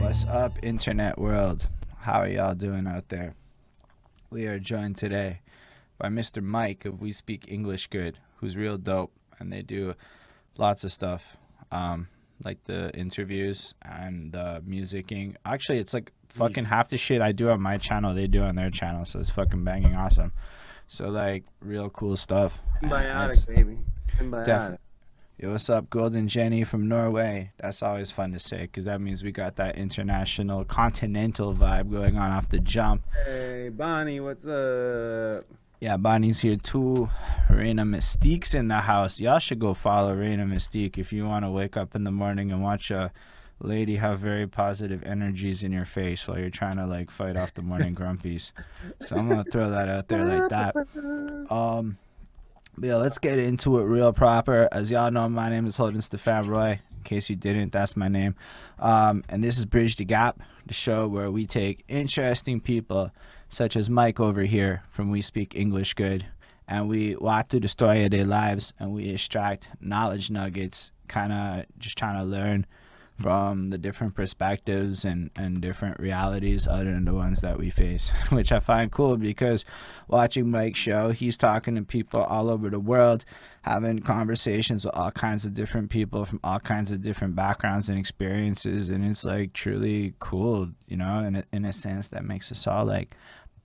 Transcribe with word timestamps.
What's 0.00 0.24
up, 0.26 0.56
internet 0.62 1.18
world? 1.18 1.68
How 1.98 2.20
are 2.20 2.28
y'all 2.28 2.54
doing 2.54 2.86
out 2.86 3.08
there? 3.08 3.34
We 4.30 4.46
are 4.46 4.60
joined 4.60 4.96
today 4.96 5.40
by 5.98 6.06
Mr. 6.06 6.40
Mike 6.40 6.84
of 6.84 7.00
We 7.00 7.10
Speak 7.10 7.46
English 7.48 7.88
Good, 7.88 8.18
who's 8.36 8.56
real 8.56 8.78
dope, 8.78 9.10
and 9.40 9.52
they 9.52 9.62
do 9.62 9.94
lots 10.56 10.84
of 10.84 10.92
stuff, 10.92 11.36
um, 11.72 12.06
like 12.44 12.62
the 12.66 12.96
interviews 12.96 13.74
and 13.82 14.30
the 14.30 14.62
musicking. 14.64 15.34
Actually, 15.44 15.78
it's 15.78 15.92
like 15.92 16.12
fucking 16.28 16.66
half 16.66 16.90
the 16.90 16.98
shit 16.98 17.20
I 17.20 17.32
do 17.32 17.50
on 17.50 17.60
my 17.60 17.76
channel, 17.76 18.14
they 18.14 18.28
do 18.28 18.44
on 18.44 18.54
their 18.54 18.70
channel, 18.70 19.04
so 19.04 19.18
it's 19.18 19.30
fucking 19.30 19.64
banging 19.64 19.96
awesome. 19.96 20.32
So 20.86 21.08
like, 21.08 21.42
real 21.60 21.90
cool 21.90 22.16
stuff. 22.16 22.56
Symbiotic, 22.84 23.48
baby. 23.48 23.78
Symbiotic. 24.16 24.44
Def- 24.44 24.78
Yo, 25.42 25.50
what's 25.50 25.68
up, 25.68 25.90
Golden 25.90 26.28
Jenny 26.28 26.62
from 26.62 26.86
Norway? 26.86 27.50
That's 27.58 27.82
always 27.82 28.12
fun 28.12 28.30
to 28.30 28.38
say 28.38 28.60
because 28.60 28.84
that 28.84 29.00
means 29.00 29.24
we 29.24 29.32
got 29.32 29.56
that 29.56 29.76
international, 29.76 30.64
continental 30.64 31.52
vibe 31.52 31.90
going 31.90 32.16
on 32.16 32.30
off 32.30 32.48
the 32.48 32.60
jump. 32.60 33.02
Hey, 33.26 33.68
Bonnie, 33.68 34.20
what's 34.20 34.46
up? 34.46 35.44
Yeah, 35.80 35.96
Bonnie's 35.96 36.42
here 36.42 36.58
too. 36.58 37.08
Reina 37.50 37.82
Mystique's 37.82 38.54
in 38.54 38.68
the 38.68 38.82
house. 38.82 39.18
Y'all 39.18 39.40
should 39.40 39.58
go 39.58 39.74
follow 39.74 40.14
Reina 40.14 40.44
Mystique 40.44 40.96
if 40.96 41.12
you 41.12 41.24
want 41.24 41.44
to 41.44 41.50
wake 41.50 41.76
up 41.76 41.96
in 41.96 42.04
the 42.04 42.12
morning 42.12 42.52
and 42.52 42.62
watch 42.62 42.92
a 42.92 43.10
lady 43.58 43.96
have 43.96 44.20
very 44.20 44.46
positive 44.46 45.02
energies 45.02 45.64
in 45.64 45.72
your 45.72 45.84
face 45.84 46.28
while 46.28 46.38
you're 46.38 46.50
trying 46.50 46.76
to 46.76 46.86
like 46.86 47.10
fight 47.10 47.36
off 47.36 47.52
the 47.52 47.62
morning 47.62 47.94
grumpies. 47.96 48.52
So 49.00 49.16
I'm 49.16 49.28
gonna 49.28 49.42
throw 49.42 49.68
that 49.70 49.88
out 49.88 50.06
there 50.06 50.24
like 50.24 50.50
that. 50.50 50.76
Um, 51.50 51.98
yeah, 52.80 52.96
let's 52.96 53.18
get 53.18 53.38
into 53.38 53.78
it 53.78 53.84
real 53.84 54.12
proper. 54.12 54.68
As 54.72 54.90
y'all 54.90 55.10
know, 55.10 55.28
my 55.28 55.50
name 55.50 55.66
is 55.66 55.76
Holden 55.76 56.00
Stefan 56.00 56.48
Roy. 56.48 56.80
In 56.96 57.02
case 57.04 57.28
you 57.28 57.36
didn't, 57.36 57.72
that's 57.72 57.96
my 57.96 58.08
name. 58.08 58.34
Um, 58.78 59.24
and 59.28 59.42
this 59.44 59.58
is 59.58 59.64
Bridge 59.64 59.96
the 59.96 60.04
Gap, 60.04 60.40
the 60.66 60.74
show 60.74 61.06
where 61.06 61.30
we 61.30 61.46
take 61.46 61.84
interesting 61.88 62.60
people, 62.60 63.10
such 63.48 63.76
as 63.76 63.90
Mike 63.90 64.20
over 64.20 64.42
here 64.42 64.82
from 64.90 65.10
We 65.10 65.20
Speak 65.20 65.54
English 65.54 65.94
Good, 65.94 66.26
and 66.66 66.88
we 66.88 67.16
walk 67.16 67.50
through 67.50 67.60
the 67.60 67.68
story 67.68 68.04
of 68.04 68.10
their 68.10 68.24
lives 68.24 68.72
and 68.78 68.92
we 68.92 69.10
extract 69.10 69.68
knowledge 69.80 70.30
nuggets, 70.30 70.92
kind 71.08 71.32
of 71.32 71.66
just 71.78 71.98
trying 71.98 72.18
to 72.18 72.24
learn 72.24 72.66
from 73.18 73.70
the 73.70 73.78
different 73.78 74.14
perspectives 74.14 75.04
and, 75.04 75.30
and 75.36 75.60
different 75.60 76.00
realities 76.00 76.66
other 76.66 76.86
than 76.86 77.04
the 77.04 77.14
ones 77.14 77.40
that 77.40 77.58
we 77.58 77.70
face, 77.70 78.10
which 78.30 78.50
I 78.50 78.58
find 78.58 78.90
cool 78.90 79.16
because 79.16 79.64
watching 80.08 80.50
Mike's 80.50 80.78
show, 80.78 81.10
he's 81.10 81.36
talking 81.36 81.76
to 81.76 81.82
people 81.82 82.22
all 82.22 82.50
over 82.50 82.70
the 82.70 82.80
world, 82.80 83.24
having 83.62 84.00
conversations 84.00 84.84
with 84.84 84.94
all 84.94 85.10
kinds 85.10 85.44
of 85.44 85.54
different 85.54 85.90
people 85.90 86.24
from 86.24 86.40
all 86.42 86.58
kinds 86.58 86.90
of 86.90 87.02
different 87.02 87.36
backgrounds 87.36 87.88
and 87.88 87.98
experiences. 87.98 88.88
And 88.90 89.04
it's 89.04 89.24
like 89.24 89.52
truly 89.52 90.14
cool, 90.18 90.70
you 90.88 90.96
know, 90.96 91.20
in 91.20 91.36
a, 91.36 91.44
in 91.52 91.64
a 91.64 91.72
sense 91.72 92.08
that 92.08 92.24
makes 92.24 92.50
us 92.50 92.66
all 92.66 92.84
like 92.84 93.14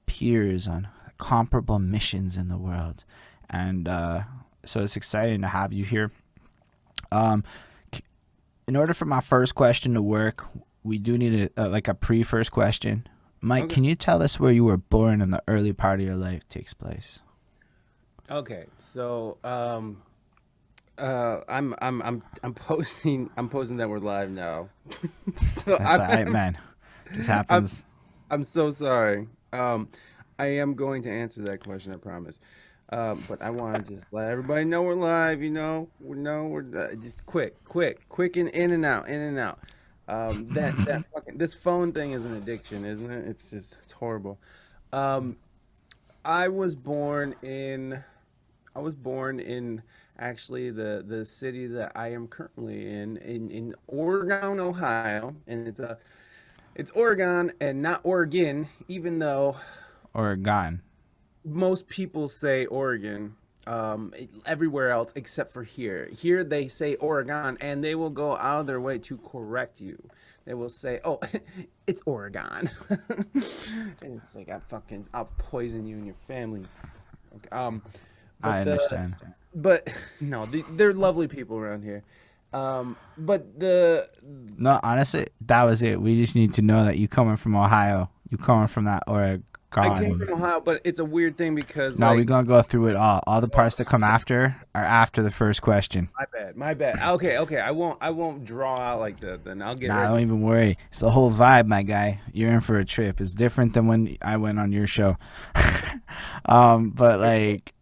peers 0.06 0.68
on 0.68 0.88
comparable 1.18 1.80
missions 1.80 2.38
in 2.38 2.48
the 2.48 2.58
world. 2.58 3.04
And 3.50 3.88
uh, 3.88 4.24
so 4.66 4.82
it's 4.82 4.98
exciting 4.98 5.42
to 5.42 5.48
have 5.48 5.74
you 5.74 5.86
here. 5.86 6.12
Um, 7.12 7.44
in 8.68 8.76
order 8.76 8.94
for 8.94 9.06
my 9.06 9.22
first 9.22 9.56
question 9.56 9.94
to 9.94 10.02
work, 10.02 10.48
we 10.84 10.98
do 10.98 11.18
need 11.18 11.52
a, 11.56 11.66
uh, 11.66 11.70
like 11.70 11.88
a 11.88 11.94
pre 11.94 12.24
first 12.24 12.52
question. 12.52 13.08
Mike, 13.40 13.66
Okay. 13.66 13.76
can 13.76 13.84
you 13.84 13.96
tell 13.96 14.22
us 14.22 14.40
where 14.40 14.52
you 14.52 14.64
were 14.64 14.78
born 14.78 15.22
and 15.22 15.32
the 15.32 15.44
early 15.48 15.74
part 15.74 16.00
of 16.00 16.06
your 16.06 16.16
life 16.16 16.48
takes 16.50 16.74
place? 16.74 17.20
Okay, 18.30 18.66
so 18.80 19.38
um, 19.44 20.02
uh, 20.98 21.42
I'm 21.48 21.74
I'm 21.82 22.02
I'm 22.02 22.24
I'm 22.44 22.54
posting 22.54 23.30
I'm 23.38 23.48
posting 23.48 23.78
that 23.78 23.90
we're 23.90 24.00
live 24.00 24.30
now. 24.32 24.70
so 25.64 25.78
That's 25.78 25.82
I'm, 25.82 26.02
all 26.02 26.08
right, 26.08 26.28
man. 26.28 26.58
This 27.14 27.28
happens. 27.28 27.86
I'm 28.30 28.44
so 28.44 28.70
sorry. 28.70 29.28
Um, 29.54 29.88
I 30.38 30.48
am 30.48 30.74
going 30.74 31.04
to 31.04 31.10
answer 31.10 31.42
that 31.44 31.64
question, 31.64 31.94
I 31.94 31.98
promise. 31.98 32.40
Um, 32.90 33.22
but 33.28 33.42
I 33.42 33.50
want 33.50 33.86
to 33.86 33.94
just 33.96 34.06
let 34.12 34.30
everybody 34.30 34.64
know 34.64 34.82
we're 34.82 34.96
live. 34.96 35.42
You 35.42 35.50
know, 35.50 35.90
we 36.00 36.18
know 36.18 36.46
we're 36.46 36.90
uh, 36.92 36.96
just 36.96 37.26
quick, 37.26 37.64
quick, 37.66 38.08
quick, 38.08 38.38
and 38.38 38.48
in 38.50 38.72
and 38.72 38.86
out, 38.86 39.10
in 39.10 39.20
and 39.20 39.38
out. 39.38 39.60
Um, 40.08 40.48
that 40.54 40.74
that 40.86 41.04
fucking 41.14 41.38
this 41.38 41.54
phone 41.54 41.92
thing 41.92 42.14
is 42.14 42.24
an 42.24 42.36
addiction, 42.36 42.86
isn't 42.86 43.12
it? 43.12 43.28
It's 43.28 43.50
just 43.50 43.78
it's 43.84 43.92
horrible. 43.92 44.40
Um, 44.94 45.36
I 46.24 46.48
was 46.48 46.76
born 46.76 47.36
in, 47.42 48.04
I 48.76 48.80
was 48.80 48.96
born 48.96 49.42
in 49.42 49.82
actually 50.18 50.72
the 50.72 51.04
the 51.06 51.26
city 51.26 51.68
that 51.68 51.92
I 51.94 52.14
am 52.14 52.28
currently 52.28 52.88
in 52.88 53.18
in 53.18 53.52
in 53.52 53.76
Oregon, 53.88 54.62
Ohio, 54.62 55.36
and 55.46 55.68
it's 55.68 55.82
a 55.82 55.98
it's 56.74 56.92
Oregon 56.92 57.52
and 57.60 57.82
not 57.82 58.00
Oregon, 58.04 58.70
even 58.88 59.20
though 59.20 59.58
Oregon. 60.14 60.82
Most 61.48 61.88
people 61.88 62.28
say 62.28 62.66
Oregon 62.66 63.36
um, 63.66 64.14
everywhere 64.46 64.92
else 64.92 65.12
except 65.16 65.52
for 65.52 65.64
here. 65.64 66.10
Here 66.14 66.44
they 66.44 66.68
say 66.68 66.96
Oregon 66.96 67.58
and 67.62 67.84
they 67.84 67.96
will 67.96 68.10
go 68.10 68.36
out 68.38 68.62
of 68.62 68.68
their 68.68 68.80
way 68.82 68.98
to 69.00 69.18
correct 69.18 69.80
you. 69.82 69.98
They 70.46 70.54
will 70.54 70.70
say, 70.70 71.02
"Oh, 71.04 71.20
it's 71.88 72.02
Oregon," 72.06 72.70
and 72.90 74.22
it's 74.22 74.34
like 74.34 74.48
I 74.50 74.60
fucking 74.70 75.08
I'll 75.14 75.30
poison 75.38 75.86
you 75.86 75.98
and 75.98 76.06
your 76.06 76.16
family. 76.26 76.64
Okay, 77.36 77.50
um, 77.52 77.82
I 78.42 78.64
the- 78.64 78.72
understand. 78.72 79.16
but 79.54 79.94
no, 80.22 80.46
the, 80.46 80.64
they're 80.72 80.94
lovely 80.94 81.28
people 81.28 81.58
around 81.58 81.84
here. 81.84 82.04
Um, 82.54 82.96
but 83.18 83.60
the 83.60 84.10
No, 84.24 84.80
honestly, 84.84 85.28
that 85.48 85.64
was 85.64 85.84
it. 85.84 86.00
We 86.02 86.16
just 86.16 86.34
need 86.34 86.54
to 86.54 86.62
know 86.62 86.86
that 86.86 86.98
you 86.98 87.10
coming 87.10 87.36
from 87.36 87.54
Ohio. 87.54 88.10
You 88.30 88.38
coming 88.38 88.68
from 88.68 88.86
that 88.86 89.04
Oregon. 89.06 89.44
I 89.76 90.00
came 90.00 90.18
from 90.18 90.34
Ohio, 90.34 90.62
but 90.62 90.82
it's 90.84 91.00
a 91.00 91.06
weird 91.06 91.38
thing 91.38 91.54
because 91.54 92.00
no, 92.00 92.08
like, 92.08 92.18
we're 92.18 92.24
gonna 92.24 92.48
go 92.48 92.62
through 92.62 92.88
it 92.88 92.96
all. 92.96 93.22
All 93.28 93.42
the 93.42 93.50
parts 93.50 93.76
that 93.76 93.86
come 93.86 94.04
after 94.16 94.56
are 94.74 94.84
after 94.84 95.22
the 95.22 95.32
first 95.32 95.62
question. 95.62 96.10
My 96.18 96.26
bad. 96.32 96.56
My 96.56 96.74
bad. 96.74 97.00
Okay, 97.16 97.38
okay. 97.40 97.60
I 97.60 97.72
won't. 97.72 97.98
I 98.02 98.12
won't 98.12 98.46
draw 98.46 98.80
out 98.80 99.00
like 99.00 99.20
that. 99.22 99.44
Then 99.44 99.62
I'll 99.62 99.76
get. 99.76 99.90
Nah, 99.90 99.98
ready. 99.98 100.08
don't 100.08 100.22
even 100.22 100.42
worry. 100.42 100.78
It's 100.92 101.02
the 101.02 101.12
whole 101.12 101.32
vibe, 101.32 101.68
my 101.68 101.84
guy. 101.84 102.22
You're 102.32 102.52
in 102.52 102.62
for 102.62 102.80
a 102.80 102.86
trip. 102.86 103.20
It's 103.20 103.34
different 103.34 103.74
than 103.74 103.88
when 103.88 104.18
I 104.22 104.38
went 104.38 104.60
on 104.60 104.72
your 104.72 104.88
show. 104.88 105.18
um, 106.46 106.92
but 106.92 107.20
like, 107.20 107.74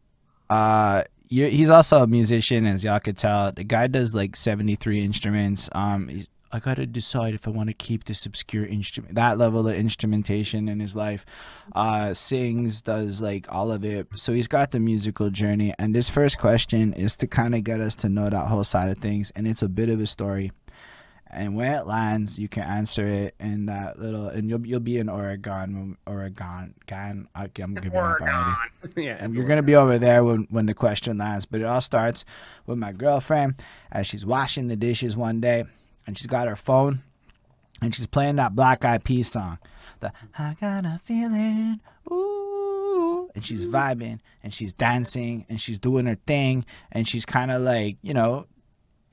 uh, 0.49 1.03
he's 1.29 1.69
also 1.69 2.01
a 2.01 2.07
musician, 2.07 2.65
as 2.65 2.83
y'all 2.83 2.99
could 2.99 3.17
tell. 3.17 3.51
The 3.51 3.63
guy 3.63 3.87
does 3.87 4.15
like 4.15 4.35
73 4.35 5.03
instruments. 5.03 5.69
Um, 5.73 6.07
he's, 6.07 6.27
I 6.55 6.59
gotta 6.59 6.85
decide 6.85 7.33
if 7.33 7.47
I 7.47 7.51
want 7.51 7.69
to 7.69 7.73
keep 7.73 8.05
this 8.05 8.25
obscure 8.25 8.65
instrument, 8.65 9.15
that 9.15 9.37
level 9.37 9.67
of 9.67 9.75
instrumentation 9.75 10.67
in 10.67 10.79
his 10.79 10.95
life. 10.95 11.25
Uh, 11.73 12.13
sings, 12.13 12.81
does 12.81 13.21
like 13.21 13.51
all 13.51 13.71
of 13.71 13.83
it. 13.83 14.07
So 14.15 14.33
he's 14.33 14.47
got 14.47 14.71
the 14.71 14.79
musical 14.79 15.29
journey. 15.29 15.73
And 15.77 15.93
this 15.93 16.09
first 16.09 16.37
question 16.37 16.93
is 16.93 17.17
to 17.17 17.27
kind 17.27 17.53
of 17.55 17.63
get 17.63 17.81
us 17.81 17.95
to 17.97 18.09
know 18.09 18.29
that 18.29 18.47
whole 18.47 18.63
side 18.63 18.89
of 18.89 18.97
things, 18.99 19.31
and 19.35 19.47
it's 19.47 19.61
a 19.61 19.69
bit 19.69 19.89
of 19.89 19.99
a 19.99 20.07
story 20.07 20.51
and 21.35 21.55
when 21.55 21.71
it 21.71 21.85
lands, 21.85 22.39
you 22.39 22.47
can 22.47 22.63
answer 22.63 23.05
it 23.05 23.35
in 23.39 23.65
that 23.65 23.99
little, 23.99 24.27
and 24.27 24.49
you'll 24.49 24.65
you'll 24.65 24.79
be 24.79 24.97
in 24.97 25.09
Oregon, 25.09 25.97
Oregon, 26.07 26.73
Gan. 26.85 27.27
I'm 27.35 27.49
giving 27.53 27.87
up 27.87 28.21
already. 28.21 28.55
yeah. 28.95 29.17
And 29.19 29.33
you're 29.33 29.43
Oregon. 29.43 29.47
gonna 29.47 29.63
be 29.63 29.75
over 29.75 29.97
there 29.99 30.23
when 30.23 30.47
when 30.49 30.65
the 30.65 30.73
question 30.73 31.17
lands. 31.17 31.45
But 31.45 31.59
it 31.59 31.65
all 31.65 31.81
starts 31.81 32.23
with 32.65 32.77
my 32.77 32.93
girlfriend 32.93 33.55
as 33.91 34.07
she's 34.07 34.25
washing 34.25 34.67
the 34.67 34.77
dishes 34.77 35.17
one 35.17 35.41
day, 35.41 35.65
and 36.05 36.17
she's 36.17 36.27
got 36.27 36.47
her 36.47 36.55
phone, 36.55 37.03
and 37.81 37.93
she's 37.93 38.07
playing 38.07 38.37
that 38.37 38.55
Black 38.55 38.85
Eyed 38.85 39.03
Peas 39.03 39.31
song, 39.31 39.59
the 39.99 40.11
I 40.37 40.55
got 40.59 40.85
a 40.85 40.99
feeling, 41.03 41.79
ooh, 42.11 43.29
and 43.35 43.45
she's 43.45 43.65
vibing 43.65 44.19
and 44.43 44.53
she's 44.53 44.73
dancing 44.73 45.45
and 45.49 45.59
she's 45.59 45.79
doing 45.79 46.05
her 46.05 46.17
thing, 46.27 46.65
and 46.91 47.07
she's 47.07 47.25
kind 47.25 47.51
of 47.51 47.61
like 47.61 47.97
you 48.01 48.13
know 48.13 48.47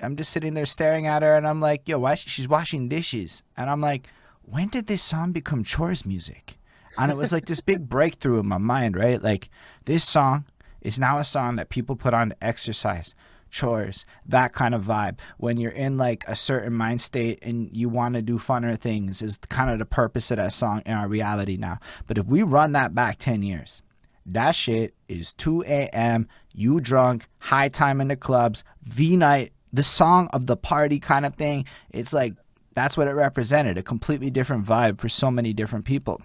I'm 0.02 0.16
just 0.16 0.32
sitting 0.32 0.54
there 0.54 0.66
staring 0.66 1.06
at 1.06 1.22
her, 1.22 1.36
and 1.36 1.46
I'm 1.46 1.60
like, 1.60 1.88
yo, 1.88 2.00
why? 2.00 2.16
She's 2.16 2.48
washing 2.48 2.88
dishes, 2.88 3.42
and 3.56 3.70
I'm 3.70 3.80
like, 3.80 4.08
when 4.42 4.68
did 4.68 4.86
this 4.86 5.02
song 5.02 5.32
become 5.32 5.62
chores 5.64 6.04
music? 6.04 6.58
And 6.98 7.10
it 7.10 7.16
was 7.16 7.32
like 7.32 7.46
this 7.46 7.60
big 7.60 7.88
breakthrough 7.88 8.40
in 8.40 8.46
my 8.46 8.58
mind, 8.58 8.96
right? 8.96 9.22
Like 9.22 9.48
this 9.84 10.04
song 10.04 10.44
is 10.80 10.98
now 10.98 11.18
a 11.18 11.24
song 11.24 11.56
that 11.56 11.70
people 11.70 11.96
put 11.96 12.12
on 12.12 12.30
to 12.30 12.44
exercise, 12.44 13.14
chores, 13.52 14.04
that 14.26 14.52
kind 14.52 14.74
of 14.74 14.82
vibe. 14.82 15.18
When 15.36 15.58
you're 15.58 15.70
in 15.70 15.96
like 15.96 16.24
a 16.26 16.34
certain 16.34 16.72
mind 16.72 17.00
state 17.00 17.38
and 17.42 17.70
you 17.76 17.88
want 17.88 18.14
to 18.14 18.22
do 18.22 18.38
funner 18.38 18.76
things, 18.76 19.22
is 19.22 19.38
kind 19.48 19.70
of 19.70 19.78
the 19.78 19.84
purpose 19.84 20.32
of 20.32 20.38
that 20.38 20.52
song 20.52 20.82
in 20.84 20.94
our 20.94 21.06
reality 21.06 21.56
now. 21.56 21.78
But 22.08 22.18
if 22.18 22.26
we 22.26 22.42
run 22.42 22.72
that 22.72 22.94
back 22.94 23.18
10 23.18 23.42
years, 23.42 23.82
that 24.26 24.52
shit 24.56 24.94
is 25.06 25.34
2 25.34 25.62
a.m. 25.64 26.26
You 26.52 26.80
drunk, 26.80 27.28
high 27.38 27.68
time 27.68 28.00
in 28.00 28.08
the 28.08 28.16
clubs, 28.16 28.64
V 28.82 29.16
night, 29.16 29.52
the 29.72 29.82
song 29.82 30.28
of 30.32 30.46
the 30.46 30.56
party 30.56 30.98
kind 30.98 31.26
of 31.26 31.34
thing. 31.34 31.66
It's 31.90 32.12
like 32.12 32.34
that's 32.74 32.96
what 32.96 33.08
it 33.08 33.12
represented 33.12 33.76
a 33.76 33.82
completely 33.82 34.30
different 34.30 34.64
vibe 34.64 34.98
for 34.98 35.08
so 35.08 35.30
many 35.30 35.52
different 35.52 35.84
people. 35.84 36.22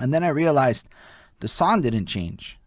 And 0.00 0.14
then 0.14 0.24
I 0.24 0.28
realized 0.28 0.86
the 1.40 1.48
song 1.48 1.82
didn't 1.82 2.06
change, 2.06 2.58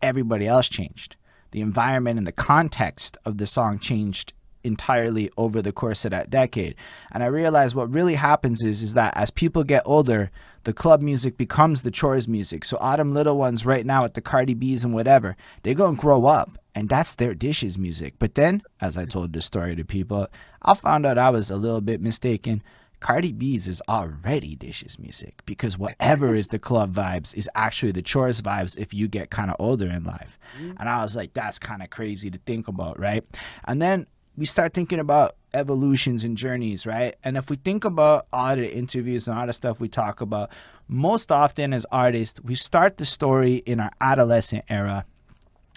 everybody 0.00 0.48
else 0.48 0.68
changed. 0.68 1.14
The 1.52 1.60
environment 1.60 2.18
and 2.18 2.26
the 2.26 2.32
context 2.32 3.16
of 3.24 3.38
the 3.38 3.46
song 3.46 3.78
changed 3.78 4.32
entirely 4.64 5.30
over 5.36 5.60
the 5.60 5.72
course 5.72 6.04
of 6.04 6.10
that 6.10 6.30
decade. 6.30 6.74
And 7.10 7.22
I 7.22 7.26
realized 7.26 7.74
what 7.74 7.92
really 7.92 8.14
happens 8.14 8.62
is 8.62 8.82
is 8.82 8.94
that 8.94 9.16
as 9.16 9.30
people 9.30 9.64
get 9.64 9.82
older, 9.84 10.30
the 10.64 10.72
club 10.72 11.02
music 11.02 11.36
becomes 11.36 11.82
the 11.82 11.90
chores 11.90 12.28
music. 12.28 12.64
So 12.64 12.78
Autumn 12.80 13.12
Little 13.12 13.36
Ones 13.36 13.66
right 13.66 13.84
now 13.84 14.04
at 14.04 14.14
the 14.14 14.20
Cardi 14.20 14.54
B's 14.54 14.84
and 14.84 14.94
whatever, 14.94 15.36
they 15.62 15.74
go 15.74 15.86
and 15.86 15.98
grow 15.98 16.26
up 16.26 16.58
and 16.74 16.88
that's 16.88 17.14
their 17.14 17.34
dishes 17.34 17.76
music. 17.76 18.14
But 18.18 18.34
then, 18.34 18.62
as 18.80 18.96
I 18.96 19.04
told 19.04 19.32
the 19.32 19.42
story 19.42 19.76
to 19.76 19.84
people, 19.84 20.28
I 20.62 20.74
found 20.74 21.04
out 21.04 21.18
I 21.18 21.30
was 21.30 21.50
a 21.50 21.56
little 21.56 21.80
bit 21.80 22.00
mistaken. 22.00 22.62
Cardi 23.02 23.32
B's 23.32 23.66
is 23.66 23.82
already 23.88 24.54
dishes 24.54 24.98
music 24.98 25.42
because 25.44 25.76
whatever 25.86 26.34
is 26.34 26.48
the 26.48 26.58
club 26.58 26.94
vibes 26.94 27.34
is 27.36 27.50
actually 27.54 27.92
the 27.92 28.00
chores 28.00 28.40
vibes 28.40 28.78
if 28.78 28.94
you 28.94 29.08
get 29.08 29.28
kind 29.28 29.50
of 29.50 29.56
older 29.58 29.88
in 29.88 30.04
life. 30.04 30.38
Mm-hmm. 30.56 30.76
And 30.78 30.88
I 30.88 31.02
was 31.02 31.16
like, 31.16 31.34
that's 31.34 31.58
kind 31.58 31.82
of 31.82 31.90
crazy 31.90 32.30
to 32.30 32.38
think 32.38 32.68
about, 32.68 32.98
right? 32.98 33.24
And 33.64 33.82
then 33.82 34.06
we 34.36 34.46
start 34.46 34.72
thinking 34.72 35.00
about 35.00 35.34
evolutions 35.52 36.24
and 36.24 36.36
journeys, 36.36 36.86
right? 36.86 37.16
And 37.24 37.36
if 37.36 37.50
we 37.50 37.56
think 37.56 37.84
about 37.84 38.26
all 38.32 38.54
the 38.54 38.72
interviews 38.72 39.26
and 39.26 39.36
all 39.36 39.46
the 39.46 39.52
stuff 39.52 39.80
we 39.80 39.88
talk 39.88 40.20
about, 40.20 40.50
most 40.86 41.32
often 41.32 41.72
as 41.72 41.84
artists, 41.90 42.40
we 42.42 42.54
start 42.54 42.98
the 42.98 43.04
story 43.04 43.56
in 43.66 43.80
our 43.80 43.90
adolescent 44.00 44.64
era 44.68 45.04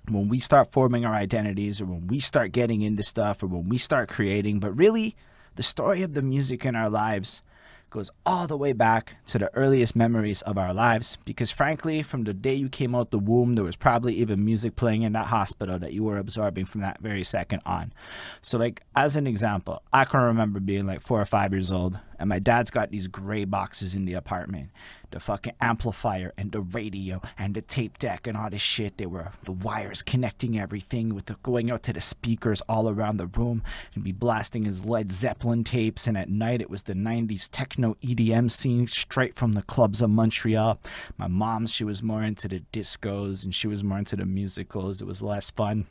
when 0.10 0.30
we 0.30 0.40
start 0.40 0.72
forming 0.72 1.06
our 1.06 1.16
identities 1.16 1.82
or 1.82 1.86
when 1.86 2.06
we 2.06 2.20
start 2.20 2.52
getting 2.52 2.82
into 2.82 3.02
stuff 3.02 3.42
or 3.42 3.48
when 3.48 3.68
we 3.68 3.80
start 3.80 4.10
creating. 4.10 4.60
But 4.60 4.78
really, 4.78 5.16
the 5.56 5.64
story 5.64 6.02
of 6.02 6.14
the 6.14 6.22
music 6.22 6.66
in 6.66 6.76
our 6.76 6.90
lives 6.90 7.42
goes 7.90 8.12
all 8.26 8.46
the 8.46 8.58
way 8.58 8.74
back 8.74 9.16
to 9.26 9.40
the 9.40 9.54
earliest 9.56 9.96
memories 9.96 10.42
of 10.42 10.58
our 10.58 10.74
lives 10.74 11.18
because 11.24 11.50
frankly 11.50 12.04
from 12.04 12.26
the 12.26 12.34
day 12.34 12.54
you 12.54 12.68
came 12.68 12.94
out 12.94 13.10
the 13.10 13.18
womb 13.18 13.56
there 13.56 13.64
was 13.64 13.78
probably 13.78 14.14
even 14.16 14.44
music 14.44 14.76
playing 14.76 15.04
in 15.04 15.14
that 15.14 15.28
hospital 15.28 15.80
that 15.80 15.94
you 15.94 16.04
were 16.04 16.18
absorbing 16.18 16.66
from 16.66 16.82
that 16.82 17.00
very 17.00 17.24
second 17.24 17.62
on. 17.66 17.94
So 18.42 18.58
like 18.58 18.82
as 18.96 19.16
an 19.16 19.28
example 19.28 19.82
i 19.94 20.04
can 20.04 20.20
remember 20.20 20.60
being 20.60 20.86
like 20.86 21.02
four 21.02 21.22
or 21.22 21.26
five 21.26 21.54
years 21.54 21.72
old 21.72 21.98
and 22.20 22.30
my 22.30 22.40
dad's 22.40 22.72
got 22.72 22.92
these 22.92 23.08
gray 23.08 23.46
boxes 23.46 23.96
in 23.96 24.06
the 24.06 24.14
apartment 24.14 24.70
the 25.16 25.20
fucking 25.22 25.54
amplifier 25.62 26.34
and 26.38 26.52
the 26.52 26.60
radio 26.60 27.22
and 27.38 27.56
the 27.56 27.62
tape 27.62 27.98
deck 28.00 28.28
and 28.28 28.36
all 28.36 28.50
this 28.50 28.62
shit. 28.62 28.98
They 28.98 29.06
were 29.06 29.32
the 29.46 29.54
wires 29.54 30.02
connecting 30.02 30.60
everything 30.60 31.16
with 31.16 31.28
the 31.28 31.38
going 31.42 31.72
out 31.72 31.84
to 31.84 31.94
the 31.94 32.02
speakers 32.02 32.62
all 32.68 32.90
around 32.90 33.16
the 33.16 33.28
room 33.28 33.64
and 33.94 34.04
be 34.04 34.12
blasting 34.12 34.64
his 34.64 34.84
Led 34.84 35.12
Zeppelin 35.12 35.64
tapes. 35.64 36.06
And 36.06 36.18
at 36.18 36.30
night 36.30 36.60
it 36.60 36.70
was 36.70 36.84
the 36.84 36.94
90s 36.94 37.48
techno 37.50 37.96
EDM 38.04 38.52
scene 38.52 38.88
straight 38.88 39.36
from 39.36 39.54
the 39.54 39.64
clubs 39.64 40.02
of 40.02 40.10
Montreal. 40.10 40.82
My 41.18 41.28
mom, 41.28 41.68
she 41.68 41.86
was 41.86 42.04
more 42.04 42.22
into 42.22 42.50
the 42.50 42.62
discos 42.74 43.46
and 43.46 43.56
she 43.56 43.70
was 43.70 43.86
more 43.86 44.00
into 44.00 44.18
the 44.18 44.26
musicals. 44.26 45.02
It 45.02 45.08
was 45.08 45.22
less 45.22 45.50
fun. 45.50 45.88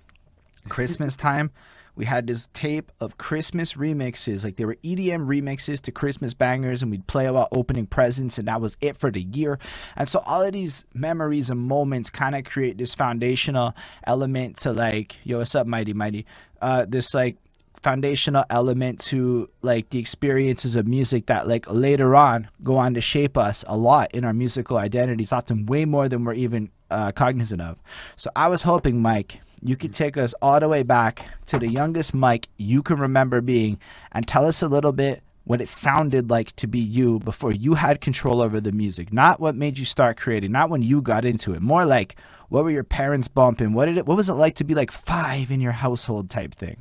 Christmas 0.68 1.16
time 1.16 1.50
we 1.96 2.04
had 2.04 2.26
this 2.26 2.48
tape 2.52 2.90
of 3.00 3.18
Christmas 3.18 3.74
remixes. 3.74 4.44
Like 4.44 4.56
they 4.56 4.64
were 4.64 4.76
EDM 4.76 5.26
remixes 5.26 5.80
to 5.82 5.92
Christmas 5.92 6.34
bangers, 6.34 6.82
and 6.82 6.90
we'd 6.90 7.06
play 7.06 7.26
about 7.26 7.48
opening 7.52 7.86
presents, 7.86 8.38
and 8.38 8.48
that 8.48 8.60
was 8.60 8.76
it 8.80 8.96
for 8.96 9.10
the 9.10 9.22
year. 9.22 9.58
And 9.96 10.08
so 10.08 10.20
all 10.26 10.42
of 10.42 10.52
these 10.52 10.84
memories 10.92 11.50
and 11.50 11.60
moments 11.60 12.10
kind 12.10 12.34
of 12.34 12.44
create 12.44 12.78
this 12.78 12.94
foundational 12.94 13.74
element 14.06 14.56
to 14.58 14.72
like, 14.72 15.16
yo, 15.24 15.38
what's 15.38 15.54
up, 15.54 15.66
Mighty 15.66 15.92
Mighty? 15.92 16.26
Uh, 16.60 16.86
this 16.88 17.14
like 17.14 17.36
foundational 17.84 18.44
element 18.48 18.98
to 18.98 19.46
like 19.60 19.90
the 19.90 19.98
experiences 19.98 20.74
of 20.74 20.86
music 20.88 21.26
that 21.26 21.46
like 21.46 21.70
later 21.70 22.16
on 22.16 22.48
go 22.62 22.76
on 22.76 22.94
to 22.94 23.00
shape 23.00 23.36
us 23.36 23.62
a 23.68 23.76
lot 23.76 24.10
in 24.14 24.24
our 24.24 24.32
musical 24.32 24.78
identities 24.78 25.32
often 25.32 25.66
way 25.66 25.84
more 25.84 26.08
than 26.08 26.24
we're 26.24 26.32
even 26.32 26.70
uh, 26.90 27.12
cognizant 27.12 27.60
of 27.60 27.76
so 28.16 28.30
i 28.34 28.48
was 28.48 28.62
hoping 28.62 29.02
mike 29.02 29.38
you 29.64 29.76
could 29.76 29.94
take 29.94 30.16
us 30.16 30.34
all 30.42 30.60
the 30.60 30.68
way 30.68 30.82
back 30.82 31.26
to 31.46 31.58
the 31.58 31.68
youngest 31.68 32.12
Mike 32.14 32.48
you 32.58 32.82
can 32.82 32.98
remember 32.98 33.40
being 33.40 33.78
and 34.12 34.28
tell 34.28 34.44
us 34.44 34.62
a 34.62 34.68
little 34.68 34.92
bit 34.92 35.22
what 35.44 35.60
it 35.60 35.68
sounded 35.68 36.30
like 36.30 36.54
to 36.56 36.66
be 36.66 36.78
you 36.78 37.18
before 37.20 37.50
you 37.50 37.74
had 37.74 38.00
control 38.00 38.40
over 38.40 38.60
the 38.60 38.72
music. 38.72 39.12
Not 39.12 39.40
what 39.40 39.54
made 39.54 39.78
you 39.78 39.84
start 39.84 40.18
creating, 40.18 40.52
not 40.52 40.70
when 40.70 40.82
you 40.82 41.02
got 41.02 41.24
into 41.24 41.54
it. 41.54 41.60
More 41.60 41.84
like 41.84 42.16
what 42.50 42.62
were 42.62 42.70
your 42.70 42.84
parents 42.84 43.26
bumping? 43.26 43.72
What 43.72 43.86
did 43.86 43.96
it 43.96 44.06
what 44.06 44.16
was 44.16 44.28
it 44.28 44.34
like 44.34 44.54
to 44.56 44.64
be 44.64 44.74
like 44.74 44.92
5 44.92 45.50
in 45.50 45.60
your 45.60 45.72
household 45.72 46.28
type 46.28 46.54
thing? 46.54 46.76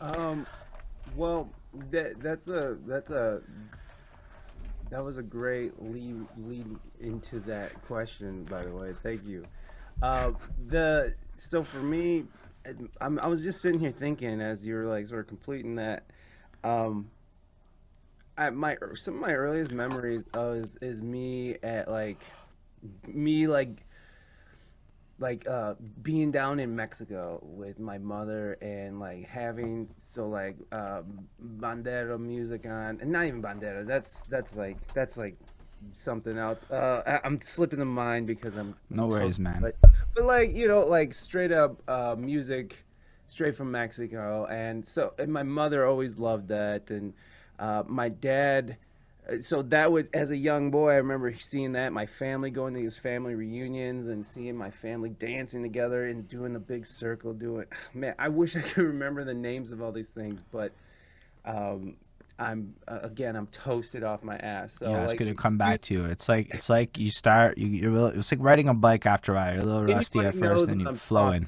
Um 0.00 0.46
well, 1.14 1.50
that 1.90 2.20
that's 2.20 2.48
a 2.48 2.78
that's 2.86 3.10
a 3.10 3.42
that 4.90 5.04
was 5.04 5.18
a 5.18 5.22
great 5.22 5.72
lead 5.82 6.26
lead 6.38 6.66
into 7.00 7.38
that 7.40 7.82
question 7.84 8.44
by 8.44 8.64
the 8.64 8.72
way. 8.72 8.94
Thank 9.02 9.26
you. 9.26 9.44
Uh, 10.02 10.32
the 10.68 11.14
so 11.36 11.62
for 11.62 11.78
me, 11.78 12.24
I'm, 13.00 13.18
i 13.20 13.26
was 13.26 13.44
just 13.44 13.60
sitting 13.60 13.80
here 13.80 13.90
thinking 13.90 14.40
as 14.40 14.66
you 14.66 14.74
were 14.74 14.86
like 14.86 15.06
sort 15.06 15.20
of 15.20 15.26
completing 15.26 15.76
that. 15.76 16.04
Um, 16.62 17.10
I, 18.36 18.50
my 18.50 18.76
some 18.94 19.14
of 19.14 19.20
my 19.20 19.32
earliest 19.32 19.70
memories 19.70 20.24
is 20.34 20.76
is 20.80 21.02
me 21.02 21.56
at 21.62 21.88
like 21.88 22.20
me 23.06 23.46
like 23.46 23.84
like 25.20 25.46
uh 25.46 25.74
being 26.02 26.32
down 26.32 26.58
in 26.58 26.74
Mexico 26.74 27.38
with 27.42 27.78
my 27.78 27.98
mother 27.98 28.58
and 28.60 28.98
like 28.98 29.28
having 29.28 29.88
so 30.06 30.26
like 30.26 30.56
uh 30.72 31.02
bandera 31.58 32.18
music 32.18 32.66
on 32.66 32.98
and 33.00 33.12
not 33.12 33.24
even 33.24 33.40
bandera 33.40 33.86
that's 33.86 34.22
that's 34.22 34.56
like 34.56 34.76
that's 34.92 35.16
like 35.16 35.36
something 35.92 36.38
else. 36.38 36.64
Uh, 36.70 37.02
I, 37.06 37.26
am 37.26 37.40
slipping 37.42 37.78
the 37.78 37.84
mind 37.84 38.26
because 38.26 38.56
I'm 38.56 38.74
no 38.90 39.06
worries, 39.06 39.38
man. 39.38 39.60
But, 39.60 39.76
but 40.14 40.24
like 40.24 40.54
you 40.54 40.68
know, 40.68 40.80
like 40.80 41.14
straight 41.14 41.52
up 41.52 41.82
uh, 41.88 42.16
music, 42.18 42.84
straight 43.26 43.54
from 43.54 43.70
Mexico, 43.70 44.46
and 44.46 44.86
so 44.86 45.14
and 45.18 45.32
my 45.32 45.42
mother 45.42 45.86
always 45.86 46.18
loved 46.18 46.48
that, 46.48 46.90
and 46.90 47.14
uh, 47.58 47.82
my 47.86 48.08
dad. 48.08 48.76
Uh, 49.26 49.40
so 49.40 49.62
that 49.62 49.90
would, 49.90 50.06
as 50.12 50.30
a 50.30 50.36
young 50.36 50.70
boy, 50.70 50.90
I 50.90 50.96
remember 50.96 51.32
seeing 51.32 51.72
that. 51.72 51.94
My 51.94 52.04
family 52.04 52.50
going 52.50 52.74
to 52.74 52.80
these 52.80 52.98
family 52.98 53.34
reunions 53.34 54.06
and 54.06 54.24
seeing 54.24 54.54
my 54.54 54.70
family 54.70 55.08
dancing 55.08 55.62
together 55.62 56.04
and 56.04 56.28
doing 56.28 56.52
the 56.52 56.58
big 56.58 56.84
circle. 56.84 57.32
Doing, 57.32 57.64
man, 57.94 58.14
I 58.18 58.28
wish 58.28 58.54
I 58.54 58.60
could 58.60 58.84
remember 58.84 59.24
the 59.24 59.32
names 59.32 59.72
of 59.72 59.80
all 59.80 59.92
these 59.92 60.10
things, 60.10 60.42
but 60.52 60.72
um, 61.46 61.96
I'm 62.38 62.74
uh, 62.88 63.00
again 63.02 63.36
I'm 63.36 63.46
toasted 63.48 64.02
off 64.02 64.22
my 64.22 64.36
ass. 64.36 64.74
So 64.74 64.90
yeah, 64.90 65.02
it's 65.02 65.12
like, 65.12 65.18
gonna 65.18 65.34
come 65.34 65.56
back 65.56 65.82
to 65.82 65.94
you. 65.94 66.04
It's 66.04 66.28
like 66.28 66.50
it's 66.52 66.68
like 66.68 66.98
you 66.98 67.10
start 67.10 67.58
you 67.58 67.66
you're 67.68 68.16
it's 68.16 68.32
like 68.32 68.40
riding 68.42 68.68
a 68.68 68.74
bike 68.74 69.06
after 69.06 69.34
a. 69.34 69.52
You're 69.52 69.62
a 69.62 69.64
little 69.64 69.84
rusty 69.84 70.20
at 70.20 70.34
first, 70.34 70.68
and 70.68 70.80
you're 70.80 70.94
flowing. 70.94 71.46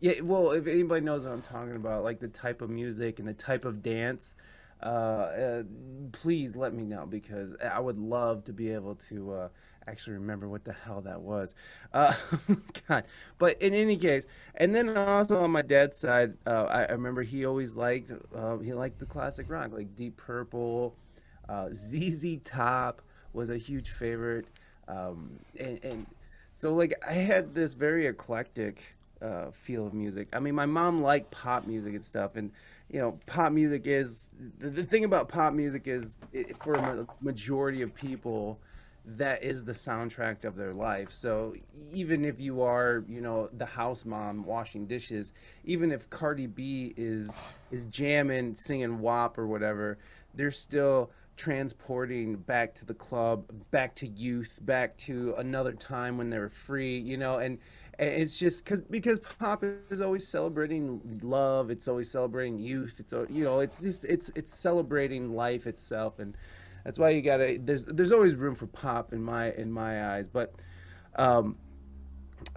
yeah, 0.00 0.20
well, 0.22 0.52
if 0.52 0.66
anybody 0.66 1.04
knows 1.04 1.24
what 1.24 1.32
I'm 1.32 1.42
talking 1.42 1.76
about, 1.76 2.04
like 2.04 2.20
the 2.20 2.28
type 2.28 2.62
of 2.62 2.70
music 2.70 3.18
and 3.18 3.28
the 3.28 3.34
type 3.34 3.64
of 3.64 3.82
dance, 3.82 4.34
uh, 4.82 4.86
uh, 4.86 5.62
please 6.12 6.56
let 6.56 6.72
me 6.74 6.84
know 6.84 7.06
because 7.06 7.54
I 7.62 7.78
would 7.78 7.98
love 7.98 8.44
to 8.44 8.52
be 8.52 8.70
able 8.70 8.96
to 9.10 9.32
uh, 9.32 9.48
actually 9.86 10.14
remember 10.14 10.48
what 10.48 10.64
the 10.64 10.72
hell 10.72 11.00
that 11.02 11.20
was. 11.20 11.54
Uh, 11.92 12.14
God, 12.88 13.04
but 13.36 13.60
in 13.60 13.74
any 13.74 13.98
case, 13.98 14.24
and 14.54 14.74
then 14.74 14.96
also 14.96 15.38
on 15.40 15.50
my 15.50 15.60
dad's 15.60 15.98
side, 15.98 16.32
uh, 16.46 16.64
I, 16.64 16.84
I, 16.84 16.92
remember 16.92 17.22
he 17.22 17.44
always 17.44 17.76
liked 17.76 18.10
uh, 18.34 18.56
he 18.56 18.72
liked 18.72 18.98
the 18.98 19.04
classic 19.04 19.50
rock, 19.50 19.72
like 19.74 19.94
Deep 19.94 20.16
Purple, 20.16 20.94
ZZ 21.74 22.24
uh, 22.24 22.38
Top 22.44 23.02
was 23.34 23.50
a 23.50 23.58
huge 23.58 23.90
favorite, 23.90 24.46
um, 24.88 25.32
and, 25.60 25.80
and 25.82 26.06
so 26.54 26.72
like 26.72 26.94
I 27.06 27.12
had 27.12 27.54
this 27.54 27.74
very 27.74 28.06
eclectic 28.06 28.82
uh, 29.20 29.50
feel 29.50 29.86
of 29.86 29.94
music. 29.94 30.28
I 30.32 30.40
mean, 30.40 30.54
my 30.54 30.66
mom 30.66 31.02
liked 31.02 31.30
pop 31.30 31.66
music 31.66 31.94
and 31.94 32.04
stuff, 32.04 32.36
and 32.36 32.50
you 32.90 33.00
know, 33.00 33.18
pop 33.26 33.52
music 33.52 33.86
is 33.86 34.28
the, 34.58 34.68
the 34.68 34.84
thing 34.84 35.04
about 35.04 35.28
pop 35.28 35.54
music 35.54 35.86
is 35.86 36.16
it, 36.32 36.56
for 36.62 36.74
a 36.74 37.06
majority 37.20 37.82
of 37.82 37.94
people 37.94 38.58
that 39.04 39.42
is 39.42 39.64
the 39.64 39.72
soundtrack 39.72 40.44
of 40.44 40.56
their 40.56 40.72
life. 40.72 41.12
So 41.12 41.54
even 41.92 42.24
if 42.24 42.40
you 42.40 42.62
are, 42.62 43.04
you 43.08 43.20
know, 43.20 43.48
the 43.52 43.66
house 43.66 44.04
mom 44.04 44.44
washing 44.44 44.86
dishes, 44.86 45.32
even 45.64 45.90
if 45.90 46.08
Cardi 46.08 46.46
B 46.46 46.94
is 46.96 47.38
is 47.70 47.84
jamming, 47.86 48.54
singing 48.54 49.00
WAP 49.00 49.38
or 49.38 49.46
whatever, 49.46 49.98
they're 50.34 50.50
still 50.50 51.10
transporting 51.36 52.36
back 52.36 52.74
to 52.74 52.84
the 52.84 52.94
club, 52.94 53.44
back 53.70 53.94
to 53.96 54.06
youth, 54.06 54.58
back 54.62 54.96
to 54.98 55.34
another 55.38 55.72
time 55.72 56.18
when 56.18 56.30
they 56.30 56.38
were 56.38 56.48
free, 56.48 56.98
you 56.98 57.16
know, 57.16 57.38
and, 57.38 57.58
and 57.98 58.08
it's 58.08 58.38
just 58.38 58.64
cause, 58.64 58.80
because 58.90 59.18
pop 59.38 59.64
is 59.90 60.00
always 60.00 60.28
celebrating 60.28 61.20
love, 61.22 61.70
it's 61.70 61.88
always 61.88 62.10
celebrating 62.10 62.58
youth, 62.58 62.96
it's 63.00 63.12
you 63.30 63.42
know, 63.42 63.60
it's 63.60 63.80
just 63.80 64.04
it's 64.04 64.30
it's 64.34 64.54
celebrating 64.54 65.34
life 65.34 65.66
itself 65.66 66.18
and 66.18 66.36
that's 66.84 66.98
why 66.98 67.10
you 67.10 67.22
gotta. 67.22 67.58
There's 67.60 67.84
there's 67.84 68.12
always 68.12 68.34
room 68.34 68.54
for 68.54 68.66
pop 68.66 69.12
in 69.12 69.22
my 69.22 69.52
in 69.52 69.70
my 69.70 70.14
eyes, 70.14 70.28
but, 70.28 70.54
um, 71.16 71.56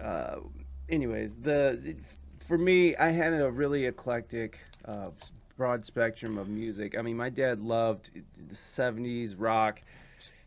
uh, 0.00 0.36
anyways, 0.88 1.36
the 1.38 1.96
for 2.46 2.58
me, 2.58 2.94
I 2.96 3.10
had 3.10 3.32
a 3.32 3.50
really 3.50 3.86
eclectic, 3.86 4.60
uh, 4.84 5.10
broad 5.56 5.84
spectrum 5.84 6.38
of 6.38 6.48
music. 6.48 6.96
I 6.98 7.02
mean, 7.02 7.16
my 7.16 7.30
dad 7.30 7.60
loved 7.60 8.10
the 8.14 8.54
'70s 8.54 9.34
rock. 9.38 9.82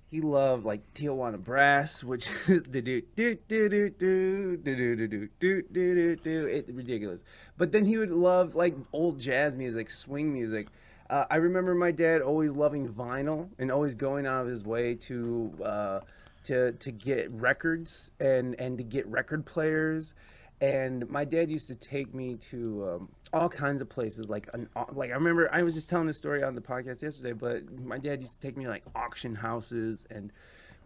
he 0.08 0.22
loved 0.22 0.66
like 0.66 0.82
Tijuana 0.94 1.38
Brass, 1.44 2.04
which 2.04 2.30
is 2.48 2.64
do 2.64 2.82
do 2.82 3.02
do 3.16 3.36
do 3.48 3.70
do 3.70 3.90
do 3.90 4.58
do 4.58 4.58
do 4.58 4.98
do 4.98 5.28
do 5.40 5.62
do 5.62 5.96
do 5.96 6.16
do 6.16 6.46
it's 6.48 6.70
ridiculous. 6.70 7.24
But 7.58 7.72
then 7.72 7.86
he 7.86 7.98
would 7.98 8.12
love 8.12 8.56
like 8.56 8.76
old 8.94 9.20
jazz 9.20 9.56
music, 9.58 9.90
swing 9.90 10.34
music. 10.34 10.68
Uh, 11.10 11.26
I 11.30 11.38
remember 11.38 11.74
my 11.74 11.92
dad 11.92 12.22
always 12.22 12.52
loving 12.52 12.88
vinyl 12.88 13.50
and 13.58 13.72
always 13.72 13.96
going 13.96 14.28
out 14.28 14.44
of 14.44 14.48
his 14.48 14.64
way 14.64 14.94
to 14.96 15.54
uh, 15.64 16.00
to 16.44 16.74
to 16.74 16.92
get 16.92 17.32
records 17.32 18.12
and 18.20 18.56
and 18.60 18.78
to 18.78 18.84
get 18.84 19.08
record 19.08 19.46
players. 19.46 20.14
And 20.62 21.10
my 21.10 21.24
dad 21.24 21.50
used 21.50 21.68
to 21.70 21.76
take 21.76 22.14
me 22.14 22.36
to 22.52 22.90
um, 22.90 23.10
all 23.32 23.48
kinds 23.50 23.82
of 23.82 23.90
places. 23.90 24.30
Like 24.30 24.50
an 24.54 24.70
like 24.94 25.10
I 25.10 25.16
remember 25.16 25.50
I 25.52 25.64
was 25.64 25.74
just 25.74 25.90
telling 25.90 26.06
this 26.06 26.18
story 26.18 26.44
on 26.44 26.54
the 26.54 26.62
podcast 26.62 27.02
yesterday, 27.02 27.34
but 27.34 27.72
my 27.80 27.98
dad 27.98 28.22
used 28.22 28.40
to 28.40 28.48
take 28.48 28.56
me 28.56 28.68
like 28.68 28.84
auction 28.94 29.36
houses 29.36 30.06
and 30.12 30.32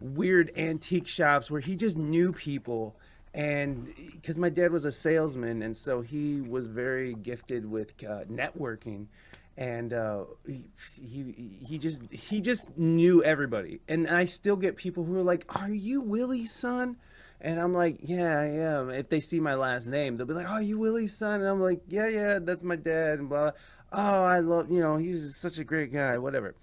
weird 0.00 0.52
antique 0.56 1.06
shops 1.06 1.50
where 1.50 1.60
he 1.60 1.76
just 1.76 1.96
knew 1.96 2.32
people 2.32 2.96
and 3.32 3.92
because 4.12 4.36
my 4.36 4.48
dad 4.48 4.72
was 4.72 4.84
a 4.84 4.92
salesman 4.92 5.62
and 5.62 5.76
so 5.76 6.00
he 6.00 6.40
was 6.40 6.66
very 6.66 7.14
gifted 7.14 7.68
with 7.68 7.94
uh, 8.04 8.24
networking 8.24 9.06
and 9.56 9.92
uh, 9.92 10.24
he, 10.46 10.64
he 11.00 11.58
he 11.66 11.78
just 11.78 12.02
he 12.12 12.40
just 12.40 12.76
knew 12.76 13.22
everybody. 13.22 13.80
And 13.88 14.08
I 14.08 14.24
still 14.24 14.56
get 14.56 14.76
people 14.76 15.04
who 15.04 15.16
are 15.16 15.22
like, 15.22 15.44
"Are 15.60 15.70
you 15.70 16.00
Willie's 16.00 16.52
son?" 16.52 16.96
And 17.40 17.60
I'm 17.60 17.72
like, 17.72 17.98
"Yeah, 18.00 18.38
I 18.38 18.46
am." 18.46 18.90
If 18.90 19.08
they 19.08 19.20
see 19.20 19.40
my 19.40 19.54
last 19.54 19.86
name, 19.86 20.16
they'll 20.16 20.26
be 20.26 20.34
like, 20.34 20.48
"Oh, 20.48 20.58
you 20.58 20.78
Willie's 20.78 21.16
son?" 21.16 21.40
And 21.40 21.48
I'm 21.48 21.60
like, 21.60 21.82
"Yeah, 21.88 22.08
yeah, 22.08 22.38
that's 22.40 22.64
my 22.64 22.76
dad." 22.76 23.20
And 23.20 23.28
blah. 23.28 23.52
Oh, 23.92 24.24
I 24.24 24.40
love 24.40 24.70
you 24.70 24.80
know 24.80 24.96
he 24.96 25.12
was 25.12 25.36
such 25.36 25.58
a 25.58 25.64
great 25.64 25.92
guy. 25.92 26.18
Whatever. 26.18 26.56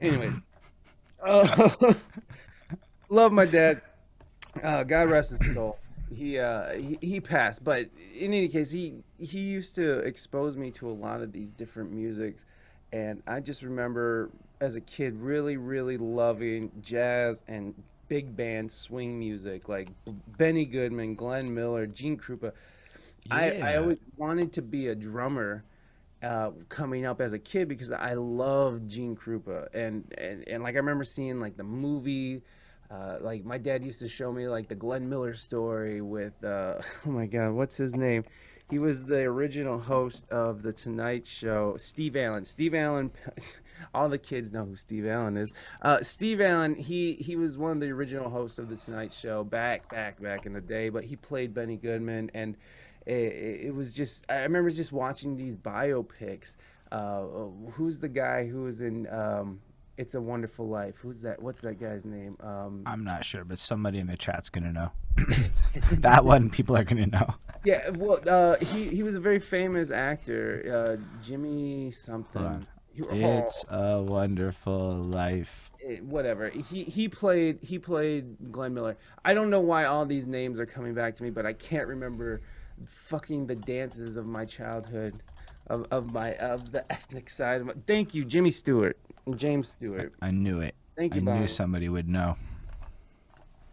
Anyways, 0.00 0.34
uh, 1.24 1.94
love 3.08 3.32
my 3.32 3.46
dad. 3.46 3.80
Uh, 4.62 4.84
God 4.84 5.08
rest 5.08 5.38
his 5.38 5.54
soul 5.54 5.78
he 6.14 6.38
uh 6.38 6.74
he, 6.74 6.98
he 7.00 7.20
passed. 7.20 7.64
But 7.64 7.88
in 8.14 8.32
any 8.32 8.48
case 8.48 8.70
he 8.70 8.94
he 9.18 9.40
used 9.40 9.74
to 9.76 9.98
expose 10.00 10.56
me 10.56 10.70
to 10.72 10.88
a 10.88 10.92
lot 10.92 11.22
of 11.22 11.32
these 11.32 11.52
different 11.52 11.92
musics. 11.92 12.44
And 12.92 13.22
i 13.26 13.40
just 13.40 13.62
remember 13.62 14.30
as 14.60 14.76
a 14.76 14.80
kid 14.80 15.14
really 15.16 15.56
really 15.56 15.98
loving 15.98 16.70
jazz 16.80 17.42
and 17.48 17.74
big 18.08 18.36
band 18.36 18.70
swing 18.70 19.18
music 19.18 19.68
like 19.68 19.88
benny 20.38 20.64
goodman 20.64 21.14
glenn 21.14 21.52
miller 21.52 21.86
gene 21.86 22.16
krupa. 22.16 22.52
Yeah. 23.26 23.34
I, 23.34 23.72
I 23.72 23.76
always 23.76 23.98
wanted 24.16 24.52
to 24.54 24.62
be 24.62 24.86
a 24.86 24.94
drummer 24.94 25.64
uh, 26.22 26.50
coming 26.68 27.04
up 27.06 27.20
as 27.20 27.32
a 27.32 27.38
kid 27.38 27.68
because 27.68 27.90
I 27.92 28.14
loved 28.14 28.88
Gene 28.88 29.16
Krupa. 29.16 29.68
And, 29.74 30.12
and 30.16 30.46
and 30.48 30.62
like 30.62 30.74
I 30.74 30.78
remember 30.78 31.04
seeing 31.04 31.40
like 31.40 31.56
the 31.56 31.64
movie 31.64 32.42
uh, 32.90 33.16
like 33.20 33.44
my 33.44 33.58
dad 33.58 33.84
used 33.84 34.00
to 34.00 34.08
show 34.08 34.32
me 34.32 34.48
like 34.48 34.68
the 34.68 34.74
Glenn 34.74 35.08
Miller 35.08 35.34
story 35.34 36.00
with 36.00 36.42
uh, 36.44 36.80
oh 37.06 37.10
my 37.10 37.26
god, 37.26 37.52
what's 37.52 37.76
his 37.76 37.94
name? 37.94 38.24
He 38.68 38.80
was 38.80 39.04
the 39.04 39.20
original 39.20 39.78
host 39.78 40.28
of 40.28 40.62
the 40.62 40.72
Tonight 40.72 41.24
Show. 41.24 41.76
Steve 41.78 42.16
Allen. 42.16 42.44
Steve 42.44 42.74
Allen. 42.74 43.12
all 43.94 44.08
the 44.08 44.18
kids 44.18 44.52
know 44.52 44.64
who 44.64 44.74
Steve 44.74 45.06
Allen 45.06 45.36
is. 45.36 45.52
Uh, 45.82 46.02
Steve 46.02 46.40
Allen. 46.40 46.74
He 46.74 47.14
he 47.14 47.36
was 47.36 47.56
one 47.56 47.72
of 47.72 47.80
the 47.80 47.90
original 47.90 48.28
hosts 48.28 48.58
of 48.58 48.68
the 48.68 48.76
Tonight 48.76 49.12
Show 49.12 49.44
back 49.44 49.88
back 49.90 50.20
back 50.20 50.46
in 50.46 50.52
the 50.52 50.60
day. 50.60 50.88
But 50.88 51.04
he 51.04 51.14
played 51.14 51.54
Benny 51.54 51.76
Goodman, 51.76 52.30
and 52.34 52.56
it, 53.06 53.12
it 53.66 53.74
was 53.74 53.92
just 53.92 54.24
I 54.28 54.42
remember 54.42 54.70
just 54.70 54.92
watching 54.92 55.36
these 55.36 55.56
biopics. 55.56 56.56
Uh, 56.90 57.22
who's 57.72 58.00
the 58.00 58.08
guy 58.08 58.46
who 58.46 58.62
was 58.62 58.80
in? 58.80 59.06
Um, 59.08 59.60
it's 59.98 60.14
a 60.14 60.20
Wonderful 60.20 60.68
Life. 60.68 60.96
Who's 60.98 61.22
that? 61.22 61.40
What's 61.40 61.60
that 61.62 61.80
guy's 61.80 62.04
name? 62.04 62.36
Um, 62.40 62.82
I'm 62.86 63.04
not 63.04 63.24
sure, 63.24 63.44
but 63.44 63.58
somebody 63.58 63.98
in 63.98 64.06
the 64.06 64.16
chat's 64.16 64.50
gonna 64.50 64.72
know. 64.72 64.92
that 65.92 66.24
one, 66.24 66.50
people 66.50 66.76
are 66.76 66.84
gonna 66.84 67.06
know. 67.06 67.34
Yeah, 67.64 67.90
well, 67.90 68.20
uh, 68.26 68.56
he 68.56 68.84
he 68.88 69.02
was 69.02 69.16
a 69.16 69.20
very 69.20 69.40
famous 69.40 69.90
actor, 69.90 70.98
uh, 71.00 71.22
Jimmy 71.24 71.90
something. 71.90 72.66
It's 72.98 73.64
a 73.68 74.02
Wonderful 74.02 74.94
Life. 74.94 75.70
It, 75.80 76.02
whatever. 76.04 76.48
He 76.48 76.84
he 76.84 77.08
played 77.08 77.58
he 77.62 77.78
played 77.78 78.52
Glenn 78.52 78.74
Miller. 78.74 78.96
I 79.24 79.34
don't 79.34 79.50
know 79.50 79.60
why 79.60 79.84
all 79.84 80.06
these 80.06 80.26
names 80.26 80.58
are 80.60 80.66
coming 80.66 80.94
back 80.94 81.16
to 81.16 81.22
me, 81.22 81.30
but 81.30 81.46
I 81.46 81.52
can't 81.52 81.86
remember 81.86 82.40
fucking 82.84 83.46
the 83.46 83.54
dances 83.54 84.16
of 84.16 84.26
my 84.26 84.44
childhood, 84.44 85.22
of, 85.68 85.86
of 85.90 86.12
my 86.12 86.34
of 86.34 86.72
the 86.72 86.90
ethnic 86.90 87.28
side. 87.30 87.64
My, 87.64 87.74
thank 87.86 88.14
you, 88.14 88.24
Jimmy 88.24 88.50
Stewart. 88.50 88.98
James 89.34 89.68
Stewart. 89.70 90.12
I 90.22 90.30
knew 90.30 90.60
it. 90.60 90.74
Thank 90.96 91.14
you. 91.14 91.20
I 91.20 91.24
Bonnie. 91.24 91.40
knew 91.40 91.48
somebody 91.48 91.88
would 91.88 92.08
know. 92.08 92.36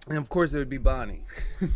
And 0.08 0.18
of 0.18 0.28
course, 0.30 0.54
it 0.54 0.58
would 0.58 0.70
be 0.70 0.78
Bonnie. 0.78 1.24
Yo, 1.62 1.68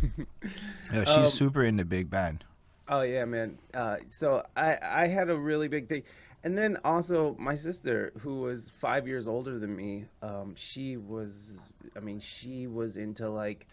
she's 1.04 1.08
um, 1.08 1.24
super 1.24 1.64
into 1.64 1.84
big 1.84 2.10
band. 2.10 2.44
Oh 2.88 3.02
yeah, 3.02 3.24
man. 3.24 3.58
Uh, 3.72 3.96
so 4.10 4.44
I 4.56 4.78
I 4.82 5.06
had 5.06 5.30
a 5.30 5.36
really 5.36 5.68
big 5.68 5.88
thing, 5.88 6.02
and 6.44 6.56
then 6.56 6.78
also 6.84 7.36
my 7.38 7.54
sister, 7.54 8.12
who 8.20 8.40
was 8.40 8.70
five 8.70 9.06
years 9.06 9.28
older 9.28 9.58
than 9.58 9.74
me, 9.74 10.06
um, 10.22 10.54
she 10.56 10.96
was. 10.96 11.58
I 11.96 12.00
mean, 12.00 12.20
she 12.20 12.66
was 12.66 12.96
into 12.96 13.30
like 13.30 13.66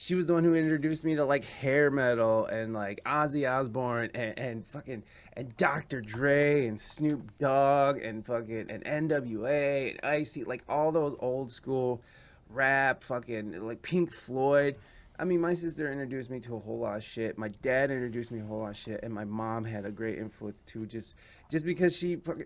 she 0.00 0.14
was 0.14 0.24
the 0.24 0.32
one 0.32 0.44
who 0.44 0.54
introduced 0.54 1.04
me 1.04 1.16
to 1.16 1.24
like 1.26 1.44
hair 1.44 1.90
metal 1.90 2.46
and 2.46 2.72
like 2.72 3.02
Ozzy 3.04 3.46
Osbourne 3.50 4.10
and, 4.14 4.38
and 4.38 4.66
fucking 4.66 5.02
and 5.40 5.56
Dr. 5.56 6.02
Dre 6.02 6.66
and 6.66 6.78
Snoop 6.78 7.38
Dogg 7.38 7.96
and 7.96 8.26
fucking 8.26 8.70
and 8.70 8.84
NWA 8.84 9.92
and 9.92 10.00
Ice-T, 10.04 10.44
like 10.44 10.62
all 10.68 10.92
those 10.92 11.16
old 11.18 11.50
school 11.50 12.02
rap, 12.50 13.02
fucking 13.02 13.66
like 13.66 13.80
Pink 13.80 14.12
Floyd. 14.12 14.76
I 15.18 15.24
mean, 15.24 15.40
my 15.40 15.54
sister 15.54 15.90
introduced 15.90 16.28
me 16.28 16.40
to 16.40 16.56
a 16.56 16.58
whole 16.58 16.80
lot 16.80 16.98
of 16.98 17.04
shit. 17.04 17.38
My 17.38 17.48
dad 17.62 17.90
introduced 17.90 18.30
me 18.30 18.40
a 18.40 18.44
whole 18.44 18.58
lot 18.58 18.70
of 18.72 18.76
shit, 18.76 19.00
and 19.02 19.14
my 19.14 19.24
mom 19.24 19.64
had 19.64 19.86
a 19.86 19.90
great 19.90 20.18
influence 20.18 20.60
too. 20.60 20.84
Just, 20.84 21.14
just 21.50 21.64
because 21.64 21.96
she, 21.96 22.16
fucking, 22.16 22.44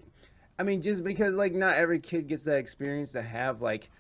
I 0.57 0.63
mean, 0.63 0.81
just 0.81 1.03
because 1.03 1.35
like 1.35 1.53
not 1.53 1.75
every 1.75 1.99
kid 1.99 2.29
gets 2.29 2.45
that 2.45 2.59
experience 2.59 3.11
to 3.11 3.23
have 3.23 3.61
like 3.61 3.91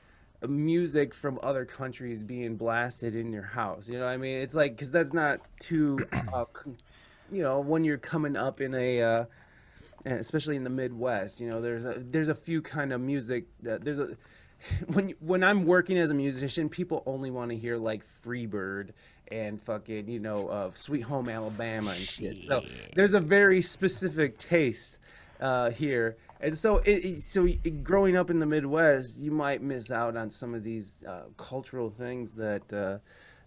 music 0.46 1.14
from 1.14 1.40
other 1.42 1.64
countries 1.64 2.22
being 2.22 2.54
blasted 2.54 3.16
in 3.16 3.32
your 3.32 3.42
house. 3.42 3.88
You 3.88 3.98
know 3.98 4.04
what 4.04 4.12
I 4.12 4.18
mean? 4.18 4.38
It's 4.38 4.54
like 4.54 4.76
because 4.76 4.92
that's 4.92 5.12
not 5.12 5.40
too, 5.58 5.98
uh, 6.32 6.44
you 7.30 7.42
know, 7.42 7.60
when 7.60 7.84
you're 7.84 7.98
coming 7.98 8.36
up 8.36 8.60
in 8.60 8.74
a, 8.74 9.02
uh, 9.02 9.24
especially 10.04 10.56
in 10.56 10.64
the 10.64 10.70
Midwest. 10.70 11.40
You 11.40 11.50
know, 11.50 11.60
there's 11.60 11.84
a 11.84 11.94
there's 11.98 12.28
a 12.28 12.34
few 12.34 12.62
kind 12.62 12.92
of 12.92 13.00
music 13.00 13.44
that 13.62 13.84
there's 13.84 13.98
a 13.98 14.16
when 14.86 15.14
when 15.20 15.42
I'm 15.42 15.66
working 15.66 15.98
as 15.98 16.10
a 16.10 16.14
musician, 16.14 16.68
people 16.68 17.02
only 17.06 17.30
want 17.30 17.50
to 17.50 17.56
hear 17.56 17.76
like 17.76 18.02
Freebird 18.24 18.90
and 19.28 19.62
fucking 19.62 20.08
you 20.08 20.20
know 20.20 20.48
uh, 20.48 20.70
Sweet 20.74 21.02
Home 21.02 21.28
Alabama 21.28 21.90
and 21.90 22.00
shit. 22.00 22.42
So 22.44 22.62
there's 22.94 23.14
a 23.14 23.20
very 23.20 23.62
specific 23.62 24.38
taste 24.38 24.98
uh, 25.40 25.70
here 25.70 26.16
and 26.44 26.58
so 26.58 26.76
it, 26.78 27.04
it, 27.04 27.20
so 27.22 27.48
growing 27.82 28.16
up 28.16 28.28
in 28.28 28.38
the 28.38 28.44
Midwest, 28.44 29.16
you 29.16 29.30
might 29.30 29.62
miss 29.62 29.90
out 29.90 30.14
on 30.14 30.28
some 30.28 30.52
of 30.54 30.62
these 30.62 31.02
uh, 31.08 31.22
cultural 31.38 31.88
things 31.88 32.34
that 32.34 32.70
uh, 32.70 32.98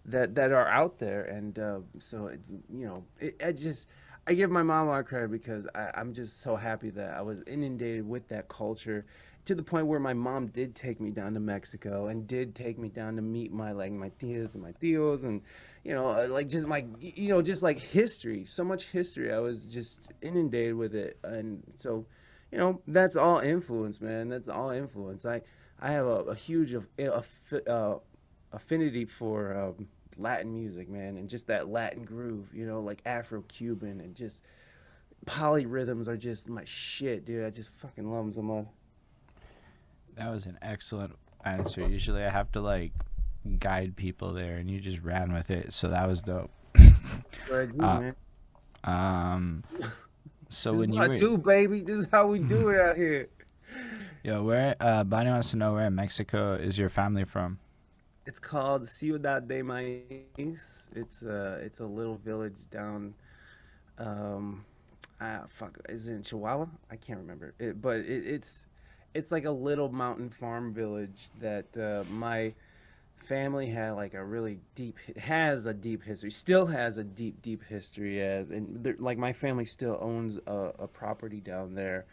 that 0.04 0.34
that 0.34 0.52
are 0.52 0.68
out 0.68 0.98
there, 0.98 1.22
and 1.22 1.58
uh, 1.58 1.78
so 1.98 2.26
it, 2.26 2.40
you 2.72 2.86
know, 2.86 3.04
it, 3.20 3.42
I 3.44 3.52
just 3.52 3.88
I 4.26 4.34
give 4.34 4.50
my 4.50 4.62
mom 4.62 4.86
a 4.88 4.90
lot 4.90 5.00
of 5.00 5.06
credit 5.06 5.30
because 5.30 5.66
I, 5.74 5.90
I'm 5.94 6.12
just 6.12 6.40
so 6.40 6.56
happy 6.56 6.90
that 6.90 7.14
I 7.14 7.22
was 7.22 7.42
inundated 7.46 8.08
with 8.08 8.28
that 8.28 8.48
culture 8.48 9.06
to 9.46 9.54
the 9.54 9.62
point 9.62 9.86
where 9.86 10.00
my 10.00 10.12
mom 10.12 10.48
did 10.48 10.74
take 10.74 11.00
me 11.00 11.10
down 11.10 11.34
to 11.34 11.40
Mexico 11.40 12.08
and 12.08 12.26
did 12.26 12.54
take 12.54 12.78
me 12.78 12.88
down 12.88 13.16
to 13.16 13.22
meet 13.22 13.52
my 13.52 13.72
like 13.72 13.92
my 13.92 14.10
tias 14.20 14.54
and 14.54 14.62
my 14.62 14.72
tios 14.72 15.24
and 15.24 15.40
you 15.84 15.94
know 15.94 16.08
uh, 16.08 16.26
like 16.28 16.48
just 16.48 16.66
my 16.66 16.84
you 17.00 17.28
know 17.28 17.40
just 17.40 17.62
like 17.62 17.78
history 17.78 18.44
so 18.44 18.62
much 18.62 18.90
history 18.90 19.32
I 19.32 19.38
was 19.38 19.64
just 19.64 20.12
inundated 20.20 20.74
with 20.74 20.94
it 20.94 21.18
and 21.24 21.62
so 21.78 22.04
you 22.50 22.58
know, 22.58 22.80
that's 22.86 23.16
all 23.16 23.38
influence, 23.40 24.00
man. 24.00 24.28
That's 24.28 24.48
all 24.48 24.70
influence. 24.70 25.24
I 25.24 25.42
I 25.80 25.92
have 25.92 26.06
a, 26.06 26.34
huge 26.34 26.72
of 26.72 26.86
a 26.98 27.22
huge 27.22 27.62
uh, 27.68 27.96
affinity 28.52 29.04
for 29.04 29.56
um, 29.56 29.88
Latin 30.16 30.52
music, 30.52 30.88
man, 30.88 31.16
and 31.16 31.28
just 31.28 31.46
that 31.46 31.68
Latin 31.68 32.04
groove, 32.04 32.48
you 32.52 32.66
know, 32.66 32.80
like 32.80 33.02
Afro 33.06 33.42
Cuban 33.42 34.00
and 34.00 34.14
just 34.14 34.42
polyrhythms 35.26 36.08
are 36.08 36.16
just 36.16 36.48
my 36.48 36.64
shit, 36.64 37.24
dude. 37.24 37.44
I 37.44 37.50
just 37.50 37.70
fucking 37.78 38.10
love 38.10 38.24
them 38.24 38.34
so 38.34 38.42
much. 38.42 38.66
That 40.16 40.30
was 40.30 40.46
an 40.46 40.58
excellent 40.62 41.14
answer. 41.44 41.86
Usually 41.86 42.24
I 42.24 42.30
have 42.30 42.50
to 42.52 42.60
like 42.60 42.92
guide 43.58 43.96
people 43.96 44.32
there, 44.32 44.56
and 44.56 44.70
you 44.70 44.80
just 44.80 45.00
ran 45.02 45.32
with 45.32 45.50
it, 45.50 45.72
so 45.72 45.88
that 45.88 46.08
was 46.08 46.22
dope. 46.22 46.50
you, 46.78 47.80
uh, 47.80 48.12
um. 48.84 49.64
So 50.50 50.72
when 50.72 50.92
you 50.92 51.00
were... 51.00 51.18
Do, 51.18 51.36
baby. 51.36 51.82
This 51.82 51.98
is 51.98 52.08
how 52.10 52.26
we 52.26 52.38
do 52.38 52.70
it 52.70 52.80
out 52.80 52.96
here. 52.96 53.28
Yo, 54.24 54.42
where 54.42 54.74
uh 54.80 55.04
Bonnie 55.04 55.30
wants 55.30 55.50
to 55.50 55.56
know 55.56 55.74
where 55.74 55.86
in 55.86 55.94
Mexico 55.94 56.54
is 56.54 56.78
your 56.78 56.88
family 56.88 57.24
from? 57.24 57.58
It's 58.28 58.40
called 58.40 58.86
Ciudad 58.86 59.48
de 59.48 59.62
Maíz. 59.62 60.86
It's 60.94 61.22
uh 61.22 61.60
it's 61.62 61.80
a 61.80 61.86
little 61.86 62.18
village 62.18 62.68
down 62.70 63.14
um 63.96 64.66
ah 65.18 65.44
fuck 65.46 65.78
is 65.88 66.08
it 66.08 66.12
in 66.12 66.22
Chihuahua? 66.22 66.66
I 66.90 66.96
can't 66.96 67.20
remember. 67.20 67.54
It, 67.58 67.80
but 67.80 68.00
it, 68.00 68.26
it's 68.26 68.66
it's 69.14 69.32
like 69.32 69.46
a 69.46 69.50
little 69.50 69.90
mountain 69.90 70.28
farm 70.28 70.74
village 70.74 71.30
that 71.40 71.74
uh, 71.74 72.04
my 72.12 72.52
family 73.16 73.66
had 73.66 73.92
like 73.92 74.12
a 74.12 74.22
really 74.22 74.58
deep 74.74 74.98
has 75.16 75.64
a 75.64 75.72
deep 75.72 76.02
history 76.02 76.30
still 76.30 76.66
has 76.66 76.98
a 76.98 77.04
deep 77.04 77.40
deep 77.40 77.64
history 77.64 78.20
as 78.22 78.50
and 78.50 78.94
like 79.00 79.16
my 79.16 79.32
family 79.32 79.64
still 79.64 79.96
owns 80.02 80.38
a, 80.46 80.72
a 80.80 80.86
property 80.86 81.40
down 81.40 81.74
there 81.74 82.04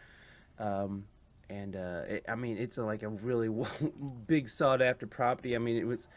um, 0.58 1.04
and 1.48 1.76
uh, 1.76 2.02
it, 2.08 2.24
I 2.28 2.34
mean 2.34 2.58
it's 2.58 2.78
a, 2.78 2.84
like 2.84 3.02
a 3.02 3.08
really 3.08 3.48
big 4.26 4.48
sought 4.48 4.82
after 4.82 5.06
property. 5.06 5.54
I 5.54 5.58
mean 5.58 5.76
it 5.76 5.86
was 5.86 6.08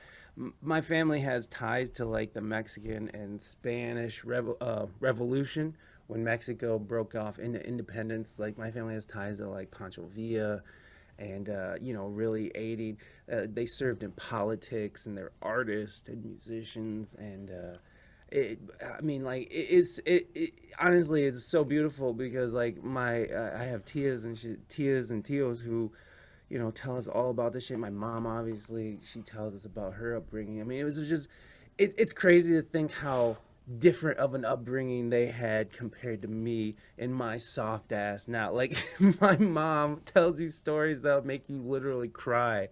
my 0.62 0.82
family 0.82 1.20
has 1.22 1.48
ties 1.48 1.90
to 1.92 2.06
like 2.06 2.34
the 2.34 2.42
Mexican 2.42 3.10
and 3.14 3.42
Spanish 3.42 4.24
revo- 4.24 4.58
uh, 4.62 4.86
revolution 5.00 5.76
when 6.08 6.24
Mexico 6.24 6.80
broke 6.80 7.16
off 7.16 7.40
into 7.40 7.66
independence. 7.66 8.40
Like 8.40 8.58
my 8.58 8.72
family 8.72 8.94
has 8.94 9.06
ties 9.06 9.38
to 9.38 9.50
like 9.50 9.72
Pancho 9.72 10.10
Villa 10.16 10.62
and 11.18 11.50
uh, 11.50 11.74
you 11.82 11.94
know 11.94 12.08
really 12.08 12.52
aiding. 12.56 12.98
Uh, 13.32 13.42
they 13.52 13.66
served 13.66 14.04
in 14.04 14.12
politics 14.12 15.06
and 15.06 15.18
they're 15.18 15.32
artists 15.42 16.08
and 16.08 16.24
musicians 16.24 17.16
and 17.16 17.52
uh, 17.52 17.78
it, 18.32 18.60
I 18.98 19.02
mean, 19.02 19.24
like 19.24 19.52
it, 19.52 19.68
it's 19.70 20.00
it, 20.06 20.28
it, 20.36 20.54
honestly 20.80 21.24
it's 21.24 21.46
so 21.46 21.64
beautiful 21.64 22.14
because 22.14 22.54
like 22.54 22.84
my 22.84 23.26
uh, 23.26 23.58
I 23.60 23.64
have 23.66 23.86
tias 23.86 24.26
and 24.26 24.38
she, 24.38 24.56
tias 24.70 25.10
and 25.10 25.24
tios 25.24 25.62
who, 25.62 25.92
you 26.50 26.60
know, 26.60 26.72
tell 26.72 26.98
us 26.98 27.08
all 27.08 27.30
about 27.30 27.54
this 27.54 27.66
shit. 27.66 27.80
My 27.80 27.90
mom 27.90 28.28
obviously 28.28 29.00
she 29.04 29.22
tells 29.22 29.56
us 29.56 29.66
about 29.66 29.96
her 29.96 30.16
upbringing. 30.16 30.62
I 30.62 30.64
mean, 30.64 30.80
it 30.80 30.84
was 30.84 30.98
just 31.08 31.28
it, 31.78 31.94
it's 31.98 32.14
crazy 32.14 32.54
to 32.54 32.62
think 32.62 32.92
how 32.92 33.38
different 33.78 34.18
of 34.18 34.34
an 34.34 34.46
upbringing 34.46 35.10
they 35.10 35.28
had 35.28 35.72
compared 35.72 36.24
to 36.24 36.28
me 36.28 36.76
and 36.98 37.14
my 37.14 37.38
soft 37.38 37.92
ass 37.92 38.28
now. 38.28 38.52
Like 38.52 38.78
my 39.22 39.38
mom 39.38 40.02
tells 40.06 40.40
you 40.40 40.50
stories 40.50 41.02
that'll 41.02 41.26
make 41.26 41.50
you 41.50 41.62
literally 41.62 42.10
cry 42.10 42.70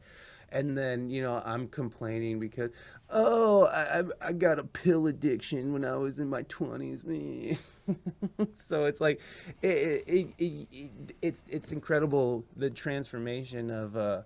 and 0.49 0.77
then 0.77 1.09
you 1.09 1.21
know 1.21 1.41
I'm 1.43 1.67
complaining 1.67 2.39
because 2.39 2.71
oh 3.09 3.65
I 3.65 4.03
I 4.21 4.33
got 4.33 4.59
a 4.59 4.63
pill 4.63 5.07
addiction 5.07 5.73
when 5.73 5.85
I 5.85 5.95
was 5.95 6.19
in 6.19 6.29
my 6.29 6.43
twenties, 6.43 7.05
me. 7.05 7.57
so 8.53 8.85
it's 8.85 8.99
like 8.99 9.21
it, 9.61 9.67
it, 10.07 10.33
it, 10.37 10.67
it, 10.71 11.15
it's 11.21 11.43
it's 11.49 11.71
incredible 11.71 12.43
the 12.55 12.69
transformation 12.69 13.71
of 13.71 13.95
uh, 13.95 14.21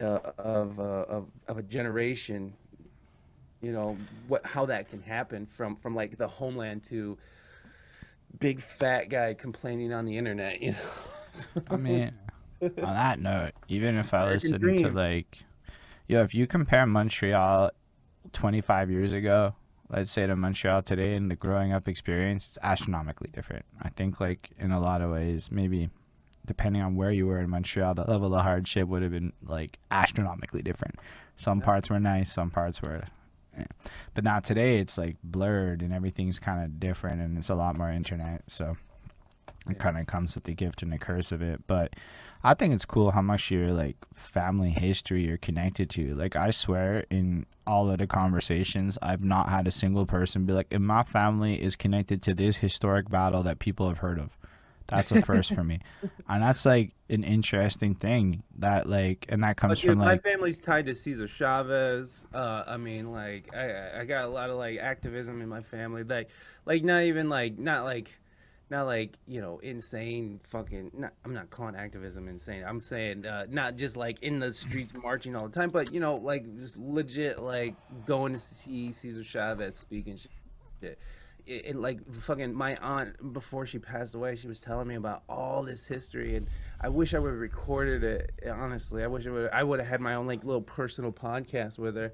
uh 0.00 0.18
of, 0.38 0.78
uh, 0.78 0.82
of 0.82 1.26
of 1.48 1.58
a 1.58 1.62
generation. 1.62 2.52
You 3.62 3.72
know 3.72 3.96
what 4.28 4.44
how 4.44 4.66
that 4.66 4.90
can 4.90 5.02
happen 5.02 5.46
from 5.46 5.76
from 5.76 5.94
like 5.94 6.18
the 6.18 6.28
homeland 6.28 6.84
to 6.84 7.16
big 8.38 8.60
fat 8.60 9.08
guy 9.08 9.34
complaining 9.34 9.92
on 9.92 10.04
the 10.04 10.18
internet. 10.18 10.60
You 10.60 10.72
know. 10.72 10.78
so, 11.30 11.48
I 11.70 11.76
mean 11.76 12.12
on 12.60 12.70
that 12.76 13.20
note, 13.20 13.52
even 13.68 13.96
if 13.96 14.14
I 14.14 14.28
listen 14.28 14.60
to 14.60 14.90
like, 14.90 15.44
yo, 16.08 16.22
if 16.22 16.34
you 16.34 16.46
compare 16.46 16.86
Montreal 16.86 17.70
25 18.36 18.90
years 18.90 19.14
ago, 19.14 19.54
let's 19.88 20.10
say 20.10 20.26
to 20.26 20.36
Montreal 20.36 20.82
today 20.82 21.14
and 21.14 21.30
the 21.30 21.36
growing 21.36 21.72
up 21.72 21.88
experience, 21.88 22.46
it's 22.48 22.58
astronomically 22.62 23.30
different. 23.32 23.64
I 23.80 23.88
think 23.88 24.20
like 24.20 24.50
in 24.58 24.72
a 24.72 24.78
lot 24.78 25.00
of 25.00 25.10
ways, 25.10 25.50
maybe 25.50 25.88
depending 26.44 26.82
on 26.82 26.96
where 26.96 27.10
you 27.10 27.26
were 27.26 27.40
in 27.40 27.48
Montreal, 27.48 27.94
the 27.94 28.04
level 28.04 28.34
of 28.34 28.42
hardship 28.42 28.88
would 28.88 29.02
have 29.02 29.10
been 29.10 29.32
like 29.42 29.78
astronomically 29.90 30.60
different. 30.60 30.96
Some 31.36 31.62
parts 31.62 31.88
were 31.88 31.98
nice, 31.98 32.30
some 32.30 32.50
parts 32.50 32.82
were. 32.82 33.04
Eh. 33.56 33.64
But 34.12 34.22
now 34.22 34.40
today 34.40 34.80
it's 34.80 34.98
like 34.98 35.16
blurred 35.24 35.80
and 35.80 35.94
everything's 35.94 36.38
kind 36.38 36.62
of 36.62 36.78
different 36.78 37.22
and 37.22 37.38
it's 37.38 37.48
a 37.48 37.54
lot 37.54 37.78
more 37.78 37.90
internet. 37.90 38.42
So 38.48 38.76
it 39.66 39.78
kind 39.78 39.96
of 39.96 40.06
comes 40.06 40.34
with 40.34 40.44
the 40.44 40.54
gift 40.54 40.82
and 40.82 40.92
the 40.92 40.98
curse 40.98 41.32
of 41.32 41.40
it. 41.40 41.66
But 41.66 41.96
I 42.46 42.54
think 42.54 42.74
it's 42.74 42.84
cool 42.84 43.10
how 43.10 43.22
much 43.22 43.50
your 43.50 43.72
like 43.72 43.96
family 44.14 44.70
history 44.70 45.26
you're 45.26 45.36
connected 45.36 45.90
to. 45.90 46.14
Like 46.14 46.36
I 46.36 46.50
swear 46.50 47.04
in 47.10 47.44
all 47.66 47.90
of 47.90 47.98
the 47.98 48.06
conversations, 48.06 48.96
I've 49.02 49.24
not 49.24 49.48
had 49.48 49.66
a 49.66 49.72
single 49.72 50.06
person 50.06 50.46
be 50.46 50.52
like, 50.52 50.68
"And 50.70 50.86
my 50.86 51.02
family 51.02 51.60
is 51.60 51.74
connected 51.74 52.22
to 52.22 52.34
this 52.34 52.58
historic 52.58 53.10
battle 53.10 53.42
that 53.42 53.58
people 53.58 53.88
have 53.88 53.98
heard 53.98 54.20
of." 54.20 54.30
That's 54.86 55.10
a 55.10 55.22
first 55.22 55.54
for 55.54 55.64
me, 55.64 55.80
and 56.28 56.40
that's 56.40 56.64
like 56.64 56.94
an 57.10 57.24
interesting 57.24 57.96
thing 57.96 58.44
that 58.60 58.88
like, 58.88 59.26
and 59.28 59.42
that 59.42 59.56
comes 59.56 59.80
from 59.80 59.98
like 59.98 60.24
my 60.24 60.30
family's 60.30 60.60
tied 60.60 60.86
to 60.86 60.94
Cesar 60.94 61.26
Chavez. 61.26 62.28
Uh, 62.32 62.62
I 62.64 62.76
mean, 62.76 63.10
like 63.10 63.52
I 63.56 64.02
I 64.02 64.04
got 64.04 64.24
a 64.24 64.28
lot 64.28 64.50
of 64.50 64.56
like 64.56 64.78
activism 64.78 65.42
in 65.42 65.48
my 65.48 65.62
family, 65.62 66.04
like 66.04 66.30
like 66.64 66.84
not 66.84 67.02
even 67.02 67.28
like 67.28 67.58
not 67.58 67.82
like 67.82 68.12
not 68.70 68.84
like 68.86 69.18
you 69.26 69.40
know 69.40 69.58
insane 69.58 70.40
fucking 70.42 70.90
not, 70.94 71.12
i'm 71.24 71.32
not 71.32 71.50
calling 71.50 71.76
activism 71.76 72.28
insane. 72.28 72.64
I'm 72.66 72.80
saying 72.80 73.26
uh, 73.26 73.46
not 73.48 73.76
just 73.76 73.96
like 73.96 74.22
in 74.22 74.40
the 74.40 74.52
streets 74.52 74.92
marching 75.02 75.36
all 75.36 75.48
the 75.48 75.54
time 75.54 75.70
but 75.70 75.92
you 75.92 76.00
know 76.00 76.16
like 76.16 76.56
just 76.58 76.76
legit 76.76 77.40
like 77.40 77.74
going 78.06 78.32
to 78.32 78.38
see 78.38 78.92
cesar 78.92 79.22
chavez 79.22 79.76
speaking 79.76 80.18
shit. 80.82 80.98
And 81.48 81.80
like 81.80 82.12
fucking 82.12 82.54
my 82.54 82.74
aunt 82.76 83.32
before 83.32 83.66
she 83.66 83.78
passed 83.78 84.16
away 84.16 84.34
she 84.34 84.48
was 84.48 84.60
telling 84.60 84.88
me 84.88 84.96
about 84.96 85.22
all 85.28 85.62
this 85.62 85.86
history 85.86 86.34
and 86.34 86.48
i 86.80 86.88
wish 86.88 87.14
i 87.14 87.20
would 87.20 87.30
have 87.30 87.38
recorded 87.38 88.02
it 88.02 88.32
honestly. 88.52 89.04
I 89.04 89.06
wish 89.06 89.26
i 89.28 89.30
would 89.30 89.50
i 89.50 89.62
would 89.62 89.78
have 89.78 89.88
had 89.88 90.00
my 90.00 90.14
own 90.14 90.26
like 90.26 90.42
little 90.42 90.60
personal 90.60 91.12
podcast 91.12 91.78
with 91.78 91.94
her 91.94 92.12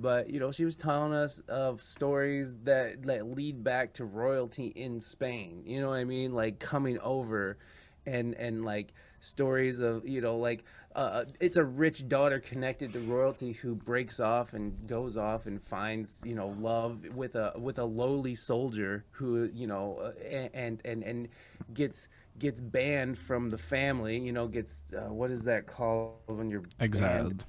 but 0.00 0.30
you 0.30 0.38
know 0.38 0.52
she 0.52 0.64
was 0.64 0.76
telling 0.76 1.12
us 1.12 1.40
of 1.48 1.82
stories 1.82 2.56
that 2.64 3.02
that 3.02 3.26
lead 3.26 3.64
back 3.64 3.94
to 3.94 4.04
royalty 4.04 4.68
in 4.68 5.00
Spain. 5.00 5.62
You 5.66 5.80
know 5.80 5.88
what 5.88 5.96
I 5.96 6.04
mean? 6.04 6.32
Like 6.32 6.58
coming 6.58 6.98
over, 7.00 7.58
and 8.06 8.34
and 8.34 8.64
like 8.64 8.92
stories 9.20 9.80
of 9.80 10.06
you 10.06 10.20
know 10.20 10.36
like 10.38 10.64
uh, 10.94 10.98
uh, 10.98 11.24
it's 11.40 11.56
a 11.56 11.64
rich 11.64 12.08
daughter 12.08 12.38
connected 12.38 12.92
to 12.92 13.00
royalty 13.00 13.52
who 13.52 13.74
breaks 13.74 14.20
off 14.20 14.52
and 14.52 14.86
goes 14.86 15.16
off 15.16 15.46
and 15.46 15.62
finds 15.62 16.22
you 16.24 16.34
know 16.34 16.48
love 16.60 17.04
with 17.14 17.34
a 17.34 17.52
with 17.56 17.78
a 17.78 17.84
lowly 17.84 18.34
soldier 18.34 19.04
who 19.10 19.50
you 19.52 19.66
know 19.66 19.98
uh, 20.00 20.28
and 20.54 20.80
and 20.84 21.02
and 21.02 21.28
gets 21.74 22.08
gets 22.38 22.60
banned 22.60 23.18
from 23.18 23.50
the 23.50 23.58
family 23.58 24.18
you 24.18 24.32
know 24.32 24.46
gets 24.46 24.84
uh, 24.96 25.12
what 25.12 25.30
is 25.30 25.42
that 25.44 25.66
called 25.66 26.14
when 26.26 26.48
you're 26.48 26.64
exiled 26.80 27.38
banned? 27.38 27.44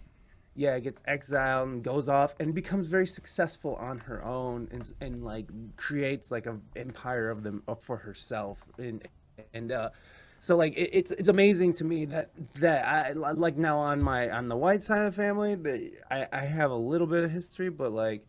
Yeah, 0.60 0.78
gets 0.80 1.00
exiled 1.06 1.69
and 1.69 1.82
goes 1.82 2.10
off 2.10 2.36
and 2.38 2.54
becomes 2.54 2.88
very 2.88 3.08
successful 3.08 3.76
on 3.76 4.00
her 4.00 4.22
own 4.26 4.67
and, 4.72 4.91
and 5.00 5.24
like 5.24 5.48
creates 5.78 6.32
like 6.32 6.45
a 6.48 6.58
empire 6.76 7.30
of 7.30 7.43
them 7.43 7.63
for 7.80 7.95
herself. 7.95 8.65
And 8.78 9.08
and 9.54 9.72
uh, 9.72 9.91
so 10.41 10.58
like 10.58 10.76
it, 10.76 10.89
it's 10.91 11.12
it's 11.12 11.30
amazing 11.30 11.74
to 11.74 11.86
me 11.86 12.04
that 12.06 12.32
that 12.56 12.86
I 12.86 13.13
like 13.13 13.56
now 13.56 13.78
on 13.78 14.04
my 14.04 14.30
on 14.30 14.50
the 14.50 14.58
white 14.58 14.84
side 14.84 15.06
of 15.06 15.15
the 15.15 15.22
family 15.22 15.56
that 15.56 15.91
I 16.12 16.28
I 16.34 16.41
have 16.41 16.72
a 16.72 16.76
little 16.76 17.08
bit 17.08 17.24
of 17.24 17.32
history 17.32 17.69
but 17.69 17.93
like 17.93 18.28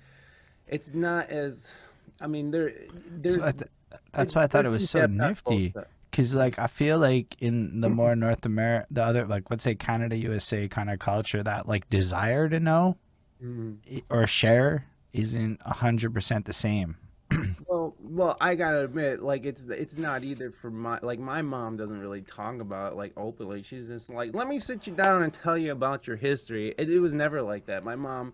it's 0.68 0.94
not 0.94 1.30
as 1.30 1.72
I 2.20 2.28
mean 2.28 2.52
there 2.52 2.72
there's 3.10 3.42
so 3.42 3.50
th- 3.50 3.70
that's 4.12 4.36
why 4.36 4.44
I 4.44 4.46
thought 4.46 4.66
it 4.66 4.70
was 4.70 4.88
so 4.88 5.04
nifty 5.06 5.74
because 6.10 6.34
like 6.34 6.58
I 6.58 6.66
feel 6.66 6.98
like 6.98 7.36
in 7.40 7.80
the 7.80 7.88
more 7.88 8.16
North 8.16 8.44
America, 8.44 8.86
the 8.90 9.02
other 9.02 9.26
like 9.26 9.50
let's 9.50 9.64
say 9.64 9.74
Canada, 9.74 10.16
USA 10.16 10.68
kind 10.68 10.90
of 10.90 10.98
culture, 10.98 11.42
that 11.42 11.68
like 11.68 11.88
desire 11.88 12.48
to 12.48 12.60
know 12.60 12.96
mm-hmm. 13.42 13.98
or 14.08 14.26
share 14.26 14.86
isn't 15.12 15.60
hundred 15.62 16.14
percent 16.14 16.46
the 16.46 16.52
same. 16.52 16.96
well, 17.66 17.94
well, 18.00 18.36
I 18.40 18.54
gotta 18.54 18.84
admit, 18.84 19.22
like 19.22 19.46
it's 19.46 19.64
it's 19.64 19.96
not 19.96 20.24
either 20.24 20.50
for 20.50 20.70
my 20.70 20.98
like 21.02 21.18
my 21.18 21.42
mom 21.42 21.76
doesn't 21.76 22.00
really 22.00 22.22
talk 22.22 22.60
about 22.60 22.92
it 22.92 22.96
like 22.96 23.12
openly. 23.16 23.62
She's 23.62 23.88
just 23.88 24.10
like, 24.10 24.34
let 24.34 24.48
me 24.48 24.58
sit 24.58 24.86
you 24.86 24.94
down 24.94 25.22
and 25.22 25.32
tell 25.32 25.56
you 25.56 25.72
about 25.72 26.06
your 26.06 26.16
history. 26.16 26.74
It, 26.76 26.90
it 26.90 27.00
was 27.00 27.14
never 27.14 27.42
like 27.42 27.66
that. 27.66 27.84
My 27.84 27.96
mom 27.96 28.32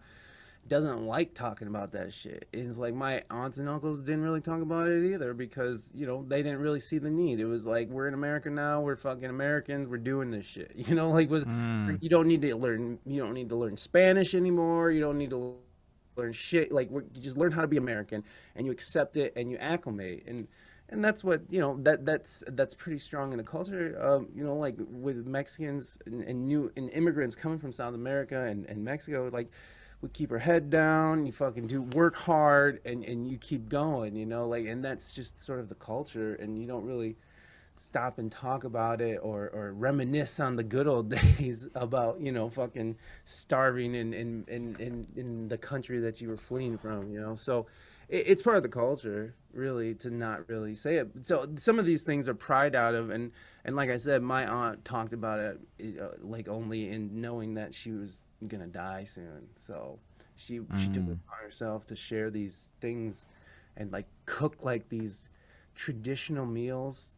doesn't 0.68 1.02
like 1.04 1.34
talking 1.34 1.68
about 1.68 1.92
that 1.92 2.12
shit. 2.12 2.48
It's 2.52 2.78
like 2.78 2.94
my 2.94 3.22
aunts 3.30 3.58
and 3.58 3.68
uncles 3.68 4.00
didn't 4.00 4.22
really 4.22 4.40
talk 4.40 4.62
about 4.62 4.88
it 4.88 5.12
either 5.12 5.34
because, 5.34 5.90
you 5.94 6.06
know, 6.06 6.24
they 6.26 6.42
didn't 6.42 6.60
really 6.60 6.80
see 6.80 6.98
the 6.98 7.10
need. 7.10 7.40
It 7.40 7.44
was 7.44 7.66
like 7.66 7.88
we're 7.88 8.08
in 8.08 8.14
America 8.14 8.50
now, 8.50 8.80
we're 8.80 8.96
fucking 8.96 9.24
Americans, 9.24 9.88
we're 9.88 9.98
doing 9.98 10.30
this 10.30 10.46
shit. 10.46 10.72
You 10.86 10.94
know, 10.94 11.10
like 11.10 11.28
was 11.30 11.44
mm. 11.44 11.98
you 12.00 12.08
don't 12.08 12.28
need 12.28 12.42
to 12.42 12.54
learn 12.54 13.00
you 13.04 13.20
don't 13.20 13.34
need 13.34 13.48
to 13.48 13.56
learn 13.56 13.76
Spanish 13.76 14.34
anymore. 14.34 14.92
You 14.92 15.00
don't 15.00 15.18
need 15.18 15.30
to 15.30 15.56
learn 16.16 16.32
shit 16.32 16.70
like 16.70 16.90
you 16.90 17.20
just 17.20 17.36
learn 17.36 17.50
how 17.50 17.60
to 17.60 17.66
be 17.66 17.76
American 17.76 18.22
and 18.54 18.66
you 18.66 18.72
accept 18.72 19.16
it 19.16 19.32
and 19.36 19.50
you 19.50 19.56
acclimate 19.58 20.24
and 20.26 20.46
and 20.88 21.04
that's 21.04 21.24
what 21.24 21.42
you 21.50 21.60
know 21.60 21.76
that 21.82 22.04
that's 22.04 22.44
that's 22.48 22.74
pretty 22.74 22.98
strong 22.98 23.32
in 23.32 23.38
the 23.38 23.44
culture 23.44 23.98
um, 24.02 24.28
you 24.34 24.44
know 24.44 24.54
like 24.54 24.76
with 24.78 25.26
mexicans 25.26 25.98
and, 26.06 26.22
and 26.22 26.46
new 26.46 26.70
and 26.76 26.90
immigrants 26.90 27.34
coming 27.34 27.58
from 27.58 27.72
south 27.72 27.94
america 27.94 28.42
and, 28.42 28.66
and 28.66 28.84
mexico 28.84 29.28
like 29.32 29.50
we 30.00 30.08
keep 30.10 30.30
our 30.30 30.38
head 30.38 30.70
down 30.70 31.26
you 31.26 31.32
fucking 31.32 31.66
do 31.66 31.82
work 31.82 32.14
hard 32.14 32.80
and 32.84 33.04
and 33.04 33.28
you 33.28 33.38
keep 33.38 33.68
going 33.68 34.14
you 34.14 34.26
know 34.26 34.46
like 34.46 34.66
and 34.66 34.84
that's 34.84 35.12
just 35.12 35.38
sort 35.44 35.60
of 35.60 35.68
the 35.68 35.74
culture 35.74 36.34
and 36.34 36.58
you 36.58 36.66
don't 36.66 36.84
really 36.84 37.16
stop 37.78 38.18
and 38.18 38.32
talk 38.32 38.64
about 38.64 39.00
it 39.00 39.18
or 39.22 39.48
or 39.50 39.72
reminisce 39.72 40.40
on 40.40 40.56
the 40.56 40.62
good 40.62 40.86
old 40.86 41.08
days 41.38 41.68
about 41.74 42.20
you 42.20 42.32
know 42.32 42.48
fucking 42.48 42.96
starving 43.24 43.94
in 43.94 44.12
in 44.12 44.44
in 44.48 44.76
in, 44.76 45.04
in 45.16 45.48
the 45.48 45.58
country 45.58 45.98
that 46.00 46.20
you 46.20 46.28
were 46.28 46.36
fleeing 46.36 46.78
from 46.78 47.10
you 47.10 47.20
know? 47.20 47.34
So 47.34 47.66
it, 48.08 48.28
it's 48.28 48.42
part 48.42 48.56
of 48.56 48.62
the 48.62 48.68
culture 48.68 49.34
really 49.52 49.94
to 49.94 50.10
not 50.10 50.48
really 50.48 50.74
say 50.74 50.96
it. 50.96 51.08
So 51.22 51.48
some 51.56 51.78
of 51.78 51.86
these 51.86 52.02
things 52.02 52.28
are 52.28 52.34
pride 52.34 52.74
out 52.74 52.94
of 52.94 53.10
and 53.10 53.32
And 53.64 53.76
like 53.76 53.90
I 53.90 53.96
said, 53.96 54.22
my 54.22 54.46
aunt 54.46 54.84
talked 54.84 55.12
about 55.12 55.38
it 55.38 55.60
like 56.22 56.48
only 56.48 56.90
in 56.90 57.20
knowing 57.20 57.54
that 57.54 57.74
she 57.74 57.92
was 57.92 58.20
gonna 58.46 58.66
die 58.66 59.04
soon. 59.04 59.48
So 59.56 59.98
she 60.34 60.60
she 60.78 60.88
took 60.88 61.04
it 61.04 61.08
Mm. 61.08 61.18
upon 61.26 61.38
herself 61.44 61.86
to 61.86 61.96
share 61.96 62.30
these 62.30 62.70
things 62.80 63.26
and 63.76 63.90
like 63.92 64.06
cook 64.26 64.64
like 64.64 64.88
these 64.88 65.28
traditional 65.74 66.46
meals. 66.46 67.12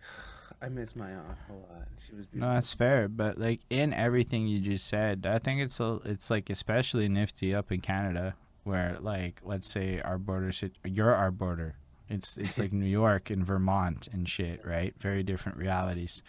I 0.62 0.68
miss 0.70 0.96
my 0.96 1.10
aunt 1.12 1.38
a 1.50 1.52
lot. 1.52 1.88
She 2.04 2.14
was 2.14 2.26
No, 2.32 2.48
that's 2.54 2.72
fair, 2.72 3.08
but 3.08 3.36
like 3.38 3.60
in 3.68 3.92
everything 3.92 4.46
you 4.46 4.60
just 4.60 4.86
said, 4.86 5.26
I 5.26 5.38
think 5.38 5.60
it's 5.60 5.78
a, 5.80 6.00
it's 6.04 6.30
like 6.30 6.48
especially 6.48 7.08
nifty 7.08 7.54
up 7.54 7.70
in 7.70 7.80
Canada, 7.82 8.34
where 8.64 8.96
like 9.00 9.40
let's 9.44 9.68
say 9.68 10.00
our 10.00 10.16
border, 10.18 10.50
you're 10.84 11.14
our 11.14 11.30
border. 11.30 11.76
It's 12.08 12.36
it's 12.38 12.58
like 12.58 12.72
New 12.72 12.86
York 12.86 13.28
and 13.30 13.44
Vermont 13.44 14.08
and 14.12 14.26
shit, 14.28 14.64
right? 14.64 14.94
Very 14.98 15.22
different 15.22 15.58
realities. 15.58 16.22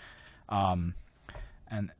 Um, 0.50 0.96
and 1.70 1.92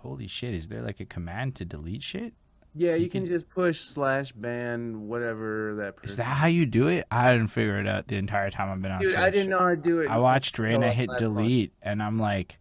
holy 0.00 0.26
shit, 0.26 0.54
is 0.54 0.68
there 0.68 0.82
like 0.82 1.00
a 1.00 1.04
command 1.04 1.54
to 1.56 1.64
delete 1.64 2.02
shit? 2.02 2.34
Yeah, 2.74 2.94
You 2.94 3.04
you 3.04 3.08
can 3.10 3.22
can- 3.24 3.32
just 3.32 3.48
push 3.50 3.80
slash 3.80 4.32
ban 4.32 5.08
whatever 5.08 5.74
that 5.78 5.96
person. 5.96 6.10
Is 6.10 6.16
that 6.18 6.24
how 6.24 6.46
you 6.46 6.66
do 6.66 6.86
it? 6.88 7.06
I 7.10 7.32
didn't 7.32 7.48
figure 7.48 7.78
it 7.80 7.86
out 7.88 8.06
the 8.08 8.16
entire 8.16 8.50
time 8.50 8.70
I've 8.70 8.80
been 8.80 8.92
on 8.92 9.00
Dude, 9.00 9.10
Twitch. 9.12 9.18
I 9.20 9.30
didn't 9.30 9.50
know 9.50 9.58
how 9.58 9.70
to 9.70 9.76
do 9.76 10.00
it. 10.00 10.08
I 10.08 10.18
watched 10.18 10.56
Raina 10.56 10.82
last 10.82 10.94
hit 10.94 11.06
month. 11.08 11.18
delete, 11.18 11.72
and 11.82 12.00
I'm 12.02 12.18
like, 12.20 12.58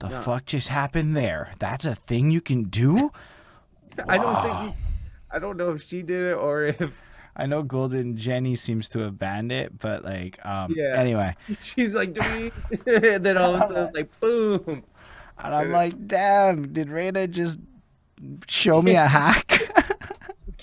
the 0.00 0.08
No. 0.10 0.20
fuck 0.20 0.44
just 0.44 0.68
happened 0.68 1.16
there? 1.16 1.52
That's 1.58 1.84
a 1.86 1.94
thing 1.94 2.30
you 2.30 2.40
can 2.42 2.64
do? 2.64 3.10
I 4.08 4.18
don't 4.18 4.42
think. 4.42 4.74
He, 4.76 4.82
I 5.30 5.38
don't 5.38 5.56
know 5.56 5.70
if 5.72 5.82
she 5.82 6.02
did 6.02 6.32
it 6.32 6.36
or 6.36 6.64
if 6.64 7.00
I 7.34 7.46
know 7.46 7.62
Golden 7.62 8.16
Jenny 8.16 8.54
seems 8.56 8.88
to 8.90 8.98
have 9.00 9.18
banned 9.18 9.50
it, 9.52 9.78
but 9.78 10.04
like, 10.04 10.44
um, 10.44 10.74
Yeah. 10.76 10.94
anyway, 10.96 11.36
she's 11.62 11.94
like 11.94 12.12
delete. 12.14 12.52
and 12.86 13.24
then 13.24 13.36
all 13.38 13.54
of 13.54 13.62
a 13.62 13.68
sudden, 13.68 13.90
like 13.94 14.20
boom. 14.20 14.84
And 15.38 15.54
I'm 15.54 15.70
like, 15.72 16.06
damn, 16.06 16.72
did 16.72 16.88
Raina 16.88 17.30
just 17.30 17.58
show 18.48 18.82
me 18.82 18.96
a 18.96 19.06
hack? 19.06 19.60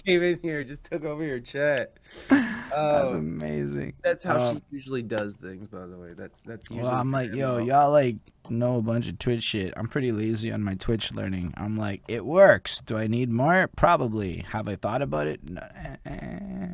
Came 0.05 0.21
in 0.21 0.39
here, 0.41 0.63
just 0.63 0.83
took 0.83 1.03
over 1.03 1.23
your 1.23 1.39
chat. 1.39 1.93
That's 2.29 3.13
Um, 3.13 3.15
amazing. 3.19 3.93
that's 4.03 4.23
how 4.23 4.37
Um, 4.37 4.55
she 4.57 4.75
usually 4.77 5.01
does 5.01 5.35
things. 5.35 5.67
By 5.69 5.85
the 5.85 5.97
way, 5.97 6.13
that's 6.15 6.39
that's 6.45 6.69
usually. 6.69 6.83
Well, 6.89 6.93
I'm 6.99 7.11
like, 7.11 7.33
yo, 7.33 7.57
y'all 7.57 7.91
like 7.91 8.17
know 8.49 8.77
a 8.77 8.81
bunch 8.81 9.07
of 9.07 9.17
Twitch 9.17 9.43
shit. 9.43 9.73
I'm 9.77 9.87
pretty 9.87 10.11
lazy 10.11 10.51
on 10.51 10.61
my 10.61 10.75
Twitch 10.75 11.13
learning. 11.13 11.53
I'm 11.57 11.77
like, 11.77 12.01
it 12.07 12.25
works. 12.25 12.81
Do 12.85 12.97
I 12.97 13.07
need 13.07 13.31
more? 13.31 13.67
Probably. 13.75 14.45
Have 14.49 14.67
I 14.67 14.75
thought 14.75 15.01
about 15.01 15.27
it? 15.27 15.49
No. 15.49 15.61
eh, 15.61 15.95
eh. 16.05 16.67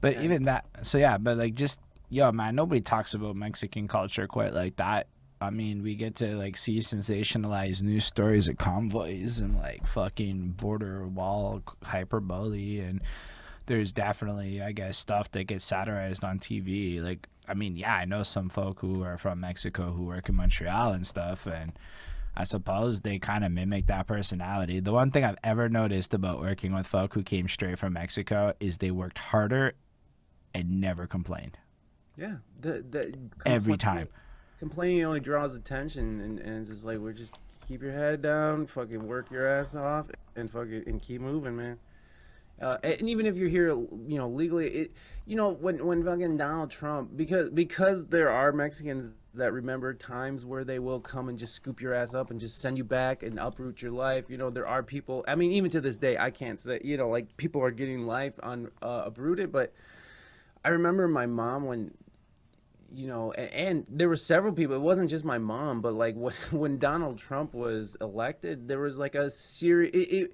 But 0.00 0.16
Yeah. 0.16 0.22
even 0.22 0.44
that, 0.44 0.66
so 0.82 0.98
yeah, 0.98 1.18
but 1.18 1.38
like 1.38 1.54
just, 1.54 1.80
yo, 2.10 2.30
man, 2.30 2.54
nobody 2.54 2.80
talks 2.80 3.14
about 3.14 3.34
Mexican 3.36 3.88
culture 3.88 4.26
quite 4.26 4.52
like 4.52 4.76
that. 4.76 5.06
I 5.42 5.50
mean, 5.50 5.82
we 5.82 5.94
get 5.94 6.16
to 6.16 6.36
like 6.36 6.56
see 6.56 6.78
sensationalized 6.78 7.82
news 7.82 8.04
stories 8.04 8.48
of 8.48 8.58
convoys 8.58 9.38
and 9.40 9.56
like 9.58 9.86
fucking 9.86 10.52
border 10.52 11.06
wall 11.06 11.62
hyperbole 11.82 12.80
and 12.80 13.02
there's 13.66 13.92
definitely, 13.92 14.60
I 14.60 14.72
guess, 14.72 14.98
stuff 14.98 15.30
that 15.32 15.44
gets 15.44 15.64
satirized 15.64 16.24
on 16.24 16.38
TV. 16.38 17.02
Like, 17.02 17.28
I 17.48 17.54
mean, 17.54 17.76
yeah, 17.76 17.94
I 17.94 18.04
know 18.04 18.22
some 18.22 18.48
folk 18.48 18.80
who 18.80 19.02
are 19.02 19.16
from 19.16 19.40
Mexico 19.40 19.92
who 19.92 20.04
work 20.04 20.28
in 20.28 20.34
Montreal 20.36 20.92
and 20.92 21.06
stuff, 21.06 21.46
and 21.46 21.72
I 22.36 22.44
suppose 22.44 23.00
they 23.00 23.18
kind 23.18 23.44
of 23.44 23.52
mimic 23.52 23.86
that 23.86 24.06
personality. 24.06 24.80
The 24.80 24.92
one 24.92 25.10
thing 25.10 25.24
I've 25.24 25.38
ever 25.44 25.68
noticed 25.68 26.14
about 26.14 26.40
working 26.40 26.74
with 26.74 26.86
folk 26.86 27.14
who 27.14 27.22
came 27.22 27.48
straight 27.48 27.78
from 27.78 27.92
Mexico 27.92 28.54
is 28.58 28.78
they 28.78 28.90
worked 28.90 29.18
harder 29.18 29.74
and 30.54 30.80
never 30.80 31.06
complained 31.06 31.56
Yeah, 32.16 32.36
the, 32.60 32.84
the 32.88 33.14
every 33.46 33.76
time. 33.76 34.08
Complaining 34.62 35.04
only 35.04 35.18
draws 35.18 35.56
attention, 35.56 36.20
and, 36.20 36.38
and 36.38 36.60
it's 36.60 36.68
just 36.68 36.84
like 36.84 36.98
we're 36.98 37.12
just 37.12 37.36
keep 37.66 37.82
your 37.82 37.90
head 37.90 38.22
down, 38.22 38.64
fucking 38.68 39.08
work 39.08 39.28
your 39.28 39.44
ass 39.44 39.74
off, 39.74 40.06
and 40.36 40.48
fucking 40.48 40.84
and 40.86 41.02
keep 41.02 41.20
moving, 41.20 41.56
man. 41.56 41.80
Uh, 42.60 42.76
and 42.84 43.08
even 43.08 43.26
if 43.26 43.34
you're 43.34 43.48
here, 43.48 43.70
you 43.70 44.18
know, 44.18 44.28
legally, 44.28 44.68
it, 44.68 44.92
you 45.26 45.34
know, 45.34 45.50
when 45.50 45.84
when 45.84 46.04
fucking 46.04 46.36
Donald 46.36 46.70
Trump, 46.70 47.16
because 47.16 47.50
because 47.50 48.06
there 48.06 48.30
are 48.30 48.52
Mexicans 48.52 49.12
that 49.34 49.52
remember 49.52 49.94
times 49.94 50.44
where 50.44 50.62
they 50.62 50.78
will 50.78 51.00
come 51.00 51.28
and 51.28 51.40
just 51.40 51.56
scoop 51.56 51.80
your 51.80 51.92
ass 51.92 52.14
up 52.14 52.30
and 52.30 52.38
just 52.38 52.58
send 52.58 52.78
you 52.78 52.84
back 52.84 53.24
and 53.24 53.40
uproot 53.40 53.82
your 53.82 53.90
life. 53.90 54.26
You 54.28 54.36
know, 54.36 54.48
there 54.48 54.68
are 54.68 54.84
people. 54.84 55.24
I 55.26 55.34
mean, 55.34 55.50
even 55.50 55.72
to 55.72 55.80
this 55.80 55.96
day, 55.96 56.16
I 56.16 56.30
can't 56.30 56.60
say, 56.60 56.80
you 56.84 56.96
know, 56.96 57.08
like 57.08 57.36
people 57.36 57.60
are 57.64 57.72
getting 57.72 58.06
life 58.06 58.34
on 58.44 58.70
uh, 58.80 59.02
uprooted, 59.06 59.50
but 59.50 59.72
I 60.64 60.68
remember 60.68 61.08
my 61.08 61.26
mom 61.26 61.64
when 61.64 61.94
you 62.94 63.06
know, 63.06 63.32
and, 63.32 63.50
and 63.52 63.86
there 63.88 64.08
were 64.08 64.16
several 64.16 64.52
people. 64.52 64.76
It 64.76 64.80
wasn't 64.80 65.10
just 65.10 65.24
my 65.24 65.38
mom, 65.38 65.80
but 65.80 65.94
like 65.94 66.14
when 66.16 66.34
when 66.50 66.78
Donald 66.78 67.18
Trump 67.18 67.54
was 67.54 67.96
elected, 68.00 68.68
there 68.68 68.80
was 68.80 68.98
like 68.98 69.14
a 69.14 69.30
series. 69.30 69.90
It, 69.94 70.12
it 70.12 70.32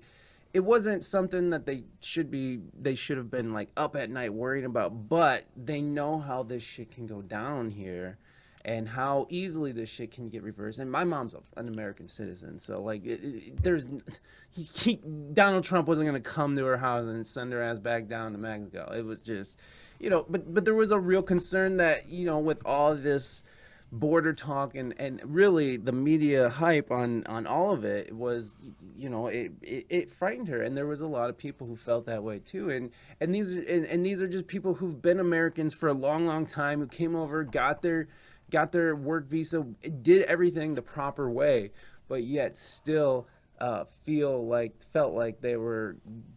it 0.54 0.60
wasn't 0.60 1.04
something 1.04 1.50
that 1.50 1.66
they 1.66 1.84
should 2.00 2.30
be. 2.30 2.60
They 2.78 2.94
should 2.94 3.16
have 3.16 3.30
been 3.30 3.52
like 3.52 3.70
up 3.76 3.96
at 3.96 4.10
night 4.10 4.32
worrying 4.32 4.64
about. 4.64 5.08
But 5.08 5.44
they 5.56 5.80
know 5.80 6.18
how 6.18 6.42
this 6.42 6.62
shit 6.62 6.90
can 6.90 7.06
go 7.06 7.22
down 7.22 7.70
here, 7.70 8.18
and 8.64 8.88
how 8.88 9.26
easily 9.30 9.72
this 9.72 9.88
shit 9.88 10.10
can 10.10 10.28
get 10.28 10.42
reversed. 10.42 10.78
And 10.78 10.90
my 10.90 11.04
mom's 11.04 11.34
an 11.56 11.68
American 11.68 12.08
citizen, 12.08 12.58
so 12.58 12.82
like, 12.82 13.04
it, 13.04 13.20
it, 13.22 13.62
there's 13.62 13.86
he, 14.50 14.62
he 14.62 14.96
Donald 15.32 15.64
Trump 15.64 15.86
wasn't 15.86 16.08
gonna 16.08 16.20
come 16.20 16.56
to 16.56 16.64
her 16.64 16.78
house 16.78 17.04
and 17.04 17.26
send 17.26 17.52
her 17.52 17.62
ass 17.62 17.78
back 17.78 18.08
down 18.08 18.32
to 18.32 18.38
Mexico. 18.38 18.92
It 18.94 19.04
was 19.04 19.22
just 19.22 19.58
you 19.98 20.10
know, 20.10 20.24
but 20.28 20.52
but 20.52 20.64
there 20.64 20.74
was 20.74 20.90
a 20.90 20.98
real 20.98 21.22
concern 21.22 21.76
that 21.78 22.08
you 22.08 22.26
know 22.26 22.38
with 22.38 22.60
all 22.64 22.94
this 22.94 23.42
border 23.90 24.34
talk 24.34 24.74
and 24.74 24.94
and 24.98 25.18
really 25.24 25.78
the 25.78 25.92
media 25.92 26.50
hype 26.50 26.90
on 26.90 27.24
on 27.26 27.46
all 27.46 27.72
of 27.72 27.86
it 27.86 28.14
was 28.14 28.54
you 28.94 29.08
know 29.08 29.28
it, 29.28 29.50
it 29.62 29.86
it 29.88 30.10
frightened 30.10 30.48
her. 30.48 30.62
And 30.62 30.76
there 30.76 30.86
was 30.86 31.00
a 31.00 31.06
lot 31.06 31.30
of 31.30 31.38
people 31.38 31.66
who 31.66 31.76
felt 31.76 32.06
that 32.06 32.22
way 32.22 32.38
too. 32.38 32.70
And 32.70 32.90
and 33.20 33.34
these 33.34 33.54
are 33.54 33.60
and, 33.60 33.84
and 33.86 34.04
these 34.04 34.20
are 34.22 34.28
just 34.28 34.46
people 34.46 34.74
who've 34.74 35.00
been 35.00 35.20
Americans 35.20 35.74
for 35.74 35.88
a 35.88 35.94
long 35.94 36.26
long 36.26 36.46
time 36.46 36.80
who 36.80 36.86
came 36.86 37.16
over 37.16 37.44
got 37.44 37.82
their 37.82 38.08
got 38.50 38.72
their 38.72 38.94
work 38.94 39.28
visa 39.28 39.66
did 40.02 40.22
everything 40.22 40.74
the 40.74 40.82
proper 40.82 41.30
way 41.30 41.70
but 42.08 42.24
yet 42.24 42.56
still 42.56 43.26
uh, 43.60 43.84
feel 43.84 44.46
like 44.46 44.72
felt 44.90 45.14
like 45.14 45.40
they 45.40 45.56
were 45.56 45.96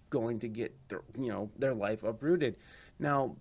going 0.10 0.40
to 0.40 0.48
get 0.48 0.76
you 1.18 1.30
know 1.30 1.50
their 1.58 1.74
life 1.74 2.04
uprooted 2.04 2.56
now, 3.02 3.36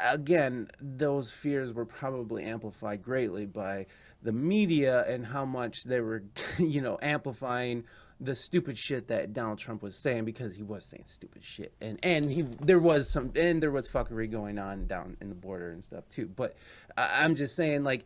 again, 0.00 0.70
those 0.80 1.30
fears 1.30 1.74
were 1.74 1.84
probably 1.84 2.44
amplified 2.44 3.02
greatly 3.02 3.44
by 3.44 3.86
the 4.22 4.32
media 4.32 5.04
and 5.06 5.26
how 5.26 5.44
much 5.44 5.84
they 5.84 6.00
were, 6.00 6.22
you 6.58 6.80
know, 6.80 6.98
amplifying 7.02 7.84
the 8.18 8.34
stupid 8.34 8.78
shit 8.78 9.08
that 9.08 9.34
Donald 9.34 9.58
Trump 9.58 9.82
was 9.82 9.94
saying 9.98 10.24
because 10.24 10.56
he 10.56 10.62
was 10.62 10.86
saying 10.86 11.04
stupid 11.04 11.44
shit, 11.44 11.74
and 11.82 11.98
and 12.02 12.30
he 12.30 12.40
there 12.40 12.78
was 12.78 13.10
some 13.10 13.30
and 13.36 13.62
there 13.62 13.70
was 13.70 13.86
fuckery 13.90 14.30
going 14.30 14.58
on 14.58 14.86
down 14.86 15.18
in 15.20 15.28
the 15.28 15.34
border 15.34 15.70
and 15.70 15.84
stuff 15.84 16.08
too. 16.08 16.26
But 16.26 16.56
I'm 16.96 17.34
just 17.34 17.54
saying, 17.54 17.84
like, 17.84 18.04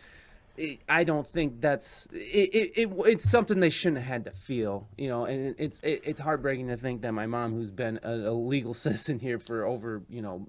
I 0.89 1.05
don't 1.05 1.27
think 1.27 1.61
that's 1.61 2.07
it, 2.13 2.55
it, 2.55 2.73
it. 2.77 2.91
It's 3.07 3.29
something 3.29 3.61
they 3.61 3.71
shouldn't 3.71 3.99
have 4.03 4.07
had 4.07 4.25
to 4.25 4.31
feel, 4.31 4.89
you 4.99 5.09
know. 5.09 5.25
And 5.25 5.55
it's 5.59 5.81
it, 5.81 6.03
it's 6.05 6.21
heartbreaking 6.21 6.69
to 6.69 6.77
think 6.77 7.03
that 7.03 7.13
my 7.13 7.27
mom, 7.27 7.55
who's 7.55 7.71
been 7.71 7.99
a, 8.03 8.13
a 8.13 8.33
legal 8.33 8.75
citizen 8.75 9.19
here 9.19 9.39
for 9.39 9.65
over, 9.65 10.03
you 10.09 10.23
know, 10.23 10.47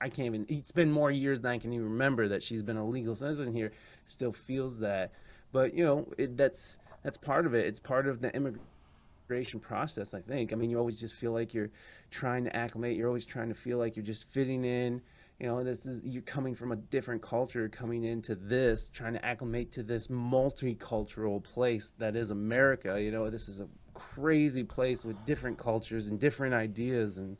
I 0.00 0.08
can't 0.08 0.26
even. 0.26 0.46
It's 0.48 0.72
been 0.72 0.92
more 0.92 1.10
years 1.10 1.40
than 1.40 1.52
I 1.52 1.58
can 1.58 1.72
even 1.72 1.86
remember 1.86 2.28
that 2.28 2.42
she's 2.42 2.62
been 2.62 2.76
a 2.76 2.86
legal 2.86 3.14
citizen 3.14 3.52
here. 3.52 3.72
Still 4.06 4.32
feels 4.32 4.78
that, 4.78 5.12
but 5.52 5.74
you 5.74 5.84
know, 5.84 6.12
it, 6.16 6.36
that's 6.36 6.78
that's 7.02 7.18
part 7.18 7.46
of 7.46 7.54
it. 7.54 7.66
It's 7.66 7.80
part 7.80 8.06
of 8.06 8.20
the 8.20 8.34
immigration 8.34 9.58
process. 9.58 10.14
I 10.14 10.20
think. 10.20 10.52
I 10.52 10.56
mean, 10.56 10.70
you 10.70 10.78
always 10.78 11.00
just 11.00 11.14
feel 11.14 11.32
like 11.32 11.54
you're 11.54 11.70
trying 12.10 12.44
to 12.44 12.54
acclimate. 12.54 12.96
You're 12.96 13.08
always 13.08 13.24
trying 13.24 13.48
to 13.48 13.54
feel 13.54 13.78
like 13.78 13.96
you're 13.96 14.04
just 14.04 14.28
fitting 14.28 14.64
in 14.64 15.02
you 15.38 15.46
know 15.46 15.62
this 15.62 15.86
is 15.86 16.02
you're 16.04 16.22
coming 16.22 16.54
from 16.54 16.72
a 16.72 16.76
different 16.76 17.22
culture 17.22 17.68
coming 17.68 18.04
into 18.04 18.34
this 18.34 18.90
trying 18.90 19.12
to 19.12 19.24
acclimate 19.24 19.72
to 19.72 19.82
this 19.82 20.08
multicultural 20.08 21.42
place 21.42 21.92
that 21.98 22.16
is 22.16 22.30
america 22.30 23.00
you 23.00 23.10
know 23.10 23.30
this 23.30 23.48
is 23.48 23.60
a 23.60 23.68
crazy 23.94 24.64
place 24.64 25.04
with 25.04 25.24
different 25.24 25.58
cultures 25.58 26.08
and 26.08 26.20
different 26.20 26.54
ideas 26.54 27.18
and 27.18 27.36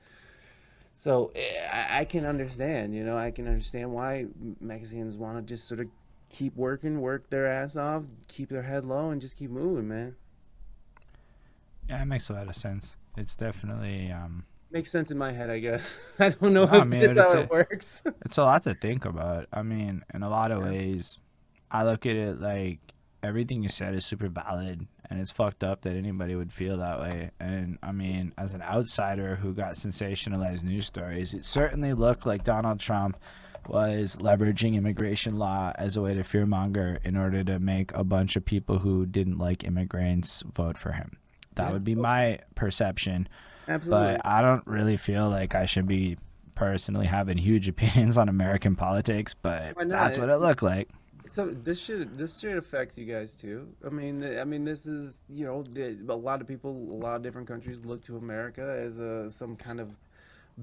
so 0.95 1.31
eh, 1.35 1.69
I, 1.73 2.01
I 2.01 2.05
can 2.05 2.25
understand 2.25 2.95
you 2.95 3.05
know 3.05 3.17
i 3.17 3.31
can 3.31 3.47
understand 3.47 3.93
why 3.93 4.27
mexicans 4.61 5.17
want 5.17 5.39
to 5.39 5.43
just 5.43 5.69
sort 5.69 5.81
of 5.81 5.87
keep 6.31 6.57
working 6.57 7.01
work 7.01 7.31
their 7.31 7.47
ass 7.47 7.77
off 7.77 8.05
keep 8.27 8.49
their 8.49 8.63
head 8.63 8.85
low 8.85 9.11
and 9.11 9.21
just 9.21 9.37
keep 9.37 9.51
moving 9.51 9.89
man 9.89 10.17
Yeah, 11.89 12.03
it 12.03 12.05
makes 12.05 12.29
a 12.29 12.35
lot 12.35 12.49
of 12.49 12.55
sense. 12.55 12.97
It's 13.17 13.35
definitely 13.35 14.13
um, 14.13 14.45
makes 14.70 14.90
sense 14.90 15.11
in 15.11 15.18
my 15.18 15.33
head 15.33 15.50
i 15.50 15.59
guess 15.59 15.94
i 16.18 16.28
don't 16.28 16.52
know 16.52 16.64
No, 16.66 16.78
I 16.78 16.83
if 16.83 16.88
mean, 16.88 17.00
that's 17.14 17.20
it's 17.20 17.33
how 17.33 17.38
a- 17.38 17.42
it 17.42 17.50
works 17.50 18.02
it's 18.24 18.38
a 18.38 18.42
lot 18.42 18.62
to 18.64 18.74
think 18.74 19.04
about. 19.04 19.46
I 19.52 19.62
mean, 19.62 20.04
in 20.14 20.22
a 20.22 20.28
lot 20.28 20.50
of 20.52 20.59
Yeah. 20.64 20.70
ways, 20.70 21.18
I 21.70 21.85
look 21.85 22.04
at 22.07 22.16
it 22.16 22.40
like 22.40 22.78
everything 23.22 23.62
you 23.62 23.68
said 23.68 23.94
is 23.94 24.04
super 24.07 24.28
valid, 24.28 24.87
and 25.11 25.20
it's 25.20 25.31
fucked 25.33 25.64
up 25.64 25.83
that 25.83 25.96
anybody 25.96 26.35
would 26.37 26.52
feel 26.52 26.76
that 26.78 27.00
way. 27.00 27.31
And 27.40 27.78
I 27.83 27.92
mean, 27.92 28.33
as 28.38 28.52
an 28.54 28.62
outsider 28.62 29.37
who 29.37 29.52
got 29.54 29.74
sensationalized 29.74 30.62
news 30.62 30.87
stories, 30.87 31.35
it 31.35 31.44
certainly 31.44 31.92
looked 31.94 32.26
like 32.26 32.44
Donald 32.44 32.78
Trump 32.81 33.16
was 33.66 34.16
leveraging 34.18 34.74
immigration 34.74 35.37
law 35.37 35.72
as 35.76 35.96
a 35.96 36.00
way 36.02 36.14
to 36.14 36.22
fearmonger 36.22 36.98
in 37.04 37.16
order 37.16 37.42
to 37.44 37.59
make 37.59 37.92
a 37.94 38.04
bunch 38.04 38.37
of 38.37 38.44
people 38.44 38.78
who 38.78 39.04
didn't 39.04 39.37
like 39.38 39.64
immigrants 39.64 40.42
vote 40.54 40.78
for 40.78 40.92
him. 40.92 41.18
That 41.57 41.72
would 41.72 41.85
be 41.85 41.94
my 41.96 42.38
perception. 42.54 43.28
Absolutely. 43.68 44.14
But 44.14 44.26
I 44.26 44.40
don't 44.40 44.66
really 44.66 44.96
feel 44.96 45.28
like 45.28 45.54
I 45.54 45.66
should 45.66 45.87
be 45.87 46.16
personally 46.54 47.07
having 47.07 47.38
huge 47.38 47.68
opinions 47.74 48.18
on 48.18 48.28
American 48.28 48.74
politics, 48.74 49.35
but 49.35 49.74
that's 49.87 50.18
what 50.18 50.28
it 50.28 50.37
looked 50.38 50.62
like. 50.62 50.88
So 51.31 51.46
this 51.50 51.78
should 51.78 52.16
this 52.16 52.38
shit 52.38 52.57
affects 52.57 52.96
you 52.96 53.04
guys 53.04 53.33
too. 53.35 53.68
I 53.85 53.90
mean, 53.90 54.24
I 54.24 54.44
mean, 54.44 54.64
this 54.64 54.87
is 54.87 55.20
you 55.28 55.44
know, 55.44 55.62
a 56.09 56.16
lot 56.16 56.40
of 56.40 56.48
people, 56.48 56.70
a 56.70 56.96
lot 56.96 57.16
of 57.16 57.22
different 57.22 57.46
countries 57.46 57.85
look 57.85 58.02
to 58.07 58.16
America 58.16 58.83
as 58.83 58.98
a 58.98 59.31
some 59.31 59.54
kind 59.54 59.78
of 59.78 59.90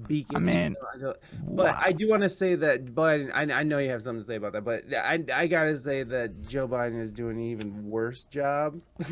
beacon. 0.06 0.36
I 0.36 0.38
mean, 0.40 0.76
I 0.94 1.12
but 1.48 1.74
I 1.76 1.92
do 1.92 2.08
want 2.08 2.22
to 2.22 2.28
say 2.28 2.54
that 2.54 2.84
Biden. 2.94 3.30
I, 3.34 3.42
I 3.60 3.62
know 3.62 3.78
you 3.78 3.90
have 3.90 4.02
something 4.02 4.22
to 4.22 4.26
say 4.26 4.36
about 4.36 4.52
that, 4.52 4.64
but 4.64 4.84
I 4.94 5.22
I 5.32 5.46
gotta 5.46 5.76
say 5.76 6.02
that 6.02 6.46
Joe 6.46 6.68
Biden 6.68 7.00
is 7.00 7.10
doing 7.12 7.36
an 7.36 7.42
even 7.44 7.88
worse 7.88 8.24
job, 8.24 8.80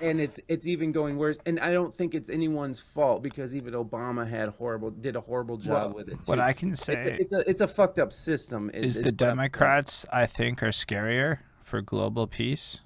and 0.00 0.20
it's 0.20 0.40
it's 0.48 0.66
even 0.66 0.92
going 0.92 1.16
worse. 1.16 1.38
And 1.46 1.58
I 1.60 1.72
don't 1.72 1.94
think 1.96 2.14
it's 2.14 2.30
anyone's 2.30 2.80
fault 2.80 3.22
because 3.22 3.54
even 3.54 3.74
Obama 3.74 4.28
had 4.28 4.50
horrible, 4.50 4.90
did 4.90 5.16
a 5.16 5.20
horrible 5.20 5.56
job 5.56 5.94
Well, 5.94 6.04
with 6.04 6.08
it. 6.08 6.18
what. 6.26 6.38
I 6.40 6.52
can 6.52 6.72
It's 6.72 6.84
say 6.84 6.94
a, 6.94 7.06
it's, 7.20 7.32
a, 7.32 7.50
it's 7.50 7.60
a 7.60 7.68
fucked 7.68 7.98
up 7.98 8.12
system. 8.12 8.70
is- 8.72 8.96
is 8.96 8.96
the 8.96 9.00
what 9.02 9.08
I'm 9.08 9.18
saying. 9.18 9.30
Democrats, 9.36 10.06
I 10.12 10.26
think, 10.26 10.62
are 10.62 10.68
scarier 10.68 11.38
for 11.62 11.80
global 11.82 12.26
peace. 12.26 12.80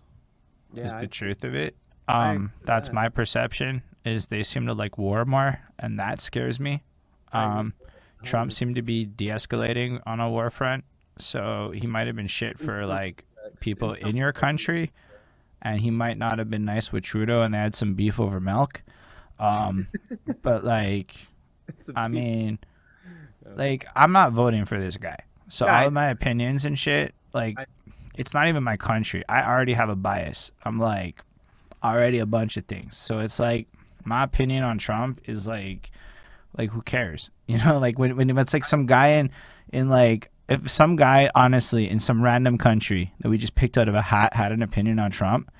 Yeah, 0.73 0.85
is 0.85 0.93
I- 0.95 1.01
the 1.03 1.07
truth 1.07 1.45
of 1.45 1.55
it. 1.55 1.77
Um, 2.09 2.37
agree 2.37 2.49
that's 2.65 2.93
my 2.93 3.09
perception. 3.09 3.83
Is 4.05 4.27
they 4.27 4.43
seem 4.43 4.67
to 4.67 4.73
like 4.75 4.99
war 4.99 5.25
more, 5.25 5.61
and 5.79 5.99
that 6.01 6.21
scares 6.21 6.59
me. 6.59 6.83
Um, 7.33 7.75
Trump 8.23 8.53
seemed 8.53 8.77
to 8.77 8.83
be 8.83 9.05
de-escalating 9.05 10.01
on 10.07 10.21
a 10.21 10.31
war 10.31 10.51
front, 10.51 10.85
so 11.19 11.73
he 11.75 11.87
might 11.87 12.07
have 12.07 12.17
been 12.17 12.29
shit 12.29 12.59
for 12.59 12.87
like 12.87 13.25
people 13.61 13.93
in 13.93 14.17
your 14.17 14.33
country, 14.33 14.93
and 15.61 15.81
he 15.81 15.91
might 15.91 16.19
not 16.19 16.39
have 16.39 16.51
been 16.51 16.65
nice 16.65 16.93
with 16.93 17.05
Trudeau, 17.05 17.43
and 17.43 17.55
they 17.55 17.59
had 17.59 17.75
some 17.75 17.95
beef 17.95 18.21
over 18.21 18.41
milk. 18.41 18.83
Um, 19.39 19.89
but 20.43 20.65
like, 20.65 21.15
I 21.97 22.09
mean, 22.09 22.59
like 23.57 23.87
I'm 23.97 24.13
not 24.13 24.33
voting 24.33 24.65
for 24.65 24.79
this 24.79 24.97
guy. 24.97 25.19
So 25.49 25.67
all 25.67 25.89
of 25.89 25.93
my 25.93 26.09
opinions 26.09 26.65
and 26.65 26.79
shit, 26.79 27.15
like, 27.35 27.57
it's 28.17 28.33
not 28.33 28.49
even 28.49 28.63
my 28.63 28.77
country. 28.77 29.23
I 29.29 29.43
already 29.43 29.75
have 29.75 29.91
a 29.91 29.97
bias. 29.97 30.51
I'm 30.65 30.79
like 30.79 31.23
already 31.83 32.19
a 32.19 32.27
bunch 32.27 32.57
of 32.57 32.65
things. 32.67 32.97
So 32.97 33.19
it's 33.19 33.39
like 33.39 33.67
my 34.05 34.23
opinion 34.25 34.63
on 34.63 34.79
Trump 34.79 35.21
is 35.27 35.47
like, 35.47 35.91
like 36.57 36.71
who 36.71 36.83
cares? 36.83 37.31
You 37.49 37.59
know, 37.59 37.79
like 37.79 37.99
when 37.99 38.17
when 38.17 38.39
it's 38.39 38.55
like 38.55 38.65
some 38.65 38.87
guy 38.87 39.09
in 39.09 39.31
in 39.75 39.91
like 39.91 40.31
if 40.49 40.71
some 40.71 40.97
guy 40.97 41.31
honestly 41.35 41.87
in 41.87 41.99
some 41.99 42.23
random 42.23 42.57
country 42.57 43.13
that 43.21 43.29
we 43.29 43.37
just 43.37 43.55
picked 43.55 43.77
out 43.77 43.89
of 43.89 43.95
a 43.95 44.01
hat 44.01 44.33
had 44.35 44.53
an 44.53 44.63
opinion 44.63 44.99
on 44.99 45.11
Trump, 45.11 45.51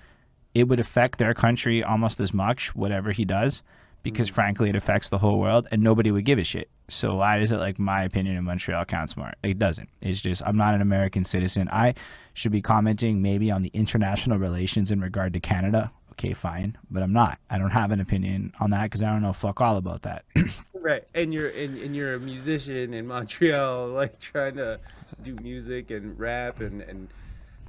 it 0.55 0.69
would 0.69 0.81
affect 0.81 1.19
their 1.19 1.35
country 1.35 1.85
almost 1.85 2.19
as 2.19 2.33
much 2.33 2.75
whatever 2.75 3.13
he 3.13 3.27
does 3.27 3.63
because 4.03 4.31
mm. 4.31 4.35
frankly 4.35 4.71
it 4.71 4.77
affects 4.77 5.09
the 5.11 5.19
whole 5.19 5.39
world 5.39 5.69
and 5.71 5.83
nobody 5.83 6.11
would 6.11 6.25
give 6.25 6.39
a 6.39 6.45
shit. 6.45 6.71
So 6.89 7.17
why 7.17 7.39
is 7.39 7.53
it 7.53 7.59
like 7.59 7.79
my 7.79 8.05
opinion 8.05 8.37
in 8.37 8.45
Montreal 8.45 8.85
counts 8.85 9.17
more? 9.17 9.33
It 9.43 9.59
doesn't. 9.59 9.89
It's 10.01 10.21
just 10.21 10.43
I'm 10.47 10.57
not 10.57 10.75
an 10.75 10.83
American 10.83 11.25
citizen. 11.25 11.69
I 11.71 11.95
should 12.35 12.53
be 12.53 12.63
commenting 12.63 13.23
maybe 13.23 13.51
on 13.51 13.63
the 13.63 13.71
international 13.75 14.39
relations 14.39 14.91
in 14.91 15.01
regard 15.01 15.33
to 15.35 15.41
Canada. 15.41 15.93
Okay, 16.13 16.35
fine, 16.35 16.77
but 16.91 17.03
I'm 17.03 17.13
not. 17.13 17.39
I 17.49 17.57
don't 17.57 17.71
have 17.71 17.91
an 17.91 17.99
opinion 17.99 18.53
on 18.61 18.71
that 18.71 18.83
because 18.85 19.03
I 19.03 19.11
don't 19.11 19.23
know 19.23 19.33
fuck 19.33 19.63
all 19.63 19.79
about 19.79 20.03
that. 20.03 20.25
right 20.75 21.05
and 21.15 21.33
you're 21.33 21.49
and, 21.49 21.79
and 21.79 21.97
you're 21.97 22.15
a 22.15 22.21
musician 22.21 22.93
in 22.93 23.07
montreal 23.07 23.87
like 24.01 24.19
trying 24.19 24.57
to 24.57 24.79
do 25.23 25.35
music 25.37 25.91
and 25.91 26.19
rap 26.19 26.61
and 26.61 26.83
and 26.83 27.09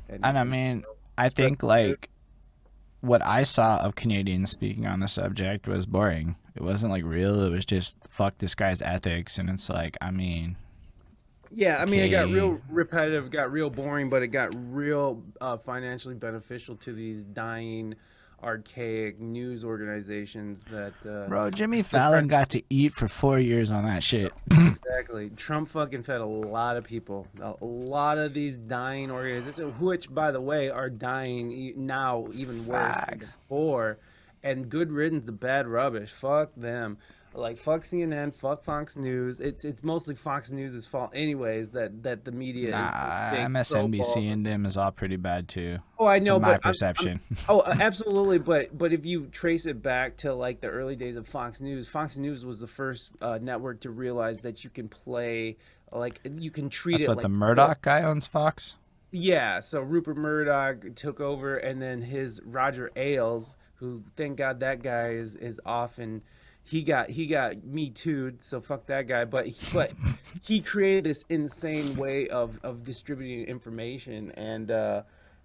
and, 0.10 0.26
And 0.26 0.38
I 0.38 0.44
mean, 0.44 0.84
I 1.18 1.30
think 1.30 1.64
like 1.64 2.10
what 3.00 3.24
I 3.26 3.44
saw 3.44 3.78
of 3.80 3.96
Canadians 3.96 4.52
speaking 4.52 4.86
on 4.86 5.00
the 5.00 5.08
subject 5.08 5.68
was 5.68 5.86
boring. 5.86 6.36
It 6.54 6.64
wasn't 6.64 6.92
like 6.92 7.06
real. 7.06 7.42
It 7.44 7.50
was 7.50 7.66
just 7.66 7.96
fuck 8.10 8.38
this 8.40 8.56
guy's 8.56 8.82
ethics, 8.82 9.38
and 9.38 9.50
it's 9.50 9.70
like, 9.70 9.96
I 10.02 10.12
mean, 10.12 10.58
yeah 11.56 11.78
i 11.80 11.86
mean 11.86 12.00
it 12.00 12.10
got 12.10 12.30
real 12.30 12.60
repetitive 12.70 13.30
got 13.30 13.52
real 13.52 13.70
boring 13.70 14.10
but 14.10 14.24
it 14.24 14.30
got 14.30 14.54
real 14.56 15.22
uh, 15.40 15.58
financially 15.58 16.16
beneficial 16.16 16.76
to 16.76 16.92
these 16.94 17.24
dying 17.24 17.94
archaic 18.44 19.20
news 19.20 19.64
organizations 19.64 20.64
that 20.70 20.94
uh 21.08 21.28
bro, 21.28 21.50
Jimmy 21.50 21.82
Fallon 21.82 22.28
got 22.28 22.50
to 22.50 22.62
eat 22.70 22.92
for 22.92 23.08
four 23.08 23.40
years 23.40 23.72
on 23.72 23.84
that 23.86 24.04
shit. 24.04 24.32
Exactly. 24.86 25.32
Trump 25.32 25.70
fucking 25.70 26.04
fed 26.04 26.22
a 26.22 26.26
lot 26.26 26.78
of 26.78 26.84
people. 26.84 27.28
A 27.42 27.56
lot 27.66 28.20
of 28.20 28.34
these 28.34 28.56
dying 28.56 29.10
organizations, 29.10 29.74
which, 29.80 30.14
by 30.14 30.32
the 30.32 30.40
way, 30.40 30.70
are 30.70 30.90
dying 30.90 31.74
now 31.76 32.28
even 32.34 32.66
worse 32.66 32.96
than 33.10 33.20
before. 33.20 33.98
And 34.44 34.70
good 34.70 34.92
riddance 34.92 35.26
to 35.26 35.32
bad 35.32 35.68
rubbish. 35.68 36.12
Fuck 36.12 36.52
them. 36.56 36.98
Like 37.36 37.58
fuck 37.58 37.82
CNN, 37.82 38.34
fuck 38.34 38.64
Fox 38.64 38.96
News. 38.96 39.40
It's 39.40 39.66
it's 39.66 39.84
mostly 39.84 40.14
Fox 40.16 40.52
News' 40.52 40.86
fault, 40.86 41.12
anyways. 41.16 41.72
That 41.72 42.04
that 42.04 42.26
the 42.26 42.32
media 42.32 42.72
Nah, 42.72 43.32
is. 43.34 43.40
MSNBC 43.48 44.04
so-called- 44.04 44.26
and 44.26 44.46
them 44.46 44.66
is 44.66 44.78
all 44.78 44.92
pretty 44.92 45.16
bad 45.16 45.48
too. 45.48 45.80
Oh, 45.98 46.06
I 46.06 46.20
know, 46.20 46.40
my 46.40 46.48
but 46.48 46.52
I'm- 46.52 46.60
I'm- 46.64 46.72
perception. 46.72 47.20
oh, 47.50 47.60
uh, 47.62 47.76
absolutely. 47.80 48.38
But 48.40 48.78
but 48.78 48.94
if 48.94 49.06
you 49.06 49.26
trace 49.28 49.66
it 49.66 49.82
back 49.82 50.18
to 50.18 50.34
like 50.34 50.62
the 50.62 50.68
early 50.70 50.96
days 50.96 51.18
of 51.18 51.28
Fox 51.28 51.60
News, 51.60 51.88
Fox 51.90 52.18
News 52.18 52.46
was 52.46 52.60
the 52.60 52.68
first 52.68 53.10
uh, 53.22 53.40
network 53.42 53.82
to 53.82 53.90
realize 53.90 54.42
that 54.42 54.64
you 54.64 54.70
can 54.70 54.88
play 54.88 55.58
like 55.92 56.20
you 56.24 56.52
can 56.52 56.70
treat 56.70 56.94
That's 56.94 57.04
it 57.04 57.08
what 57.08 57.18
like 57.18 57.24
the 57.24 57.30
Murdoch 57.30 57.82
guy 57.82 58.04
owns 58.04 58.28
Fox. 58.28 58.76
Yeah, 59.12 59.60
so 59.60 59.80
Rupert 59.82 60.18
Murdoch 60.18 60.96
took 60.96 61.20
over, 61.20 61.56
and 61.58 61.80
then 61.82 62.02
his 62.02 62.42
Roger 62.44 62.90
Ailes, 62.96 63.56
who 63.76 64.04
thank 64.16 64.38
God 64.38 64.60
that 64.62 64.82
guy 64.84 65.10
is 65.14 65.36
is 65.36 65.60
off 65.66 65.98
and. 65.98 66.22
He 66.66 66.84
got 66.84 67.10
he 67.10 67.28
got 67.28 67.64
me 67.66 67.90
too, 67.90 68.38
so 68.40 68.62
fuck 68.62 68.86
that 68.88 69.08
guy. 69.08 69.26
But 69.26 69.48
but 69.74 69.92
he 70.44 70.62
created 70.62 71.04
this 71.04 71.26
insane 71.30 71.96
way 71.98 72.30
of, 72.30 72.60
of 72.64 72.84
distributing 72.84 73.46
information 73.46 74.32
and 74.32 74.72
uh, 74.72 75.04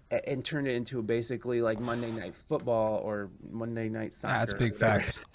and 0.09 0.43
turned 0.45 0.67
it 0.67 0.75
into 0.75 1.01
basically 1.01 1.61
like 1.61 1.79
Monday 1.79 2.11
Night 2.11 2.35
Football 2.35 3.01
or 3.03 3.29
Monday 3.51 3.89
Night 3.89 4.13
Soccer. 4.13 4.33
That's 4.33 4.53
big 4.53 4.75
facts. 4.77 5.19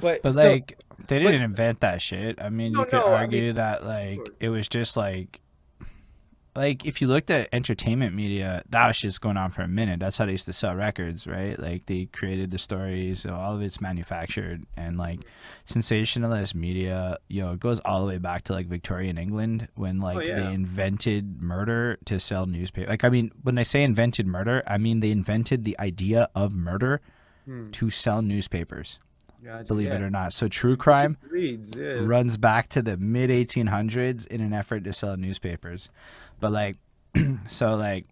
But 0.00 0.22
But 0.22 0.34
so- 0.34 0.48
like, 0.50 0.78
they 1.08 1.18
didn't 1.18 1.42
invent 1.42 1.80
that 1.80 2.00
shit. 2.00 2.40
I 2.40 2.48
mean, 2.48 2.72
No, 2.72 2.80
you 2.80 2.84
could 2.86 2.92
no, 2.94 3.06
I 3.08 3.20
argue 3.20 3.42
mean- 3.42 3.54
that 3.56 3.84
like 3.84 4.18
it 4.40 4.48
was 4.48 4.66
just 4.66 4.96
like, 4.96 5.40
like 6.56 6.84
if 6.86 7.00
you 7.00 7.06
looked 7.08 7.30
at 7.30 7.48
entertainment 7.52 8.14
media, 8.14 8.62
that 8.70 8.86
was 8.88 8.98
just 8.98 9.20
going 9.20 9.36
on 9.36 9.50
for 9.50 9.62
a 9.62 9.68
minute. 9.68 10.00
That's 10.00 10.18
how 10.18 10.26
they 10.26 10.32
used 10.32 10.46
to 10.46 10.52
sell 10.52 10.74
records, 10.74 11.26
right? 11.26 11.58
Like 11.58 11.86
they 11.86 12.06
created 12.06 12.50
the 12.50 12.58
stories, 12.58 13.20
so 13.20 13.34
all 13.34 13.54
of 13.54 13.62
it's 13.62 13.80
manufactured, 13.80 14.64
and 14.76 14.96
like 14.96 15.20
sensationalist 15.64 16.54
media, 16.54 17.18
yo, 17.28 17.52
it 17.52 17.60
goes 17.60 17.78
all 17.80 18.00
the 18.02 18.08
way 18.08 18.18
back 18.18 18.42
to 18.44 18.52
like 18.52 18.66
Victorian 18.66 19.18
England 19.18 19.68
when 19.74 20.00
like 20.00 20.16
Oh, 20.18 20.20
yeah. 20.22 20.40
they 20.48 20.54
invented 20.54 21.42
murder 21.42 21.98
to 22.06 22.18
sell 22.18 22.46
newspaper. 22.46 22.88
Like 22.90 23.04
I 23.04 23.08
mean, 23.10 23.30
when 23.42 23.58
I 23.58 23.62
say 23.62 23.82
invented 23.84 24.26
murder, 24.26 24.62
I 24.66 24.78
mean 24.78 25.00
they 25.00 25.10
invented 25.10 25.64
the 25.64 25.78
idea 25.78 26.28
of 26.34 26.52
murder 26.54 27.00
Hmm. 27.46 27.70
to 27.70 27.88
sell 27.88 28.20
newspapers 28.20 28.98
Gotcha, 29.44 29.64
believe 29.64 29.88
it 29.90 30.00
or 30.02 30.10
not. 30.10 30.32
So 30.32 30.48
true 30.48 30.76
crime 30.76 31.16
reads 31.30 31.76
yeah. 31.76 32.00
runs 32.02 32.36
back 32.36 32.68
to 32.70 32.82
the 32.82 32.96
mid 32.96 33.30
1800s 33.30 34.26
in 34.26 34.40
an 34.40 34.52
effort 34.52 34.84
to 34.84 34.92
sell 34.92 35.16
newspapers. 35.16 35.90
But 36.40 36.52
like, 36.52 36.76
so 37.48 37.74
like, 37.74 38.06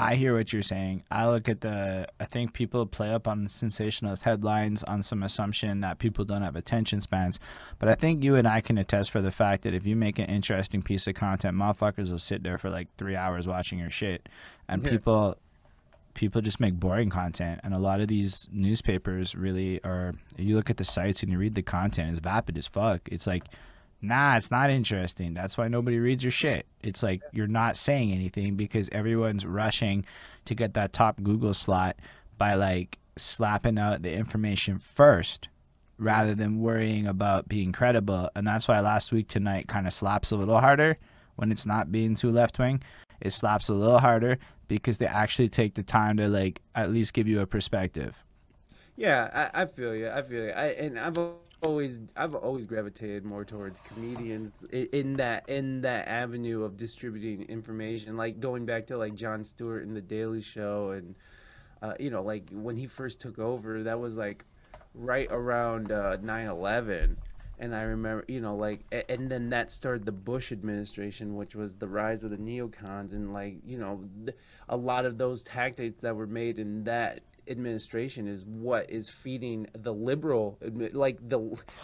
I 0.00 0.14
hear 0.14 0.36
what 0.36 0.52
you're 0.52 0.62
saying. 0.62 1.02
I 1.10 1.26
look 1.26 1.48
at 1.48 1.60
the. 1.60 2.06
I 2.20 2.24
think 2.24 2.52
people 2.52 2.86
play 2.86 3.12
up 3.12 3.26
on 3.26 3.48
sensationalist 3.48 4.22
headlines 4.22 4.84
on 4.84 5.02
some 5.02 5.24
assumption 5.24 5.80
that 5.80 5.98
people 5.98 6.24
don't 6.24 6.42
have 6.42 6.54
attention 6.54 7.00
spans. 7.00 7.40
But 7.80 7.88
I 7.88 7.96
think 7.96 8.22
you 8.22 8.36
and 8.36 8.46
I 8.46 8.60
can 8.60 8.78
attest 8.78 9.10
for 9.10 9.20
the 9.20 9.32
fact 9.32 9.64
that 9.64 9.74
if 9.74 9.84
you 9.84 9.96
make 9.96 10.20
an 10.20 10.26
interesting 10.26 10.82
piece 10.82 11.08
of 11.08 11.14
content, 11.14 11.56
motherfuckers 11.56 12.12
will 12.12 12.20
sit 12.20 12.44
there 12.44 12.58
for 12.58 12.70
like 12.70 12.86
three 12.96 13.16
hours 13.16 13.48
watching 13.48 13.80
your 13.80 13.90
shit, 13.90 14.28
and 14.68 14.84
Yeah. 14.84 14.90
people 14.90 15.36
people 16.18 16.40
just 16.40 16.58
make 16.58 16.74
boring 16.74 17.08
content 17.08 17.60
and 17.62 17.72
a 17.72 17.78
lot 17.78 18.00
of 18.00 18.08
these 18.08 18.48
newspapers 18.50 19.36
really 19.36 19.80
are 19.84 20.14
you 20.36 20.56
look 20.56 20.68
at 20.68 20.76
the 20.76 20.84
sites 20.84 21.22
and 21.22 21.30
you 21.30 21.38
read 21.38 21.54
the 21.54 21.62
content 21.62 22.10
it's 22.10 22.18
vapid 22.18 22.58
as 22.58 22.66
fuck. 22.66 23.08
It's 23.08 23.28
like 23.28 23.44
nah 24.02 24.36
it's 24.36 24.50
not 24.50 24.68
interesting. 24.68 25.32
That's 25.32 25.56
why 25.56 25.68
nobody 25.68 26.00
reads 26.00 26.24
your 26.24 26.32
shit. 26.32 26.66
It's 26.82 27.04
like 27.04 27.22
you're 27.32 27.46
not 27.46 27.76
saying 27.76 28.10
anything 28.10 28.56
because 28.56 28.88
everyone's 28.90 29.46
rushing 29.46 30.04
to 30.46 30.56
get 30.56 30.74
that 30.74 30.92
top 30.92 31.22
google 31.22 31.54
slot 31.54 31.94
by 32.36 32.54
like 32.54 32.98
slapping 33.16 33.78
out 33.78 34.02
the 34.02 34.12
information 34.12 34.80
first 34.80 35.46
rather 35.98 36.34
than 36.34 36.60
worrying 36.60 37.06
about 37.06 37.48
being 37.48 37.70
credible. 37.70 38.28
And 38.34 38.44
that's 38.44 38.66
why 38.66 38.80
last 38.80 39.12
week 39.12 39.28
tonight 39.28 39.68
kind 39.68 39.86
of 39.86 39.92
slaps 39.92 40.32
a 40.32 40.36
little 40.36 40.58
harder 40.58 40.98
when 41.36 41.52
it's 41.52 41.64
not 41.64 41.92
being 41.92 42.16
too 42.16 42.32
left 42.32 42.58
wing 42.58 42.82
it 43.20 43.32
slaps 43.32 43.68
a 43.68 43.74
little 43.74 43.98
harder 43.98 44.38
because 44.68 44.98
they 44.98 45.06
actually 45.06 45.48
take 45.48 45.74
the 45.74 45.82
time 45.82 46.16
to 46.18 46.28
like 46.28 46.60
at 46.74 46.90
least 46.90 47.14
give 47.14 47.26
you 47.26 47.40
a 47.40 47.46
perspective. 47.46 48.24
Yeah, 48.96 49.50
I, 49.54 49.62
I 49.62 49.66
feel 49.66 49.94
you. 49.94 50.10
I 50.10 50.22
feel 50.22 50.44
you. 50.44 50.50
I, 50.50 50.66
and 50.66 50.98
I've 50.98 51.16
always 51.64 51.98
I've 52.16 52.34
always 52.34 52.66
gravitated 52.66 53.24
more 53.24 53.44
towards 53.44 53.80
comedians 53.80 54.64
in 54.72 55.14
that 55.16 55.48
in 55.48 55.80
that 55.82 56.08
avenue 56.08 56.62
of 56.64 56.76
distributing 56.76 57.42
information, 57.48 58.16
like 58.16 58.40
going 58.40 58.66
back 58.66 58.86
to 58.88 58.98
like 58.98 59.14
Jon 59.14 59.44
Stewart 59.44 59.86
and 59.86 59.96
The 59.96 60.00
Daily 60.00 60.42
Show, 60.42 60.90
and 60.90 61.14
uh, 61.82 61.94
you 61.98 62.10
know, 62.10 62.22
like 62.22 62.50
when 62.52 62.76
he 62.76 62.86
first 62.86 63.20
took 63.20 63.38
over, 63.38 63.82
that 63.84 63.98
was 63.98 64.16
like 64.16 64.44
right 64.94 65.28
around 65.30 65.92
uh, 65.92 66.16
9/11, 66.18 67.16
and 67.58 67.74
I 67.74 67.82
remember, 67.82 68.24
you 68.28 68.40
know, 68.40 68.56
like, 68.56 68.80
and 69.08 69.30
then 69.30 69.50
that 69.50 69.70
started 69.70 70.06
the 70.06 70.12
Bush 70.12 70.52
administration, 70.52 71.36
which 71.36 71.54
was 71.54 71.76
the 71.76 71.88
rise 71.88 72.24
of 72.24 72.30
the 72.30 72.36
neocons, 72.36 73.12
and 73.12 73.32
like, 73.32 73.56
you 73.64 73.78
know, 73.78 74.04
a 74.68 74.76
lot 74.76 75.04
of 75.04 75.18
those 75.18 75.42
tactics 75.42 76.00
that 76.00 76.16
were 76.16 76.26
made 76.26 76.58
in 76.58 76.84
that 76.84 77.20
administration 77.48 78.28
is 78.28 78.44
what 78.44 78.90
is 78.90 79.08
feeding 79.08 79.66
the 79.72 79.90
liberal 79.90 80.58
like 80.92 81.16
the 81.30 81.38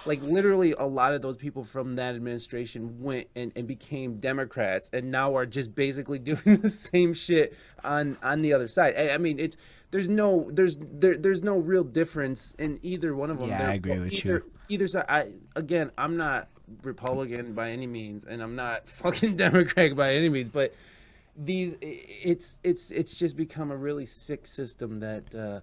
like 0.04 0.20
literally 0.22 0.74
a 0.76 0.84
lot 0.84 1.14
of 1.14 1.22
those 1.22 1.38
people 1.38 1.64
from 1.64 1.96
that 1.96 2.14
administration 2.14 3.00
went 3.00 3.26
and, 3.34 3.50
and 3.56 3.66
became 3.66 4.18
democrats 4.18 4.90
and 4.92 5.10
now 5.10 5.34
are 5.34 5.46
just 5.46 5.74
basically 5.74 6.18
doing 6.34 6.60
the 6.60 6.68
same 6.68 7.14
shit 7.14 7.56
on 7.84 8.16
on 8.22 8.42
the 8.42 8.52
other 8.52 8.66
side. 8.66 8.94
I, 8.96 9.10
I 9.10 9.18
mean 9.18 9.38
it's 9.38 9.56
there's 9.94 10.08
no 10.08 10.50
there's 10.50 10.76
there, 10.80 11.16
there's 11.16 11.44
no 11.44 11.56
real 11.56 11.84
difference 11.84 12.52
in 12.58 12.80
either 12.82 13.14
one 13.14 13.30
of 13.30 13.38
them 13.38 13.48
Yeah, 13.48 13.58
They're 13.58 13.68
I 13.68 13.74
agree 13.74 13.98
with 14.00 14.12
either, 14.12 14.34
you. 14.44 14.50
either 14.68 14.88
side 14.88 15.04
i 15.08 15.32
again 15.54 15.92
i'm 15.96 16.16
not 16.16 16.48
republican 16.82 17.52
by 17.54 17.70
any 17.70 17.86
means 17.86 18.24
and 18.24 18.42
i'm 18.42 18.56
not 18.56 18.88
fucking 19.00 19.36
democrat 19.36 19.94
by 19.94 20.14
any 20.14 20.28
means 20.28 20.50
but 20.50 20.74
these 21.36 21.76
it's 21.80 22.58
it's 22.64 22.90
it's 22.90 23.16
just 23.16 23.36
become 23.36 23.70
a 23.70 23.76
really 23.76 24.04
sick 24.06 24.48
system 24.48 24.98
that 24.98 25.32
uh 25.32 25.60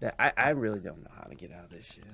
that 0.00 0.14
I, 0.18 0.32
I 0.36 0.50
really 0.50 0.80
don't 0.80 1.02
know 1.04 1.10
how 1.14 1.24
to 1.24 1.34
get 1.34 1.52
out 1.52 1.64
of 1.64 1.70
this 1.70 1.84
shit. 1.86 2.04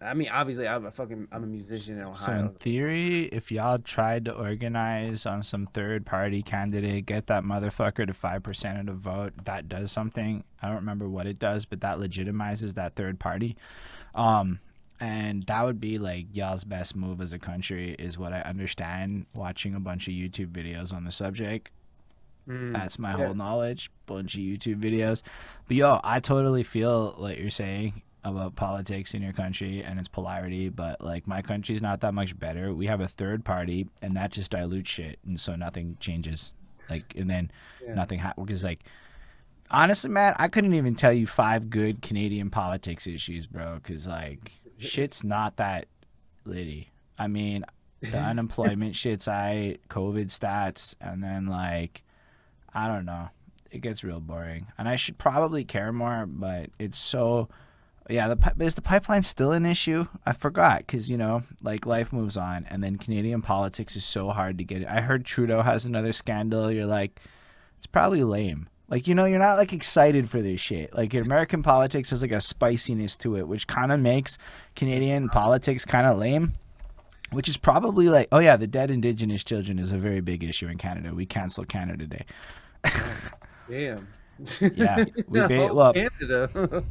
I, 0.00 0.14
mean, 0.14 0.28
obviously, 0.28 0.68
I'm 0.68 0.86
a 0.86 0.90
fucking 0.90 1.28
I'm 1.32 1.44
a 1.44 1.46
musician 1.46 1.96
in 1.98 2.04
Ohio. 2.04 2.14
So 2.14 2.32
in 2.32 2.48
theory, 2.50 3.24
if 3.26 3.50
y'all 3.50 3.78
tried 3.78 4.24
to 4.26 4.32
organize 4.32 5.26
on 5.26 5.42
some 5.42 5.66
third 5.74 6.06
party 6.06 6.42
candidate, 6.42 7.06
get 7.06 7.26
that 7.26 7.44
motherfucker 7.44 8.06
to 8.06 8.14
five 8.14 8.42
percent 8.42 8.78
of 8.78 8.86
the 8.86 8.92
vote, 8.92 9.32
that 9.44 9.68
does 9.68 9.92
something. 9.92 10.44
I 10.62 10.66
don't 10.68 10.76
remember 10.76 11.08
what 11.08 11.26
it 11.26 11.38
does, 11.38 11.64
but 11.64 11.80
that 11.80 11.98
legitimizes 11.98 12.74
that 12.74 12.94
third 12.94 13.18
party. 13.18 13.56
Um, 14.14 14.60
and 15.00 15.44
that 15.44 15.64
would 15.64 15.80
be 15.80 15.98
like 15.98 16.26
y'all's 16.32 16.64
best 16.64 16.96
move 16.96 17.20
as 17.20 17.32
a 17.32 17.38
country, 17.38 17.94
is 17.98 18.18
what 18.18 18.32
I 18.32 18.40
understand. 18.40 19.26
Watching 19.34 19.74
a 19.74 19.80
bunch 19.80 20.08
of 20.08 20.14
YouTube 20.14 20.48
videos 20.50 20.92
on 20.92 21.04
the 21.04 21.12
subject, 21.12 21.70
Mm, 22.48 22.72
that's 22.72 22.98
my 22.98 23.10
yeah. 23.10 23.26
whole 23.26 23.34
knowledge. 23.34 23.90
Bunch 24.06 24.34
of 24.34 24.40
YouTube 24.40 24.80
videos. 24.80 25.22
But 25.66 25.76
yo, 25.76 26.00
I 26.02 26.18
totally 26.18 26.62
feel 26.62 27.12
what 27.18 27.38
you're 27.38 27.50
saying 27.50 28.00
about 28.28 28.54
politics 28.56 29.14
in 29.14 29.22
your 29.22 29.32
country 29.32 29.82
and 29.82 29.98
its 29.98 30.08
polarity, 30.08 30.68
but 30.68 31.00
like 31.00 31.26
my 31.26 31.42
country's 31.42 31.82
not 31.82 32.00
that 32.02 32.14
much 32.14 32.38
better. 32.38 32.72
We 32.74 32.86
have 32.86 33.00
a 33.00 33.08
third 33.08 33.44
party 33.44 33.88
and 34.02 34.16
that 34.16 34.30
just 34.32 34.50
dilutes 34.50 34.90
shit 34.90 35.18
and 35.26 35.38
so 35.40 35.54
nothing 35.56 35.96
changes. 36.00 36.54
Like 36.88 37.14
and 37.16 37.28
then 37.28 37.50
Yeah. 37.84 37.94
nothing 37.94 38.18
happens 38.18 38.46
because 38.46 38.64
like 38.64 38.80
honestly 39.70 40.10
man, 40.10 40.34
I 40.38 40.48
couldn't 40.48 40.74
even 40.74 40.94
tell 40.94 41.12
you 41.12 41.26
five 41.26 41.70
good 41.70 42.02
Canadian 42.02 42.50
politics 42.50 43.06
issues, 43.06 43.46
bro, 43.46 43.80
cuz 43.82 44.06
like 44.06 44.52
shit's 44.78 45.24
not 45.24 45.56
that 45.56 45.86
litty. 46.44 46.90
I 47.18 47.26
mean, 47.28 47.64
the 48.00 48.18
unemployment 48.30 48.94
shit's 48.94 49.26
I 49.28 49.78
COVID 49.88 50.26
stats 50.26 50.94
and 51.00 51.22
then 51.22 51.46
like 51.46 52.02
I 52.72 52.86
don't 52.86 53.04
know. 53.04 53.28
It 53.70 53.82
gets 53.82 54.02
real 54.02 54.20
boring, 54.20 54.68
and 54.78 54.88
I 54.88 54.96
should 54.96 55.18
probably 55.18 55.62
care 55.62 55.92
more, 55.92 56.24
but 56.26 56.70
it's 56.78 56.96
so. 56.96 57.50
Yeah, 58.08 58.34
the 58.34 58.54
is 58.64 58.74
the 58.74 58.82
pipeline 58.82 59.22
still 59.22 59.52
an 59.52 59.66
issue? 59.66 60.06
I 60.24 60.32
forgot 60.32 60.78
because 60.78 61.10
you 61.10 61.18
know, 61.18 61.42
like 61.62 61.84
life 61.84 62.10
moves 62.12 62.38
on, 62.38 62.66
and 62.70 62.82
then 62.82 62.96
Canadian 62.96 63.42
politics 63.42 63.96
is 63.96 64.04
so 64.04 64.30
hard 64.30 64.56
to 64.58 64.64
get. 64.64 64.88
I 64.88 65.02
heard 65.02 65.26
Trudeau 65.26 65.60
has 65.60 65.84
another 65.84 66.12
scandal. 66.12 66.72
You're 66.72 66.86
like, 66.86 67.20
it's 67.76 67.86
probably 67.86 68.24
lame. 68.24 68.68
Like 68.88 69.06
you 69.06 69.14
know, 69.14 69.26
you're 69.26 69.38
not 69.38 69.58
like 69.58 69.74
excited 69.74 70.30
for 70.30 70.40
this 70.40 70.58
shit. 70.58 70.94
Like 70.94 71.12
American 71.12 71.62
politics 71.62 72.08
has 72.10 72.22
like 72.22 72.32
a 72.32 72.40
spiciness 72.40 73.14
to 73.18 73.36
it, 73.36 73.46
which 73.46 73.66
kind 73.66 73.92
of 73.92 74.00
makes 74.00 74.38
Canadian 74.74 75.28
politics 75.28 75.84
kind 75.84 76.06
of 76.06 76.18
lame. 76.18 76.54
Which 77.30 77.46
is 77.46 77.58
probably 77.58 78.08
like, 78.08 78.28
oh 78.32 78.38
yeah, 78.38 78.56
the 78.56 78.66
dead 78.66 78.90
Indigenous 78.90 79.44
children 79.44 79.78
is 79.78 79.92
a 79.92 79.98
very 79.98 80.22
big 80.22 80.42
issue 80.42 80.66
in 80.66 80.78
Canada. 80.78 81.14
We 81.14 81.26
cancel 81.26 81.66
Canada 81.66 82.06
Day. 82.06 82.24
Damn. 83.68 84.08
Yeah, 84.60 85.04
we 85.28 85.40
No, 85.40 85.48
ba- 85.48 85.74
well, 85.74 85.92
Canada. 85.92 86.50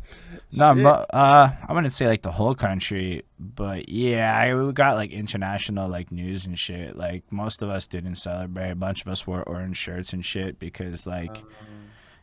no, 0.52 0.74
Shit. 0.74 0.84
mo- 0.84 1.06
uh, 1.14 1.50
I 1.68 1.74
wouldn't 1.74 1.94
say 1.94 2.08
like 2.08 2.22
the 2.22 2.32
whole 2.32 2.56
country, 2.56 3.24
but 3.40 3.90
yeah, 3.90 4.38
I, 4.38 4.54
we 4.56 4.72
got 4.74 4.96
like 4.96 5.12
international 5.12 5.88
like 5.90 6.12
news 6.12 6.46
and 6.46 6.58
shit. 6.60 6.96
Like 6.98 7.24
most 7.32 7.62
of 7.62 7.70
us 7.70 7.86
didn't 7.88 8.16
celebrate. 8.16 8.72
A 8.72 8.76
bunch 8.76 9.02
of 9.02 9.08
us 9.08 9.26
wore 9.26 9.44
orange 9.44 9.78
shirts 9.78 10.14
and 10.14 10.26
shit 10.26 10.60
because 10.60 11.08
like 11.08 11.38
Um, 11.38 11.48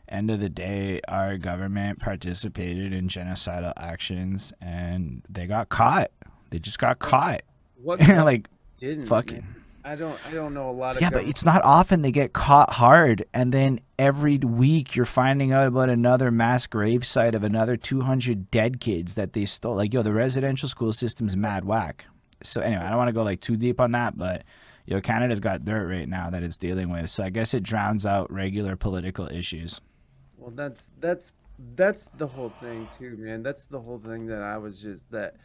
end 0.07 0.29
of 0.31 0.39
the 0.39 0.49
day, 0.49 1.01
our 1.07 1.37
government 1.37 1.99
participated 1.99 2.93
in 2.93 3.07
genocidal 3.07 3.73
actions 3.77 4.53
and 4.61 5.23
they 5.29 5.47
got 5.47 5.69
caught. 5.69 6.11
They 6.51 6.59
just 6.59 6.77
got 6.79 6.99
caught. 6.99 7.41
what 7.81 7.99
like 8.07 8.47
didn't? 8.79 9.05
fucking. 9.05 9.45
I 9.85 9.95
don't 9.95 10.19
I 10.25 10.31
don't 10.33 10.55
know 10.55 10.69
a 10.69 10.71
lot 10.71 10.95
of. 10.95 11.01
Yeah, 11.01 11.11
but 11.11 11.25
it's 11.25 11.45
not 11.45 11.61
often 11.63 12.01
they 12.01 12.11
get 12.11 12.33
caught 12.33 12.73
hard, 12.73 13.23
and 13.33 13.53
then 13.53 13.79
every 13.99 14.37
week 14.39 14.95
you're 14.95 15.05
finding 15.05 15.51
out 15.51 15.67
about 15.67 15.89
another 15.89 16.31
mass 16.31 16.65
grave 16.65 17.05
site 17.05 17.35
of 17.35 17.43
another 17.43 17.77
200 17.77 18.49
dead 18.49 18.79
kids 18.79 19.13
that 19.13 19.33
they 19.33 19.45
stole. 19.45 19.75
Like, 19.75 19.93
yo, 19.93 20.01
the 20.01 20.11
residential 20.11 20.67
school 20.67 20.91
system's 20.91 21.37
mad 21.37 21.65
whack. 21.65 22.05
So 22.41 22.61
anyway, 22.61 22.81
I 22.81 22.89
don't 22.89 22.97
want 22.97 23.09
to 23.09 23.13
go 23.13 23.23
like 23.23 23.41
too 23.41 23.57
deep 23.57 23.79
on 23.79 23.91
that, 23.91 24.17
but 24.17 24.43
yo, 24.87 25.01
Canada's 25.01 25.39
got 25.39 25.63
dirt 25.63 25.87
right 25.87 26.09
now 26.09 26.31
that 26.31 26.41
it's 26.41 26.57
dealing 26.57 26.89
with. 26.89 27.11
So 27.11 27.23
I 27.23 27.29
guess 27.29 27.53
it 27.53 27.61
drowns 27.61 28.07
out 28.07 28.31
regular 28.31 28.75
political 28.75 29.27
issues. 29.27 29.81
Well, 30.37 30.51
that's 30.51 30.89
that's 30.99 31.31
that's 31.75 32.09
the 32.17 32.27
whole 32.27 32.49
thing 32.49 32.87
too, 32.97 33.17
man. 33.17 33.43
That's 33.43 33.65
the 33.65 33.79
whole 33.79 33.99
thing 33.99 34.27
that 34.27 34.41
I 34.41 34.57
was 34.57 34.81
just 34.81 35.11
that. 35.11 35.35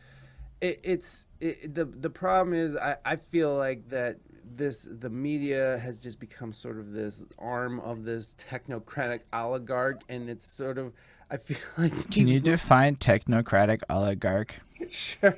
It, 0.61 0.81
it's 0.83 1.24
it, 1.40 1.74
the 1.74 1.87
the 1.87 2.11
problem 2.11 2.55
is 2.55 2.76
I, 2.76 2.96
I 3.05 3.16
feel 3.16 3.57
like 3.57 3.88
that 3.88 4.18
this 4.56 4.86
the 4.90 5.10
media 5.10 5.78
has 5.78 6.00
just 6.00 6.18
become 6.18 6.52
sort 6.52 6.78
of 6.78 6.92
this 6.92 7.24
arm 7.38 7.80
of 7.80 8.04
this 8.04 8.34
technocratic 8.38 9.20
oligarch, 9.32 10.00
and 10.08 10.28
it's 10.28 10.46
sort 10.46 10.78
of 10.78 10.92
I 11.30 11.36
feel 11.36 11.58
like 11.78 12.10
Can 12.10 12.28
you 12.28 12.40
define 12.40 12.96
technocratic 12.96 13.82
oligarch? 13.88 14.56
sure. 14.90 15.36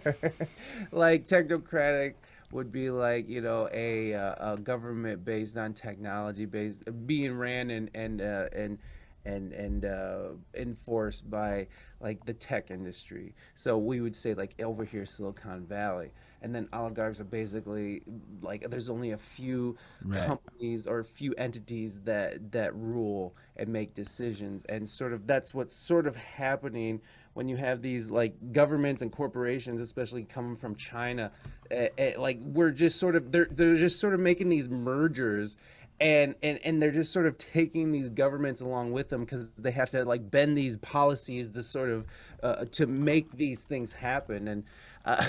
Like 0.91 1.27
technocratic 1.27 2.15
would 2.51 2.73
be 2.73 2.91
like 2.91 3.29
you 3.29 3.41
know 3.41 3.69
a, 3.73 4.15
uh, 4.15 4.53
a 4.53 4.57
government 4.59 5.25
based 5.25 5.57
on 5.57 5.73
technology 5.73 6.45
based 6.45 6.83
being 7.07 7.37
ran 7.37 7.71
and 7.71 7.91
and 7.95 8.21
uh, 8.21 8.47
and 8.53 8.79
and 9.25 9.53
and 9.53 9.85
uh, 9.85 10.29
enforced 10.55 11.31
by 11.31 11.67
like 12.01 12.25
the 12.25 12.35
tech 12.35 12.71
industry. 12.71 13.35
So 13.55 13.79
we 13.79 14.01
would 14.01 14.17
say 14.17 14.35
like 14.35 14.55
over 14.61 14.85
here 14.85 15.07
silicon 15.07 15.67
valley 15.67 16.13
and 16.43 16.55
then 16.55 16.69
oligarchs 16.73 17.21
are 17.21 17.25
basically 17.25 18.03
like 18.43 18.69
there's 18.71 18.91
only 18.91 19.13
a 19.13 19.19
few 19.19 19.77
Right. 20.05 20.21
companies 20.27 20.87
or 20.87 20.99
a 21.01 21.05
few 21.05 21.33
entities 21.35 22.01
that 22.01 22.53
that 22.53 22.75
rule 22.75 23.35
and 23.57 23.69
make 23.69 23.95
decisions 23.95 24.65
and 24.69 24.89
sort 24.89 25.13
of 25.13 25.27
that's 25.27 25.55
what's 25.55 25.75
sort 25.75 26.07
of 26.07 26.17
happening 26.17 27.01
when 27.35 27.49
you 27.49 27.57
have 27.57 27.81
these 27.83 28.11
like 28.11 28.35
governments 28.53 29.03
and 29.03 29.11
corporations 29.13 29.81
especially 29.81 30.25
coming 30.25 30.57
from 30.57 30.75
china 30.77 31.31
eh, 31.71 31.89
eh, 31.99 32.13
like 32.19 32.39
we're 32.43 32.71
just 32.71 32.99
sort 32.99 33.17
of 33.17 33.33
they're 33.33 33.49
they're 33.51 33.77
just 33.77 34.01
sort 34.01 34.15
of 34.15 34.21
making 34.21 34.49
these 34.49 34.69
mergers 34.69 35.57
and 36.01 36.35
and 36.43 36.59
and 36.65 36.83
they're 36.83 36.91
just 36.91 37.13
sort 37.13 37.27
of 37.27 37.39
taking 37.39 37.93
these 37.93 38.09
governments 38.09 38.61
along 38.61 38.93
with 38.93 39.09
them 39.09 39.21
because 39.25 39.49
they 39.59 39.71
have 39.71 39.91
to 39.91 40.05
like 40.05 40.31
bend 40.31 40.59
these 40.59 40.77
policies 40.79 41.51
to 41.51 41.63
sort 41.63 41.91
of 41.91 42.07
uh, 42.43 42.65
to 42.67 42.87
make 42.87 43.37
these 43.37 43.61
things 43.61 43.93
happen 43.93 44.49
and 44.49 44.65
uh, 45.05 45.25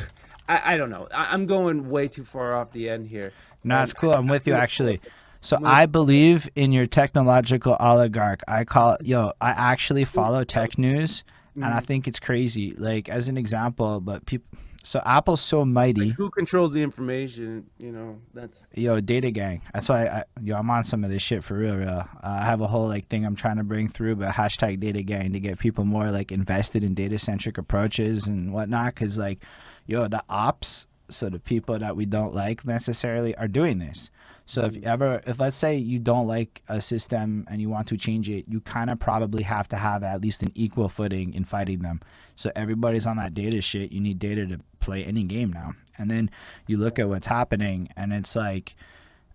I, 0.48 0.74
I 0.74 0.78
don't 0.78 0.90
know 0.90 1.08
I, 1.14 1.34
i'm 1.34 1.46
going 1.46 1.90
way 1.90 2.08
too 2.08 2.24
far 2.24 2.56
off 2.56 2.72
the 2.72 2.90
end 2.90 3.08
here 3.08 3.34
No, 3.64 3.82
it's 3.82 3.94
cool. 3.94 4.14
I'm 4.14 4.28
with 4.28 4.46
you 4.46 4.54
actually. 4.54 5.00
So 5.42 5.58
I 5.64 5.88
believe 5.88 6.50
in 6.56 6.72
your 6.72 6.88
technological 6.88 7.76
oligarch. 7.80 8.42
I 8.48 8.64
call 8.64 8.98
yo. 9.02 9.34
I 9.42 9.50
actually 9.50 10.06
follow 10.06 10.44
tech 10.44 10.78
news, 10.78 11.24
and 11.56 11.66
I 11.66 11.82
think 11.82 12.08
it's 12.08 12.20
crazy. 12.20 12.72
Like 12.72 13.10
as 13.10 13.28
an 13.28 13.38
example, 13.38 14.00
but 14.00 14.26
people. 14.26 14.48
So 14.86 15.02
Apple's 15.06 15.40
so 15.40 15.64
mighty. 15.64 16.10
who 16.10 16.30
controls 16.30 16.74
the 16.74 16.82
information 16.82 17.68
you 17.80 17.94
know 17.94 18.20
that's 18.34 18.68
Yo, 18.76 19.00
data 19.00 19.32
gang. 19.32 19.62
That's 19.74 19.88
why 19.88 20.08
I 20.08 20.24
yo 20.42 20.58
I'm 20.58 20.70
on 20.70 20.84
some 20.84 21.06
of 21.06 21.10
this 21.10 21.22
shit 21.22 21.42
for 21.42 21.58
real, 21.58 21.78
real. 21.78 21.88
Uh, 21.90 22.06
I 22.22 22.44
have 22.44 22.60
a 22.60 22.68
whole 22.68 22.88
like 22.90 23.08
thing 23.08 23.26
I'm 23.26 23.36
trying 23.38 23.58
to 23.58 23.64
bring 23.64 23.88
through, 23.88 24.18
but 24.18 24.34
hashtag 24.34 24.82
data 24.82 25.02
gang 25.02 25.32
to 25.32 25.40
get 25.40 25.58
people 25.58 25.86
more 25.86 26.12
like 26.12 26.34
invested 26.34 26.84
in 26.84 26.96
data 26.96 27.18
centric 27.18 27.58
approaches 27.58 28.28
and 28.28 28.52
whatnot. 28.52 28.94
Cause 28.96 29.18
like, 29.18 29.40
yo, 29.86 30.08
the 30.08 30.24
ops 30.30 30.88
So 31.10 31.30
the 31.30 31.40
people 31.40 31.78
that 31.80 31.96
we 31.96 32.06
don't 32.06 32.34
like 32.34 32.66
necessarily 32.66 33.36
are 33.36 33.48
doing 33.48 33.80
this. 33.80 34.10
So 34.46 34.62
if 34.62 34.74
mm. 34.74 34.84
ever, 34.84 35.22
if 35.26 35.40
let's 35.40 35.56
say 35.56 35.78
you 35.78 36.00
don't 36.00 36.28
like 36.28 36.62
a 36.68 36.82
system 36.82 37.46
and 37.50 37.62
you 37.62 37.70
want 37.70 37.88
to 37.88 37.98
change 37.98 38.30
it, 38.30 38.46
you 38.48 38.62
kind 38.62 38.90
of 38.90 39.00
probably 39.00 39.44
have 39.44 39.68
to 39.70 39.78
have 39.78 40.04
at 40.04 40.22
least 40.22 40.44
an 40.44 40.52
equal 40.56 40.90
footing 40.90 41.34
in 41.34 41.46
fighting 41.46 41.82
them. 41.82 42.02
So 42.36 42.52
everybody's 42.56 43.06
on 43.06 43.18
that 43.18 43.34
data 43.34 43.62
shit. 43.62 43.92
You 43.92 44.02
need 44.02 44.20
data 44.20 44.46
to 44.48 44.60
play 44.80 45.04
any 45.04 45.24
game 45.24 45.54
now. 45.54 45.74
And 45.98 46.10
then 46.10 46.30
you 46.68 46.78
look 46.78 47.00
at 47.00 47.08
what's 47.08 47.28
happening, 47.28 47.90
and 47.96 48.12
it's 48.12 48.36
like 48.36 48.76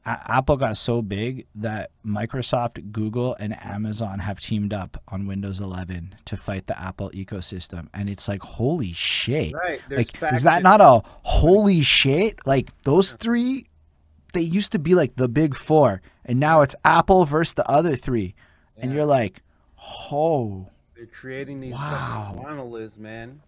Apple 0.07 0.57
got 0.57 0.77
so 0.77 1.03
big 1.03 1.47
that 1.57 1.91
Microsoft, 2.07 2.93
Google, 2.93 3.35
and 3.39 3.55
Amazon 3.63 4.21
have 4.21 4.41
teamed 4.41 4.73
up 4.73 5.03
on 5.09 5.27
Windows 5.27 5.61
11 5.61 6.15
to 6.25 6.37
fight 6.37 6.67
the 6.67 6.81
Apple 6.81 7.11
ecosystem. 7.11 7.89
And 7.93 8.09
it's 8.09 8.27
like, 8.27 8.43
holy 8.43 8.93
shit. 8.95 9.53
Right. 9.53 9.81
Like, 9.91 10.23
is 10.33 10.45
that 10.45 10.63
not 10.63 10.81
a 10.81 11.03
holy 11.25 11.83
shit? 11.83 12.39
Like, 12.47 12.71
those 12.85 13.13
three, 13.15 13.67
they 14.33 14.41
used 14.41 14.73
to 14.73 14.79
be 14.79 14.95
like 14.95 15.17
the 15.17 15.29
big 15.29 15.55
four, 15.55 16.01
and 16.25 16.41
now 16.41 16.63
it's 16.63 16.75
Apple 16.85 17.25
versus 17.27 17.55
the 17.55 17.69
other 17.69 17.95
three. 17.97 18.35
And 18.79 18.93
you're 18.95 19.05
like, 19.07 19.43
oh. 20.11 20.69
They're 20.97 21.07
creating 21.07 21.61
these 21.61 21.73
Wow. 21.75 22.41
monoliths, 22.43 22.97
man. 22.97 23.43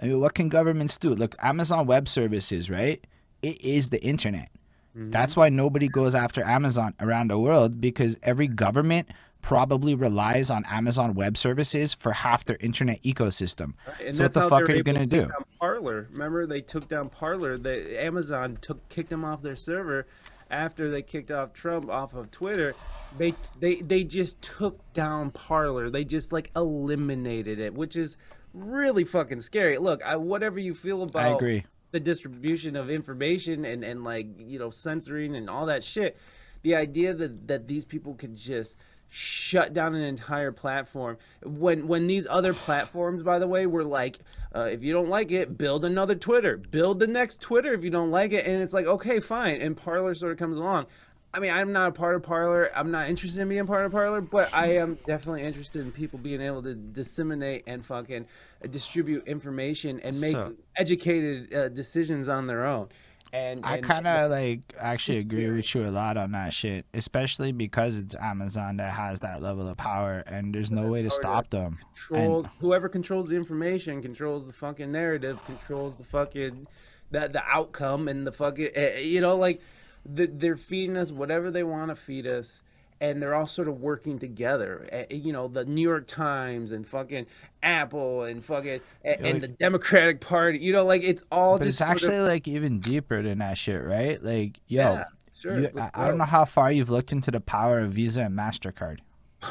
I 0.00 0.06
mean, 0.06 0.20
what 0.20 0.34
can 0.34 0.48
governments 0.48 0.96
do? 0.96 1.10
Look, 1.10 1.34
Amazon 1.40 1.86
Web 1.86 2.08
Services, 2.08 2.70
right? 2.70 3.04
It 3.42 3.60
is 3.64 3.90
the 3.90 4.02
internet. 4.02 4.50
That's 4.98 5.36
why 5.36 5.48
nobody 5.48 5.88
goes 5.88 6.14
after 6.14 6.42
Amazon 6.42 6.94
around 7.00 7.30
the 7.30 7.38
world 7.38 7.80
because 7.80 8.16
every 8.22 8.48
government 8.48 9.08
probably 9.42 9.94
relies 9.94 10.50
on 10.50 10.64
Amazon 10.66 11.14
Web 11.14 11.36
Services 11.36 11.94
for 11.94 12.12
half 12.12 12.44
their 12.44 12.56
internet 12.60 13.02
ecosystem. 13.02 13.74
And 14.04 14.14
so 14.14 14.24
what 14.24 14.32
the 14.32 14.48
fuck 14.48 14.62
are 14.62 14.74
you 14.74 14.82
gonna 14.82 15.00
to 15.00 15.06
do? 15.06 15.30
Parler. 15.60 16.08
Remember, 16.12 16.46
they 16.46 16.60
took 16.60 16.88
down 16.88 17.08
Parler. 17.08 17.56
The 17.56 18.02
Amazon 18.02 18.58
took 18.60 18.88
kicked 18.88 19.10
them 19.10 19.24
off 19.24 19.42
their 19.42 19.56
server 19.56 20.06
after 20.50 20.90
they 20.90 21.02
kicked 21.02 21.30
off 21.30 21.52
Trump 21.52 21.88
off 21.90 22.14
of 22.14 22.30
Twitter. 22.30 22.74
They 23.16 23.34
they 23.58 23.76
they 23.76 24.04
just 24.04 24.42
took 24.42 24.92
down 24.92 25.30
Parler. 25.30 25.90
They 25.90 26.04
just 26.04 26.32
like 26.32 26.50
eliminated 26.56 27.60
it, 27.60 27.74
which 27.74 27.96
is 27.96 28.16
really 28.52 29.04
fucking 29.04 29.40
scary. 29.40 29.78
Look, 29.78 30.04
I, 30.04 30.16
whatever 30.16 30.58
you 30.58 30.74
feel 30.74 31.02
about 31.02 31.22
I 31.22 31.28
agree. 31.28 31.64
The 31.90 32.00
distribution 32.00 32.76
of 32.76 32.90
information 32.90 33.64
and 33.64 33.82
and 33.84 34.04
like 34.04 34.26
you 34.38 34.58
know 34.58 34.70
censoring 34.70 35.34
and 35.36 35.48
all 35.48 35.66
that 35.66 35.82
shit. 35.82 36.16
The 36.62 36.74
idea 36.74 37.14
that 37.14 37.48
that 37.48 37.66
these 37.66 37.84
people 37.84 38.14
could 38.14 38.36
just 38.36 38.76
shut 39.08 39.72
down 39.72 39.94
an 39.94 40.02
entire 40.02 40.52
platform. 40.52 41.16
When 41.42 41.88
when 41.88 42.06
these 42.06 42.26
other 42.28 42.52
platforms 42.52 43.22
by 43.22 43.38
the 43.38 43.46
way 43.46 43.66
were 43.66 43.84
like 43.84 44.18
uh, 44.54 44.68
if 44.70 44.82
you 44.82 44.92
don't 44.92 45.08
like 45.08 45.30
it 45.30 45.56
build 45.56 45.84
another 45.84 46.14
twitter. 46.14 46.56
Build 46.56 47.00
the 47.00 47.06
next 47.06 47.40
twitter 47.40 47.72
if 47.72 47.84
you 47.84 47.90
don't 47.90 48.10
like 48.10 48.32
it. 48.32 48.46
And 48.46 48.62
it's 48.62 48.74
like 48.74 48.86
okay 48.86 49.20
fine. 49.20 49.60
And 49.60 49.76
parler 49.76 50.14
sort 50.14 50.32
of 50.32 50.38
comes 50.38 50.58
along 50.58 50.86
I 51.32 51.40
mean, 51.40 51.52
I'm 51.52 51.72
not 51.72 51.90
a 51.90 51.92
part 51.92 52.16
of 52.16 52.22
Parler. 52.22 52.70
I'm 52.74 52.90
not 52.90 53.08
interested 53.08 53.40
in 53.40 53.48
being 53.48 53.66
part 53.66 53.84
of 53.84 53.92
Parler, 53.92 54.20
but 54.22 54.52
I 54.54 54.76
am 54.76 54.98
definitely 55.06 55.44
interested 55.44 55.82
in 55.82 55.92
people 55.92 56.18
being 56.18 56.40
able 56.40 56.62
to 56.62 56.74
disseminate 56.74 57.64
and 57.66 57.84
fucking 57.84 58.26
distribute 58.70 59.26
information 59.26 60.00
and 60.00 60.18
make 60.20 60.36
So- 60.36 60.54
educated 60.76 61.54
uh, 61.54 61.68
decisions 61.68 62.28
on 62.28 62.46
their 62.46 62.64
own. 62.64 62.88
And, 63.30 63.60
I 63.62 63.78
kind 63.78 64.06
of 64.06 64.30
like 64.30 64.74
actually 64.80 65.18
agree 65.18 65.50
with 65.50 65.74
you 65.74 65.86
a 65.86 65.90
lot 65.90 66.16
on 66.16 66.32
that 66.32 66.54
shit, 66.54 66.86
especially 66.94 67.52
because 67.52 67.98
it's 67.98 68.14
Amazon 68.14 68.78
that 68.78 68.94
has 68.94 69.20
that 69.20 69.42
level 69.42 69.68
of 69.68 69.76
power, 69.76 70.24
and 70.26 70.54
there's 70.54 70.70
no 70.70 70.86
way 70.86 71.02
to 71.02 71.10
power 71.10 71.10
to 71.10 71.14
stop 71.14 71.50
them. 71.50 71.78
control 72.08 72.46
whoever 72.60 72.88
controls 72.88 73.28
the 73.28 73.36
information 73.36 74.00
controls 74.00 74.46
the 74.46 74.52
fucking 74.54 74.90
narrative 74.90 75.44
controls 75.44 75.96
the 75.96 76.04
fucking 76.04 76.66
the, 77.10 77.28
the 77.28 77.42
outcome 77.44 78.08
and 78.08 78.26
the 78.26 78.32
fucking 78.32 78.70
eh, 78.74 78.92
eh, 78.96 79.00
you 79.00 79.20
know 79.20 79.36
like 79.36 79.60
they're 80.08 80.56
feeding 80.56 80.96
us 80.96 81.12
whatever 81.12 81.50
they 81.50 81.62
want 81.62 81.90
to 81.90 81.94
feed 81.94 82.26
us 82.26 82.62
and 83.00 83.22
they're 83.22 83.34
all 83.34 83.46
sort 83.46 83.68
of 83.68 83.80
working 83.80 84.18
together 84.18 84.88
Eh, 84.90 85.04
you 85.10 85.32
know 85.32 85.46
the 85.48 85.64
new 85.64 85.82
york 85.82 86.06
times 86.06 86.72
and 86.72 86.86
fucking 86.88 87.26
apple 87.62 88.22
and 88.22 88.44
fucking 88.44 88.80
eh, 89.04 89.14
and, 89.18 89.24
like- 89.34 89.40
the 89.42 89.48
democratic 89.48 90.20
party 90.20 90.58
you 90.58 90.72
know 90.72 90.84
like 90.84 91.02
it's 91.02 91.22
all 91.30 91.58
But 91.58 91.64
just 91.64 91.80
it's 91.80 91.88
actually 91.90 92.16
of, 92.16 92.24
like 92.26 92.48
even 92.48 92.80
deeper 92.80 93.22
than 93.22 93.38
that 93.38 93.58
shit, 93.58 93.82
right? 93.84 94.22
Like, 94.22 94.58
yo, 94.66 94.82
yeah 94.82 95.04
sure 95.38 95.60
you, 95.60 95.70
I, 95.78 95.90
I 95.94 96.08
don't 96.08 96.18
know 96.18 96.24
how 96.24 96.44
far 96.44 96.72
you've 96.72 96.90
looked 96.90 97.12
into 97.12 97.30
the 97.30 97.40
power 97.40 97.78
of 97.80 97.92
Visa 97.92 98.22
and 98.22 98.36
Mastercard. 98.36 98.98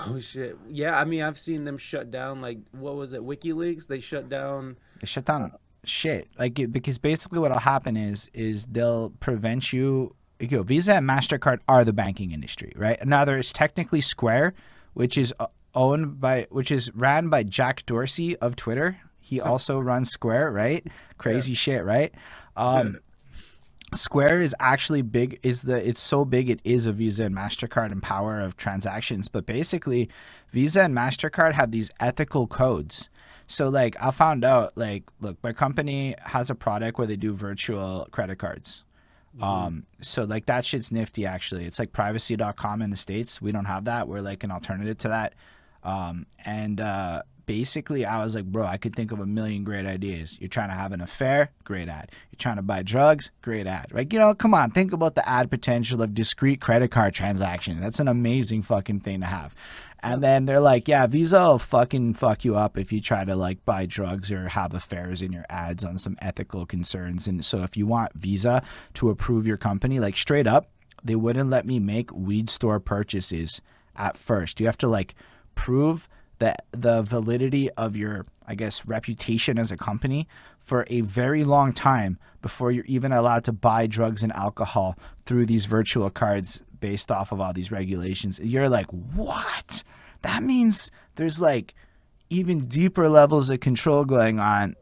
oh 0.08 0.20
shit 0.20 0.58
yeah 0.68 1.00
i 1.00 1.06
mean 1.06 1.22
i've 1.24 1.40
seen 1.40 1.64
them 1.64 1.78
shut 1.78 2.12
down 2.12 2.40
like 2.40 2.58
what 2.74 2.96
was 2.98 3.14
it 3.14 3.22
wikileaks 3.22 3.88
they 3.88 4.02
shut 4.02 4.28
down 4.28 4.76
They 5.00 5.08
shut 5.08 5.24
down 5.24 5.54
shit. 5.86 6.28
Like 6.38 6.60
it, 6.60 6.74
because 6.74 6.98
basically 6.98 7.40
what'll 7.40 7.60
happen 7.60 7.96
is 7.96 8.30
is 8.34 8.66
they'll 8.66 9.12
prevent 9.22 9.72
you. 9.72 10.14
Like, 10.40 10.52
Yo, 10.52 10.64
Visa 10.64 10.96
and 10.96 11.08
Mastercard 11.08 11.60
are 11.68 11.84
the 11.84 11.94
banking 11.94 12.32
industry, 12.32 12.74
right? 12.76 13.04
Now 13.06 13.26
there's 13.26 13.54
technically 13.54 14.02
Square, 14.02 14.54
which 14.94 15.18
is 15.18 15.34
uh, 15.40 15.48
owned 15.76 16.20
by, 16.20 16.48
which 16.50 16.72
is 16.72 16.94
ran 16.94 17.30
by 17.30 17.44
Jack 17.44 17.86
Dorsey 17.86 18.36
of 18.38 18.56
Twitter. 18.56 19.00
He 19.20 19.42
also 19.42 19.80
runs 19.80 20.10
Square, 20.10 20.52
right? 20.52 20.86
Crazy 21.18 21.54
shit, 21.54 21.84
right? 21.84 22.14
Um, 22.56 23.00
Square 23.94 24.42
is 24.42 24.56
actually 24.60 25.02
big. 25.02 25.40
Is 25.44 25.64
the 25.64 25.76
it's 25.88 26.02
so 26.02 26.26
big 26.26 26.50
it 26.50 26.60
is 26.64 26.86
a 26.86 26.92
Visa 26.92 27.26
and 27.26 27.36
Mastercard 27.36 27.92
and 27.92 28.04
power 28.04 28.40
of 28.40 28.58
transactions. 28.58 29.28
But 29.28 29.46
basically, 29.46 30.10
Visa 30.52 30.84
and 30.84 30.94
Mastercard 30.94 31.54
have 31.54 31.72
these 31.72 31.90
ethical 32.00 32.48
codes. 32.48 33.10
So 33.48 33.70
like 33.70 33.96
I 34.02 34.12
found 34.12 34.44
out 34.44 34.78
like 34.78 35.04
look, 35.22 35.38
my 35.42 35.54
company 35.54 36.16
has 36.26 36.50
a 36.50 36.56
product 36.56 36.98
where 36.98 37.08
they 37.08 37.16
do 37.16 37.34
virtual 37.34 38.08
credit 38.12 38.38
cards. 38.38 38.84
Um, 39.42 39.86
so 40.02 40.24
like 40.24 40.46
that 40.48 40.66
shit's 40.66 40.92
nifty 40.92 41.26
actually. 41.26 41.66
It's 41.66 41.80
like 41.80 41.92
privacy.com 41.92 42.82
in 42.82 42.90
the 42.90 42.98
States. 42.98 43.42
We 43.42 43.52
don't 43.52 43.66
have 43.66 43.86
that. 43.86 44.08
We're 44.08 44.22
like 44.22 44.44
an 44.44 44.52
alternative 44.52 44.98
to 45.00 45.10
that. 45.10 45.34
Um, 45.84 46.26
and 46.44 46.82
uh, 46.82 47.22
basically, 47.48 48.06
I 48.06 48.24
was 48.24 48.36
like, 48.36 48.46
bro, 48.46 48.66
I 48.66 48.78
could 48.78 48.96
think 48.96 49.12
of 49.12 49.20
a 49.20 49.26
million 49.26 49.64
great 49.64 49.86
ideas. 49.86 50.38
You're 50.40 50.50
trying 50.50 50.70
to 50.70 50.76
have 50.76 50.92
an 50.92 51.02
affair, 51.02 51.52
great 51.64 51.88
ad. 51.88 52.12
You're 52.32 52.38
trying 52.38 52.58
to 52.58 52.62
buy 52.62 52.84
drugs, 52.84 53.32
great 53.42 53.66
ad. 53.66 53.92
Like, 53.92 54.14
you 54.14 54.20
know, 54.20 54.36
come 54.36 54.54
on, 54.54 54.70
think 54.72 54.94
about 54.94 55.16
the 55.16 55.28
ad 55.28 55.50
potential 55.50 56.02
of 56.02 56.14
discrete 56.14 56.62
credit 56.62 56.92
card 56.92 57.16
transactions. 57.16 57.82
That's 57.82 58.00
an 58.00 58.08
amazing 58.08 58.62
fucking 58.62 59.00
thing 59.00 59.22
to 59.22 59.26
have. 59.26 59.56
And 60.14 60.24
then 60.24 60.46
they're 60.46 60.60
like, 60.60 60.88
yeah, 60.88 61.08
Visa 61.08 61.40
will 61.40 61.60
fucking 61.60 62.14
fuck 62.14 62.46
you 62.46 62.56
up 62.56 62.78
if 62.78 62.92
you 62.92 63.02
try 63.02 63.26
to 63.26 63.36
like 63.36 63.64
buy 63.66 63.86
drugs 63.86 64.32
or 64.32 64.48
have 64.48 64.74
affairs 64.74 65.22
in 65.22 65.32
your 65.32 65.46
ads 65.50 65.84
on 65.84 65.98
some 65.98 66.18
ethical 66.22 66.66
concerns. 66.66 67.28
And 67.28 67.44
so 67.44 67.64
if 67.64 67.76
you 67.76 67.86
want 67.86 68.14
Visa 68.14 68.64
to 68.96 69.10
approve 69.10 69.46
your 69.46 69.58
company, 69.58 70.00
like 70.00 70.16
straight 70.16 70.48
up, 70.48 70.70
they 71.04 71.16
wouldn't 71.16 71.50
let 71.50 71.66
me 71.66 71.80
make 71.80 72.12
weed 72.14 72.50
store 72.50 72.80
purchases 72.80 73.62
at 73.96 74.18
first. 74.18 74.60
You 74.60 74.66
have 74.66 74.78
to 74.80 74.88
like 74.88 75.16
prove 75.56 76.08
that 76.40 76.66
the 76.72 77.02
validity 77.02 77.70
of 77.72 77.96
your, 77.96 78.26
I 78.48 78.56
guess, 78.56 78.86
reputation 78.86 79.58
as 79.58 79.72
a 79.72 79.78
company 79.78 80.28
for 80.60 80.86
a 80.90 81.02
very 81.02 81.44
long 81.44 81.74
time 81.74 82.20
before 82.42 82.72
you're 82.72 82.86
even 82.86 83.12
allowed 83.12 83.44
to 83.46 83.52
buy 83.52 83.88
drugs 83.88 84.22
and 84.22 84.34
alcohol 84.34 84.98
through 85.26 85.46
these 85.46 85.66
virtual 85.66 86.10
cards 86.10 86.62
based 86.80 87.12
off 87.12 87.32
of 87.32 87.42
all 87.42 87.54
these 87.54 87.72
regulations. 87.72 88.40
You're 88.42 88.70
like, 88.70 88.88
what? 88.90 89.84
That 90.22 90.44
means 90.44 90.92
there's 91.16 91.40
like 91.40 91.74
even 92.30 92.68
deeper 92.68 93.10
levels 93.10 93.50
of 93.50 93.60
control 93.60 94.06
going 94.06 94.40
on 94.40 94.76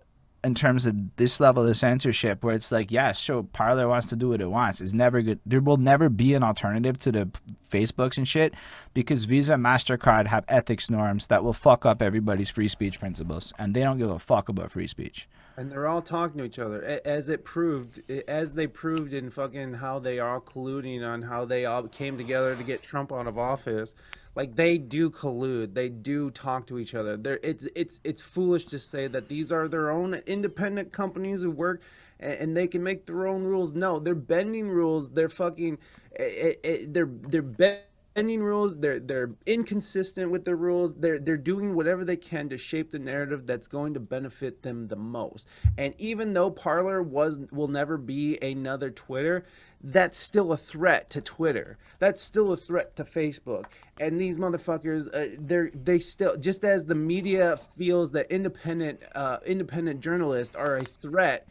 in 0.46 0.54
terms 0.54 0.86
of 0.86 1.16
this 1.16 1.39
level 1.39 1.68
of 1.68 1.76
censorship 1.76 2.43
where 2.43 2.54
it's 2.54 2.72
like, 2.72 2.91
yeah, 2.91 3.12
sure, 3.12 3.41
Parler 3.41 3.88
wants 3.88 4.08
to 4.10 4.16
do 4.16 4.30
what 4.30 4.41
it 4.41 4.46
wants. 4.46 4.80
It's 4.80 4.93
never 4.93 5.24
good. 5.24 5.39
There 5.43 5.60
will 5.60 5.78
never 5.78 6.08
be 6.08 6.36
an 6.36 6.43
alternative 6.43 7.00
to 7.00 7.12
the 7.12 7.30
Facebooks 7.68 8.18
and 8.18 8.28
shit 8.28 8.54
because 8.93 9.26
Visa 9.26 9.56
and 9.56 9.66
MasterCard 9.66 10.28
have 10.28 10.46
ethics 10.48 10.89
norms 10.89 11.28
that 11.28 11.43
will 11.43 11.54
fuck 11.54 11.84
up 11.84 12.00
everybody's 12.00 12.52
free 12.52 12.68
speech 12.68 13.00
principles 13.00 13.54
and 13.58 13.74
they 13.74 13.82
don't 13.82 13.98
give 13.98 14.10
a 14.10 14.20
fuck 14.20 14.48
about 14.48 14.72
free 14.72 14.88
speech. 14.88 15.28
And 15.58 15.72
they're 15.72 15.88
all 15.88 16.01
talking 16.01 16.38
to 16.39 16.43
each 16.43 16.60
other, 16.60 16.84
as 17.06 17.30
it 17.30 17.45
proved, 17.45 18.01
as 18.28 18.53
they 18.53 18.68
proved 18.68 19.14
in 19.14 19.30
fucking 19.30 19.76
how 19.76 19.99
they 19.99 20.20
are 20.20 20.34
all 20.36 20.41
colluding 20.41 21.01
on 21.08 21.22
how 21.22 21.45
they 21.45 21.66
all 21.66 21.88
came 21.88 22.18
together 22.18 22.56
to 22.58 22.64
get 22.64 22.84
Trump 22.84 23.14
out 23.14 23.26
of 23.26 23.38
office. 23.38 23.95
Like 24.36 24.58
they 24.58 24.78
do 24.78 25.10
collude, 25.10 25.74
they 25.74 25.88
do 25.88 26.30
talk 26.30 26.68
to 26.68 26.78
each 26.78 26.93
other. 26.93 27.16
They're, 27.16 27.39
it's 27.41 27.66
it's 27.74 28.01
it's 28.03 28.22
foolish 28.22 28.66
to 28.66 28.80
say 28.80 29.08
that 29.08 29.30
these 29.30 29.49
are 29.49 29.70
their 29.70 29.89
own 29.91 30.16
independent 30.28 30.91
companies 30.91 31.41
who 31.43 31.51
work 31.51 31.82
a- 32.20 32.41
and 32.41 32.56
they 32.56 32.68
can 32.68 32.84
make 32.84 33.06
their 33.06 33.26
own 33.26 33.43
rules. 33.45 33.72
No, 33.74 33.97
they're 33.97 34.14
bending 34.14 34.68
rules. 34.68 35.10
They're 35.12 35.30
fucking, 35.30 35.78
eh, 36.20 36.56
eh, 36.66 36.86
they're 36.86 37.10
they're 37.10 37.41
bending 37.41 37.84
bending 38.16 38.41
rules 38.41 38.78
they're 38.78 38.99
they're 38.99 39.32
inconsistent 39.45 40.32
with 40.32 40.45
the 40.45 40.55
rules 40.55 40.93
they're 40.95 41.20
they're 41.20 41.36
doing 41.36 41.76
whatever 41.76 42.05
they 42.05 42.16
can 42.16 42.47
to 42.47 42.57
shape 42.57 42.91
the 42.91 42.97
narrative 42.97 43.45
that's 43.45 43.68
going 43.68 43.93
to 43.93 43.99
benefit 43.99 44.63
them 44.63 44.88
the 44.88 44.95
most 44.95 45.45
and 45.78 45.93
even 45.99 46.34
though 46.34 46.49
parler 46.49 47.03
was 47.03 47.39
will 47.51 47.68
never 47.68 47.97
be 47.97 48.38
another 48.41 48.89
twitter 48.89 49.45
that's 49.84 50.18
still 50.18 50.53
a 50.53 50.57
threat 50.57 51.09
to 51.09 51.20
twitter 51.20 51.78
that's 51.99 52.22
still 52.22 52.53
a 52.53 52.57
threat 52.57 52.95
to 52.95 53.03
facebook 53.03 53.66
and 53.99 54.20
these 54.20 54.38
motherfuckers 54.38 55.13
uh, 55.13 55.36
they're 55.38 55.70
they 55.72 55.99
still 55.99 56.38
just 56.38 56.63
as 56.63 56.86
the 56.86 56.95
media 56.95 57.59
feels 57.78 58.11
that 58.11 58.32
independent 58.32 59.01
uh, 59.13 59.39
independent 59.45 59.99
journalists 59.99 60.55
are 60.55 60.78
a 60.78 60.84
threat 60.84 61.47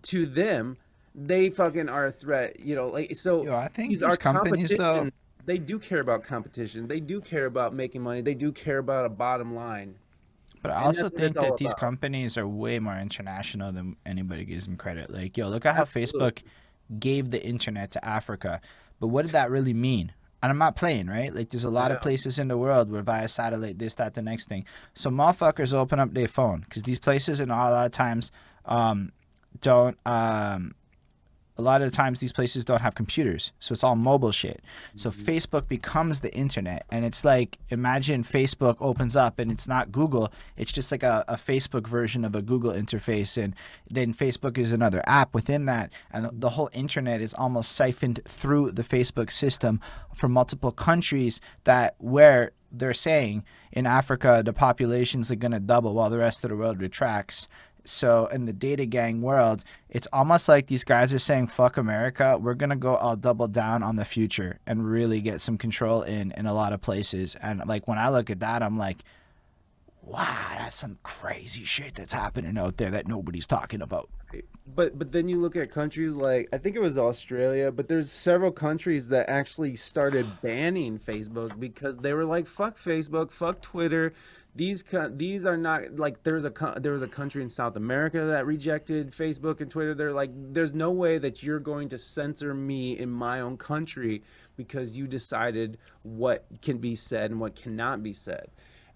to 0.00 0.24
them 0.24 0.78
they 1.14 1.50
fucking 1.50 1.88
are 1.88 2.06
a 2.06 2.12
threat. 2.12 2.60
You 2.60 2.76
know, 2.76 2.86
like 2.86 3.16
so. 3.16 3.44
Yo, 3.44 3.56
I 3.56 3.66
think 3.66 3.90
these 3.90 4.00
these 4.00 4.08
are 4.08 4.16
companies 4.16 4.72
though. 4.76 5.10
They 5.48 5.56
do 5.56 5.78
care 5.78 6.00
about 6.00 6.24
competition. 6.24 6.88
They 6.88 7.00
do 7.00 7.22
care 7.22 7.46
about 7.46 7.72
making 7.72 8.02
money. 8.02 8.20
They 8.20 8.34
do 8.34 8.52
care 8.52 8.76
about 8.76 9.06
a 9.06 9.08
bottom 9.08 9.54
line. 9.54 9.94
But 10.60 10.72
I 10.72 10.82
also 10.84 11.08
think 11.08 11.36
that 11.40 11.56
these 11.56 11.70
about. 11.70 11.80
companies 11.80 12.36
are 12.36 12.46
way 12.46 12.78
more 12.78 12.98
international 12.98 13.72
than 13.72 13.96
anybody 14.04 14.44
gives 14.44 14.66
them 14.66 14.76
credit. 14.76 15.08
Like, 15.08 15.38
yo, 15.38 15.48
look 15.48 15.64
at 15.64 15.74
how 15.74 15.82
Absolutely. 15.82 16.20
Facebook 16.20 16.42
gave 17.00 17.30
the 17.30 17.42
internet 17.42 17.90
to 17.92 18.04
Africa. 18.04 18.60
But 19.00 19.06
what 19.06 19.24
did 19.24 19.32
that 19.32 19.50
really 19.50 19.72
mean? 19.72 20.12
And 20.42 20.52
I'm 20.52 20.58
not 20.58 20.76
playing, 20.76 21.06
right? 21.06 21.34
Like, 21.34 21.48
there's 21.48 21.64
a 21.64 21.70
lot 21.70 21.90
Yeah. 21.90 21.96
of 21.96 22.02
places 22.02 22.38
in 22.38 22.48
the 22.48 22.58
world 22.58 22.90
where 22.92 23.00
via 23.00 23.26
satellite, 23.26 23.78
this, 23.78 23.94
that, 23.94 24.12
the 24.12 24.20
next 24.20 24.50
thing. 24.50 24.66
So 24.92 25.08
motherfuckers 25.08 25.72
open 25.72 25.98
up 25.98 26.12
their 26.12 26.28
phone 26.28 26.60
because 26.60 26.82
these 26.82 26.98
places, 26.98 27.40
and 27.40 27.50
a 27.50 27.54
lot 27.54 27.86
of 27.86 27.92
times, 27.92 28.32
um, 28.66 29.12
don't. 29.62 29.96
Um, 30.04 30.74
a 31.58 31.62
lot 31.62 31.82
of 31.82 31.90
the 31.90 31.96
times 31.96 32.20
these 32.20 32.32
places 32.32 32.64
don't 32.64 32.80
have 32.80 32.94
computers 32.94 33.52
so 33.58 33.72
it's 33.72 33.84
all 33.84 33.96
mobile 33.96 34.32
shit 34.32 34.62
so 34.96 35.10
Mm-hmm. 35.10 35.22
facebook 35.24 35.68
becomes 35.68 36.20
the 36.20 36.32
internet 36.34 36.84
and 36.90 37.04
it's 37.04 37.24
like 37.24 37.58
imagine 37.68 38.22
facebook 38.22 38.76
opens 38.80 39.16
up 39.16 39.38
and 39.38 39.50
it's 39.50 39.66
not 39.66 39.90
google 39.90 40.32
it's 40.56 40.72
just 40.72 40.92
like 40.92 41.02
a, 41.02 41.24
a 41.28 41.34
facebook 41.36 41.86
version 41.86 42.24
of 42.24 42.34
a 42.34 42.42
google 42.42 42.72
interface 42.72 43.42
and 43.42 43.54
then 43.90 44.12
facebook 44.14 44.56
is 44.58 44.70
another 44.72 45.02
app 45.06 45.34
within 45.34 45.66
that 45.66 45.90
and 46.10 46.24
the, 46.26 46.30
the 46.32 46.50
whole 46.50 46.70
internet 46.72 47.20
is 47.20 47.34
almost 47.34 47.72
siphoned 47.72 48.20
through 48.26 48.70
the 48.70 48.82
facebook 48.82 49.30
system 49.30 49.80
from 50.14 50.32
multiple 50.32 50.72
countries 50.72 51.40
that 51.64 51.94
where 51.98 52.52
they're 52.70 52.94
saying 52.94 53.42
in 53.72 53.86
africa 53.86 54.42
the 54.44 54.52
populations 54.52 55.30
are 55.32 55.36
going 55.36 55.52
to 55.52 55.60
double 55.60 55.94
while 55.94 56.10
the 56.10 56.18
rest 56.18 56.44
of 56.44 56.50
the 56.50 56.56
world 56.56 56.80
retracts 56.80 57.48
so 57.88 58.26
in 58.26 58.44
the 58.44 58.52
data 58.52 58.86
gang 58.86 59.22
world, 59.22 59.64
it's 59.88 60.06
almost 60.12 60.48
like 60.48 60.66
these 60.66 60.84
guys 60.84 61.12
are 61.14 61.18
saying, 61.18 61.48
"Fuck 61.48 61.76
America, 61.76 62.38
we're 62.38 62.54
gonna 62.54 62.76
go 62.76 62.96
all 62.96 63.16
double 63.16 63.48
down 63.48 63.82
on 63.82 63.96
the 63.96 64.04
future 64.04 64.58
and 64.66 64.88
really 64.88 65.20
get 65.20 65.40
some 65.40 65.56
control 65.56 66.02
in 66.02 66.32
in 66.32 66.46
a 66.46 66.52
lot 66.52 66.72
of 66.72 66.80
places." 66.80 67.34
And 67.36 67.62
like 67.66 67.88
when 67.88 67.98
I 67.98 68.10
look 68.10 68.30
at 68.30 68.40
that, 68.40 68.62
I'm 68.62 68.76
like, 68.78 69.02
"Wow, 70.02 70.48
that's 70.58 70.76
some 70.76 70.98
crazy 71.02 71.64
shit 71.64 71.94
that's 71.94 72.12
happening 72.12 72.58
out 72.58 72.76
there 72.76 72.90
that 72.90 73.08
nobody's 73.08 73.46
talking 73.46 73.80
about." 73.80 74.10
But 74.74 74.98
but 74.98 75.12
then 75.12 75.28
you 75.28 75.40
look 75.40 75.56
at 75.56 75.70
countries 75.70 76.14
like 76.14 76.48
I 76.52 76.58
think 76.58 76.76
it 76.76 76.80
was 76.80 76.98
Australia, 76.98 77.72
but 77.72 77.88
there's 77.88 78.10
several 78.12 78.52
countries 78.52 79.08
that 79.08 79.30
actually 79.30 79.76
started 79.76 80.26
banning 80.42 80.98
Facebook 80.98 81.58
because 81.58 81.96
they 81.98 82.12
were 82.12 82.26
like 82.26 82.46
fuck 82.46 82.76
Facebook, 82.76 83.30
fuck 83.30 83.62
Twitter. 83.62 84.12
These 84.58 84.82
these 85.12 85.46
are 85.46 85.56
not 85.56 85.96
like 85.96 86.24
there's 86.24 86.44
a 86.44 86.52
there 86.80 86.90
was 86.92 87.02
a 87.02 87.06
country 87.06 87.42
in 87.42 87.48
South 87.48 87.76
America 87.76 88.18
that 88.26 88.44
rejected 88.44 89.12
Facebook 89.12 89.60
and 89.60 89.70
Twitter. 89.70 89.94
They're 89.94 90.12
like 90.12 90.30
there's 90.34 90.74
no 90.74 90.90
way 90.90 91.18
that 91.18 91.44
you're 91.44 91.60
going 91.60 91.88
to 91.90 91.98
censor 91.98 92.52
me 92.54 92.98
in 92.98 93.08
my 93.08 93.40
own 93.40 93.56
country 93.56 94.22
because 94.56 94.96
you 94.96 95.06
decided 95.06 95.78
what 96.02 96.44
can 96.60 96.78
be 96.78 96.96
said 96.96 97.30
and 97.30 97.38
what 97.38 97.54
cannot 97.54 98.02
be 98.02 98.12
said. 98.12 98.48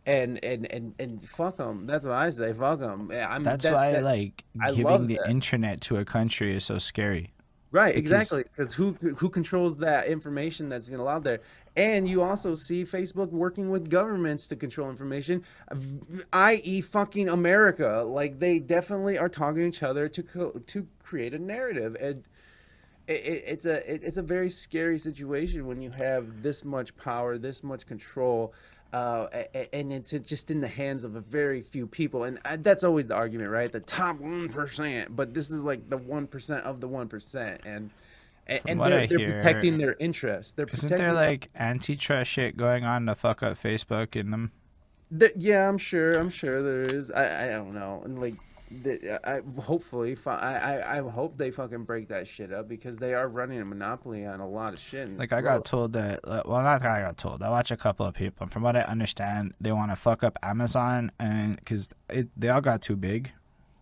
And 0.04 0.44
and 0.44 0.66
and 0.72 0.94
and 0.98 1.22
fuck 1.22 1.58
them. 1.58 1.86
That's 1.86 2.04
what 2.04 2.16
I 2.16 2.30
say. 2.30 2.52
Fuck 2.52 2.80
them. 2.80 3.12
I'm, 3.12 3.44
That's 3.44 3.62
that- 3.62 3.72
why 3.72 3.92
that- 3.92 4.02
like 4.02 4.42
I 4.60 4.72
giving 4.72 5.06
the 5.06 5.18
that. 5.22 5.30
internet 5.30 5.80
to 5.82 5.98
a 5.98 6.04
country 6.04 6.56
is 6.56 6.64
so 6.64 6.78
scary. 6.78 7.32
Right, 7.70 7.94
because- 7.94 8.10
exactly. 8.10 8.44
Because 8.54 8.74
who 8.74 8.92
who 9.16 9.28
controls 9.30 9.76
that 9.78 10.08
information 10.08 10.68
that's 10.68 10.88
going 10.88 10.98
to 10.98 11.04
allow 11.04 11.20
there? 11.20 11.40
And 11.74 12.06
you 12.06 12.22
also 12.22 12.54
see 12.54 12.84
Facebook 12.84 13.30
working 13.30 13.70
with 13.70 13.88
governments 13.88 14.46
to 14.48 14.56
control 14.56 14.90
information, 14.90 15.42
i.e., 16.32 16.82
fucking 16.82 17.30
America. 17.30 18.04
Like 18.06 18.40
they 18.40 18.58
definitely 18.58 19.16
are 19.16 19.30
targeting 19.30 19.68
each 19.70 19.82
other 19.82 20.06
to 20.08 20.22
co- 20.22 20.60
to 20.66 20.86
create 21.02 21.32
a 21.32 21.38
narrative, 21.38 21.96
and 21.98 22.24
it, 23.08 23.12
it, 23.12 23.44
it's 23.46 23.64
a 23.64 23.90
it, 23.90 24.04
it's 24.04 24.18
a 24.18 24.22
very 24.22 24.50
scary 24.50 24.98
situation 24.98 25.66
when 25.66 25.82
you 25.82 25.90
have 25.90 26.42
this 26.42 26.62
much 26.62 26.94
power, 26.96 27.38
this 27.38 27.62
much 27.62 27.86
control. 27.86 28.52
Uh, 28.92 29.26
and 29.72 29.90
it's 29.90 30.10
just 30.10 30.50
in 30.50 30.60
the 30.60 30.68
hands 30.68 31.02
of 31.02 31.16
a 31.16 31.20
very 31.22 31.62
few 31.62 31.86
people, 31.86 32.24
and 32.24 32.38
uh, 32.44 32.58
that's 32.60 32.84
always 32.84 33.06
the 33.06 33.14
argument, 33.14 33.48
right? 33.48 33.72
The 33.72 33.80
top 33.80 34.20
one 34.20 34.50
percent, 34.50 35.16
but 35.16 35.32
this 35.32 35.50
is 35.50 35.64
like 35.64 35.88
the 35.88 35.96
one 35.96 36.26
percent 36.26 36.64
of 36.66 36.82
the 36.82 36.88
one 36.88 37.08
percent, 37.08 37.62
and 37.64 37.88
and, 38.46 38.60
and 38.66 38.80
they're, 38.80 39.06
they're 39.06 39.18
hear- 39.18 39.42
protecting 39.42 39.78
their 39.78 39.94
interests. 40.00 40.52
They're 40.52 40.66
Isn't 40.72 40.96
there 40.96 41.12
like 41.12 41.48
antitrust 41.54 42.30
shit 42.30 42.56
going 42.56 42.84
on 42.84 43.06
to 43.06 43.14
fuck 43.14 43.42
up 43.42 43.54
Facebook 43.60 44.16
in 44.16 44.30
them? 44.30 44.52
The, 45.10 45.32
yeah, 45.36 45.68
I'm 45.68 45.78
sure. 45.78 46.14
I'm 46.14 46.30
sure 46.30 46.62
there 46.62 46.82
is. 46.96 47.10
I, 47.10 47.46
I 47.46 47.48
don't 47.50 47.74
know. 47.74 48.00
And 48.04 48.18
like, 48.20 48.34
the, 48.70 49.20
I 49.28 49.40
hopefully, 49.60 50.16
I, 50.24 50.30
I 50.32 50.96
I 50.96 51.00
hope 51.02 51.36
they 51.36 51.50
fucking 51.50 51.84
break 51.84 52.08
that 52.08 52.26
shit 52.26 52.50
up 52.54 52.66
because 52.70 52.96
they 52.96 53.12
are 53.12 53.28
running 53.28 53.60
a 53.60 53.64
monopoly 53.66 54.24
on 54.24 54.40
a 54.40 54.48
lot 54.48 54.72
of 54.72 54.80
shit. 54.80 55.14
Like 55.18 55.34
I 55.34 55.42
got 55.42 55.66
told 55.66 55.92
that. 55.92 56.20
uh, 56.24 56.42
Well, 56.46 56.62
not 56.62 56.80
that 56.80 56.90
I 56.90 57.02
got 57.02 57.18
told. 57.18 57.42
I 57.42 57.50
watch 57.50 57.70
a 57.70 57.76
couple 57.76 58.06
of 58.06 58.14
people. 58.14 58.44
and 58.44 58.50
From 58.52 58.62
what 58.62 58.74
I 58.74 58.80
understand, 58.80 59.52
they 59.60 59.72
want 59.72 59.90
to 59.90 59.96
fuck 59.96 60.24
up 60.24 60.38
Amazon, 60.42 61.12
and 61.20 61.56
because 61.56 61.90
they 62.34 62.48
all 62.48 62.62
got 62.62 62.80
too 62.80 62.96
big, 62.96 63.32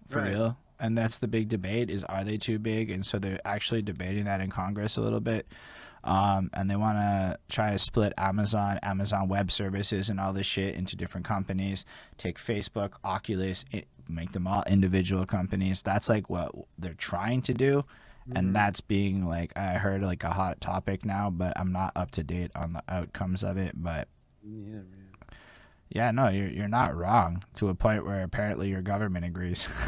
for 0.08 0.18
Right. 0.22 0.30
real. 0.32 0.58
And 0.80 0.96
that's 0.96 1.18
the 1.18 1.28
big 1.28 1.48
debate: 1.48 1.90
is 1.90 2.04
are 2.04 2.24
they 2.24 2.38
too 2.38 2.58
big? 2.58 2.90
And 2.90 3.04
so 3.04 3.18
they're 3.18 3.40
actually 3.44 3.82
debating 3.82 4.24
that 4.24 4.40
in 4.40 4.50
Congress 4.50 4.96
a 4.96 5.00
little 5.00 5.20
bit. 5.20 5.46
Um, 6.02 6.48
and 6.54 6.70
they 6.70 6.76
want 6.76 6.96
to 6.96 7.38
try 7.50 7.72
to 7.72 7.78
split 7.78 8.14
Amazon, 8.16 8.78
Amazon 8.82 9.28
Web 9.28 9.52
Services, 9.52 10.08
and 10.08 10.18
all 10.18 10.32
this 10.32 10.46
shit 10.46 10.74
into 10.74 10.96
different 10.96 11.26
companies. 11.26 11.84
Take 12.16 12.38
Facebook, 12.38 12.94
Oculus, 13.04 13.64
i 13.74 13.84
make 14.08 14.32
them 14.32 14.46
all 14.46 14.64
individual 14.66 15.26
companies. 15.26 15.82
That's 15.82 16.08
like 16.08 16.28
what 16.30 16.52
they're 16.78 16.94
trying 16.94 17.42
to 17.42 17.54
do 17.54 17.84
and 18.34 18.54
that's 18.54 18.80
being 18.80 19.26
like 19.26 19.56
I 19.56 19.74
heard 19.74 20.02
like 20.02 20.24
a 20.24 20.30
hot 20.30 20.60
topic 20.60 21.04
now, 21.04 21.30
but 21.30 21.52
I'm 21.58 21.72
not 21.72 21.92
up 21.96 22.10
to 22.12 22.22
date 22.22 22.50
on 22.54 22.74
the 22.74 22.82
outcomes 22.88 23.42
of 23.42 23.56
it. 23.56 23.72
But 23.74 24.08
Yeah, 24.42 24.72
man. 24.72 25.08
yeah, 25.88 26.10
no, 26.10 26.28
you're 26.28 26.48
you're 26.48 26.68
not 26.68 26.96
wrong 26.96 27.44
to 27.56 27.68
a 27.68 27.74
point 27.74 28.06
where 28.06 28.22
apparently 28.22 28.68
your 28.68 28.82
government 28.82 29.24
agrees. 29.24 29.68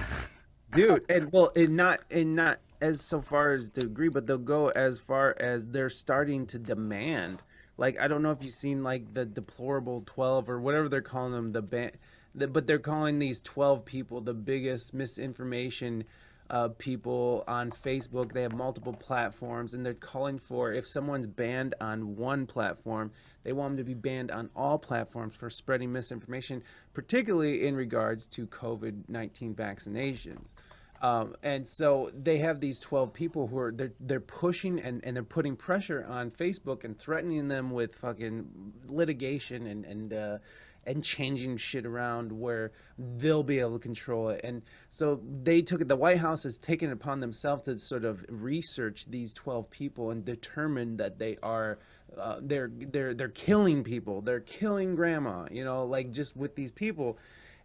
dude 0.72 1.04
and 1.10 1.32
well 1.32 1.52
and 1.54 1.76
not 1.76 2.00
and 2.10 2.34
not 2.34 2.58
as 2.80 3.00
so 3.00 3.20
far 3.20 3.52
as 3.52 3.68
to 3.70 3.82
agree 3.82 4.08
but 4.08 4.26
they'll 4.26 4.38
go 4.38 4.68
as 4.70 4.98
far 4.98 5.36
as 5.38 5.66
they're 5.66 5.90
starting 5.90 6.46
to 6.46 6.58
demand. 6.58 7.42
Like 7.76 8.00
i 8.00 8.08
don't 8.08 8.22
know 8.22 8.30
if 8.30 8.42
you've 8.42 8.54
seen 8.54 8.82
like 8.82 9.14
the 9.14 9.24
deplorable 9.24 10.02
12 10.04 10.48
or 10.48 10.60
whatever 10.60 10.88
they're 10.88 11.00
calling 11.00 11.32
them 11.32 11.52
the 11.52 11.62
ban 11.62 11.92
the, 12.34 12.48
but 12.48 12.66
they're 12.66 12.78
calling 12.78 13.18
these 13.18 13.40
12 13.40 13.84
people 13.84 14.20
the 14.20 14.34
biggest 14.34 14.94
misinformation 14.94 16.04
uh, 16.50 16.68
people 16.76 17.44
on 17.48 17.70
facebook. 17.70 18.32
They 18.32 18.42
have 18.42 18.54
multiple 18.54 18.92
platforms 18.92 19.72
and 19.72 19.84
they're 19.84 19.94
calling 19.94 20.38
for 20.38 20.72
if 20.72 20.86
someone's 20.86 21.26
banned 21.26 21.74
on 21.80 22.16
one 22.16 22.46
platform 22.46 23.10
they 23.42 23.52
want 23.52 23.70
them 23.70 23.76
to 23.78 23.84
be 23.84 23.94
banned 23.94 24.30
on 24.30 24.50
all 24.54 24.78
platforms 24.78 25.34
for 25.34 25.50
spreading 25.50 25.92
misinformation 25.92 26.62
particularly 26.94 27.66
in 27.66 27.74
regards 27.74 28.26
to 28.26 28.46
covid-19 28.46 29.54
vaccinations 29.54 30.54
um, 31.02 31.34
and 31.42 31.66
so 31.66 32.12
they 32.14 32.38
have 32.38 32.60
these 32.60 32.78
12 32.78 33.12
people 33.12 33.48
who 33.48 33.58
are 33.58 33.72
they're, 33.72 33.92
they're 33.98 34.20
pushing 34.20 34.78
and, 34.78 35.04
and 35.04 35.16
they're 35.16 35.24
putting 35.24 35.56
pressure 35.56 36.06
on 36.08 36.30
Facebook 36.30 36.84
and 36.84 36.96
threatening 36.96 37.48
them 37.48 37.72
with 37.72 37.96
fucking 37.96 38.72
litigation 38.86 39.66
and 39.66 39.84
and 39.84 40.12
uh, 40.14 40.38
and 40.84 41.02
changing 41.02 41.56
shit 41.56 41.86
around 41.86 42.32
where 42.32 42.72
they'll 42.98 43.42
be 43.42 43.58
able 43.58 43.74
to 43.74 43.78
control 43.78 44.30
it. 44.30 44.40
And 44.42 44.62
so 44.88 45.20
they 45.42 45.62
took 45.62 45.80
it. 45.80 45.88
The 45.88 45.96
White 45.96 46.18
House 46.18 46.44
has 46.44 46.56
taken 46.58 46.90
it 46.90 46.92
upon 46.92 47.20
themselves 47.20 47.64
to 47.64 47.78
sort 47.78 48.04
of 48.04 48.24
research 48.28 49.06
these 49.06 49.32
12 49.32 49.70
people 49.70 50.10
and 50.10 50.24
determine 50.24 50.96
that 50.98 51.18
they 51.18 51.36
are 51.42 51.78
uh, 52.16 52.36
they're 52.40 52.70
they're 52.72 53.14
they're 53.14 53.28
killing 53.28 53.82
people. 53.82 54.20
They're 54.20 54.40
killing 54.40 54.94
grandma. 54.94 55.46
You 55.50 55.64
know, 55.64 55.84
like 55.84 56.12
just 56.12 56.36
with 56.36 56.54
these 56.54 56.70
people 56.70 57.18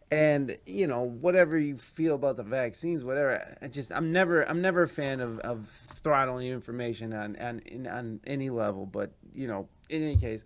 and 0.10 0.58
you 0.66 0.88
know 0.88 1.02
whatever 1.02 1.58
you 1.58 1.76
feel 1.76 2.16
about 2.16 2.38
the 2.38 2.44
vaccines 2.44 3.04
whatever 3.04 3.44
i 3.62 3.68
just 3.68 3.92
i'm 3.92 4.12
never 4.12 4.48
i'm 4.50 4.62
never 4.62 4.84
a 4.84 4.88
fan 4.88 5.20
of, 5.20 5.40
of 5.40 5.68
throttling 5.68 6.48
information 6.48 7.14
on, 7.14 7.36
on 7.38 7.60
in- 7.66 7.88
on 7.88 8.20
any 8.26 8.50
level 8.50 8.86
but 8.86 9.12
you 9.34 9.48
know 9.48 9.68
in 9.90 10.04
any 10.04 10.16
case 10.16 10.44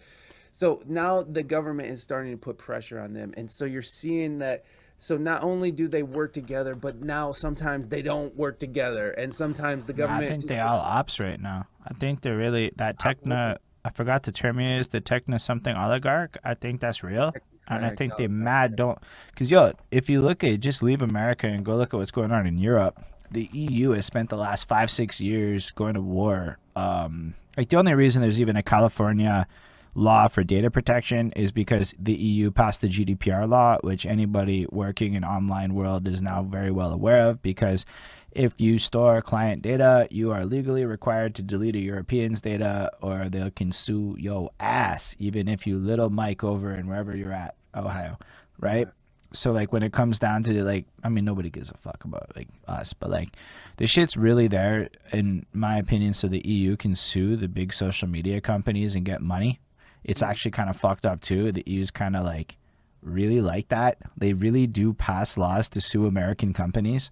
so 0.51 0.81
now 0.87 1.21
the 1.21 1.43
government 1.43 1.89
is 1.89 2.01
starting 2.01 2.31
to 2.31 2.37
put 2.37 2.57
pressure 2.57 2.99
on 2.99 3.13
them 3.13 3.33
and 3.37 3.51
so 3.51 3.65
you're 3.65 3.81
seeing 3.81 4.39
that 4.39 4.65
so 4.97 5.17
not 5.17 5.43
only 5.43 5.71
do 5.71 5.87
they 5.87 6.03
work 6.03 6.33
together 6.33 6.73
but 6.73 6.99
now 7.01 7.31
sometimes 7.31 7.87
they 7.87 8.01
don't 8.01 8.35
work 8.35 8.59
together 8.59 9.11
and 9.11 9.33
sometimes 9.33 9.85
the 9.85 9.93
government 9.93 10.25
I 10.25 10.27
think 10.27 10.47
they 10.47 10.59
all 10.59 10.79
ops 10.79 11.19
right 11.19 11.39
now. 11.39 11.67
I 11.85 11.93
think 11.95 12.21
they're 12.21 12.37
really 12.37 12.71
that 12.77 12.99
techno. 12.99 13.57
I 13.83 13.89
forgot 13.89 14.21
the 14.23 14.31
term 14.31 14.59
used. 14.59 14.91
The 14.91 15.01
techno 15.01 15.37
something 15.37 15.75
oligarch. 15.75 16.37
I 16.43 16.53
think 16.53 16.81
that's 16.81 17.03
real. 17.03 17.33
And 17.71 17.85
I 17.85 17.89
think 17.89 18.17
they're 18.17 18.29
mad 18.29 18.75
don't 18.75 18.99
because 19.29 19.49
yo, 19.49 19.73
if 19.91 20.09
you 20.09 20.21
look 20.21 20.43
at 20.43 20.59
just 20.59 20.83
leave 20.83 21.01
America 21.01 21.47
and 21.47 21.65
go 21.65 21.75
look 21.75 21.93
at 21.93 21.97
what's 21.97 22.11
going 22.11 22.31
on 22.31 22.45
in 22.45 22.57
Europe, 22.57 23.01
the 23.31 23.49
EU 23.53 23.91
has 23.91 24.05
spent 24.05 24.29
the 24.29 24.37
last 24.37 24.67
five 24.67 24.91
six 24.91 25.21
years 25.21 25.71
going 25.71 25.93
to 25.93 26.01
war. 26.01 26.57
Um, 26.75 27.33
like 27.57 27.69
the 27.69 27.77
only 27.77 27.93
reason 27.93 28.21
there's 28.21 28.41
even 28.41 28.55
a 28.55 28.63
California 28.63 29.47
law 29.93 30.27
for 30.27 30.43
data 30.43 30.71
protection 30.71 31.31
is 31.33 31.51
because 31.51 31.93
the 31.99 32.13
EU 32.13 32.51
passed 32.51 32.81
the 32.81 32.87
GDPR 32.87 33.47
law, 33.47 33.77
which 33.81 34.05
anybody 34.05 34.65
working 34.71 35.13
in 35.13 35.23
online 35.23 35.73
world 35.73 36.07
is 36.07 36.21
now 36.21 36.43
very 36.43 36.71
well 36.71 36.91
aware 36.91 37.29
of 37.29 37.41
because 37.41 37.85
if 38.31 38.53
you 38.57 38.79
store 38.79 39.21
client 39.21 39.61
data, 39.61 40.07
you 40.09 40.31
are 40.31 40.45
legally 40.45 40.85
required 40.85 41.35
to 41.35 41.41
delete 41.41 41.75
a 41.75 41.79
European's 41.79 42.39
data 42.39 42.91
or 43.01 43.27
they 43.27 43.49
can 43.51 43.71
sue 43.71 44.15
yo 44.17 44.51
ass, 44.59 45.15
even 45.19 45.47
if 45.47 45.67
you 45.67 45.77
little 45.77 46.09
Mike 46.09 46.43
over 46.43 46.73
in 46.73 46.87
wherever 46.87 47.15
you're 47.15 47.33
at, 47.33 47.55
Ohio, 47.75 48.17
right? 48.59 48.87
So 49.33 49.51
like 49.51 49.71
when 49.71 49.83
it 49.83 49.93
comes 49.93 50.19
down 50.19 50.43
to 50.43 50.63
like, 50.63 50.85
I 51.03 51.09
mean, 51.09 51.23
nobody 51.23 51.49
gives 51.49 51.69
a 51.69 51.77
fuck 51.77 52.03
about 52.03 52.35
like 52.35 52.49
us, 52.67 52.93
but 52.93 53.09
like 53.09 53.29
the 53.77 53.87
shit's 53.87 54.17
really 54.17 54.47
there 54.47 54.89
in 55.13 55.45
my 55.53 55.77
opinion, 55.77 56.13
so 56.13 56.27
the 56.27 56.45
EU 56.45 56.75
can 56.75 56.95
sue 56.95 57.35
the 57.35 57.47
big 57.47 57.73
social 57.73 58.07
media 58.07 58.41
companies 58.41 58.95
and 58.95 59.05
get 59.05 59.21
money. 59.21 59.59
It's 60.03 60.21
mm-hmm. 60.21 60.31
actually 60.31 60.51
kind 60.51 60.69
of 60.69 60.75
fucked 60.75 61.05
up 61.05 61.21
too. 61.21 61.51
The 61.51 61.63
EU's 61.65 61.91
kind 61.91 62.15
of 62.15 62.25
like 62.25 62.57
really 63.01 63.41
like 63.41 63.69
that. 63.69 63.97
They 64.17 64.33
really 64.33 64.67
do 64.67 64.93
pass 64.93 65.37
laws 65.37 65.69
to 65.69 65.81
sue 65.81 66.05
American 66.05 66.53
companies 66.53 67.09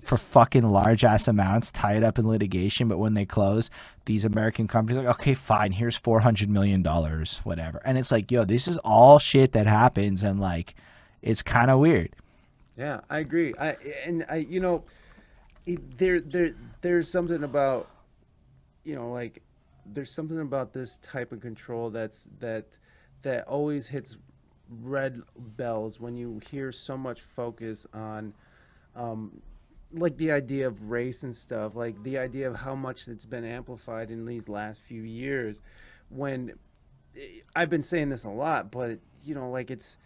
for 0.00 0.16
fucking 0.16 0.68
large 0.68 1.04
ass 1.04 1.28
amounts, 1.28 1.70
tie 1.70 1.94
it 1.94 2.04
up 2.04 2.18
in 2.18 2.28
litigation. 2.28 2.88
But 2.88 2.98
when 2.98 3.14
they 3.14 3.24
close, 3.26 3.70
these 4.04 4.24
American 4.24 4.68
companies 4.68 4.98
like, 4.98 5.14
okay, 5.18 5.34
fine, 5.34 5.72
here's 5.72 5.96
four 5.96 6.20
hundred 6.20 6.48
million 6.50 6.82
dollars, 6.82 7.40
whatever. 7.44 7.80
And 7.84 7.98
it's 7.98 8.12
like, 8.12 8.30
yo, 8.30 8.44
this 8.44 8.68
is 8.68 8.78
all 8.78 9.18
shit 9.18 9.52
that 9.52 9.66
happens, 9.66 10.22
and 10.22 10.40
like, 10.40 10.74
it's 11.22 11.42
kind 11.42 11.70
of 11.70 11.78
weird. 11.80 12.14
Yeah, 12.76 13.00
I 13.10 13.18
agree. 13.18 13.54
I 13.58 13.76
and 14.06 14.24
I, 14.30 14.36
you 14.36 14.60
know, 14.60 14.84
there 15.96 16.20
there 16.20 16.50
there's 16.80 17.10
something 17.10 17.42
about, 17.42 17.90
you 18.84 18.94
know, 18.94 19.10
like 19.10 19.42
there's 19.84 20.10
something 20.10 20.40
about 20.40 20.72
this 20.72 20.98
type 20.98 21.32
of 21.32 21.40
control 21.40 21.90
that's 21.90 22.26
that 22.38 22.66
that 23.22 23.46
always 23.48 23.88
hits 23.88 24.16
red 24.82 25.22
bells 25.36 25.98
when 25.98 26.14
you 26.14 26.40
hear 26.50 26.70
so 26.70 26.96
much 26.96 27.20
focus 27.22 27.86
on 27.92 28.34
um, 28.94 29.40
like 29.92 30.16
the 30.16 30.32
idea 30.32 30.66
of 30.66 30.90
race 30.90 31.22
and 31.22 31.34
stuff, 31.34 31.74
like 31.74 32.02
the 32.02 32.18
idea 32.18 32.48
of 32.48 32.56
how 32.56 32.74
much 32.74 33.08
it's 33.08 33.26
been 33.26 33.44
amplified 33.44 34.10
in 34.10 34.26
these 34.26 34.48
last 34.48 34.82
few 34.82 35.02
years. 35.02 35.60
When 36.10 36.52
eh, 37.16 37.40
I've 37.56 37.70
been 37.70 37.82
saying 37.82 38.10
this 38.10 38.24
a 38.24 38.30
lot, 38.30 38.70
but 38.70 38.98
you 39.24 39.34
know, 39.34 39.50
like 39.50 39.70
it's 39.70 39.98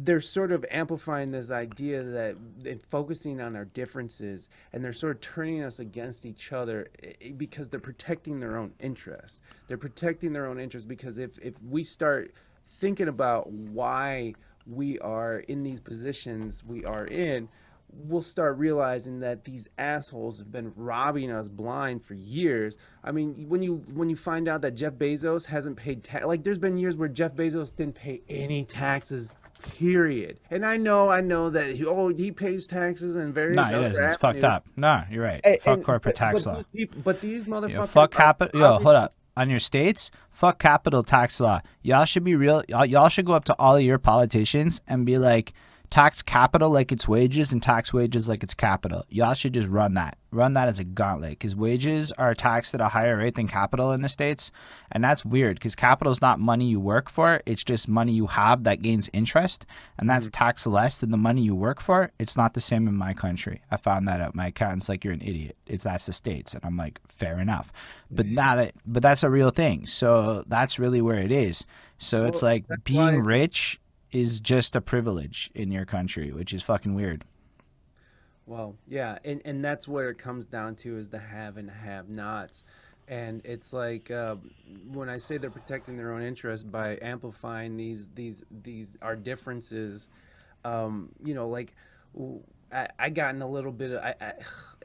they're 0.00 0.20
sort 0.20 0.52
of 0.52 0.64
amplifying 0.70 1.32
this 1.32 1.50
idea 1.50 2.02
that 2.02 2.36
and 2.64 2.82
focusing 2.82 3.40
on 3.40 3.56
our 3.56 3.64
differences 3.64 4.48
and 4.72 4.84
they're 4.84 4.92
sort 4.92 5.16
of 5.16 5.20
turning 5.20 5.62
us 5.62 5.78
against 5.80 6.24
each 6.24 6.52
other 6.52 6.88
eh, 7.02 7.12
eh, 7.20 7.32
because 7.36 7.70
they're 7.70 7.80
protecting 7.80 8.38
their 8.38 8.56
own 8.56 8.72
interests 8.78 9.40
they're 9.66 9.76
protecting 9.76 10.32
their 10.32 10.46
own 10.46 10.60
interests 10.60 10.86
because 10.86 11.18
if 11.18 11.38
if 11.38 11.60
we 11.62 11.82
start 11.82 12.32
thinking 12.70 13.08
about 13.08 13.50
why 13.50 14.34
we 14.66 14.98
are 15.00 15.38
in 15.40 15.64
these 15.64 15.80
positions 15.80 16.62
we 16.64 16.84
are 16.84 17.06
in 17.06 17.48
we'll 17.90 18.22
start 18.22 18.58
realizing 18.58 19.20
that 19.20 19.44
these 19.44 19.68
assholes 19.78 20.38
have 20.38 20.52
been 20.52 20.72
robbing 20.76 21.30
us 21.30 21.48
blind 21.48 22.04
for 22.04 22.14
years. 22.14 22.76
I 23.02 23.12
mean, 23.12 23.48
when 23.48 23.62
you 23.62 23.82
when 23.94 24.10
you 24.10 24.16
find 24.16 24.48
out 24.48 24.60
that 24.62 24.72
Jeff 24.72 24.94
Bezos 24.94 25.46
hasn't 25.46 25.76
paid 25.76 26.04
tax, 26.04 26.24
like 26.24 26.44
there's 26.44 26.58
been 26.58 26.76
years 26.76 26.96
where 26.96 27.08
Jeff 27.08 27.34
Bezos 27.34 27.74
didn't 27.74 27.94
pay 27.94 28.22
any 28.28 28.64
taxes. 28.64 29.32
Period. 29.60 30.38
And 30.52 30.64
I 30.64 30.76
know, 30.76 31.08
I 31.08 31.20
know 31.20 31.50
that 31.50 31.74
he, 31.74 31.84
oh 31.84 32.08
he 32.08 32.30
pays 32.30 32.68
taxes 32.68 33.16
and 33.16 33.34
various. 33.34 33.56
Nah, 33.56 33.70
it 33.70 33.90
is. 33.90 33.98
It's 33.98 34.16
fucked 34.16 34.44
up. 34.44 34.64
Nah, 34.76 35.02
you're 35.10 35.24
right. 35.24 35.40
And, 35.42 35.60
fuck 35.60 35.74
and, 35.78 35.84
corporate 35.84 36.14
but, 36.14 36.18
tax 36.18 36.44
but 36.44 36.54
law. 36.54 36.62
These 36.72 36.88
but 37.02 37.20
these 37.20 37.42
motherfuckers. 37.42 37.72
Yo, 37.72 37.86
fuck 37.86 38.12
capital. 38.12 38.60
Yo, 38.60 38.78
hold 38.78 38.94
up. 38.94 39.14
On 39.36 39.50
your 39.50 39.58
states, 39.58 40.12
fuck 40.30 40.60
capital 40.60 41.02
tax 41.02 41.40
law. 41.40 41.60
Y'all 41.82 42.04
should 42.04 42.22
be 42.22 42.36
real. 42.36 42.62
Y'all, 42.68 42.86
y'all 42.86 43.08
should 43.08 43.24
go 43.24 43.32
up 43.32 43.44
to 43.46 43.54
all 43.58 43.74
of 43.74 43.82
your 43.82 43.98
politicians 43.98 44.80
and 44.86 45.04
be 45.04 45.18
like, 45.18 45.52
tax 45.90 46.20
capital 46.20 46.70
like 46.70 46.92
it's 46.92 47.08
wages 47.08 47.52
and 47.52 47.62
tax 47.62 47.92
wages 47.92 48.28
like 48.28 48.42
it's 48.42 48.54
capital. 48.54 49.04
Y'all 49.08 49.34
should 49.34 49.54
just 49.54 49.68
run 49.68 49.94
that. 49.94 50.18
Run 50.30 50.52
that 50.52 50.68
as 50.68 50.78
a 50.78 50.84
gauntlet 50.84 51.30
because 51.30 51.56
wages 51.56 52.12
are 52.12 52.34
taxed 52.34 52.74
at 52.74 52.82
a 52.82 52.88
higher 52.88 53.16
rate 53.16 53.36
than 53.36 53.48
capital 53.48 53.92
in 53.92 54.02
the 54.02 54.10
states, 54.10 54.50
and 54.92 55.02
that's 55.02 55.24
weird 55.24 55.56
because 55.56 55.74
capital 55.74 56.12
is 56.12 56.20
not 56.20 56.38
money 56.38 56.66
you 56.66 56.78
work 56.78 57.08
for. 57.08 57.40
It's 57.46 57.64
just 57.64 57.88
money 57.88 58.12
you 58.12 58.26
have 58.26 58.64
that 58.64 58.82
gains 58.82 59.08
interest, 59.14 59.64
and 59.98 60.08
that's 60.08 60.28
mm. 60.28 60.32
taxed 60.34 60.66
less 60.66 60.98
than 60.98 61.10
the 61.10 61.16
money 61.16 61.40
you 61.40 61.54
work 61.54 61.80
for. 61.80 62.10
It's 62.18 62.36
not 62.36 62.52
the 62.52 62.60
same 62.60 62.86
in 62.86 62.94
my 62.94 63.14
country. 63.14 63.62
I 63.70 63.78
found 63.78 64.06
that 64.08 64.20
out. 64.20 64.34
My 64.34 64.48
accountant's 64.48 64.90
like, 64.90 65.02
"You're 65.02 65.14
an 65.14 65.22
idiot." 65.22 65.56
It's 65.66 65.84
that's 65.84 66.04
the 66.04 66.12
states, 66.12 66.52
and 66.52 66.62
I'm 66.62 66.76
like, 66.76 67.00
"Fair 67.08 67.40
enough," 67.40 67.72
but 68.10 68.26
mm. 68.26 68.32
now 68.32 68.56
that 68.56 68.74
but 68.84 69.02
that's 69.02 69.22
a 69.22 69.30
real 69.30 69.50
thing. 69.50 69.86
So 69.86 70.44
that's 70.46 70.78
really 70.78 71.00
where 71.00 71.18
it 71.18 71.32
is. 71.32 71.64
So 71.96 72.26
it's 72.26 72.42
like 72.42 72.64
being 72.84 72.98
why- 72.98 73.12
rich 73.12 73.80
is 74.12 74.40
just 74.40 74.74
a 74.76 74.80
privilege 74.80 75.50
in 75.54 75.70
your 75.70 75.84
country, 75.84 76.32
which 76.32 76.52
is 76.52 76.62
fucking 76.62 76.94
weird. 76.94 77.24
Well, 78.46 78.76
yeah, 78.86 79.18
and 79.24 79.42
and 79.44 79.62
that's 79.64 79.86
where 79.86 80.08
it 80.08 80.16
comes 80.18 80.46
down 80.46 80.74
to 80.76 80.96
is 80.96 81.08
the 81.08 81.18
have 81.18 81.58
and 81.58 81.70
have 81.70 82.08
nots, 82.08 82.64
and 83.06 83.42
it's 83.44 83.74
like 83.74 84.10
uh, 84.10 84.36
when 84.90 85.10
I 85.10 85.18
say 85.18 85.36
they're 85.36 85.50
protecting 85.50 85.98
their 85.98 86.12
own 86.14 86.22
interests 86.22 86.64
by 86.64 86.98
amplifying 87.02 87.76
these 87.76 88.06
these 88.14 88.42
these 88.62 88.96
our 89.02 89.16
differences, 89.16 90.08
um, 90.64 91.10
you 91.22 91.34
know, 91.34 91.48
like 91.48 91.74
w- 92.14 92.40
I, 92.72 92.88
I 92.98 93.10
got 93.10 93.34
in 93.34 93.42
a 93.42 93.48
little 93.48 93.72
bit 93.72 93.90
of 93.90 93.98
I 94.02 94.14
I, 94.18 94.32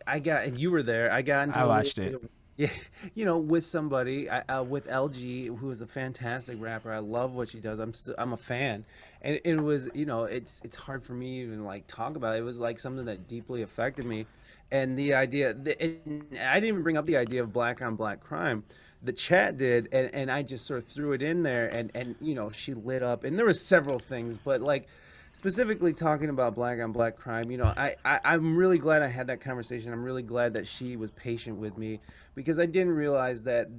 I 0.06 0.20
got 0.20 0.44
and 0.44 0.60
you 0.60 0.70
were 0.70 0.84
there. 0.84 1.10
I 1.10 1.22
got 1.22 1.48
into 1.48 1.60
I 1.60 1.64
watched 1.66 2.00
it. 2.00 2.16
of- 2.16 2.30
yeah, 2.56 2.70
you 3.16 3.26
know, 3.26 3.38
with 3.38 3.64
somebody, 3.64 4.30
uh, 4.30 4.64
with 4.64 4.88
LG, 4.88 5.58
who 5.58 5.72
is 5.72 5.82
a 5.82 5.88
fantastic 5.88 6.62
rapper. 6.62 6.92
I 6.92 7.00
love 7.00 7.34
what 7.34 7.50
she 7.50 7.60
does. 7.60 7.80
I'm 7.80 7.94
still, 7.94 8.16
I'm 8.18 8.34
a 8.34 8.38
fan, 8.38 8.86
and 9.22 9.40
it 9.44 9.58
was, 9.58 9.90
you 9.94 10.06
know, 10.06 10.24
it's 10.26 10.62
it's 10.64 10.76
hard 10.76 11.04
for 11.04 11.14
me 11.14 11.42
even 11.42 11.64
like 11.64 11.88
talk 11.88 12.16
about 12.16 12.36
it. 12.36 12.40
It 12.40 12.44
was 12.44 12.60
like 12.60 12.80
something 12.80 13.06
that 13.06 13.28
deeply 13.28 13.62
affected 13.62 14.06
me, 14.06 14.26
and 14.72 14.98
the 14.98 15.14
idea, 15.14 15.54
the, 15.54 15.72
I 15.82 16.56
didn't 16.56 16.70
even 16.70 16.84
bring 16.84 16.98
up 16.98 17.06
the 17.06 17.18
idea 17.18 17.44
of 17.44 17.52
black 17.52 17.82
on 17.82 17.96
black 17.96 18.22
crime. 18.22 18.64
The 19.02 19.14
chat 19.14 19.58
did, 19.58 19.90
and, 19.92 20.14
and 20.14 20.32
I 20.32 20.44
just 20.44 20.66
sort 20.66 20.78
of 20.78 20.86
threw 20.86 21.14
it 21.14 21.22
in 21.22 21.44
there, 21.44 21.68
and 21.68 21.92
and 21.96 22.16
you 22.22 22.36
know, 22.36 22.52
she 22.52 22.74
lit 22.74 23.04
up, 23.04 23.24
and 23.24 23.38
there 23.38 23.46
was 23.46 23.62
several 23.62 24.00
things, 24.00 24.38
but 24.38 24.62
like 24.62 24.88
specifically 25.34 25.94
talking 25.94 26.30
about 26.30 26.54
black 26.54 26.80
on 26.80 26.92
black 26.92 27.18
crime 27.18 27.50
you 27.50 27.58
know 27.58 27.66
I, 27.66 27.96
I 28.06 28.20
i'm 28.24 28.56
really 28.56 28.78
glad 28.78 29.02
i 29.02 29.08
had 29.08 29.28
that 29.28 29.42
conversation 29.42 29.92
i'm 29.92 30.04
really 30.04 30.22
glad 30.22 30.54
that 30.54 30.68
she 30.68 30.96
was 30.96 31.10
patient 31.10 31.58
with 31.58 31.76
me 31.76 32.00
because 32.36 32.60
i 32.60 32.66
didn't 32.66 32.94
realize 32.94 33.44
that 33.44 33.70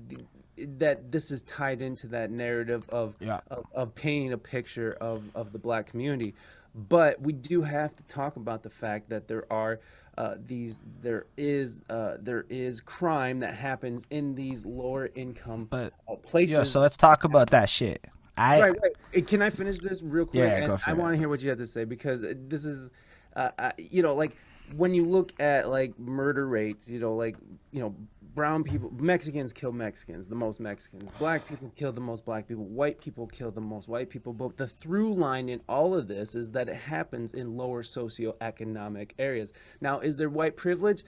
that 0.57 1.11
this 1.11 1.31
is 1.31 1.43
tied 1.43 1.83
into 1.83 2.07
that 2.07 2.31
narrative 2.31 2.89
of, 2.89 3.17
Yeah. 3.19 3.41
of 3.51 3.67
of 3.73 3.95
painting 3.95 4.33
a 4.33 4.39
picture 4.39 4.93
of 5.01 5.25
of 5.35 5.53
the 5.53 5.59
black 5.59 5.87
community 5.87 6.35
but 6.75 7.21
we 7.21 7.33
do 7.33 7.63
have 7.63 7.95
to 7.97 8.03
talk 8.05 8.37
about 8.37 8.63
the 8.63 8.71
fact 8.71 9.09
that 9.11 9.29
there 9.29 9.45
are 9.53 9.81
uh, 10.17 10.35
these 10.45 10.79
there 11.03 11.27
is 11.37 11.81
uh, 11.91 12.17
there 12.21 12.47
is 12.49 12.81
crime 12.81 13.41
that 13.41 13.55
happens 13.55 14.05
in 14.11 14.35
these 14.35 14.65
lower 14.65 15.11
income 15.15 15.67
But 15.71 15.93
uh, 16.09 16.15
places 16.17 16.57
Yo, 16.57 16.65
so 16.65 16.81
let's 16.81 16.97
talk 16.97 17.25
about 17.25 17.51
that 17.51 17.69
shit. 17.69 18.05
I 18.37 18.61
right, 18.61 18.75
right. 19.13 19.27
Can 19.27 19.43
I 19.43 19.51
finish 19.51 19.79
this 19.79 20.03
real 20.03 20.27
quick? 20.27 20.41
Yeah, 20.41 20.57
And 20.57 20.67
go 20.67 20.77
for 20.77 20.91
I 20.91 20.93
want 20.93 21.15
to 21.15 21.19
hear 21.19 21.29
what 21.29 21.41
you 21.41 21.49
have 21.51 21.59
to 21.59 21.67
say 21.67 21.85
because 21.85 22.23
this 22.23 22.65
is, 22.65 22.91
uh, 23.37 23.51
uh, 23.59 23.73
you 23.79 24.03
know, 24.03 24.15
like 24.15 24.37
when 24.77 24.95
you 24.95 25.05
look 25.05 25.33
at 25.41 25.69
like 25.69 25.99
murder 25.99 26.47
rates, 26.47 26.91
you 26.91 26.99
know, 26.99 27.15
like 27.15 27.37
you 27.71 27.81
know, 27.81 27.95
brown 28.35 28.65
people, 28.65 28.93
Mexicans 28.99 29.53
kill 29.53 29.73
Mexicans, 29.73 30.29
the 30.29 30.35
most 30.35 30.61
Mexicans. 30.61 31.11
Black 31.19 31.47
people 31.49 31.73
kill 31.77 31.93
the 31.93 32.01
most 32.01 32.25
black 32.25 32.49
people. 32.49 32.65
White 32.65 33.01
people 33.01 33.27
kill 33.27 33.51
the 33.51 33.61
most 33.61 33.89
white 33.89 34.11
people. 34.11 34.33
But 34.33 34.57
the 34.57 34.67
through 34.67 35.15
line 35.15 35.49
in 35.49 35.61
all 35.69 35.95
of 35.95 36.09
this 36.09 36.35
is 36.35 36.51
that 36.53 36.69
it 36.69 36.77
happens 36.77 37.35
in 37.35 37.57
lower 37.57 37.83
socioeconomic 37.83 39.13
areas. 39.19 39.53
Now, 39.81 40.01
is 40.01 40.17
there 40.17 40.29
white 40.29 40.57
privilege? 40.57 41.05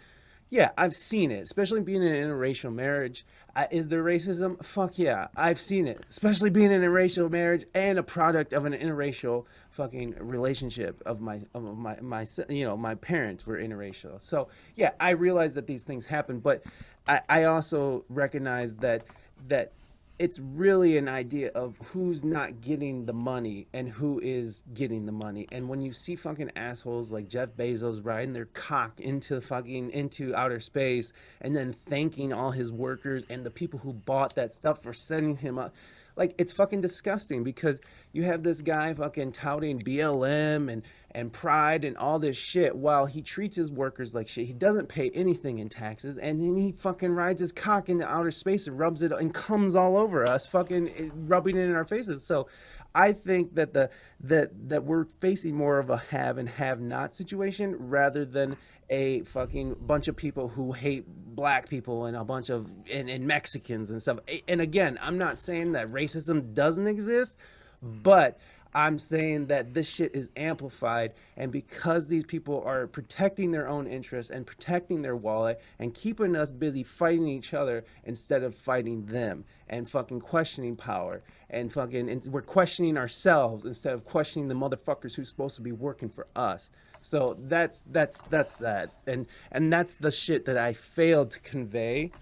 Yeah, 0.49 0.71
I've 0.79 0.95
seen 0.95 1.33
it, 1.33 1.43
especially 1.43 1.81
being 1.81 2.05
in 2.05 2.13
an 2.15 2.23
interracial 2.23 2.73
marriage. 2.73 3.27
Uh, 3.57 3.67
is 3.73 3.89
there 3.89 4.05
racism? 4.05 4.65
Fuck 4.65 4.97
yeah, 4.97 5.27
I've 5.35 5.59
seen 5.59 5.89
it, 5.89 6.05
especially 6.09 6.51
being 6.51 6.71
in 6.71 6.85
an 6.85 6.89
interracial 6.89 7.29
marriage 7.29 7.65
and 7.75 7.99
a 7.99 8.05
product 8.05 8.53
of 8.53 8.65
an 8.65 8.73
interracial 8.73 9.47
fucking 9.71 10.15
relationship 10.21 11.03
of 11.05 11.21
my 11.21 11.41
of 11.53 11.77
my 11.77 11.99
my 12.01 12.25
you 12.49 12.65
know 12.65 12.77
my 12.77 12.95
parents 12.95 13.45
were 13.45 13.57
interracial. 13.57 14.23
So 14.23 14.47
yeah, 14.77 14.93
I 15.01 15.11
realize 15.11 15.55
that 15.55 15.67
these 15.67 15.83
things 15.83 16.07
happen, 16.07 16.39
but 16.39 16.63
I, 17.07 17.21
I 17.29 17.45
also 17.45 18.05
recognize 18.09 18.75
that 18.77 19.05
that 19.49 19.73
it's 20.19 20.39
really 20.39 20.97
an 20.97 21.09
idea 21.09 21.51
of 21.51 21.77
who's 21.89 22.25
not 22.25 22.63
getting 22.63 23.05
the 23.05 23.13
money 23.13 23.67
and 23.75 23.89
who 23.89 24.19
is 24.21 24.63
getting 24.73 25.05
the 25.05 25.13
money. 25.13 25.47
And 25.53 25.69
when 25.69 25.83
you 25.83 25.93
see 25.93 26.17
fucking 26.17 26.53
assholes 26.57 27.13
like 27.13 27.29
Jeff 27.29 27.51
Bezos 27.51 28.01
riding 28.03 28.33
their 28.33 28.47
cock 28.47 28.99
into 28.99 29.41
fucking 29.43 29.91
into 29.91 30.35
outer 30.35 30.61
space 30.61 31.13
and 31.43 31.55
then 31.55 31.75
thanking 31.75 32.33
all 32.33 32.51
his 32.51 32.73
workers 32.73 33.25
and 33.29 33.45
the 33.45 33.51
people 33.51 33.81
who 33.81 33.93
bought 33.93 34.35
that 34.37 34.53
stuff 34.53 34.83
for 34.83 34.95
setting 34.95 35.37
him 35.37 35.59
up, 35.59 35.75
like 36.17 36.35
it's 36.39 36.53
fucking 36.53 36.81
disgusting 36.81 37.45
because 37.45 37.79
you 38.13 38.23
have 38.23 38.43
this 38.43 38.63
guy 38.63 38.95
fucking 38.95 39.33
touting 39.33 39.79
BLM 39.79 40.73
and 40.73 40.83
and 41.17 41.33
pride 41.33 41.83
and 41.83 41.97
all 41.97 42.19
this 42.19 42.37
shit 42.37 42.77
while 42.77 43.07
he 43.07 43.23
treats 43.23 43.57
his 43.57 43.73
workers 43.73 44.15
like 44.15 44.29
shit. 44.29 44.47
He 44.47 44.53
doesn't 44.53 44.89
pay 44.89 45.09
anything 45.15 45.59
in 45.59 45.71
taxes 45.71 46.19
and 46.19 46.39
then 46.39 46.59
he 46.59 46.73
fucking 46.73 47.11
rides 47.11 47.41
his 47.41 47.53
cock 47.53 47.89
into 47.89 48.07
outer 48.07 48.31
space 48.31 48.67
and 48.67 48.79
rubs 48.79 49.03
it 49.03 49.13
and 49.13 49.33
comes 49.33 49.75
all 49.75 49.97
over 49.97 50.27
us, 50.27 50.45
fucking 50.45 50.89
eh, 50.91 51.09
rubbing 51.15 51.57
it 51.57 51.63
in 51.63 51.75
our 51.75 51.87
faces. 51.87 52.23
So 52.27 52.49
I 52.95 53.15
think 53.15 53.55
that 53.55 53.73
the 53.73 53.89
that 54.21 54.69
that 54.69 54.85
we're 54.85 55.05
facing 55.05 55.55
more 55.55 55.79
of 55.79 55.89
a 55.89 55.97
have 55.97 56.37
and 56.37 56.51
have 56.51 56.83
not 56.83 57.15
situation 57.15 57.77
rather 57.79 58.27
than 58.27 58.59
a 58.91 59.23
fucking 59.23 59.77
bunch 59.81 60.09
of 60.09 60.17
people 60.17 60.49
who 60.49 60.73
hate 60.73 61.07
black 61.07 61.71
people 61.71 62.05
and 62.05 62.15
a 62.15 62.25
bunch 62.25 62.51
of 62.51 62.69
and, 62.93 63.09
and 63.09 63.27
Mexicans 63.27 63.91
and 63.91 64.03
stuff. 64.03 64.19
And 64.47 64.61
again, 64.61 64.99
I'm 65.01 65.17
not 65.17 65.39
saying 65.39 65.73
that 65.73 65.91
racism 65.91 66.53
doesn't 66.53 66.87
exist, 66.87 67.39
but 67.83 68.39
I'm 68.77 68.99
saying 68.99 69.47
that 69.47 69.73
this 69.73 69.89
shit 69.89 70.15
is 70.15 70.29
amplified, 70.37 71.15
and 71.35 71.51
because 71.51 72.09
these 72.09 72.27
people 72.27 72.63
are 72.67 72.87
protecting 72.87 73.51
their 73.51 73.67
own 73.67 73.87
interests 73.87 74.31
and 74.31 74.47
protecting 74.47 75.01
their 75.01 75.17
wallet 75.17 75.63
and 75.79 75.95
keeping 75.95 76.37
us 76.37 76.51
busy 76.51 76.83
fighting 76.83 77.27
each 77.27 77.55
other 77.55 77.87
instead 78.05 78.43
of 78.43 78.55
fighting 78.55 79.07
them 79.07 79.47
and 79.67 79.89
fucking 79.89 80.21
questioning 80.21 80.77
power 80.77 81.23
and 81.49 81.73
fucking 81.73 82.11
and 82.11 82.23
we're 82.27 82.43
questioning 82.43 82.99
ourselves 82.99 83.65
instead 83.65 83.95
of 83.95 84.05
questioning 84.05 84.49
the 84.49 84.55
motherfuckers 84.55 85.15
who's 85.15 85.31
supposed 85.31 85.57
to 85.57 85.63
be 85.63 85.73
working 85.73 86.11
for 86.11 86.27
us. 86.37 86.69
So 87.01 87.35
that's 87.39 87.83
that's 87.91 88.21
that's 88.29 88.57
that, 88.57 88.91
and 89.07 89.27
and 89.51 89.73
that's 89.73 89.97
the 89.97 90.11
shit 90.11 90.45
that 90.45 90.59
I 90.59 90.75
failed 90.75 91.31
to 91.31 91.41
convey. 91.41 92.13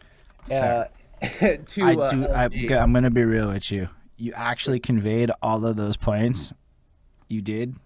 Uh, 0.48 0.84
to 1.40 1.82
I 1.82 1.94
uh, 1.96 2.48
do. 2.48 2.68
I, 2.72 2.78
I'm 2.78 2.92
gonna 2.92 3.10
be 3.10 3.24
real 3.24 3.48
with 3.48 3.72
you. 3.72 3.88
You 4.16 4.32
actually 4.34 4.80
conveyed 4.80 5.30
all 5.42 5.66
of 5.66 5.76
those 5.76 5.96
points. 5.96 6.52
You 7.28 7.42
did. 7.42 7.76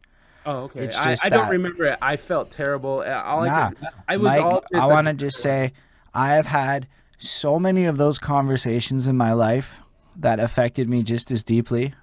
Oh, 0.44 0.64
okay. 0.64 0.84
It's 0.84 0.98
I, 0.98 1.12
just 1.12 1.26
I 1.26 1.28
don't 1.28 1.50
remember 1.50 1.84
it. 1.84 1.98
I 2.00 2.16
felt 2.16 2.50
terrible. 2.50 3.00
Uh, 3.00 3.22
All 3.22 3.44
Nah, 3.44 3.66
I, 3.66 3.70
could, 3.70 3.88
I 4.08 4.16
was 4.16 4.24
Mike, 4.24 4.40
all. 4.42 4.64
I 4.74 4.86
want 4.86 5.06
to 5.06 5.14
just 5.14 5.38
say, 5.38 5.72
I 6.14 6.28
have 6.28 6.46
had 6.46 6.86
so 7.18 7.58
many 7.58 7.84
of 7.84 7.98
those 7.98 8.18
conversations 8.18 9.08
in 9.08 9.16
my 9.16 9.32
life 9.32 9.80
that 10.16 10.40
affected 10.40 10.88
me 10.88 11.02
just 11.02 11.30
as 11.30 11.42
deeply. 11.42 11.94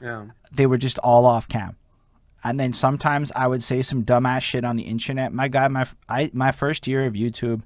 Yeah. 0.00 0.26
They 0.52 0.66
were 0.66 0.78
just 0.78 0.98
all 0.98 1.24
off 1.24 1.48
cam. 1.48 1.76
And 2.44 2.60
then 2.60 2.72
sometimes 2.72 3.32
I 3.34 3.46
would 3.46 3.62
say 3.62 3.82
some 3.82 4.04
dumbass 4.04 4.42
shit 4.42 4.64
on 4.64 4.76
the 4.76 4.84
internet. 4.84 5.32
My 5.32 5.48
guy, 5.48 5.66
my 5.68 5.86
I, 6.08 6.30
my 6.32 6.52
first 6.52 6.86
year 6.86 7.06
of 7.06 7.14
YouTube 7.14 7.62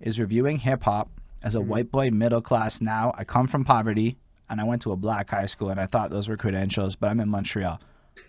is 0.00 0.18
reviewing 0.18 0.58
hip 0.60 0.84
hop 0.84 1.10
as 1.42 1.54
a 1.54 1.60
white 1.60 1.90
boy, 1.90 2.10
middle 2.10 2.40
class. 2.40 2.80
Now 2.80 3.12
I 3.18 3.24
come 3.24 3.46
from 3.46 3.64
poverty, 3.64 4.16
and 4.52 4.60
I 4.60 4.64
went 4.64 4.82
to 4.82 4.92
a 4.92 4.96
black 4.96 5.30
high 5.30 5.46
school, 5.46 5.70
and 5.70 5.80
I 5.80 5.86
thought 5.86 6.10
those 6.10 6.28
were 6.28 6.36
credentials, 6.36 6.94
but 6.94 7.08
I'm 7.10 7.20
in 7.20 7.30
Montreal. 7.30 7.80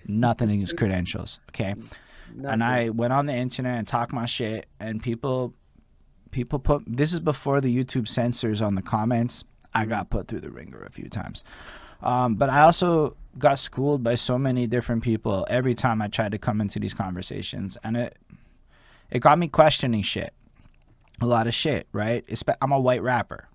Nothing 0.07 0.49
against 0.49 0.78
credentials, 0.78 1.41
okay? 1.49 1.76
And 2.47 2.63
I 2.63 2.89
went 2.89 3.11
on 3.11 3.26
the 3.26 3.34
internet 3.34 3.78
and 3.78 3.86
talked 3.86 4.13
my 4.13 4.26
shit, 4.26 4.67
and 4.80 5.03
people, 5.03 5.53
people 6.32 6.59
put 6.59 6.82
this 6.88 7.11
is 7.11 7.19
before 7.19 7.59
the 7.59 7.76
YouTube 7.76 8.07
censors 8.07 8.61
on 8.61 8.76
the 8.76 8.82
comments. 8.82 9.43
I 9.74 9.86
got 9.86 10.09
put 10.09 10.30
through 10.30 10.39
the 10.39 10.49
ringer 10.49 10.82
a 10.84 10.89
few 10.89 11.09
times, 11.09 11.43
um, 12.01 12.36
but 12.36 12.49
I 12.49 12.61
also 12.61 13.17
got 13.38 13.59
schooled 13.59 14.01
by 14.01 14.15
so 14.15 14.38
many 14.38 14.65
different 14.65 15.03
people 15.03 15.45
every 15.49 15.76
time 15.76 16.01
I 16.01 16.07
tried 16.07 16.32
to 16.32 16.38
come 16.38 16.61
into 16.61 16.80
these 16.80 16.93
conversations, 16.93 17.78
and 17.84 17.97
it 17.97 18.17
it 19.11 19.19
got 19.19 19.38
me 19.38 19.49
questioning 19.49 20.03
shit, 20.03 20.34
a 21.19 21.26
lot 21.26 21.47
of 21.47 21.53
shit, 21.53 21.86
right? 21.91 22.24
I'm 22.61 22.71
a 22.71 22.80
white 22.80 23.03
rapper, 23.03 23.49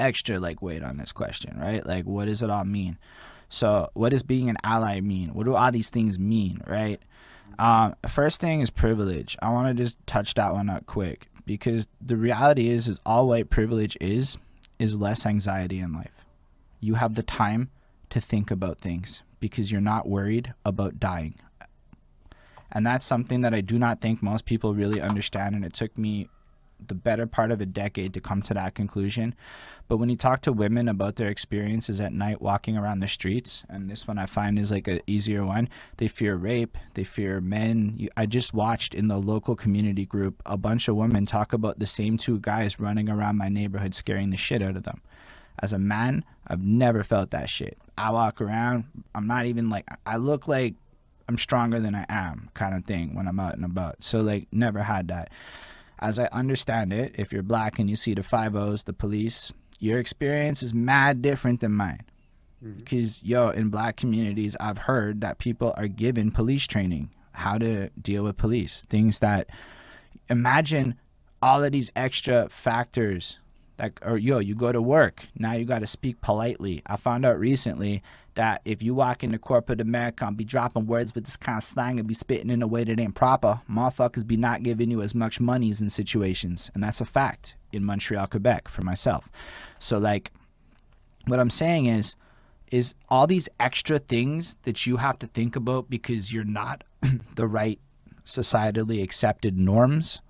extra 0.00 0.38
like 0.38 0.62
weight 0.62 0.82
on 0.82 0.96
this 0.96 1.12
question, 1.12 1.58
right? 1.58 1.84
Like, 1.84 2.04
what 2.04 2.26
does 2.26 2.42
it 2.42 2.50
all 2.50 2.64
mean? 2.64 2.98
So, 3.48 3.90
what 3.94 4.10
does 4.10 4.22
being 4.22 4.48
an 4.48 4.56
ally 4.62 5.00
mean? 5.00 5.34
What 5.34 5.44
do 5.44 5.54
all 5.54 5.72
these 5.72 5.90
things 5.90 6.18
mean, 6.18 6.62
right? 6.66 7.00
Um, 7.58 7.94
first 8.08 8.40
thing 8.40 8.60
is 8.60 8.70
privilege. 8.70 9.36
I 9.42 9.50
want 9.50 9.76
to 9.76 9.82
just 9.84 9.98
touch 10.06 10.34
that 10.34 10.52
one 10.52 10.70
up 10.70 10.86
quick 10.86 11.26
because 11.44 11.88
the 12.00 12.16
reality 12.16 12.68
is, 12.68 12.88
is 12.88 13.00
all 13.04 13.28
white 13.28 13.50
privilege 13.50 13.96
is 14.00 14.38
is 14.78 14.96
less 14.96 15.26
anxiety 15.26 15.78
in 15.78 15.92
life. 15.92 16.24
You 16.80 16.94
have 16.94 17.14
the 17.14 17.22
time 17.22 17.70
to 18.08 18.20
think 18.20 18.50
about 18.50 18.78
things 18.78 19.22
because 19.40 19.70
you're 19.70 19.80
not 19.80 20.08
worried 20.08 20.54
about 20.64 20.98
dying. 20.98 21.34
And 22.72 22.86
that's 22.86 23.04
something 23.04 23.40
that 23.40 23.52
I 23.52 23.60
do 23.60 23.78
not 23.78 24.00
think 24.00 24.22
most 24.22 24.44
people 24.44 24.74
really 24.74 25.00
understand. 25.00 25.54
And 25.54 25.64
it 25.64 25.72
took 25.72 25.96
me 25.98 26.28
the 26.86 26.94
better 26.94 27.26
part 27.26 27.50
of 27.50 27.60
a 27.60 27.66
decade 27.66 28.14
to 28.14 28.20
come 28.20 28.42
to 28.42 28.54
that 28.54 28.74
conclusion. 28.74 29.34
But 29.90 29.96
when 29.96 30.08
you 30.08 30.14
talk 30.14 30.42
to 30.42 30.52
women 30.52 30.88
about 30.88 31.16
their 31.16 31.30
experiences 31.30 32.00
at 32.00 32.12
night 32.12 32.40
walking 32.40 32.76
around 32.76 33.00
the 33.00 33.08
streets, 33.08 33.64
and 33.68 33.90
this 33.90 34.06
one 34.06 34.18
I 34.18 34.26
find 34.26 34.56
is 34.56 34.70
like 34.70 34.86
an 34.86 35.00
easier 35.08 35.44
one, 35.44 35.68
they 35.96 36.06
fear 36.06 36.36
rape, 36.36 36.78
they 36.94 37.02
fear 37.02 37.40
men. 37.40 38.08
I 38.16 38.26
just 38.26 38.54
watched 38.54 38.94
in 38.94 39.08
the 39.08 39.16
local 39.16 39.56
community 39.56 40.06
group 40.06 40.44
a 40.46 40.56
bunch 40.56 40.86
of 40.86 40.94
women 40.94 41.26
talk 41.26 41.52
about 41.52 41.80
the 41.80 41.86
same 41.86 42.18
two 42.18 42.38
guys 42.38 42.78
running 42.78 43.08
around 43.08 43.36
my 43.36 43.48
neighborhood 43.48 43.96
scaring 43.96 44.30
the 44.30 44.36
shit 44.36 44.62
out 44.62 44.76
of 44.76 44.84
them. 44.84 45.02
As 45.60 45.72
a 45.72 45.78
man, 45.80 46.24
I've 46.46 46.62
never 46.62 47.02
felt 47.02 47.32
that 47.32 47.50
shit. 47.50 47.76
I 47.98 48.12
walk 48.12 48.40
around, 48.40 48.84
I'm 49.12 49.26
not 49.26 49.46
even 49.46 49.70
like, 49.70 49.88
I 50.06 50.18
look 50.18 50.46
like 50.46 50.74
I'm 51.28 51.36
stronger 51.36 51.80
than 51.80 51.96
I 51.96 52.06
am 52.08 52.50
kind 52.54 52.76
of 52.76 52.84
thing 52.84 53.16
when 53.16 53.26
I'm 53.26 53.40
out 53.40 53.56
and 53.56 53.64
about. 53.64 54.04
So, 54.04 54.20
like, 54.20 54.46
never 54.52 54.84
had 54.84 55.08
that. 55.08 55.30
As 55.98 56.20
I 56.20 56.26
understand 56.26 56.92
it, 56.92 57.16
if 57.18 57.32
you're 57.32 57.42
black 57.42 57.80
and 57.80 57.90
you 57.90 57.96
see 57.96 58.14
the 58.14 58.22
five 58.22 58.54
O's, 58.54 58.84
the 58.84 58.92
police, 58.92 59.52
your 59.80 59.98
experience 59.98 60.62
is 60.62 60.72
mad 60.72 61.22
different 61.22 61.60
than 61.60 61.72
mine. 61.72 62.04
Mm-hmm. 62.64 62.78
Because, 62.78 63.22
yo, 63.24 63.48
in 63.48 63.70
black 63.70 63.96
communities, 63.96 64.56
I've 64.60 64.78
heard 64.78 65.22
that 65.22 65.38
people 65.38 65.74
are 65.76 65.88
given 65.88 66.30
police 66.30 66.66
training, 66.66 67.10
how 67.32 67.58
to 67.58 67.88
deal 67.90 68.24
with 68.24 68.36
police, 68.36 68.86
things 68.88 69.18
that 69.20 69.48
imagine 70.28 70.96
all 71.42 71.64
of 71.64 71.72
these 71.72 71.90
extra 71.96 72.48
factors 72.48 73.38
like 73.78 73.98
or 74.04 74.18
yo 74.18 74.38
you 74.38 74.54
go 74.54 74.70
to 74.70 74.82
work 74.82 75.26
now 75.38 75.52
you 75.54 75.64
got 75.64 75.78
to 75.78 75.86
speak 75.86 76.20
politely. 76.20 76.82
I 76.86 76.96
found 76.96 77.24
out 77.24 77.38
recently 77.38 78.02
that 78.34 78.60
if 78.64 78.82
you 78.82 78.94
walk 78.94 79.24
into 79.24 79.38
corporate 79.38 79.80
america 79.80 80.26
and 80.26 80.36
be 80.36 80.44
dropping 80.44 80.86
words 80.86 81.14
with 81.14 81.24
this 81.24 81.36
kind 81.36 81.56
of 81.56 81.64
slang 81.64 81.98
and 81.98 82.06
be 82.06 82.14
spitting 82.14 82.50
in 82.50 82.62
a 82.62 82.66
way 82.66 82.84
that 82.84 83.00
ain't 83.00 83.14
proper 83.14 83.62
motherfuckers 83.70 84.26
be 84.26 84.36
not 84.36 84.62
giving 84.62 84.90
you 84.90 85.00
as 85.02 85.14
much 85.14 85.40
monies 85.40 85.80
in 85.80 85.88
situations. 85.88 86.70
And 86.74 86.82
that's 86.82 87.00
a 87.00 87.06
fact 87.06 87.56
in 87.72 87.84
montreal 87.84 88.26
quebec 88.26 88.68
for 88.68 88.82
myself 88.82 89.30
so 89.80 89.98
like 89.98 90.30
what 91.26 91.40
i'm 91.40 91.50
saying 91.50 91.86
is 91.86 92.14
is 92.70 92.94
all 93.08 93.26
these 93.26 93.48
extra 93.58 93.98
things 93.98 94.54
that 94.62 94.86
you 94.86 94.98
have 94.98 95.18
to 95.18 95.26
think 95.26 95.56
about 95.56 95.90
because 95.90 96.32
you're 96.32 96.44
not 96.44 96.84
the 97.34 97.48
right 97.48 97.80
societally 98.24 99.02
accepted 99.02 99.58
norms 99.58 100.22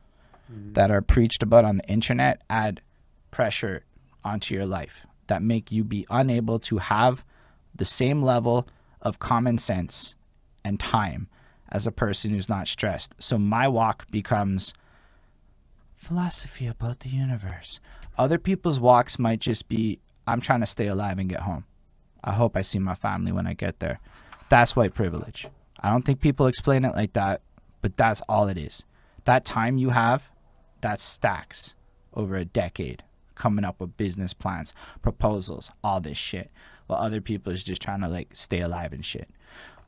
mm-hmm. 0.50 0.72
that 0.72 0.90
are 0.90 1.02
preached 1.02 1.42
about 1.42 1.66
on 1.66 1.76
the 1.76 1.88
internet 1.88 2.40
add 2.48 2.80
pressure 3.30 3.84
onto 4.24 4.54
your 4.54 4.66
life 4.66 5.06
that 5.26 5.42
make 5.42 5.70
you 5.70 5.84
be 5.84 6.06
unable 6.10 6.58
to 6.58 6.78
have 6.78 7.24
the 7.74 7.84
same 7.84 8.22
level 8.22 8.66
of 9.00 9.18
common 9.18 9.58
sense 9.58 10.14
and 10.64 10.80
time 10.80 11.28
as 11.70 11.86
a 11.86 11.92
person 11.92 12.30
who's 12.30 12.48
not 12.48 12.68
stressed. 12.68 13.14
So 13.18 13.38
my 13.38 13.68
walk 13.68 14.10
becomes 14.10 14.74
philosophy 15.94 16.66
about 16.66 17.00
the 17.00 17.08
universe. 17.08 17.80
Other 18.18 18.38
people's 18.38 18.80
walks 18.80 19.18
might 19.18 19.40
just 19.40 19.68
be 19.68 19.98
I'm 20.26 20.40
trying 20.40 20.60
to 20.60 20.66
stay 20.66 20.86
alive 20.86 21.18
and 21.18 21.28
get 21.28 21.40
home. 21.40 21.64
I 22.22 22.32
hope 22.32 22.56
I 22.56 22.62
see 22.62 22.78
my 22.78 22.94
family 22.94 23.32
when 23.32 23.46
I 23.46 23.54
get 23.54 23.80
there. 23.80 23.98
That's 24.48 24.76
white 24.76 24.94
privilege. 24.94 25.48
I 25.80 25.90
don't 25.90 26.04
think 26.04 26.20
people 26.20 26.46
explain 26.46 26.84
it 26.84 26.94
like 26.94 27.14
that, 27.14 27.40
but 27.80 27.96
that's 27.96 28.20
all 28.28 28.48
it 28.48 28.58
is. 28.58 28.84
That 29.24 29.44
time 29.44 29.78
you 29.78 29.90
have, 29.90 30.28
that 30.82 31.00
stacks 31.00 31.74
over 32.14 32.36
a 32.36 32.44
decade 32.44 33.02
coming 33.34 33.64
up 33.64 33.80
with 33.80 33.96
business 33.96 34.34
plans, 34.34 34.74
proposals, 35.02 35.70
all 35.82 36.00
this 36.00 36.18
shit. 36.18 36.50
While 36.86 37.00
other 37.00 37.20
people 37.20 37.52
is 37.52 37.64
just 37.64 37.80
trying 37.80 38.00
to 38.02 38.08
like 38.08 38.28
stay 38.34 38.60
alive 38.60 38.92
and 38.92 39.04
shit. 39.04 39.28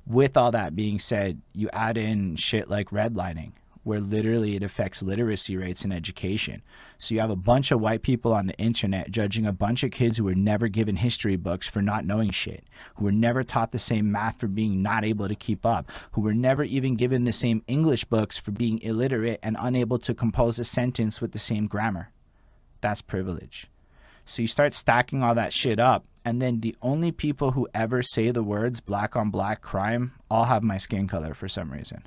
With 0.07 0.37
all 0.37 0.51
that 0.53 0.75
being 0.75 0.99
said, 0.99 1.41
you 1.53 1.68
add 1.73 1.97
in 1.97 2.37
shit 2.37 2.68
like 2.68 2.91
redlining, 2.91 3.53
where 3.85 4.01
literally 4.01 4.55
it 4.55 4.62
affects 4.62 5.03
literacy 5.03 5.57
rates 5.57 5.85
in 5.85 5.93
education. 5.93 6.62
So 6.99 7.14
you 7.14 7.20
have 7.20 7.30
a 7.30 7.37
bunch 7.37 7.70
of 7.70 7.80
white 7.80 8.03
people 8.03 8.33
on 8.33 8.47
the 8.47 8.57
internet 8.59 9.11
judging 9.11 9.45
a 9.45 9.53
bunch 9.53 9.83
of 9.83 9.91
kids 9.91 10.18
who 10.18 10.24
were 10.24 10.35
never 10.35 10.68
given 10.68 10.97
history 10.97 11.37
books 11.37 11.66
for 11.66 11.83
not 11.83 12.05
knowing 12.05 12.30
shit, 12.30 12.64
who 12.95 13.05
were 13.05 13.12
never 13.12 13.43
taught 13.43 13.72
the 13.72 13.78
same 13.78 14.12
math 14.12 14.39
for 14.39 14.47
being 14.47 14.83
not 14.83 15.05
able 15.05 15.26
to 15.26 15.35
keep 15.35 15.66
up, 15.66 15.91
who 16.12 16.20
were 16.20 16.35
never 16.35 16.62
even 16.62 16.95
given 16.95 17.24
the 17.24 17.33
same 17.33 17.62
English 17.66 18.05
books 18.05 18.39
for 18.39 18.53
being 18.53 18.80
illiterate 18.83 19.41
and 19.43 19.57
unable 19.59 19.99
to 19.99 20.14
compose 20.14 20.59
a 20.59 20.64
sentence 20.64 21.20
with 21.20 21.33
the 21.33 21.39
same 21.39 21.66
grammar. 21.66 22.11
That's 22.80 23.03
privilege. 23.03 23.68
So 24.24 24.43
you 24.43 24.49
start 24.49 24.72
stacking 24.74 25.22
all 25.22 25.35
that 25.35 25.53
shit 25.53 25.80
up, 25.80 26.05
and 26.24 26.41
then 26.41 26.61
the 26.61 26.76
only 26.80 27.11
people 27.11 27.53
who 27.53 27.68
ever 27.74 28.03
say 28.03 28.30
the 28.30 28.45
words 28.45 28.78
black 28.78 29.16
on 29.16 29.30
black 29.30 29.61
crime 29.61 30.12
all 30.30 30.45
have 30.45 30.62
my 30.62 30.78
skin 30.78 31.09
color 31.09 31.35
for 31.35 31.49
some 31.49 31.72
reason. 31.72 32.05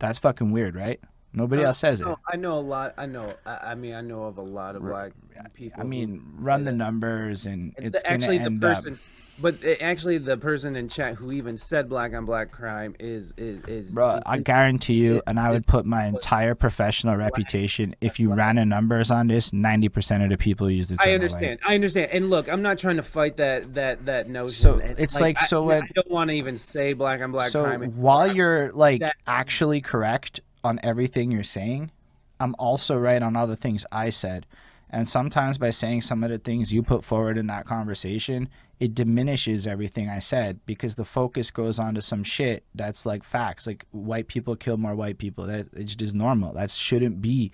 That's 0.00 0.18
fucking 0.18 0.50
weird, 0.50 0.74
right? 0.74 0.98
Nobody 1.32 1.62
else 1.62 1.78
says 1.78 2.00
it. 2.00 2.06
Oh, 2.08 2.18
I 2.26 2.34
know 2.36 2.54
a 2.54 2.58
lot. 2.58 2.94
I 2.98 3.06
know. 3.06 3.34
I, 3.46 3.58
I 3.70 3.74
mean, 3.76 3.94
I 3.94 4.00
know 4.00 4.24
of 4.24 4.38
a 4.38 4.42
lot 4.42 4.74
of 4.74 4.82
black 4.82 5.12
people. 5.54 5.80
I 5.80 5.84
mean, 5.84 6.24
run 6.36 6.64
the 6.64 6.72
numbers, 6.72 7.46
and 7.46 7.72
And 7.76 7.86
it's 7.86 8.02
the- 8.02 8.08
gonna 8.08 8.14
actually 8.24 8.38
the 8.38 8.44
end 8.44 8.60
person 8.60 8.94
up. 8.94 8.98
But 9.40 9.64
it, 9.64 9.80
actually, 9.82 10.18
the 10.18 10.36
person 10.36 10.76
in 10.76 10.88
chat 10.88 11.14
who 11.14 11.32
even 11.32 11.56
said 11.56 11.88
black 11.88 12.12
on 12.12 12.24
black 12.24 12.50
crime 12.50 12.94
is 12.98 13.32
is 13.36 13.64
is. 13.66 13.90
Bro, 13.92 14.20
I 14.26 14.38
guarantee 14.52 14.94
you, 14.94 15.22
and 15.26 15.40
I 15.40 15.50
would 15.50 15.66
put 15.66 15.86
my 15.86 16.06
entire 16.14 16.54
professional 16.54 17.16
reputation. 17.16 17.94
If 18.00 18.20
you 18.20 18.34
ran 18.34 18.56
the 18.56 18.64
numbers 18.66 19.10
on 19.10 19.28
this, 19.28 19.52
ninety 19.52 19.88
percent 19.88 20.22
of 20.22 20.30
the 20.30 20.36
people 20.36 20.70
use 20.70 20.88
the 20.88 20.96
term 20.96 21.08
I 21.08 21.14
understand. 21.14 21.60
I 21.66 21.74
understand. 21.74 22.10
And 22.12 22.30
look, 22.30 22.52
I'm 22.52 22.62
not 22.62 22.78
trying 22.78 22.96
to 22.96 23.02
fight 23.02 23.36
that 23.38 23.74
that 23.74 24.06
that 24.06 24.28
notion. 24.28 24.50
So, 24.52 24.78
And, 24.78 24.98
it's 24.98 25.18
like, 25.18 25.40
I, 25.40 25.44
so 25.46 25.64
I, 25.64 25.66
when- 25.66 25.82
I 25.84 25.88
don't 25.94 26.10
want 26.10 26.30
to 26.30 26.34
even 26.36 26.56
say 26.56 26.92
black 26.92 27.20
on 27.20 27.32
black 27.32 27.50
so 27.50 27.64
crime. 27.64 27.82
while 27.96 28.34
you're 28.34 28.72
like 28.72 29.00
that- 29.00 29.16
actually 29.26 29.80
correct 29.80 30.40
on 30.62 30.78
everything 30.82 31.30
you're 31.30 31.42
saying, 31.42 31.90
I'm 32.38 32.54
also 32.58 32.96
right 32.98 33.22
on 33.22 33.36
all 33.36 33.46
the 33.46 33.56
things 33.56 33.86
I 33.90 34.10
said. 34.10 34.46
And 34.90 35.08
sometimes 35.08 35.56
by 35.56 35.70
saying 35.70 36.02
some 36.02 36.24
of 36.24 36.30
the 36.30 36.38
things 36.38 36.72
you 36.72 36.82
put 36.82 37.04
forward 37.04 37.38
in 37.38 37.46
that 37.46 37.64
conversation, 37.64 38.48
it 38.80 38.94
diminishes 38.94 39.66
everything 39.66 40.08
I 40.08 40.18
said 40.20 40.58
because 40.64 40.94
the 40.94 41.04
focus 41.04 41.50
goes 41.50 41.78
on 41.78 41.94
to 41.94 42.02
some 42.02 42.24
shit 42.24 42.64
that's 42.74 43.04
like 43.04 43.22
facts. 43.22 43.66
Like 43.66 43.84
white 43.90 44.26
people 44.26 44.56
kill 44.56 44.78
more 44.78 44.94
white 44.94 45.18
people. 45.18 45.46
That 45.46 45.68
it's 45.74 45.94
just 45.94 46.14
normal. 46.14 46.54
That 46.54 46.70
shouldn't 46.70 47.20
be 47.20 47.52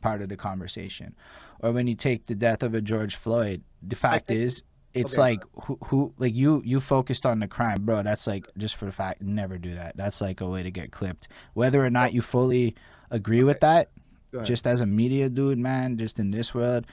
part 0.00 0.22
of 0.22 0.28
the 0.28 0.36
conversation. 0.36 1.16
Or 1.60 1.72
when 1.72 1.88
you 1.88 1.96
take 1.96 2.26
the 2.26 2.36
death 2.36 2.62
of 2.62 2.74
a 2.74 2.80
George 2.80 3.16
Floyd, 3.16 3.62
the 3.82 3.96
fact 3.96 4.28
think- 4.28 4.40
is 4.40 4.62
it's 4.94 5.14
okay. 5.14 5.20
like 5.20 5.44
who, 5.64 5.78
who 5.86 6.14
like 6.18 6.34
you 6.34 6.62
you 6.64 6.80
focused 6.80 7.26
on 7.26 7.40
the 7.40 7.46
crime 7.46 7.76
bro 7.80 8.02
that's 8.02 8.26
like 8.26 8.46
just 8.56 8.74
for 8.74 8.86
the 8.86 8.90
fact 8.90 9.20
never 9.20 9.58
do 9.58 9.74
that 9.74 9.94
that's 9.98 10.22
like 10.22 10.40
a 10.40 10.48
way 10.48 10.62
to 10.62 10.70
get 10.70 10.90
clipped 10.90 11.28
whether 11.52 11.84
or 11.84 11.90
not 11.90 12.14
you 12.14 12.22
fully 12.22 12.74
agree 13.10 13.44
with 13.44 13.60
that 13.60 13.90
just 14.44 14.66
as 14.66 14.80
a 14.80 14.86
media 14.86 15.28
dude 15.28 15.58
man 15.58 15.98
just 15.98 16.18
in 16.18 16.30
this 16.30 16.54
world 16.54 16.86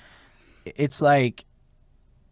it's 0.65 1.01
like 1.01 1.45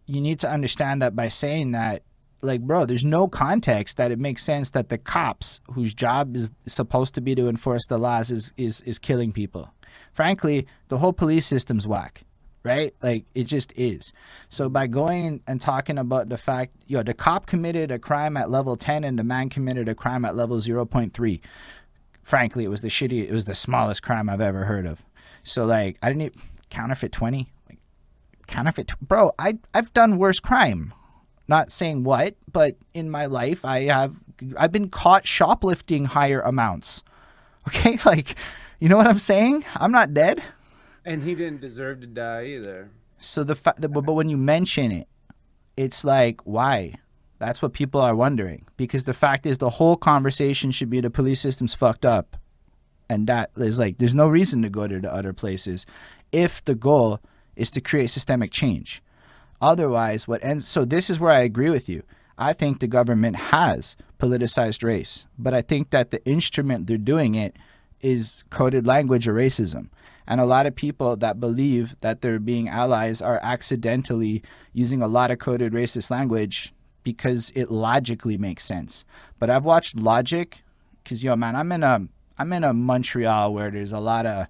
you 0.05 0.21
need 0.21 0.39
to 0.39 0.49
understand 0.49 1.01
that 1.01 1.15
by 1.15 1.27
saying 1.27 1.71
that 1.71 2.03
like 2.41 2.61
bro 2.61 2.85
there's 2.85 3.05
no 3.05 3.27
context 3.27 3.97
that 3.97 4.11
it 4.11 4.19
makes 4.19 4.43
sense 4.43 4.71
that 4.71 4.89
the 4.89 4.97
cops 4.97 5.61
whose 5.71 5.93
job 5.93 6.35
is 6.35 6.51
supposed 6.67 7.13
to 7.15 7.21
be 7.21 7.33
to 7.35 7.47
enforce 7.47 7.87
the 7.87 7.97
laws 7.97 8.29
is 8.29 8.53
is 8.57 8.81
is 8.81 8.99
killing 8.99 9.31
people. 9.31 9.73
Frankly 10.11 10.67
the 10.89 10.97
whole 10.97 11.13
police 11.13 11.45
system's 11.45 11.87
whack 11.87 12.23
right? 12.63 12.95
Like 13.01 13.25
it 13.35 13.43
just 13.43 13.73
is. 13.75 14.13
So 14.47 14.69
by 14.69 14.87
going 14.87 15.41
and 15.47 15.61
talking 15.61 15.97
about 15.97 16.29
the 16.29 16.37
fact 16.37 16.73
yo 16.87 17.03
the 17.03 17.13
cop 17.13 17.45
committed 17.45 17.91
a 17.91 17.99
crime 17.99 18.37
at 18.37 18.49
level 18.49 18.75
10 18.75 19.03
and 19.03 19.17
the 19.17 19.23
man 19.23 19.49
committed 19.49 19.89
a 19.89 19.95
crime 19.95 20.25
at 20.25 20.35
level 20.35 20.57
0.3 20.57 21.41
frankly 22.21 22.63
it 22.63 22.69
was 22.69 22.81
the 22.81 22.87
shitty 22.87 23.27
it 23.27 23.33
was 23.33 23.43
the 23.43 23.55
smallest 23.55 24.01
crime 24.01 24.29
i've 24.29 24.41
ever 24.41 24.65
heard 24.65 24.85
of. 24.85 25.03
So 25.43 25.65
like 25.65 25.97
i 26.01 26.09
didn't 26.09 26.23
even 26.23 26.41
counterfeit 26.69 27.11
20 27.11 27.51
like 27.62 27.62
counterfeit 28.53 28.91
bro 29.01 29.31
i 29.39 29.57
i've 29.73 29.91
done 29.93 30.17
worse 30.17 30.39
crime. 30.39 30.93
Not 31.47 31.71
saying 31.71 32.03
what 32.03 32.35
but 32.51 32.77
in 32.93 33.09
my 33.09 33.25
life 33.25 33.65
i 33.65 33.81
have 33.81 34.15
i've 34.57 34.71
been 34.71 34.89
caught 34.89 35.25
shoplifting 35.27 36.05
higher 36.05 36.41
amounts. 36.41 37.03
Okay 37.67 37.97
like 38.05 38.35
you 38.79 38.89
know 38.89 38.97
what 38.97 39.07
i'm 39.07 39.17
saying? 39.17 39.65
I'm 39.75 39.91
not 39.91 40.13
dead. 40.13 40.43
And 41.05 41.23
he 41.23 41.33
didn't 41.35 41.61
deserve 41.61 42.01
to 42.01 42.07
die 42.07 42.43
either. 42.55 42.89
so 43.19 43.43
the 43.43 43.55
fact 43.55 43.81
that, 43.81 43.89
but 43.89 44.05
but 44.05 44.13
when 44.13 44.29
you 44.29 44.37
mention 44.37 44.91
it, 44.91 45.07
it's 45.75 46.03
like 46.03 46.41
why? 46.45 46.95
That's 47.39 47.61
what 47.61 47.73
people 47.73 47.99
are 48.01 48.15
wondering. 48.15 48.65
Because 48.77 49.03
the 49.05 49.13
fact 49.13 49.45
is 49.45 49.57
the 49.57 49.77
whole 49.79 49.97
conversation 49.97 50.71
should 50.71 50.89
be 50.89 51.01
the 51.01 51.09
police 51.09 51.41
system's 51.41 51.73
fucked 51.73 52.05
up, 52.05 52.37
and 53.09 53.27
that 53.27 53.51
is 53.57 53.79
like 53.79 53.97
there's 53.97 54.15
no 54.15 54.27
reason 54.27 54.61
to 54.61 54.69
go 54.69 54.87
to 54.87 54.99
the 54.99 55.13
other 55.13 55.33
places, 55.33 55.85
if 56.31 56.63
the 56.63 56.75
goal 56.75 57.19
is 57.55 57.71
to 57.71 57.81
create 57.81 58.09
systemic 58.09 58.51
change. 58.51 59.01
Otherwise, 59.61 60.27
what 60.27 60.43
ends? 60.43 60.67
So 60.67 60.85
this 60.85 61.09
is 61.09 61.19
where 61.19 61.31
I 61.31 61.41
agree 61.41 61.69
with 61.69 61.87
you. 61.87 62.03
I 62.37 62.53
think 62.53 62.79
the 62.79 62.87
government 62.87 63.35
has 63.35 63.95
politicized 64.19 64.83
race, 64.83 65.25
but 65.37 65.53
I 65.53 65.61
think 65.61 65.91
that 65.91 66.11
the 66.11 66.25
instrument 66.25 66.87
they're 66.87 66.97
doing 66.97 67.35
it 67.35 67.55
is 68.01 68.43
coded 68.49 68.85
language 68.85 69.27
or 69.27 69.33
racism. 69.33 69.89
And 70.27 70.39
a 70.39 70.45
lot 70.45 70.65
of 70.65 70.75
people 70.75 71.15
that 71.17 71.39
believe 71.39 71.95
that 72.01 72.21
they're 72.21 72.39
being 72.39 72.69
allies 72.69 73.21
are 73.21 73.39
accidentally 73.43 74.41
using 74.73 75.01
a 75.01 75.07
lot 75.07 75.31
of 75.31 75.39
coded 75.39 75.73
racist 75.73 76.09
language 76.09 76.73
because 77.03 77.51
it 77.55 77.71
logically 77.71 78.37
makes 78.37 78.65
sense. 78.65 79.05
But 79.39 79.49
I've 79.49 79.65
watched 79.65 79.97
Logic 79.97 80.61
because 81.03 81.23
yo 81.23 81.35
man, 81.35 81.55
I'm 81.55 81.71
in 81.71 81.83
a 81.83 82.07
I'm 82.37 82.53
in 82.53 82.63
a 82.63 82.73
Montreal 82.73 83.53
where 83.53 83.69
there's 83.69 83.91
a 83.91 83.99
lot 83.99 84.25
of 84.25 84.47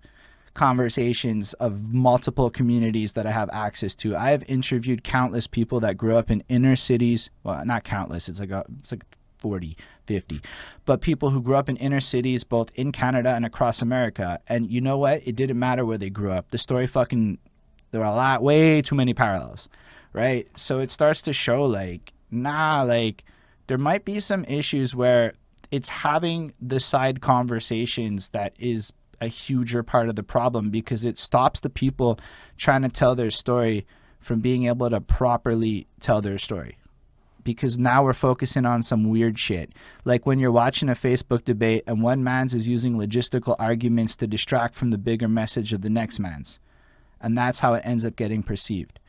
conversations 0.54 1.54
of 1.54 1.94
multiple 1.94 2.50
communities 2.50 3.14
that 3.14 3.26
I 3.26 3.32
have 3.32 3.50
access 3.52 3.96
to. 3.96 4.16
I 4.16 4.32
have 4.32 4.44
interviewed 4.48 5.04
countless 5.04 5.48
people 5.48 5.80
that 5.80 5.98
grew 5.98 6.16
up 6.16 6.30
in 6.30 6.44
inner 6.48 6.76
cities. 6.76 7.30
Well, 7.44 7.66
not 7.66 7.84
countless. 7.84 8.30
It's 8.30 8.40
like 8.40 8.52
a, 8.52 8.64
it's 8.80 8.92
like 8.92 9.04
40, 9.40 9.76
50. 10.06 10.42
But 10.86 11.02
people 11.02 11.32
who 11.32 11.42
grew 11.42 11.56
up 11.56 11.70
in 11.70 11.78
inner 11.78 12.00
cities 12.00 12.44
both 12.44 12.72
in 12.76 12.92
Canada 12.92 13.32
and 13.32 13.46
across 13.46 13.82
America. 13.82 14.40
And 14.48 14.70
you 14.70 14.80
know 14.80 14.98
what? 14.98 15.28
It 15.28 15.36
didn't 15.36 15.58
matter 15.58 15.86
where 15.86 15.98
they 15.98 16.10
grew 16.10 16.32
up. 16.32 16.52
The 16.52 16.58
story 16.58 16.88
fucking 16.88 17.40
there 17.92 18.02
are 18.02 18.12
a 18.12 18.16
lot 18.16 18.42
way 18.42 18.82
too 18.82 18.96
many 18.96 19.14
parallels. 19.14 19.70
Right? 20.14 20.48
So 20.56 20.80
it 20.80 20.92
starts 20.92 21.22
to 21.24 21.34
show 21.34 21.66
like 21.66 22.14
nah, 22.30 22.84
like 22.84 23.24
there 23.68 23.78
might 23.78 24.06
be 24.06 24.20
some 24.20 24.46
issues 24.46 24.96
where 24.96 25.34
it's 25.72 25.90
having 25.90 26.54
the 26.62 26.80
side 26.80 27.22
conversations 27.22 28.30
that 28.30 28.54
is 28.60 28.94
a 29.22 29.28
huger 29.28 29.84
part 29.84 30.10
of 30.10 30.16
the 30.16 30.24
problem 30.24 30.70
because 30.70 31.06
it 31.06 31.18
stops 31.18 31.60
the 31.60 31.70
people 31.70 32.20
trying 32.58 32.82
to 32.82 32.90
tell 32.90 33.16
their 33.16 33.32
story 33.32 33.86
from 34.20 34.40
being 34.40 34.68
able 34.68 34.90
to 34.90 35.02
properly 35.02 35.88
tell 36.00 36.22
their 36.22 36.38
story. 36.38 36.78
Because 37.44 37.78
now 37.78 38.04
we're 38.04 38.14
focusing 38.14 38.66
on 38.66 38.84
some 38.84 39.10
weird 39.10 39.38
shit. 39.38 39.74
Like 40.06 40.26
when 40.26 40.40
you're 40.40 40.52
watching 40.52 40.88
a 40.88 40.94
Facebook 40.94 41.44
debate 41.44 41.84
and 41.86 42.02
one 42.02 42.24
man's 42.24 42.54
is 42.54 42.68
using 42.68 42.96
logistical 42.96 43.56
arguments 43.60 44.16
to 44.18 44.28
distract 44.28 44.76
from 44.76 44.92
the 44.92 44.98
bigger 44.98 45.28
message 45.28 45.74
of 45.74 45.82
the 45.82 45.90
next 45.90 46.20
man's. 46.20 46.60
And 47.20 47.38
that's 47.38 47.60
how 47.60 47.74
it 47.74 47.84
ends 47.86 48.06
up 48.06 48.16
getting 48.16 48.44
perceived. 48.44 49.00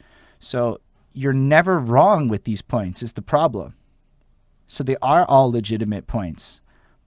So 0.40 0.80
you're 1.12 1.32
never 1.32 1.78
wrong 1.78 2.28
with 2.28 2.42
these 2.42 2.60
points, 2.60 3.02
is 3.02 3.12
the 3.12 3.22
problem. 3.22 3.74
So 4.66 4.82
they 4.82 4.96
are 5.00 5.24
all 5.24 5.52
legitimate 5.52 6.08
points. 6.08 6.60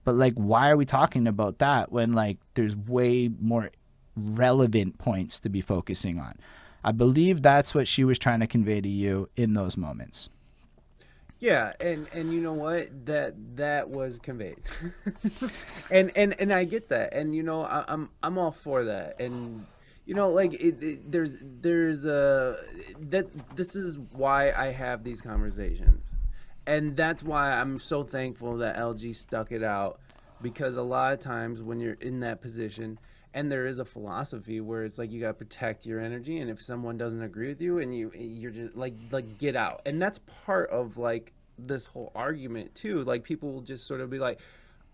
But 0.08 0.14
like 0.14 0.32
why 0.36 0.70
are 0.70 0.76
we 0.78 0.86
talking 0.86 1.26
about 1.26 1.58
that 1.58 1.92
when 1.92 2.14
like 2.14 2.38
there's 2.54 2.74
way 2.74 3.28
more 3.28 3.68
relevant 4.16 4.96
points 4.96 5.38
to 5.40 5.50
be 5.50 5.60
focusing 5.60 6.18
on? 6.18 6.38
I 6.82 6.92
believe 6.92 7.42
that's 7.42 7.74
what 7.74 7.86
she 7.86 8.04
was 8.04 8.18
trying 8.18 8.40
to 8.40 8.46
convey 8.46 8.80
to 8.80 8.88
you 8.88 9.28
in 9.36 9.52
those 9.52 9.76
moments. 9.76 10.30
Yeah, 11.40 11.74
and 11.78 12.06
and 12.14 12.32
you 12.32 12.40
know 12.40 12.54
what? 12.54 13.04
That 13.04 13.34
that 13.56 13.90
was 13.90 14.18
conveyed, 14.18 14.62
and 15.90 16.10
and 16.16 16.34
and 16.40 16.54
I 16.54 16.64
get 16.64 16.88
that, 16.88 17.12
and 17.12 17.34
you 17.34 17.42
know 17.42 17.64
I, 17.64 17.84
I'm 17.86 18.08
I'm 18.22 18.38
all 18.38 18.52
for 18.52 18.84
that, 18.84 19.20
and 19.20 19.66
you 20.06 20.14
know 20.14 20.30
like 20.30 20.54
it, 20.54 20.82
it, 20.82 21.12
there's 21.12 21.36
there's 21.42 22.06
a 22.06 22.56
that 23.10 23.26
this 23.56 23.76
is 23.76 23.98
why 24.12 24.52
I 24.52 24.70
have 24.70 25.04
these 25.04 25.20
conversations, 25.20 26.14
and 26.68 26.96
that's 26.96 27.22
why 27.22 27.50
I'm 27.50 27.78
so 27.78 28.04
thankful 28.04 28.58
that 28.58 28.76
LG 28.76 29.16
stuck 29.16 29.52
it 29.52 29.62
out, 29.62 30.00
because 30.42 30.76
a 30.76 30.82
lot 30.82 31.14
of 31.14 31.20
times 31.20 31.62
when 31.62 31.80
you're 31.80 31.94
in 31.94 32.20
that 32.20 32.40
position. 32.40 32.98
And 33.34 33.52
there 33.52 33.66
is 33.66 33.78
a 33.78 33.84
philosophy 33.84 34.58
where 34.62 34.84
it's 34.84 34.96
like 34.96 35.12
you 35.12 35.20
gotta 35.20 35.34
protect 35.34 35.84
your 35.84 36.00
energy, 36.00 36.38
and 36.38 36.50
if 36.50 36.62
someone 36.62 36.96
doesn't 36.96 37.22
agree 37.22 37.48
with 37.48 37.60
you, 37.60 37.78
and 37.78 37.94
you 37.94 38.10
you're 38.16 38.50
just 38.50 38.74
like 38.74 38.94
like 39.12 39.36
get 39.36 39.54
out, 39.54 39.82
and 39.84 40.00
that's 40.00 40.18
part 40.46 40.70
of 40.70 40.96
like 40.96 41.34
this 41.58 41.86
whole 41.86 42.10
argument 42.14 42.74
too. 42.74 43.04
Like 43.04 43.24
people 43.24 43.52
will 43.52 43.60
just 43.60 43.86
sort 43.86 44.00
of 44.00 44.08
be 44.08 44.18
like, 44.18 44.40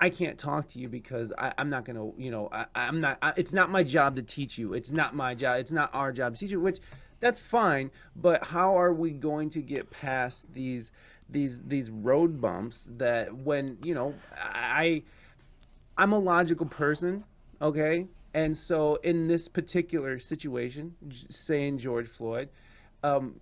I 0.01 0.11
can't 0.11 0.39
talk 0.39 0.69
to 0.69 0.79
you 0.79 0.89
because 0.89 1.33
I, 1.39 1.53
I'm 1.57 1.71
not 1.71 1.85
gonna, 1.85 2.11
you 2.19 2.31
know, 2.31 2.49
I, 2.51 2.67
I'm 2.75 3.01
not. 3.01 3.19
I, 3.23 3.33
it's 3.37 3.53
not 3.53 3.71
my 3.71 3.83
job 3.83 4.17
to 4.17 4.23
teach 4.23 4.59
you. 4.59 4.75
It's 4.75 4.91
not 4.91 5.15
my 5.15 5.35
job. 5.35 5.61
It's 5.61 5.73
not 5.73 5.95
our 5.95 6.13
job 6.13 6.35
to 6.35 6.41
teach 6.41 6.51
you. 6.51 6.61
Which 6.61 6.81
that's 7.21 7.41
fine. 7.41 7.91
But 8.17 8.45
how 8.45 8.79
are 8.79 8.93
we 8.93 9.13
going 9.13 9.51
to 9.51 9.63
get 9.63 9.91
past 9.91 10.53
these 10.53 10.91
these 11.29 11.61
these 11.61 11.91
road 11.91 12.41
bumps 12.41 12.89
that 12.97 13.35
when 13.35 13.79
you 13.83 13.95
know 13.95 14.15
I 14.37 15.03
I'm 15.97 16.13
a 16.13 16.19
logical 16.19 16.67
person, 16.67 17.25
okay? 17.61 18.07
And 18.33 18.57
so 18.57 18.97
in 18.97 19.29
this 19.29 19.47
particular 19.47 20.19
situation, 20.19 20.97
saying 21.29 21.79
George 21.79 22.09
Floyd, 22.09 22.49
um, 23.05 23.41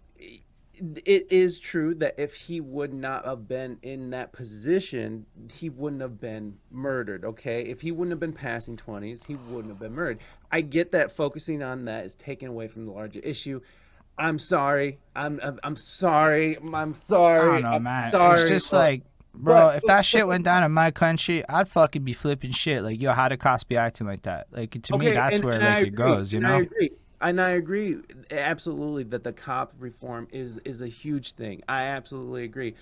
it 0.75 1.31
is 1.31 1.61
true 1.61 1.95
that 1.95 2.15
if 2.19 2.35
he 2.35 2.61
would 2.61 2.93
not 2.93 3.25
have 3.25 3.47
been 3.47 3.79
in 3.83 4.11
that 4.11 4.33
position, 4.33 5.27
he 5.51 5.71
wouldn't 5.71 6.03
have 6.03 6.21
been 6.21 6.59
murdered, 6.71 7.25
okay? 7.25 7.63
If 7.63 7.83
he 7.83 7.93
wouldn't 7.93 8.11
have 8.11 8.21
been 8.21 8.33
passing 8.33 8.77
20s, 8.77 9.27
he 9.27 9.37
wouldn't 9.37 9.69
have 9.69 9.79
been 9.79 9.95
murdered. 9.95 10.19
I 10.51 10.61
get 10.61 10.93
that 10.93 11.13
focusing 11.13 11.63
on 11.63 11.85
that 11.85 12.05
is 12.05 12.15
taken 12.15 12.49
away 12.49 12.69
from 12.69 12.87
the 12.87 12.93
larger 12.93 13.21
issue. 13.21 13.61
I'm 14.19 14.39
sorry. 14.39 14.99
I'm 15.17 15.41
I'm, 15.43 15.59
I'm 15.63 15.77
sorry. 15.77 16.57
I'm 16.57 16.95
sorry. 16.95 17.51
I 17.51 17.53
don't 17.55 17.63
know, 17.63 17.77
I'm 17.77 17.83
man. 17.83 18.13
Sorry. 18.13 18.41
It's 18.41 18.51
just 18.51 18.73
like, 18.73 19.03
bro, 19.35 19.71
if 19.71 19.83
that 19.85 20.03
shit 20.03 20.27
went 20.27 20.45
down 20.45 20.63
in 20.63 20.73
my 20.73 20.91
country, 20.91 21.47
I'd 21.49 21.69
fucking 21.69 22.03
be 22.05 22.13
flipping 22.13 22.53
shit. 22.53 22.83
Like, 22.83 23.01
yo, 23.01 23.13
how 23.13 23.29
the 23.29 23.37
cops 23.37 23.65
be 23.65 23.77
acting 23.77 24.07
like 24.07 24.23
that? 24.23 24.47
Like, 24.53 24.81
to 24.83 24.99
me, 24.99 25.11
that's 25.11 25.37
and- 25.37 25.45
where 25.45 25.55
and 25.55 25.65
like 25.65 25.87
it 25.89 25.95
goes, 25.95 26.33
you 26.33 26.39
and 26.39 26.47
I 26.47 26.59
agree. 26.61 26.91
and 27.21 27.41
I 27.41 27.51
agree 27.51 27.99
absolutely 28.31 29.05
that 29.05 29.25
the 29.25 29.33
cop 29.33 29.75
reform 29.79 30.29
is 30.31 30.59
is 30.65 30.83
a 30.83 30.89
huge 30.89 31.33
thing. 31.33 31.63
I 31.69 31.85
absolutely 31.85 32.45
agree. 32.45 32.75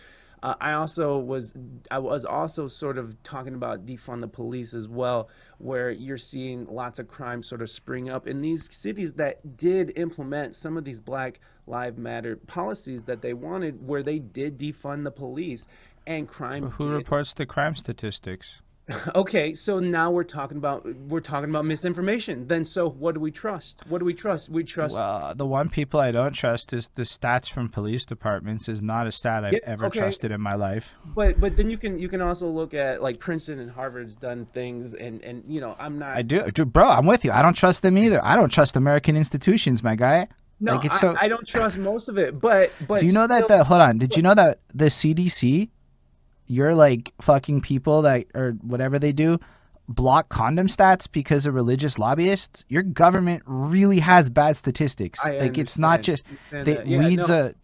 Uh, 0.42 0.54
I 0.60 0.72
also 0.72 1.18
was 1.18 1.52
I 1.90 1.98
was 1.98 2.24
also 2.24 2.66
sort 2.66 2.96
of 2.96 3.22
talking 3.22 3.54
about 3.54 3.84
defund 3.84 4.22
the 4.22 4.28
police 4.28 4.72
as 4.72 4.88
well, 4.88 5.28
where 5.58 5.90
you're 5.90 6.16
seeing 6.18 6.66
lots 6.66 6.98
of 6.98 7.08
crime 7.08 7.42
sort 7.42 7.60
of 7.60 7.68
spring 7.68 8.08
up 8.08 8.26
in 8.26 8.40
these 8.40 8.72
cities 8.74 9.14
that 9.14 9.56
did 9.56 9.92
implement 9.96 10.54
some 10.54 10.76
of 10.76 10.84
these 10.84 11.00
Black 11.00 11.40
Lives 11.66 11.98
Matter 11.98 12.36
policies 12.36 13.04
that 13.04 13.20
they 13.20 13.34
wanted, 13.34 13.86
where 13.86 14.02
they 14.02 14.18
did 14.18 14.58
defund 14.58 15.04
the 15.04 15.10
police 15.10 15.66
and 16.06 16.26
crime. 16.26 16.70
Who 16.70 16.84
did- 16.84 16.92
reports 16.92 17.34
the 17.34 17.44
crime 17.46 17.76
statistics? 17.76 18.62
Okay, 19.14 19.54
so 19.54 19.78
now 19.78 20.10
we're 20.10 20.24
talking 20.24 20.56
about 20.56 20.84
we're 21.08 21.20
talking 21.20 21.48
about 21.48 21.64
misinformation. 21.64 22.48
Then 22.48 22.64
so 22.64 22.88
what 22.88 23.14
do 23.14 23.20
we 23.20 23.30
trust? 23.30 23.82
What 23.88 23.98
do 24.00 24.04
we 24.04 24.14
trust? 24.14 24.48
We 24.48 24.64
trust 24.64 24.96
Well, 24.96 25.32
the 25.34 25.46
one 25.46 25.68
people 25.68 26.00
I 26.00 26.10
don't 26.10 26.32
trust 26.32 26.72
is 26.72 26.90
the 26.96 27.02
stats 27.02 27.48
from 27.50 27.68
police 27.68 28.04
departments. 28.04 28.68
Is 28.68 28.82
not 28.82 29.06
a 29.06 29.12
stat 29.12 29.44
I've 29.44 29.52
Yeah, 29.52 29.58
ever 29.64 29.86
okay. 29.86 30.00
trusted 30.00 30.32
in 30.32 30.40
my 30.40 30.54
life. 30.54 30.92
but 31.14 31.38
but 31.40 31.56
then 31.56 31.70
you 31.70 31.78
can 31.78 31.98
you 31.98 32.08
can 32.08 32.20
also 32.20 32.48
look 32.48 32.74
at 32.74 33.00
like 33.02 33.20
Princeton 33.20 33.60
and 33.60 33.70
Harvard's 33.70 34.16
done 34.16 34.46
things 34.52 34.94
and 34.94 35.22
and 35.22 35.44
you 35.46 35.60
know, 35.60 35.76
I'm 35.78 35.98
not 35.98 36.16
I 36.16 36.22
do, 36.22 36.50
dude, 36.50 36.72
bro. 36.72 36.88
I'm 36.88 37.06
with 37.06 37.24
you. 37.24 37.30
I 37.32 37.42
don't 37.42 37.56
trust 37.56 37.82
them 37.82 37.96
either. 37.96 38.24
I 38.24 38.34
don't 38.34 38.50
trust 38.50 38.76
American 38.76 39.16
institutions, 39.16 39.82
my 39.84 39.94
guy. 39.94 40.26
no, 40.58 40.74
like, 40.76 40.86
it's 40.86 40.96
I, 40.96 41.00
so- 41.00 41.16
I 41.20 41.28
don't 41.28 41.46
trust 41.46 41.78
most 41.78 42.08
of 42.08 42.18
it. 42.18 42.40
But 42.40 42.72
but 42.88 43.00
Do 43.00 43.06
you 43.06 43.12
know 43.12 43.26
that 43.28 43.46
the 43.46 43.62
hold 43.62 43.80
on? 43.82 43.98
Did 43.98 44.16
you 44.16 44.22
know 44.22 44.34
that 44.34 44.58
the 44.74 44.86
CDC, 44.86 45.68
you're 46.50 46.74
like 46.74 47.12
fucking 47.20 47.60
people 47.60 48.02
that 48.02 48.26
or 48.34 48.52
whatever 48.62 48.98
they 48.98 49.12
do, 49.12 49.38
block 49.88 50.28
condom 50.28 50.66
stats 50.66 51.06
because 51.10 51.46
of 51.46 51.54
religious 51.54 51.96
lobbyists? 51.96 52.64
Your 52.68 52.82
government 52.82 53.44
really 53.46 54.00
has 54.00 54.28
bad 54.28 54.56
statistics. 54.56 55.24
I 55.24 55.38
like 55.38 55.58
it's 55.58 55.78
not 55.78 56.02
just 56.02 56.24
understand 56.26 56.66
they, 56.66 56.74
that. 56.74 56.86
Yeah, 56.88 56.98
weeds 56.98 57.28
no. 57.28 57.46
a. 57.46 57.54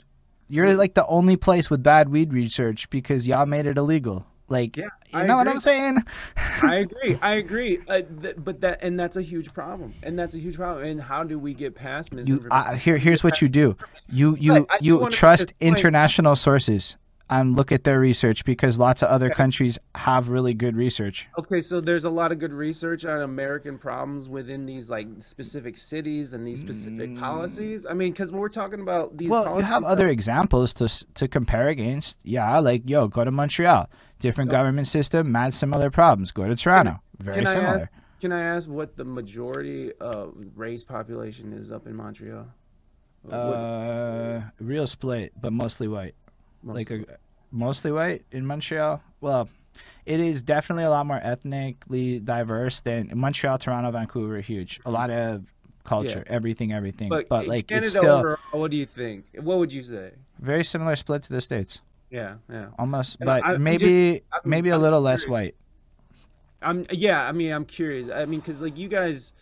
You're 0.49 0.77
like 0.77 0.95
the 0.95 1.05
only 1.09 1.37
place 1.37 1.69
with 1.69 1.83
bad 1.83 2.09
weed 2.09 2.33
research 2.33 2.89
because 2.89 3.27
y'all 3.27 3.47
made 3.47 3.67
it 3.67 3.77
illegal. 3.77 4.25
Like, 4.49 4.77
Yeah, 4.77 4.85
you 5.09 5.19
I 5.19 5.27
know 5.27 5.37
what. 5.39 5.49
I'm 5.49 5.59
saying? 5.59 6.05
I 6.37 6.77
agree. 6.87 7.19
I 7.21 7.35
agree. 7.35 7.81
Uh, 7.89 8.03
th- 8.23 8.37
but 8.39 8.61
that 8.61 8.85
and 8.85 9.01
that's 9.01 9.17
a 9.17 9.23
huge 9.23 9.53
problem. 9.53 9.95
And 10.05 10.17
that's 10.17 10.37
a 10.37 10.39
huge 10.39 10.55
problem. 10.55 10.87
And 10.87 11.03
how 11.03 11.25
do 11.25 11.41
we 11.41 11.55
get 11.55 11.75
past 11.75 12.13
You 12.13 12.47
uh, 12.53 12.77
here 12.77 12.99
here's 12.99 13.25
what 13.25 13.43
you 13.43 13.49
do. 13.49 13.77
You 14.09 14.37
you 14.37 14.65
you 14.81 15.11
trust 15.11 15.53
international 15.59 16.37
sources 16.37 16.97
and 17.29 17.57
look 17.57 17.73
at 17.73 17.83
their 17.85 17.99
research 17.99 18.45
because 18.45 18.79
lots 18.79 19.03
of 19.03 19.09
other 19.09 19.31
countries 19.31 19.79
have 19.97 20.29
really 20.29 20.55
good 20.55 20.77
research. 20.77 21.27
Okay, 21.39 21.61
so 21.61 21.81
there's 21.81 22.05
a 22.05 22.11
lot 22.11 22.31
of 22.31 22.39
good 22.39 22.53
research 22.53 23.05
on 23.05 23.21
American 23.21 23.79
problems 23.79 24.29
within 24.29 24.65
these 24.67 24.89
like 24.89 25.09
specific 25.19 25.77
cities 25.77 26.33
and 26.33 26.47
these 26.47 26.61
specific 26.61 27.19
policies. 27.19 27.85
I 27.89 27.95
mean, 27.95 28.13
because 28.13 28.31
we're 28.31 28.49
talking 28.49 28.81
about 28.81 29.17
these. 29.17 29.29
Mm. 29.29 29.31
Well, 29.31 29.57
you 29.57 29.63
have 29.65 29.83
other 29.85 30.07
examples 30.09 30.73
to 30.75 30.89
to 31.15 31.27
compare 31.27 31.69
against. 31.69 32.19
Yeah, 32.23 32.59
like 32.61 32.89
yo, 32.89 33.09
go 33.09 33.25
to 33.25 33.31
Montreal, 33.33 33.91
different 34.21 34.51
government 34.51 34.87
system, 34.87 35.33
mad 35.33 35.53
similar 35.55 35.91
problems. 35.91 36.31
Go 36.31 36.47
to 36.47 36.55
Toronto, 36.55 37.01
very 37.19 37.39
Can 37.39 37.47
similar. 37.47 37.79
ask, 37.81 37.91
can 38.21 38.33
I 38.33 38.43
ask 38.43 38.69
what 38.69 38.97
the 38.97 39.05
majority 39.05 39.93
of 40.01 40.35
race 40.55 40.85
population 40.85 41.53
is 41.53 41.73
up 41.73 41.87
in 41.89 41.97
Montreal? 41.97 42.47
What- 43.23 43.35
Uh, 43.35 44.41
real 44.61 44.87
split, 44.87 45.33
but 45.41 45.53
mostly 45.53 45.89
white. 45.89 46.15
Like 46.67 46.91
mostly? 46.91 47.07
a, 47.15 47.17
mostly 47.51 47.93
white 47.93 48.25
in 48.33 48.45
Montreal. 48.47 49.01
Well, 49.21 49.49
it 50.05 50.21
is 50.21 50.43
definitely 50.43 50.85
a 50.85 50.91
lot 50.91 51.07
more 51.07 51.21
ethnically 51.23 52.19
diverse 52.21 52.81
than 52.81 53.11
Montreal, 53.15 53.59
Toronto, 53.59 53.91
Vancouver. 53.91 54.41
Huge, 54.41 54.81
a 54.85 54.91
lot 54.91 55.11
of 55.11 55.53
culture, 55.85 56.25
everything, 56.27 56.73
everything. 56.73 57.09
But, 57.09 57.29
but, 57.29 57.47
like 57.47 57.69
Canada 57.69 57.87
it's 57.87 57.91
still 57.95 58.11
overall, 58.11 58.39
what 58.61 58.71
do 58.73 58.77
you 58.77 58.87
think? 58.87 59.27
What 59.41 59.59
would 59.59 59.73
you 59.73 59.83
say? 59.83 60.13
very 60.39 60.65
similar 60.65 60.95
split 60.97 61.23
to 61.23 61.33
the 61.33 61.41
states, 61.41 61.81
Yeah, 62.11 62.35
yeah. 62.51 62.67
almost, 62.79 63.17
And 63.21 63.27
but 63.27 63.43
I- 63.45 63.57
maybe 63.57 64.21
just- 64.33 64.45
maybe 64.47 64.69
a 64.69 64.75
I'm 64.75 64.83
little 64.83 65.01
less 65.01 65.25
curious. 65.25 65.31
white. 65.31 65.55
I'm 66.63 66.87
yeah. 66.91 67.23
I 67.27 67.33
mean, 67.33 67.53
I'm 67.53 67.65
curious. 67.65 68.09
I 68.09 68.25
mean, 68.25 68.41
because 68.41 68.61
like 68.61 68.77
you 68.79 68.89
guys, 68.89 69.33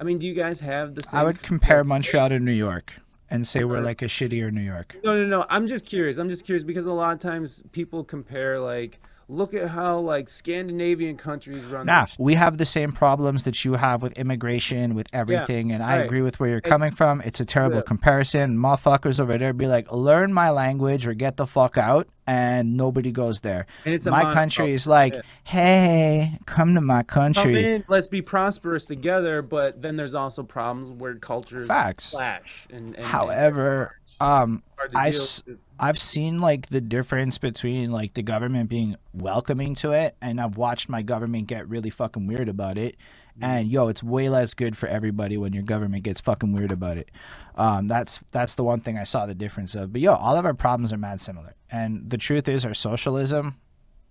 I 0.00 0.04
mean, 0.04 0.18
do 0.18 0.26
you 0.26 0.34
guys 0.34 0.60
have 0.60 0.94
the 0.94 1.02
same? 1.02 1.20
I 1.20 1.24
would 1.24 1.42
compare 1.42 1.84
Montreal 1.84 2.28
to 2.30 2.38
New 2.40 2.52
York 2.52 2.94
and 3.30 3.46
say 3.46 3.64
we're 3.64 3.80
like 3.80 4.02
a 4.02 4.06
shittier 4.06 4.52
New 4.52 4.60
York. 4.60 4.96
No, 5.04 5.16
no, 5.16 5.26
no. 5.26 5.46
I'm 5.48 5.66
just 5.66 5.84
curious. 5.84 6.18
I'm 6.18 6.28
just 6.28 6.44
curious 6.44 6.64
because 6.64 6.86
a 6.86 6.92
lot 6.92 7.12
of 7.12 7.20
times 7.20 7.64
people 7.72 8.04
compare 8.04 8.60
like, 8.60 9.00
look 9.28 9.54
at 9.54 9.68
how 9.70 9.98
like 9.98 10.28
Scandinavian 10.28 11.16
countries 11.16 11.64
run. 11.64 11.86
Now 11.86 12.06
sh- 12.06 12.16
we 12.18 12.34
have 12.34 12.58
the 12.58 12.66
same 12.66 12.92
problems 12.92 13.44
that 13.44 13.64
you 13.64 13.74
have 13.74 14.02
with 14.02 14.12
immigration, 14.14 14.94
with 14.94 15.06
everything, 15.12 15.72
and 15.72 15.82
I 15.82 15.98
right. 15.98 16.04
agree 16.04 16.22
with 16.22 16.38
where 16.40 16.50
you're 16.50 16.60
coming 16.60 16.90
from. 16.90 17.20
It's 17.22 17.40
a 17.40 17.44
terrible 17.44 17.76
Yeah. 17.76 17.82
comparison. 17.82 18.56
Motherfuckers 18.58 19.20
over 19.20 19.36
there 19.38 19.52
be 19.52 19.66
like, 19.66 19.90
learn 19.92 20.32
my 20.32 20.50
language 20.50 21.06
or 21.06 21.14
get 21.14 21.36
the 21.36 21.46
fuck 21.46 21.78
out, 21.78 22.08
and 22.26 22.76
nobody 22.76 23.12
goes 23.12 23.40
there. 23.40 23.66
And 23.84 23.94
it's 23.94 24.06
my 24.06 24.32
country 24.34 24.72
is 24.72 24.86
like, 24.86 25.14
yeah. 25.14 25.20
hey, 25.44 26.38
come 26.46 26.74
to 26.74 26.80
my 26.80 27.02
country. 27.02 27.74
in, 27.76 27.84
let's 27.88 28.06
be 28.08 28.22
prosperous 28.22 28.84
together. 28.84 29.42
But 29.42 29.80
then 29.82 29.96
there's 29.96 30.14
also 30.14 30.42
problems 30.42 30.90
where 30.90 31.14
cultures 31.16 31.68
Facts. 31.68 32.10
clash. 32.10 32.42
And, 32.70 32.94
and 32.96 33.04
However, 33.04 33.98
um, 34.20 34.62
I 34.94 35.10
deal 35.10 35.20
s- 35.20 35.42
with. 35.46 35.58
I've 35.78 35.98
seen 35.98 36.40
like 36.40 36.68
the 36.68 36.80
difference 36.80 37.38
between 37.38 37.90
like 37.90 38.14
the 38.14 38.22
government 38.22 38.68
being 38.68 38.96
welcoming 39.12 39.74
to 39.76 39.92
it, 39.92 40.16
and 40.22 40.40
I've 40.40 40.56
watched 40.56 40.88
my 40.88 41.02
government 41.02 41.46
get 41.46 41.68
really 41.68 41.90
fucking 41.90 42.26
weird 42.26 42.48
about 42.48 42.78
it. 42.78 42.96
And 43.40 43.68
yo, 43.68 43.88
it's 43.88 44.02
way 44.02 44.28
less 44.28 44.54
good 44.54 44.76
for 44.76 44.86
everybody 44.86 45.36
when 45.36 45.52
your 45.52 45.64
government 45.64 46.04
gets 46.04 46.20
fucking 46.20 46.52
weird 46.52 46.70
about 46.70 46.98
it. 46.98 47.10
Um, 47.56 47.88
that's 47.88 48.20
that's 48.30 48.54
the 48.54 48.62
one 48.62 48.80
thing 48.80 48.96
I 48.96 49.04
saw 49.04 49.26
the 49.26 49.34
difference 49.34 49.74
of. 49.74 49.92
But 49.92 50.00
yo, 50.00 50.14
all 50.14 50.36
of 50.36 50.46
our 50.46 50.54
problems 50.54 50.92
are 50.92 50.98
mad 50.98 51.20
similar. 51.20 51.54
And 51.70 52.08
the 52.08 52.18
truth 52.18 52.48
is, 52.48 52.64
our 52.64 52.74
socialism. 52.74 53.56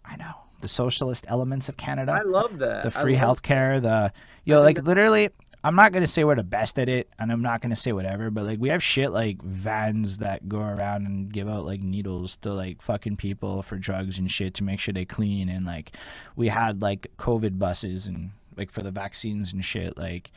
I 0.03 0.18
know 0.18 0.34
the 0.59 0.68
socialist 0.68 1.26
elements 1.28 1.70
of 1.70 1.78
Canada 1.78 2.14
I 2.14 2.24
love 2.24 2.57
that. 2.59 2.84
the 2.84 2.91
free 2.91 3.16
healthcare, 3.16 3.82
the 3.82 4.11
yo, 4.43 4.61
like 4.61 4.82
literally, 4.84 5.30
I'm 5.66 5.76
not 5.76 5.91
gonna 5.93 6.07
say 6.07 6.24
we're 6.26 6.36
the 6.36 6.43
best 6.43 6.78
at 6.78 6.89
it, 6.89 7.09
and 7.18 7.32
I'm 7.32 7.41
not 7.41 7.61
gonna 7.61 7.76
say 7.76 7.93
whatever, 7.93 8.30
but 8.30 8.43
like 8.43 8.59
we 8.59 8.70
have 8.70 8.84
shit 8.84 9.11
like 9.11 9.41
vans 9.41 10.18
that 10.18 10.49
go 10.49 10.59
around 10.59 11.05
and 11.05 11.32
give 11.32 11.47
out 11.47 11.66
like 11.66 11.82
needles 11.82 12.36
to 12.41 12.53
like 12.53 12.82
fucking 12.82 13.16
people 13.16 13.61
for 13.64 13.78
drugs 13.78 14.20
and 14.20 14.30
shit 14.30 14.53
to 14.55 14.64
make 14.64 14.80
sure 14.80 14.93
they 14.93 15.05
clean, 15.05 15.47
and 15.47 15.66
like 15.66 15.95
we 16.36 16.49
had 16.49 16.82
like 16.82 17.07
COVID 17.18 17.59
buses 17.59 18.07
and 18.07 18.32
like 18.57 18.72
for 18.72 18.82
the 18.84 18.91
vaccines 18.91 19.53
and 19.53 19.64
shit, 19.64 19.97
like, 19.97 20.32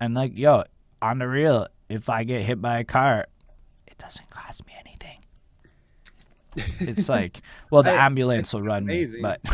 and 0.00 0.14
like 0.14 0.36
yo, 0.36 0.64
on 1.00 1.18
the 1.20 1.28
real, 1.28 1.68
if 1.88 2.08
I 2.08 2.24
get 2.24 2.42
hit 2.42 2.60
by 2.60 2.78
a 2.80 2.84
car, 2.84 3.26
it 3.86 3.98
doesn't 3.98 4.30
cost 4.30 4.66
me 4.66 4.72
anything. 4.80 5.18
It's 6.80 7.08
like, 7.08 7.40
well, 7.70 7.82
the 7.82 7.92
I- 7.92 8.04
ambulance 8.06 8.52
will 8.52 8.62
run 8.62 8.84
me, 8.84 9.06
but. 9.22 9.40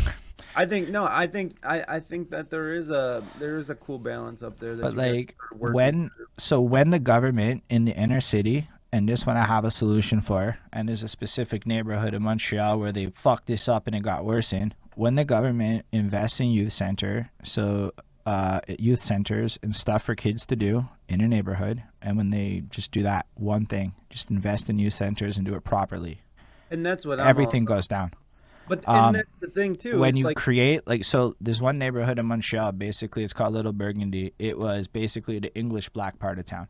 I 0.58 0.66
think 0.66 0.88
no. 0.88 1.04
I 1.04 1.28
think 1.28 1.56
I, 1.62 1.84
I 1.86 2.00
think 2.00 2.30
that 2.30 2.50
there 2.50 2.74
is 2.74 2.90
a 2.90 3.22
there 3.38 3.58
is 3.58 3.70
a 3.70 3.76
cool 3.76 4.00
balance 4.00 4.42
up 4.42 4.58
there. 4.58 4.74
That 4.74 4.82
But 4.82 4.96
like 4.96 5.36
when 5.52 6.10
so 6.36 6.60
when 6.60 6.90
the 6.90 6.98
government 6.98 7.62
in 7.70 7.84
the 7.84 7.96
inner 7.96 8.20
city 8.20 8.68
and 8.92 9.08
this 9.08 9.24
one 9.24 9.36
I 9.36 9.44
have 9.44 9.64
a 9.64 9.70
solution 9.70 10.20
for 10.20 10.58
and 10.72 10.88
there's 10.88 11.04
a 11.04 11.08
specific 11.08 11.64
neighborhood 11.64 12.12
in 12.12 12.22
Montreal 12.22 12.80
where 12.80 12.90
they 12.90 13.06
fucked 13.06 13.46
this 13.46 13.68
up 13.68 13.86
and 13.86 13.94
it 13.94 14.02
got 14.02 14.24
worse 14.24 14.52
in 14.52 14.74
when 14.96 15.14
the 15.14 15.24
government 15.24 15.86
invests 15.92 16.40
in 16.40 16.48
youth 16.48 16.72
center 16.72 17.30
so 17.44 17.92
uh, 18.26 18.60
youth 18.80 19.00
centers 19.00 19.58
and 19.62 19.76
stuff 19.76 20.02
for 20.02 20.14
kids 20.14 20.44
to 20.46 20.56
do 20.56 20.88
in 21.08 21.20
a 21.20 21.28
neighborhood 21.28 21.84
and 22.02 22.16
when 22.16 22.30
they 22.30 22.64
just 22.68 22.90
do 22.90 23.02
that 23.02 23.26
one 23.34 23.64
thing 23.64 23.94
just 24.10 24.28
invest 24.28 24.68
in 24.68 24.78
youth 24.78 24.92
centers 24.94 25.36
and 25.36 25.46
do 25.46 25.54
it 25.54 25.62
properly 25.62 26.20
and 26.70 26.84
that's 26.84 27.06
what 27.06 27.20
everything 27.20 27.64
goes 27.64 27.86
down 27.86 28.12
But 28.68 28.88
Um, 28.88 29.14
that's 29.14 29.28
the 29.40 29.48
thing 29.48 29.74
too. 29.74 29.98
when 29.98 30.16
you 30.16 30.24
like, 30.24 30.36
create 30.36 30.86
like 30.86 31.04
so 31.04 31.34
there's 31.40 31.60
one 31.60 31.78
neighborhood 31.78 32.18
in 32.18 32.26
montreal 32.26 32.72
basically 32.72 33.24
it's 33.24 33.32
called 33.32 33.54
little 33.54 33.72
burgundy. 33.72 34.32
It 34.38 34.58
was 34.58 34.86
basically 34.88 35.38
the 35.38 35.54
english 35.56 35.88
black 35.88 36.18
part 36.18 36.38
of 36.38 36.46
town. 36.46 36.68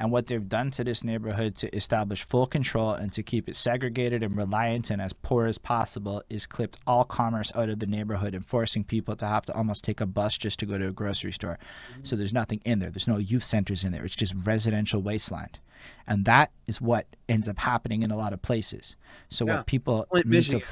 And 0.00 0.12
what 0.12 0.28
they've 0.28 0.48
done 0.48 0.70
to 0.72 0.84
this 0.84 1.02
neighborhood 1.02 1.56
to 1.56 1.74
establish 1.74 2.22
full 2.22 2.46
control 2.46 2.92
and 2.92 3.12
to 3.14 3.22
keep 3.24 3.48
it 3.48 3.56
segregated 3.56 4.22
and 4.22 4.36
reliant 4.36 4.90
and 4.90 5.02
as 5.02 5.12
poor 5.12 5.46
as 5.46 5.58
possible 5.58 6.22
is 6.30 6.46
clipped 6.46 6.78
all 6.86 7.02
commerce 7.02 7.50
out 7.56 7.68
of 7.68 7.80
the 7.80 7.86
neighborhood 7.86 8.32
and 8.32 8.46
forcing 8.46 8.84
people 8.84 9.16
to 9.16 9.26
have 9.26 9.44
to 9.46 9.54
almost 9.56 9.82
take 9.82 10.00
a 10.00 10.06
bus 10.06 10.38
just 10.38 10.60
to 10.60 10.66
go 10.66 10.78
to 10.78 10.86
a 10.86 10.92
grocery 10.92 11.32
store. 11.32 11.58
So 12.04 12.14
there's 12.14 12.32
nothing 12.32 12.60
in 12.64 12.78
there. 12.78 12.90
There's 12.90 13.08
no 13.08 13.16
youth 13.16 13.42
centers 13.42 13.82
in 13.82 13.90
there. 13.90 14.04
It's 14.04 14.14
just 14.14 14.34
residential 14.44 15.02
wasteland. 15.02 15.58
And 16.06 16.24
that 16.26 16.52
is 16.68 16.80
what 16.80 17.06
ends 17.28 17.48
up 17.48 17.58
happening 17.58 18.04
in 18.04 18.12
a 18.12 18.16
lot 18.16 18.32
of 18.32 18.40
places. 18.40 18.94
So 19.28 19.46
Yeah. 19.48 19.56
what 19.56 19.66
people 19.66 20.06
need 20.14 20.22
to 20.22 20.28
Michigan. 20.28 20.62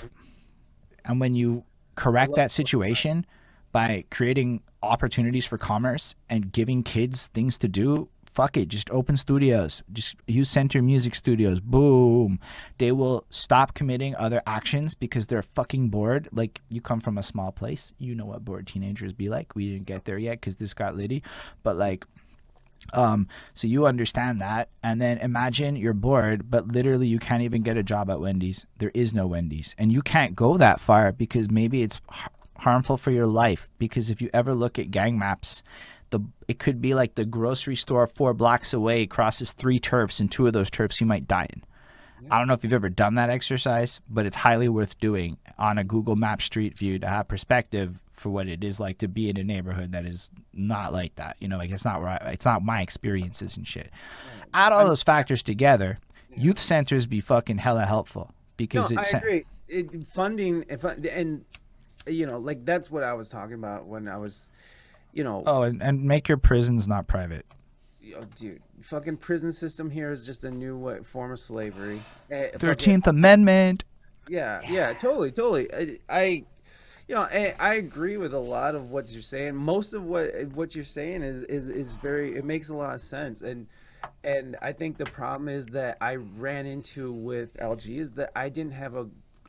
And 1.07 1.21
when 1.21 1.35
you 1.35 1.65
correct 1.95 2.35
that 2.37 2.53
situation 2.53 3.27
by 3.73 4.05
creating 4.11 4.63
opportunities 4.83 5.47
for 5.47 5.59
commerce 5.59 6.15
and 6.29 6.53
giving 6.53 6.83
kids 6.83 7.29
things 7.29 7.59
to 7.59 7.69
do, 7.69 8.09
fuck 8.37 8.57
it, 8.57 8.69
just 8.69 8.91
open 8.91 9.17
studios, 9.17 9.83
just 9.93 10.17
use 10.27 10.51
center 10.51 10.83
music 10.83 11.15
studios. 11.15 11.59
Boom. 11.59 12.39
They 12.77 12.93
will 12.93 13.25
stop 13.31 13.73
committing 13.73 14.15
other 14.17 14.43
actions 14.47 14.95
because 14.95 15.27
they're 15.27 15.43
fucking 15.43 15.89
bored. 15.89 16.29
Like 16.33 16.61
you 16.69 16.83
come 16.83 17.01
from 17.01 17.17
a 17.17 17.23
small 17.23 17.51
place, 17.51 17.95
you 17.99 18.15
know 18.15 18.27
what 18.27 18.45
bored 18.45 18.67
teenagers 18.67 19.15
be 19.15 19.31
like. 19.31 19.57
We 19.57 19.73
didn't 19.73 19.87
get 19.87 20.05
there 20.05 20.19
yet 20.19 20.41
because 20.41 20.57
this 20.57 20.75
got 20.75 20.97
litty, 20.97 21.23
but 21.63 21.79
like 21.79 22.05
Um, 22.93 23.29
so 23.55 23.67
you 23.67 23.87
understand 23.87 24.41
that, 24.41 24.69
and 24.83 25.01
then 25.01 25.19
imagine 25.19 25.77
you're 25.77 25.93
bored, 25.93 26.51
but 26.51 26.69
literally 26.69 27.09
you 27.09 27.19
can't 27.19 27.43
even 27.43 27.63
get 27.63 27.77
a 27.77 27.83
job 27.83 28.11
at 28.11 28.21
Wendy's. 28.21 28.67
There 28.79 28.93
is 28.95 29.15
no 29.15 29.27
Wendy's, 29.27 29.75
and 29.79 29.93
you 29.93 30.03
can't 30.03 30.37
go 30.37 30.57
that 30.57 30.81
far 30.81 31.13
because 31.13 31.51
maybe 31.51 31.83
it's 31.83 32.01
har- 32.09 32.31
harmful 32.59 32.97
for 32.97 33.11
your 33.11 33.27
life. 33.27 33.69
Because 33.79 34.11
if 34.11 34.21
you 34.21 34.31
ever 34.33 34.55
look 34.55 34.79
at 34.79 34.91
gang 34.91 35.19
maps, 35.19 35.63
the 36.11 36.21
it 36.49 36.59
could 36.59 36.81
be 36.81 36.95
like 36.95 37.15
the 37.15 37.25
grocery 37.25 37.77
store 37.77 38.07
four 38.07 38.33
blocks 38.33 38.73
away 38.73 39.07
crosses 39.07 39.53
three 39.53 39.79
turfs, 39.79 40.21
and 40.21 40.31
two 40.31 40.47
of 40.47 40.53
those 40.53 40.71
turfs 40.71 41.01
you 41.01 41.07
might 41.07 41.29
die 41.29 41.49
in. 41.53 41.63
I 42.31 42.39
don't 42.39 42.49
know 42.49 42.55
if 42.55 42.65
you've 42.65 42.73
ever 42.73 42.89
done 42.89 43.17
that 43.17 43.31
exercise, 43.31 44.01
but 44.09 44.27
it's 44.27 44.37
highly 44.37 44.69
worth 44.69 44.99
doing 44.99 45.37
on 45.59 45.79
a 45.79 45.85
Google 45.85 46.17
Map 46.17 46.43
Street 46.43 46.77
View 46.77 46.99
to 46.99 47.07
have 47.07 47.29
perspective 47.29 47.99
for 48.17 48.31
what 48.31 48.49
it 48.49 48.65
is 48.65 48.81
like 48.81 48.99
to 48.99 49.09
be 49.09 49.29
in 49.29 49.37
a 49.37 49.45
neighborhood 49.45 49.93
that 49.93 50.05
is 50.05 50.31
not 50.53 50.93
like 50.93 51.15
that. 51.17 51.37
You 51.39 51.49
know, 51.49 51.59
like 51.59 51.71
it's 51.71 51.85
not 51.85 52.03
right. 52.03 52.21
It's 52.27 52.45
not 52.45 52.63
my 52.63 52.83
experiences 52.83 53.57
and 53.57 53.67
shit. 53.67 53.91
Add 54.55 54.73
all 54.73 54.87
those 54.87 55.03
factors 55.03 55.43
together, 55.43 55.99
youth 56.35 56.59
centers 56.59 57.07
be 57.07 57.21
fucking 57.21 57.59
hella 57.59 57.85
helpful 57.85 58.35
because 58.57 58.91
no, 58.91 59.01
it's 59.01 59.15
I 59.15 59.19
agree. 59.19 59.45
It, 59.69 60.07
funding 60.07 60.65
and 61.11 61.45
you 62.07 62.27
know, 62.27 62.39
like 62.39 62.65
that's 62.65 62.91
what 62.91 63.03
I 63.03 63.15
was 63.15 63.29
talking 63.29 63.55
about 63.55 63.87
when 63.87 64.09
I 64.09 64.17
was, 64.17 64.49
you 65.13 65.25
know, 65.25 65.43
oh, 65.47 65.63
and, 65.63 65.83
and 65.83 66.05
make 66.05 66.29
your 66.29 66.39
prisons 66.39 66.87
not 66.87 67.07
private. 67.07 67.47
oh, 68.17 68.25
dude, 68.35 68.63
fucking 68.81 69.17
prison 69.19 69.53
system 69.53 69.91
here 69.91 70.13
is 70.13 70.25
just 70.25 70.45
a 70.45 70.51
new 70.51 70.77
way, 70.77 71.03
form 71.03 71.33
of 71.33 71.41
slavery. 71.41 72.03
Eh, 72.31 72.51
Thirteenth 72.57 73.07
Amendment. 73.07 73.85
Yeah, 74.29 74.61
yeah, 74.69 74.93
totally, 74.95 75.31
totally. 75.31 75.73
I, 75.73 75.99
I 76.09 76.45
you 77.09 77.15
know, 77.15 77.23
I, 77.23 77.55
I 77.59 77.75
agree 77.75 78.17
with 78.17 78.35
a 78.35 78.39
lot 78.39 78.75
of 78.75 78.91
what 78.91 79.11
you're 79.11 79.23
saying. 79.23 79.55
Most 79.55 79.93
of 79.93 80.05
what 80.05 80.33
what 80.55 80.75
you're 80.75 80.85
saying 80.85 81.23
is 81.23 81.43
is 81.43 81.69
is 81.69 81.97
very. 81.97 82.37
It 82.37 82.45
makes 82.45 82.69
a 82.69 82.75
lot 82.75 82.95
of 82.95 83.01
sense, 83.01 83.43
and 83.43 83.67
and 84.25 84.57
I 84.61 84.73
think 84.73 84.99
the 84.99 85.05
problem 85.05 85.49
is 85.49 85.67
that 85.67 85.99
I 86.01 86.17
ran 86.17 86.67
into 86.67 87.13
with 87.13 87.55
LG 87.55 87.97
is 87.99 88.11
that 88.13 88.33
I 88.35 88.49
didn't 88.49 88.73
have 88.73 88.97
a 88.97 89.07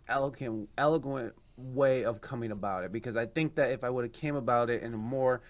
eloquent 0.08 0.70
eloquent 0.78 1.34
way 1.58 2.06
of 2.06 2.22
coming 2.22 2.52
about 2.52 2.84
it 2.84 2.92
because 2.92 3.18
I 3.18 3.26
think 3.26 3.56
that 3.56 3.72
if 3.72 3.84
I 3.84 3.90
would 3.90 4.06
have 4.06 4.14
came 4.14 4.36
about 4.36 4.70
it 4.70 4.84
in 4.84 4.94
a 4.94 4.98
more, 4.98 5.42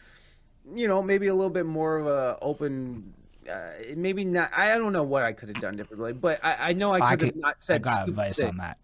you 0.73 0.87
know, 0.87 1.01
maybe 1.03 1.27
a 1.27 1.33
little 1.33 1.49
bit 1.49 1.65
more 1.65 1.97
of 1.97 2.07
a 2.07 2.37
open. 2.41 3.13
Uh, 3.49 3.71
maybe 3.95 4.25
not. 4.25 4.51
I 4.55 4.77
don't 4.77 4.91
know 4.91 5.03
what 5.03 5.23
I 5.23 5.31
could 5.31 5.47
have 5.47 5.61
done 5.61 5.77
differently, 5.77 6.11
but 6.11 6.43
I, 6.43 6.69
I 6.69 6.73
know 6.73 6.91
I 6.91 7.15
could 7.15 7.27
have 7.27 7.35
not 7.37 7.55
I 7.69 7.77
got 7.77 8.09
advice 8.09 8.37
things. 8.39 8.49
on 8.49 8.57
that. 8.57 8.77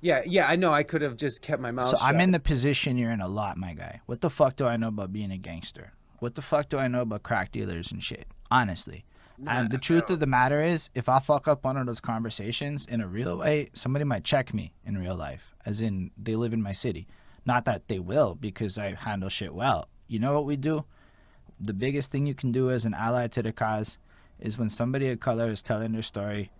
Yeah, 0.00 0.22
yeah, 0.24 0.46
I 0.46 0.56
know. 0.56 0.72
I 0.72 0.84
could 0.84 1.02
have 1.02 1.16
just 1.16 1.42
kept 1.42 1.60
my 1.60 1.70
mouth. 1.70 1.88
So 1.88 1.98
I'm 2.00 2.20
in 2.20 2.30
the 2.30 2.40
position 2.40 2.96
you're 2.96 3.10
in 3.10 3.20
a 3.20 3.28
lot, 3.28 3.56
my 3.56 3.74
guy. 3.74 4.00
What 4.06 4.20
the 4.20 4.30
fuck 4.30 4.56
do 4.56 4.66
I 4.66 4.76
know 4.76 4.88
about 4.88 5.12
being 5.12 5.32
a 5.32 5.38
gangster? 5.38 5.92
What 6.20 6.34
the 6.34 6.42
fuck 6.42 6.68
do 6.68 6.78
I 6.78 6.88
know 6.88 7.02
about 7.02 7.22
crack 7.22 7.52
dealers 7.52 7.90
and 7.90 8.02
shit? 8.02 8.26
Honestly. 8.50 9.04
And 9.46 9.70
the 9.70 9.78
truth 9.78 10.10
of 10.10 10.18
the 10.18 10.26
matter 10.26 10.62
is, 10.62 10.90
if 10.96 11.08
I 11.08 11.20
fuck 11.20 11.46
up 11.46 11.64
one 11.64 11.76
of 11.76 11.86
those 11.86 12.00
conversations 12.00 12.86
in 12.86 13.00
a 13.00 13.06
real 13.06 13.38
way, 13.38 13.70
somebody 13.72 14.04
might 14.04 14.24
check 14.24 14.52
me 14.52 14.72
in 14.84 14.98
real 14.98 15.14
life, 15.14 15.54
as 15.64 15.80
in 15.80 16.10
they 16.20 16.34
live 16.34 16.52
in 16.52 16.60
my 16.60 16.72
city. 16.72 17.06
Not 17.46 17.64
that 17.66 17.86
they 17.86 18.00
will, 18.00 18.34
because 18.34 18.78
I 18.78 18.94
handle 18.94 19.28
shit 19.28 19.54
well. 19.54 19.88
You 20.08 20.18
know 20.18 20.34
what 20.34 20.44
we 20.44 20.56
do? 20.56 20.84
The 21.60 21.72
biggest 21.72 22.10
thing 22.10 22.26
you 22.26 22.34
can 22.34 22.50
do 22.50 22.70
as 22.70 22.84
an 22.84 22.94
ally 22.94 23.28
to 23.28 23.42
the 23.42 23.52
cause 23.52 23.98
is 24.40 24.58
when 24.58 24.70
somebody 24.70 25.08
of 25.08 25.20
color 25.20 25.50
is 25.50 25.62
telling 25.62 25.92
their 25.92 26.02
story, 26.02 26.50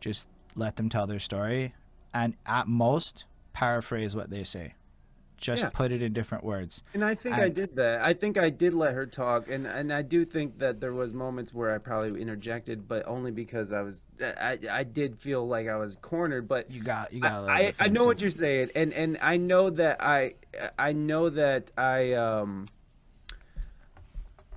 just 0.00 0.28
let 0.54 0.76
them 0.76 0.88
tell 0.88 1.08
their 1.08 1.18
story, 1.18 1.74
and 2.14 2.34
at 2.46 2.66
most, 2.68 3.24
paraphrase 3.52 4.14
what 4.16 4.30
they 4.30 4.44
say. 4.44 4.74
Just 5.36 5.62
Yeah. 5.62 5.70
put 5.70 5.92
it 5.92 6.02
in 6.02 6.12
different 6.12 6.42
words. 6.42 6.82
And 6.94 7.04
I 7.04 7.14
think 7.14 7.36
I, 7.36 7.44
I- 7.44 7.48
did 7.48 7.76
that. 7.76 8.00
I 8.02 8.12
think 8.12 8.36
I 8.36 8.50
did 8.50 8.74
let 8.74 8.94
her 8.94 9.06
talk, 9.06 9.48
and 9.48 9.68
and 9.68 9.92
I 9.92 10.02
do 10.02 10.24
think 10.24 10.58
that 10.58 10.80
there 10.80 10.92
was 10.92 11.14
moments 11.14 11.54
where 11.54 11.72
I 11.72 11.78
probably 11.78 12.20
interjected, 12.20 12.88
but 12.88 13.06
only 13.06 13.30
because 13.30 13.72
I 13.72 13.82
was 13.82 14.04
I 14.20 14.58
I 14.68 14.82
did 14.82 15.16
feel 15.16 15.46
like 15.46 15.68
I 15.68 15.76
was 15.76 15.96
cornered. 16.02 16.48
But 16.48 16.70
You 16.72 16.82
got 16.82 17.12
you 17.12 17.20
got 17.20 17.44
a 17.44 17.50
I, 17.52 17.72
I 17.78 17.86
know 17.86 18.04
what 18.04 18.20
you're 18.20 18.32
saying, 18.32 18.70
and 18.74 18.92
and 18.92 19.16
I 19.22 19.36
know 19.36 19.70
that 19.70 20.02
I 20.02 20.34
I 20.76 20.92
know 20.92 21.30
that 21.30 21.70
I 21.78 22.14
um 22.14 22.66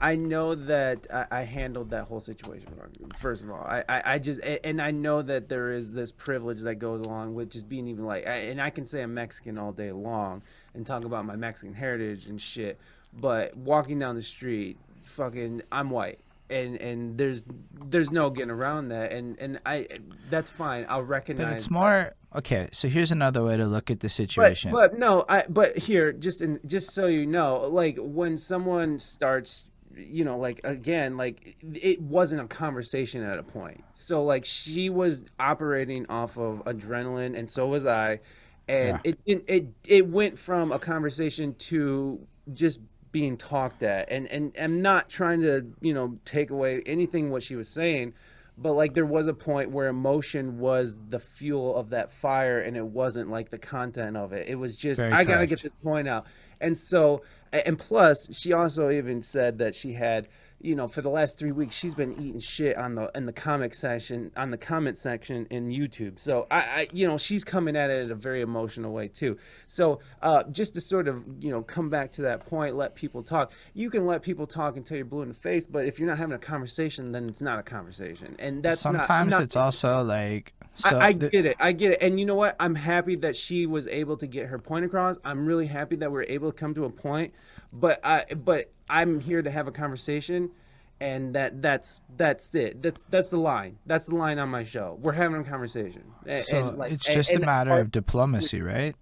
I 0.01 0.15
know 0.15 0.55
that 0.55 1.05
I, 1.13 1.25
I 1.31 1.41
handled 1.43 1.91
that 1.91 2.05
whole 2.05 2.19
situation 2.19 2.69
wrong. 2.75 2.89
First 3.17 3.43
of 3.43 3.51
all, 3.51 3.63
I, 3.63 3.83
I, 3.87 4.13
I 4.13 4.19
just 4.19 4.41
and 4.41 4.81
I 4.81 4.89
know 4.91 5.21
that 5.21 5.47
there 5.47 5.71
is 5.71 5.91
this 5.91 6.11
privilege 6.11 6.61
that 6.61 6.75
goes 6.75 7.05
along 7.05 7.35
with 7.35 7.51
just 7.51 7.69
being 7.69 7.87
even 7.87 8.05
like, 8.05 8.23
and 8.25 8.59
I 8.59 8.71
can 8.71 8.85
say 8.85 9.03
I'm 9.03 9.13
Mexican 9.13 9.59
all 9.59 9.71
day 9.71 9.91
long 9.91 10.41
and 10.73 10.85
talk 10.85 11.05
about 11.05 11.25
my 11.25 11.35
Mexican 11.35 11.75
heritage 11.75 12.25
and 12.25 12.41
shit, 12.41 12.79
but 13.13 13.55
walking 13.55 13.99
down 13.99 14.15
the 14.15 14.23
street, 14.23 14.79
fucking, 15.03 15.61
I'm 15.71 15.91
white. 15.91 16.19
And, 16.49 16.75
and 16.81 17.17
there's 17.17 17.45
there's 17.85 18.11
no 18.11 18.29
getting 18.29 18.51
around 18.51 18.89
that 18.89 19.13
and 19.13 19.39
and 19.39 19.61
I 19.65 19.87
that's 20.29 20.49
fine 20.49 20.85
I'll 20.89 21.01
recognize 21.01 21.45
But 21.45 21.55
it's 21.55 21.69
more 21.69 22.13
okay. 22.35 22.67
So 22.73 22.89
here's 22.89 23.09
another 23.09 23.41
way 23.41 23.55
to 23.55 23.65
look 23.65 23.89
at 23.89 24.01
the 24.01 24.07
but, 24.07 24.11
situation. 24.11 24.71
but 24.73 24.99
no, 24.99 25.23
I 25.29 25.45
but 25.47 25.77
here 25.77 26.11
just 26.11 26.41
in 26.41 26.59
just 26.65 26.91
so 26.91 27.07
you 27.07 27.25
know, 27.25 27.69
like 27.71 27.97
when 27.97 28.35
someone 28.35 28.99
starts, 28.99 29.69
you 29.97 30.23
know, 30.25 30.37
like 30.37 30.61
again, 30.63 31.17
like 31.17 31.55
it 31.61 32.01
wasn't 32.01 32.41
a 32.41 32.47
conversation 32.47 33.23
at 33.23 33.37
a 33.37 33.43
point. 33.43 33.83
So 33.93 34.23
like 34.23 34.45
she 34.45 34.89
was 34.89 35.25
operating 35.39 36.05
off 36.07 36.37
of 36.37 36.63
adrenaline, 36.65 37.37
and 37.37 37.49
so 37.49 37.67
was 37.67 37.85
I, 37.85 38.19
and 38.67 38.87
Yeah. 38.87 38.99
it, 39.03 39.19
it 39.25 39.43
it 39.47 39.67
it 39.87 40.07
went 40.07 40.37
from 40.39 40.71
a 40.71 40.79
conversation 40.79 41.55
to 41.55 42.25
just 42.53 42.79
being 43.11 43.37
talked 43.37 43.83
at, 43.83 44.11
and 44.11 44.27
and 44.27 44.53
I'm 44.59 44.81
not 44.81 45.09
trying 45.09 45.41
to 45.41 45.67
you 45.81 45.93
know 45.93 46.19
take 46.25 46.49
away 46.49 46.81
anything 46.85 47.29
what 47.31 47.43
she 47.43 47.55
was 47.55 47.69
saying. 47.69 48.13
But 48.57 48.73
like 48.73 48.93
there 48.93 49.05
was 49.05 49.27
a 49.27 49.33
point 49.33 49.71
where 49.71 49.87
emotion 49.87 50.59
was 50.59 50.97
the 51.09 51.19
fuel 51.19 51.75
of 51.75 51.89
that 51.91 52.11
fire, 52.11 52.59
and 52.59 52.77
it 52.77 52.85
wasn't 52.85 53.29
like 53.31 53.49
the 53.49 53.57
content 53.57 54.17
of 54.17 54.33
it. 54.33 54.47
It 54.47 54.55
was 54.55 54.75
just 54.75 54.99
Very 54.99 55.11
I 55.11 55.23
gotta 55.23 55.47
get 55.47 55.61
this 55.63 55.71
point 55.83 56.07
out. 56.07 56.25
And 56.59 56.77
so, 56.77 57.23
and 57.53 57.77
plus, 57.77 58.35
she 58.37 58.53
also 58.53 58.89
even 58.89 59.21
said 59.23 59.57
that 59.59 59.75
she 59.75 59.93
had, 59.93 60.27
you 60.63 60.75
know, 60.75 60.87
for 60.87 61.01
the 61.01 61.09
last 61.09 61.39
three 61.39 61.51
weeks, 61.51 61.75
she's 61.75 61.95
been 61.95 62.13
eating 62.21 62.39
shit 62.39 62.77
on 62.77 62.93
the 62.95 63.11
in 63.15 63.25
the 63.25 63.33
comic 63.33 63.73
section, 63.73 64.31
on 64.37 64.51
the 64.51 64.57
comment 64.57 64.95
section 64.97 65.47
in 65.49 65.69
YouTube. 65.69 66.19
So 66.19 66.45
I, 66.51 66.57
I 66.57 66.87
you 66.93 67.07
know, 67.07 67.17
she's 67.17 67.43
coming 67.43 67.75
at 67.75 67.89
it 67.89 68.05
in 68.05 68.11
a 68.11 68.15
very 68.15 68.41
emotional 68.41 68.93
way 68.93 69.07
too. 69.07 69.37
So 69.67 69.99
uh, 70.21 70.43
just 70.51 70.75
to 70.75 70.81
sort 70.81 71.07
of, 71.07 71.23
you 71.39 71.49
know, 71.49 71.63
come 71.63 71.89
back 71.89 72.11
to 72.13 72.21
that 72.23 72.45
point, 72.45 72.75
let 72.75 72.93
people 72.95 73.23
talk. 73.23 73.51
You 73.73 73.89
can 73.89 74.05
let 74.05 74.21
people 74.21 74.45
talk 74.45 74.77
until 74.77 74.97
you're 74.97 75.05
blue 75.05 75.23
in 75.23 75.29
the 75.29 75.33
face, 75.33 75.65
but 75.65 75.85
if 75.85 75.99
you're 75.99 76.07
not 76.07 76.19
having 76.19 76.35
a 76.35 76.39
conversation, 76.39 77.11
then 77.11 77.27
it's 77.27 77.41
not 77.41 77.57
a 77.57 77.63
conversation. 77.63 78.35
And 78.37 78.61
that's 78.63 78.85
not- 78.85 78.93
Sometimes 78.93 79.31
not 79.31 79.41
it's 79.41 79.55
also 79.55 80.03
like 80.03 80.53
so 80.81 80.97
I, 80.97 81.07
I 81.07 81.13
the- 81.13 81.29
get 81.29 81.45
it. 81.45 81.57
I 81.59 81.71
get 81.71 81.93
it. 81.93 82.01
And 82.01 82.19
you 82.19 82.25
know 82.25 82.35
what? 82.35 82.55
I'm 82.59 82.75
happy 82.75 83.15
that 83.17 83.35
she 83.35 83.65
was 83.65 83.87
able 83.87 84.17
to 84.17 84.27
get 84.27 84.47
her 84.47 84.59
point 84.59 84.85
across. 84.85 85.17
I'm 85.23 85.45
really 85.45 85.67
happy 85.67 85.95
that 85.97 86.11
we're 86.11 86.23
able 86.23 86.51
to 86.51 86.57
come 86.57 86.73
to 86.75 86.85
a 86.85 86.89
point. 86.89 87.33
But 87.73 87.99
I 88.03 88.25
but 88.35 88.71
I'm 88.89 89.19
here 89.19 89.41
to 89.41 89.49
have 89.49 89.67
a 89.67 89.71
conversation 89.71 90.51
and 90.99 91.33
that 91.35 91.61
that's 91.61 91.99
that's 92.15 92.53
it. 92.55 92.81
That's 92.81 93.03
that's 93.09 93.29
the 93.31 93.37
line. 93.37 93.77
That's 93.85 94.05
the 94.05 94.15
line 94.15 94.39
on 94.39 94.49
my 94.49 94.63
show. 94.63 94.97
We're 95.01 95.13
having 95.13 95.41
a 95.41 95.43
conversation. 95.43 96.03
So 96.43 96.69
and, 96.69 96.77
like, 96.77 96.91
it's 96.91 97.07
and- 97.07 97.15
just 97.15 97.31
a 97.31 97.39
matter 97.39 97.73
of 97.79 97.91
diplomacy, 97.91 98.61
right? 98.61 98.95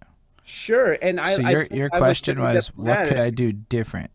Sure. 0.43 0.97
And 1.01 1.19
I 1.19 1.35
so 1.35 1.41
your 1.41 1.65
think 1.65 1.77
your 1.77 1.89
question 1.89 2.41
was, 2.41 2.67
what 2.69 3.07
could. 3.07 3.17
I 3.17 3.29
do 3.29 3.51
different? 3.51 4.09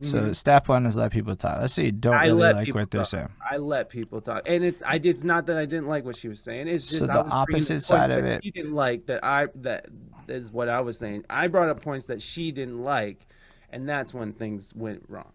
So 0.00 0.18
mm-hmm. 0.18 0.32
step 0.32 0.68
one 0.68 0.86
is 0.86 0.96
let 0.96 1.12
people 1.12 1.36
talk. 1.36 1.60
Let's 1.60 1.72
say 1.72 1.86
you 1.86 1.92
don't 1.92 2.14
I 2.14 2.24
really 2.26 2.52
like 2.52 2.74
what 2.74 2.90
they're 2.90 3.02
talk. 3.02 3.08
saying. 3.08 3.28
I 3.48 3.56
let 3.58 3.88
people 3.88 4.20
talk, 4.20 4.42
and 4.46 4.64
it's 4.64 4.82
I. 4.82 5.00
It's 5.02 5.22
not 5.22 5.46
that 5.46 5.56
I 5.56 5.66
didn't 5.66 5.86
like 5.86 6.04
what 6.04 6.16
she 6.16 6.28
was 6.28 6.40
saying. 6.40 6.68
It's 6.68 6.88
just 6.88 7.00
So 7.00 7.06
the 7.06 7.24
opposite 7.24 7.82
side 7.84 8.10
of 8.10 8.22
that 8.24 8.38
it- 8.38 8.44
She 8.44 8.50
didn't 8.50 8.74
like 8.74 9.06
that. 9.06 9.24
I 9.24 9.46
that 9.56 9.86
is 10.28 10.50
what 10.50 10.68
I 10.68 10.80
was 10.80 10.98
saying. 10.98 11.24
I 11.30 11.46
brought 11.46 11.68
up 11.68 11.80
points 11.80 12.06
that 12.06 12.20
she 12.20 12.50
didn't 12.50 12.82
like, 12.82 13.26
and 13.70 13.88
that's 13.88 14.12
when 14.12 14.32
things 14.32 14.74
went 14.74 15.04
wrong. 15.08 15.32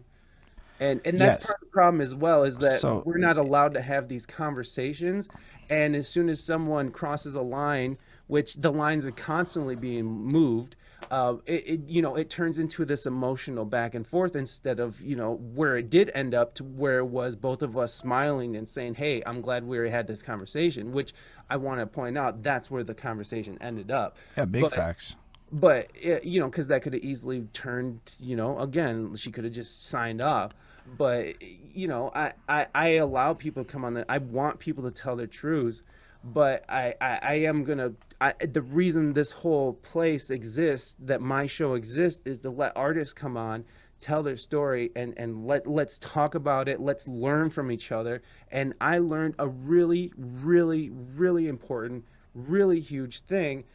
And 0.80 1.01
and 1.05 1.20
that's 1.20 1.38
Yes. 1.38 1.45
part 1.47 1.62
of 1.62 1.68
the 1.68 1.72
problem 1.72 2.01
as 2.01 2.14
well 2.14 2.43
is 2.43 2.57
that 2.57 2.82
So- 2.82 3.03
we're 3.05 3.18
not 3.18 3.38
allowed 3.38 3.74
to 3.76 3.82
have 3.82 4.07
these 4.07 4.26
conversations. 4.26 5.30
And 5.70 5.95
as 5.95 6.07
soon 6.07 6.30
as 6.30 6.43
someone 6.43 6.89
crosses 6.89 7.36
a 7.36 7.41
line, 7.41 7.97
which 8.28 8.55
the 8.55 8.72
lines 8.72 9.05
are 9.05 9.12
constantly 9.12 9.76
being 9.76 10.05
moved, 10.05 10.76
uh, 11.12 11.36
it, 11.45 11.64
it 11.68 11.80
you 11.89 12.01
know 12.01 12.16
it 12.16 12.30
turns 12.30 12.60
into 12.60 12.86
this 12.86 13.05
emotional 13.05 13.66
back 13.66 13.95
and 13.95 14.05
forth 14.05 14.36
instead 14.36 14.80
of 14.80 15.01
you 15.01 15.16
know 15.16 15.36
where 15.36 15.78
it 15.78 15.89
did 15.89 16.12
end 16.14 16.34
up 16.34 16.53
to 16.55 16.64
where 16.64 16.99
it 16.99 17.05
was 17.07 17.36
both 17.36 17.62
of 17.62 17.78
us 17.78 17.93
smiling 17.93 18.55
and 18.55 18.68
saying, 18.70 18.95
"Hey, 18.95 19.22
I'm 19.26 19.41
glad 19.41 19.65
we 19.65 19.90
had 19.90 20.07
this 20.07 20.22
conversation." 20.22 20.91
Which 20.91 21.14
I 21.49 21.57
want 21.57 21.80
to 21.80 21.88
point 21.88 22.18
out 22.18 22.44
that's 22.44 22.69
where 22.69 22.84
the 22.84 22.94
conversation 22.94 23.57
ended 23.61 23.91
up. 23.91 24.18
Yeah, 24.38 24.45
big 24.45 24.61
But- 24.64 24.73
facts. 24.73 25.15
but 25.52 25.90
it, 25.95 26.23
you 26.26 26.40
know 26.40 26.48
because 26.48 26.68
that 26.68 26.84
could 26.84 26.94
have 26.94 27.03
easily 27.03 27.48
turned 27.53 27.99
you 28.19 28.36
know 28.36 28.60
again 28.60 29.15
she 29.15 29.31
could 29.31 29.44
have 29.44 29.53
just 29.53 29.84
signed 29.84 30.22
off 30.22 30.52
but 30.95 31.41
you 31.41 31.88
know 31.88 32.11
I, 32.14 32.34
I 32.48 32.68
i 32.76 32.88
allow 32.98 33.34
people 33.34 33.64
to 33.64 33.72
come 33.72 33.84
on 33.84 33.95
the 33.95 34.06
i 34.11 34.19
want 34.19 34.60
people 34.60 34.84
to 34.84 34.91
tell 34.91 35.15
their 35.15 35.26
truths 35.26 35.81
but 36.23 36.64
i 36.69 36.94
i, 37.02 37.19
I 37.23 37.34
am 37.49 37.64
gonna 37.64 37.94
I, 38.22 38.34
the 38.34 38.62
reason 38.62 39.14
this 39.14 39.32
whole 39.32 39.74
place 39.74 40.30
exists 40.30 40.96
that 41.00 41.22
my 41.22 41.48
show 41.48 41.74
exists 41.74 42.22
is 42.26 42.40
to 42.40 42.50
let 42.50 42.74
artists 42.76 43.14
come 43.14 43.38
on 43.38 43.66
tell 44.02 44.24
their 44.24 44.38
story 44.38 44.91
and 44.96 45.14
and 45.18 45.46
let 45.46 45.68
let's 45.68 45.98
talk 46.00 46.34
about 46.34 46.70
it 46.70 46.80
let's 46.80 47.08
learn 47.08 47.50
from 47.50 47.72
each 47.72 47.91
other. 47.91 48.22
And 48.52 48.74
i 48.80 48.98
learned 48.98 49.36
a 49.40 49.48
really 49.48 50.14
really 50.18 50.90
really 50.90 51.48
important 51.48 52.06
really 52.34 52.80
huge 52.80 53.22
thing 53.22 53.66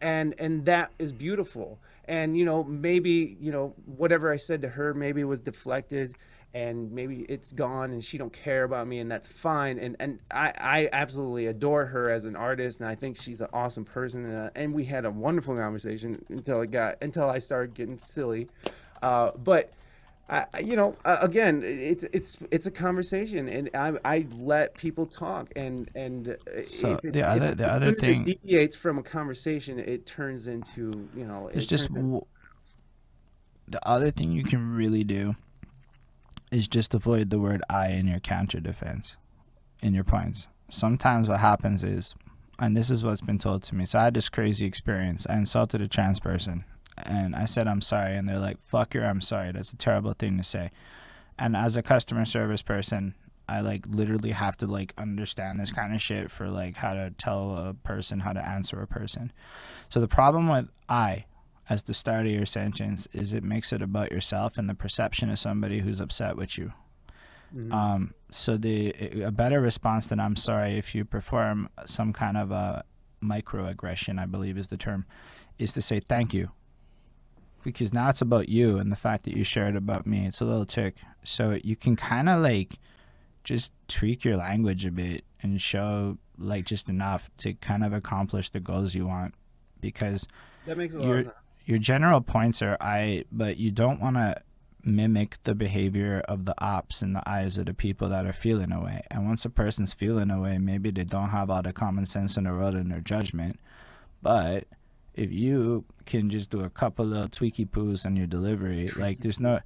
and 0.00 0.34
and 0.38 0.64
that 0.66 0.92
is 0.98 1.12
beautiful. 1.12 1.78
And 2.06 2.38
you 2.38 2.44
know 2.44 2.64
maybe 2.64 3.36
you 3.40 3.50
know 3.50 3.74
whatever 3.84 4.32
i 4.32 4.36
said 4.36 4.62
to 4.62 4.68
her 4.70 4.94
maybe 4.94 5.24
was 5.24 5.40
deflected 5.40 6.16
and 6.56 6.90
maybe 6.90 7.26
it's 7.28 7.52
gone 7.52 7.90
and 7.92 8.02
she 8.02 8.16
don't 8.16 8.32
care 8.32 8.64
about 8.64 8.86
me 8.88 8.98
and 8.98 9.10
that's 9.10 9.28
fine 9.28 9.78
and 9.78 9.94
and 10.00 10.18
i 10.30 10.50
i 10.58 10.88
absolutely 10.90 11.46
adore 11.46 11.84
her 11.84 12.10
as 12.10 12.24
an 12.24 12.34
artist 12.34 12.80
and 12.80 12.88
i 12.88 12.94
think 12.94 13.20
she's 13.20 13.42
an 13.42 13.48
awesome 13.52 13.84
person 13.84 14.24
and, 14.24 14.34
uh, 14.46 14.50
and 14.54 14.72
we 14.72 14.86
had 14.86 15.04
a 15.04 15.10
wonderful 15.10 15.54
conversation 15.54 16.24
until 16.30 16.62
it 16.62 16.70
got 16.70 16.96
until 17.02 17.28
i 17.28 17.38
started 17.38 17.74
getting 17.74 17.98
silly 17.98 18.48
uh, 19.02 19.30
but 19.36 19.70
I, 20.28 20.46
you 20.60 20.74
know, 20.74 20.96
uh, 21.04 21.18
again, 21.20 21.62
it's 21.64 22.02
it's 22.12 22.36
it's 22.50 22.66
a 22.66 22.70
conversation, 22.72 23.48
and 23.48 23.70
I 23.74 23.92
I 24.04 24.26
let 24.36 24.74
people 24.74 25.06
talk, 25.06 25.52
and 25.54 25.88
and 25.94 26.36
So 26.66 26.94
if 26.94 27.04
it- 27.04 27.12
the 27.12 27.22
other 27.22 27.50
it- 27.50 27.58
the 27.58 27.70
other 27.72 27.92
thing 27.94 28.24
deviates 28.24 28.74
from 28.74 28.98
a 28.98 29.04
conversation, 29.04 29.78
it 29.78 30.04
turns 30.04 30.48
into 30.48 31.08
you 31.14 31.24
know. 31.24 31.46
It's 31.46 31.66
it 31.66 31.68
just 31.68 31.86
turns 31.86 31.98
in- 31.98 32.02
w- 32.06 32.26
the 33.68 33.88
other 33.88 34.10
thing 34.10 34.32
you 34.32 34.42
can 34.42 34.74
really 34.74 35.04
do 35.04 35.36
is 36.52 36.68
just 36.68 36.94
avoid 36.94 37.30
the 37.30 37.38
word 37.38 37.62
I 37.68 37.88
in 37.88 38.06
your 38.06 38.20
counter 38.20 38.60
defense, 38.60 39.16
in 39.82 39.94
your 39.94 40.04
points. 40.04 40.48
Sometimes 40.68 41.28
what 41.28 41.40
happens 41.40 41.84
is, 41.84 42.14
and 42.58 42.76
this 42.76 42.90
is 42.90 43.04
what's 43.04 43.20
been 43.20 43.38
told 43.38 43.62
to 43.64 43.74
me. 43.74 43.86
So 43.86 43.98
I 43.98 44.04
had 44.04 44.14
this 44.14 44.28
crazy 44.28 44.66
experience. 44.66 45.26
I 45.28 45.36
insulted 45.36 45.80
a 45.80 45.88
trans 45.88 46.20
person, 46.20 46.64
and 46.96 47.34
I 47.36 47.44
said 47.44 47.66
I'm 47.66 47.80
sorry, 47.80 48.16
and 48.16 48.28
they're 48.28 48.38
like, 48.38 48.58
"Fuck 48.64 48.94
your, 48.94 49.04
I'm 49.04 49.20
sorry." 49.20 49.52
That's 49.52 49.72
a 49.72 49.76
terrible 49.76 50.12
thing 50.12 50.38
to 50.38 50.44
say. 50.44 50.70
And 51.38 51.54
as 51.56 51.76
a 51.76 51.82
customer 51.82 52.24
service 52.24 52.62
person, 52.62 53.14
I 53.48 53.60
like 53.60 53.86
literally 53.88 54.32
have 54.32 54.56
to 54.58 54.66
like 54.66 54.92
understand 54.98 55.60
this 55.60 55.70
kind 55.70 55.94
of 55.94 56.00
shit 56.00 56.30
for 56.30 56.48
like 56.48 56.76
how 56.76 56.94
to 56.94 57.12
tell 57.16 57.56
a 57.56 57.74
person 57.74 58.20
how 58.20 58.32
to 58.32 58.44
answer 58.44 58.80
a 58.80 58.86
person. 58.86 59.32
So 59.88 60.00
the 60.00 60.08
problem 60.08 60.48
with 60.48 60.68
I 60.88 61.26
as 61.68 61.82
the 61.82 61.94
start 61.94 62.26
of 62.26 62.32
your 62.32 62.46
sentence 62.46 63.08
is 63.12 63.32
it 63.32 63.42
makes 63.42 63.72
it 63.72 63.82
about 63.82 64.12
yourself 64.12 64.56
and 64.56 64.68
the 64.68 64.74
perception 64.74 65.30
of 65.30 65.38
somebody 65.38 65.80
who's 65.80 66.00
upset 66.00 66.36
with 66.36 66.56
you. 66.56 66.72
Mhm. 67.54 67.72
Um, 67.72 68.14
so 68.30 68.56
the 68.56 68.90
a 69.22 69.30
better 69.30 69.60
response 69.60 70.06
than 70.08 70.20
I'm 70.20 70.36
sorry 70.36 70.78
if 70.78 70.94
you 70.94 71.04
perform 71.04 71.68
some 71.84 72.12
kind 72.12 72.36
of 72.36 72.50
a 72.50 72.84
microaggression, 73.22 74.18
I 74.18 74.26
believe 74.26 74.58
is 74.58 74.68
the 74.68 74.76
term, 74.76 75.06
is 75.58 75.72
to 75.72 75.82
say 75.82 76.00
thank 76.00 76.34
you. 76.34 76.50
Because 77.64 77.92
now 77.92 78.08
it's 78.10 78.22
about 78.22 78.48
you 78.48 78.78
and 78.78 78.92
the 78.92 78.96
fact 78.96 79.24
that 79.24 79.36
you 79.36 79.42
shared 79.42 79.74
about 79.74 80.06
me. 80.06 80.24
It's 80.26 80.40
a 80.40 80.44
little 80.44 80.66
trick. 80.66 80.96
So 81.24 81.58
you 81.64 81.74
can 81.74 81.96
kind 81.96 82.28
of 82.28 82.40
like 82.40 82.78
just 83.42 83.72
tweak 83.88 84.24
your 84.24 84.36
language 84.36 84.86
a 84.86 84.90
bit 84.92 85.24
and 85.42 85.60
show 85.60 86.18
like 86.38 86.64
just 86.64 86.88
enough 86.88 87.30
to 87.38 87.54
kind 87.54 87.82
of 87.82 87.92
accomplish 87.92 88.50
the 88.50 88.60
goals 88.60 88.94
you 88.94 89.06
want. 89.06 89.34
Because 89.80 90.28
that 90.66 90.78
makes 90.78 90.94
a 90.94 90.98
lot 90.98 91.10
of 91.18 91.24
sense. 91.24 91.36
Your 91.66 91.78
general 91.78 92.20
points 92.20 92.62
are 92.62 92.76
I, 92.80 93.24
but 93.30 93.58
you 93.58 93.70
don't 93.70 94.00
want 94.00 94.16
to 94.16 94.40
mimic 94.84 95.42
the 95.42 95.54
behavior 95.54 96.22
of 96.28 96.44
the 96.44 96.54
ops 96.62 97.02
in 97.02 97.12
the 97.12 97.28
eyes 97.28 97.58
of 97.58 97.66
the 97.66 97.74
people 97.74 98.08
that 98.08 98.24
are 98.24 98.32
feeling 98.32 98.70
away. 98.70 99.02
And 99.10 99.26
once 99.26 99.44
a 99.44 99.50
person's 99.50 99.92
feeling 99.92 100.30
away, 100.30 100.58
maybe 100.58 100.92
they 100.92 101.02
don't 101.04 101.30
have 101.30 101.50
all 101.50 101.62
the 101.62 101.72
common 101.72 102.06
sense 102.06 102.36
in 102.36 102.44
the 102.44 102.52
world 102.52 102.76
in 102.76 102.88
their 102.88 103.00
judgment. 103.00 103.58
But 104.22 104.68
if 105.14 105.32
you 105.32 105.84
can 106.06 106.30
just 106.30 106.50
do 106.50 106.60
a 106.60 106.70
couple 106.70 107.04
little 107.04 107.28
tweaky 107.28 107.68
poos 107.68 108.06
on 108.06 108.14
your 108.14 108.28
delivery, 108.28 108.88
like 108.96 109.20
there's 109.20 109.40
no 109.40 109.60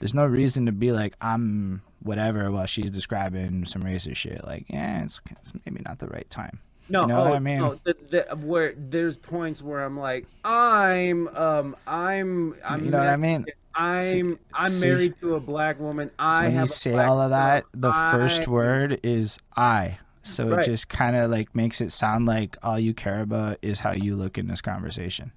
there's 0.00 0.14
no 0.14 0.26
reason 0.26 0.66
to 0.66 0.72
be 0.72 0.90
like 0.90 1.14
I'm 1.20 1.82
whatever 2.02 2.50
while 2.50 2.66
she's 2.66 2.90
describing 2.90 3.64
some 3.64 3.82
racist 3.82 4.16
shit. 4.16 4.44
Like, 4.44 4.66
yeah, 4.68 5.04
it's, 5.04 5.20
it's 5.30 5.52
maybe 5.64 5.82
not 5.84 6.00
the 6.00 6.08
right 6.08 6.28
time. 6.28 6.60
No, 6.88 7.02
You 7.02 7.06
know 7.08 7.24
oh, 7.24 7.32
I 7.32 7.38
mean? 7.40 7.58
no, 7.58 7.78
the, 7.84 7.96
the, 8.10 8.36
where 8.36 8.74
there's 8.76 9.16
points 9.16 9.60
where 9.62 9.82
I'm 9.84 9.98
like, 9.98 10.26
I'm, 10.44 11.28
um, 11.28 11.76
I'm, 11.86 12.54
I'm, 12.64 12.84
you 12.84 12.90
know 12.90 12.98
what 12.98 13.08
I 13.08 13.16
mean? 13.16 13.46
I'm, 13.74 14.02
See- 14.02 14.38
I'm 14.54 14.70
see- 14.70 14.86
married 14.86 15.16
to 15.20 15.34
a 15.34 15.40
black 15.40 15.80
woman. 15.80 16.08
So 16.10 16.14
I 16.18 16.44
when 16.44 16.52
have 16.52 16.68
you 16.68 16.74
say 16.74 16.96
all 16.96 17.20
of 17.20 17.30
that, 17.30 17.64
the 17.74 17.92
first 17.92 18.46
word 18.48 19.00
is 19.02 19.38
I. 19.56 19.98
So 20.22 20.48
Right. 20.48 20.60
it 20.60 20.64
just 20.64 20.88
kind 20.88 21.14
of 21.16 21.30
like 21.30 21.54
makes 21.54 21.80
it 21.80 21.92
sound 21.92 22.26
like 22.26 22.56
all 22.62 22.78
you 22.80 22.94
care 22.94 23.20
about 23.20 23.58
is 23.62 23.80
how 23.80 23.92
you 23.92 24.16
look 24.16 24.38
in 24.38 24.46
this 24.48 24.60
conversation. 24.60 25.32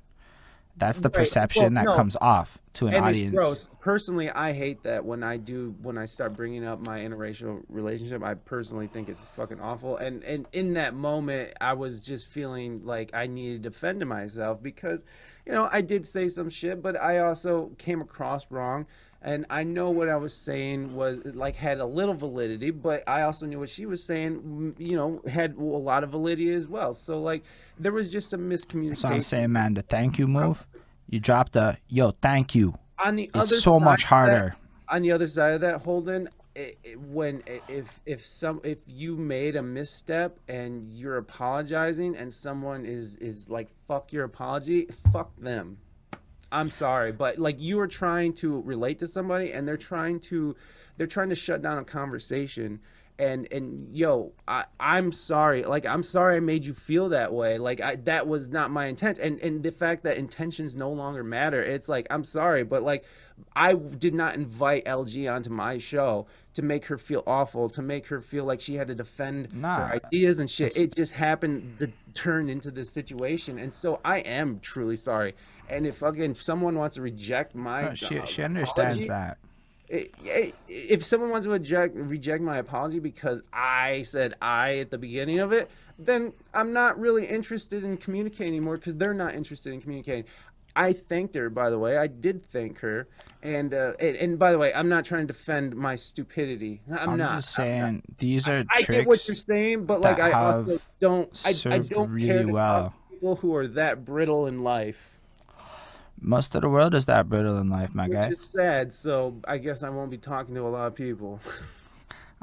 That's 0.80 1.00
the 1.00 1.10
Right. 1.10 1.16
Well, 1.16 1.22
perception 1.22 1.74
that 1.76 1.86
no. 1.86 1.96
comes 1.96 2.18
off 2.22 2.60
to 2.74 2.88
an 2.88 2.94
and 2.94 3.06
audience. 3.06 3.36
Gross. 3.36 3.68
Personally, 3.80 4.30
I 4.30 4.54
hate 4.54 4.84
that 4.84 5.04
when 5.06 5.24
I 5.24 5.38
do 5.38 5.76
when 5.82 5.98
I 5.98 6.06
start 6.06 6.34
bringing 6.34 6.66
up 6.66 6.86
my 6.86 7.00
interracial 7.00 7.64
relationship. 7.70 8.24
I 8.24 8.36
personally 8.36 8.88
think 8.88 9.10
it's 9.10 9.28
fucking 9.30 9.60
awful. 9.60 9.98
And 9.98 10.24
and 10.24 10.48
in 10.54 10.74
that 10.74 10.94
moment, 10.94 11.54
I 11.60 11.74
was 11.74 12.02
just 12.02 12.28
feeling 12.28 12.86
like 12.86 13.14
I 13.14 13.28
needed 13.28 13.64
to 13.64 13.70
defend 13.70 14.06
myself 14.06 14.62
because, 14.62 15.04
you 15.46 15.52
know, 15.52 15.70
I 15.72 15.82
did 15.82 16.06
say 16.06 16.28
some 16.30 16.50
shit, 16.50 16.82
but 16.82 16.96
I 17.00 17.20
also 17.20 17.72
came 17.78 18.02
across 18.02 18.50
wrong. 18.50 18.86
And 19.22 19.46
I 19.50 19.64
know 19.64 19.90
what 19.90 20.08
I 20.08 20.16
was 20.16 20.34
saying 20.34 20.96
was 20.96 21.20
like 21.26 21.58
had 21.58 21.80
a 21.80 21.86
little 21.86 22.14
validity, 22.14 22.72
but 22.72 23.04
I 23.06 23.24
also 23.24 23.46
knew 23.46 23.60
what 23.60 23.70
she 23.70 23.86
was 23.86 24.02
saying, 24.02 24.40
mm, 24.40 24.80
you 24.80 24.96
know, 24.96 25.22
had 25.28 25.58
a 25.58 25.62
lot 25.62 26.06
of 26.06 26.12
validity 26.12 26.54
as 26.54 26.68
well. 26.68 26.94
So 26.94 27.22
like 27.22 27.44
there 27.78 27.92
was 27.92 28.10
just 28.10 28.30
some 28.30 28.50
miscommunication. 28.50 28.96
So 28.96 29.10
I'm 29.10 29.22
saying, 29.22 29.52
man, 29.52 29.74
the 29.74 29.82
thank 29.82 30.20
you 30.20 30.28
move, 30.28 30.66
you 31.10 31.20
dropped 31.20 31.56
a 31.56 31.78
yo, 31.88 32.12
thank 32.12 32.56
you. 32.56 32.76
on 33.04 33.16
the 33.16 33.30
other 33.34 33.44
It's 33.56 33.64
so 33.64 33.80
much 33.80 34.00
of 34.00 34.04
that- 34.04 34.08
harder. 34.16 34.56
on 34.88 35.02
the 35.02 35.12
other 35.12 35.28
side 35.28 35.54
of 35.54 35.62
that, 35.62 35.82
Holden, 35.82 36.30
i 36.58 36.76
i 36.86 36.92
when 36.98 37.44
if 37.68 38.00
if 38.06 38.26
some 38.26 38.60
if 38.64 38.80
you 38.88 39.16
made 39.16 39.56
a 39.56 39.62
misstep 39.62 40.40
and 40.48 40.92
you're 40.92 41.18
apologizing 41.18 42.16
and 42.16 42.34
someone 42.34 42.86
is 42.86 43.16
is 43.18 43.50
like 43.50 43.70
fuck 43.88 44.12
your 44.14 44.24
apology, 44.26 44.88
fuck 45.14 45.32
them. 45.38 45.78
I'm 46.52 46.72
sorry, 46.72 47.12
but 47.12 47.38
like 47.38 47.60
you 47.62 47.80
are 47.80 47.88
trying 47.88 48.34
to 48.42 48.62
relate 48.62 48.98
to 49.00 49.08
somebody 49.08 49.52
and 49.54 49.68
they're 49.68 49.78
trying 49.78 50.20
to 50.32 50.56
they're 50.98 51.08
trying 51.08 51.30
to 51.30 51.36
shut 51.36 51.62
down 51.62 51.78
a 51.78 51.84
conversation 51.86 52.80
and 53.20 53.48
and 53.52 53.96
yo 53.96 54.32
I, 54.48 54.66
i'm 54.80 55.12
sorry. 55.12 55.64
Like 55.64 55.86
i'm 55.86 56.04
sorry 56.04 56.38
i 56.38 56.40
made 56.40 56.66
you 56.66 56.74
feel 56.74 57.10
that 57.10 57.34
way. 57.34 57.58
Like 57.58 57.82
I, 57.82 57.98
that 57.98 58.28
was 58.28 58.48
not 58.48 58.72
my 58.72 58.86
intent. 58.88 59.20
And 59.20 59.40
and 59.42 59.62
the 59.62 59.72
fact 59.72 60.04
that 60.04 60.18
intentions 60.18 60.76
no 60.76 60.90
longer 60.92 61.24
matter 61.24 61.62
it's 61.62 61.90
like 61.90 62.08
i'm 62.10 62.24
sorry 62.24 62.64
but 62.64 62.82
like 62.82 63.04
i 63.56 63.74
did 63.74 64.14
not 64.14 64.36
invite 64.36 64.86
lg 64.86 65.34
onto 65.34 65.50
my 65.50 65.78
show 65.78 66.28
to 66.54 66.62
make 66.62 66.86
her 66.86 66.98
feel 66.98 67.24
awful 67.28 67.70
to 67.70 67.82
make 67.82 68.08
her 68.08 68.20
feel 68.20 68.44
like 68.46 68.60
she 68.60 68.76
had 68.76 68.88
to 68.88 68.96
defend 68.96 69.54
Nah, 69.54 69.88
her 69.88 70.00
ideas 70.06 70.40
and 70.40 70.50
shit. 70.50 70.76
It 70.76 70.96
just 70.96 71.12
happened 71.14 71.78
to 71.80 71.92
turn 72.14 72.50
into 72.50 72.72
this 72.72 72.90
situation. 72.90 73.60
And 73.60 73.74
so 73.74 74.00
i 74.04 74.20
am 74.20 74.60
truly 74.60 74.96
sorry. 74.96 75.36
And 75.70 75.86
if 75.86 75.98
fucking 75.98 76.36
someone 76.36 76.76
wants 76.76 76.96
to 76.96 77.02
reject 77.02 77.54
my 77.56 77.90
No, 77.90 77.94
she 77.94 78.20
uh, 78.20 78.26
she 78.26 78.42
understands 78.44 79.06
apology, 79.06 79.08
that. 79.08 79.38
I- 79.92 80.08
i- 80.26 80.54
if 80.68 81.04
someone 81.04 81.30
wants 81.30 81.46
to 81.46 81.52
reject 81.52 81.96
reject 81.96 82.44
my 82.44 82.58
apology 82.58 83.00
because 83.00 83.42
I 83.52 84.04
said 84.04 84.36
I 84.42 84.78
at 84.80 84.92
the 84.92 84.98
beginning 84.98 85.40
of 85.40 85.52
it, 85.52 85.70
then 85.98 86.34
I'm 86.54 86.74
not 86.74 87.00
really 87.00 87.26
interested 87.26 87.84
in 87.84 87.98
communicating 87.98 88.54
anymore 88.54 88.76
because 88.76 88.96
they're 88.96 89.14
not 89.14 89.36
interested 89.36 89.74
in 89.74 89.82
communicating. 89.82 90.26
I 90.76 90.94
thanked 90.94 91.36
her, 91.36 91.50
by 91.50 91.70
the 91.72 91.80
way. 91.80 91.98
I 91.98 92.08
did 92.08 92.46
thank 92.52 92.80
her, 92.80 93.08
and 93.42 93.74
uh, 93.74 93.94
and, 94.00 94.16
and 94.16 94.40
by 94.40 94.52
the 94.52 94.58
way, 94.60 94.72
I'm 94.74 94.88
not 94.88 95.04
trying 95.04 95.28
to 95.28 95.34
defend 95.34 95.76
my 95.76 95.96
stupidity. 95.96 96.82
I'm, 96.90 97.10
I'm, 97.12 97.18
not. 97.18 97.32
just 97.32 97.60
I'm 97.60 97.66
not. 97.68 97.72
saying 97.86 98.02
these 98.20 98.48
are 98.48 98.64
I 98.70 98.84
tricks. 98.84 99.00
get 99.02 99.08
what 99.08 99.28
you're 99.28 99.36
saying, 99.36 99.86
but 99.86 100.00
like 100.00 100.20
I 100.20 100.32
also 100.32 100.80
don't. 101.02 101.42
I, 101.46 101.54
I 101.74 101.80
don't 101.80 102.12
really 102.12 102.28
care 102.28 102.48
well. 102.48 102.94
people 103.10 103.36
who 103.38 103.56
are 103.56 103.68
that 103.70 104.06
brittle 104.06 104.46
in 104.46 104.64
life. 104.64 105.19
Most 106.22 106.54
of 106.56 106.62
the 106.62 106.70
world 106.70 106.94
is 106.94 107.06
that 107.06 107.30
brittle 107.30 107.58
in 107.60 107.70
life, 107.70 107.94
my 107.96 108.08
Which 108.08 108.14
guy. 108.18 108.28
It's 108.28 108.50
sad, 108.54 108.94
so 108.94 109.36
I 109.48 109.58
guess 109.58 109.84
I 109.84 109.90
won't 109.90 110.12
be 110.12 110.18
talking 110.18 110.54
to 110.56 110.62
a 110.62 110.70
lot 110.70 110.88
of 110.88 110.96
people. 110.96 111.40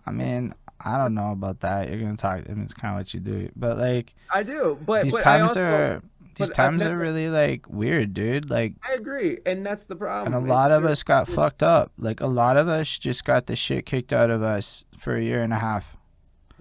I 0.06 0.10
mean, 0.12 0.54
I 0.80 0.96
don't 0.98 1.14
know 1.14 1.32
about 1.32 1.60
that. 1.60 1.88
You're 1.90 1.98
gonna 2.00 2.16
talk. 2.16 2.44
I 2.48 2.52
mean, 2.52 2.64
it's 2.64 2.74
kind 2.74 2.94
of 2.94 3.00
what 3.00 3.12
you 3.14 3.20
do, 3.20 3.50
but 3.56 3.76
like 3.78 4.14
I 4.32 4.42
do, 4.42 4.78
but 4.84 5.04
these 5.04 5.14
but 5.14 5.22
times 5.22 5.50
also, 5.50 5.62
are 5.62 6.02
these 6.36 6.50
times 6.50 6.82
are 6.82 6.96
really 6.96 7.28
like 7.28 7.68
weird, 7.68 8.12
dude. 8.14 8.50
Like, 8.50 8.74
I 8.86 8.92
agree, 8.92 9.38
and 9.46 9.64
that's 9.64 9.84
the 9.84 9.96
problem. 9.96 10.34
and 10.34 10.42
a 10.42 10.46
It's 10.46 10.50
lot 10.50 10.70
of 10.70 10.82
just- 10.82 10.92
us 10.92 11.02
got 11.02 11.28
fucked 11.28 11.62
up. 11.62 11.92
Like, 11.98 12.20
a 12.20 12.26
lot 12.26 12.56
of 12.56 12.68
us 12.68 12.98
just 12.98 13.24
got 13.24 13.46
the 13.46 13.56
shit 13.56 13.86
kicked 13.86 14.12
out 14.12 14.30
of 14.30 14.42
us 14.42 14.84
for 14.98 15.16
a 15.16 15.22
year 15.22 15.42
and 15.42 15.52
a 15.52 15.58
half. 15.58 15.96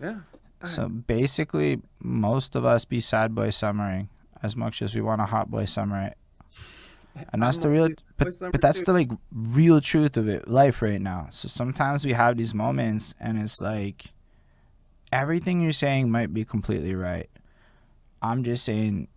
Yeah. 0.02 0.20
So 0.64 0.88
basically, 0.90 1.82
most 2.02 2.56
of 2.56 2.66
us 2.66 2.86
be 2.86 3.00
sad 3.00 3.36
boy 3.36 3.52
summering 3.52 4.10
as 4.42 4.56
much 4.56 4.82
as 4.82 4.96
we 4.96 5.02
want 5.02 5.22
a 5.22 5.26
hot 5.26 5.52
boy 5.52 5.66
summer. 5.66 6.14
And 7.32 7.42
that's 7.42 7.58
I'm 7.58 7.64
the 7.64 7.70
real, 7.70 7.90
but 8.18 8.34
but 8.40 8.62
that's 8.62 8.80
too. 8.80 8.86
the 8.86 8.94
like 8.94 9.10
real 9.32 9.80
truth 9.82 10.18
of 10.18 10.28
it, 10.28 10.48
life 10.48 10.82
right 10.82 11.00
now. 11.02 11.28
So 11.32 11.48
sometimes 11.48 12.04
we 12.06 12.14
have 12.14 12.38
these 12.38 12.54
moments, 12.54 13.16
and 13.20 13.38
it's 13.42 13.62
like 13.62 14.06
everything 15.12 15.62
you're 15.62 15.72
saying 15.74 16.12
might 16.12 16.34
be 16.34 16.44
completely 16.44 16.96
right. 16.96 17.30
I'm 18.22 18.44
just 18.44 18.64
saying, 18.66 19.08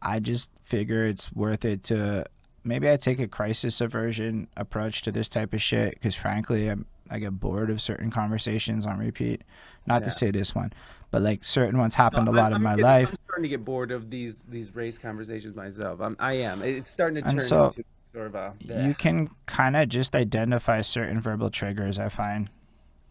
I 0.00 0.20
just 0.20 0.50
figure 0.62 1.04
it's 1.04 1.32
worth 1.32 1.64
it 1.64 1.82
to 1.84 2.24
maybe 2.62 2.90
I 2.90 2.96
take 2.96 3.18
a 3.20 3.28
crisis 3.28 3.80
aversion 3.80 4.48
approach 4.56 5.02
to 5.02 5.12
this 5.12 5.28
type 5.28 5.52
of 5.52 5.60
shit 5.60 5.94
because 5.94 6.14
frankly, 6.14 6.68
I'm, 6.68 6.86
I 7.10 7.18
get 7.18 7.38
bored 7.38 7.70
of 7.70 7.82
certain 7.82 8.10
conversations 8.10 8.86
on 8.86 8.98
repeat. 8.98 9.42
Not 9.86 10.02
Yeah. 10.02 10.06
to 10.06 10.10
say 10.10 10.30
this 10.30 10.54
one, 10.54 10.72
but 11.10 11.20
like 11.22 11.44
certain 11.44 11.78
ones 11.78 11.94
happened 11.96 12.26
No, 12.26 12.32
a 12.32 12.34
lot 12.34 12.52
I'm- 12.52 12.56
in 12.56 12.62
my 12.62 12.74
life. 12.76 13.14
Starting 13.34 13.50
to 13.50 13.56
get 13.56 13.64
bored 13.64 13.90
of 13.90 14.10
these 14.10 14.44
these 14.44 14.76
race 14.76 14.96
conversations 14.96 15.56
myself. 15.56 16.00
I'm, 16.00 16.16
I 16.20 16.34
am. 16.34 16.62
It's 16.62 16.88
starting 16.88 17.20
to 17.20 17.28
And 17.28 17.40
turn 17.40 17.48
so, 17.48 17.66
into 17.66 17.82
sort 18.12 18.26
of 18.28 18.34
a 18.36 18.54
You 18.86 18.94
can 18.94 19.28
kind 19.46 19.74
of 19.74 19.88
just 19.88 20.14
identify 20.14 20.80
certain 20.82 21.20
verbal 21.20 21.50
triggers. 21.50 21.98
I 21.98 22.10
find 22.10 22.48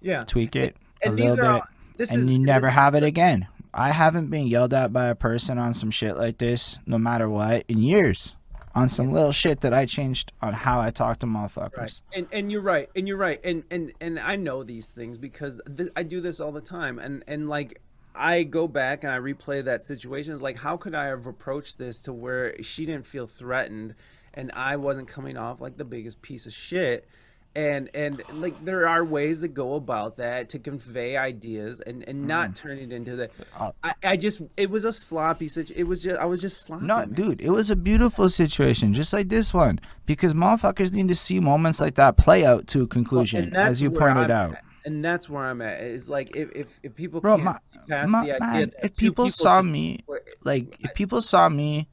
yeah. 0.01 0.23
tweak 0.23 0.55
it 0.55 0.77
a 1.03 1.07
And 1.09 1.17
these 1.17 1.25
little 1.25 1.39
are 1.45 1.53
bit, 1.55 1.61
all, 1.61 1.61
this 1.97 2.11
and 2.11 2.21
is 2.21 2.31
you 2.31 2.39
never 2.39 2.67
this- 2.67 2.75
have 2.75 2.95
it 2.95 3.03
again. 3.03 3.47
I 3.73 3.91
haven't 3.91 4.27
been 4.29 4.47
yelled 4.47 4.73
at 4.73 4.93
by 4.93 5.07
a 5.07 5.15
person 5.15 5.57
on 5.57 5.73
some 5.73 5.91
shit 5.91 6.15
like 6.15 6.37
this, 6.37 6.79
no 6.85 6.97
matter 6.97 7.27
what, 7.27 7.65
in 7.67 7.79
years. 7.79 8.37
On 8.75 8.87
some 8.87 9.11
little 9.11 9.33
shit 9.33 9.59
that 9.61 9.73
I 9.73 9.85
changed 9.85 10.31
on 10.41 10.53
how 10.53 10.79
I 10.79 10.89
talk 10.91 11.19
to 11.19 11.25
motherfuckers. 11.25 11.77
Right. 11.77 12.01
And 12.15 12.27
and 12.31 12.49
you're 12.51 12.61
right. 12.61 12.89
And 12.95 13.09
you're 13.09 13.17
right. 13.17 13.43
And 13.43 13.63
and 13.69 13.91
and 13.99 14.19
I 14.19 14.37
know 14.37 14.63
these 14.63 14.89
things 14.91 15.17
because 15.17 15.59
th- 15.75 15.89
I 15.97 16.03
do 16.03 16.21
this 16.21 16.39
all 16.39 16.53
the 16.53 16.61
time. 16.61 16.97
And 16.97 17.23
and 17.27 17.49
like 17.49 17.81
I 18.15 18.44
go 18.44 18.68
back 18.68 19.03
and 19.03 19.11
I 19.11 19.18
replay 19.18 19.64
that 19.64 19.84
situation. 19.84 20.34
It's 20.34 20.41
like 20.41 20.57
how 20.57 20.77
could 20.77 20.95
I 20.95 21.06
have 21.06 21.26
approached 21.26 21.77
this 21.77 22.02
to 22.03 22.14
where 22.14 22.61
she 22.64 22.85
didn't 22.85 23.06
feel 23.06 23.27
threatened 23.27 23.95
and 24.34 24.52
I 24.53 24.76
wasn't 24.77 25.07
coming 25.07 25.38
off 25.38 25.61
like 25.61 25.77
the 25.77 25.85
biggest 25.85 26.22
piece 26.22 26.45
of 26.45 26.53
shit. 26.53 27.07
And 27.56 27.91
and 27.94 28.23
like 28.34 28.65
there 28.65 28.88
are 28.88 29.06
ways 29.06 29.41
to 29.41 29.48
go 29.48 29.76
about 29.76 30.18
that 30.18 30.49
to 30.49 30.60
convey 30.60 31.15
ideas 31.18 31.80
and 31.81 32.03
and 32.07 32.27
not 32.27 32.56
turn 32.56 32.80
it 32.80 32.91
into 32.91 33.15
the. 33.15 33.30
Uh, 33.56 33.72
I, 33.84 33.94
I 34.03 34.18
just 34.18 34.41
it 34.57 34.72
was 34.72 34.85
a 34.85 34.91
sloppy 34.91 35.48
situation. 35.48 35.80
It 35.80 35.88
was 35.88 36.02
just 36.02 36.19
I 36.19 36.26
was 36.26 36.41
just 36.41 36.64
sloppy. 36.65 36.85
No, 36.85 36.98
man. 36.98 37.14
dude, 37.14 37.41
it 37.41 37.52
was 37.52 37.69
a 37.69 37.76
beautiful 37.76 38.27
situation, 38.30 38.95
just 38.95 39.14
like 39.14 39.30
this 39.30 39.53
one, 39.53 39.80
because 40.07 40.34
motherfuckers 40.34 40.94
need 40.94 41.10
to 41.10 41.15
see 41.15 41.40
moments 41.40 41.80
like 41.80 41.94
that 41.94 42.18
play 42.18 42.44
out 42.44 42.65
to 42.69 42.80
a 42.80 42.81
Well, 42.81 42.88
conclusion, 42.88 43.44
and 43.44 43.56
as 43.56 43.84
you 43.84 43.91
pointed 43.91 44.31
I'm 44.31 44.52
out. 44.52 44.57
And 44.85 45.03
that's 45.03 45.30
where 45.30 45.45
I'm 45.45 45.61
at. 45.61 45.81
Is 45.81 46.10
like 46.10 46.35
if 46.35 46.51
if, 46.55 46.80
if 46.84 46.95
people 46.95 47.22
Bro, 47.22 47.38
my, 47.38 47.57
my- 47.88 48.26
the 48.27 48.38
man, 48.39 48.72
if 48.81 48.95
two 48.95 49.07
people 49.07 49.30
saw 49.30 49.61
can- 49.61 49.72
me, 49.72 50.03
like, 50.43 50.77
if 50.81 50.93
people 50.93 51.22
saw 51.22 51.49
me 51.49 51.88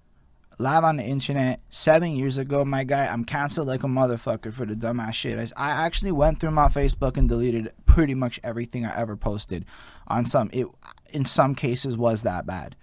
live 0.58 0.84
on 0.84 0.96
the 0.96 1.02
internet 1.02 1.60
seven 1.70 2.14
years 2.14 2.36
ago, 2.36 2.64
my 2.66 2.84
guy, 2.84 3.06
I'm 3.06 3.24
canceled 3.24 3.66
like 3.68 3.82
a 3.82 3.86
motherfucker 3.86 4.52
for 4.52 4.66
the 4.66 4.74
dumbass 4.74 5.14
shit. 5.14 5.52
I, 5.56 5.68
I 5.68 5.86
actually 5.86 6.12
went 6.12 6.38
through 6.38 6.50
my 6.50 6.68
Facebook 6.68 7.16
and 7.16 7.28
deleted 7.28 7.72
pretty 7.86 8.14
much 8.14 8.38
everything 8.44 8.84
I 8.84 8.94
ever 9.00 9.16
posted. 9.16 9.64
On 10.08 10.24
some, 10.24 10.50
it 10.52 10.66
in 11.12 11.24
some 11.24 11.54
cases 11.54 11.96
was 11.96 12.22
that 12.22 12.44
bad, 12.46 12.76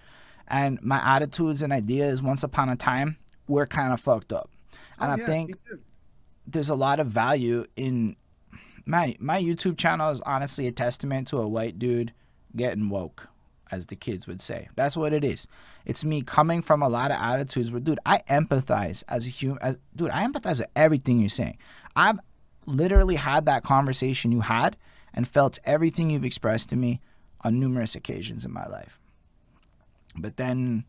and 0.47 0.81
my 0.81 0.99
attitudes 1.03 1.61
and 1.61 1.71
ideas 1.73 2.21
once 2.21 2.41
upon 2.43 2.69
a 2.69 2.75
time 2.75 3.17
were 3.47 3.67
kind 3.67 3.93
of 3.93 3.99
fucked 4.01 4.31
up, 4.33 4.49
and 4.99 5.11
Oh, 5.21 5.23
I 5.23 5.25
think 5.27 5.55
there's 6.47 6.69
a 6.69 6.75
lot 6.75 6.99
of 6.99 7.07
value 7.07 7.65
in 7.75 8.15
my 8.87 9.15
my 9.19 9.41
YouTube 9.41 9.77
channel 9.77 10.09
is 10.09 10.21
honestly 10.21 10.67
a 10.67 10.71
testament 10.71 11.27
to 11.29 11.37
a 11.37 11.47
white 11.47 11.77
dude 11.77 12.13
getting 12.55 12.89
woke, 12.89 13.27
as 13.71 13.87
the 13.87 13.95
kids 13.95 14.27
would 14.27 14.41
say. 14.41 14.69
That's 14.75 14.97
what 14.97 15.13
it 15.13 15.23
is. 15.23 15.47
It's 15.85 16.03
me 16.03 16.21
coming 16.21 16.61
from 16.61 16.81
a 16.81 16.89
lot 16.89 17.11
of 17.11 17.17
attitudes 17.17 17.71
where, 17.71 17.79
dude, 17.79 17.99
I 18.05 18.19
empathize 18.29 19.03
as 19.07 19.27
a 19.27 19.29
human. 19.29 19.61
As, 19.61 19.77
dude, 19.95 20.09
I 20.09 20.25
empathize 20.25 20.59
with 20.59 20.69
everything 20.75 21.19
you're 21.19 21.29
saying. 21.29 21.57
I've 21.95 22.19
literally 22.65 23.15
had 23.15 23.45
that 23.45 23.63
conversation 23.63 24.31
you 24.31 24.41
had 24.41 24.77
and 25.13 25.27
felt 25.27 25.59
everything 25.63 26.09
you've 26.09 26.25
expressed 26.25 26.69
to 26.69 26.75
me 26.75 27.01
on 27.41 27.59
numerous 27.59 27.95
occasions 27.95 28.45
in 28.45 28.51
my 28.51 28.65
life. 28.67 28.99
But 30.15 30.37
then 30.37 30.85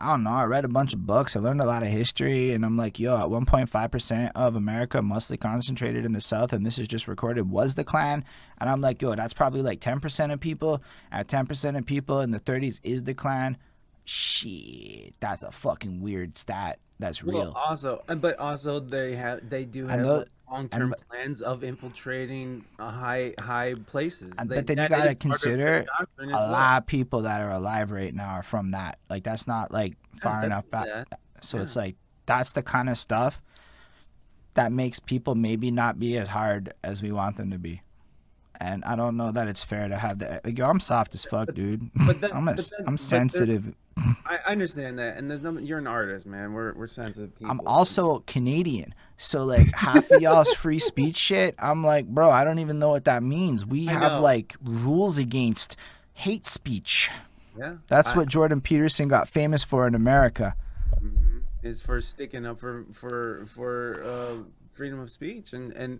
I 0.00 0.10
don't 0.12 0.22
know. 0.22 0.30
I 0.30 0.44
read 0.44 0.64
a 0.64 0.68
bunch 0.68 0.92
of 0.94 1.04
books. 1.06 1.34
I 1.34 1.40
learned 1.40 1.60
a 1.60 1.66
lot 1.66 1.82
of 1.82 1.88
history, 1.88 2.52
and 2.52 2.64
I'm 2.64 2.76
like, 2.76 3.00
yo, 3.00 3.16
at 3.16 3.26
1.5% 3.26 4.30
of 4.34 4.54
America, 4.54 5.02
mostly 5.02 5.36
concentrated 5.36 6.04
in 6.04 6.12
the 6.12 6.20
South, 6.20 6.52
and 6.52 6.64
this 6.64 6.78
is 6.78 6.86
just 6.86 7.08
recorded, 7.08 7.50
was 7.50 7.74
the 7.74 7.82
Klan. 7.84 8.24
And 8.58 8.70
I'm 8.70 8.80
like, 8.80 9.02
yo, 9.02 9.14
that's 9.16 9.34
probably 9.34 9.60
like 9.62 9.80
10% 9.80 10.32
of 10.32 10.38
people. 10.40 10.82
At 11.10 11.26
10% 11.26 11.76
of 11.76 11.84
people 11.84 12.20
in 12.20 12.30
the 12.30 12.38
30s 12.40 12.78
is 12.84 13.02
the 13.02 13.14
Klan. 13.14 13.56
Shit, 14.04 15.14
that's 15.20 15.42
a 15.42 15.52
fucking 15.52 16.00
weird 16.00 16.38
stat. 16.38 16.78
That's 16.98 17.22
Well, 17.22 17.36
real. 17.38 17.52
also, 17.56 18.02
uh, 18.08 18.14
but 18.14 18.38
also 18.38 18.80
they 18.80 19.14
have 19.16 19.48
they 19.48 19.64
do 19.64 19.86
have 19.86 20.00
long 20.50 20.68
term 20.68 20.92
and- 20.92 21.08
plans 21.08 21.42
of 21.42 21.62
infiltrating 21.64 22.64
uh, 22.78 22.90
high 22.90 23.34
high 23.38 23.74
places. 23.86 24.32
But 24.36 24.66
then 24.66 24.78
you 24.78 24.88
gotta 24.88 24.94
is 24.94 24.98
part 24.98 25.00
of 25.02 25.02
their 25.02 25.14
consider 25.14 25.86
a 26.18 26.26
well. 26.26 26.50
lot 26.50 26.78
of 26.82 26.86
people 26.86 27.22
that 27.22 27.40
are 27.40 27.50
alive 27.50 27.90
right 27.90 28.14
now 28.14 28.28
are 28.30 28.42
from 28.42 28.70
that. 28.72 28.98
Like, 29.10 29.24
that's 29.24 29.46
not 29.46 29.70
like 29.72 29.96
far 30.22 30.40
Yeah, 30.40 30.46
enough 30.46 30.70
back. 30.70 30.86
definitely 30.86 31.18
So 31.40 31.58
it's 31.58 31.76
like 31.76 31.96
that's 32.26 32.52
the 32.52 32.62
kind 32.62 32.88
of 32.88 32.98
stuff 32.98 33.40
that 34.54 34.72
makes 34.72 34.98
people 34.98 35.34
maybe 35.34 35.70
not 35.70 35.98
be 35.98 36.16
as 36.18 36.28
hard 36.28 36.74
as 36.82 37.00
we 37.02 37.12
want 37.12 37.36
them 37.36 37.50
to 37.52 37.58
be. 37.58 37.80
And 38.60 38.84
I 38.84 38.96
don't 38.96 39.16
know 39.16 39.30
that 39.30 39.46
it's 39.48 39.62
fair 39.62 39.86
to 39.88 39.96
have 39.96 40.18
that. 40.18 40.44
Like, 40.44 40.58
yo, 40.58 40.66
I'm 40.66 40.80
soft 40.80 41.14
as 41.14 41.24
fuck, 41.24 41.54
dude. 41.54 41.90
but 42.06 42.20
then- 42.20 42.32
I'm 42.34 42.48
a, 42.48 42.54
but 42.54 42.70
then- 42.76 42.80
I'm 42.80 42.84
then- 42.94 42.98
sensitive. 42.98 43.74
I 44.24 44.38
understand 44.46 44.98
that, 45.00 45.16
and 45.16 45.28
there's 45.28 45.42
nothing. 45.42 45.64
You're 45.64 45.78
an 45.78 45.88
artist, 45.88 46.24
man. 46.24 46.52
We're 46.52 46.72
we're 46.74 46.86
sensitive 46.86 47.34
people. 47.36 47.50
I'm 47.50 47.60
also 47.66 48.20
Canadian. 48.28 48.94
So 49.16 49.44
like 49.44 49.74
half 49.74 50.08
of 50.12 50.22
y'all's 50.22 50.52
free 50.52 50.78
speech 50.78 51.16
shit, 51.16 51.56
I'm 51.58 51.82
like, 51.82 52.06
bro, 52.06 52.30
I 52.30 52.44
don't 52.44 52.60
even 52.60 52.78
know 52.78 52.90
what 52.90 53.06
that 53.06 53.24
means. 53.24 53.66
We 53.66 53.86
have 53.86 54.20
like 54.22 54.54
rules 54.62 55.18
against 55.18 55.76
hate 56.12 56.46
speech. 56.46 57.10
yeah. 57.58 57.76
That's 57.88 58.12
I- 58.12 58.16
what 58.18 58.28
Jordan 58.28 58.60
Peterson 58.60 59.08
got 59.08 59.28
famous 59.28 59.64
for 59.64 59.84
in 59.88 59.96
America. 59.96 60.54
is 61.62 61.82
for 61.82 62.00
sticking 62.00 62.46
up 62.46 62.60
for 62.60 62.84
for 62.92 63.44
for 63.46 64.02
uh, 64.04 64.44
freedom 64.72 65.00
of 65.00 65.10
speech 65.10 65.52
and 65.52 65.72
and 65.72 65.98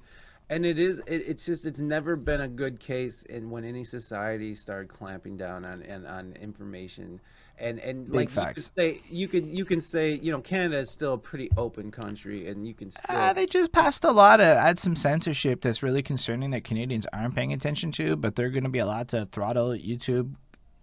and 0.50 0.64
it 0.64 0.78
is 0.78 1.00
it, 1.00 1.24
it's 1.26 1.46
just 1.46 1.66
it's 1.66 1.80
never 1.80 2.16
been 2.16 2.40
a 2.40 2.48
good 2.48 2.80
case 2.80 3.22
in 3.22 3.50
when 3.50 3.64
any 3.64 3.84
society 3.84 4.54
started 4.54 4.88
clamping 4.88 5.36
down 5.36 5.64
on 5.64 5.82
and 5.82 6.06
on 6.06 6.32
information 6.40 7.20
and 7.58 7.78
and 7.80 8.10
like 8.10 8.30
facts. 8.30 8.70
you 8.76 8.82
say 8.82 9.00
you 9.10 9.28
could 9.28 9.46
you 9.46 9.64
can 9.64 9.80
say 9.80 10.12
you 10.14 10.30
know 10.32 10.40
Canada 10.40 10.78
is 10.78 10.90
still 10.90 11.14
a 11.14 11.18
pretty 11.18 11.50
open 11.56 11.90
country 11.90 12.48
and 12.48 12.66
you 12.66 12.74
can 12.74 12.90
still 12.90 13.16
Uh, 13.16 13.32
they 13.32 13.46
just 13.46 13.72
passed 13.72 14.04
a 14.04 14.12
lot 14.12 14.40
of 14.40 14.46
add 14.46 14.78
some 14.78 14.96
censorship 14.96 15.60
that's 15.60 15.82
really 15.82 16.02
concerning 16.02 16.50
that 16.50 16.64
Canadians 16.64 17.06
aren't 17.12 17.34
paying 17.34 17.52
attention 17.52 17.92
to, 17.92 18.16
but 18.16 18.36
they're 18.36 18.50
going 18.50 18.64
to 18.64 18.70
be 18.70 18.78
allowed 18.78 19.08
to 19.08 19.26
throttle 19.32 19.70
YouTube 19.70 20.34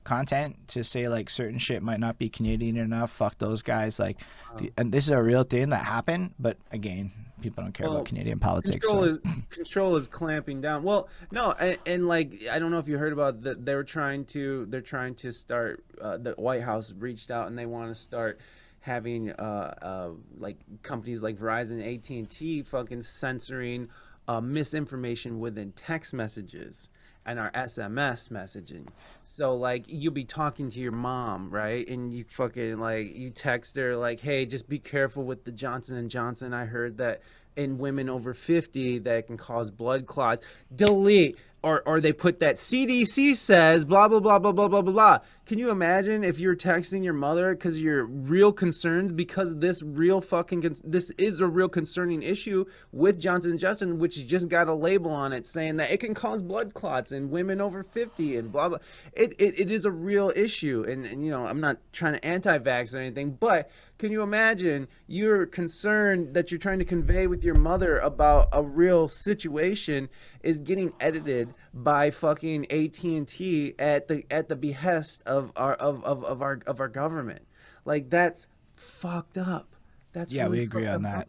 content 0.04 0.56
to 0.68 0.84
say 0.84 1.10
like 1.10 1.30
certain 1.30 1.58
shit 1.58 1.82
might 1.82 2.00
not 2.00 2.18
be 2.18 2.30
Canadian 2.30 2.78
enough. 2.78 3.12
Fuck 3.12 3.40
those 3.40 3.62
guys. 3.62 4.00
Like, 4.00 4.18
the, 4.58 4.72
and 4.78 4.92
this 4.92 5.06
is 5.06 5.12
a 5.12 5.22
real 5.22 5.44
thing 5.44 5.70
that 5.70 5.84
happened. 5.84 6.34
But 6.40 6.58
again, 6.72 7.12
people 7.46 7.64
don't 7.64 7.74
care 7.74 7.88
Well, 7.88 7.98
about 7.98 8.08
Canadian 8.08 8.40
politics. 8.40 8.86
Control, 8.86 9.18
So. 9.24 9.30
is, 9.30 9.36
control 9.50 9.96
is 9.96 10.08
clamping 10.08 10.62
down. 10.62 10.84
Well, 10.84 11.08
no, 11.32 11.52
and, 11.52 11.78
and 11.86 12.08
like 12.08 12.48
I 12.52 12.60
don't 12.60 12.72
know 12.72 12.80
if 12.80 12.88
you 12.88 12.98
heard 12.98 13.14
about 13.14 13.44
that. 13.44 13.66
They 13.66 13.76
were 13.76 13.84
trying 13.84 14.26
to. 14.26 14.66
They're 14.68 14.82
trying 14.82 15.16
to 15.16 15.32
start. 15.32 15.84
Uh, 16.02 16.18
the 16.18 16.32
White 16.34 16.64
House 16.64 16.92
reached 16.98 17.30
out 17.32 17.48
and 17.48 17.58
they 17.58 17.66
want 17.66 17.90
to 17.90 17.96
start 17.96 18.40
having 18.80 19.32
uh, 19.32 19.74
uh, 19.82 20.10
like 20.38 20.58
companies 20.82 21.22
like 21.24 21.38
Verizon, 21.38 21.82
AT 21.82 22.10
and 22.10 22.30
T, 22.30 22.64
fucking 22.64 23.02
censoring 23.04 23.90
uh, 24.28 24.42
misinformation 24.42 25.40
within 25.40 25.72
text 25.72 26.14
messages 26.14 26.90
and 27.26 27.40
our 27.40 27.52
SMS 27.52 28.30
messaging. 28.30 28.88
So 29.24 29.56
like 29.56 29.86
you'll 29.88 30.14
be 30.14 30.26
talking 30.26 30.70
to 30.70 30.80
your 30.80 30.92
mom, 30.92 31.50
right? 31.50 31.88
And 31.88 32.14
you 32.14 32.24
fucking 32.24 32.78
like 32.78 33.16
you 33.16 33.30
text 33.32 33.76
her 33.78 33.96
like, 33.96 34.20
"Hey, 34.20 34.46
just 34.46 34.70
be 34.70 34.80
careful 34.80 35.24
with 35.24 35.44
the 35.46 35.52
Johnson 35.52 35.98
and 35.98 36.10
Johnson. 36.10 36.54
I 36.54 36.66
heard 36.66 36.98
that 36.98 37.22
in 37.56 37.78
women 37.78 38.10
over 38.10 38.34
50 38.34 39.00
that 39.00 39.28
can 39.28 39.38
cause 39.38 39.72
blood 39.72 40.06
clots." 40.06 40.46
Delete 40.74 41.38
or, 41.66 41.82
or 41.88 42.00
they 42.00 42.14
put 42.14 42.40
that 42.42 42.58
CDC 42.58 43.36
says 43.36 43.86
blah 43.86 44.08
blah 44.08 44.20
blah 44.20 44.38
blah 44.38 44.52
blah 44.52 44.68
blah 44.68 44.82
blah. 44.84 45.18
Can 45.48 45.58
you 45.58 45.72
imagine 45.72 46.24
if 46.24 46.40
you're 46.40 46.56
texting 46.56 47.04
your 47.04 47.14
mother 47.14 47.56
because 47.56 47.82
you're 47.82 48.06
real 48.06 48.54
concerned 48.54 49.16
because 49.16 49.58
this 49.58 49.82
real 49.82 50.22
fucking 50.22 50.78
this 50.84 51.10
is 51.18 51.40
a 51.40 51.48
real 51.48 51.68
concerning 51.68 52.22
issue 52.22 52.66
with 52.92 53.20
Johnson 53.20 53.52
and 53.52 53.60
Johnson, 53.60 53.98
which 53.98 54.28
just 54.28 54.48
got 54.48 54.68
a 54.68 54.76
label 54.76 55.10
on 55.10 55.34
it 55.34 55.48
saying 55.48 55.78
that 55.78 55.90
it 55.90 56.00
can 56.00 56.14
cause 56.14 56.44
blood 56.44 56.76
clots 56.76 57.12
in 57.12 57.32
women 57.32 57.60
over 57.60 57.82
50 57.82 58.38
and 58.38 58.52
blah 58.52 58.70
blah. 58.70 58.78
It 59.14 59.34
it, 59.40 59.60
it 59.60 59.72
is 59.72 59.86
a 59.86 59.92
real 59.92 60.32
issue, 60.36 60.86
and, 60.88 61.04
and 61.04 61.26
you 61.26 61.32
know 61.32 61.48
I'm 61.48 61.62
not 61.62 61.80
trying 61.94 62.14
to 62.14 62.24
anti-vax 62.24 62.94
or 62.94 63.00
anything, 63.00 63.32
but 63.32 63.72
can 63.98 64.12
you 64.12 64.22
imagine 64.22 64.88
you're 65.08 65.46
concerned 65.46 66.34
that 66.34 66.52
you're 66.52 66.60
trying 66.60 66.80
to 66.80 66.86
convey 66.86 67.28
with 67.28 67.44
your 67.44 67.56
mother 67.56 67.98
about 68.00 68.50
a 68.52 68.62
real 68.62 69.08
situation 69.08 70.10
is 70.44 70.60
getting 70.60 70.94
edited 71.00 71.54
by 71.74 72.10
fucking 72.10 72.70
AT&T 72.72 73.76
at 73.80 74.08
the 74.08 74.24
at 74.30 74.50
the 74.50 74.56
behest 74.56 75.24
of 75.26 75.52
our 75.56 75.74
of, 75.76 76.04
of, 76.04 76.24
of 76.24 76.42
our 76.42 76.60
of 76.68 76.80
our 76.80 76.90
government. 76.90 77.48
Like 77.86 78.10
that's 78.10 78.48
fucked 78.76 79.38
up. 79.38 79.76
That's 80.14 80.32
Yeah, 80.32 80.44
really 80.44 80.60
we 80.60 80.64
agree 80.64 80.88
on 80.88 81.04
that. 81.04 81.28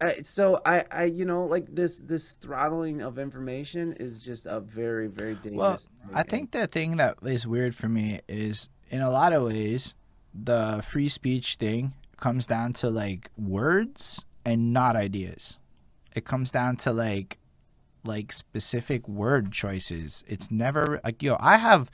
Uh, 0.00 0.12
so 0.22 0.60
I, 0.64 0.84
I, 0.92 1.04
you 1.04 1.24
know, 1.24 1.44
like 1.44 1.74
this, 1.74 1.96
this 1.96 2.34
throttling 2.34 3.02
of 3.02 3.18
information 3.18 3.94
is 3.94 4.20
just 4.20 4.46
a 4.46 4.60
very, 4.60 5.08
very 5.08 5.34
dangerous. 5.34 5.88
Well. 6.08 6.14
I 6.14 6.22
think 6.22 6.52
the 6.52 6.68
thing 6.68 6.98
that 6.98 7.18
is 7.24 7.48
weird 7.48 7.74
for 7.74 7.88
me 7.88 8.20
is, 8.28 8.68
in 8.90 9.00
a 9.00 9.10
lot 9.10 9.32
of 9.32 9.42
ways, 9.42 9.96
the 10.44 10.84
free 10.86 11.08
speech 11.08 11.56
thing 11.56 11.94
comes 12.16 12.46
down 12.46 12.72
to 12.74 12.90
like 12.90 13.30
words 13.36 14.24
and 14.44 14.72
not 14.72 14.96
ideas. 14.96 15.58
It 16.14 16.24
comes 16.24 16.50
down 16.50 16.76
to 16.78 16.92
like 16.92 17.38
like 18.04 18.32
specific 18.32 19.08
word 19.08 19.52
choices. 19.52 20.24
It's 20.26 20.50
never 20.50 21.00
like 21.04 21.22
yo, 21.22 21.36
I 21.40 21.56
have 21.56 21.90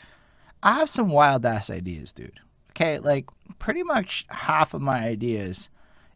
I 0.62 0.74
have 0.74 0.88
some 0.88 1.10
wild 1.10 1.44
ass 1.44 1.70
ideas, 1.70 2.12
dude. 2.12 2.40
Okay, 2.70 2.98
like 2.98 3.26
pretty 3.58 3.82
much 3.82 4.26
half 4.28 4.74
of 4.74 4.82
my 4.82 5.04
ideas 5.04 5.68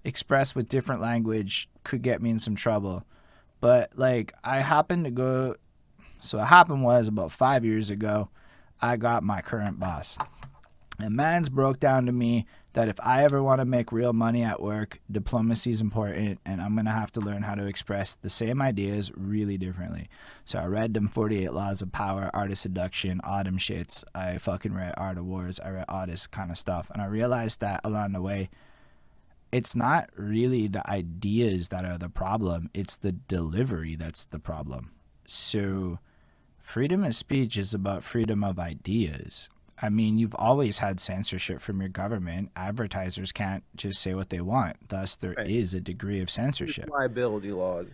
expressed 0.04 0.56
with 0.56 0.68
different 0.68 1.00
language 1.00 1.68
could 1.84 2.02
get 2.02 2.22
me 2.22 2.30
in 2.30 2.38
some 2.38 2.56
trouble. 2.56 3.04
But 3.60 3.92
like 3.96 4.32
I 4.42 4.60
happened 4.60 5.04
to 5.04 5.10
go 5.10 5.56
so 6.20 6.38
what 6.38 6.48
happened 6.48 6.82
was 6.82 7.08
about 7.08 7.30
5 7.30 7.64
years 7.64 7.90
ago, 7.90 8.28
I 8.80 8.96
got 8.96 9.22
my 9.22 9.40
current 9.40 9.78
boss. 9.78 10.18
And 11.00 11.14
man's 11.14 11.48
broke 11.48 11.78
down 11.78 12.06
to 12.06 12.12
me 12.12 12.46
that 12.72 12.88
if 12.88 12.98
I 13.00 13.22
ever 13.22 13.40
want 13.42 13.60
to 13.60 13.64
make 13.64 13.92
real 13.92 14.12
money 14.12 14.42
at 14.42 14.60
work, 14.60 15.00
diplomacy 15.10 15.70
is 15.70 15.80
important, 15.80 16.40
and 16.44 16.60
I'm 16.60 16.74
gonna 16.74 16.90
have 16.90 17.12
to 17.12 17.20
learn 17.20 17.42
how 17.42 17.54
to 17.54 17.66
express 17.66 18.16
the 18.16 18.28
same 18.28 18.60
ideas 18.60 19.12
really 19.16 19.56
differently. 19.58 20.08
So 20.44 20.58
I 20.58 20.66
read 20.66 20.94
them 20.94 21.08
48 21.08 21.52
Laws 21.52 21.82
of 21.82 21.92
Power, 21.92 22.30
Art 22.34 22.50
of 22.50 22.58
Seduction, 22.58 23.20
Autumn 23.22 23.58
shits. 23.58 24.02
I 24.12 24.38
fucking 24.38 24.74
read 24.74 24.94
Art 24.96 25.18
of 25.18 25.26
Wars. 25.26 25.60
I 25.60 25.70
read 25.70 25.84
all 25.88 26.06
this 26.06 26.26
kind 26.26 26.50
of 26.50 26.58
stuff, 26.58 26.90
and 26.92 27.00
I 27.00 27.06
realized 27.06 27.60
that 27.60 27.80
along 27.84 28.12
the 28.12 28.22
way, 28.22 28.50
it's 29.52 29.76
not 29.76 30.10
really 30.16 30.66
the 30.66 30.88
ideas 30.90 31.68
that 31.68 31.84
are 31.84 31.98
the 31.98 32.08
problem; 32.08 32.70
it's 32.74 32.96
the 32.96 33.12
delivery 33.12 33.94
that's 33.94 34.24
the 34.24 34.40
problem. 34.40 34.92
So, 35.26 36.00
freedom 36.58 37.04
of 37.04 37.14
speech 37.14 37.56
is 37.56 37.72
about 37.72 38.02
freedom 38.02 38.42
of 38.42 38.58
ideas 38.58 39.48
I 39.80 39.88
mean, 39.90 40.18
you've 40.18 40.34
always 40.34 40.78
had 40.78 40.98
censorship 41.00 41.60
from 41.60 41.80
your 41.80 41.88
government. 41.88 42.50
Advertisers 42.56 43.32
can't 43.32 43.62
just 43.76 44.00
say 44.00 44.14
what 44.14 44.30
they 44.30 44.40
want. 44.40 44.88
Thus, 44.88 45.16
there 45.16 45.34
right. 45.36 45.48
is 45.48 45.72
a 45.74 45.80
degree 45.80 46.20
of 46.20 46.30
censorship. 46.30 46.88
Liability 46.90 47.52
laws. 47.52 47.86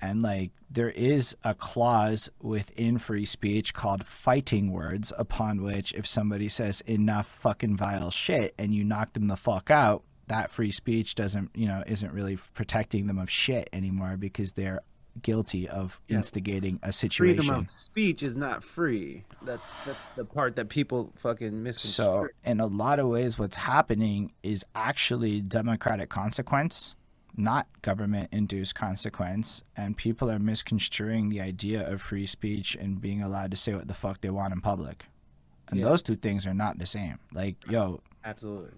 And 0.00 0.22
like, 0.22 0.52
there 0.70 0.88
is 0.88 1.36
a 1.44 1.54
clause 1.54 2.30
within 2.40 2.96
free 2.96 3.26
speech 3.26 3.74
called 3.74 4.06
fighting 4.06 4.72
words, 4.72 5.12
upon 5.18 5.62
which 5.62 5.92
if 5.92 6.06
somebody 6.06 6.48
says 6.48 6.80
enough 6.82 7.26
fucking 7.26 7.76
vile 7.76 8.10
shit 8.10 8.54
and 8.58 8.74
you 8.74 8.82
knock 8.82 9.12
them 9.12 9.26
the 9.26 9.36
fuck 9.36 9.70
out, 9.70 10.02
that 10.28 10.50
free 10.50 10.70
speech 10.70 11.14
doesn't, 11.16 11.50
you 11.54 11.66
know, 11.66 11.82
isn't 11.86 12.12
really 12.12 12.38
protecting 12.54 13.08
them 13.08 13.18
of 13.18 13.28
shit 13.28 13.68
anymore 13.72 14.16
because 14.16 14.52
they're 14.52 14.80
guilty 15.22 15.68
of 15.68 16.00
yeah. 16.08 16.16
instigating 16.16 16.78
a 16.82 16.92
situation. 16.92 17.42
Freedom 17.42 17.60
of 17.60 17.70
speech 17.70 18.22
is 18.22 18.36
not 18.36 18.62
free. 18.62 19.24
That's 19.42 19.62
that's 19.86 19.98
the 20.16 20.24
part 20.24 20.56
that 20.56 20.68
people 20.68 21.12
fucking 21.16 21.62
misconstrue. 21.62 22.04
So, 22.04 22.28
in 22.44 22.60
a 22.60 22.66
lot 22.66 22.98
of 22.98 23.08
ways, 23.08 23.38
what's 23.38 23.56
happening 23.56 24.32
is 24.42 24.64
actually 24.74 25.40
democratic 25.40 26.08
consequence, 26.08 26.94
not 27.36 27.66
government-induced 27.82 28.74
consequence, 28.74 29.62
and 29.76 29.96
people 29.96 30.30
are 30.30 30.38
misconstruing 30.38 31.28
the 31.28 31.40
idea 31.40 31.88
of 31.88 32.02
free 32.02 32.26
speech 32.26 32.74
and 32.74 33.00
being 33.00 33.22
allowed 33.22 33.50
to 33.50 33.56
say 33.56 33.74
what 33.74 33.88
the 33.88 33.94
fuck 33.94 34.20
they 34.20 34.30
want 34.30 34.52
in 34.52 34.60
public. 34.60 35.06
And 35.68 35.78
yeah. 35.78 35.86
those 35.86 36.02
two 36.02 36.16
things 36.16 36.46
are 36.46 36.54
not 36.54 36.78
the 36.78 36.86
same. 36.86 37.18
Like, 37.32 37.56
yo, 37.68 38.00
absolutely 38.24 38.72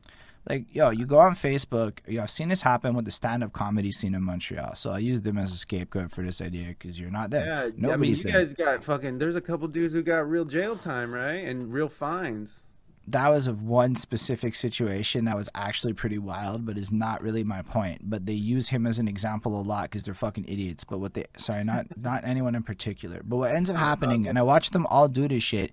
like 0.48 0.74
yo, 0.74 0.90
you 0.90 1.06
go 1.06 1.18
on 1.18 1.36
Facebook. 1.36 1.98
Yo, 2.06 2.22
I've 2.22 2.30
seen 2.30 2.48
this 2.48 2.62
happen 2.62 2.94
with 2.94 3.04
the 3.04 3.10
stand-up 3.10 3.52
comedy 3.52 3.92
scene 3.92 4.14
in 4.14 4.22
Montreal. 4.22 4.74
So 4.74 4.90
I 4.90 4.98
use 4.98 5.20
them 5.20 5.38
as 5.38 5.52
a 5.54 5.58
scapegoat 5.58 6.10
for 6.10 6.22
this 6.22 6.40
idea 6.40 6.68
because 6.68 6.98
you're 6.98 7.10
not 7.10 7.30
there. 7.30 7.46
Yeah, 7.46 7.70
Nobody's 7.76 8.24
I 8.24 8.24
mean, 8.24 8.34
you 8.34 8.46
there. 8.46 8.46
guys 8.46 8.56
got 8.56 8.84
fucking. 8.84 9.18
There's 9.18 9.36
a 9.36 9.40
couple 9.40 9.68
dudes 9.68 9.94
who 9.94 10.02
got 10.02 10.28
real 10.28 10.44
jail 10.44 10.76
time, 10.76 11.14
right, 11.14 11.44
and 11.44 11.72
real 11.72 11.88
fines. 11.88 12.64
That 13.08 13.28
was 13.28 13.48
of 13.48 13.62
one 13.62 13.96
specific 13.96 14.54
situation 14.54 15.24
that 15.24 15.36
was 15.36 15.48
actually 15.56 15.92
pretty 15.92 16.18
wild, 16.18 16.64
but 16.64 16.78
is 16.78 16.92
not 16.92 17.20
really 17.20 17.42
my 17.42 17.62
point. 17.62 18.02
But 18.08 18.26
they 18.26 18.32
use 18.32 18.68
him 18.68 18.86
as 18.86 19.00
an 19.00 19.08
example 19.08 19.60
a 19.60 19.62
lot 19.62 19.84
because 19.84 20.04
they're 20.04 20.14
fucking 20.14 20.46
idiots. 20.46 20.84
But 20.84 20.98
what 20.98 21.14
they, 21.14 21.24
sorry, 21.36 21.64
not 21.64 21.86
not 21.96 22.24
anyone 22.24 22.54
in 22.56 22.62
particular. 22.64 23.20
But 23.24 23.36
what 23.36 23.52
ends 23.52 23.70
up 23.70 23.76
happening, 23.76 24.26
and 24.26 24.38
I 24.38 24.42
watch 24.42 24.70
them 24.70 24.86
all 24.86 25.08
do 25.08 25.28
this 25.28 25.42
shit, 25.44 25.72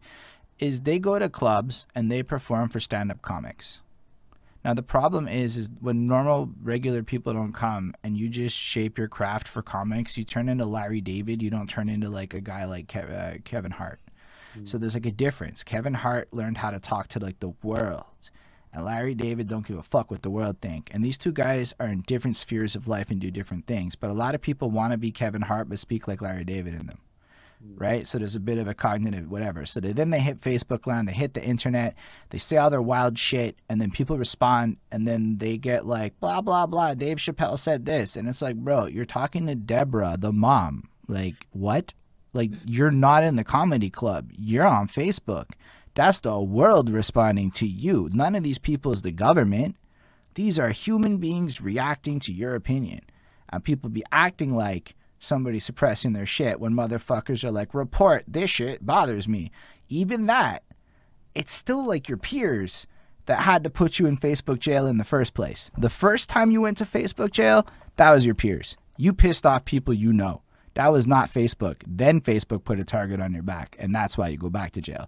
is 0.59 0.81
they 0.81 0.99
go 0.99 1.17
to 1.17 1.29
clubs 1.29 1.87
and 1.95 2.11
they 2.11 2.21
perform 2.21 2.69
for 2.69 2.79
stand-up 2.79 3.21
comics 3.21 3.81
now 4.69 4.75
the 4.75 4.83
problem 4.83 5.27
is, 5.27 5.57
is 5.57 5.67
when 5.79 6.05
normal 6.05 6.51
regular 6.61 7.01
people 7.01 7.33
don't 7.33 7.53
come, 7.53 7.95
and 8.03 8.15
you 8.15 8.29
just 8.29 8.55
shape 8.55 8.99
your 8.99 9.07
craft 9.07 9.47
for 9.47 9.63
comics, 9.63 10.15
you 10.15 10.23
turn 10.23 10.47
into 10.47 10.63
Larry 10.63 11.01
David. 11.01 11.41
You 11.41 11.49
don't 11.49 11.67
turn 11.67 11.89
into 11.89 12.07
like 12.07 12.35
a 12.35 12.39
guy 12.39 12.65
like 12.65 12.85
Kev- 12.85 13.11
uh, 13.11 13.39
Kevin 13.43 13.71
Hart. 13.71 13.99
Mm. 14.55 14.67
So 14.67 14.77
there's 14.77 14.93
like 14.93 15.07
a 15.07 15.11
difference. 15.11 15.63
Kevin 15.63 15.95
Hart 15.95 16.31
learned 16.31 16.59
how 16.59 16.69
to 16.69 16.79
talk 16.79 17.07
to 17.07 17.19
like 17.19 17.39
the 17.39 17.55
world, 17.63 18.29
and 18.71 18.85
Larry 18.85 19.15
David 19.15 19.47
don't 19.47 19.65
give 19.65 19.79
a 19.79 19.81
fuck 19.81 20.11
what 20.11 20.21
the 20.21 20.29
world 20.29 20.57
think. 20.61 20.91
And 20.93 21.03
these 21.03 21.17
two 21.17 21.31
guys 21.31 21.73
are 21.79 21.87
in 21.87 22.01
different 22.01 22.37
spheres 22.37 22.75
of 22.75 22.87
life 22.87 23.09
and 23.09 23.19
do 23.19 23.31
different 23.31 23.65
things. 23.65 23.95
But 23.95 24.11
a 24.11 24.13
lot 24.13 24.35
of 24.35 24.41
people 24.41 24.69
want 24.69 24.91
to 24.91 24.99
be 24.99 25.11
Kevin 25.11 25.41
Hart 25.41 25.67
but 25.67 25.79
speak 25.79 26.07
like 26.07 26.21
Larry 26.21 26.43
David 26.43 26.75
in 26.75 26.85
them 26.85 26.99
right? 27.75 28.07
So 28.07 28.17
there's 28.17 28.35
a 28.35 28.39
bit 28.39 28.57
of 28.57 28.67
a 28.67 28.73
cognitive 28.73 29.29
whatever. 29.29 29.65
So 29.65 29.79
they, 29.79 29.91
then 29.91 30.09
they 30.09 30.19
hit 30.19 30.41
Facebook 30.41 30.87
land, 30.87 31.07
they 31.07 31.13
hit 31.13 31.33
the 31.33 31.43
internet, 31.43 31.95
they 32.29 32.37
say 32.37 32.57
all 32.57 32.69
their 32.69 32.81
wild 32.81 33.17
shit, 33.17 33.57
and 33.69 33.79
then 33.81 33.91
people 33.91 34.17
respond, 34.17 34.77
and 34.91 35.07
then 35.07 35.37
they 35.37 35.57
get 35.57 35.85
like 35.85 36.19
blah 36.19 36.41
blah 36.41 36.65
blah. 36.65 36.93
Dave 36.93 37.17
Chappelle 37.17 37.59
said 37.59 37.85
this, 37.85 38.15
and 38.15 38.27
it's 38.27 38.41
like, 38.41 38.55
bro, 38.55 38.85
you're 38.85 39.05
talking 39.05 39.45
to 39.47 39.55
Deborah, 39.55 40.15
the 40.17 40.31
mom. 40.31 40.89
Like 41.07 41.47
what? 41.51 41.93
Like 42.33 42.51
you're 42.65 42.91
not 42.91 43.23
in 43.23 43.35
the 43.35 43.43
comedy 43.43 43.89
club. 43.89 44.31
You're 44.37 44.67
on 44.67 44.87
Facebook. 44.87 45.51
That's 45.95 46.19
the 46.19 46.39
world 46.39 46.89
responding 46.89 47.51
to 47.51 47.67
you. 47.67 48.09
None 48.13 48.35
of 48.35 48.43
these 48.43 48.59
people 48.59 48.91
is 48.91 49.01
the 49.01 49.11
government. 49.11 49.75
These 50.35 50.59
are 50.59 50.69
human 50.69 51.17
beings 51.17 51.59
reacting 51.59 52.19
to 52.21 52.31
your 52.31 52.55
opinion. 52.55 53.01
And 53.49 53.63
people 53.63 53.89
be 53.89 54.03
acting 54.11 54.53
like 54.53 54.95
somebody 55.19 55.59
suppressing 55.59 56.13
their 56.13 56.25
shit 56.25 56.59
when 56.59 56.73
motherfuckers 56.73 57.43
are 57.43 57.51
like, 57.51 57.73
report 57.73 58.23
this 58.27 58.49
shit 58.49 58.85
bothers 58.85 59.27
me. 59.27 59.51
Even 59.89 60.25
that, 60.25 60.63
it's 61.35 61.53
still 61.53 61.85
like 61.85 62.07
your 62.07 62.17
peers 62.17 62.87
that 63.25 63.41
had 63.41 63.63
to 63.63 63.69
put 63.69 63.99
you 63.99 64.07
in 64.07 64.17
Facebook 64.17 64.59
jail 64.59 64.87
in 64.87 64.97
the 64.97 65.03
first 65.03 65.33
place. 65.33 65.69
The 65.77 65.89
first 65.89 66.29
time 66.29 66.49
you 66.49 66.61
went 66.61 66.79
to 66.79 66.85
Facebook 66.85 67.31
jail, 67.31 67.67
that 67.97 68.11
was 68.11 68.25
your 68.25 68.35
peers. 68.35 68.75
You 68.97 69.13
pissed 69.13 69.45
off 69.45 69.65
people 69.65 69.93
you 69.93 70.11
know. 70.11 70.41
That 70.73 70.91
was 70.91 71.05
not 71.05 71.31
Facebook. 71.31 71.83
Then 71.85 72.21
Facebook 72.21 72.63
put 72.63 72.79
a 72.79 72.83
target 72.83 73.19
on 73.19 73.33
your 73.33 73.43
back, 73.43 73.75
and 73.79 73.93
that's 73.93 74.17
why 74.17 74.29
you 74.29 74.37
go 74.37 74.49
back 74.49 74.71
to 74.73 74.81
jail. 74.81 75.07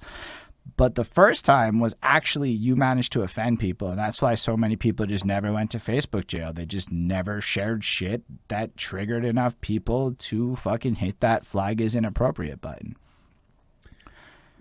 But 0.77 0.95
the 0.95 1.03
first 1.03 1.45
time 1.45 1.79
was 1.79 1.95
actually 2.01 2.51
you 2.51 2.75
managed 2.75 3.13
to 3.13 3.21
offend 3.21 3.59
people. 3.59 3.89
And 3.89 3.99
that's 3.99 4.21
why 4.21 4.35
so 4.35 4.55
many 4.55 4.75
people 4.75 5.05
just 5.05 5.25
never 5.25 5.51
went 5.51 5.71
to 5.71 5.77
Facebook 5.77 6.27
jail. 6.27 6.53
They 6.53 6.65
just 6.65 6.91
never 6.91 7.41
shared 7.41 7.83
shit 7.83 8.23
that 8.47 8.77
triggered 8.77 9.25
enough 9.25 9.59
people 9.61 10.13
to 10.13 10.55
fucking 10.55 10.95
hit 10.95 11.19
that 11.19 11.45
flag 11.45 11.81
is 11.81 11.95
inappropriate 11.95 12.61
button. 12.61 12.95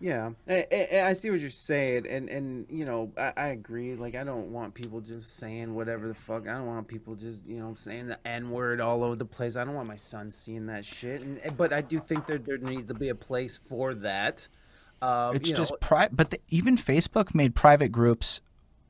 Yeah, 0.01 0.31
I, 0.49 0.67
I, 0.73 1.01
I, 1.09 1.13
see 1.13 1.29
what 1.29 1.41
you're 1.41 1.51
saying, 1.51 2.07
and 2.07 2.31
and 2.31 2.67
you 2.71 2.87
know 2.87 3.13
I, 3.19 3.35
I, 3.37 3.47
agree. 3.49 3.95
Like 3.97 4.15
I 4.15 4.25
don't 4.25 4.51
want 4.51 4.73
people 4.73 5.03
just 5.03 5.37
saying 5.37 5.75
whatever 5.75 6.09
the 6.09 6.15
fuck. 6.15 6.49
I 6.49 6.53
don't 6.53 6.67
want 6.67 6.89
people 6.89 7.15
just 7.15 7.45
you 7.47 7.59
know 7.59 7.75
saying 7.75 8.07
the 8.07 8.19
n 8.27 8.51
word 8.51 8.81
all 8.81 9.05
over 9.05 9.15
the 9.15 9.27
place. 9.27 9.57
I 9.57 9.65
don't 9.65 9.75
want 9.75 9.89
my 9.89 9.97
son 9.97 10.31
seeing 10.31 10.65
that 10.67 10.87
shit. 10.87 11.21
And 11.21 11.55
but 11.55 11.75
I 11.75 11.83
do 11.83 11.99
think 11.99 12.27
there 12.27 12.39
there 12.39 12.57
needs 12.57 12.87
to 12.87 12.95
be 12.95 13.11
a 13.11 13.15
place 13.15 13.61
for 13.69 13.93
that. 13.97 14.49
Um, 15.03 15.37
it's 15.37 15.51
just 15.51 15.73
private, 15.81 16.17
but 16.17 16.31
the, 16.31 16.41
even 16.49 16.77
Facebook 16.77 17.35
made 17.35 17.55
private 17.55 17.89
groups 17.91 18.41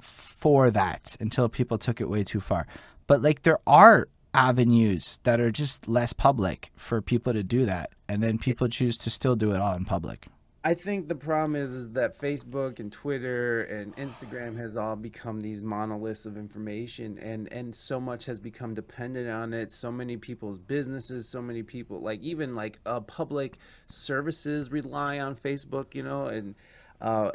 for 0.01 0.70
that 0.70 1.16
until 1.20 1.49
people 1.49 1.78
took 1.78 2.01
it 2.01 2.09
way 2.09 2.24
too 2.24 2.41
far. 2.41 2.66
But 3.07 3.23
like 3.23 3.43
there 3.43 3.59
are 3.66 4.09
avenues 4.35 5.19
that 5.24 5.41
are 5.41 5.51
just 5.51 5.89
less 5.89 6.12
public 6.12 6.70
for 6.74 7.01
people 7.01 7.32
to 7.32 7.43
do 7.43 7.65
that, 7.66 7.91
and 8.09 8.23
then 8.23 8.39
people 8.39 8.69
choose 8.69 8.97
to 8.99 9.11
still 9.11 9.37
do 9.37 9.53
it 9.53 9.61
all 9.61 9.74
in 9.74 9.85
public. 9.85 10.27
I 10.62 10.74
think 10.74 11.09
the 11.09 11.15
problem 11.15 11.57
is 11.57 11.73
is 11.73 11.91
that 11.93 12.19
Facebook 12.19 12.81
and 12.81 12.93
Twitter 12.93 13.62
and 13.62 13.97
Instagram 13.97 14.59
has 14.59 14.77
all 14.77 14.95
become 14.95 15.41
these 15.41 15.62
monoliths 15.62 16.27
of 16.27 16.37
information 16.37 17.19
and 17.19 17.51
and 17.51 17.74
so 17.74 17.99
much 17.99 18.27
has 18.27 18.39
become 18.39 18.74
dependent 18.74 19.31
on 19.31 19.55
it. 19.55 19.73
So 19.73 19.91
many 19.91 20.19
people's 20.19 20.59
businesses 20.59 21.27
so 21.27 21.41
many 21.41 21.62
people 21.62 22.01
like 22.01 22.20
even 22.20 22.55
like 22.55 22.78
uh, 22.85 23.01
public 23.01 23.57
services 23.87 24.70
rely 24.70 25.19
on 25.19 25.35
Facebook 25.35 25.95
you 25.95 26.03
know 26.03 26.27
and 26.27 26.55
uh, 27.01 27.31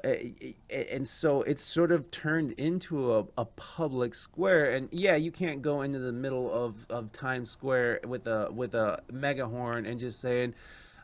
and 0.70 1.08
so 1.08 1.42
it's 1.42 1.64
sort 1.64 1.92
of 1.92 2.12
turned 2.12 2.52
into 2.52 3.16
a, 3.16 3.26
a 3.36 3.46
public 3.46 4.14
square. 4.14 4.70
And 4.70 4.88
yeah 4.92 5.16
you 5.16 5.32
can't 5.32 5.64
go 5.64 5.82
into 5.82 5.98
the 5.98 6.12
middle 6.12 6.54
of, 6.54 6.86
of 6.92 7.12
Times 7.12 7.50
Square 7.50 8.02
with 8.08 8.28
a 8.28 8.50
with 8.52 8.76
a 8.76 9.02
megahorn 9.12 9.90
and 9.90 10.00
just 10.00 10.20
saying 10.22 10.54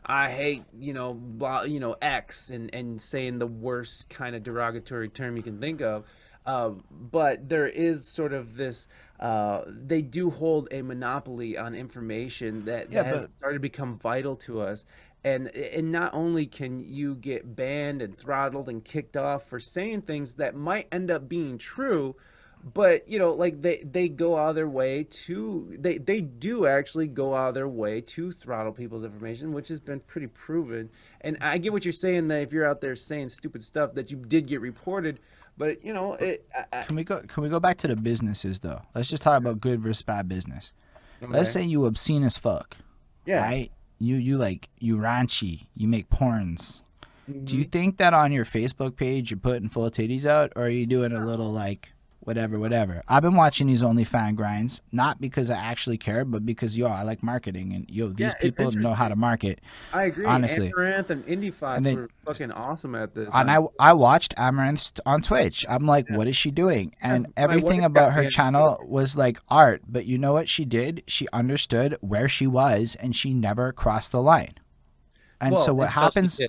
I 0.04 0.30
hate 0.30 0.64
you 0.78 0.92
know 0.92 1.14
blah, 1.14 1.62
you 1.62 1.80
know 1.80 1.96
X 2.00 2.50
and 2.50 2.74
and 2.74 3.00
saying 3.00 3.38
the 3.38 3.46
worst 3.46 4.08
kind 4.08 4.34
of 4.34 4.42
derogatory 4.42 5.08
term 5.08 5.36
you 5.36 5.42
can 5.42 5.60
think 5.60 5.80
of. 5.80 6.04
Uh, 6.44 6.70
but 6.90 7.48
there 7.48 7.66
is 7.66 8.06
sort 8.06 8.32
of 8.32 8.56
this. 8.56 8.88
Uh, 9.20 9.62
they 9.68 10.02
do 10.02 10.30
hold 10.30 10.66
a 10.72 10.82
monopoly 10.82 11.56
on 11.56 11.74
information 11.74 12.64
that, 12.64 12.90
yeah, 12.90 13.02
that 13.02 13.06
has 13.06 13.22
but... 13.22 13.30
started 13.38 13.54
to 13.54 13.60
become 13.60 13.96
vital 13.98 14.34
to 14.34 14.60
us. 14.60 14.84
And 15.22 15.48
and 15.54 15.92
not 15.92 16.14
only 16.14 16.46
can 16.46 16.80
you 16.80 17.14
get 17.14 17.54
banned 17.54 18.02
and 18.02 18.18
throttled 18.18 18.68
and 18.68 18.84
kicked 18.84 19.16
off 19.16 19.48
for 19.48 19.60
saying 19.60 20.02
things 20.02 20.34
that 20.34 20.56
might 20.56 20.88
end 20.90 21.12
up 21.12 21.28
being 21.28 21.58
true, 21.58 22.16
but 22.74 23.08
you 23.08 23.18
know 23.18 23.30
like 23.32 23.60
they 23.62 23.78
they 23.78 24.08
go 24.08 24.36
out 24.36 24.50
of 24.50 24.54
their 24.54 24.68
way 24.68 25.04
to 25.10 25.66
they 25.78 25.98
they 25.98 26.20
do 26.20 26.66
actually 26.66 27.08
go 27.08 27.34
out 27.34 27.48
of 27.48 27.54
their 27.54 27.68
way 27.68 28.00
to 28.00 28.30
throttle 28.30 28.72
people's 28.72 29.02
information 29.04 29.52
which 29.52 29.68
has 29.68 29.80
been 29.80 29.98
pretty 30.00 30.28
proven 30.28 30.88
and 31.22 31.36
i 31.40 31.58
get 31.58 31.72
what 31.72 31.84
you're 31.84 31.92
saying 31.92 32.28
that 32.28 32.40
if 32.42 32.52
you're 32.52 32.64
out 32.66 32.80
there 32.80 32.94
saying 32.94 33.28
stupid 33.28 33.64
stuff 33.64 33.94
that 33.94 34.10
you 34.12 34.16
did 34.16 34.46
get 34.46 34.60
reported 34.60 35.18
but 35.58 35.84
you 35.84 35.92
know 35.92 36.14
it 36.14 36.46
I, 36.72 36.82
Can 36.82 36.96
we 36.96 37.04
go? 37.04 37.20
Can 37.28 37.42
we 37.42 37.48
go 37.48 37.60
back 37.60 37.76
to 37.78 37.88
the 37.88 37.96
businesses 37.96 38.60
though? 38.60 38.80
Let's 38.94 39.10
just 39.10 39.22
talk 39.22 39.36
about 39.38 39.60
good 39.60 39.80
versus 39.82 40.02
bad 40.02 40.26
business. 40.26 40.72
Let's 41.20 41.50
say 41.50 41.62
you 41.62 41.84
obscene 41.84 42.22
as 42.24 42.38
fuck, 42.38 42.78
yeah 43.26 43.42
right? 43.42 43.70
You 43.98 44.16
you 44.16 44.38
like 44.38 44.70
you 44.78 44.96
raunchy. 44.96 45.66
You 45.76 45.88
make 45.88 46.08
porns. 46.08 46.80
Do 47.28 47.34
Mm-hmm. 47.34 47.56
you 47.58 47.64
think 47.64 47.98
that 47.98 48.14
on 48.14 48.32
your 48.32 48.44
Facebook 48.46 48.96
page 48.96 49.30
you're 49.30 49.38
putting 49.38 49.68
full 49.68 49.90
titties 49.90 50.24
out, 50.24 50.52
or 50.56 50.64
are 50.64 50.68
you 50.70 50.86
doing 50.86 51.12
a 51.12 51.24
little 51.24 51.52
like 51.52 51.92
whatever, 52.24 52.58
whatever? 52.58 53.02
I've 53.08 53.22
been 53.22 53.36
watching 53.36 53.66
these 53.66 53.82
only 53.82 54.04
OnlyFans 54.04 54.36
grinds, 54.36 54.80
not 54.90 55.20
because 55.20 55.50
I 55.50 55.56
actually 55.56 55.98
care, 55.98 56.24
but 56.24 56.44
because 56.46 56.78
yo, 56.78 56.86
I 56.86 57.02
like 57.02 57.22
marketing, 57.22 57.72
and 57.72 57.90
yo, 57.90 58.08
these 58.08 58.32
Yeah, 58.34 58.40
people 58.40 58.72
know 58.72 58.94
how 58.94 59.08
to 59.08 59.16
market. 59.16 59.60
i 59.92 60.04
agree 60.04 60.24
honestly. 60.24 60.72
Amouranth 60.72 61.10
and 61.10 61.24
Indiefoxx 61.26 61.76
And 61.76 61.84
then- 61.84 61.96
were 61.96 62.10
fucking 62.24 62.52
awesome 62.52 62.94
at 62.94 63.14
this 63.14 63.32
And 63.34 63.50
I, 63.50 63.58
I 63.78 63.92
watched 63.92 64.34
Amouranth 64.36 65.00
on 65.04 65.22
Twitch. 65.22 65.66
I'm 65.68 65.86
like, 65.86 66.08
what 66.10 66.26
is 66.26 66.36
she 66.36 66.50
doing? 66.50 66.94
And 67.02 67.24
my 67.24 67.32
everything 67.36 67.84
about 67.84 68.12
her 68.12 68.28
channel 68.28 68.82
was 68.86 69.16
like 69.16 69.38
art. 69.48 69.82
But 69.88 70.06
you 70.06 70.18
know 70.18 70.32
what 70.32 70.48
she 70.48 70.64
did? 70.64 71.02
She 71.06 71.26
understood 71.32 71.96
where 72.00 72.28
she 72.28 72.46
was 72.46 72.96
and 72.96 73.14
she 73.14 73.34
never 73.34 73.72
crossed 73.72 74.12
the 74.12 74.22
line. 74.22 74.54
And 75.40 75.58
so 75.58 75.74
what 75.74 75.90
happens? 75.90 76.40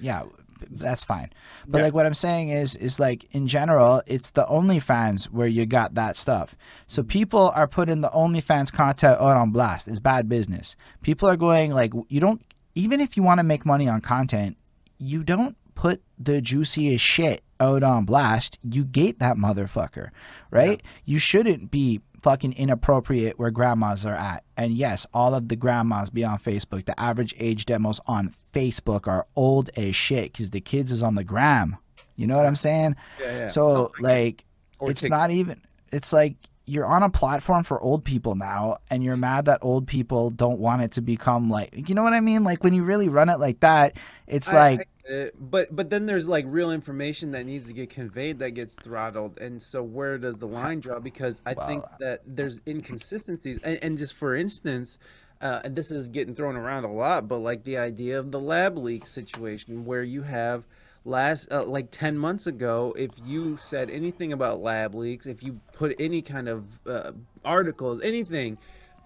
Yeah, 0.00 0.24
that's 0.70 1.04
fine. 1.04 1.30
But 1.66 1.78
Yeah. 1.78 1.84
like 1.84 1.94
what 1.94 2.06
I'm 2.06 2.14
saying 2.14 2.48
is, 2.50 2.76
is 2.76 2.98
like 2.98 3.24
in 3.34 3.46
general, 3.46 4.02
it's 4.06 4.30
the 4.30 4.44
OnlyFans 4.46 5.24
where 5.26 5.46
you 5.48 5.66
got 5.66 5.94
that 5.94 6.16
stuff. 6.16 6.56
So 6.86 7.02
people 7.02 7.50
are 7.54 7.66
putting 7.66 8.00
the 8.00 8.10
OnlyFans 8.10 8.72
content 8.72 9.20
out 9.20 9.36
on 9.36 9.50
blast. 9.50 9.88
It's 9.88 9.98
bad 9.98 10.28
business. 10.28 10.76
People 11.02 11.28
are 11.28 11.36
going 11.36 11.72
like, 11.72 11.92
you 12.08 12.20
don't 12.20 12.42
even 12.74 13.00
if 13.00 13.16
you 13.16 13.22
want 13.22 13.38
to 13.38 13.44
make 13.44 13.66
money 13.66 13.88
on 13.88 14.00
content, 14.00 14.56
you 14.98 15.24
don't 15.24 15.56
put 15.74 16.02
the 16.18 16.40
juiciest 16.40 17.04
shit 17.04 17.42
out 17.60 17.82
on 17.82 18.04
blast. 18.04 18.58
You 18.62 18.84
gate 18.84 19.18
that 19.18 19.36
motherfucker, 19.36 20.10
right? 20.50 20.80
You 21.04 21.18
shouldn't 21.18 21.70
be 21.70 22.00
fucking 22.22 22.52
inappropriate 22.54 23.38
where 23.38 23.50
grandmas 23.50 24.04
are 24.04 24.14
at. 24.14 24.44
And 24.56 24.72
yes, 24.74 25.06
all 25.14 25.34
of 25.34 25.48
the 25.48 25.56
grandmas 25.56 26.10
be 26.10 26.24
on 26.24 26.38
Facebook. 26.38 26.84
The 26.86 26.98
average 26.98 27.34
age 27.38 27.66
demos 27.66 28.00
on 28.06 28.34
Facebook 28.52 29.06
are 29.06 29.26
old 29.36 29.70
as 29.76 29.94
shit 29.94 30.32
because 30.32 30.50
the 30.50 30.60
kids 30.60 30.92
is 30.92 31.02
on 31.02 31.14
the 31.14 31.24
gram. 31.24 31.76
You 32.16 32.26
know 32.26 32.36
what 32.36 32.46
I'm 32.46 32.56
saying? 32.56 32.96
Yeah, 33.20 33.38
yeah. 33.38 33.48
So 33.48 33.66
oh 33.66 33.92
like, 34.00 34.44
Or 34.78 34.90
it's 34.90 35.08
not 35.08 35.30
even. 35.30 35.60
It's 35.92 36.12
like 36.12 36.36
you're 36.66 36.84
on 36.84 37.02
a 37.02 37.08
platform 37.08 37.64
for 37.64 37.80
old 37.80 38.04
people 38.04 38.34
now, 38.34 38.78
and 38.90 39.02
you're 39.02 39.16
mad 39.16 39.46
that 39.46 39.60
old 39.62 39.86
people 39.86 40.30
don't 40.30 40.58
want 40.58 40.82
it 40.82 40.92
to 40.92 41.00
become 41.00 41.48
like. 41.48 41.88
You 41.88 41.94
know 41.94 42.02
what 42.02 42.12
I 42.12 42.20
mean? 42.20 42.44
Like 42.44 42.64
when 42.64 42.74
you 42.74 42.84
really 42.84 43.08
run 43.08 43.28
it 43.28 43.38
like 43.38 43.60
that, 43.60 43.96
it's 44.26 44.52
I- 44.52 44.70
like. 44.70 44.80
I 44.80 44.84
it. 45.08 45.34
but 45.50 45.74
but 45.74 45.90
then 45.90 46.06
there's 46.06 46.28
like 46.28 46.44
real 46.48 46.70
information 46.70 47.32
that 47.32 47.46
needs 47.46 47.66
to 47.66 47.72
get 47.72 47.90
conveyed 47.90 48.38
that 48.40 48.50
gets 48.50 48.74
throttled, 48.74 49.38
and 49.38 49.60
so 49.60 49.82
where 49.82 50.18
does 50.18 50.38
the 50.38 50.46
line 50.46 50.80
draw? 50.80 51.00
Because 51.00 51.40
I 51.46 51.54
think 51.54 51.84
that 52.00 52.22
there's 52.26 52.60
inconsistencies, 52.66 53.58
and, 53.62 53.78
and 53.82 53.98
just 53.98 54.14
for 54.14 54.34
instance. 54.34 54.98
Uh, 55.40 55.60
and 55.62 55.76
this 55.76 55.92
is 55.92 56.08
getting 56.08 56.34
thrown 56.34 56.56
around 56.56 56.82
a 56.82 56.90
lot, 56.92 57.28
but 57.28 57.38
like 57.38 57.62
the 57.62 57.78
idea 57.78 58.18
of 58.18 58.32
the 58.32 58.40
lab 58.40 58.76
leak 58.76 59.06
situation, 59.06 59.84
where 59.84 60.02
you 60.02 60.22
have 60.22 60.64
last 61.04 61.50
uh, 61.52 61.64
like 61.64 61.90
10 61.90 62.18
months 62.18 62.46
ago 62.46 62.94
if 62.98 63.10
you 63.24 63.56
said 63.56 63.90
anything 63.90 64.32
about 64.32 64.60
lab 64.60 64.94
leaks 64.94 65.26
if 65.26 65.42
you 65.42 65.60
put 65.72 65.94
any 65.98 66.20
kind 66.20 66.48
of 66.48 66.78
uh, 66.86 67.12
articles 67.44 68.00
anything 68.02 68.58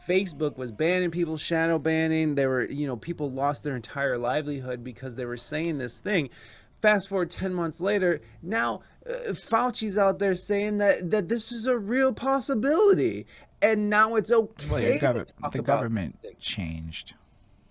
Facebook 0.09 0.57
was 0.57 0.73
banning 0.73 1.11
people, 1.11 1.37
shadow 1.37 1.79
banning. 1.79 2.35
They 2.35 2.47
were, 2.47 2.65
you 2.65 2.87
know, 2.87 2.97
people 2.97 3.31
lost 3.31 3.63
their 3.63 3.77
entire 3.77 4.19
livelihood 4.19 4.83
because 4.83 5.17
they 5.17 5.25
were 5.25 5.37
saying 5.37 5.79
this 5.79 5.99
thing. 5.99 6.31
Fast 6.81 7.09
forward 7.09 7.31
10 7.31 7.55
months 7.55 7.81
later, 7.81 8.21
now 8.43 8.83
uh, 9.09 9.33
Fauci's 9.33 9.97
out 9.97 10.19
there 10.19 10.35
saying 10.35 10.79
that, 10.79 11.11
that 11.11 11.29
this 11.29 11.53
is 11.53 11.67
a 11.67 11.79
real 11.79 12.13
possibility. 12.13 13.27
And 13.61 13.89
now 13.89 14.17
it's 14.17 14.33
okay. 14.33 14.69
Well, 14.69 14.81
to 15.15 15.25
talk 15.25 15.53
the 15.53 15.63
government 15.63 16.19
changed. 16.41 17.15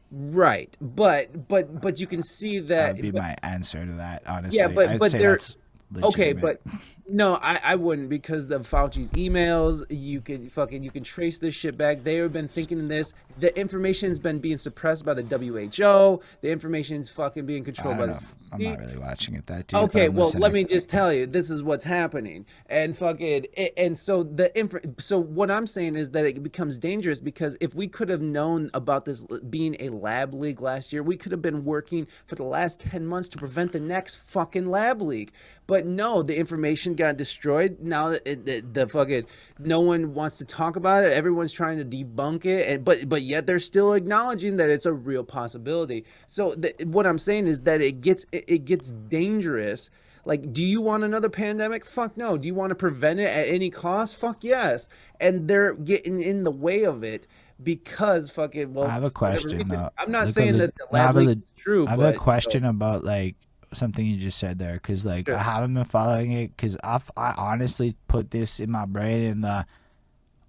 Right. 0.10 0.76
But, 0.80 1.50
but, 1.50 1.82
but 1.82 2.00
you 2.00 2.08
can 2.08 2.24
see 2.24 2.60
That 2.60 2.68
that. 2.68 2.94
would 2.96 3.02
be 3.02 3.12
but- 3.12 3.22
my 3.22 3.36
answer 3.44 3.86
to 3.86 3.92
that. 3.94 4.24
Honestly, 4.26 4.58
Yeah, 4.60 4.68
but- 4.70 4.88
I'd 4.88 5.00
but 5.00 5.12
say 5.12 5.20
that's 5.20 5.58
Okay, 6.02 6.32
but 6.32 6.62
no, 7.08 7.36
I, 7.36 7.60
I 7.64 7.76
wouldn't 7.76 8.10
because 8.10 8.50
of 8.52 8.68
Fauci's 8.70 9.10
emails. 9.10 9.84
You 9.90 10.22
can 10.22 10.50
fucking 10.50 10.84
you 10.84 10.92
can 10.92 11.04
trace 11.04 11.40
this 11.40 11.56
shit 11.56 11.78
back. 11.78 12.04
They 12.04 12.16
have 12.16 12.34
been 12.34 12.48
thinking 12.48 12.88
this. 12.88 13.14
The 13.40 13.58
information's 13.58 14.20
been 14.20 14.40
being 14.40 14.58
suppressed 14.58 15.06
by 15.06 15.14
the 15.14 15.24
WHO. 15.24 16.22
The 16.42 16.52
information's 16.52 17.10
fucking 17.10 17.46
being 17.46 17.64
controlled 17.64 17.98
by 17.98 18.06
know. 18.06 18.14
the 18.14 18.18
If, 18.18 18.36
I'm 18.54 18.64
not 18.64 18.80
really 18.80 18.98
watching 18.98 19.36
it 19.36 19.48
that 19.48 19.68
deep. 19.68 19.80
Okay, 19.80 20.10
well, 20.10 20.30
let 20.32 20.52
me 20.52 20.66
just 20.66 20.90
tell 20.90 21.14
you, 21.14 21.26
this 21.26 21.50
is 21.50 21.64
what's 21.64 21.86
happening, 21.86 22.46
and 22.68 22.96
fucking, 22.96 23.46
and 23.78 23.98
so 23.98 24.24
the 24.24 24.58
inf- 24.60 24.76
so 25.00 25.18
what 25.20 25.50
I'm 25.50 25.68
saying 25.68 25.96
is 25.96 26.12
that 26.12 26.26
it 26.26 26.44
becomes 26.44 26.78
dangerous 26.78 27.22
because 27.22 27.56
if 27.62 27.74
we 27.74 27.88
could 27.88 28.10
have 28.10 28.22
known 28.22 28.70
about 28.74 29.06
this 29.06 29.26
being 29.50 29.78
a 29.80 29.90
lab 29.90 30.34
leak 30.34 30.60
last 30.60 30.92
year, 30.92 31.02
we 31.02 31.16
could 31.16 31.32
have 31.32 31.42
been 31.42 31.64
working 31.64 32.08
for 32.26 32.36
the 32.36 32.44
last 32.44 32.80
ten 32.80 33.06
months 33.06 33.30
to 33.30 33.38
prevent 33.38 33.72
the 33.72 33.80
next 33.80 34.16
fucking 34.16 34.70
lab 34.70 35.02
leak. 35.02 35.32
But 35.68 35.86
no, 35.86 36.22
the 36.22 36.38
information 36.38 36.91
got 36.96 37.18
destroyed. 37.18 37.78
Now 37.80 38.10
that 38.10 38.22
it, 38.26 38.46
the, 38.46 38.62
the 38.62 38.88
fucking 38.88 39.26
no 39.60 39.80
one 39.80 40.14
wants 40.14 40.38
to 40.38 40.46
talk 40.46 40.76
about 40.76 41.04
it. 41.04 41.14
Everyone's 41.14 41.52
trying 41.52 41.78
to 41.78 41.86
debunk 41.86 42.46
it, 42.46 42.68
and 42.68 42.86
but 42.86 43.08
but 43.10 43.22
yet 43.22 43.48
they're 43.48 43.60
still 43.60 43.94
acknowledging 43.94 44.58
that 44.58 44.70
it's 44.70 44.86
a 44.86 44.94
real 44.94 45.24
possibility. 45.24 46.06
So 46.28 46.56
the, 46.56 46.74
what 46.86 47.08
I'm 47.08 47.18
saying 47.18 47.48
is 47.48 47.62
that 47.62 47.82
it 47.82 48.02
gets 48.02 48.26
it, 48.32 48.46
it 48.48 48.66
gets 48.66 48.90
dangerous. 48.90 49.90
Like, 50.24 50.54
do 50.54 50.62
you 50.62 50.82
want 50.82 51.04
another 51.04 51.30
pandemic? 51.30 51.84
Fuck 51.84 52.16
no. 52.16 52.38
Do 52.38 52.48
you 52.48 52.54
want 52.54 52.70
to 52.70 52.76
prevent 52.76 53.20
it 53.20 53.28
at 53.28 53.48
any 53.48 53.72
cost? 53.72 54.16
Fuck 54.16 54.44
yes. 54.44 54.88
And 55.20 55.48
they're 55.48 55.74
getting 55.74 56.22
in 56.22 56.44
the 56.44 56.52
way 56.52 56.84
of 56.84 57.04
it 57.04 57.26
because 57.64 58.30
fucking 58.30 58.74
well. 58.74 58.88
I 58.88 58.92
have 58.92 59.04
a 59.04 59.10
question, 59.10 59.58
reason-. 59.58 59.90
I'm 59.98 60.12
not 60.12 60.28
a 60.28 60.32
saying 60.32 60.58
that 60.60 60.76
the 60.76 60.86
no, 60.92 60.98
lab 60.98 61.18
is 61.18 61.36
true. 61.58 61.88
I 61.88 61.92
have 61.92 62.00
but, 62.00 62.16
a 62.16 62.18
question 62.18 62.66
about 62.66 63.04
like 63.04 63.36
something 63.74 64.06
you 64.06 64.18
just 64.18 64.38
said 64.38 64.60
there, 64.60 64.74
because 64.74 65.06
like 65.06 65.28
Sure. 65.28 65.38
I 65.38 65.44
haven't 65.44 65.74
been 65.74 65.84
following 65.84 66.32
it, 66.32 66.56
because 66.56 66.78
I 66.84 67.00
I 67.18 67.34
honestly 67.38 67.96
put 68.08 68.32
this 68.32 68.60
in 68.60 68.72
my 68.72 68.86
brain 68.86 69.24
in 69.24 69.42
the 69.42 69.66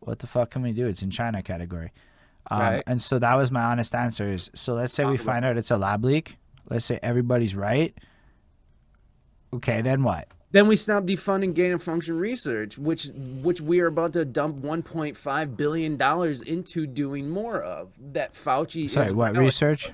what 0.00 0.18
the 0.18 0.26
fuck 0.26 0.50
can 0.50 0.62
we 0.62 0.72
do? 0.72 0.86
It's 0.86 1.02
in 1.02 1.10
China 1.10 1.42
category. 1.42 1.92
Um, 2.50 2.60
Right. 2.60 2.82
And 2.86 3.02
so 3.02 3.18
that 3.18 3.34
was 3.34 3.50
my 3.50 3.62
honest 3.62 3.94
answer. 3.94 4.28
Is 4.30 4.50
so 4.54 4.74
let's 4.74 4.92
say 4.92 5.04
we 5.04 5.16
find 5.16 5.44
out 5.44 5.56
it's 5.56 5.70
a 5.70 5.76
lab 5.76 6.04
leak. 6.04 6.36
Let's 6.68 6.84
say 6.84 6.98
everybody's 7.02 7.54
right. 7.54 7.94
Okay, 9.54 9.82
then 9.82 10.02
what? 10.02 10.28
Then 10.52 10.66
we 10.66 10.76
stop 10.76 11.04
defunding 11.04 11.54
gain 11.54 11.72
of 11.72 11.82
function 11.82 12.18
research, 12.18 12.76
which 12.76 13.08
which 13.14 13.60
we 13.60 13.80
are 13.80 13.86
about 13.86 14.12
to 14.14 14.24
dump 14.24 14.56
1.5 14.58 15.56
billion 15.56 15.96
dollars 15.96 16.42
into 16.42 16.86
doing 16.86 17.30
more 17.30 17.60
of. 17.60 17.92
That 18.12 18.34
Fauci 18.34 18.88
Sorry, 18.90 19.12
what 19.12 19.36
research? 19.36 19.92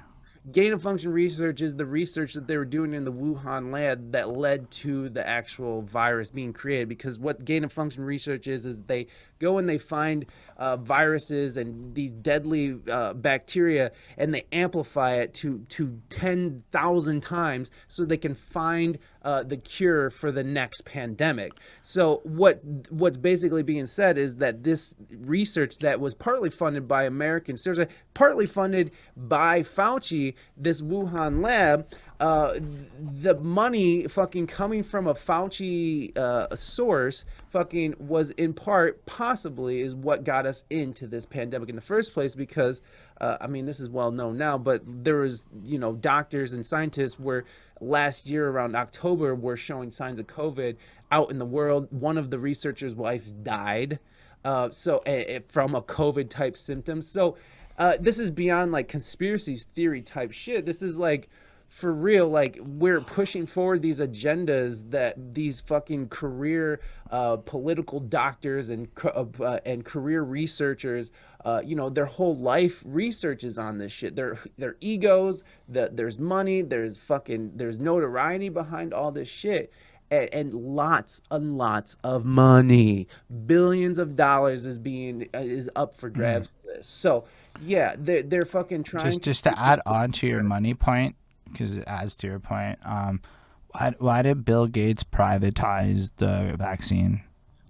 Gain 0.51 0.73
of 0.73 0.83
function 0.83 1.13
research 1.13 1.61
is 1.61 1.77
the 1.77 1.87
research 1.87 2.35
that 2.35 2.47
they 2.47 2.57
were 2.57 2.65
doing 2.65 2.95
in 2.95 3.05
the 3.05 3.13
Wuhan 3.13 3.73
lab 3.73 4.13
that 4.13 4.31
led 4.31 4.71
to 4.71 5.09
the 5.09 5.27
actual 5.27 5.83
virus 5.83 6.31
being 6.31 6.53
created. 6.53 6.89
Because 6.89 7.19
what 7.19 7.45
gain 7.45 7.65
of 7.65 7.73
function 7.73 8.05
research 8.05 8.47
is, 8.47 8.67
is 8.67 8.81
they 8.83 9.07
go 9.39 9.59
and 9.59 9.69
they 9.69 9.79
find 9.79 10.27
uh, 10.57 10.77
viruses 10.77 11.57
and 11.57 11.95
these 11.95 12.11
deadly 12.11 12.79
uh, 12.91 13.15
bacteria 13.15 13.93
and 14.17 14.35
they 14.35 14.45
amplify 14.53 15.15
it 15.17 15.35
to, 15.35 15.61
to 15.69 16.01
10,000 16.11 17.23
times 17.23 17.71
so 17.87 18.05
they 18.05 18.17
can 18.17 18.35
find 18.35 18.99
uh, 19.29 19.43
the 19.43 19.59
cure 19.59 20.09
for 20.09 20.33
the 20.33 20.43
next 20.43 20.87
pandemic. 20.87 21.53
So 21.83 22.23
what 22.25 22.63
what's 22.89 23.19
basically 23.19 23.63
being 23.63 23.85
said 23.85 24.17
is 24.17 24.37
that 24.37 24.65
this 24.65 24.95
research 25.11 25.81
that 25.81 26.01
was 26.01 26.15
partly 26.15 26.49
funded 26.49 26.89
by 26.89 27.05
Americans, 27.05 27.63
there's 27.63 27.79
a 27.79 27.89
partly 28.15 28.47
funded 28.47 28.91
by 29.15 29.61
Fauci, 29.61 30.33
this 30.57 30.81
Wuhan 30.81 31.43
lab. 31.43 31.87
Uh, 32.21 32.59
the 32.99 33.37
money 33.37 34.09
fucking 34.09 34.47
coming 34.47 34.83
from 34.83 35.07
a 35.07 35.15
Fauci 35.15 36.17
uh, 36.19 36.53
source 36.57 37.25
fucking 37.47 37.95
was 38.01 38.31
in 38.31 38.53
part 38.53 39.07
possibly 39.07 39.81
is 39.81 39.95
what 39.95 40.25
got 40.25 40.45
us 40.45 40.65
into 40.69 41.07
this 41.07 41.25
pandemic 41.25 41.69
in 41.69 41.77
the 41.77 41.81
first 41.81 42.13
place 42.13 42.35
because 42.35 42.81
uh, 43.21 43.37
I 43.41 43.47
mean 43.47 43.67
this 43.67 43.79
is 43.79 43.89
well 43.89 44.11
known 44.11 44.37
now 44.37 44.59
but 44.59 44.83
there 44.85 45.19
was 45.19 45.47
you 45.63 45.79
know 45.79 45.93
doctors 45.93 46.55
and 46.55 46.67
scientists 46.67 47.21
were 47.21 47.45
last 47.81 48.29
year 48.29 48.49
around 48.49 48.75
October 48.75 49.35
were 49.35 49.57
showing 49.57 49.91
signs 49.91 50.19
of 50.19 50.27
COVID 50.27 50.77
out 51.11 51.31
in 51.31 51.39
the 51.39 51.47
world. 51.47 51.89
One 51.91 52.19
of 52.19 52.31
the 52.31 52.39
researchers 52.39 52.95
wives 52.95 53.33
died 53.33 53.99
uh, 54.45 54.71
so 54.71 55.03
from 55.49 55.75
a 55.75 55.83
COVID 55.83 56.31
type 56.31 56.57
symptom. 56.57 57.03
So 57.03 57.37
uh, 57.77 57.97
this 58.01 58.19
is 58.19 58.31
beyond 58.31 58.73
like 58.73 58.89
conspiracy 58.89 59.57
theory 59.57 60.03
type 60.03 60.33
shit. 60.33 60.67
This 60.67 60.83
is 60.83 60.99
like 60.99 61.29
for 61.69 61.93
real, 61.93 62.29
like 62.29 62.59
we're 62.63 63.01
pushing 63.01 63.45
forward 63.45 63.83
these 63.83 64.01
agendas 64.01 64.91
that 64.91 65.35
these 65.35 65.61
fucking 65.61 66.09
career 66.09 66.81
uh, 67.11 67.37
political 67.37 68.01
doctors 68.01 68.71
and 68.71 68.89
uh, 69.05 69.25
uh, 69.41 69.61
and 69.67 69.85
career 69.85 70.23
researchers, 70.23 71.11
uh, 71.45 71.61
you 71.63 71.77
know, 71.77 71.91
their 71.91 72.07
whole 72.07 72.37
life 72.37 72.83
researches 72.87 73.59
on 73.59 73.79
this 73.79 73.93
shit. 73.93 74.17
Their 74.17 74.39
their 74.57 74.77
egos, 74.81 75.45
that 75.69 75.97
there's 75.97 76.19
money, 76.19 76.63
there's 76.63 76.97
fucking 76.97 77.53
there's 77.57 77.79
notoriety 77.79 78.49
behind 78.49 78.95
all 78.95 79.13
this 79.13 79.29
shit. 79.29 79.73
And, 80.11 80.31
and 80.33 80.55
lots 80.55 81.21
and 81.31 81.59
lots 81.59 81.97
of 82.03 82.25
money, 82.25 83.09
billions 83.47 83.99
of 83.99 84.17
dollars 84.17 84.65
is 84.65 84.79
being 84.79 85.29
uh, 85.35 85.41
is 85.41 85.69
up 85.77 85.95
for 85.95 86.09
grabs 86.09 86.49
mm. 86.49 86.51
for 86.51 86.77
this. 86.77 86.87
So 86.87 87.25
yeah, 87.61 87.95
they're 87.99 88.23
they're 88.23 88.47
fucking 88.47 88.85
trying. 88.85 89.05
Just 89.05 89.21
just 89.21 89.45
to 89.45 89.59
add 89.59 89.83
on 89.85 90.13
to 90.13 90.27
your 90.27 90.43
money 90.43 90.73
point, 90.73 91.15
because 91.53 91.77
it 91.77 91.85
adds 91.87 92.15
to 92.17 92.27
your 92.27 92.39
point. 92.39 92.79
Um, 92.85 93.21
why, 93.69 93.95
why 93.99 94.23
did 94.23 94.45
Bill 94.45 94.67
Gates 94.67 95.05
privatize 95.05 96.11
the 96.17 96.55
vaccine? 96.59 97.23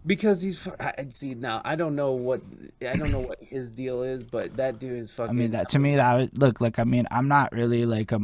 Because 0.07 0.41
he's 0.41 0.67
see 1.11 1.35
now. 1.35 1.61
I 1.65 1.75
don't 1.75 1.95
know 1.95 2.13
what 2.13 2.41
I 2.81 2.95
don't 2.95 3.11
know 3.11 3.21
what 3.21 3.43
his 3.43 3.69
deal 3.69 4.03
is, 4.03 4.25
but 4.25 4.57
that 4.57 4.79
dude 4.79 4.99
is 4.99 5.11
fucking. 5.11 5.31
I 5.31 5.33
mean, 5.35 5.51
that 5.51 5.69
to 5.71 5.79
me 5.79 5.97
that 5.97 6.17
would, 6.17 6.39
look 6.39 6.61
like. 6.61 6.79
I 6.79 6.85
mean, 6.85 7.07
I'm 7.11 7.29
not 7.29 7.53
really 7.53 7.85
like 7.85 8.13
a. 8.13 8.21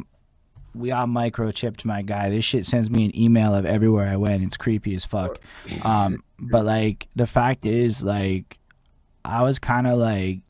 We 0.75 0.93
all 0.93 1.07
microchipped 1.07 1.85
my 1.85 2.03
guy. 2.03 2.31
This 2.31 2.45
shit 2.45 2.65
sends 2.65 2.91
me 2.91 3.05
an 3.05 3.17
email 3.19 3.55
of 3.55 3.67
everywhere 3.67 4.09
I 4.09 4.17
went. 4.17 4.43
It's 4.43 4.57
creepy 4.57 4.95
as 4.95 5.05
fuck. 5.05 5.39
Um, 5.83 6.25
but 6.39 6.65
like 6.65 7.09
the 7.15 7.27
fact 7.27 7.67
is, 7.67 8.03
like, 8.03 8.59
I 9.25 9.43
was 9.43 9.59
kind 9.59 9.87
of 9.87 9.99
like 9.99 10.41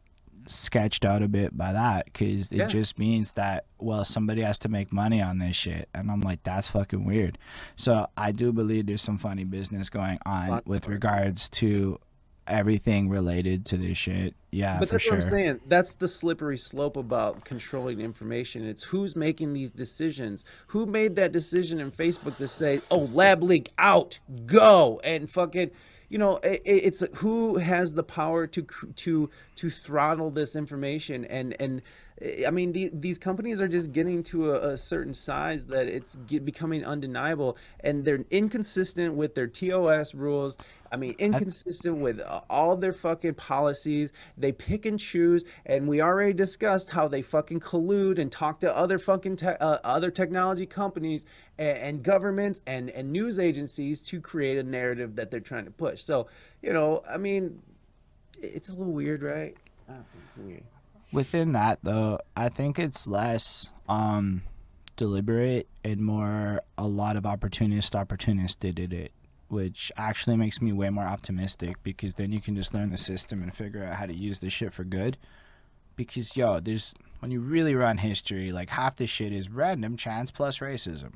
sketched 0.46 1.04
out 1.04 1.22
a 1.22 1.28
bit 1.28 1.56
by 1.56 1.72
that 1.72 2.06
because 2.06 2.52
it 2.52 2.58
yeah. 2.58 2.66
just 2.66 2.98
means 2.98 3.32
that 3.32 3.64
well 3.78 4.04
somebody 4.04 4.42
has 4.42 4.58
to 4.58 4.68
make 4.68 4.92
money 4.92 5.20
on 5.20 5.38
this 5.38 5.56
shit 5.56 5.88
and 5.94 6.10
i'm 6.10 6.20
like 6.20 6.42
that's 6.42 6.68
fucking 6.68 7.04
weird. 7.04 7.38
So 7.76 8.06
i 8.16 8.32
do 8.32 8.52
believe 8.52 8.86
there's 8.86 9.02
some 9.02 9.18
funny 9.18 9.44
business 9.44 9.90
going 9.90 10.18
on 10.26 10.62
with 10.66 10.88
regards 10.88 11.48
to 11.50 11.98
everything 12.46 13.08
related 13.08 13.64
to 13.64 13.76
this 13.78 13.96
shit. 13.96 14.34
Yeah 14.50 14.78
but 14.78 14.88
for 14.88 14.94
that's 14.94 15.04
sure 15.04 15.14
what 15.14 15.24
i'm 15.24 15.30
saying. 15.30 15.60
That's 15.66 15.94
the 15.94 16.08
slippery 16.08 16.58
slope 16.58 16.96
about 16.96 17.44
controlling 17.44 18.00
information. 18.00 18.66
It's 18.66 18.84
who's 18.84 19.16
making 19.16 19.54
these 19.54 19.70
decisions. 19.70 20.44
Who 20.68 20.86
made 20.86 21.16
that 21.16 21.32
decision 21.32 21.80
in 21.80 21.90
facebook 21.90 22.36
to 22.36 22.48
say 22.48 22.82
oh 22.90 23.08
lab 23.12 23.42
leak 23.42 23.70
out 23.78 24.18
go 24.46 25.00
and 25.04 25.30
fucking 25.30 25.70
you 26.14 26.18
know 26.18 26.36
it, 26.44 26.62
it's 26.64 27.02
who 27.16 27.56
has 27.56 27.94
the 27.94 28.04
power 28.04 28.46
to 28.46 28.64
to 28.94 29.28
to 29.56 29.68
throttle 29.68 30.30
this 30.30 30.54
information 30.54 31.24
and 31.24 31.56
and 31.58 31.82
I 32.46 32.50
mean, 32.50 32.70
the, 32.70 32.90
these 32.92 33.18
companies 33.18 33.60
are 33.60 33.66
just 33.66 33.90
getting 33.90 34.22
to 34.24 34.52
a, 34.52 34.68
a 34.70 34.76
certain 34.76 35.14
size 35.14 35.66
that 35.66 35.88
it's 35.88 36.14
get, 36.28 36.44
becoming 36.44 36.84
undeniable, 36.84 37.56
and 37.80 38.04
they're 38.04 38.24
inconsistent 38.30 39.14
with 39.14 39.34
their 39.34 39.48
TOS 39.48 40.14
rules. 40.14 40.56
I 40.92 40.96
mean, 40.96 41.14
inconsistent 41.18 41.96
with 41.98 42.20
uh, 42.20 42.42
all 42.48 42.76
their 42.76 42.92
fucking 42.92 43.34
policies. 43.34 44.12
They 44.38 44.52
pick 44.52 44.86
and 44.86 44.98
choose, 44.98 45.44
and 45.66 45.88
we 45.88 46.00
already 46.00 46.34
discussed 46.34 46.90
how 46.90 47.08
they 47.08 47.20
fucking 47.20 47.58
collude 47.58 48.20
and 48.20 48.30
talk 48.30 48.60
to 48.60 48.74
other 48.74 49.00
fucking 49.00 49.36
te- 49.36 49.46
uh, 49.46 49.78
other 49.82 50.12
technology 50.12 50.66
companies 50.66 51.24
and, 51.58 51.78
and 51.78 52.02
governments 52.02 52.62
and 52.66 52.90
and 52.90 53.12
news 53.12 53.38
agencies 53.38 54.00
to 54.02 54.20
create 54.20 54.58
a 54.58 54.62
narrative 54.62 55.16
that 55.16 55.30
they're 55.30 55.40
trying 55.40 55.64
to 55.64 55.70
push. 55.70 56.02
So, 56.02 56.28
you 56.62 56.72
know, 56.72 57.02
I 57.08 57.16
mean, 57.16 57.62
it's 58.40 58.68
a 58.68 58.74
little 58.74 58.92
weird, 58.92 59.22
right? 59.22 59.56
It's 59.88 60.36
weird 60.36 60.64
within 61.14 61.52
that 61.52 61.78
though, 61.82 62.18
I 62.36 62.50
think 62.50 62.78
it's 62.78 63.06
less 63.06 63.70
um 63.88 64.42
deliberate 64.96 65.68
and 65.82 66.00
more 66.00 66.60
a 66.78 66.86
lot 66.86 67.16
of 67.16 67.26
opportunist 67.26 67.96
opportunists 67.96 68.56
did 68.56 68.92
it 68.92 69.12
which 69.48 69.92
actually 69.96 70.36
makes 70.36 70.60
me 70.60 70.72
way 70.72 70.88
more 70.88 71.04
optimistic 71.04 71.76
because 71.82 72.14
then 72.14 72.32
you 72.32 72.40
can 72.40 72.56
just 72.56 72.74
learn 72.74 72.90
the 72.90 72.96
system 72.96 73.42
and 73.42 73.54
figure 73.54 73.84
out 73.84 73.94
how 73.94 74.06
to 74.06 74.14
use 74.14 74.40
the 74.40 74.50
shit 74.50 74.72
for 74.72 74.84
good. 74.84 75.16
Because 75.96 76.36
yo, 76.36 76.58
there's 76.58 76.92
when 77.20 77.30
you 77.30 77.40
really 77.40 77.74
run 77.74 77.98
history, 77.98 78.50
like 78.50 78.70
half 78.70 78.96
the 78.96 79.06
shit 79.06 79.32
is 79.32 79.48
random 79.48 79.96
chance 79.96 80.32
plus 80.32 80.58
racism. 80.58 81.12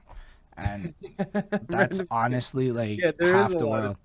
And 0.59 0.95
that's 1.69 2.01
honestly 2.11 2.73
like 2.73 2.99
yeah, 2.99 3.13
half 3.21 3.57
the 3.57 3.67
world. 3.67 3.97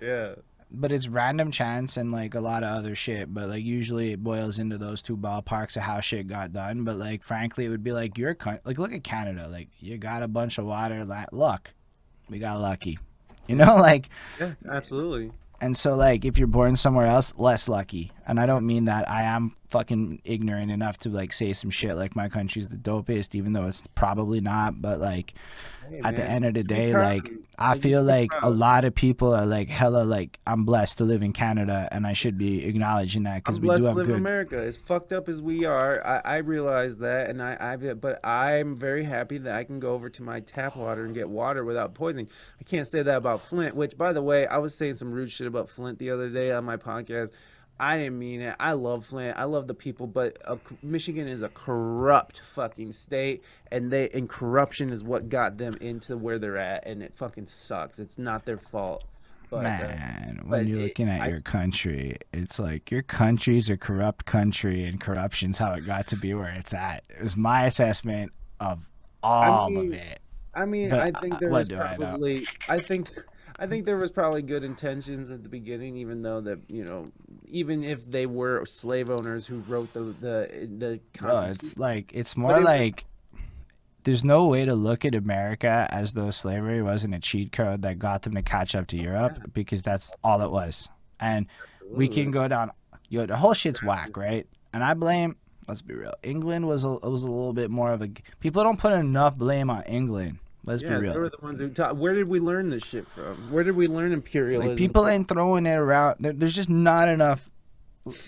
Yeah 0.00 0.34
but 0.72 0.92
it's 0.92 1.08
random 1.08 1.50
chance 1.50 1.96
and 1.96 2.12
like 2.12 2.34
a 2.34 2.40
lot 2.40 2.62
of 2.62 2.70
other 2.70 2.94
shit. 2.94 3.32
But 3.32 3.48
like 3.48 3.64
usually 3.64 4.12
it 4.12 4.22
boils 4.22 4.58
into 4.58 4.78
those 4.78 5.02
two 5.02 5.16
ballparks 5.16 5.76
of 5.76 5.82
how 5.82 6.00
shit 6.00 6.28
got 6.28 6.52
done. 6.52 6.84
But 6.84 6.96
like 6.96 7.22
frankly, 7.22 7.64
it 7.64 7.68
would 7.68 7.84
be 7.84 7.92
like 7.92 8.16
you're 8.16 8.36
like 8.64 8.78
look 8.78 8.92
at 8.92 9.04
Canada. 9.04 9.48
Like 9.48 9.68
you 9.80 9.98
got 9.98 10.22
a 10.22 10.28
bunch 10.28 10.58
of 10.58 10.66
water. 10.66 11.04
Luck, 11.32 11.72
we 12.28 12.38
got 12.38 12.60
lucky. 12.60 12.98
You 13.46 13.56
know, 13.56 13.76
like 13.80 14.08
yeah, 14.38 14.52
absolutely. 14.68 15.32
And 15.60 15.76
so 15.76 15.94
like 15.94 16.24
if 16.24 16.38
you're 16.38 16.46
born 16.46 16.76
somewhere 16.76 17.06
else, 17.06 17.34
less 17.36 17.68
lucky. 17.68 18.12
And 18.26 18.38
I 18.38 18.46
don't 18.46 18.66
mean 18.66 18.84
that 18.84 19.10
I 19.10 19.22
am 19.22 19.56
fucking 19.68 20.22
ignorant 20.24 20.70
enough 20.70 20.98
to 20.98 21.08
like 21.08 21.32
say 21.32 21.52
some 21.52 21.70
shit 21.70 21.96
like 21.96 22.16
my 22.16 22.28
country's 22.28 22.68
the 22.68 22.76
dopest, 22.76 23.34
even 23.34 23.52
though 23.52 23.66
it's 23.66 23.84
probably 23.94 24.40
not. 24.40 24.80
But 24.80 25.00
like 25.00 25.34
hey, 25.90 26.00
at 26.02 26.16
the 26.16 26.24
end 26.24 26.44
of 26.44 26.54
the 26.54 26.64
day, 26.64 26.92
like 26.92 27.30
I 27.58 27.78
feel 27.78 28.02
like 28.02 28.30
a 28.42 28.50
lot 28.50 28.84
of 28.84 28.94
people 28.94 29.34
are 29.34 29.44
like 29.44 29.68
hella 29.68 30.04
like 30.04 30.38
I'm 30.46 30.64
blessed 30.64 30.98
to 30.98 31.04
live 31.04 31.22
in 31.22 31.32
Canada, 31.32 31.88
and 31.92 32.06
I 32.06 32.12
should 32.12 32.38
be 32.38 32.64
acknowledging 32.64 33.24
that 33.24 33.44
because 33.44 33.60
we 33.60 33.68
do 33.68 33.72
have 33.72 33.80
to 33.82 33.88
live 33.92 34.06
good. 34.06 34.14
In 34.14 34.20
America, 34.20 34.56
as 34.56 34.76
fucked 34.76 35.12
up 35.12 35.28
as 35.28 35.42
we 35.42 35.64
are, 35.64 36.04
I, 36.06 36.20
I 36.24 36.36
realize 36.38 36.98
that, 36.98 37.28
and 37.28 37.42
I, 37.42 37.56
I 37.60 37.76
but 37.94 38.24
I'm 38.24 38.76
very 38.76 39.04
happy 39.04 39.38
that 39.38 39.54
I 39.54 39.64
can 39.64 39.80
go 39.80 39.92
over 39.92 40.08
to 40.08 40.22
my 40.22 40.40
tap 40.40 40.76
water 40.76 41.04
and 41.04 41.14
get 41.14 41.28
water 41.28 41.64
without 41.64 41.94
poisoning. 41.94 42.28
I 42.60 42.64
can't 42.64 42.88
say 42.88 43.02
that 43.02 43.16
about 43.16 43.42
Flint, 43.42 43.74
which 43.76 43.98
by 43.98 44.12
the 44.12 44.22
way, 44.22 44.46
I 44.46 44.58
was 44.58 44.74
saying 44.74 44.94
some 44.94 45.12
rude 45.12 45.30
shit 45.30 45.46
about 45.46 45.68
Flint 45.68 45.98
the 45.98 46.10
other 46.10 46.28
day 46.28 46.52
on 46.52 46.64
my 46.64 46.76
podcast. 46.76 47.30
I 47.80 47.96
didn't 47.96 48.18
mean 48.18 48.42
it. 48.42 48.54
I 48.60 48.72
love 48.72 49.06
Flint. 49.06 49.38
I 49.38 49.44
love 49.44 49.66
the 49.66 49.72
people, 49.72 50.06
but 50.06 50.36
uh, 50.44 50.56
Michigan 50.82 51.26
is 51.26 51.40
a 51.40 51.48
corrupt 51.48 52.38
fucking 52.40 52.92
state, 52.92 53.42
and 53.72 53.90
they 53.90 54.10
and 54.10 54.28
corruption 54.28 54.90
is 54.90 55.02
what 55.02 55.30
got 55.30 55.56
them 55.56 55.78
into 55.80 56.18
where 56.18 56.38
they're 56.38 56.58
at, 56.58 56.86
and 56.86 57.02
it 57.02 57.14
fucking 57.16 57.46
sucks. 57.46 57.98
It's 57.98 58.18
not 58.18 58.44
their 58.44 58.58
fault. 58.58 59.04
But, 59.48 59.60
uh, 59.60 59.62
Man, 59.62 60.40
uh, 60.40 60.46
when 60.46 60.68
you're 60.68 60.82
looking 60.82 61.08
at 61.08 61.22
I, 61.22 61.28
your 61.28 61.40
country, 61.40 62.18
it's 62.34 62.58
like 62.58 62.90
your 62.90 63.00
country's 63.00 63.70
a 63.70 63.78
corrupt 63.78 64.26
country, 64.26 64.84
and 64.84 65.00
corruption's 65.00 65.56
how 65.56 65.72
it 65.72 65.86
got 65.86 66.06
to 66.08 66.16
be 66.16 66.34
where 66.34 66.50
it's 66.50 66.74
at. 66.74 67.02
It 67.08 67.22
was 67.22 67.34
my 67.34 67.64
assessment 67.64 68.30
of 68.60 68.80
all 69.22 69.68
I 69.68 69.70
mean, 69.70 69.86
of 69.86 69.92
it. 69.94 70.20
I 70.54 70.66
mean, 70.66 70.90
but, 70.90 71.00
I 71.00 71.18
think 71.18 71.38
there 71.38 71.48
was 71.48 71.70
probably. 71.70 72.46
I, 72.68 72.74
I 72.74 72.80
think 72.80 73.08
I 73.60 73.66
think 73.66 73.84
there 73.84 73.98
was 73.98 74.10
probably 74.10 74.40
good 74.40 74.64
intentions 74.64 75.30
at 75.30 75.42
the 75.42 75.48
beginning, 75.50 75.98
even 75.98 76.22
though 76.22 76.40
that 76.40 76.58
you 76.68 76.82
know, 76.82 77.04
even 77.46 77.84
if 77.84 78.10
they 78.10 78.24
were 78.24 78.64
slave 78.64 79.10
owners 79.10 79.46
who 79.46 79.58
wrote 79.68 79.92
the 79.92 80.00
the 80.00 80.68
the. 80.78 81.00
Bro, 81.18 81.42
it's 81.42 81.78
like 81.78 82.10
it's 82.14 82.38
more 82.38 82.56
it, 82.56 82.64
like 82.64 83.04
there's 84.04 84.24
no 84.24 84.46
way 84.46 84.64
to 84.64 84.74
look 84.74 85.04
at 85.04 85.14
America 85.14 85.86
as 85.90 86.14
though 86.14 86.30
slavery 86.30 86.82
wasn't 86.82 87.14
a 87.14 87.18
cheat 87.18 87.52
code 87.52 87.82
that 87.82 87.98
got 87.98 88.22
them 88.22 88.34
to 88.34 88.42
catch 88.42 88.74
up 88.74 88.86
to 88.88 88.98
oh, 88.98 89.02
Europe 89.02 89.34
yeah. 89.36 89.44
because 89.52 89.82
that's 89.82 90.10
all 90.24 90.40
it 90.40 90.50
was. 90.50 90.88
And 91.20 91.46
Absolutely. 91.74 91.98
we 91.98 92.08
can 92.08 92.30
go 92.30 92.48
down. 92.48 92.70
Yo, 93.10 93.26
the 93.26 93.36
whole 93.36 93.52
shit's 93.52 93.82
whack, 93.82 94.16
right? 94.16 94.46
And 94.72 94.82
I 94.82 94.94
blame. 94.94 95.36
Let's 95.68 95.82
be 95.82 95.94
real. 95.94 96.14
England 96.22 96.66
was 96.66 96.84
a, 96.84 96.88
was 96.88 97.22
a 97.24 97.30
little 97.30 97.52
bit 97.52 97.70
more 97.70 97.92
of 97.92 98.00
a. 98.00 98.08
People 98.40 98.62
don't 98.62 98.78
put 98.78 98.94
enough 98.94 99.36
blame 99.36 99.68
on 99.68 99.82
England 99.82 100.38
Let's 100.64 100.82
yeah, 100.82 100.90
be 100.90 100.96
real. 100.96 101.12
They 101.14 101.18
were 101.18 101.30
the 101.30 101.38
ones 101.42 101.58
who 101.58 101.68
taught. 101.68 101.96
Where 101.96 102.14
did 102.14 102.28
we 102.28 102.38
learn 102.40 102.68
this 102.68 102.84
shit 102.84 103.06
from? 103.08 103.50
Where 103.50 103.64
did 103.64 103.76
we 103.76 103.86
learn 103.86 104.12
imperialism? 104.12 104.70
Like 104.70 104.78
people 104.78 105.06
ain't 105.06 105.28
throwing 105.28 105.66
it 105.66 105.76
around. 105.76 106.16
There's 106.20 106.54
just 106.54 106.68
not 106.68 107.08
enough 107.08 107.50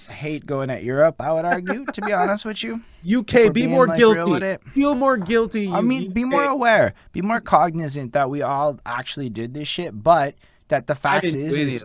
hate 0.09 0.47
going 0.47 0.71
at 0.71 0.83
Europe. 0.83 1.17
I 1.21 1.33
would 1.33 1.45
argue, 1.45 1.85
to 1.87 2.01
be 2.03 2.13
honest 2.13 2.45
with 2.45 2.63
you. 2.63 2.83
UK, 3.19 3.53
be 3.53 3.67
more 3.67 3.87
like 3.87 3.99
guilty. 3.99 4.57
Feel 4.73 4.95
more 4.95 5.17
guilty. 5.17 5.71
I 5.71 5.81
mean, 5.81 6.09
UK. 6.09 6.15
be 6.15 6.25
more 6.25 6.45
aware. 6.45 6.95
Be 7.13 7.23
more 7.23 7.41
cognizant 7.41 8.13
that 8.13 8.31
we 8.31 8.43
all 8.43 8.81
actually 8.87 9.29
did 9.29 9.55
this 9.55 9.69
shit, 9.69 10.03
but 10.03 10.35
that 10.69 10.87
the 10.87 10.95
facts 10.95 11.35
is, 11.35 11.59
is 11.59 11.85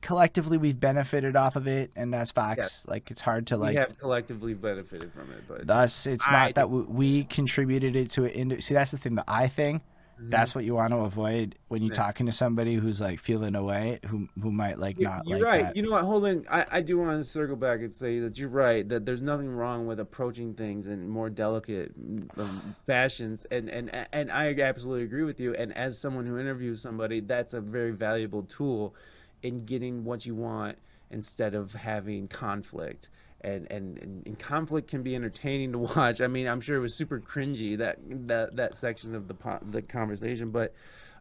collectively 0.00 0.58
we've 0.58 0.78
benefited 0.78 1.36
off 1.36 1.56
of 1.56 1.66
it, 1.66 1.90
and 1.96 2.14
as 2.14 2.30
facts. 2.30 2.58
Yes. 2.58 2.86
Like 2.88 3.10
it's 3.10 3.20
hard 3.20 3.46
to 3.48 3.56
like. 3.56 3.70
We 3.70 3.76
have 3.76 3.98
collectively 3.98 4.54
benefited 4.54 5.12
from 5.12 5.30
it, 5.32 5.44
but 5.48 5.66
thus 5.66 6.06
it's 6.06 6.28
not 6.30 6.54
that 6.54 6.70
we, 6.70 6.82
we, 6.82 7.24
contributed 7.24 7.96
it 7.96 8.10
to 8.12 8.24
it. 8.24 8.62
See, 8.62 8.74
that's 8.74 8.90
the 8.90 8.98
thing. 8.98 9.14
The 9.14 9.24
I 9.26 9.48
thing. 9.48 9.80
Mm-hmm. 10.18 10.30
That's 10.30 10.54
what 10.54 10.64
you 10.64 10.74
want 10.74 10.92
to 10.92 10.98
avoid 11.00 11.56
when 11.68 11.82
you're 11.82 11.92
yeah. 11.92 12.02
talking 12.02 12.24
to 12.24 12.32
somebody 12.32 12.74
who's 12.74 13.02
like 13.02 13.20
feeling 13.20 13.54
away, 13.54 14.00
who 14.06 14.28
who 14.40 14.50
might 14.50 14.78
like 14.78 14.98
you're, 14.98 15.10
not. 15.10 15.26
You're 15.26 15.38
like 15.38 15.46
right. 15.46 15.62
That. 15.64 15.76
You 15.76 15.82
know 15.82 15.90
what? 15.90 16.04
Hold 16.04 16.24
on. 16.24 16.46
I, 16.50 16.66
I 16.70 16.80
do 16.80 16.96
want 16.96 17.22
to 17.22 17.28
circle 17.28 17.56
back 17.56 17.80
and 17.80 17.94
say 17.94 18.18
that 18.20 18.38
you're 18.38 18.48
right. 18.48 18.88
That 18.88 19.04
there's 19.04 19.20
nothing 19.20 19.50
wrong 19.50 19.86
with 19.86 20.00
approaching 20.00 20.54
things 20.54 20.88
in 20.88 21.06
more 21.06 21.28
delicate 21.28 21.92
um, 22.38 22.74
fashions, 22.86 23.46
and 23.50 23.68
and 23.68 24.06
and 24.10 24.32
I 24.32 24.54
absolutely 24.58 25.04
agree 25.04 25.24
with 25.24 25.38
you. 25.38 25.54
And 25.54 25.76
as 25.76 25.98
someone 25.98 26.24
who 26.24 26.38
interviews 26.38 26.80
somebody, 26.80 27.20
that's 27.20 27.52
a 27.52 27.60
very 27.60 27.90
valuable 27.90 28.44
tool 28.44 28.94
in 29.42 29.64
getting 29.64 30.04
what 30.04 30.26
you 30.26 30.34
want 30.34 30.78
instead 31.10 31.54
of 31.54 31.74
having 31.74 32.28
conflict. 32.28 33.08
and, 33.42 33.70
and 33.70 33.98
and 34.26 34.38
conflict 34.38 34.88
can 34.88 35.02
be 35.02 35.14
entertaining 35.14 35.72
to 35.72 35.78
watch. 35.96 36.20
I 36.20 36.26
mean, 36.26 36.46
I'm 36.48 36.60
sure 36.60 36.76
it 36.76 36.80
was 36.80 36.94
super 36.94 37.20
cringy 37.20 37.78
that 37.78 37.98
that 38.28 38.56
that 38.56 38.76
section 38.76 39.14
of 39.14 39.28
the 39.28 39.36
the 39.70 39.82
conversation, 39.82 40.50
but 40.50 40.74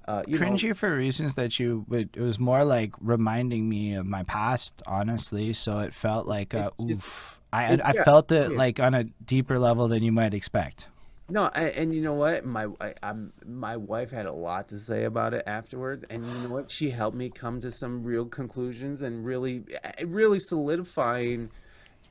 uh, 0.08 0.24
you 0.28 0.38
cringy 0.38 0.70
know, 0.70 0.74
for 0.76 0.96
reasons 0.96 1.34
that 1.34 1.60
you 1.60 1.86
would 1.88 2.10
it 2.16 2.22
was 2.22 2.38
more 2.38 2.64
like 2.64 2.94
reminding 3.02 3.68
me 3.68 3.96
of 3.96 4.06
my 4.06 4.24
past 4.24 4.82
honestly 4.86 5.52
so 5.52 5.80
it 5.80 5.94
felt 5.94 6.28
like 6.28 6.54
a, 6.54 6.72
oof 6.80 7.42
i 7.52 7.74
it, 7.74 7.82
i 7.82 7.92
yeah, 7.94 8.04
felt 8.04 8.32
it 8.32 8.52
yeah. 8.52 8.58
like 8.58 8.80
on 8.80 8.94
a 8.94 9.04
deeper 9.26 9.58
level 9.58 9.88
than 9.88 10.04
you 10.04 10.12
might 10.12 10.34
expect 10.36 10.90
no 11.30 11.50
I, 11.54 11.64
and 11.70 11.94
you 11.94 12.02
know 12.02 12.14
what 12.14 12.46
my 12.46 12.68
I, 12.80 12.94
am 13.02 13.34
my 13.46 13.78
wife 13.78 14.12
had 14.12 14.26
a 14.26 14.34
lot 14.34 14.70
to 14.70 14.80
say 14.80 15.06
about 15.06 15.34
it 15.34 15.44
afterwards 15.48 16.06
and 16.10 16.26
you 16.26 16.48
know 16.48 16.54
what 16.54 16.70
she 16.72 16.90
helped 16.90 17.18
me 17.18 17.30
come 17.30 17.62
to 17.62 17.72
some 17.72 18.04
real 18.04 18.26
conclusions 18.26 19.02
and 19.02 19.26
really 19.26 19.64
really 20.04 20.40
solidifying 20.40 21.50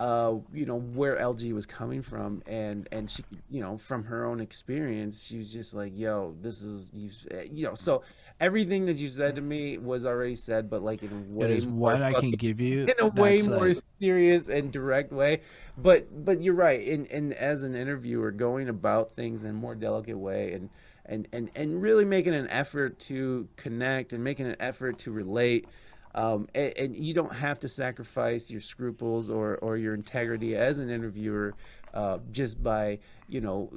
uh, 0.01 0.35
you 0.53 0.67
know 0.67 0.81
where 0.81 1.17
LG 1.17 1.53
was 1.53 1.67
coming 1.67 2.03
from, 2.03 2.43
and 2.47 2.89
and 2.91 3.11
she, 3.11 3.25
you 3.51 3.61
know, 3.61 3.79
from 3.79 4.05
her 4.05 4.25
own 4.25 4.41
experience, 4.41 5.25
she 5.25 5.39
was 5.39 5.53
just 5.53 5.75
like, 5.75 5.97
"Yo, 5.97 6.35
this 6.41 6.63
is 6.63 6.91
you, 6.93 7.11
you 7.51 7.65
know." 7.65 7.75
So 7.75 8.03
everything 8.45 8.85
that 8.87 8.99
you 8.99 9.09
said 9.09 9.37
to 9.37 9.41
me 9.41 9.79
was 9.79 10.05
already 10.05 10.35
said, 10.35 10.69
but 10.69 10.83
like 10.83 11.03
in 11.03 11.35
way 11.35 11.47
it 11.47 11.51
is 11.51 11.67
what 11.67 12.03
I 12.03 12.13
can 12.13 12.31
give 12.31 12.61
you 12.61 12.83
in 12.83 12.95
a 12.99 13.07
way 13.09 13.41
more 13.43 13.69
like... 13.69 13.79
serious 13.91 14.49
and 14.49 14.71
direct 14.71 15.13
way. 15.13 15.41
But 15.79 16.25
but 16.25 16.43
you're 16.43 16.55
right. 16.55 16.87
And 16.87 17.07
and 17.07 17.33
as 17.33 17.65
an 17.65 17.75
interviewer, 17.75 18.31
going 18.31 18.69
about 18.69 19.15
things 19.15 19.45
in 19.45 19.51
a 19.51 19.55
more 19.55 19.75
delicate 19.75 20.19
way, 20.19 20.53
and 20.53 20.69
and 21.07 21.27
and 21.33 21.51
and 21.55 21.81
really 21.81 22.05
making 22.05 22.35
an 22.35 22.49
effort 22.51 22.99
to 23.01 23.49
connect 23.57 24.13
and 24.13 24.23
making 24.23 24.47
an 24.47 24.57
effort 24.61 24.99
to 25.01 25.11
relate 25.11 25.67
um, 26.15 26.49
and, 26.55 26.73
and, 26.79 26.97
you 26.97 27.13
don't 27.13 27.35
have 27.35 27.59
to 27.61 27.69
sacrifice 27.69 28.49
your 28.49 28.61
scruples 28.61 29.31
or, 29.31 29.57
or 29.57 29.77
your 29.77 29.95
integrity 29.95 30.55
as 30.55 30.79
an 30.79 30.89
interviewer 30.89 31.55
uh, 31.95 32.19
just 32.31 32.63
by 32.63 32.99
you 33.29 33.41
know 33.41 33.73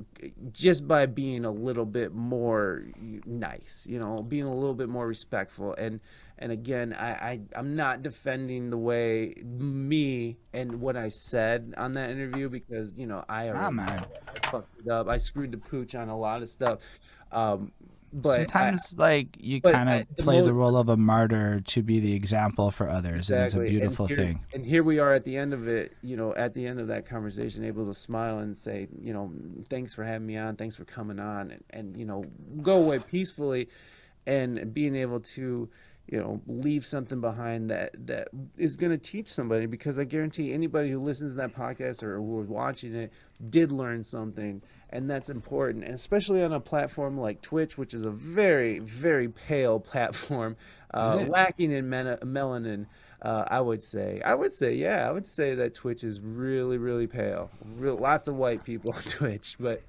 just 0.51 0.87
by 0.87 1.05
being 1.05 1.45
a 1.45 1.51
little 1.51 1.85
bit 1.85 2.13
more 2.13 2.83
nice 3.25 3.87
you 3.89 3.99
know 3.99 4.21
being 4.21 4.43
a 4.43 4.53
little 4.53 4.75
bit 4.75 4.89
more 4.89 5.07
respectful. 5.07 5.73
And 5.77 6.01
and 6.39 6.51
again 6.51 6.93
I, 6.93 7.09
I 7.09 7.39
i'm 7.55 7.75
not 7.75 8.03
defending 8.03 8.69
the 8.69 8.77
way 8.77 9.33
me 9.43 10.37
and 10.53 10.79
what 10.79 10.95
i 10.95 11.09
said 11.09 11.73
on 11.77 11.95
that 11.95 12.11
interview 12.11 12.47
because 12.47 12.97
you 12.99 13.07
know 13.07 13.25
i 13.27 13.49
already 13.49 13.73
man. 13.73 14.05
fucked 14.51 14.79
it 14.79 14.89
up. 14.89 15.07
I 15.07 15.17
screwed 15.17 15.51
the 15.51 15.57
pooch 15.57 15.95
on 15.95 16.09
a 16.09 16.17
lot 16.17 16.41
of 16.41 16.49
stuff. 16.49 16.79
Um, 17.31 17.71
but 18.13 18.37
sometimes 18.37 18.95
I, 18.97 19.01
like 19.01 19.27
you 19.37 19.61
kind 19.61 19.89
of 19.89 20.17
play 20.17 20.41
the 20.41 20.53
role 20.53 20.77
of 20.77 20.89
a 20.89 20.97
martyr 20.97 21.61
to 21.61 21.81
be 21.81 21.99
the 21.99 22.13
example 22.13 22.71
for 22.71 22.89
others 22.89 23.29
exactly. 23.29 23.35
and 23.37 23.45
it's 23.45 23.53
a 23.53 23.79
beautiful 23.79 24.05
and 24.05 24.15
here, 24.15 24.25
thing 24.25 24.45
and 24.53 24.65
here 24.65 24.83
we 24.83 24.99
are 24.99 25.13
at 25.13 25.25
the 25.25 25.35
end 25.35 25.53
of 25.53 25.67
it 25.67 25.93
you 26.01 26.15
know 26.15 26.33
at 26.35 26.53
the 26.53 26.65
end 26.65 26.79
of 26.79 26.87
that 26.87 27.05
conversation 27.05 27.63
able 27.63 27.85
to 27.85 27.93
smile 27.93 28.39
and 28.39 28.55
say 28.55 28.87
you 29.01 29.13
know 29.13 29.31
thanks 29.69 29.93
for 29.93 30.03
having 30.03 30.25
me 30.25 30.37
on 30.37 30.55
thanks 30.55 30.75
for 30.75 30.85
coming 30.85 31.19
on 31.19 31.51
and, 31.51 31.63
and 31.71 31.97
you 31.97 32.05
know 32.05 32.23
go 32.61 32.77
away 32.77 32.99
peacefully 32.99 33.67
and 34.25 34.73
being 34.73 34.95
able 34.95 35.19
to 35.19 35.69
you 36.07 36.17
know 36.17 36.41
leave 36.47 36.85
something 36.85 37.19
behind 37.19 37.69
that 37.69 37.91
that 38.07 38.29
is 38.57 38.75
going 38.75 38.91
to 38.91 38.97
teach 38.97 39.27
somebody 39.27 39.65
because 39.65 39.99
i 39.99 40.03
guarantee 40.03 40.53
anybody 40.53 40.89
who 40.89 40.99
listens 40.99 41.33
to 41.33 41.37
that 41.37 41.53
podcast 41.53 42.01
or 42.03 42.17
who 42.17 42.37
was 42.37 42.47
watching 42.47 42.95
it 42.95 43.11
did 43.49 43.71
learn 43.71 44.03
something 44.03 44.61
and 44.89 45.09
that's 45.09 45.29
important 45.29 45.83
and 45.83 45.93
especially 45.93 46.41
on 46.41 46.53
a 46.53 46.59
platform 46.59 47.17
like 47.17 47.41
twitch 47.41 47.77
which 47.77 47.93
is 47.93 48.03
a 48.03 48.11
very 48.11 48.79
very 48.79 49.27
pale 49.27 49.79
platform 49.91 50.55
uh, 50.93 51.25
lacking 51.27 51.71
in 51.71 51.89
melanin 51.89 52.85
uh, 53.21 53.43
I 53.47 53.61
would 53.61 53.81
say, 53.81 54.21
I 54.23 54.35
would 54.35 54.53
say, 54.53 54.75
yeah, 54.75 55.07
I 55.07 55.11
would 55.11 55.25
say 55.25 55.55
that 55.55 55.73
Twitch 55.73 56.03
is 56.03 56.21
really, 56.21 56.77
really 56.77 57.07
pale. 57.07 57.49
Real, 57.75 57.97
lots 57.97 58.27
of 58.27 58.35
white 58.35 58.63
people 58.63 58.93
on 58.93 59.01
Twitch, 59.07 59.55
but 59.59 59.81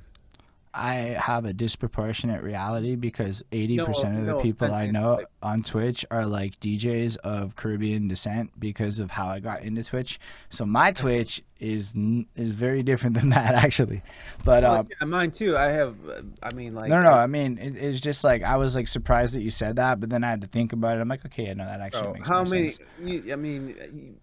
I 0.75 0.95
have 1.21 1.45
a 1.45 1.53
disproportionate 1.53 2.43
reality 2.43 2.95
because 2.97 3.45
80% 3.53 3.77
no, 3.77 3.85
of 3.85 4.01
the 4.03 4.33
no, 4.33 4.41
people 4.41 4.73
I 4.73 4.87
know 4.87 5.15
like, 5.15 5.27
on 5.43 5.63
Twitch 5.63 6.05
are 6.11 6.27
like 6.27 6.59
DJs 6.61 7.17
of 7.19 7.57
Caribbean 7.57 8.09
descent 8.09 8.51
because 8.59 8.99
of 8.99 9.11
how 9.11 9.27
I 9.27 9.41
got 9.41 9.63
into 9.63 9.83
Twitch. 9.83 10.21
So 10.51 10.67
my 10.67 10.93
Twitch 10.93 11.43
is 11.61 11.95
is 12.37 12.55
very 12.55 12.83
different 12.85 13.17
than 13.17 13.31
that 13.31 13.55
actually. 13.55 14.03
But 14.45 14.63
well, 14.63 14.77
um, 14.77 14.89
yeah, 15.01 15.07
mine 15.07 15.31
too. 15.31 15.57
I 15.57 15.67
have 15.69 15.97
I 16.43 16.53
mean 16.53 16.75
like 16.75 16.89
No, 16.91 17.03
no, 17.03 17.13
I 17.13 17.27
mean 17.27 17.59
it, 17.59 17.77
it's 17.77 18.01
just 18.01 18.25
like 18.25 18.43
I 18.43 18.57
was 18.57 18.77
like 18.77 18.89
surprised 18.89 19.35
that 19.35 19.43
you 19.43 19.51
said 19.51 19.77
that, 19.77 20.01
but 20.01 20.11
then 20.11 20.25
I 20.25 20.31
had 20.31 20.43
to 20.43 20.49
think 20.49 20.73
about 20.73 20.99
it. 20.99 21.01
I'm 21.01 21.09
like, 21.09 21.25
okay, 21.27 21.51
I 21.51 21.55
know 21.55 21.65
that 21.65 21.81
actually 21.81 22.13
makes 22.13 22.29
how 22.29 22.45
many 22.45 22.69
sense. 22.69 22.89
I 23.01 23.37
mean 23.37 24.17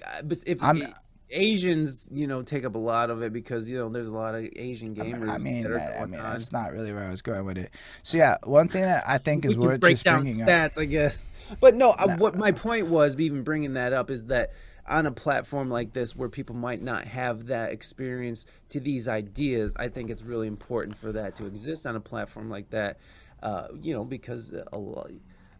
if 0.45 0.63
I'm, 0.63 0.93
Asians, 1.29 2.07
you 2.11 2.27
know, 2.27 2.43
take 2.43 2.65
up 2.65 2.75
a 2.75 2.79
lot 2.79 3.09
of 3.09 3.23
it 3.23 3.33
because 3.33 3.69
you 3.69 3.77
know 3.77 3.89
there's 3.89 4.09
a 4.09 4.15
lot 4.15 4.35
of 4.35 4.47
Asian 4.55 4.95
gamers. 4.95 5.29
I 5.29 5.37
mean, 5.37 5.65
I, 5.65 6.01
I 6.01 6.05
mean, 6.05 6.19
on. 6.19 6.31
that's 6.31 6.51
not 6.51 6.71
really 6.71 6.93
where 6.93 7.03
I 7.03 7.09
was 7.09 7.21
going 7.21 7.45
with 7.45 7.57
it. 7.57 7.71
So 8.03 8.17
yeah, 8.17 8.37
one 8.43 8.69
thing 8.69 8.83
that 8.83 9.03
I 9.07 9.17
think 9.17 9.45
is 9.45 9.57
worth 9.57 9.81
break 9.81 9.93
just 9.93 10.05
down 10.05 10.21
bringing 10.21 10.45
stats, 10.45 10.73
up, 10.73 10.79
I 10.79 10.85
guess. 10.85 11.17
But 11.59 11.75
no, 11.75 11.95
no, 11.99 12.15
what 12.17 12.35
my 12.35 12.51
point 12.51 12.87
was, 12.87 13.15
even 13.17 13.43
bringing 13.43 13.73
that 13.73 13.91
up, 13.91 14.11
is 14.11 14.25
that 14.25 14.51
on 14.87 15.07
a 15.07 15.11
platform 15.11 15.69
like 15.69 15.93
this 15.93 16.15
where 16.15 16.29
people 16.29 16.55
might 16.55 16.81
not 16.81 17.05
have 17.05 17.47
that 17.47 17.71
experience 17.71 18.45
to 18.69 18.79
these 18.79 19.07
ideas, 19.07 19.73
I 19.75 19.87
think 19.89 20.11
it's 20.11 20.21
really 20.21 20.47
important 20.47 20.97
for 20.97 21.11
that 21.13 21.37
to 21.37 21.47
exist 21.47 21.87
on 21.87 21.95
a 21.95 21.99
platform 21.99 22.49
like 22.49 22.69
that. 22.69 22.99
Uh, 23.41 23.67
you 23.81 23.93
know, 23.93 24.03
because 24.03 24.53
a 24.71 24.77
lot, 24.77 25.11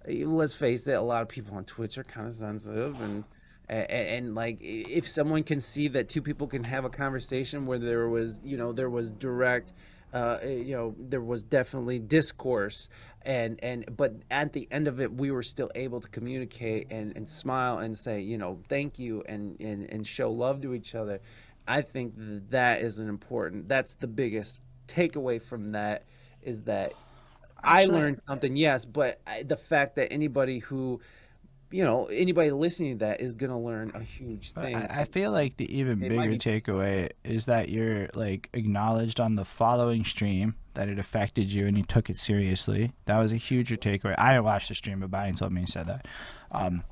let's 0.08 0.54
face 0.54 0.88
it, 0.88 0.94
a 0.94 1.02
lot 1.02 1.22
of 1.22 1.28
people 1.28 1.56
on 1.58 1.66
Twitch 1.66 1.98
are 1.98 2.04
kind 2.04 2.28
of 2.28 2.34
sensitive 2.34 3.00
and 3.02 3.24
and, 3.68 3.90
and, 3.90 4.36
like 4.36 4.58
if 4.62 5.08
someone 5.08 5.44
can 5.44 5.60
see 5.60 5.88
that 5.90 6.10
two 6.10 6.22
people 6.22 6.48
can 6.48 6.64
have 6.64 6.86
a 6.86 6.90
conversation 6.90 7.66
where 7.66 7.80
there 7.80 8.08
was 8.08 8.40
you 8.44 8.58
know 8.58 8.72
there 8.72 8.90
was 8.90 9.12
direct 9.12 9.74
uh, 10.14 10.40
you 10.44 10.76
know 10.76 10.96
there 10.98 11.22
was 11.22 11.44
definitely 11.44 12.00
discourse 12.00 12.90
and 13.24 13.60
and 13.64 13.86
but 13.98 14.14
at 14.30 14.54
the 14.54 14.68
end 14.72 14.88
of 14.88 15.02
it 15.02 15.12
we 15.14 15.32
were 15.32 15.44
still 15.44 15.70
able 15.76 16.00
to 16.00 16.08
communicate 16.10 16.88
and, 16.92 17.16
and 17.18 17.30
smile 17.30 17.80
and 17.80 17.98
say 17.98 18.22
you 18.22 18.38
know 18.38 18.60
thank 18.70 19.00
you 19.00 19.24
and, 19.28 19.60
and 19.60 19.90
and 19.90 20.08
show 20.08 20.32
love 20.32 20.62
to 20.62 20.74
each 20.74 20.96
other. 20.96 21.20
I 21.68 21.82
think 21.82 22.16
that, 22.18 22.52
that 22.52 22.82
is 22.82 23.00
an 23.00 23.10
important 23.10 23.68
that's 23.68 23.96
the 23.96 24.08
biggest 24.08 24.60
takeaway 24.88 25.42
from 25.42 25.70
that 25.70 26.04
is 26.44 26.62
that 26.64 26.94
Actually, 27.64 27.96
i 27.96 28.00
learned 28.00 28.22
something 28.28 28.56
yes 28.56 28.86
but 28.86 29.20
I, 29.26 29.42
the 29.42 29.58
fact 29.58 29.96
that 29.96 30.14
anybody 30.14 30.60
who 30.60 31.02
you 31.72 31.84
know 31.84 32.06
anybody 32.06 32.52
listening 32.52 33.00
to 33.00 33.06
that 33.06 33.22
is 33.22 33.34
gonna 33.34 33.60
learn 33.60 33.92
a 33.94 34.04
huge 34.04 34.52
thing. 34.52 34.76
I, 34.76 35.02
I 35.02 35.04
feel 35.06 35.32
like 35.32 35.58
the 35.58 35.78
even 35.78 36.04
it 36.04 36.10
bigger 36.10 36.30
be- 36.30 36.38
takeaway 36.38 37.12
is 37.24 37.46
that 37.46 37.70
you're 37.70 38.10
like 38.14 38.50
acknowledged 38.54 39.20
on 39.20 39.36
the 39.36 39.46
following 39.46 40.06
stream 40.06 40.56
that 40.74 40.90
it 40.90 41.00
affected 41.00 41.52
you 41.52 41.68
and 41.68 41.78
you 41.78 41.84
took 41.84 42.10
it 42.10 42.18
seriously. 42.18 42.92
That 43.06 43.18
was 43.18 43.32
a 43.32 43.38
huger 43.38 43.78
takeaway. 43.78 44.16
I 44.18 44.34
didn't 44.34 44.46
watch 44.46 44.68
the 44.68 44.76
stream, 44.76 45.00
but 45.00 45.12
Brian 45.12 45.36
told 45.36 45.52
me 45.52 45.62
he 45.62 45.68
said 45.68 45.88
that. 45.88 46.08
Um, 46.52 46.84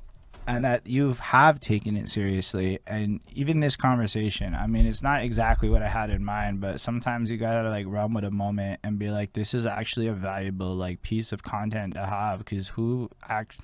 and 0.46 0.64
that 0.64 0.86
you 0.86 1.12
have 1.12 1.58
taken 1.60 1.96
it 1.96 2.08
seriously 2.08 2.78
and 2.86 3.20
even 3.34 3.60
this 3.60 3.76
conversation 3.76 4.54
i 4.54 4.66
mean 4.66 4.86
it's 4.86 5.02
not 5.02 5.22
exactly 5.22 5.68
what 5.68 5.82
i 5.82 5.88
had 5.88 6.10
in 6.10 6.24
mind 6.24 6.60
but 6.60 6.80
sometimes 6.80 7.30
you 7.30 7.36
gotta 7.36 7.68
like 7.70 7.86
run 7.88 8.12
with 8.12 8.24
a 8.24 8.30
moment 8.30 8.78
and 8.84 8.98
be 8.98 9.10
like 9.10 9.32
this 9.32 9.54
is 9.54 9.64
actually 9.64 10.06
a 10.06 10.12
valuable 10.12 10.74
like 10.74 11.00
piece 11.02 11.32
of 11.32 11.42
content 11.42 11.94
to 11.94 12.04
have 12.04 12.40
because 12.40 12.68
who 12.68 13.08
act 13.28 13.58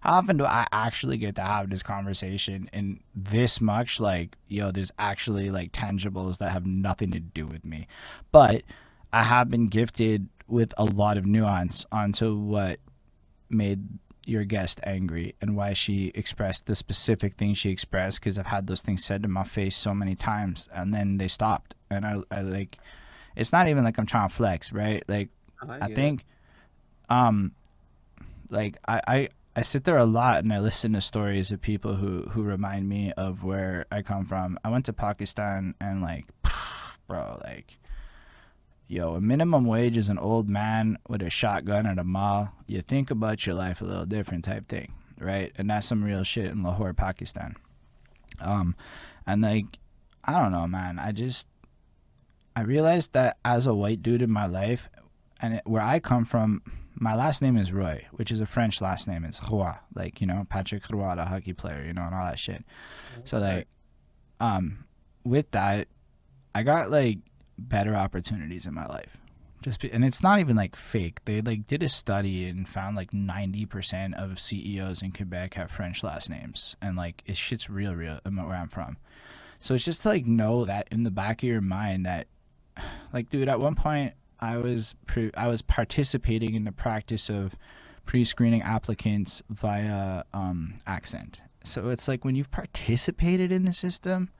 how 0.00 0.14
often 0.14 0.38
do 0.38 0.44
I 0.44 0.66
actually 0.72 1.18
get 1.18 1.36
to 1.36 1.42
have 1.42 1.68
this 1.68 1.82
conversation 1.82 2.70
and 2.72 3.00
this 3.14 3.60
much 3.60 4.00
like, 4.00 4.36
yo, 4.48 4.70
there's 4.70 4.90
actually 4.98 5.50
like 5.50 5.72
tangibles 5.72 6.38
that 6.38 6.50
have 6.50 6.66
nothing 6.66 7.10
to 7.12 7.20
do 7.20 7.46
with 7.46 7.64
me. 7.64 7.86
But 8.32 8.62
I 9.12 9.24
have 9.24 9.50
been 9.50 9.66
gifted 9.66 10.28
with 10.48 10.72
a 10.78 10.84
lot 10.84 11.18
of 11.18 11.26
nuance 11.26 11.84
onto 11.92 12.34
what 12.34 12.80
made 13.50 13.84
your 14.24 14.44
guest 14.44 14.80
angry 14.84 15.34
and 15.40 15.54
why 15.56 15.74
she 15.74 16.12
expressed 16.14 16.66
the 16.66 16.74
specific 16.74 17.34
thing 17.34 17.52
she 17.52 17.70
expressed 17.70 18.20
because 18.20 18.38
I've 18.38 18.46
had 18.46 18.66
those 18.68 18.80
things 18.80 19.04
said 19.04 19.22
to 19.22 19.28
my 19.28 19.44
face 19.44 19.76
so 19.76 19.94
many 19.94 20.14
times 20.14 20.68
and 20.72 20.94
then 20.94 21.18
they 21.18 21.28
stopped. 21.28 21.74
And 21.90 22.06
I, 22.06 22.16
I 22.30 22.40
like 22.40 22.78
it's 23.36 23.52
not 23.52 23.68
even 23.68 23.84
like 23.84 23.98
I'm 23.98 24.06
trying 24.06 24.28
to 24.28 24.34
flex 24.34 24.72
right? 24.72 25.02
Like 25.08 25.28
I, 25.68 25.78
I 25.82 25.92
think 25.92 26.24
um 27.10 27.52
like 28.50 28.76
I, 28.86 29.00
I 29.06 29.28
I 29.56 29.62
sit 29.62 29.84
there 29.84 29.96
a 29.96 30.04
lot 30.04 30.38
and 30.38 30.52
I 30.52 30.60
listen 30.60 30.92
to 30.92 31.00
stories 31.00 31.50
of 31.50 31.60
people 31.60 31.96
who 31.96 32.22
who 32.30 32.42
remind 32.42 32.88
me 32.88 33.12
of 33.16 33.42
where 33.42 33.86
I 33.90 34.02
come 34.02 34.24
from. 34.24 34.58
I 34.64 34.70
went 34.70 34.86
to 34.86 34.92
Pakistan 34.92 35.74
and 35.80 36.00
like, 36.00 36.26
bro, 37.08 37.40
like, 37.42 37.78
yo, 38.86 39.14
a 39.14 39.20
minimum 39.20 39.64
wage 39.64 39.96
is 39.96 40.08
an 40.08 40.18
old 40.18 40.48
man 40.48 40.98
with 41.08 41.22
a 41.22 41.30
shotgun 41.30 41.86
at 41.86 41.98
a 41.98 42.04
mall. 42.04 42.52
You 42.66 42.80
think 42.80 43.10
about 43.10 43.44
your 43.44 43.56
life 43.56 43.80
a 43.80 43.84
little 43.84 44.06
different, 44.06 44.44
type 44.44 44.68
thing, 44.68 44.92
right? 45.18 45.52
And 45.58 45.68
that's 45.68 45.86
some 45.86 46.04
real 46.04 46.22
shit 46.22 46.46
in 46.52 46.62
Lahore, 46.62 46.94
Pakistan. 46.94 47.56
Um, 48.40 48.76
and 49.26 49.42
like, 49.42 49.66
I 50.24 50.40
don't 50.40 50.52
know, 50.52 50.68
man. 50.68 51.00
I 51.00 51.10
just 51.10 51.48
I 52.54 52.62
realized 52.62 53.14
that 53.14 53.36
as 53.44 53.66
a 53.66 53.74
white 53.74 54.02
dude 54.02 54.22
in 54.22 54.30
my 54.30 54.46
life, 54.46 54.88
and 55.40 55.54
it, 55.54 55.62
where 55.64 55.82
I 55.82 56.00
come 56.00 56.24
from 56.24 56.62
my 56.94 57.14
last 57.14 57.40
name 57.40 57.56
is 57.56 57.72
Roy, 57.72 58.06
which 58.12 58.30
is 58.30 58.40
a 58.40 58.46
French 58.46 58.80
last 58.80 59.08
name. 59.08 59.24
It's 59.24 59.40
Roy, 59.40 59.78
like 59.94 60.20
you 60.20 60.26
know 60.26 60.46
Patrick 60.48 60.88
Roy, 60.90 61.14
the 61.16 61.24
hockey 61.24 61.54
player, 61.54 61.82
you 61.86 61.94
know, 61.94 62.02
and 62.02 62.14
all 62.14 62.26
that 62.26 62.38
shit. 62.38 62.64
So 63.24 63.38
like, 63.38 63.66
um, 64.38 64.84
with 65.24 65.50
that, 65.52 65.88
I 66.54 66.62
got 66.62 66.90
like 66.90 67.18
better 67.58 67.96
opportunities 67.96 68.66
in 68.66 68.74
my 68.74 68.86
life. 68.86 69.16
Just 69.62 69.80
be, 69.80 69.90
and 69.90 70.04
it's 70.04 70.22
not 70.22 70.40
even 70.40 70.56
like 70.56 70.76
fake. 70.76 71.20
They 71.24 71.40
like 71.40 71.66
did 71.66 71.82
a 71.82 71.88
study 71.88 72.46
and 72.46 72.68
found 72.68 72.96
like 72.96 73.14
ninety 73.14 73.66
percent 73.66 74.14
of 74.14 74.38
CEOs 74.38 75.02
in 75.02 75.12
Quebec 75.12 75.54
have 75.54 75.70
French 75.70 76.04
last 76.04 76.28
names, 76.28 76.76
and 76.82 76.96
like 76.96 77.22
it 77.26 77.36
shit's 77.36 77.70
real, 77.70 77.94
real 77.94 78.20
where 78.24 78.56
I'm 78.56 78.68
from. 78.68 78.98
So 79.58 79.74
it's 79.74 79.84
just 79.84 80.02
to 80.02 80.08
like 80.08 80.26
know 80.26 80.64
that 80.64 80.88
in 80.90 81.04
the 81.04 81.10
back 81.10 81.42
of 81.42 81.48
your 81.48 81.60
mind 81.60 82.04
that, 82.06 82.26
like, 83.12 83.30
dude, 83.30 83.48
at 83.48 83.60
one 83.60 83.74
point 83.74 84.14
I 84.40 84.56
was 84.56 84.94
pre- 85.06 85.32
I 85.36 85.46
was 85.48 85.62
participating 85.62 86.54
in 86.54 86.64
the 86.64 86.72
practice 86.72 87.28
of 87.28 87.54
pre-screening 88.06 88.62
applicants 88.62 89.42
via 89.48 90.24
um, 90.34 90.80
accent. 90.86 91.40
So 91.64 91.90
it's 91.90 92.08
like 92.08 92.24
when 92.24 92.34
you've 92.34 92.50
participated 92.50 93.52
in 93.52 93.64
the 93.66 93.72
system 93.72 94.30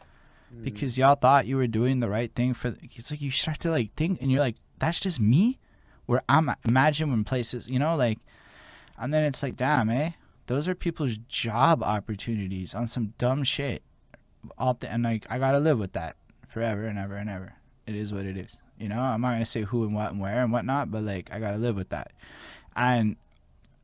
Mm. 0.55 0.64
because 0.64 0.98
y'all 0.98 1.14
thought 1.14 1.47
you 1.47 1.56
were 1.56 1.66
doing 1.66 2.01
the 2.01 2.09
right 2.09 2.35
thing 2.35 2.55
for. 2.55 2.74
It's 2.82 3.10
like 3.10 3.20
you 3.20 3.31
start 3.31 3.60
to 3.60 3.70
like 3.70 3.94
think, 3.94 4.20
and 4.20 4.31
you're 4.31 4.40
like, 4.40 4.56
that's 4.78 5.01
just 5.01 5.20
me. 5.20 5.59
Where 6.06 6.22
I'm 6.28 6.51
imagine 6.64 7.10
when 7.10 7.22
places, 7.22 7.68
you 7.68 7.78
know, 7.78 7.94
like, 7.94 8.18
and 8.98 9.14
then 9.14 9.24
it's 9.24 9.43
like, 9.43 9.55
damn, 9.56 9.89
eh? 9.90 10.10
Those 10.48 10.66
are 10.66 10.74
people's 10.74 11.18
job 11.28 11.82
opportunities 11.85 12.74
on 12.74 12.89
some 12.89 13.14
dumb 13.16 13.44
shit. 13.44 13.85
All 14.59 14.74
the, 14.74 14.90
and 14.90 15.05
like 15.05 15.24
I 15.31 15.39
gotta 15.39 15.60
live 15.60 15.78
with 15.78 15.93
that 15.93 16.16
forever 16.48 16.85
and 16.85 16.98
ever 16.98 17.14
and 17.14 17.31
ever. 17.31 17.52
It 17.86 17.94
is 17.94 18.12
what 18.12 18.24
it 18.27 18.36
is. 18.36 18.56
You 18.81 18.89
know, 18.89 18.98
I'm 19.01 19.20
not 19.20 19.32
gonna 19.32 19.44
say 19.44 19.62
who 19.62 19.85
and 19.85 19.94
what 19.94 20.11
and 20.11 20.20
where 20.20 20.43
and 20.43 20.51
whatnot, 20.51 20.90
but 20.90 21.02
like 21.02 21.31
I 21.32 21.39
gotta 21.39 21.59
live 21.59 21.77
with 21.77 21.90
that. 21.90 22.12
And 22.74 23.16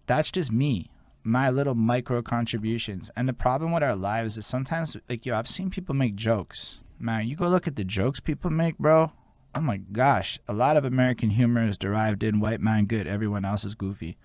that's 0.06 0.30
just 0.32 0.50
me, 0.50 0.90
my 1.22 1.50
little 1.50 1.74
micro 1.74 2.22
contributions. 2.22 3.10
And 3.14 3.28
the 3.28 3.32
problem 3.34 3.72
with 3.72 3.82
our 3.82 3.94
lives 3.94 4.38
is 4.38 4.46
sometimes 4.46 4.96
like 5.08 5.26
yo, 5.26 5.36
I've 5.36 5.48
seen 5.48 5.68
people 5.70 5.94
make 5.94 6.16
jokes. 6.16 6.80
Man, 6.98 7.28
you 7.28 7.36
go 7.36 7.46
look 7.46 7.66
at 7.68 7.76
the 7.76 7.84
jokes 7.84 8.20
people 8.20 8.50
make, 8.50 8.78
bro. 8.78 9.12
Oh 9.54 9.60
my 9.60 9.76
gosh, 9.76 10.38
a 10.48 10.52
lot 10.52 10.76
of 10.76 10.84
American 10.84 11.30
humor 11.30 11.62
is 11.64 11.76
derived 11.78 12.22
in 12.22 12.40
white 12.40 12.60
man 12.60 12.86
good, 12.86 13.06
everyone 13.06 13.44
else 13.44 13.64
is 13.64 13.74
goofy. 13.74 14.16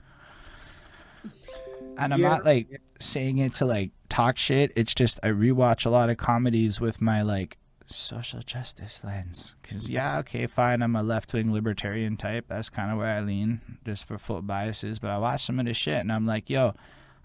And 1.97 2.13
I'm 2.13 2.19
Yeah. 2.21 2.29
not 2.29 2.45
like 2.45 2.81
saying 2.99 3.37
it 3.39 3.53
to 3.55 3.65
like 3.65 3.91
talk 4.09 4.37
shit. 4.37 4.71
It's 4.75 4.93
just 4.93 5.19
I 5.23 5.27
rewatch 5.27 5.85
a 5.85 5.89
lot 5.89 6.09
of 6.09 6.17
comedies 6.17 6.79
with 6.79 7.01
my 7.01 7.21
like 7.21 7.57
social 7.95 8.41
justice 8.41 9.01
lens. 9.03 9.55
Cause 9.63 9.89
yeah, 9.89 10.19
okay, 10.19 10.47
fine, 10.47 10.81
I'm 10.81 10.95
a 10.95 11.03
left 11.03 11.33
wing 11.33 11.53
libertarian 11.53 12.17
type. 12.17 12.45
That's 12.47 12.69
kind 12.69 12.91
of 12.91 12.97
where 12.97 13.13
I 13.13 13.21
lean, 13.21 13.61
just 13.85 14.05
for 14.05 14.17
full 14.17 14.41
biases. 14.41 14.99
But 14.99 15.11
I 15.11 15.17
watch 15.17 15.45
some 15.45 15.59
of 15.59 15.65
this 15.65 15.77
shit 15.77 15.99
and 15.99 16.11
I'm 16.11 16.25
like, 16.25 16.49
yo, 16.49 16.73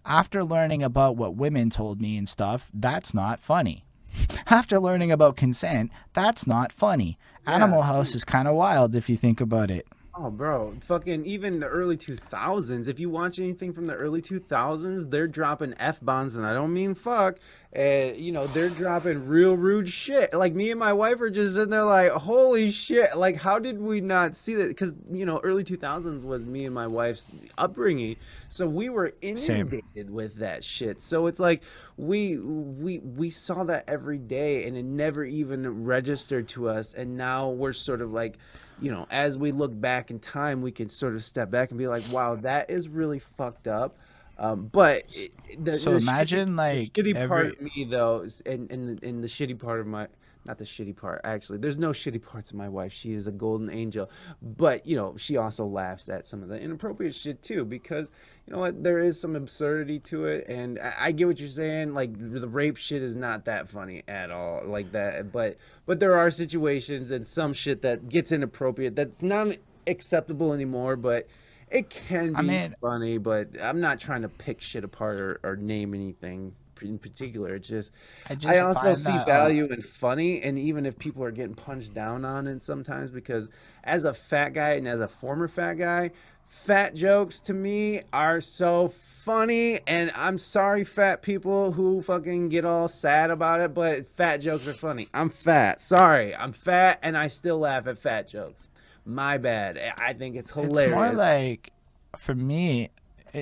after 0.04 0.44
learning 0.44 0.82
about 0.82 1.16
what 1.16 1.34
women 1.34 1.70
told 1.70 2.00
me 2.00 2.16
and 2.16 2.28
stuff, 2.28 2.70
that's 2.72 3.12
not 3.12 3.40
funny. 3.40 3.84
After 4.46 4.78
learning 4.78 5.12
about 5.12 5.36
consent, 5.36 5.90
that's 6.14 6.46
not 6.46 6.72
funny. 6.72 7.18
Animal 7.46 7.82
House 7.82 8.14
is 8.14 8.24
kind 8.24 8.48
of 8.48 8.54
wild 8.54 8.96
if 8.96 9.10
you 9.10 9.16
think 9.16 9.40
about 9.40 9.70
it. 9.70 9.86
Oh, 10.18 10.30
bro, 10.30 10.74
fucking 10.80 11.26
even 11.26 11.60
the 11.60 11.66
early 11.66 11.98
2000s. 11.98 12.88
If 12.88 12.98
you 12.98 13.10
watch 13.10 13.38
anything 13.38 13.74
from 13.74 13.86
the 13.86 13.92
early 13.92 14.22
2000s, 14.22 15.10
they're 15.10 15.26
dropping 15.26 15.74
f 15.78 16.00
bombs, 16.00 16.34
and 16.34 16.46
I 16.46 16.54
don't 16.54 16.72
mean 16.72 16.94
fuck. 16.94 17.38
Uh, 17.76 18.12
you 18.16 18.32
know, 18.32 18.46
they're 18.46 18.70
dropping 18.70 19.26
real 19.26 19.54
rude 19.58 19.90
shit. 19.90 20.32
Like 20.32 20.54
me 20.54 20.70
and 20.70 20.80
my 20.80 20.94
wife 20.94 21.20
are 21.20 21.28
just 21.28 21.56
sitting 21.56 21.68
there, 21.68 21.84
like, 21.84 22.12
holy 22.12 22.70
shit! 22.70 23.14
Like, 23.14 23.36
how 23.36 23.58
did 23.58 23.78
we 23.78 24.00
not 24.00 24.34
see 24.34 24.54
that? 24.54 24.68
Because 24.68 24.94
you 25.12 25.26
know, 25.26 25.38
early 25.44 25.64
2000s 25.64 26.22
was 26.22 26.46
me 26.46 26.64
and 26.64 26.74
my 26.74 26.86
wife's 26.86 27.30
upbringing, 27.58 28.16
so 28.48 28.66
we 28.66 28.88
were 28.88 29.12
inundated 29.20 30.08
with 30.08 30.36
that 30.36 30.64
shit. 30.64 31.02
So 31.02 31.26
it's 31.26 31.40
like 31.40 31.62
we 31.98 32.38
we 32.38 33.00
we 33.00 33.28
saw 33.28 33.64
that 33.64 33.84
every 33.86 34.18
day, 34.18 34.66
and 34.66 34.78
it 34.78 34.84
never 34.86 35.24
even 35.24 35.84
registered 35.84 36.48
to 36.48 36.70
us. 36.70 36.94
And 36.94 37.18
now 37.18 37.50
we're 37.50 37.74
sort 37.74 38.00
of 38.00 38.12
like 38.12 38.38
you 38.80 38.90
know, 38.90 39.06
as 39.10 39.38
we 39.38 39.52
look 39.52 39.78
back 39.78 40.10
in 40.10 40.18
time, 40.18 40.62
we 40.62 40.72
can 40.72 40.88
sort 40.88 41.14
of 41.14 41.24
step 41.24 41.50
back 41.50 41.70
and 41.70 41.78
be 41.78 41.88
like, 41.88 42.04
wow, 42.10 42.36
that 42.36 42.70
is 42.70 42.88
really 42.88 43.18
fucked 43.18 43.68
up. 43.68 43.96
Um, 44.38 44.68
but 44.70 45.04
it, 45.14 45.32
the, 45.64 45.78
So 45.78 45.92
the 45.92 45.96
imagine 45.96 46.50
shitty, 46.50 46.56
like 46.56 46.92
the 46.92 47.02
shitty 47.02 47.28
part 47.28 47.46
of 47.46 47.60
me 47.62 47.86
though, 47.90 48.20
is, 48.20 48.42
and 48.44 48.70
and 48.70 49.02
and 49.02 49.24
the 49.24 49.28
shitty 49.28 49.58
part 49.58 49.80
of 49.80 49.86
my, 49.86 50.08
not 50.46 50.58
the 50.58 50.64
shitty 50.64 50.96
part 50.96 51.20
actually. 51.24 51.58
There's 51.58 51.78
no 51.78 51.90
shitty 51.90 52.22
parts 52.22 52.50
of 52.50 52.56
my 52.56 52.68
wife. 52.68 52.92
She 52.92 53.12
is 53.12 53.26
a 53.26 53.32
golden 53.32 53.70
angel, 53.70 54.10
but 54.40 54.86
you 54.86 54.96
know, 54.96 55.16
she 55.16 55.36
also 55.36 55.66
laughs 55.66 56.08
at 56.08 56.26
some 56.26 56.42
of 56.42 56.48
the 56.48 56.58
inappropriate 56.60 57.14
shit 57.14 57.42
too 57.42 57.64
because 57.64 58.10
you 58.46 58.52
know 58.52 58.60
what, 58.60 58.82
there 58.82 58.98
is 58.98 59.20
some 59.20 59.34
absurdity 59.34 59.98
to 60.00 60.26
it, 60.26 60.46
and 60.48 60.78
I, 60.78 60.94
I 61.00 61.12
get 61.12 61.26
what 61.26 61.40
you're 61.40 61.48
saying. 61.48 61.94
Like 61.94 62.12
the 62.16 62.48
rape 62.48 62.76
shit 62.76 63.02
is 63.02 63.16
not 63.16 63.46
that 63.46 63.68
funny 63.68 64.04
at 64.06 64.30
all, 64.30 64.62
like 64.64 64.92
that. 64.92 65.32
But 65.32 65.56
but 65.84 65.98
there 66.00 66.16
are 66.16 66.30
situations 66.30 67.10
and 67.10 67.26
some 67.26 67.52
shit 67.52 67.82
that 67.82 68.08
gets 68.08 68.32
inappropriate 68.32 68.94
that's 68.94 69.22
not 69.22 69.48
acceptable 69.86 70.52
anymore, 70.52 70.96
but. 70.96 71.28
It 71.68 71.90
can 71.90 72.30
be 72.30 72.38
I 72.38 72.42
mean- 72.42 72.76
funny, 72.80 73.18
but 73.18 73.48
I'm 73.60 73.80
not 73.80 73.98
trying 73.98 74.22
to 74.22 74.28
pick 74.28 74.62
shit 74.62 74.84
apart 74.84 75.20
or, 75.20 75.40
or 75.42 75.56
name 75.56 75.94
anything 75.94 76.54
in 76.82 76.98
particular. 76.98 77.54
It's 77.54 77.68
just 77.68 77.92
I 78.28 78.34
just 78.34 78.56
I 78.56 78.60
also 78.60 78.94
see 78.94 79.12
that, 79.12 79.22
uh, 79.22 79.24
value 79.24 79.66
in 79.66 79.82
funny, 79.82 80.42
and 80.42 80.58
even 80.58 80.86
if 80.86 80.98
people 80.98 81.22
are 81.24 81.30
getting 81.30 81.54
punched 81.54 81.94
down 81.94 82.24
on 82.24 82.46
it 82.46 82.62
sometimes, 82.62 83.10
because 83.10 83.48
as 83.84 84.04
a 84.04 84.12
fat 84.14 84.50
guy 84.50 84.72
and 84.72 84.88
as 84.88 85.00
a 85.00 85.08
former 85.08 85.48
fat 85.48 85.74
guy, 85.74 86.10
fat 86.46 86.94
jokes 86.94 87.40
to 87.40 87.52
me 87.52 88.02
are 88.12 88.40
so 88.40 88.88
funny. 88.88 89.80
And 89.86 90.12
I'm 90.14 90.38
sorry, 90.38 90.84
fat 90.84 91.22
people 91.22 91.72
who 91.72 92.00
fucking 92.00 92.48
get 92.48 92.64
all 92.64 92.88
sad 92.88 93.30
about 93.30 93.60
it, 93.60 93.74
but 93.74 94.06
fat 94.06 94.38
jokes 94.38 94.66
are 94.66 94.72
funny. 94.72 95.08
I'm 95.12 95.28
fat. 95.28 95.80
Sorry, 95.80 96.34
I'm 96.34 96.52
fat, 96.52 96.98
and 97.02 97.16
I 97.16 97.28
still 97.28 97.58
laugh 97.58 97.86
at 97.86 97.98
fat 97.98 98.28
jokes. 98.28 98.68
My 99.04 99.38
bad. 99.38 99.78
I 99.98 100.14
think 100.14 100.34
it's 100.34 100.50
hilarious. 100.50 100.80
It's 100.80 100.94
more 100.94 101.12
like, 101.12 101.72
for 102.16 102.34
me, 102.34 102.90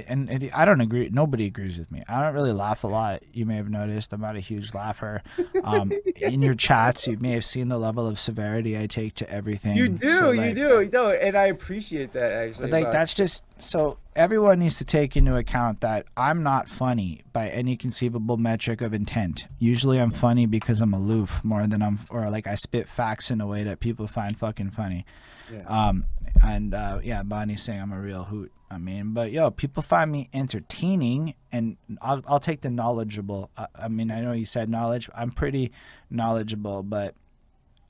and, 0.08 0.28
and 0.30 0.50
I 0.54 0.64
don't 0.64 0.80
agree. 0.80 1.08
Nobody 1.12 1.46
agrees 1.46 1.78
with 1.78 1.90
me. 1.92 2.02
I 2.08 2.20
don't 2.20 2.34
really 2.34 2.52
laugh 2.52 2.84
a 2.84 2.86
lot. 2.88 3.22
You 3.32 3.46
may 3.46 3.56
have 3.56 3.70
noticed 3.70 4.12
I'm 4.12 4.20
not 4.20 4.36
a 4.36 4.40
huge 4.40 4.74
laugher. 4.74 5.22
Um, 5.62 5.92
in 6.16 6.42
your 6.42 6.54
chats, 6.54 7.06
you 7.06 7.16
may 7.18 7.30
have 7.32 7.44
seen 7.44 7.68
the 7.68 7.78
level 7.78 8.06
of 8.06 8.18
severity 8.18 8.78
I 8.78 8.86
take 8.86 9.14
to 9.16 9.30
everything. 9.30 9.76
you 9.76 9.88
do, 9.88 10.10
So, 10.10 10.30
you 10.30 10.40
like, 10.40 10.54
do, 10.54 10.90
no, 10.92 11.10
and 11.10 11.36
I 11.36 11.46
appreciate 11.46 12.12
that 12.12 12.32
actually. 12.32 12.70
But 12.70 12.82
like 12.82 12.92
that's 12.92 13.14
just 13.14 13.44
so 13.56 13.98
everyone 14.16 14.58
needs 14.60 14.78
to 14.78 14.84
take 14.84 15.16
into 15.16 15.36
account 15.36 15.80
that 15.80 16.06
I'm 16.16 16.42
not 16.42 16.68
funny 16.68 17.22
by 17.32 17.48
any 17.48 17.76
conceivable 17.76 18.36
metric 18.36 18.80
of 18.80 18.94
intent. 18.94 19.48
Usually 19.58 20.00
I'm 20.00 20.10
funny 20.10 20.46
because 20.46 20.80
I'm 20.80 20.92
aloof 20.92 21.42
more 21.44 21.66
than 21.66 21.82
I'm 21.82 22.00
or 22.10 22.28
like 22.30 22.46
I 22.46 22.54
spit 22.54 22.88
facts 22.88 23.30
in 23.30 23.40
a 23.40 23.46
way 23.46 23.64
that 23.64 23.80
people 23.80 24.06
find 24.06 24.36
fucking 24.36 24.70
funny. 24.70 25.04
Yeah. 25.52 25.62
Um 25.68 26.06
and 26.42 26.74
uh 26.74 27.00
yeah, 27.02 27.22
Bonnie's 27.22 27.62
saying 27.62 27.80
I'm 27.80 27.92
a 27.92 28.00
real 28.00 28.24
hoot. 28.24 28.50
I 28.74 28.78
mean, 28.78 29.12
but 29.14 29.30
yo, 29.30 29.50
people 29.50 29.82
find 29.82 30.10
me 30.10 30.28
entertaining 30.34 31.34
and 31.52 31.76
I'll 32.02 32.22
I'll 32.26 32.40
take 32.40 32.60
the 32.62 32.70
knowledgeable. 32.70 33.50
I, 33.56 33.66
I 33.74 33.88
mean, 33.88 34.10
I 34.10 34.20
know 34.20 34.32
you 34.32 34.44
said 34.44 34.68
knowledge. 34.68 35.08
I'm 35.14 35.30
pretty 35.30 35.72
knowledgeable, 36.10 36.82
but 36.82 37.14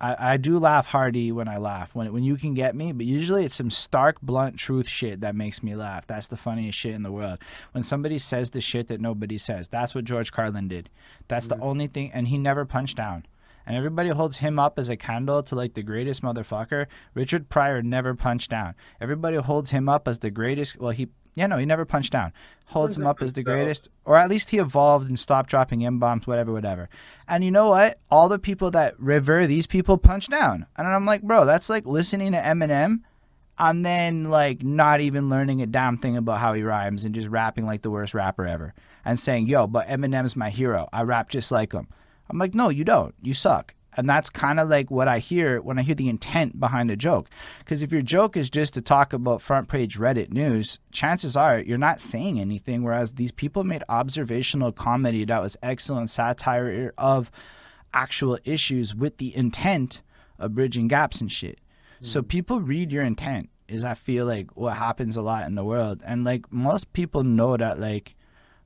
I, 0.00 0.34
I 0.34 0.36
do 0.36 0.58
laugh 0.58 0.86
hardy 0.86 1.32
when 1.32 1.48
I 1.48 1.56
laugh 1.56 1.94
when 1.94 2.12
when 2.12 2.24
you 2.24 2.36
can 2.36 2.52
get 2.52 2.76
me, 2.76 2.92
but 2.92 3.06
usually 3.06 3.44
it's 3.44 3.54
some 3.54 3.70
stark, 3.70 4.20
blunt 4.20 4.58
truth 4.58 4.88
shit 4.88 5.22
that 5.22 5.34
makes 5.34 5.62
me 5.62 5.74
laugh. 5.74 6.06
That's 6.06 6.28
the 6.28 6.36
funniest 6.36 6.78
shit 6.78 6.94
in 6.94 7.02
the 7.02 7.12
world. 7.12 7.38
When 7.72 7.82
somebody 7.82 8.18
says 8.18 8.50
the 8.50 8.60
shit 8.60 8.88
that 8.88 9.00
nobody 9.00 9.38
says, 9.38 9.68
that's 9.68 9.94
what 9.94 10.04
George 10.04 10.32
Carlin 10.32 10.68
did. 10.68 10.90
That's 11.28 11.48
the 11.48 11.56
mm. 11.56 11.62
only 11.62 11.86
thing, 11.86 12.10
and 12.12 12.28
he 12.28 12.36
never 12.36 12.64
punched 12.64 12.98
down. 12.98 13.24
And 13.66 13.76
everybody 13.76 14.10
holds 14.10 14.38
him 14.38 14.58
up 14.58 14.78
as 14.78 14.88
a 14.88 14.96
candle 14.96 15.42
to 15.44 15.54
like 15.54 15.74
the 15.74 15.82
greatest 15.82 16.22
motherfucker. 16.22 16.86
Richard 17.14 17.48
Pryor 17.48 17.82
never 17.82 18.14
punched 18.14 18.50
down. 18.50 18.74
Everybody 19.00 19.38
holds 19.38 19.70
him 19.70 19.88
up 19.88 20.06
as 20.06 20.20
the 20.20 20.30
greatest. 20.30 20.78
Well, 20.78 20.90
he 20.90 21.08
yeah 21.34 21.46
no 21.46 21.56
he 21.58 21.66
never 21.66 21.84
punched 21.84 22.12
down. 22.12 22.32
Holds 22.66 22.96
him 22.96 23.06
up 23.06 23.20
as 23.20 23.34
the 23.34 23.42
greatest, 23.42 23.88
or 24.04 24.16
at 24.16 24.30
least 24.30 24.50
he 24.50 24.58
evolved 24.58 25.08
and 25.08 25.18
stopped 25.18 25.50
dropping 25.50 25.84
m 25.84 25.98
bombs, 25.98 26.26
whatever, 26.26 26.52
whatever. 26.52 26.88
And 27.28 27.44
you 27.44 27.50
know 27.50 27.68
what? 27.68 28.00
All 28.10 28.28
the 28.28 28.38
people 28.38 28.70
that 28.70 28.98
revere 28.98 29.46
these 29.46 29.66
people 29.66 29.98
punch 29.98 30.28
down, 30.28 30.66
and 30.76 30.88
I'm 30.88 31.04
like, 31.04 31.22
bro, 31.22 31.44
that's 31.44 31.68
like 31.68 31.86
listening 31.86 32.32
to 32.32 32.40
Eminem, 32.40 33.00
and 33.58 33.84
then 33.84 34.30
like 34.30 34.62
not 34.62 35.00
even 35.00 35.28
learning 35.28 35.60
a 35.60 35.66
damn 35.66 35.98
thing 35.98 36.16
about 36.16 36.38
how 36.38 36.54
he 36.54 36.62
rhymes 36.62 37.04
and 37.04 37.14
just 37.14 37.28
rapping 37.28 37.66
like 37.66 37.82
the 37.82 37.90
worst 37.90 38.14
rapper 38.14 38.46
ever, 38.46 38.72
and 39.04 39.20
saying, 39.20 39.46
yo, 39.46 39.66
but 39.66 39.86
Eminem's 39.88 40.36
my 40.36 40.50
hero. 40.50 40.88
I 40.92 41.02
rap 41.02 41.28
just 41.28 41.52
like 41.52 41.72
him. 41.72 41.88
I'm 42.34 42.40
like, 42.40 42.54
no, 42.54 42.68
you 42.68 42.82
don't. 42.82 43.14
You 43.22 43.32
suck. 43.32 43.76
And 43.96 44.08
that's 44.08 44.28
kind 44.28 44.58
of 44.58 44.68
like 44.68 44.90
what 44.90 45.06
I 45.06 45.20
hear 45.20 45.62
when 45.62 45.78
I 45.78 45.82
hear 45.82 45.94
the 45.94 46.08
intent 46.08 46.58
behind 46.58 46.90
a 46.90 46.96
joke. 46.96 47.30
Because 47.60 47.80
if 47.80 47.92
your 47.92 48.02
joke 48.02 48.36
is 48.36 48.50
just 48.50 48.74
to 48.74 48.80
talk 48.80 49.12
about 49.12 49.40
front 49.40 49.68
page 49.68 49.98
Reddit 49.98 50.32
news, 50.32 50.80
chances 50.90 51.36
are 51.36 51.60
you're 51.60 51.78
not 51.78 52.00
saying 52.00 52.40
anything. 52.40 52.82
Whereas 52.82 53.12
these 53.12 53.30
people 53.30 53.62
made 53.62 53.84
observational 53.88 54.72
comedy 54.72 55.24
that 55.24 55.40
was 55.40 55.56
excellent 55.62 56.10
satire 56.10 56.92
of 56.98 57.30
actual 57.92 58.36
issues 58.44 58.96
with 58.96 59.18
the 59.18 59.34
intent 59.36 60.02
of 60.40 60.56
bridging 60.56 60.88
gaps 60.88 61.20
and 61.20 61.30
shit. 61.30 61.60
So 62.02 62.20
hmm. 62.20 62.26
people 62.26 62.60
read 62.60 62.90
your 62.90 63.04
intent, 63.04 63.48
is 63.68 63.84
I 63.84 63.94
feel 63.94 64.26
like 64.26 64.56
what 64.56 64.76
happens 64.76 65.16
a 65.16 65.22
lot 65.22 65.46
in 65.46 65.54
the 65.54 65.64
world. 65.64 66.02
And 66.04 66.24
like 66.24 66.52
most 66.52 66.92
people 66.94 67.22
know 67.22 67.56
that 67.56 67.78
like 67.78 68.16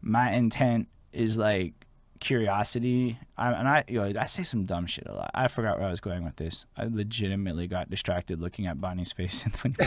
my 0.00 0.32
intent 0.32 0.88
is 1.12 1.36
like 1.36 1.77
curiosity. 2.20 3.18
I, 3.36 3.52
and 3.52 3.68
I, 3.68 3.84
you 3.88 4.00
know, 4.00 4.20
I 4.20 4.26
say 4.26 4.42
some 4.42 4.64
dumb 4.64 4.86
shit 4.86 5.06
a 5.06 5.14
lot. 5.14 5.30
I 5.34 5.48
forgot 5.48 5.78
where 5.78 5.88
I 5.88 5.90
was 5.90 6.00
going 6.00 6.24
with 6.24 6.36
this. 6.36 6.66
I 6.76 6.84
legitimately 6.84 7.66
got 7.68 7.90
distracted 7.90 8.40
looking 8.40 8.66
at 8.66 8.80
Bonnie's 8.80 9.12
face. 9.12 9.44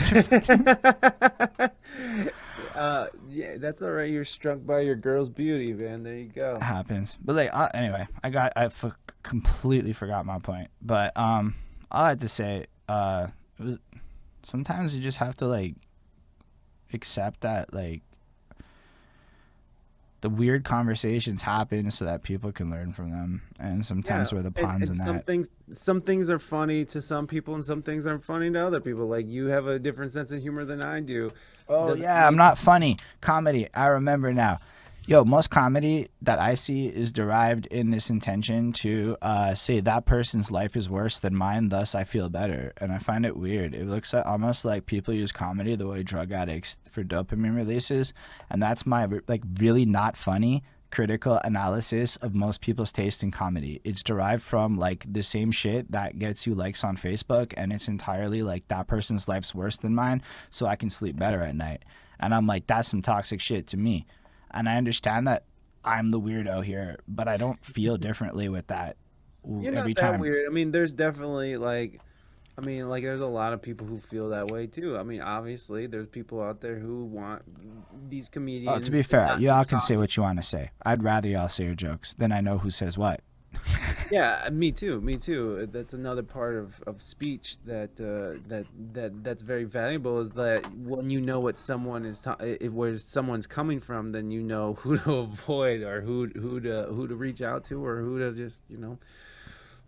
uh, 2.74 3.06
yeah, 3.28 3.56
that's 3.58 3.82
all 3.82 3.90
right. 3.90 4.10
You're 4.10 4.24
struck 4.24 4.64
by 4.64 4.80
your 4.80 4.96
girl's 4.96 5.28
beauty, 5.28 5.72
man. 5.72 6.02
There 6.02 6.16
you 6.16 6.30
go. 6.34 6.58
happens. 6.58 7.18
But 7.22 7.36
like, 7.36 7.50
uh, 7.52 7.68
anyway, 7.74 8.06
I 8.22 8.30
got, 8.30 8.52
I 8.56 8.66
f- 8.66 8.96
completely 9.22 9.92
forgot 9.92 10.26
my 10.26 10.38
point. 10.38 10.68
But 10.80 11.16
um, 11.16 11.54
all 11.90 12.04
I 12.04 12.08
had 12.10 12.20
to 12.20 12.28
say, 12.28 12.66
uh, 12.88 13.28
was, 13.58 13.78
sometimes 14.44 14.94
you 14.94 15.02
just 15.02 15.18
have 15.18 15.36
to 15.36 15.46
like 15.46 15.74
accept 16.92 17.40
that 17.40 17.72
like 17.72 18.02
the 20.22 20.30
weird 20.30 20.64
conversations 20.64 21.42
happen 21.42 21.90
so 21.90 22.04
that 22.06 22.22
people 22.22 22.50
can 22.52 22.70
learn 22.70 22.92
from 22.92 23.10
them. 23.10 23.42
And 23.60 23.84
sometimes 23.84 24.32
Yeah, 24.32 24.36
where 24.36 24.42
the 24.42 24.50
puns 24.52 24.88
and 24.88 24.90
and, 24.90 24.96
some 24.96 25.16
that. 25.16 25.26
things 25.26 25.50
some 25.74 26.00
things 26.00 26.30
are 26.30 26.38
funny 26.38 26.84
to 26.86 27.02
some 27.02 27.26
people 27.26 27.54
and 27.54 27.64
some 27.64 27.82
things 27.82 28.06
aren't 28.06 28.24
funny 28.24 28.50
to 28.50 28.66
other 28.66 28.80
people 28.80 29.06
like 29.06 29.26
you 29.28 29.48
have 29.48 29.66
a 29.66 29.78
different 29.78 30.12
sense 30.12 30.32
of 30.32 30.40
humor 30.42 30.64
than 30.64 30.82
i 30.82 31.00
do 31.00 31.30
Oh 31.68 31.88
doesn't 31.90 32.02
yeah, 32.02 32.26
I'm 32.26 32.36
not 32.36 32.58
funny. 32.58 32.96
Comedy. 33.20 33.68
I 33.72 33.86
remember 33.86 34.32
now. 34.34 34.58
Yo, 35.04 35.24
most 35.24 35.50
comedy 35.50 36.06
that 36.22 36.38
I 36.38 36.54
see 36.54 36.86
is 36.86 37.10
derived 37.10 37.66
in 37.66 37.90
this 37.90 38.08
intention 38.08 38.72
to 38.74 39.16
uh, 39.20 39.52
say 39.52 39.80
that 39.80 40.06
person's 40.06 40.52
life 40.52 40.76
is 40.76 40.88
worse 40.88 41.18
than 41.18 41.34
mine, 41.34 41.70
thus 41.70 41.96
I 41.96 42.04
feel 42.04 42.28
better. 42.28 42.72
And 42.76 42.92
I 42.92 42.98
find 42.98 43.26
it 43.26 43.36
weird. 43.36 43.74
It 43.74 43.88
looks 43.88 44.12
like, 44.12 44.24
almost 44.24 44.64
like 44.64 44.86
people 44.86 45.12
use 45.12 45.32
comedy 45.32 45.74
the 45.74 45.88
way 45.88 46.04
drug 46.04 46.30
addicts 46.30 46.78
for 46.88 47.02
dopamine 47.02 47.56
releases, 47.56 48.14
and 48.48 48.62
that's 48.62 48.86
my 48.86 49.08
like 49.26 49.42
really 49.58 49.84
not 49.84 50.16
funny 50.16 50.62
critical 50.92 51.40
analysis 51.42 52.16
of 52.16 52.34
most 52.34 52.60
people's 52.60 52.92
taste 52.92 53.24
in 53.24 53.32
comedy. 53.32 53.80
It's 53.82 54.04
derived 54.04 54.42
from 54.42 54.78
like 54.78 55.04
the 55.12 55.22
same 55.24 55.50
shit 55.50 55.90
that 55.90 56.20
gets 56.20 56.46
you 56.46 56.54
likes 56.54 56.84
on 56.84 56.96
Facebook 56.96 57.54
and 57.56 57.72
it's 57.72 57.88
entirely 57.88 58.42
like 58.42 58.68
that 58.68 58.86
person's 58.86 59.26
life's 59.26 59.54
worse 59.54 59.78
than 59.78 59.94
mine 59.94 60.22
so 60.50 60.66
I 60.66 60.76
can 60.76 60.90
sleep 60.90 61.18
better 61.18 61.40
at 61.40 61.56
night. 61.56 61.82
And 62.20 62.32
I'm 62.32 62.46
like 62.46 62.66
that's 62.66 62.88
some 62.88 63.02
toxic 63.02 63.40
shit 63.40 63.66
to 63.68 63.76
me. 63.76 64.06
And 64.52 64.68
I 64.68 64.76
understand 64.76 65.26
that 65.26 65.44
I'm 65.84 66.10
the 66.10 66.20
weirdo 66.20 66.62
here, 66.64 66.98
but 67.08 67.26
I 67.28 67.36
don't 67.36 67.64
feel 67.64 67.96
differently 67.96 68.48
with 68.48 68.68
that 68.68 68.96
you're 69.44 69.74
every 69.74 69.90
not 69.90 69.96
that 69.96 70.10
time. 70.12 70.20
weird 70.20 70.46
i 70.48 70.52
mean 70.52 70.70
there's 70.70 70.94
definitely 70.94 71.56
like 71.56 72.00
i 72.56 72.60
mean 72.60 72.88
like 72.88 73.02
there's 73.02 73.20
a 73.20 73.26
lot 73.26 73.52
of 73.52 73.60
people 73.60 73.84
who 73.84 73.98
feel 73.98 74.28
that 74.28 74.52
way 74.52 74.68
too 74.68 74.96
i 74.96 75.02
mean 75.02 75.20
obviously 75.20 75.88
there's 75.88 76.06
people 76.06 76.40
out 76.40 76.60
there 76.60 76.76
who 76.78 77.04
want 77.06 77.42
these 78.08 78.28
comedians 78.28 78.76
Oh, 78.76 78.80
to 78.80 78.90
be 78.92 79.02
fair, 79.02 79.36
y'all 79.40 79.64
can 79.64 79.80
say 79.80 79.96
what 79.96 80.16
you 80.16 80.22
want 80.22 80.38
to 80.38 80.44
say. 80.44 80.70
I'd 80.84 81.02
rather 81.02 81.28
y'all 81.28 81.48
say 81.48 81.64
your 81.64 81.74
jokes 81.74 82.14
than 82.14 82.30
I 82.30 82.40
know 82.40 82.58
who 82.58 82.70
says 82.70 82.96
what. 82.96 83.20
yeah 84.10 84.48
me 84.50 84.72
too 84.72 85.00
me 85.00 85.16
too. 85.16 85.68
That's 85.70 85.92
another 85.92 86.22
part 86.22 86.56
of, 86.56 86.82
of 86.86 87.02
speech 87.02 87.56
that 87.64 87.90
uh, 88.00 88.40
that 88.48 88.66
that 88.92 89.24
that's 89.24 89.42
very 89.42 89.64
valuable 89.64 90.20
is 90.20 90.30
that 90.30 90.72
when 90.74 91.10
you 91.10 91.20
know 91.20 91.40
what 91.40 91.58
someone 91.58 92.04
is 92.04 92.20
ta- 92.20 92.36
if 92.40 92.72
where 92.72 92.96
someone's 92.98 93.46
coming 93.46 93.80
from 93.80 94.12
then 94.12 94.30
you 94.30 94.42
know 94.42 94.74
who 94.80 94.98
to 94.98 95.14
avoid 95.14 95.82
or 95.82 96.00
who 96.00 96.28
who 96.34 96.60
to 96.60 96.84
who 96.84 97.06
to 97.06 97.14
reach 97.14 97.42
out 97.42 97.64
to 97.64 97.84
or 97.84 98.00
who 98.00 98.18
to 98.18 98.32
just 98.32 98.62
you 98.68 98.76
know 98.78 98.98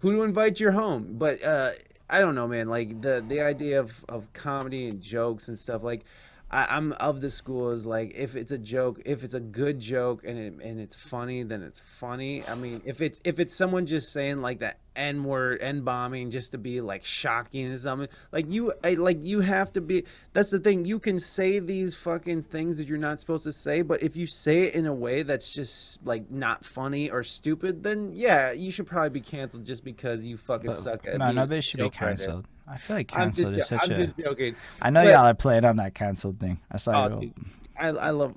who 0.01 0.12
to 0.12 0.23
invite 0.23 0.61
your 0.61 0.73
home. 0.73 1.16
But 1.19 1.43
uh 1.43 1.73
i 2.11 2.20
don't 2.20 2.35
know 2.35 2.47
man 2.47 2.69
like 2.69 3.01
the 3.01 3.24
the 3.27 3.41
idea 3.41 3.81
of 3.81 4.05
of 4.11 4.31
comedy 4.35 4.89
and 4.89 5.01
jokes 5.01 5.49
and 5.49 5.59
stuff 5.59 5.82
like 5.82 6.05
I, 6.50 6.76
I'm 6.76 6.92
of 6.92 7.20
the 7.20 7.30
school 7.30 7.70
is 7.70 7.86
like 7.86 8.12
if 8.14 8.36
it's 8.36 8.52
a 8.52 8.58
joke, 8.58 9.00
if 9.04 9.24
it's 9.24 9.34
a 9.34 9.40
good 9.40 9.80
joke 9.80 10.22
and 10.24 10.38
it, 10.38 10.64
and 10.64 10.78
it's 10.78 10.94
funny, 10.94 11.42
then 11.42 11.62
it's 11.62 11.80
funny. 11.80 12.46
I 12.46 12.54
mean, 12.54 12.82
if 12.84 13.00
it's 13.00 13.20
if 13.24 13.40
it's 13.40 13.54
someone 13.54 13.86
just 13.86 14.12
saying 14.12 14.40
like 14.40 14.60
the 14.60 14.74
n 14.94 15.24
word, 15.24 15.60
n 15.62 15.82
bombing, 15.82 16.30
just 16.30 16.52
to 16.52 16.58
be 16.58 16.80
like 16.80 17.04
shocking 17.04 17.66
or 17.66 17.78
something, 17.78 18.08
like 18.30 18.50
you, 18.50 18.72
I, 18.84 18.94
like 18.94 19.22
you 19.22 19.40
have 19.40 19.72
to 19.72 19.80
be. 19.80 20.04
That's 20.32 20.50
the 20.50 20.60
thing. 20.60 20.84
You 20.84 20.98
can 20.98 21.18
say 21.18 21.58
these 21.58 21.96
fucking 21.96 22.42
things 22.42 22.78
that 22.78 22.88
you're 22.88 22.98
not 22.98 23.18
supposed 23.18 23.44
to 23.44 23.52
say, 23.52 23.82
but 23.82 24.02
if 24.02 24.14
you 24.14 24.26
say 24.26 24.64
it 24.64 24.74
in 24.74 24.86
a 24.86 24.94
way 24.94 25.22
that's 25.22 25.52
just 25.52 26.06
like 26.06 26.30
not 26.30 26.64
funny 26.64 27.10
or 27.10 27.24
stupid, 27.24 27.82
then 27.82 28.10
yeah, 28.12 28.52
you 28.52 28.70
should 28.70 28.86
probably 28.86 29.10
be 29.10 29.20
canceled 29.20 29.64
just 29.64 29.82
because 29.82 30.24
you 30.24 30.36
fucking 30.36 30.74
suck 30.74 31.06
at. 31.06 31.14
It. 31.14 31.18
No, 31.18 31.32
nobody 31.32 31.62
should 31.62 31.80
be 31.80 31.90
canceled. 31.90 32.46
Canceled. 32.66 32.74
I 32.74 32.77
feel 32.78 32.97
like 32.97 33.16
I'm 33.16 33.28
just, 33.32 33.39
canceled 33.39 33.59
is 33.59 33.66
such 33.69 33.82
I'm 33.85 33.91
a. 33.93 34.05
just 34.05 34.16
joking. 34.19 34.57
I 34.82 34.91
know 34.91 35.05
but- 35.05 35.12
y'all 35.12 35.27
are 35.27 35.35
playing 35.35 35.65
on 35.65 35.77
that 35.77 35.95
canceled 35.95 36.41
thing. 36.41 36.61
I 36.70 36.77
saw 36.78 37.07
Oh, 37.07 37.20
you. 37.20 37.28
dude, 37.28 37.45
I 37.78 37.89
I 37.89 38.11
love. 38.11 38.35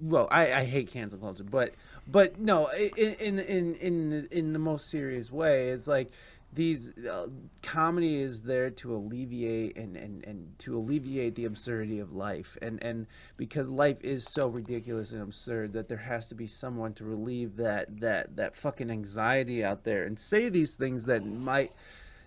Well, 0.00 0.28
I, 0.30 0.52
I 0.52 0.64
hate 0.64 0.88
cancel 0.88 1.18
culture, 1.18 1.42
but 1.44 1.74
but 2.06 2.38
no, 2.38 2.68
in 2.96 3.38
in 3.40 3.74
in 3.74 4.10
the, 4.10 4.38
in 4.38 4.52
the 4.52 4.58
most 4.60 4.88
serious 4.90 5.30
way, 5.32 5.70
it's 5.70 5.88
like 5.88 6.12
these 6.52 6.90
uh, 6.98 7.26
comedy 7.62 8.20
is 8.22 8.42
there 8.42 8.70
to 8.70 8.94
alleviate 8.94 9.76
and, 9.76 9.96
and 9.96 10.24
and 10.24 10.56
to 10.60 10.76
alleviate 10.78 11.34
the 11.34 11.44
absurdity 11.46 11.98
of 11.98 12.12
life, 12.14 12.56
and 12.62 12.80
and 12.82 13.08
because 13.36 13.68
life 13.68 13.96
is 14.04 14.24
so 14.24 14.46
ridiculous 14.46 15.10
and 15.10 15.20
absurd 15.20 15.72
that 15.72 15.88
there 15.88 15.98
has 15.98 16.28
to 16.28 16.36
be 16.36 16.46
someone 16.46 16.92
to 16.94 17.04
relieve 17.04 17.56
that 17.56 17.98
that 18.00 18.36
that 18.36 18.54
fucking 18.54 18.90
anxiety 18.90 19.64
out 19.64 19.82
there 19.82 20.04
and 20.04 20.16
say 20.16 20.48
these 20.48 20.74
things 20.76 21.06
that 21.06 21.26
might 21.26 21.72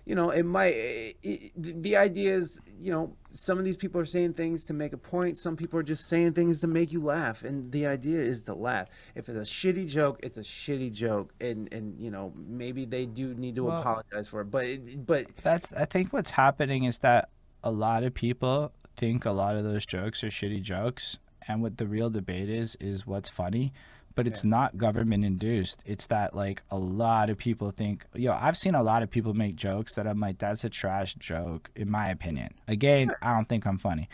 you 0.09 0.15
know 0.15 0.31
it 0.31 0.41
might 0.43 0.73
it, 0.73 1.17
it, 1.21 1.83
the 1.83 1.95
idea 1.95 2.33
is 2.35 2.59
you 2.79 2.91
know 2.91 3.15
some 3.31 3.59
of 3.59 3.63
these 3.63 3.77
people 3.77 4.01
are 4.01 4.05
saying 4.05 4.33
things 4.33 4.65
to 4.65 4.73
make 4.73 4.91
a 4.91 4.97
point. 4.97 5.37
Some 5.37 5.55
people 5.55 5.77
are 5.79 5.83
just 5.83 6.09
saying 6.09 6.33
things 6.33 6.61
to 6.61 6.67
make 6.67 6.91
you 6.91 7.03
laugh. 7.03 7.43
And 7.43 7.71
the 7.71 7.85
idea 7.85 8.19
is 8.19 8.41
to 8.45 8.55
laugh. 8.55 8.87
If 9.13 9.29
it's 9.29 9.37
a 9.37 9.41
shitty 9.41 9.87
joke 9.87 10.19
it's 10.23 10.37
a 10.37 10.41
shitty 10.41 10.91
joke. 10.91 11.31
And 11.39 11.71
and 11.71 11.99
you 11.99 12.09
know 12.09 12.33
maybe 12.35 12.85
they 12.85 13.05
do 13.05 13.35
need 13.35 13.55
to 13.57 13.65
Well- 13.65 13.81
apologize 13.81 14.27
for 14.27 14.41
it. 14.41 14.45
But 14.45 14.65
it, 14.65 15.05
but 15.05 15.27
That's. 15.43 15.71
I 15.73 15.85
think 15.85 16.11
what's 16.11 16.31
happening 16.31 16.85
is 16.85 16.97
that 16.99 17.29
a 17.63 17.71
lot 17.71 18.01
of 18.03 18.15
people 18.15 18.71
think 18.97 19.25
a 19.25 19.31
lot 19.31 19.57
of 19.57 19.63
those 19.63 19.85
jokes 19.85 20.23
are 20.23 20.29
shitty 20.29 20.63
jokes, 20.63 21.19
and 21.47 21.61
what 21.61 21.77
the 21.77 21.85
real 21.85 22.09
debate 22.09 22.49
is 22.49 22.75
is 22.79 23.05
what's 23.05 23.29
funny. 23.29 23.73
But 24.19 24.27
it's 24.27 24.43
not 24.43 24.77
government 24.77 25.23
induced. 25.23 25.81
It's 25.85 26.07
that 26.07 26.35
like 26.35 26.61
a 26.69 26.77
lot 26.77 27.29
of 27.29 27.37
people 27.37 27.71
think. 27.71 28.05
Yo, 28.13 28.33
I've 28.33 28.57
seen 28.57 28.75
a 28.75 28.83
lot 28.83 29.01
of 29.01 29.09
people 29.09 29.33
make 29.33 29.55
jokes 29.55 29.95
that 29.95 30.05
I'm 30.05 30.19
like, 30.19 30.39
that's 30.39 30.65
a 30.65 30.69
trash 30.69 31.13
joke, 31.13 31.69
in 31.73 31.89
my 31.89 32.09
opinion. 32.09 32.53
Again, 32.67 33.13
I 33.21 33.33
don't 33.33 33.47
think 33.47 33.65
I'm 33.65 33.77
funny, 33.77 34.09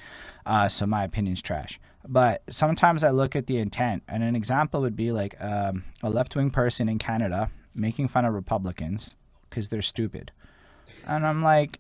uh, 0.46 0.70
so 0.70 0.86
my 0.86 1.06
opinion's 1.06 1.42
trash. 1.42 1.80
But 2.08 2.44
sometimes 2.52 3.04
I 3.04 3.10
look 3.10 3.36
at 3.36 3.48
the 3.48 3.58
intent, 3.58 4.04
and 4.08 4.22
an 4.22 4.36
example 4.36 4.82
would 4.82 4.96
be 4.96 5.12
like 5.12 5.34
um, 5.42 5.84
a 6.04 6.10
left 6.12 6.36
wing 6.36 6.52
person 6.52 6.88
in 6.88 7.00
Canada 7.00 7.50
making 7.74 8.10
fun 8.10 8.26
of 8.26 8.36
Republicans 8.36 9.16
because 9.50 9.70
they're 9.70 9.82
stupid. 9.82 10.32
And 11.08 11.26
I'm 11.26 11.42
like, 11.42 11.80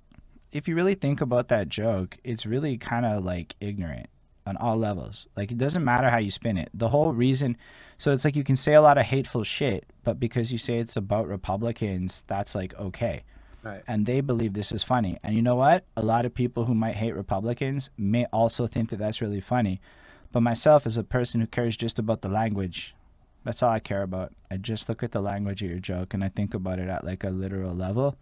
if 0.51 0.67
you 0.67 0.73
really 0.73 0.95
think 0.95 1.21
about 1.21 1.49
that 1.49 1.69
joke, 1.69 2.17
it's 2.23 2.47
really 2.47 2.75
kind 2.79 3.05
of 3.05 3.23
like 3.23 3.55
ignorant 3.61 4.07
on 4.45 4.57
all 4.57 4.77
levels. 4.77 5.27
Like, 5.35 5.51
it 5.51 5.57
doesn't 5.57 5.83
matter 5.83 6.09
how 6.09 6.17
you 6.17 6.31
spin 6.31 6.57
it. 6.57 6.69
The 6.73 6.89
whole 6.89 7.13
reason, 7.13 7.57
so 7.97 8.11
it's 8.11 8.23
like 8.25 8.35
you 8.35 8.43
can 8.43 8.55
say 8.55 8.73
a 8.73 8.81
lot 8.81 8.97
of 8.97 9.05
hateful 9.05 9.43
shit, 9.43 9.85
but 10.03 10.19
because 10.19 10.51
you 10.51 10.57
say 10.57 10.77
it's 10.79 10.95
about 10.97 11.27
Republicans, 11.27 12.23
that's 12.27 12.53
like 12.55 12.73
okay. 12.79 13.23
right 13.63 13.81
And 13.87 14.05
they 14.05 14.21
believe 14.21 14.53
this 14.53 14.71
is 14.71 14.83
funny. 14.83 15.17
And 15.23 15.35
you 15.35 15.41
know 15.41 15.55
what? 15.55 15.85
A 15.97 16.03
lot 16.03 16.25
of 16.25 16.33
people 16.33 16.65
who 16.65 16.75
might 16.75 16.95
hate 16.95 17.15
Republicans 17.15 17.89
may 17.97 18.25
also 18.25 18.67
think 18.67 18.89
that 18.89 18.99
that's 18.99 19.21
really 19.21 19.41
funny. 19.41 19.81
But 20.31 20.41
myself, 20.41 20.85
as 20.85 20.97
a 20.97 21.03
person 21.03 21.41
who 21.41 21.47
cares 21.47 21.75
just 21.77 21.97
about 21.97 22.21
the 22.21 22.29
language, 22.29 22.93
that's 23.43 23.63
all 23.63 23.71
I 23.71 23.79
care 23.79 24.03
about. 24.03 24.33
I 24.51 24.57
just 24.57 24.89
look 24.89 25.01
at 25.01 25.11
the 25.11 25.21
language 25.21 25.63
of 25.63 25.69
your 25.69 25.79
joke 25.79 26.13
and 26.13 26.23
I 26.23 26.29
think 26.29 26.53
about 26.53 26.79
it 26.79 26.89
at 26.89 27.03
like 27.05 27.23
a 27.23 27.29
literal 27.29 27.73
level. 27.73 28.15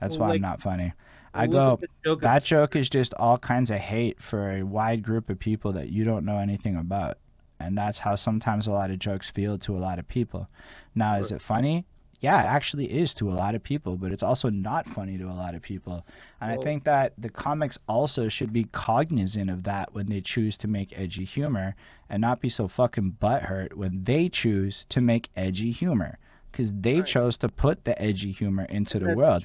That's 0.00 0.16
Well, 0.16 0.20
why 0.26 0.28
like- 0.30 0.36
I'm 0.36 0.42
not 0.42 0.62
funny. 0.62 0.92
I 1.34 1.46
go, 1.46 1.78
joke 2.04 2.20
that 2.22 2.44
joke 2.44 2.76
is 2.76 2.88
just 2.88 3.14
all 3.14 3.38
kinds 3.38 3.70
of 3.70 3.78
hate 3.78 4.20
for 4.20 4.52
a 4.52 4.62
wide 4.62 5.02
group 5.02 5.30
of 5.30 5.38
people 5.38 5.72
that 5.72 5.90
you 5.90 6.04
don't 6.04 6.24
know 6.24 6.38
anything 6.38 6.76
about. 6.76 7.18
And 7.60 7.76
that's 7.76 8.00
how 8.00 8.14
sometimes 8.14 8.66
a 8.66 8.72
lot 8.72 8.90
of 8.90 8.98
jokes 8.98 9.30
feel 9.30 9.58
to 9.58 9.76
a 9.76 9.78
lot 9.78 9.98
of 9.98 10.06
people. 10.06 10.48
Now, 10.94 11.16
is 11.16 11.32
it 11.32 11.42
funny? 11.42 11.86
Yeah, 12.20 12.42
it 12.42 12.46
actually 12.46 12.86
is 12.86 13.14
to 13.14 13.30
a 13.30 13.34
lot 13.34 13.54
of 13.54 13.62
people, 13.62 13.96
but 13.96 14.10
it's 14.10 14.24
also 14.24 14.50
not 14.50 14.88
funny 14.88 15.18
to 15.18 15.24
a 15.24 15.34
lot 15.34 15.54
of 15.54 15.62
people. 15.62 16.04
And 16.40 16.50
I 16.50 16.56
think 16.56 16.82
that 16.84 17.12
the 17.16 17.28
comics 17.28 17.78
also 17.88 18.28
should 18.28 18.52
be 18.52 18.64
cognizant 18.64 19.48
of 19.50 19.62
that 19.64 19.94
when 19.94 20.06
they 20.06 20.20
choose 20.20 20.56
to 20.58 20.68
make 20.68 20.98
edgy 20.98 21.24
humor 21.24 21.76
and 22.10 22.20
not 22.20 22.40
be 22.40 22.48
so 22.48 22.66
fucking 22.66 23.18
butthurt 23.20 23.74
when 23.74 24.02
they 24.02 24.28
choose 24.28 24.84
to 24.88 25.00
make 25.00 25.28
edgy 25.36 25.70
humor 25.70 26.18
because 26.50 26.72
they 26.72 27.02
chose 27.02 27.36
to 27.38 27.48
put 27.48 27.84
the 27.84 28.00
edgy 28.02 28.32
humor 28.32 28.64
into 28.64 28.98
the 28.98 29.06
That's 29.06 29.16
world. 29.16 29.44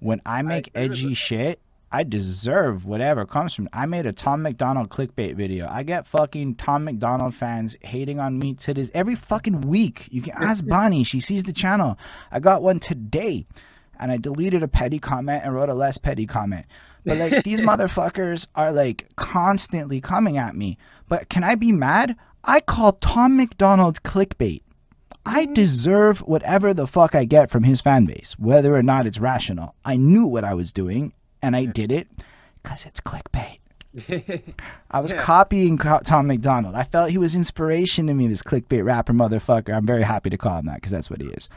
When 0.00 0.20
I 0.26 0.42
make 0.42 0.66
with 0.66 0.76
edgy 0.76 1.14
shit, 1.14 1.60
I 1.90 2.02
deserve 2.02 2.84
whatever 2.84 3.24
comes 3.24 3.54
from. 3.54 3.68
I 3.72 3.86
made 3.86 4.06
a 4.06 4.12
Tom 4.12 4.42
MacDonald 4.42 4.90
clickbait 4.90 5.36
video. 5.36 5.68
I 5.70 5.82
get 5.82 6.06
fucking 6.06 6.56
Tom 6.56 6.84
MacDonald 6.84 7.34
fans 7.34 7.76
hating 7.80 8.18
on 8.18 8.38
me 8.38 8.54
to 8.54 8.74
this 8.74 8.90
every 8.92 9.14
fucking 9.14 9.62
week. 9.62 10.08
You 10.10 10.20
can 10.20 10.34
ask 10.36 10.64
Bonnie; 10.68 11.04
she 11.04 11.20
sees 11.20 11.44
the 11.44 11.52
channel. 11.52 11.96
I 12.30 12.40
got 12.40 12.62
one 12.62 12.80
today, 12.80 13.46
and 13.98 14.10
I 14.10 14.16
deleted 14.16 14.62
a 14.62 14.68
petty 14.68 14.98
comment 14.98 15.44
and 15.44 15.54
wrote 15.54 15.68
a 15.68 15.74
less 15.74 15.96
petty 15.96 16.26
comment. 16.26 16.66
But 17.04 17.18
like 17.18 17.44
these 17.44 17.60
motherfuckers 17.70 18.48
are 18.54 18.72
like 18.72 19.08
constantly 19.16 20.00
coming 20.00 20.36
at 20.38 20.56
me. 20.56 20.76
But 21.08 21.28
can 21.28 21.44
I 21.44 21.54
be 21.54 21.72
mad? 21.72 22.16
I 22.44 22.60
call 22.60 22.92
Tom 22.92 23.36
MacDonald 23.36 24.02
clickbait. 24.02 24.62
I 25.28 25.46
deserve 25.46 26.20
whatever 26.20 26.72
the 26.72 26.86
fuck 26.86 27.14
I 27.14 27.24
get 27.24 27.50
from 27.50 27.64
his 27.64 27.80
fan 27.80 28.04
base, 28.06 28.36
whether 28.38 28.74
or 28.74 28.82
not 28.82 29.06
it's 29.06 29.18
rational. 29.18 29.74
I 29.84 29.96
knew 29.96 30.24
what 30.24 30.44
I 30.44 30.54
was 30.54 30.72
doing, 30.72 31.12
and 31.42 31.56
I 31.56 31.64
did 31.64 31.90
it 31.90 32.08
because 32.62 32.86
it's 32.86 33.00
clickbait. 33.00 33.58
I 34.90 35.00
was 35.00 35.12
Yeah. 35.12 35.18
copying 35.18 35.78
Tom 35.78 36.26
MacDonald. 36.28 36.74
I 36.74 36.84
felt 36.84 37.10
he 37.10 37.18
was 37.18 37.34
inspiration 37.34 38.06
to 38.06 38.14
me, 38.14 38.28
this 38.28 38.42
clickbait 38.42 38.84
rapper 38.84 39.12
motherfucker. 39.12 39.74
I'm 39.74 39.86
very 39.86 40.02
happy 40.02 40.30
to 40.30 40.36
call 40.38 40.58
him 40.58 40.66
that 40.66 40.76
because 40.76 40.92
that's 40.92 41.10
what 41.10 41.20
he 41.20 41.28
is. 41.28 41.48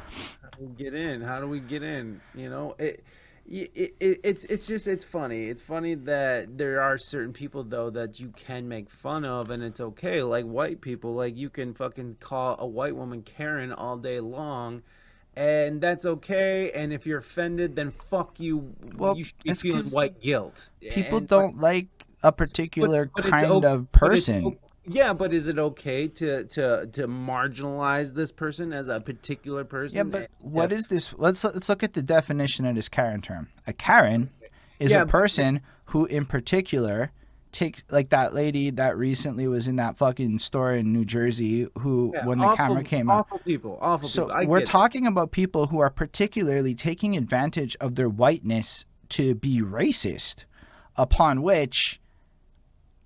How 0.42 0.50
do 0.58 0.66
we 0.66 0.84
get 0.84 0.94
in? 0.94 1.22
How 1.22 1.40
do 1.40 1.48
we 1.48 1.60
get 1.60 1.84
in? 1.84 2.22
You 2.34 2.50
know, 2.50 2.76
it, 2.80 3.04
it, 3.52 3.96
it 4.00 4.20
it's 4.24 4.44
it's 4.46 4.68
just 4.68 4.88
it's 4.88 5.04
funny. 5.04 5.46
It's 5.50 5.62
funny 5.62 5.96
that 5.96 6.58
there 6.58 6.82
are 6.82 6.98
certain 6.98 7.34
people 7.34 7.64
though 7.64 7.90
that 7.90 8.20
you 8.20 8.30
can 8.36 8.68
make 8.68 8.90
fun 8.90 9.26
of 9.26 9.50
and 9.50 9.64
it's 9.64 9.80
okay. 9.80 10.22
Like 10.24 10.46
white 10.46 10.82
people, 10.82 11.14
like 11.16 11.36
you 11.36 11.50
can 11.50 11.74
fucking 11.74 12.18
call 12.20 12.56
a 12.60 12.68
white 12.68 12.96
woman 12.96 13.22
Karen 13.24 13.72
all 13.72 13.98
day 13.98 14.20
long. 14.20 14.84
And 15.36 15.80
that's 15.80 16.06
okay. 16.06 16.72
And 16.74 16.92
if 16.92 17.06
you're 17.08 17.20
offended, 17.20 17.76
then 17.76 17.92
fuck 17.92 18.40
you. 18.40 18.74
Well, 18.98 19.16
you 19.16 19.24
should 19.24 19.38
be 19.44 19.52
it's 19.52 19.62
feeling 19.62 19.86
white 19.86 20.20
guilt. 20.22 20.72
People 20.82 21.20
And- 21.20 21.28
don't 21.28 21.58
like 21.58 21.88
a 22.22 22.32
particular 22.32 23.10
but 23.16 23.26
it's 23.26 23.30
kind 23.32 23.46
o- 23.66 23.74
of 23.74 23.92
but 23.92 24.00
person. 24.00 24.58
Yeah, 24.92 25.14
but 25.14 25.34
is 25.34 25.48
it 25.48 25.60
okay 25.60 26.08
to 26.08 26.46
to 26.46 26.88
to 26.88 27.08
marginalize 27.08 28.14
this 28.16 28.32
person 28.32 28.74
as 28.74 28.88
a 28.88 29.00
particular 29.00 29.64
person? 29.64 29.98
Yeah, 29.98 30.04
but 30.04 30.30
what 30.40 30.72
is 30.72 30.86
this? 30.88 31.14
Let's 31.18 31.44
let's 31.44 31.70
look 31.70 31.84
at 31.84 31.94
the 31.94 32.02
definition 32.02 32.66
of 32.66 32.76
this 32.76 32.90
Karen 32.90 33.22
term. 33.22 33.50
A 33.68 33.74
Karen 33.74 34.32
is 34.80 34.92
Yeah, 34.92 35.02
a 35.02 35.06
but- 35.06 35.12
person 35.12 35.62
who, 35.86 36.06
in 36.06 36.26
particular, 36.26 37.12
takes 37.52 37.84
like 37.90 38.10
that 38.10 38.34
lady 38.34 38.70
that 38.72 38.98
recently 38.98 39.48
was 39.48 39.68
in 39.68 39.76
that 39.76 39.98
fucking 39.98 40.40
store 40.40 40.74
in 40.74 40.92
New 40.94 41.06
Jersey. 41.06 41.68
Who, 41.80 42.12
Yeah, 42.16 42.26
when 42.26 42.40
the 42.40 42.46
awful, 42.46 42.58
camera 42.58 42.84
came 42.84 43.10
out, 43.10 43.20
awful 43.22 43.40
people, 43.40 43.78
awful 43.82 44.10
so 44.10 44.24
people. 44.26 44.38
I 44.38 44.46
we're 44.46 44.60
get 44.60 44.70
it. 44.70 44.72
talking 44.72 45.06
about 45.08 45.32
people 45.32 45.68
who 45.68 45.80
are 45.80 45.90
particularly 45.90 46.74
taking 46.76 47.16
advantage 47.16 47.76
of 47.80 47.94
their 47.96 48.10
whiteness 48.10 48.86
to 49.10 49.34
be 49.36 49.62
racist, 49.62 50.46
upon 50.96 51.42
which, 51.42 52.00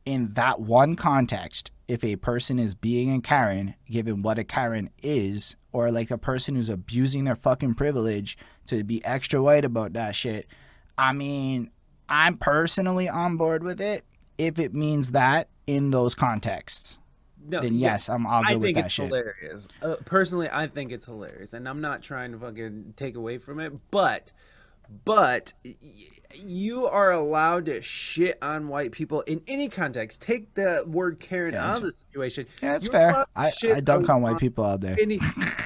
in 0.05 0.33
that 0.33 0.59
one 0.59 0.95
context, 0.97 1.71
if 1.87 2.03
a 2.03 2.15
person 2.15 2.59
is 2.59 2.75
being 2.75 3.13
a 3.13 3.21
Karen, 3.21 3.75
given 3.89 4.21
what 4.21 4.39
a 4.39 4.43
Karen 4.43 4.89
is, 5.01 5.55
or 5.71 5.91
like 5.91 6.11
a 6.11 6.17
person 6.17 6.55
who's 6.55 6.69
abusing 6.69 7.25
their 7.25 7.35
fucking 7.35 7.75
privilege 7.75 8.37
to 8.67 8.83
be 8.83 9.03
extra 9.03 9.41
white 9.41 9.65
about 9.65 9.93
that 9.93 10.15
shit, 10.15 10.47
I 10.97 11.13
mean, 11.13 11.71
I'm 12.07 12.37
personally 12.37 13.09
on 13.09 13.37
board 13.37 13.63
with 13.63 13.81
it 13.81 14.05
if 14.37 14.59
it 14.59 14.73
means 14.73 15.11
that 15.11 15.49
in 15.67 15.91
those 15.91 16.15
contexts. 16.15 16.99
No, 17.45 17.61
Then 17.61 17.73
yeah, 17.73 17.93
yes, 17.93 18.09
I'm 18.09 18.25
all 18.25 18.43
good 18.43 18.61
with 18.61 18.75
that 18.75 18.89
shit. 18.91 19.05
I 19.05 19.09
think 19.09 19.25
it's 19.25 19.35
hilarious. 19.41 19.67
Uh, 19.81 19.95
personally, 20.05 20.49
I 20.49 20.67
think 20.67 20.93
it's 20.93 21.05
hilarious, 21.05 21.53
and 21.53 21.67
I'm 21.67 21.81
not 21.81 22.01
trying 22.01 22.31
to 22.31 22.37
fucking 22.37 22.93
take 22.95 23.15
away 23.15 23.37
from 23.37 23.59
it, 23.59 23.73
but, 23.91 24.31
but 25.05 25.53
y- 25.63 25.75
you 26.35 26.85
are 26.87 27.11
allowed 27.11 27.65
to 27.67 27.81
shit 27.81 28.37
on 28.41 28.67
white 28.67 28.91
people 28.91 29.21
in 29.21 29.41
any 29.47 29.69
context. 29.69 30.21
Take 30.21 30.53
the 30.55 30.83
word 30.87 31.19
Karen 31.19 31.53
Yeah, 31.53 31.69
out 31.69 31.77
of 31.77 31.83
the 31.83 31.91
situation. 31.91 32.47
Yeah, 32.61 32.75
it's 32.75 32.85
You're 32.85 32.91
fair. 32.93 33.25
I, 33.35 33.51
I 33.71 33.79
dunk 33.81 34.09
on 34.09 34.21
white 34.21 34.39
people 34.39 34.77
day. 34.77 34.95
any 35.01 35.19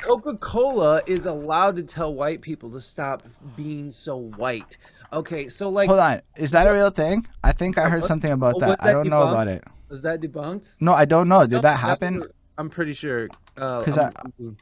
Coca 0.03 0.35
Cola 0.37 1.01
is 1.07 1.25
allowed 1.25 1.77
to 1.77 1.83
tell 1.83 2.13
white 2.13 2.41
people 2.41 2.69
to 2.71 2.81
stop 2.81 3.23
being 3.55 3.91
so 3.91 4.17
white. 4.17 4.77
Okay, 5.13 5.47
so 5.47 5.69
like, 5.69 5.87
Hold 5.87 6.01
on, 6.01 6.21
is 6.35 6.51
that 6.51 6.67
a 6.67 6.73
real 6.73 6.89
thing? 6.89 7.25
I 7.43 7.53
think 7.53 7.77
I 7.77 7.87
heard 7.89 8.03
something 8.03 8.31
about 8.31 8.55
Oh, 8.57 8.59
that. 8.59 8.83
I 8.83 8.91
don't 8.91 9.07
know 9.07 9.21
about 9.21 9.47
it. 9.47 9.63
was 9.87 10.01
that 10.01 10.19
debunked? 10.19 10.75
No, 10.81 10.91
I 10.93 11.05
don't 11.05 11.29
know. 11.29 11.41
Did 11.47 11.51
No, 11.53 11.61
that 11.61 11.77
happen? 11.77 12.23
I'm 12.57 12.69
pretty 12.69 12.93
sure. 12.93 13.29
Uh, 13.55 13.81
'Cause 13.83 13.97
I'm- 13.97 14.57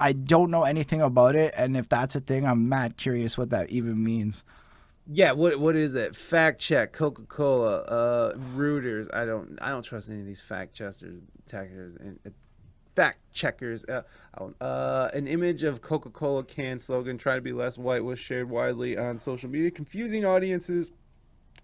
I 0.00 0.12
don't 0.12 0.50
know 0.50 0.64
anything 0.64 1.02
about 1.02 1.36
it, 1.36 1.52
and 1.56 1.76
if 1.76 1.88
that's 1.88 2.16
a 2.16 2.20
thing, 2.20 2.46
I'm 2.46 2.68
mad 2.68 2.96
curious 2.96 3.36
what 3.36 3.50
that 3.50 3.70
even 3.70 4.02
means. 4.02 4.44
Yeah, 5.06 5.32
what 5.32 5.60
what 5.60 5.76
is 5.76 5.94
it? 5.94 6.16
Fact 6.16 6.60
check, 6.60 6.92
Coca 6.92 7.22
Cola, 7.22 7.78
uh, 7.82 8.34
Reuters. 8.56 9.12
I 9.12 9.24
don't 9.24 9.58
I 9.60 9.68
don't 9.70 9.82
trust 9.82 10.08
any 10.08 10.20
of 10.20 10.26
these 10.26 10.40
fact 10.40 10.72
checkers, 10.72 11.02
checkers, 11.50 11.96
and 11.96 12.18
uh, 12.26 12.30
fact 12.94 13.18
checkers. 13.32 13.84
Uh, 13.84 14.02
uh, 14.60 15.10
an 15.12 15.26
image 15.26 15.64
of 15.64 15.80
Coca 15.80 16.10
Cola 16.10 16.44
can 16.44 16.78
slogan 16.78 17.18
"Try 17.18 17.34
to 17.34 17.40
be 17.40 17.52
less 17.52 17.76
white" 17.76 18.04
was 18.04 18.18
shared 18.18 18.48
widely 18.48 18.96
on 18.96 19.18
social 19.18 19.50
media, 19.50 19.70
confusing 19.70 20.24
audiences 20.24 20.92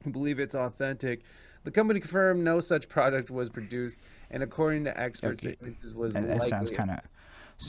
who 0.03 0.11
believe 0.11 0.41
it's 0.41 0.55
authentic. 0.55 1.23
The 1.65 1.71
company 1.71 2.01
confirmed 2.01 2.45
no 2.45 2.61
such 2.61 2.89
product 2.89 3.31
was 3.31 3.49
produced, 3.49 3.97
and 4.31 4.43
according 4.43 4.85
to 4.85 5.01
experts, 5.01 5.45
Okay. 5.45 5.57
was 5.95 6.15
That, 6.15 6.27
that 6.27 6.43
sounds 6.43 6.71
kind 6.71 6.91
of. 6.91 7.01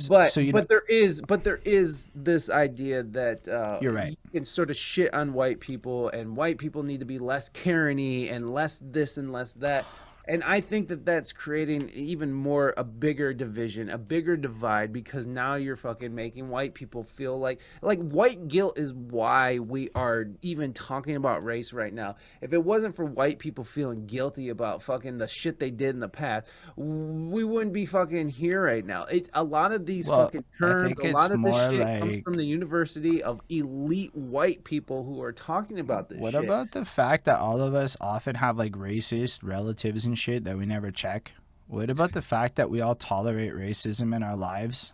But 0.09 0.31
so 0.31 0.39
you 0.39 0.51
but 0.51 0.61
know, 0.61 0.65
there 0.69 0.84
is 0.89 1.22
but 1.22 1.43
there 1.43 1.59
is 1.64 2.09
this 2.14 2.49
idea 2.49 3.03
that 3.03 3.47
uh, 3.47 3.80
You're 3.81 3.93
right. 3.93 4.18
You 4.26 4.31
can 4.31 4.45
sort 4.45 4.69
of 4.69 4.76
shit 4.76 5.14
on 5.14 5.34
white 5.34 5.59
people, 5.59 6.09
and 6.09 6.35
white 6.35 6.57
people 6.57 6.84
need 6.84 6.99
to 6.99 7.05
be 7.05 7.19
less 7.19 7.49
Karen-y 7.49 8.27
and 8.30 8.53
less 8.53 8.81
this 8.84 9.18
and 9.18 9.31
less 9.31 9.53
that. 9.53 9.85
And 10.27 10.43
I 10.43 10.59
think 10.61 10.89
that 10.89 11.05
that's 11.05 11.31
creating 11.31 11.89
even 11.89 12.33
more 12.33 12.73
a 12.75 12.83
bigger 12.83 13.33
division, 13.33 13.89
a 13.89 13.97
bigger 13.97 14.35
divide, 14.35 14.91
because 14.91 15.25
now 15.25 15.55
you're 15.55 15.75
fucking 15.77 16.13
making 16.13 16.49
white 16.49 16.73
people 16.73 17.03
feel 17.03 17.39
like 17.39 17.61
like 17.81 17.99
white 17.99 18.47
guilt 18.47 18.77
is 18.77 18.93
why 18.93 19.59
we 19.59 19.89
are 19.95 20.25
even 20.41 20.73
talking 20.73 21.15
about 21.15 21.43
race 21.45 21.71
right 21.71 21.93
now. 21.93 22.15
If 22.41 22.51
it 22.51 22.63
wasn't 22.63 22.95
for 22.95 23.05
white 23.05 23.39
people 23.39 23.63
feeling 23.63 24.05
guilty 24.05 24.49
about 24.49 24.81
fucking 24.81 25.17
the 25.17 25.27
shit 25.27 25.59
they 25.59 25.71
did 25.71 25.91
in 25.91 25.99
the 25.99 26.09
past, 26.09 26.47
we 26.75 27.43
wouldn't 27.43 27.73
be 27.73 27.85
fucking 27.85 28.29
here 28.29 28.61
right 28.61 28.85
now. 28.85 29.05
It 29.05 29.29
a 29.33 29.43
lot 29.43 29.71
of 29.71 29.85
these 29.85 30.07
Well, 30.07 30.25
fucking 30.25 30.43
terms, 30.59 30.93
a 31.01 31.11
lot 31.11 31.31
of 31.31 31.41
this 31.41 31.71
shit 31.71 31.99
comes 31.99 32.23
from 32.23 32.33
the 32.33 32.45
university 32.45 33.23
of 33.23 33.39
elite 33.49 34.15
white 34.15 34.63
people 34.63 35.03
who 35.05 35.21
are 35.21 35.31
talking 35.31 35.79
about 35.79 36.09
this 36.09 36.19
what 36.19 36.33
shit. 36.33 36.43
about 36.43 36.71
the 36.71 36.83
fact 36.83 37.25
that 37.25 37.39
all 37.39 37.61
of 37.61 37.73
us 37.73 37.95
often 38.01 38.35
have 38.35 38.57
like 38.57 38.73
racist 38.73 39.39
relatives 39.41 40.05
and 40.05 40.16
shit 40.18 40.44
that 40.45 40.57
we 40.57 40.65
never 40.65 40.91
check? 40.91 41.31
What 41.68 41.89
about 41.89 42.14
the 42.14 42.22
fact 42.22 42.56
that 42.56 42.69
we 42.69 42.81
all 42.81 42.95
tolerate 42.95 43.53
racism 43.53 44.15
in 44.15 44.23
our 44.23 44.35
lives, 44.35 44.94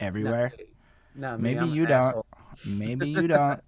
everywhere? 0.00 0.52
Me, 1.14 1.36
Maybe 1.38 1.66
you 1.66 1.86
don't. 1.86 2.24
Maybe 2.66 3.08
you 3.08 3.26
don't. 3.28 3.60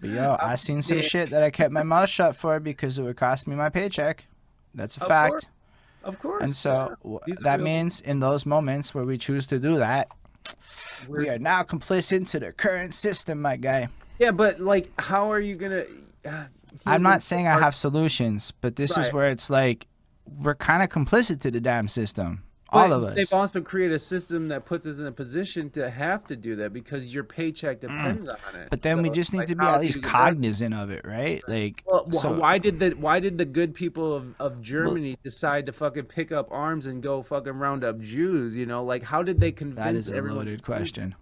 But 0.00 0.10
yo, 0.10 0.36
I 0.40 0.54
seen 0.54 0.80
some 0.82 1.00
shit 1.02 1.30
that 1.30 1.42
I 1.42 1.50
kept 1.50 1.72
my 1.72 1.82
mouth 1.82 2.08
shut 2.08 2.36
for 2.36 2.60
because 2.60 2.98
it 2.98 3.02
would 3.02 3.16
cost 3.16 3.48
me 3.48 3.56
my 3.56 3.68
paycheck. 3.68 4.24
That's 4.74 4.96
a 4.96 5.02
Of 5.02 5.08
fact. 5.08 5.30
course. 5.30 5.46
Of 6.04 6.18
course. 6.20 6.42
And 6.42 6.54
so 6.54 6.94
are 7.04 7.20
that 7.42 7.60
means 7.60 8.00
in 8.00 8.20
those 8.20 8.46
moments 8.46 8.94
where 8.94 9.04
we 9.04 9.18
choose 9.18 9.46
to 9.48 9.58
do 9.58 9.78
that, 9.78 10.08
we 11.08 11.24
We're- 11.24 11.38
now 11.38 11.64
complicit 11.64 12.28
to 12.30 12.38
the 12.40 12.52
current 12.52 12.94
system, 12.94 13.42
my 13.42 13.56
guy. 13.56 13.88
Yeah, 14.20 14.30
but 14.30 14.60
like, 14.60 14.88
how 15.00 15.32
are 15.32 15.40
you 15.40 15.56
gonna? 15.56 15.84
Uh, 16.24 16.44
I'm 16.86 17.02
not 17.02 17.22
saying 17.22 17.46
I 17.48 17.58
have 17.58 17.74
solutions, 17.74 18.52
but 18.60 18.76
this 18.76 18.96
is 18.96 19.12
where 19.12 19.30
it's 19.30 19.50
like 19.50 19.86
we're 20.40 20.54
kind 20.54 20.82
of 20.82 20.88
complicit 20.88 21.40
to 21.40 21.50
the 21.50 21.60
damn 21.60 21.88
system. 21.88 22.42
but 22.72 22.78
All 22.78 22.92
of 22.92 23.04
us. 23.04 23.14
They've 23.14 23.32
also 23.32 23.60
created 23.62 23.94
a 23.94 23.98
system 23.98 24.48
that 24.48 24.66
puts 24.66 24.84
us 24.86 24.98
in 24.98 25.06
a 25.06 25.12
position 25.12 25.70
to 25.70 25.88
have 25.90 26.24
to 26.26 26.36
do 26.36 26.56
that 26.56 26.72
because 26.72 27.14
your 27.14 27.24
paycheck 27.24 27.80
depends 27.80 28.28
on 28.28 28.36
it. 28.54 28.66
Mm. 28.66 28.70
But 28.70 28.82
then 28.82 29.00
we 29.02 29.08
just 29.10 29.32
need 29.32 29.38
like, 29.40 29.48
to 29.48 29.56
be 29.56 29.64
at 29.64 29.80
least 29.80 29.96
you 29.96 30.02
get 30.02 30.08
that? 30.08 30.12
cognizant 30.18 30.74
of 30.74 30.90
it, 30.90 31.04
right? 31.06 31.42
Like, 31.48 31.82
Well, 31.86 32.10
so- 32.12 32.32
why 32.38 32.58
did 32.58 32.78
the 32.78 32.90
why 32.90 33.20
did 33.20 33.38
the 33.38 33.46
good 33.46 33.74
people 33.74 34.14
of, 34.14 34.34
of 34.38 34.60
Germany 34.60 35.16
decide 35.24 35.64
to 35.66 35.72
fucking 35.72 36.04
pick 36.04 36.30
up 36.30 36.48
arms 36.50 36.84
and 36.86 37.02
go 37.02 37.22
fucking 37.22 37.54
round 37.54 37.84
up 37.84 38.00
Jews? 38.00 38.56
You 38.56 38.66
know, 38.66 38.84
like 38.84 39.02
how 39.04 39.22
did 39.22 39.40
they 39.40 39.50
convince 39.52 39.78
that 39.84 39.94
is 39.94 40.10
a 40.10 40.16
everyone? 40.16 40.38
loaded 40.38 40.62
question. 40.62 41.14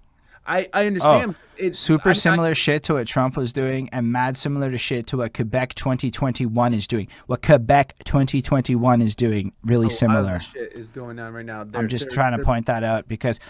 I 0.46 0.68
I 0.72 0.84
oh, 0.84 0.86
understand. 0.86 1.34
it's 1.56 1.78
Super 1.78 2.10
I'm- 2.10 2.16
I- 2.16 2.18
similar 2.18 2.54
shit 2.54 2.82
to 2.84 2.94
what 2.94 3.06
Trump 3.06 3.36
was 3.36 3.52
doing, 3.52 3.88
and 3.92 4.12
mad 4.12 4.36
similar 4.36 4.70
to 4.70 4.78
shit 4.78 5.06
to 5.08 5.16
what 5.18 5.34
Quebec 5.34 5.74
2021 5.74 6.74
is 6.74 6.86
doing. 6.86 7.08
What 7.26 7.42
Quebec 7.42 7.94
2021 8.04 9.02
is 9.02 9.16
doing, 9.16 9.52
really 9.64 9.86
oh, 9.86 9.88
of 9.88 9.92
similar. 9.92 10.40
shit 10.52 10.72
is 10.72 10.90
going 10.90 11.18
on 11.18 11.32
right 11.32 11.44
now. 11.44 11.62
I'm 11.62 11.70
They're- 11.70 11.86
just 11.86 12.06
they're- 12.08 12.14
trying 12.14 12.36
to 12.38 12.44
point 12.44 12.66
that 12.66 12.82
out 12.84 13.08
because, 13.08 13.40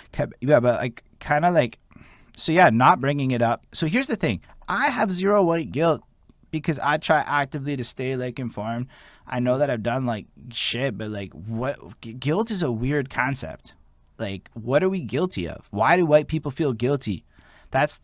yeah, 0.40 0.60
but 0.60 0.80
like, 0.80 1.02
kind 1.20 1.44
of 1.44 1.52
like, 1.54 1.78
so 2.36 2.52
yeah, 2.52 2.70
not 2.70 3.00
bringing 3.00 3.30
it 3.30 3.42
up. 3.42 3.66
So 3.72 3.86
here's 3.86 4.06
the 4.06 4.16
thing: 4.16 4.40
I 4.68 4.88
have 4.90 5.10
zero 5.12 5.42
white 5.42 5.72
guilt 5.72 6.02
because 6.50 6.78
I 6.78 6.96
try 6.98 7.18
actively 7.26 7.76
to 7.76 7.84
stay 7.84 8.16
like 8.16 8.38
informed. 8.38 8.86
I 9.26 9.40
know 9.40 9.58
that 9.58 9.68
I've 9.70 9.82
done 9.82 10.06
like 10.06 10.26
shit, 10.52 10.96
but 10.96 11.10
like, 11.10 11.32
what 11.32 11.78
gu- 12.00 12.12
guilt 12.12 12.50
is 12.50 12.62
a 12.62 12.70
weird 12.70 13.10
concept. 13.10 13.74
Like, 14.18 14.50
what 14.54 14.82
are 14.82 14.88
we 14.88 15.00
guilty 15.00 15.48
of? 15.48 15.66
Why 15.70 15.96
do 15.96 16.06
white 16.06 16.28
people 16.28 16.50
feel 16.50 16.72
guilty? 16.72 17.24
That's 17.70 18.00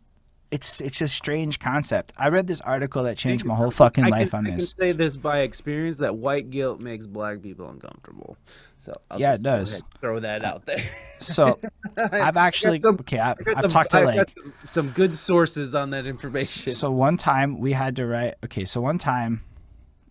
it's 0.50 0.82
it's 0.82 1.00
a 1.00 1.08
strange 1.08 1.58
concept. 1.60 2.12
I 2.18 2.28
read 2.28 2.46
this 2.46 2.60
article 2.60 3.04
that 3.04 3.16
changed 3.16 3.46
my 3.46 3.54
whole 3.54 3.70
fucking 3.70 4.04
life 4.04 4.32
can, 4.32 4.40
on 4.40 4.46
I 4.46 4.50
can 4.50 4.58
this. 4.58 4.74
say 4.78 4.92
this 4.92 5.16
by 5.16 5.38
experience 5.40 5.96
that 5.98 6.16
white 6.16 6.50
guilt 6.50 6.78
makes 6.78 7.06
black 7.06 7.40
people 7.40 7.70
uncomfortable. 7.70 8.36
So 8.76 8.92
I'll 9.10 9.18
Yeah, 9.18 9.30
just 9.30 9.40
it 9.40 9.42
does. 9.44 9.82
throw 10.02 10.20
that 10.20 10.44
out 10.44 10.66
there. 10.66 10.84
So 11.20 11.58
I've 11.96 12.36
actually 12.36 12.80
some- 12.82 12.96
okay. 12.96 13.18
I, 13.18 13.30
i've 13.30 13.62
some- 13.62 13.70
talked 13.70 13.92
to 13.92 14.00
I 14.00 14.04
like 14.04 14.34
some- 14.34 14.52
some 14.66 14.88
good 14.90 15.16
sources 15.16 15.74
on 15.74 15.88
that 15.90 16.06
information. 16.06 16.74
So 16.74 16.90
one 16.90 17.16
time 17.16 17.58
we 17.58 17.72
had 17.72 17.96
to 17.96 18.06
write. 18.06 18.34
Okay, 18.44 18.66
so 18.66 18.82
one 18.82 18.98
time 18.98 19.42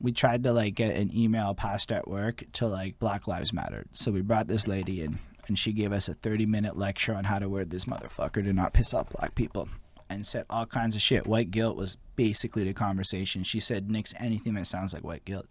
we 0.02 0.12
tried 0.12 0.44
to 0.44 0.54
like 0.54 0.76
get 0.76 0.96
an 0.96 1.16
email 1.16 1.54
passed 1.54 1.92
at 1.92 2.08
work 2.08 2.44
to 2.54 2.68
like 2.68 3.00
Black 3.00 3.28
Lives 3.28 3.54
Matter. 3.54 3.86
So 3.94 4.12
we 4.12 4.22
brought 4.22 4.48
this 4.48 4.68
lady 4.68 5.02
in, 5.02 5.20
and 5.48 5.58
she 5.58 5.74
gave 5.74 5.92
us 5.92 6.08
a 6.08 6.14
30 6.14 6.46
minute 6.46 6.78
lecture 6.78 7.14
on 7.14 7.26
how 7.26 7.40
to 7.40 7.48
word 7.48 7.70
this 7.70 7.86
motherfucker 7.86 8.44
to 8.44 8.54
not 8.54 8.74
piss 8.74 8.94
off 8.94 9.10
black 9.10 9.36
people 9.36 9.70
and 10.10 10.26
said 10.26 10.46
all 10.50 10.66
kinds 10.66 10.96
of 10.96 11.02
shit. 11.02 11.26
White 11.26 11.52
guilt 11.52 11.78
was 11.78 11.98
basically 12.18 12.64
the 12.66 12.74
conversation. 12.74 13.44
She 13.44 13.60
said 13.60 13.90
nix 13.90 14.14
anything 14.20 14.54
that 14.56 14.68
sounds 14.68 14.94
like 14.94 15.04
white 15.04 15.24
guilt. 15.24 15.48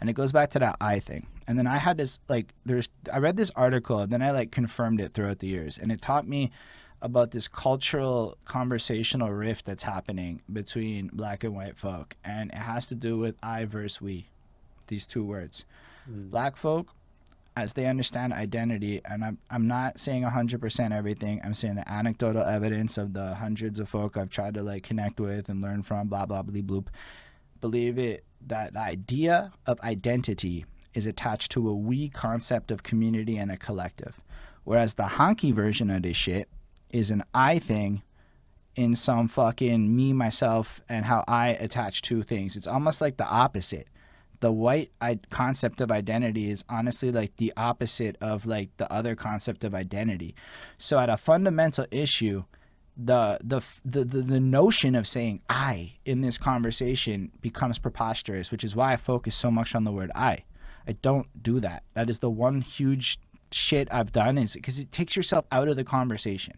And 0.00 0.10
it 0.10 0.14
goes 0.14 0.32
back 0.32 0.50
to 0.50 0.58
that 0.58 0.76
I 0.80 0.98
thing. 0.98 1.28
And 1.46 1.58
then 1.58 1.66
I 1.66 1.78
had 1.78 1.96
this 1.96 2.18
like 2.28 2.52
there's 2.64 2.88
I 3.12 3.18
read 3.18 3.36
this 3.36 3.52
article 3.54 4.00
and 4.00 4.12
then 4.12 4.22
I 4.22 4.32
like 4.32 4.50
confirmed 4.50 5.00
it 5.00 5.14
throughout 5.14 5.38
the 5.38 5.46
years 5.46 5.78
and 5.78 5.92
it 5.92 6.02
taught 6.02 6.26
me 6.26 6.50
about 7.02 7.30
this 7.30 7.48
cultural 7.48 8.36
conversational 8.44 9.30
rift 9.30 9.64
that's 9.64 9.84
happening 9.84 10.42
between 10.52 11.08
black 11.12 11.44
and 11.44 11.54
white 11.54 11.76
folk 11.76 12.16
and 12.24 12.50
it 12.50 12.56
has 12.56 12.86
to 12.86 12.94
do 12.94 13.18
with 13.18 13.36
I 13.42 13.64
versus 13.64 14.00
we. 14.00 14.28
These 14.88 15.06
two 15.06 15.24
words. 15.24 15.64
Mm. 16.10 16.30
Black 16.30 16.56
folk 16.56 16.94
as 17.56 17.72
they 17.74 17.86
understand 17.86 18.32
identity, 18.32 19.00
and 19.04 19.24
I'm, 19.24 19.38
I'm 19.50 19.66
not 19.66 19.98
saying 19.98 20.22
100% 20.22 20.92
everything. 20.96 21.40
I'm 21.44 21.54
saying 21.54 21.74
the 21.74 21.90
anecdotal 21.90 22.42
evidence 22.42 22.96
of 22.96 23.12
the 23.12 23.34
hundreds 23.34 23.80
of 23.80 23.88
folk 23.88 24.16
I've 24.16 24.30
tried 24.30 24.54
to 24.54 24.62
like 24.62 24.82
connect 24.82 25.20
with 25.20 25.48
and 25.48 25.60
learn 25.60 25.82
from, 25.82 26.08
blah, 26.08 26.26
blah, 26.26 26.42
blah, 26.42 26.60
bloop. 26.62 26.86
Believe 27.60 27.98
it 27.98 28.24
that 28.46 28.72
the 28.72 28.80
idea 28.80 29.52
of 29.66 29.80
identity 29.80 30.64
is 30.94 31.06
attached 31.06 31.52
to 31.52 31.68
a 31.68 31.74
we 31.74 32.08
concept 32.08 32.70
of 32.70 32.82
community 32.82 33.36
and 33.36 33.50
a 33.50 33.56
collective. 33.56 34.20
Whereas 34.64 34.94
the 34.94 35.04
honky 35.04 35.52
version 35.52 35.90
of 35.90 36.02
this 36.02 36.16
shit 36.16 36.48
is 36.92 37.10
an 37.10 37.24
I 37.34 37.58
thing 37.58 38.02
in 38.76 38.94
some 38.94 39.28
fucking 39.28 39.94
me, 39.94 40.12
myself, 40.12 40.80
and 40.88 41.04
how 41.04 41.24
I 41.26 41.48
attach 41.48 42.02
to 42.02 42.22
things. 42.22 42.56
It's 42.56 42.66
almost 42.66 43.00
like 43.00 43.16
the 43.16 43.26
opposite 43.26 43.88
the 44.40 44.50
white 44.50 44.90
concept 45.30 45.80
of 45.80 45.92
identity 45.92 46.50
is 46.50 46.64
honestly 46.68 47.12
like 47.12 47.36
the 47.36 47.52
opposite 47.56 48.16
of 48.20 48.46
like 48.46 48.74
the 48.78 48.90
other 48.90 49.14
concept 49.14 49.64
of 49.64 49.74
identity. 49.74 50.34
So 50.78 50.98
at 50.98 51.10
a 51.10 51.16
fundamental 51.16 51.86
issue, 51.90 52.44
the 52.96 53.38
the 53.42 53.62
the 53.84 54.04
the, 54.04 54.40
notion 54.40 54.94
of 54.94 55.06
saying 55.06 55.40
I 55.48 55.94
in 56.04 56.20
this 56.20 56.36
conversation 56.36 57.30
becomes 57.40 57.78
preposterous, 57.78 58.50
which 58.50 58.64
is 58.64 58.74
why 58.74 58.92
I 58.92 58.96
focus 58.96 59.34
so 59.34 59.50
much 59.50 59.74
on 59.74 59.84
the 59.84 59.92
word 59.92 60.10
I. 60.14 60.44
I 60.86 60.92
don't 60.92 61.42
do 61.42 61.60
that. 61.60 61.84
That 61.94 62.10
is 62.10 62.18
the 62.18 62.30
one 62.30 62.62
huge 62.62 63.18
shit 63.52 63.88
I've 63.90 64.12
done 64.12 64.38
is 64.38 64.54
because 64.54 64.78
it 64.78 64.90
takes 64.92 65.16
yourself 65.16 65.44
out 65.52 65.68
of 65.68 65.76
the 65.76 65.84
conversation. 65.84 66.54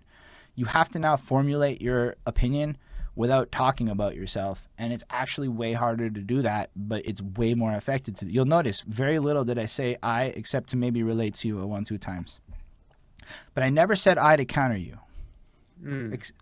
You 0.55 0.67
have 0.67 0.89
to 0.91 0.99
now 0.99 1.17
formulate 1.17 1.81
your 1.81 2.17
opinion 2.27 2.77
without 3.15 3.53
talking 3.53 3.89
about 3.89 4.15
yourself. 4.15 4.69
And 4.79 4.93
it's 4.93 5.05
actually 5.11 5.49
way 5.49 5.73
harder 5.73 6.11
to 6.11 6.21
do 6.21 6.43
that, 6.43 6.71
but 6.75 7.05
it's 7.07 7.21
way 7.21 7.55
more 7.55 7.73
effective 7.73 8.17
to. 8.17 8.27
You'll 8.27 8.45
notice 8.45 8.83
very 8.83 9.19
little 9.19 9.45
did 9.45 9.59
I 9.59 9.67
say 9.67 9.97
I, 10.03 10.25
except 10.25 10.71
to 10.71 10.77
maybe 10.77 11.03
relate 11.03 11.35
to 11.37 11.49
you 11.49 11.61
a 11.61 11.67
one, 11.67 11.85
two 11.85 11.99
times. 11.99 12.41
But 13.55 13.65
I 13.65 13.71
never 13.71 13.97
said 13.97 14.19
I 14.19 14.37
to 14.37 14.45
counter 14.45 14.77
you. 14.77 14.99
Mm. 15.83 16.15
Ex- 16.15 16.33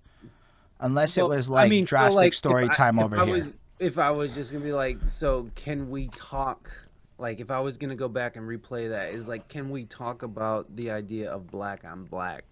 unless 0.79 1.17
well, 1.17 1.27
it 1.27 1.37
was 1.37 1.49
like 1.49 1.67
I 1.67 1.69
mean, 1.69 1.85
drastic 1.85 2.17
like, 2.17 2.35
story 2.35 2.69
time 2.69 2.99
I, 2.99 3.03
over 3.03 3.25
here. 3.25 3.35
Was, 3.35 3.55
if 3.79 3.99
I 3.99 4.11
was 4.11 4.35
just 4.35 4.53
gonna 4.53 4.65
be 4.65 4.73
like, 4.73 4.99
so 5.09 5.51
can 5.55 5.91
we 5.91 6.09
talk? 6.09 6.71
Like, 7.19 7.41
if 7.41 7.51
I 7.51 7.61
was 7.61 7.77
gonna 7.77 7.97
go 7.97 8.09
back 8.09 8.37
and 8.37 8.49
replay 8.49 8.91
that, 8.91 9.13
is 9.15 9.29
like, 9.29 9.49
can 9.49 9.71
we 9.71 9.85
talk 9.85 10.23
about 10.23 10.75
the 10.75 10.91
idea 10.91 11.31
of 11.31 11.51
black 11.51 11.85
on 11.85 12.05
black 12.05 12.45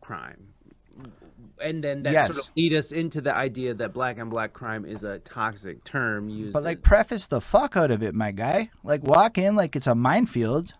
crime? 0.00 0.51
And 1.60 1.82
then 1.82 2.02
that 2.02 2.12
yes. 2.12 2.26
sort 2.28 2.38
of 2.38 2.50
lead 2.56 2.74
us 2.74 2.92
into 2.92 3.20
the 3.20 3.34
idea 3.34 3.74
that 3.74 3.92
black 3.92 4.18
and 4.18 4.30
black 4.30 4.52
crime 4.52 4.84
is 4.84 5.04
a 5.04 5.18
toxic 5.20 5.84
term 5.84 6.28
used. 6.28 6.52
But 6.52 6.62
like, 6.62 6.82
preface 6.82 7.26
the 7.26 7.40
fuck 7.40 7.76
out 7.76 7.90
of 7.90 8.02
it, 8.02 8.14
my 8.14 8.32
guy. 8.32 8.70
Like, 8.82 9.02
walk 9.02 9.38
in 9.38 9.56
like 9.56 9.76
it's 9.76 9.86
a 9.86 9.94
minefield, 9.94 10.74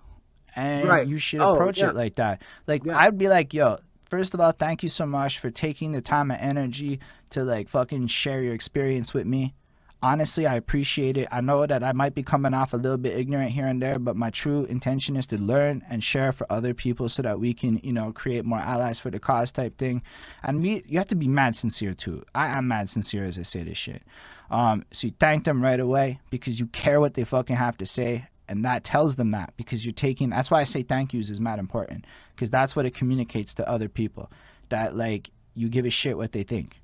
and 0.55 0.89
right. 0.89 1.07
you 1.07 1.19
should 1.19 1.41
oh, 1.41 1.53
approach 1.53 1.79
yeah. 1.79 1.91
it 1.91 1.95
like 1.95 2.17
that. 2.17 2.43
Like, 2.67 2.85
yeah. 2.85 2.99
I'd 2.99 3.19
be 3.19 3.29
like, 3.29 3.55
yo. 3.55 3.79
First 4.05 4.35
of 4.35 4.41
all, 4.41 4.53
thank 4.53 4.83
you 4.83 4.91
so 4.91 5.07
much 5.07 5.39
for 5.39 5.51
taking 5.51 5.93
the 5.93 6.03
time 6.03 6.31
and 6.31 6.39
energy 6.39 7.01
to 7.31 7.45
like 7.45 7.71
fucking 7.71 8.09
share 8.09 8.43
your 8.43 8.53
experience 8.53 9.15
with 9.15 9.27
me 9.27 9.55
honestly, 10.03 10.47
I 10.47 10.57
appreciate 10.57 11.17
it. 11.17 11.29
I 11.31 11.41
know 11.41 11.65
that 11.65 11.85
I 11.85 11.93
might 11.93 12.15
be 12.15 12.23
coming 12.23 12.55
off 12.55 12.73
a 12.73 12.77
little 12.77 12.99
bit 12.99 13.17
ignorant 13.17 13.53
here 13.53 13.67
and 13.67 13.81
there, 13.81 13.99
but 13.99 14.17
my 14.17 14.31
true 14.31 14.65
intention 14.65 15.17
is 15.17 15.27
to 15.29 15.39
learn 15.39 15.85
and 15.89 16.03
share 16.03 16.33
for 16.33 16.47
other 16.51 16.75
people 16.75 17.09
so 17.09 17.23
that 17.23 17.39
we 17.39 17.55
can, 17.55 17.81
you 17.83 17.93
know, 17.93 18.13
create 18.13 18.45
more 18.45 18.59
allies 18.59 18.99
for 18.99 19.11
the 19.11 19.21
cause 19.21 19.53
type 19.53 19.79
thing. 19.79 20.03
And 20.43 20.67
you 20.67 20.99
have 20.99 21.07
to 21.09 21.15
be 21.15 21.29
mad 21.29 21.55
sincere 21.55 21.95
too. 21.95 22.25
I 22.35 22.49
am 22.49 22.69
mad 22.69 22.91
sincere 22.91 23.25
as 23.25 23.39
I 23.39 23.43
say 23.43 23.63
this 23.63 23.79
shit. 23.79 24.03
Um, 24.51 24.85
so 24.91 25.07
you 25.07 25.15
thank 25.19 25.45
them 25.45 25.63
right 25.63 25.81
away 25.81 26.21
because 26.31 26.59
you 26.59 26.67
care 26.67 27.01
what 27.01 27.15
they 27.15 27.25
fucking 27.25 27.57
have 27.57 27.79
to 27.79 27.87
say. 27.87 28.29
And 28.49 28.65
that 28.65 28.85
tells 28.85 29.17
them 29.17 29.31
that 29.31 29.55
because 29.57 29.87
you're 29.87 29.93
taking, 29.93 30.31
that's 30.31 30.51
why 30.51 30.61
I 30.61 30.65
say 30.65 30.83
thank 30.83 31.15
yous 31.15 31.31
is 31.31 31.41
mad 31.41 31.59
important 31.59 32.07
because 32.35 32.51
that's 32.51 32.77
what 32.77 32.85
it 32.85 32.95
communicates 32.95 33.55
to 33.55 33.69
other 33.69 33.89
people 33.89 34.31
that 34.69 34.97
like 34.97 35.31
you 35.55 35.69
give 35.69 35.87
a 35.87 35.91
shit 35.91 36.17
what 36.17 36.33
they 36.33 36.43
think. 36.43 36.83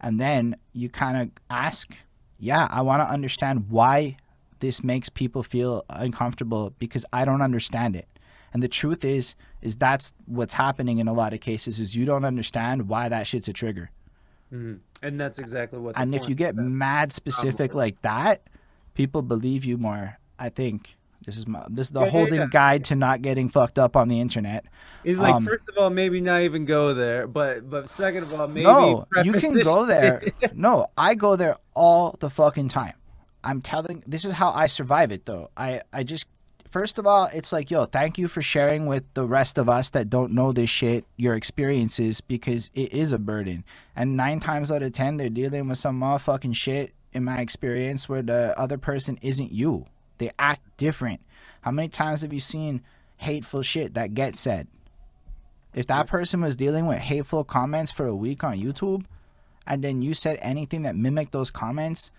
And 0.00 0.20
then 0.20 0.56
you 0.72 0.88
kind 0.88 1.16
of 1.16 1.30
ask 1.48 1.94
yeah, 2.38 2.68
I 2.70 2.82
want 2.82 3.02
to 3.02 3.08
understand 3.08 3.70
why 3.70 4.16
this 4.58 4.82
makes 4.82 5.08
people 5.08 5.42
feel 5.42 5.84
uncomfortable 5.90 6.72
because 6.78 7.04
I 7.12 7.24
don't 7.24 7.42
understand 7.42 7.96
it. 7.96 8.08
And 8.52 8.62
the 8.62 8.68
truth 8.68 9.04
is, 9.04 9.34
is 9.60 9.76
that's 9.76 10.12
what's 10.26 10.54
happening 10.54 10.98
in 10.98 11.08
a 11.08 11.12
lot 11.12 11.34
of 11.34 11.40
cases 11.40 11.78
is 11.78 11.94
you 11.94 12.04
don't 12.04 12.24
understand 12.24 12.88
why 12.88 13.08
that 13.08 13.26
shit's 13.26 13.48
a 13.48 13.52
trigger. 13.52 13.90
Mm-hmm. 14.52 14.76
And 15.02 15.20
that's 15.20 15.38
exactly 15.38 15.78
what. 15.78 15.96
And 15.98 16.14
if 16.14 16.28
you 16.28 16.34
get 16.34 16.56
mad 16.56 17.12
specific 17.12 17.74
like 17.74 18.00
that, 18.02 18.42
people 18.94 19.22
believe 19.22 19.64
you 19.64 19.76
more. 19.76 20.18
I 20.38 20.48
think 20.48 20.95
this 21.24 21.36
is 21.36 21.46
my 21.46 21.64
this 21.68 21.88
is 21.88 21.92
the 21.92 22.02
yeah, 22.02 22.10
Holden 22.10 22.34
yeah, 22.34 22.40
yeah. 22.42 22.48
guide 22.50 22.84
to 22.84 22.94
not 22.94 23.22
getting 23.22 23.48
fucked 23.48 23.78
up 23.78 23.96
on 23.96 24.08
the 24.08 24.20
internet. 24.20 24.64
He's 25.02 25.18
like, 25.18 25.34
um, 25.34 25.44
first 25.44 25.64
of 25.68 25.78
all, 25.78 25.90
maybe 25.90 26.20
not 26.20 26.42
even 26.42 26.64
go 26.64 26.94
there, 26.94 27.26
but 27.26 27.68
but 27.68 27.88
second 27.88 28.24
of 28.24 28.32
all, 28.32 28.48
maybe 28.48 28.64
no, 28.64 29.06
you 29.22 29.32
can 29.34 29.60
go 29.60 29.86
there. 29.86 30.22
no, 30.54 30.88
I 30.96 31.14
go 31.14 31.36
there 31.36 31.56
all 31.74 32.16
the 32.18 32.30
fucking 32.30 32.68
time. 32.68 32.94
I'm 33.44 33.60
telling. 33.60 34.02
This 34.06 34.24
is 34.24 34.32
how 34.34 34.50
I 34.50 34.66
survive 34.66 35.12
it, 35.12 35.26
though. 35.26 35.50
I 35.56 35.82
I 35.92 36.02
just 36.02 36.26
first 36.70 36.98
of 36.98 37.06
all, 37.06 37.30
it's 37.32 37.52
like, 37.52 37.70
yo, 37.70 37.86
thank 37.86 38.18
you 38.18 38.28
for 38.28 38.42
sharing 38.42 38.86
with 38.86 39.04
the 39.14 39.24
rest 39.24 39.56
of 39.58 39.68
us 39.68 39.90
that 39.90 40.10
don't 40.10 40.32
know 40.32 40.52
this 40.52 40.68
shit 40.68 41.04
your 41.16 41.34
experiences 41.34 42.20
because 42.20 42.70
it 42.74 42.92
is 42.92 43.12
a 43.12 43.18
burden. 43.18 43.64
And 43.94 44.16
nine 44.16 44.40
times 44.40 44.70
out 44.70 44.82
of 44.82 44.92
ten, 44.92 45.16
they're 45.16 45.30
dealing 45.30 45.68
with 45.68 45.78
some 45.78 46.00
motherfucking 46.00 46.54
shit 46.54 46.92
in 47.12 47.24
my 47.24 47.38
experience 47.38 48.08
where 48.08 48.22
the 48.22 48.58
other 48.58 48.76
person 48.76 49.18
isn't 49.22 49.52
you. 49.52 49.86
They 50.18 50.30
act 50.38 50.62
different. 50.76 51.20
How 51.62 51.70
many 51.70 51.88
times 51.88 52.22
have 52.22 52.32
you 52.32 52.40
seen 52.40 52.82
hateful 53.16 53.62
shit 53.62 53.94
that 53.94 54.14
gets 54.14 54.40
said? 54.40 54.68
If 55.74 55.86
that 55.88 56.06
person 56.06 56.40
was 56.40 56.56
dealing 56.56 56.86
with 56.86 56.98
hateful 56.98 57.44
comments 57.44 57.92
for 57.92 58.06
a 58.06 58.14
week 58.14 58.44
on 58.44 58.58
YouTube, 58.58 59.04
and 59.66 59.82
then 59.82 60.00
you 60.00 60.14
said 60.14 60.38
anything 60.40 60.82
that 60.82 60.96
mimicked 60.96 61.32
those 61.32 61.50
comments, 61.50 62.12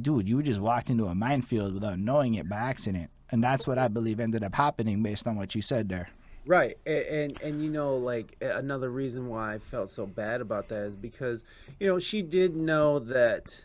dude, 0.00 0.28
you 0.28 0.42
just 0.42 0.60
walked 0.60 0.90
into 0.90 1.06
a 1.06 1.14
minefield 1.14 1.74
without 1.74 1.98
knowing 1.98 2.34
it 2.34 2.48
by 2.48 2.56
accident. 2.56 3.10
And 3.30 3.42
that's 3.42 3.66
what 3.66 3.78
I 3.78 3.88
believe 3.88 4.20
ended 4.20 4.44
up 4.44 4.54
happening 4.54 5.02
based 5.02 5.26
on 5.26 5.36
what 5.36 5.54
you 5.54 5.62
said 5.62 5.88
there. 5.88 6.08
Right, 6.46 6.76
and, 6.84 7.04
and, 7.04 7.40
and 7.40 7.62
you 7.62 7.70
know, 7.70 7.96
like 7.96 8.36
another 8.40 8.90
reason 8.90 9.28
why 9.28 9.54
I 9.54 9.58
felt 9.58 9.88
so 9.90 10.06
bad 10.06 10.40
about 10.40 10.68
that 10.68 10.84
is 10.84 10.94
because, 10.94 11.42
you 11.80 11.88
know, 11.88 11.98
she 11.98 12.20
did 12.22 12.54
know 12.54 12.98
that 12.98 13.64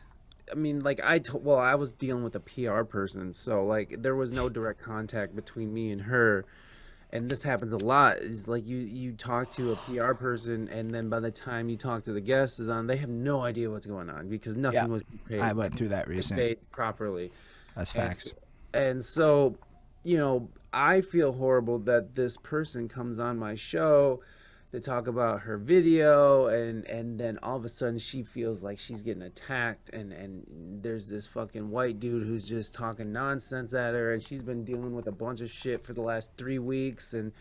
I 0.51 0.55
mean, 0.55 0.81
like 0.81 0.99
I 1.03 1.19
told, 1.19 1.43
well, 1.43 1.59
I 1.59 1.75
was 1.75 1.91
dealing 1.91 2.23
with 2.23 2.35
a 2.35 2.39
PR 2.39 2.83
person, 2.83 3.33
so 3.33 3.65
like 3.65 4.01
there 4.01 4.15
was 4.15 4.31
no 4.31 4.49
direct 4.49 4.81
contact 4.81 5.35
between 5.35 5.73
me 5.73 5.91
and 5.91 6.01
her. 6.01 6.45
And 7.11 7.27
this 7.27 7.41
happens 7.41 7.73
a 7.73 7.77
lot. 7.77 8.17
Is 8.17 8.47
like 8.47 8.67
you 8.67 8.77
you 8.77 9.13
talk 9.13 9.51
to 9.53 9.71
a 9.71 9.75
PR 9.77 10.13
person, 10.13 10.67
and 10.67 10.93
then 10.93 11.09
by 11.09 11.19
the 11.19 11.31
time 11.31 11.67
you 11.67 11.75
talk 11.75 12.03
to 12.03 12.13
the 12.13 12.21
guest 12.21 12.59
is 12.59 12.69
on, 12.69 12.85
they 12.85 12.97
have 12.97 13.09
no 13.09 13.41
idea 13.41 13.71
what's 13.71 13.87
going 13.87 14.11
on 14.11 14.29
because 14.29 14.55
nothing 14.55 14.81
yeah, 14.81 14.87
was 14.87 15.03
paid. 15.27 15.39
I 15.39 15.53
went 15.53 15.75
through 15.75 15.89
that 15.89 16.07
recently. 16.07 16.57
Properly. 16.71 17.31
That's 17.75 17.91
facts. 17.91 18.33
And, 18.73 18.83
and 18.83 19.05
so, 19.05 19.57
you 20.03 20.17
know, 20.17 20.49
I 20.71 21.01
feel 21.01 21.33
horrible 21.33 21.79
that 21.79 22.13
this 22.13 22.37
person 22.37 22.87
comes 22.87 23.19
on 23.19 23.39
my 23.39 23.55
show 23.55 24.21
to 24.71 24.79
talk 24.79 25.07
about 25.07 25.41
her 25.41 25.57
video 25.57 26.45
and 26.47 26.85
and 26.85 27.19
then 27.19 27.39
all 27.41 27.55
of 27.55 27.65
a 27.65 27.69
sudden 27.69 27.97
she 27.97 28.23
feels 28.23 28.61
like 28.61 28.77
she's 28.77 29.01
getting 29.01 29.23
attacked 29.23 29.89
and 29.89 30.13
and 30.13 30.45
there's 30.83 31.07
this 31.07 31.25
fucking 31.25 31.69
white 31.71 31.99
dude 31.99 32.25
who's 32.25 32.45
just 32.45 32.73
talking 32.73 33.11
nonsense 33.11 33.73
at 33.73 33.93
her 33.93 34.13
and 34.13 34.21
she's 34.21 34.43
been 34.43 34.63
dealing 34.63 34.93
with 34.93 35.07
a 35.07 35.11
bunch 35.11 35.41
of 35.41 35.49
shit 35.49 35.83
for 35.83 35.93
the 35.93 36.01
last 36.01 36.31
3 36.37 36.59
weeks 36.59 37.13
and 37.13 37.31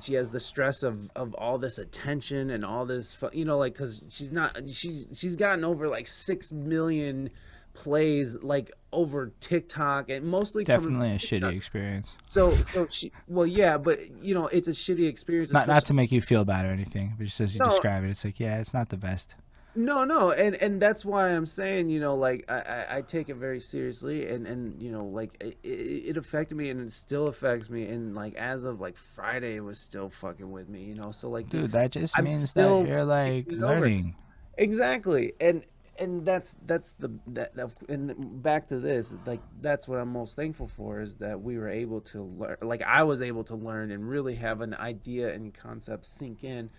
she 0.00 0.14
has 0.14 0.30
the 0.30 0.40
stress 0.40 0.82
of 0.82 1.10
of 1.14 1.34
all 1.34 1.58
this 1.58 1.76
attention 1.76 2.48
and 2.48 2.64
all 2.64 2.86
this 2.86 3.16
you 3.32 3.44
know 3.44 3.58
like 3.58 3.74
cuz 3.74 4.02
she's 4.08 4.32
not 4.32 4.56
she's 4.70 5.08
she's 5.14 5.36
gotten 5.36 5.64
over 5.64 5.86
like 5.88 6.06
6 6.06 6.52
million 6.52 7.28
plays 7.74 8.42
like 8.42 8.70
over 8.92 9.32
TikTok 9.40 10.08
and 10.10 10.26
mostly 10.26 10.64
definitely 10.64 11.10
a 11.10 11.18
shitty 11.18 11.54
experience. 11.56 12.14
So 12.22 12.50
so 12.50 12.86
she 12.90 13.12
well 13.28 13.46
yeah, 13.46 13.78
but 13.78 14.22
you 14.22 14.34
know 14.34 14.46
it's 14.48 14.68
a 14.68 14.72
shitty 14.72 15.08
experience. 15.08 15.52
Not 15.52 15.68
not 15.68 15.84
to 15.86 15.94
make 15.94 16.12
you 16.12 16.20
feel 16.20 16.44
bad 16.44 16.64
or 16.64 16.68
anything, 16.68 17.14
but 17.16 17.24
just 17.24 17.40
as 17.40 17.54
you 17.54 17.60
no, 17.60 17.66
describe 17.66 18.04
it, 18.04 18.10
it's 18.10 18.24
like 18.24 18.40
yeah, 18.40 18.60
it's 18.60 18.74
not 18.74 18.88
the 18.88 18.96
best. 18.96 19.36
No, 19.76 20.02
no, 20.04 20.32
and 20.32 20.56
and 20.56 20.82
that's 20.82 21.04
why 21.04 21.28
I'm 21.28 21.46
saying, 21.46 21.90
you 21.90 22.00
know, 22.00 22.16
like 22.16 22.44
I, 22.50 22.54
I, 22.54 22.96
I 22.96 23.02
take 23.02 23.28
it 23.28 23.36
very 23.36 23.60
seriously, 23.60 24.26
and 24.26 24.44
and 24.46 24.82
you 24.82 24.90
know, 24.90 25.04
like 25.04 25.36
it, 25.40 25.58
it 25.62 26.16
affected 26.16 26.56
me, 26.56 26.70
and 26.70 26.80
it 26.80 26.90
still 26.90 27.28
affects 27.28 27.70
me, 27.70 27.84
and 27.86 28.16
like 28.16 28.34
as 28.34 28.64
of 28.64 28.80
like 28.80 28.96
Friday, 28.96 29.54
it 29.54 29.60
was 29.60 29.78
still 29.78 30.08
fucking 30.08 30.50
with 30.50 30.68
me, 30.68 30.82
you 30.82 30.96
know. 30.96 31.12
So 31.12 31.30
like, 31.30 31.48
Dude, 31.48 31.70
that 31.70 31.92
just 31.92 32.18
I'm 32.18 32.24
means 32.24 32.52
that 32.54 32.84
you're 32.84 33.04
like 33.04 33.46
getting 33.48 33.62
over 33.62 33.86
it. 33.86 33.92
learning. 33.92 34.16
exactly, 34.58 35.34
and 35.40 35.62
and 36.00 36.24
that's 36.24 36.56
that's 36.66 36.92
the 36.92 37.10
that 37.28 37.52
and 37.88 38.42
back 38.42 38.68
to 38.68 38.80
this, 38.80 39.14
like 39.26 39.40
that's 39.60 39.86
what 39.86 40.00
I'm 40.00 40.08
most 40.12 40.34
thankful 40.34 40.66
for 40.66 41.00
is 41.00 41.16
that 41.16 41.40
we 41.42 41.58
were 41.58 41.68
able 41.68 42.00
to 42.02 42.22
learn, 42.22 42.56
like 42.62 42.82
I 42.82 43.02
was 43.04 43.20
able 43.22 43.44
to 43.44 43.54
learn 43.56 43.90
and 43.92 44.08
really 44.08 44.34
have 44.36 44.60
an 44.62 44.74
idea 44.74 45.32
and 45.32 45.54
concept 45.54 46.06
sink 46.06 46.42
in 46.42 46.70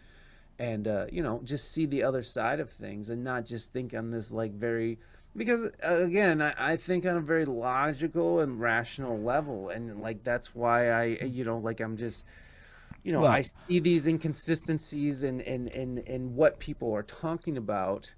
and 0.60 0.88
uh, 0.88 1.06
you 1.12 1.24
know 1.24 1.42
just 1.44 1.72
see 1.72 1.86
the 1.86 2.04
other 2.04 2.24
side 2.24 2.60
of 2.60 2.70
things 2.70 3.10
and 3.10 3.24
not 3.24 3.46
just 3.46 3.74
think 3.74 3.94
on 3.94 4.12
this 4.12 4.32
like 4.32 4.54
very 4.54 5.00
because 5.36 5.66
uh, 5.84 5.96
again 6.04 6.42
I, 6.42 6.74
I 6.74 6.76
think 6.78 7.06
on 7.06 7.18
a 7.18 7.22
very 7.22 7.46
logical 7.46 8.40
and 8.42 8.60
rational 8.60 9.20
level 9.20 9.70
and 9.70 10.02
like 10.02 10.24
that's 10.24 10.54
why 10.54 10.90
i 10.92 11.04
you 11.24 11.44
know 11.46 11.58
like 11.58 11.80
i'm 11.80 11.98
just 11.98 12.26
you 13.04 13.12
know 13.12 13.22
Well- 13.22 13.32
i 13.32 13.42
see 13.42 13.80
these 13.80 14.08
inconsistencies 14.08 15.24
in 15.24 15.42
in 15.42 15.68
in, 15.70 15.98
in 16.00 16.36
what 16.36 16.60
people 16.60 16.94
are 16.94 17.04
talking 17.04 17.58
about 17.58 18.14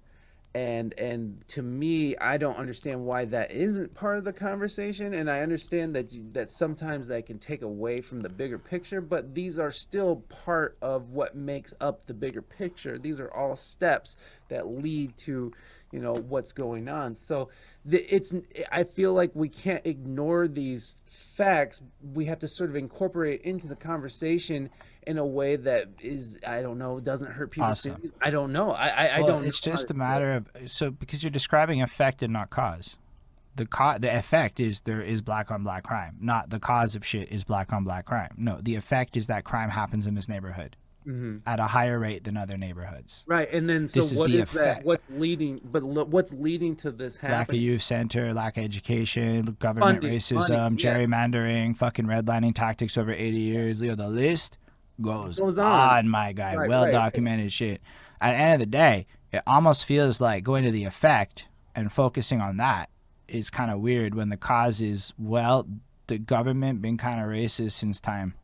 and 0.54 0.94
and 0.98 1.46
to 1.48 1.62
me 1.62 2.16
i 2.18 2.36
don't 2.36 2.56
understand 2.56 3.04
why 3.04 3.24
that 3.24 3.50
isn't 3.50 3.94
part 3.94 4.18
of 4.18 4.24
the 4.24 4.32
conversation 4.32 5.12
and 5.12 5.30
i 5.30 5.40
understand 5.40 5.94
that 5.94 6.08
that 6.32 6.48
sometimes 6.48 7.08
that 7.08 7.26
can 7.26 7.38
take 7.38 7.62
away 7.62 8.00
from 8.00 8.20
the 8.20 8.28
bigger 8.28 8.58
picture 8.58 9.00
but 9.00 9.34
these 9.34 9.58
are 9.58 9.70
still 9.70 10.16
part 10.16 10.76
of 10.80 11.10
what 11.10 11.34
makes 11.34 11.74
up 11.80 12.06
the 12.06 12.14
bigger 12.14 12.42
picture. 12.42 12.98
These 12.98 13.20
are 13.20 13.32
all 13.32 13.56
steps 13.56 14.16
that 14.48 14.66
lead 14.66 15.16
to 15.18 15.52
you 15.94 16.00
know 16.00 16.12
what's 16.12 16.52
going 16.52 16.88
on 16.88 17.14
so 17.14 17.48
the, 17.84 18.02
it's 18.12 18.34
i 18.72 18.82
feel 18.82 19.12
like 19.12 19.30
we 19.34 19.48
can't 19.48 19.86
ignore 19.86 20.48
these 20.48 21.02
facts 21.06 21.80
we 22.12 22.24
have 22.24 22.40
to 22.40 22.48
sort 22.48 22.68
of 22.68 22.74
incorporate 22.74 23.40
it 23.40 23.46
into 23.46 23.68
the 23.68 23.76
conversation 23.76 24.68
in 25.06 25.18
a 25.18 25.24
way 25.24 25.54
that 25.54 25.88
is 26.00 26.36
i 26.44 26.60
don't 26.60 26.78
know 26.78 26.98
doesn't 26.98 27.30
hurt 27.30 27.52
people 27.52 27.68
Awesome. 27.68 28.12
i 28.20 28.30
don't 28.30 28.52
know 28.52 28.72
i 28.72 28.88
i, 28.88 29.16
I 29.16 29.18
don't 29.20 29.44
it's 29.44 29.60
just 29.60 29.88
a 29.90 29.94
matter 29.94 30.32
of 30.32 30.70
so 30.70 30.90
because 30.90 31.22
you're 31.22 31.30
describing 31.30 31.80
effect 31.80 32.22
and 32.22 32.32
not 32.32 32.50
cause. 32.50 32.96
The 33.56 33.66
co- 33.66 33.98
the 34.00 34.12
effect 34.12 34.58
is 34.58 34.80
there 34.80 35.00
is 35.00 35.22
black 35.22 35.52
on 35.52 35.62
black 35.62 35.84
crime, 35.84 36.16
not 36.20 36.50
the 36.50 36.58
cause 36.58 36.96
of 36.96 37.06
shit 37.06 37.30
is 37.30 37.44
black 37.44 37.72
on 37.72 37.84
black 37.84 38.04
crime. 38.04 38.34
No, 38.36 38.58
the 38.60 38.74
effect 38.74 39.16
is 39.16 39.28
that 39.28 39.44
crime 39.44 39.70
happens 39.70 40.08
in 40.08 40.16
this 40.16 40.28
neighborhood 40.28 40.74
Mhm. 41.06 41.42
at 41.46 41.60
a 41.60 41.64
higher 41.66 41.98
rate 41.98 42.24
than 42.24 42.36
other 42.36 42.56
neighborhoods. 42.56 43.24
Right, 43.26 43.48
and 43.52 43.68
then 43.68 43.88
so 43.88 44.00
This 44.00 44.12
is 44.12 44.18
the 44.18 44.24
is 44.42 44.50
that? 44.52 44.84
What's 44.84 45.08
leading? 45.10 45.60
But 45.64 45.82
lo- 45.82 46.04
what's 46.04 46.32
leading 46.32 46.76
to 46.76 46.90
this 46.90 47.16
happening? 47.18 47.38
Lack 47.38 47.48
of 47.50 47.54
youth 47.56 47.82
center, 47.82 48.32
lack 48.32 48.56
of 48.56 48.64
education, 48.64 49.56
government 49.58 50.00
Funding, 50.00 50.18
racism, 50.18 50.48
money, 50.50 50.76
yeah. 50.82 50.94
gerrymandering, 50.94 51.76
fucking 51.76 52.06
redlining 52.06 52.54
tactics 52.54 52.96
over 52.96 53.12
80 53.12 53.38
years. 53.38 53.80
Leo, 53.80 53.94
the 53.94 54.08
list 54.08 54.56
goes, 55.00 55.38
Goes 55.40 55.58
on. 55.58 55.66
on. 55.98 56.08
my 56.08 56.32
guy. 56.32 56.54
Right, 56.56 56.68
well 56.68 56.84
right. 56.84 56.92
documented 56.92 57.52
shit. 57.52 57.80
At 58.20 58.32
the 58.32 58.36
end 58.38 58.52
of 58.54 58.60
the 58.60 58.66
day, 58.66 59.06
it 59.32 59.42
almost 59.46 59.84
feels 59.84 60.20
like 60.20 60.44
going 60.44 60.64
to 60.64 60.70
the 60.70 60.84
effect 60.84 61.46
and 61.74 61.92
focusing 61.92 62.40
on 62.40 62.56
that 62.58 62.88
is 63.28 63.50
kind 63.50 63.70
of 63.70 63.80
weird 63.80 64.14
when 64.14 64.28
the 64.28 64.36
cause 64.36 64.80
is, 64.80 65.12
well, 65.18 65.66
the 66.06 66.18
government 66.18 66.80
been 66.82 66.96
kind 66.96 67.20
of 67.20 67.26
racist 67.26 67.72
since 67.72 67.98
time. 68.00 68.34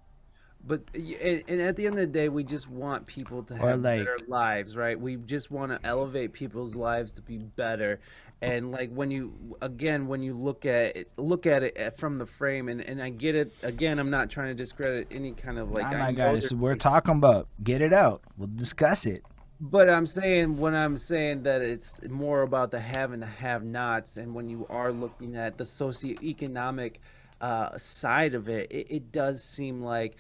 But 0.66 0.82
and, 0.95 1.43
and 1.49 1.61
at 1.61 1.77
the 1.77 1.87
end 1.87 1.95
of 1.95 2.01
the 2.01 2.07
day, 2.07 2.28
we 2.28 2.45
just 2.45 2.69
want 2.69 3.07
people 3.07 3.43
to 3.45 3.57
have 3.57 3.81
like- 3.81 4.01
better 4.01 4.19
lives, 4.28 4.77
right? 4.77 4.99
We 4.99 5.16
just 5.16 5.51
want 5.51 5.73
to 5.73 5.81
elevate 5.87 6.32
people's 6.32 6.74
lives 6.74 7.12
to 7.15 7.23
be 7.23 7.39
better. 7.39 8.01
And 8.43 8.70
like 8.70 8.91
when 8.91 9.11
you 9.11 9.57
again, 9.61 10.07
when 10.07 10.23
you 10.23 10.32
look 10.32 10.65
at 10.65 10.97
it, 10.97 11.11
look 11.16 11.47
at 11.47 11.62
it 11.62 11.99
from 11.99 12.16
the 12.16 12.24
frame, 12.24 12.69
and, 12.69 12.81
and 12.81 13.03
I 13.03 13.11
get 13.11 13.35
it. 13.35 13.53
Again, 13.62 13.99
I'm 13.99 14.11
not 14.11 14.31
trying 14.31 14.49
to 14.49 14.55
discredit 14.55 15.09
any 15.11 15.32
kind 15.32 15.59
of 15.59 15.70
like. 15.70 15.85
My 15.85 16.12
guy, 16.12 16.32
this 16.32 16.47
is 16.47 16.55
we're 16.55 16.77
talking 16.77 17.16
about. 17.16 17.49
Get 17.62 17.82
it 17.82 17.93
out. 17.93 18.23
We'll 18.39 18.49
discuss 18.55 19.05
it. 19.05 19.24
But 19.61 19.91
I'm 19.91 20.07
saying 20.07 20.57
when 20.57 20.74
I'm 20.74 20.97
saying 20.97 21.43
that 21.43 21.61
it's 21.61 22.01
more 22.09 22.41
about 22.41 22.70
the 22.70 22.81
have 22.81 23.12
and 23.12 23.23
the 23.23 23.27
have-nots, 23.27 24.16
and 24.16 24.35
when 24.35 24.49
you 24.49 24.66
are 24.70 24.91
looking 24.91 25.37
at 25.37 25.59
the 25.59 25.65
socioeconomic 25.65 26.95
uh, 27.43 27.77
side 27.77 28.32
of 28.32 28.49
it, 28.49 28.73
it, 28.73 28.87
it 28.89 29.12
does 29.12 29.45
seem 29.45 29.82
like, 29.82 30.16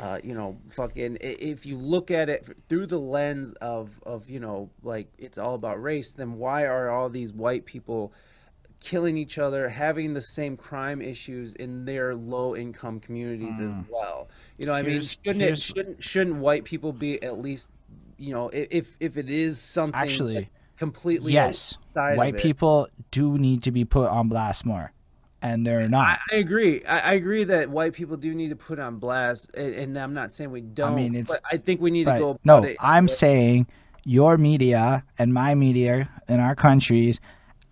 uh, 0.00 0.18
you 0.24 0.34
know, 0.34 0.58
fucking. 0.68 1.18
If 1.20 1.66
you 1.66 1.76
look 1.76 2.10
at 2.10 2.28
it 2.28 2.56
through 2.68 2.86
the 2.86 2.98
lens 2.98 3.52
of 3.60 4.00
of 4.04 4.30
you 4.30 4.40
know, 4.40 4.70
like 4.82 5.08
it's 5.18 5.38
all 5.38 5.54
about 5.54 5.80
race, 5.82 6.10
then 6.10 6.38
why 6.38 6.64
are 6.64 6.90
all 6.90 7.08
these 7.08 7.32
white 7.32 7.66
people? 7.66 8.12
killing 8.80 9.18
each 9.18 9.36
other, 9.38 9.68
having 9.68 10.14
the 10.14 10.20
same 10.20 10.56
crime 10.56 11.02
issues 11.02 11.54
in 11.54 11.84
their 11.84 12.14
low 12.14 12.56
income 12.56 12.98
communities 12.98 13.60
as 13.60 13.72
well. 13.90 14.28
You 14.56 14.66
know, 14.66 14.72
I 14.72 14.82
mean, 14.82 15.02
shouldn't 15.02 15.42
it, 15.42 15.58
shouldn't 15.58 16.02
shouldn't 16.02 16.36
white 16.36 16.64
people 16.64 16.92
be 16.92 17.22
at 17.22 17.38
least, 17.38 17.68
you 18.16 18.32
know, 18.32 18.48
if 18.48 18.96
if 18.98 19.16
it 19.16 19.28
is 19.28 19.60
something 19.60 20.00
Actually, 20.00 20.50
completely 20.78 21.34
Yes, 21.34 21.76
white 21.94 22.38
people 22.38 22.88
do 23.10 23.36
need 23.38 23.62
to 23.64 23.70
be 23.70 23.84
put 23.84 24.08
on 24.08 24.28
blast 24.28 24.64
more, 24.64 24.92
and 25.42 25.66
they're 25.66 25.88
not. 25.88 26.18
I 26.30 26.36
agree. 26.36 26.84
I, 26.84 26.98
I 26.98 27.12
agree 27.14 27.44
that 27.44 27.70
white 27.70 27.92
people 27.92 28.16
do 28.16 28.34
need 28.34 28.50
to 28.50 28.56
put 28.56 28.78
on 28.78 28.96
blast, 28.98 29.50
and, 29.54 29.74
and 29.74 29.98
I'm 29.98 30.14
not 30.14 30.32
saying 30.32 30.50
we 30.50 30.60
don't. 30.60 30.92
I 30.92 30.96
mean, 30.96 31.14
it's- 31.14 31.28
but 31.28 31.40
I 31.52 31.56
think 31.58 31.80
we 31.80 31.90
need 31.90 32.04
to 32.04 32.10
But 32.12 32.18
go. 32.18 32.38
no, 32.44 32.64
it- 32.64 32.76
I'm 32.80 33.08
saying 33.08 33.66
your 34.04 34.36
media 34.38 35.04
and 35.18 35.32
my 35.34 35.54
media 35.54 36.08
in 36.28 36.40
our 36.40 36.54
countries 36.54 37.20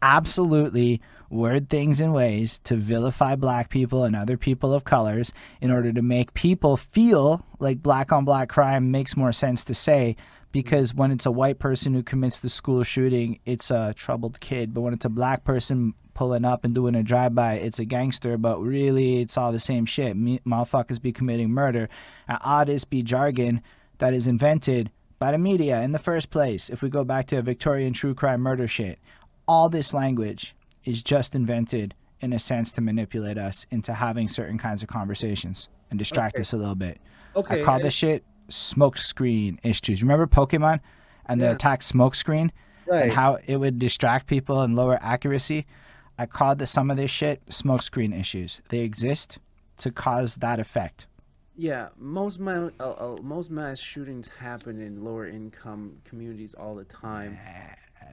absolutely 0.02 1.00
word 1.30 1.68
things 1.68 2.00
in 2.00 2.12
ways 2.12 2.58
to 2.60 2.74
vilify 2.76 3.34
black 3.36 3.68
people 3.68 4.04
and 4.04 4.16
other 4.16 4.36
people 4.38 4.72
of 4.72 4.84
colors 4.84 5.32
in 5.60 5.70
order 5.70 5.92
to 5.92 6.00
make 6.00 6.32
people 6.34 6.76
feel 6.76 7.44
like 7.58 7.82
black 7.82 8.10
on 8.12 8.24
black 8.24 8.48
crime 8.48 8.90
makes 8.90 9.16
more 9.16 9.32
sense 9.32 9.62
to 9.64 9.74
say 9.74 10.16
because 10.52 10.94
when 10.94 11.10
it's 11.10 11.26
a 11.26 11.30
white 11.30 11.58
person 11.58 11.92
who 11.92 12.02
commits 12.02 12.40
the 12.40 12.48
school 12.48 12.82
shooting 12.82 13.38
it's 13.44 13.70
a 13.70 13.92
troubled 13.94 14.40
kid 14.40 14.72
but 14.72 14.80
when 14.80 14.94
it's 14.94 15.04
a 15.04 15.10
black 15.10 15.44
person 15.44 15.92
pulling 16.18 16.44
up 16.44 16.64
and 16.64 16.74
doing 16.74 16.96
a 16.96 17.02
drive-by 17.02 17.54
it's 17.54 17.78
a 17.78 17.84
gangster 17.84 18.36
but 18.36 18.58
really 18.60 19.20
it's 19.22 19.36
all 19.38 19.52
the 19.52 19.60
same 19.60 19.86
shit 19.86 20.16
Me- 20.16 20.40
motherfuckers 20.44 21.00
be 21.00 21.12
committing 21.12 21.48
murder 21.48 21.88
and 22.26 22.36
all 22.44 22.64
this 22.64 22.82
be 22.84 23.02
jargon 23.04 23.62
that 23.98 24.12
is 24.12 24.26
invented 24.26 24.90
by 25.20 25.30
the 25.30 25.38
media 25.38 25.80
in 25.82 25.92
the 25.92 25.98
first 25.98 26.30
place. 26.30 26.68
If 26.70 26.80
we 26.82 26.88
go 26.88 27.02
back 27.04 27.26
to 27.28 27.36
a 27.38 27.42
Victorian 27.42 27.92
true 27.92 28.14
crime 28.14 28.40
murder 28.40 28.68
shit, 28.68 29.00
all 29.48 29.68
this 29.68 29.92
language 29.92 30.54
is 30.84 31.02
just 31.02 31.34
invented 31.34 31.94
in 32.20 32.32
a 32.32 32.38
sense 32.38 32.70
to 32.72 32.80
manipulate 32.80 33.36
us 33.38 33.66
into 33.70 33.94
having 33.94 34.28
certain 34.28 34.58
kinds 34.58 34.82
of 34.84 34.88
conversations 34.88 35.68
and 35.90 35.98
distract 35.98 36.34
Okay. 36.36 36.42
us 36.42 36.52
a 36.52 36.56
little 36.56 36.76
bit. 36.76 37.00
okay, 37.36 37.60
I 37.60 37.64
call 37.64 37.80
this 37.80 37.94
shit 37.94 38.24
smokescreen 38.48 39.58
issues. 39.64 40.02
Remember 40.02 40.26
Pokemon 40.26 40.80
and 41.26 41.40
the 41.40 41.50
attack 41.52 41.80
smokescreen 41.80 42.50
right. 42.86 43.04
and 43.04 43.12
how 43.12 43.38
it 43.46 43.56
would 43.56 43.78
distract 43.78 44.26
people 44.28 44.62
and 44.62 44.76
lower 44.76 44.98
accuracy? 45.02 45.66
I 46.18 46.26
called 46.26 46.58
the, 46.58 46.66
some 46.66 46.90
of 46.90 46.96
this 46.96 47.10
shit 47.10 47.40
smoke 47.48 47.82
screen 47.82 48.12
issues. 48.12 48.60
They 48.70 48.80
exist 48.80 49.38
to 49.78 49.90
cause 49.90 50.36
that 50.36 50.58
effect. 50.58 51.06
Yeah, 51.56 51.88
most 51.98 52.38
ma- 52.38 52.70
uh, 52.78 52.82
uh, 52.92 53.16
most 53.22 53.50
mass 53.50 53.80
shootings 53.80 54.28
happen 54.38 54.80
in 54.80 55.02
lower 55.04 55.26
income 55.26 55.98
communities 56.04 56.54
all 56.54 56.76
the 56.76 56.84
time. 56.84 57.36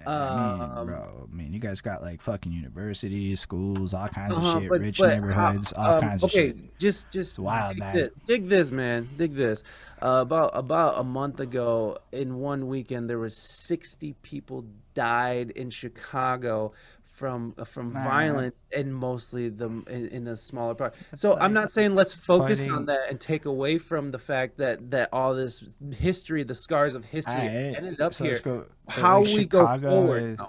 I 0.07 0.57
mean, 0.57 0.61
Um, 0.77 0.87
bro, 0.87 1.27
I 1.31 1.35
mean, 1.35 1.53
you 1.53 1.59
guys 1.59 1.79
got 1.81 2.01
like 2.01 2.21
fucking 2.21 2.51
universities, 2.51 3.39
schools, 3.39 3.93
all 3.93 4.07
kinds 4.07 4.35
Uh-huh, 4.35 4.57
of 4.57 4.61
shit, 4.63 4.69
but- 4.69 4.81
rich 4.81 4.97
but 4.99 5.09
neighborhoods, 5.09 5.73
all 5.73 5.93
um, 5.95 6.01
kinds 6.01 6.23
of 6.23 6.31
shit. 6.31 6.55
okay, 6.55 6.69
just 6.79 7.11
just 7.11 7.31
It's 7.33 7.39
wild, 7.39 7.73
dig 7.75 7.79
man. 7.79 7.95
This, 7.95 8.09
dig 8.27 8.49
this, 8.49 8.71
man. 8.71 9.09
Dig 9.15 9.35
this. 9.35 9.61
Uh, 10.01 10.19
about 10.21 10.51
about 10.55 10.99
a 10.99 11.03
month 11.03 11.39
ago, 11.39 11.99
in 12.11 12.39
one 12.39 12.67
weekend, 12.67 13.07
there 13.09 13.19
was 13.19 13.37
sixty 13.37 14.13
people 14.23 14.65
died 14.95 15.51
in 15.51 15.69
Chicago 15.69 16.73
from 17.15 17.55
uh, 17.57 17.63
from 17.63 17.93
Man. 17.93 18.03
violence, 18.03 18.55
and 18.75 18.93
mostly 18.93 19.49
the 19.49 19.67
in, 19.87 20.07
in 20.09 20.23
the 20.25 20.35
smaller 20.35 20.75
part. 20.75 20.95
So 21.15 21.31
like 21.31 21.41
I'm 21.41 21.53
not 21.53 21.71
saying 21.71 21.95
let's 21.95 22.13
focus 22.13 22.59
fighting- 22.59 22.73
on 22.73 22.85
that 22.85 23.09
and 23.09 23.19
take 23.19 23.45
away 23.45 23.77
from 23.77 24.09
the 24.09 24.19
fact 24.19 24.57
that 24.57 24.91
that 24.91 25.09
all 25.13 25.33
this 25.33 25.63
history, 25.97 26.43
the 26.43 26.55
scars 26.55 26.93
of 26.93 27.05
history, 27.05 27.33
ended 27.33 28.01
up 28.01 28.13
so 28.13 28.25
here. 28.25 28.39
go. 28.43 28.65
How 28.87 29.21
like, 29.23 29.35
we 29.35 29.45
go 29.45 29.77
forward? 29.77 30.23
is- 30.23 30.39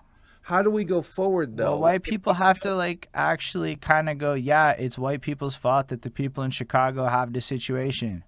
How 0.42 0.62
do 0.62 0.70
we 0.70 0.84
go 0.84 1.02
forward 1.02 1.56
though? 1.56 1.70
Well, 1.70 1.80
white 1.80 2.02
people 2.02 2.34
have 2.34 2.58
to 2.60 2.74
like 2.74 3.08
actually 3.14 3.76
kind 3.76 4.08
of 4.08 4.18
go, 4.18 4.34
yeah, 4.34 4.72
it's 4.72 4.98
white 4.98 5.20
people's 5.20 5.54
fault 5.54 5.88
that 5.88 6.02
the 6.02 6.10
people 6.10 6.42
in 6.42 6.50
Chicago 6.50 7.06
have 7.06 7.32
this 7.32 7.46
situation. 7.46 8.24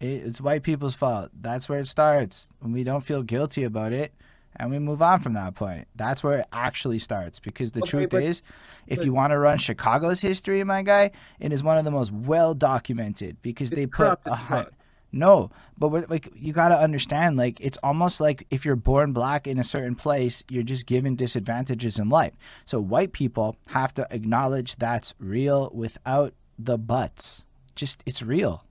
It, 0.00 0.22
it's 0.26 0.40
white 0.40 0.62
people's 0.62 0.94
fault. 0.94 1.30
That's 1.40 1.68
where 1.68 1.80
it 1.80 1.88
starts. 1.88 2.48
And 2.62 2.74
we 2.74 2.84
don't 2.84 3.00
feel 3.02 3.22
guilty 3.22 3.64
about 3.64 3.92
it, 3.92 4.12
and 4.58 4.70
we 4.70 4.78
move 4.78 5.02
on 5.02 5.20
from 5.20 5.34
that 5.34 5.54
point. 5.54 5.86
That's 5.94 6.22
where 6.24 6.40
it 6.40 6.46
actually 6.52 6.98
starts. 6.98 7.38
Because 7.38 7.72
the 7.72 7.80
Okay, 7.80 7.90
truth 7.90 8.10
but- 8.10 8.22
is, 8.22 8.42
if 8.86 8.98
but- 8.98 9.04
you 9.06 9.12
want 9.12 9.30
to 9.32 9.38
run 9.38 9.58
Chicago's 9.58 10.20
history, 10.20 10.62
my 10.64 10.82
guy, 10.82 11.10
it 11.40 11.52
is 11.52 11.62
one 11.62 11.78
of 11.78 11.84
the 11.84 11.90
most 11.90 12.12
well 12.12 12.54
documented 12.54 13.36
because 13.42 13.70
they 13.70 13.86
put 13.86 14.18
a 14.26 14.32
as 14.32 14.38
hun- 14.38 14.64
fuck. 14.64 14.72
No, 15.12 15.50
but 15.78 16.10
like 16.10 16.28
you 16.34 16.52
got 16.52 16.68
to 16.68 16.78
understand, 16.78 17.36
like 17.36 17.58
it's 17.60 17.78
almost 17.82 18.20
like 18.20 18.46
if 18.50 18.64
you're 18.66 18.76
born 18.76 19.12
black 19.12 19.46
in 19.46 19.58
a 19.58 19.64
certain 19.64 19.94
place, 19.94 20.44
you're 20.50 20.62
just 20.64 20.84
given 20.84 21.14
disadvantages 21.16 21.98
in 21.98 22.08
life. 22.10 22.34
So 22.66 22.80
white 22.80 23.12
people 23.12 23.56
have 23.68 23.94
to 23.94 24.06
acknowledge 24.10 24.76
that's 24.76 25.14
real 25.18 25.70
without 25.72 26.34
the 26.58 26.76
buts. 26.76 27.44
Just 27.74 28.02
it's 28.04 28.20
real. 28.20 28.64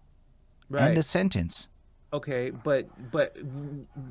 Right. 0.70 0.90
End 0.90 0.98
of 0.98 1.06
sentence. 1.06 1.68
Okay, 2.14 2.49
but 2.52 2.88
but 3.11 3.36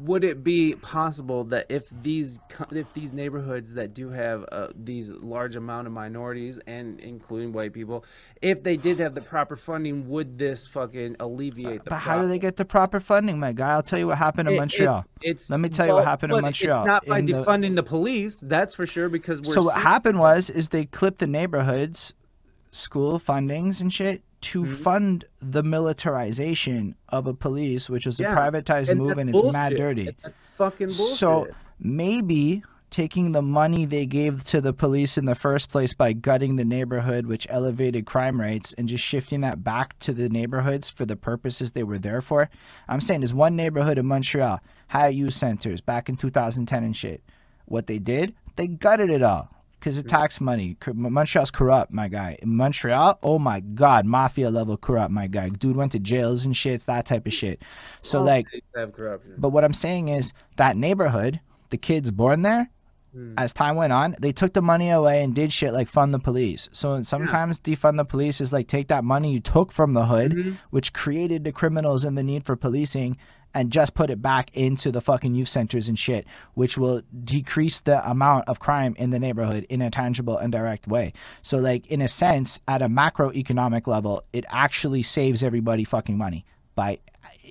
would 0.01 0.25
it 0.25 0.45
be 0.45 0.75
possible 0.75 1.45
that 1.45 1.66
if 1.71 1.89
these 2.03 2.39
if 2.71 2.93
these 2.93 3.12
neighborhoods 3.12 3.75
that 3.75 3.95
do 3.95 4.11
have 4.11 4.45
uh, 4.53 4.69
these 4.75 5.11
large 5.12 5.57
amount 5.57 5.87
of 5.87 5.93
minorities 5.93 6.59
and 6.66 7.01
including 7.01 7.53
white 7.53 7.73
people, 7.73 8.05
if 8.43 8.62
they 8.62 8.77
did 8.77 8.99
have 8.99 9.15
the 9.15 9.23
proper 9.23 9.57
funding, 9.57 10.09
would 10.11 10.37
this 10.37 10.66
fucking 10.66 11.16
alleviate 11.19 11.85
the? 11.85 11.91
But 11.91 12.01
how 12.01 12.21
do 12.21 12.27
they 12.29 12.39
get 12.39 12.57
the 12.57 12.65
proper 12.66 13.01
funding, 13.01 13.39
my 13.39 13.53
guy? 13.53 13.71
I'll 13.71 13.83
tell 13.83 13.99
you 13.99 14.09
what 14.09 14.19
happened 14.19 14.49
in 14.49 14.55
It- 14.55 14.57
it- 14.57 14.61
Montreal. 14.61 15.07
it's 15.23 15.49
Let 15.49 15.61
me 15.61 15.71
tell 15.71 15.87
you 15.87 15.95
what 15.95 16.05
happened 16.05 16.33
in 16.35 16.43
Montreal. 16.43 16.81
It's 16.83 16.87
not 16.87 17.07
by 17.07 17.21
In 17.21 17.27
the- 17.27 17.33
defunding 17.33 17.75
the 17.77 17.85
police, 17.85 18.39
that's 18.41 18.75
for 18.75 18.87
sure. 18.87 19.09
Because 19.09 19.41
we're 19.41 19.55
so 19.55 19.62
what 19.62 19.77
happened 19.79 20.19
was 20.19 20.51
is 20.51 20.69
they 20.71 20.85
clipped 20.85 21.21
the 21.21 21.27
neighborhoods 21.27 22.12
school 22.71 23.21
fundings 23.21 23.81
and 23.81 23.93
shit 23.93 24.23
to 24.45 24.62
Mm-hmm. 24.65 24.75
fund 24.75 25.25
the 25.41 25.62
militarization 25.62 26.95
of 27.09 27.27
a 27.27 27.35
police 27.35 27.89
which 27.91 28.07
was 28.07 28.21
Yeah, 28.21 28.33
a 28.33 28.37
privatized 28.37 28.89
and 28.91 29.01
move 29.01 29.19
and 29.19 29.31
it's 29.31 29.43
mad 29.43 29.77
dirty. 29.77 30.09
And 30.09 30.16
That's 30.23 30.37
fucking 30.39 30.89
bullshit. 30.89 31.16
so 31.19 31.49
maybe 31.81 32.62
taking 32.91 33.33
the 33.33 33.43
money 33.43 33.85
they 33.85 34.07
gave 34.07 34.45
to 34.45 34.61
the 34.61 34.73
police 34.73 35.19
in 35.19 35.25
the 35.25 35.35
first 35.35 35.69
place 35.69 35.95
by 35.95 36.12
gutting 36.12 36.55
the 36.57 36.65
neighborhood 36.65 37.27
which 37.27 37.45
elevated 37.51 38.07
crime 38.07 38.41
rates 38.41 38.73
and 38.75 38.87
just 38.89 39.03
shifting 39.03 39.41
that 39.41 39.65
back 39.65 39.99
to 39.99 40.12
the 40.12 40.29
neighborhoods 40.29 40.89
for 40.91 41.05
the 41.05 41.16
purposes 41.16 41.73
they 41.73 41.83
were 41.83 41.99
there 41.99 42.21
for. 42.21 42.49
I'm 42.89 43.01
saying 43.01 43.21
there's 43.21 43.35
one 43.35 43.57
neighborhood 43.57 43.99
in 43.99 44.07
montreal 44.07 44.61
high 44.89 45.09
youth 45.09 45.35
centers 45.35 45.81
back 45.81 46.09
in 46.09 46.16
2010 46.16 46.85
and 46.85 46.97
shit. 46.97 47.23
What 47.66 47.87
they 47.89 47.99
did 47.99 48.35
they 48.57 48.69
gutted 48.69 49.11
it 49.11 49.23
all 49.23 49.51
because 49.85 49.98
it 49.98 50.09
tax 50.09 50.40
money. 50.40 50.78
Montreal's 50.94 51.51
corrupt, 51.51 51.93
my 51.93 52.09
guy. 52.09 52.39
In 52.40 52.56
Montreal, 52.56 53.19
oh 53.23 53.39
my 53.39 53.61
god, 53.61 54.06
mafia 54.06 54.51
level 54.51 54.78
corrupt, 54.78 55.11
my 55.11 55.27
guy. 55.27 55.51
Dude 55.51 55.77
went 55.77 55.93
to 55.93 55.98
jails 55.98 56.47
and 56.47 56.56
shit, 56.56 56.81
that 56.86 57.05
type 57.05 57.27
of 57.27 57.35
shit. 57.35 57.61
So 58.01 58.20
All 58.20 58.24
like, 58.24 58.47
but 59.36 59.51
what 59.51 59.62
I'm 59.62 59.74
saying 59.74 60.09
is 60.09 60.32
that 60.56 60.78
neighborhood, 60.78 61.40
the 61.69 61.77
kids 61.77 62.11
born 62.11 62.43
there, 62.43 62.70
Hmm. 63.15 63.35
as 63.39 63.52
time 63.52 63.77
went 63.77 63.93
on, 63.93 64.16
they 64.20 64.32
took 64.32 64.55
the 64.55 64.62
money 64.62 64.90
away 64.90 65.23
and 65.23 65.35
did 65.36 65.52
shit 65.52 65.73
like 65.73 65.86
fund 65.86 66.12
the 66.12 66.19
police. 66.19 66.69
So 66.73 67.01
sometimes 67.05 67.61
defund 67.61 67.97
the 67.97 68.05
police 68.05 68.40
is 68.40 68.52
like 68.52 68.66
take 68.66 68.89
that 68.89 69.05
money 69.05 69.32
you 69.32 69.39
took 69.39 69.70
from 69.70 69.93
the 69.93 70.06
hood, 70.06 70.32
Mm-hmm. 70.32 70.52
which 70.70 70.93
created 70.93 71.44
the 71.44 71.52
criminals 71.52 72.02
and 72.02 72.19
the 72.19 72.24
need 72.24 72.44
for 72.44 72.56
policing, 72.56 73.16
and 73.55 73.71
just 73.71 73.95
put 73.95 74.11
it 74.11 74.21
back 74.21 74.51
into 74.55 74.91
the 74.91 75.01
fucking 75.01 75.35
youth 75.35 75.49
centers 75.49 75.89
and 75.89 75.99
shit, 75.99 76.27
which 76.55 76.77
will 76.77 77.03
decrease 77.25 77.81
the 77.81 78.09
amount 78.09 78.49
of 78.49 78.59
crime 78.59 78.95
in 78.99 79.11
the 79.11 79.19
neighborhood 79.19 79.65
in 79.69 79.81
a 79.81 79.91
tangible 79.91 80.37
and 80.37 80.53
direct 80.53 80.87
way. 80.87 81.13
So 81.43 81.59
like 81.59 81.87
in 81.87 82.03
a 82.03 82.09
sense, 82.09 82.61
at 82.67 82.83
a 82.83 82.89
macroeconomic 82.89 83.87
level, 83.87 84.25
it 84.33 84.45
actually 84.49 85.03
saves 85.03 85.43
everybody 85.43 85.85
fucking 85.85 86.19
money 86.19 86.45
by 86.75 86.99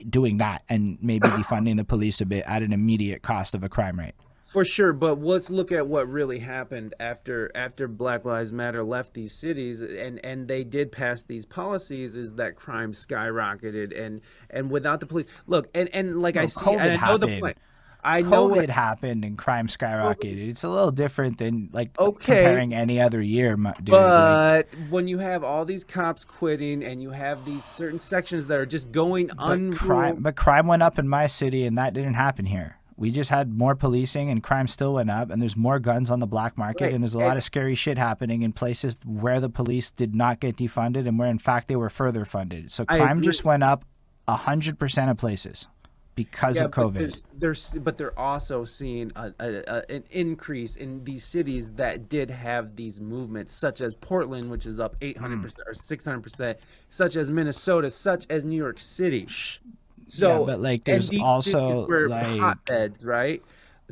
doing 0.10 0.38
that 0.38 0.64
and 0.70 0.98
maybe 1.02 1.28
defunding 1.30 1.78
the 1.78 1.86
police 1.86 2.22
a 2.22 2.26
bit 2.26 2.44
at 2.46 2.62
an 2.62 2.74
immediate 2.74 3.22
cost 3.22 3.56
of 3.56 3.64
a 3.64 3.70
crime 3.70 3.98
rate. 3.98 4.16
For 4.54 4.64
sure, 4.64 4.94
but 4.94 5.20
let's 5.20 5.50
look 5.50 5.72
at 5.72 5.88
what 5.88 6.08
really 6.08 6.38
happened 6.38 6.94
after 7.00 7.52
after 7.56 7.88
Black 7.88 8.24
Lives 8.24 8.52
Matter 8.54 8.84
left 8.84 9.16
these 9.16 9.34
cities 9.34 9.82
and 9.82 10.24
and 10.24 10.48
they 10.48 10.64
did 10.64 10.92
pass 10.92 11.24
these 11.24 11.46
policies 11.48 12.16
is 12.16 12.36
that 12.36 12.56
crime 12.56 12.92
skyrocketed 12.92 14.00
and 14.00 14.22
and 14.52 14.70
without 14.70 15.00
the 15.00 15.08
police 15.08 15.26
look 15.48 15.70
and 15.74 15.90
and 15.92 16.22
like 16.22 16.38
I 16.38 16.46
see 16.46 16.62
COVID 16.66 16.80
I 16.80 16.90
know 16.90 17.18
the 17.18 17.28
happened. 17.28 17.42
point. 17.42 17.58
I 18.06 18.22
know 18.22 18.50
COVID 18.50 18.56
what, 18.58 18.70
happened 18.70 19.24
and 19.26 19.38
crime 19.38 19.68
skyrocketed. 19.68 20.50
It's 20.50 20.64
a 20.64 20.70
little 20.70 20.92
different 20.92 21.38
than 21.40 21.70
like 21.74 21.98
Okay. 21.98 22.36
comparing 22.44 22.76
any 22.76 23.00
other 23.02 23.22
year, 23.22 23.56
dude. 23.56 23.66
like- 23.66 23.88
but 23.90 24.68
when 24.90 25.08
you 25.08 25.18
have 25.20 25.44
all 25.44 25.64
these 25.66 25.84
cops 25.86 26.26
quitting 26.26 26.84
and 26.84 27.02
you 27.02 27.12
have 27.12 27.44
these 27.46 27.64
certain 27.64 28.00
sections 28.02 28.48
that 28.48 28.60
are 28.60 28.66
just 28.66 28.92
going 28.92 29.28
but 29.28 29.38
unruled, 29.40 29.78
crime, 29.78 30.18
but 30.20 30.36
crime 30.36 30.68
went 30.68 30.84
up 30.84 31.00
in 31.00 31.08
my 31.08 31.28
city, 31.28 31.66
and 31.66 31.78
that 31.78 31.94
didn't 31.94 32.16
happen 32.16 32.46
here. 32.46 32.76
We 32.96 33.10
just 33.12 33.30
had 33.30 33.52
more 33.52 33.76
policing, 33.76 34.30
and 34.30 34.44
crime 34.44 34.68
still 34.68 34.94
went 34.94 35.10
up, 35.10 35.30
and 35.32 35.42
there's 35.42 35.58
more 35.58 35.80
guns 35.80 36.12
on 36.12 36.20
the 36.20 36.28
black 36.28 36.58
market, 36.58 36.84
Right, 36.86 36.94
and 36.94 37.04
there's 37.04 37.16
a 37.16 37.20
lot 37.20 37.38
of 37.38 37.44
scary 37.44 37.76
shit 37.76 37.98
happening 37.98 38.44
in 38.44 38.54
places 38.54 39.00
where 39.06 39.40
the 39.40 39.50
police 39.50 39.90
did 39.92 40.14
not 40.16 40.40
get 40.40 40.58
defunded, 40.58 41.08
and 41.08 41.18
where 41.18 41.30
in 41.30 41.40
fact 41.40 41.68
they 41.68 41.76
were 41.76 41.90
further 41.90 42.24
funded. 42.26 42.72
So 42.72 42.86
crime 42.86 43.22
just 43.22 43.44
went 43.44 43.64
up 43.64 43.84
a 44.28 44.36
hundred 44.36 44.78
percent 44.80 45.10
of 45.10 45.18
places 45.18 45.68
because 46.16 46.58
Yeah, 46.58 46.66
of 46.66 46.72
but 46.72 46.82
COVID. 46.82 46.94
there's- 46.94 47.24
There's, 47.36 47.72
but 47.82 47.98
they're 47.98 48.18
also 48.18 48.64
seeing 48.66 49.12
a, 49.16 49.34
a, 49.40 49.64
a, 49.68 49.92
an 49.92 50.04
increase 50.12 50.76
in 50.76 51.04
these 51.04 51.24
cities 51.24 51.72
that 51.72 52.08
did 52.08 52.30
have 52.30 52.76
these 52.76 53.02
movements, 53.02 53.52
such 53.54 53.82
as 53.82 53.96
Portland, 53.96 54.52
which 54.52 54.68
is 54.68 54.80
up 54.80 54.96
800 55.02 55.38
Hmm. 55.38 55.42
percent 55.42 55.62
or 55.68 55.74
600 55.74 56.22
percent, 56.22 56.60
such 56.88 57.16
as 57.16 57.32
Minnesota, 57.32 57.90
such 57.90 58.28
as 58.30 58.46
New 58.46 58.56
York 58.56 58.80
City. 58.80 59.28
So, 60.06 60.40
Yeah, 60.40 60.46
but, 60.46 60.62
like, 60.62 60.84
there's 60.84 61.10
also, 61.20 61.86
like- 61.88 62.40
hotbeds, 62.40 63.04
right? 63.04 63.42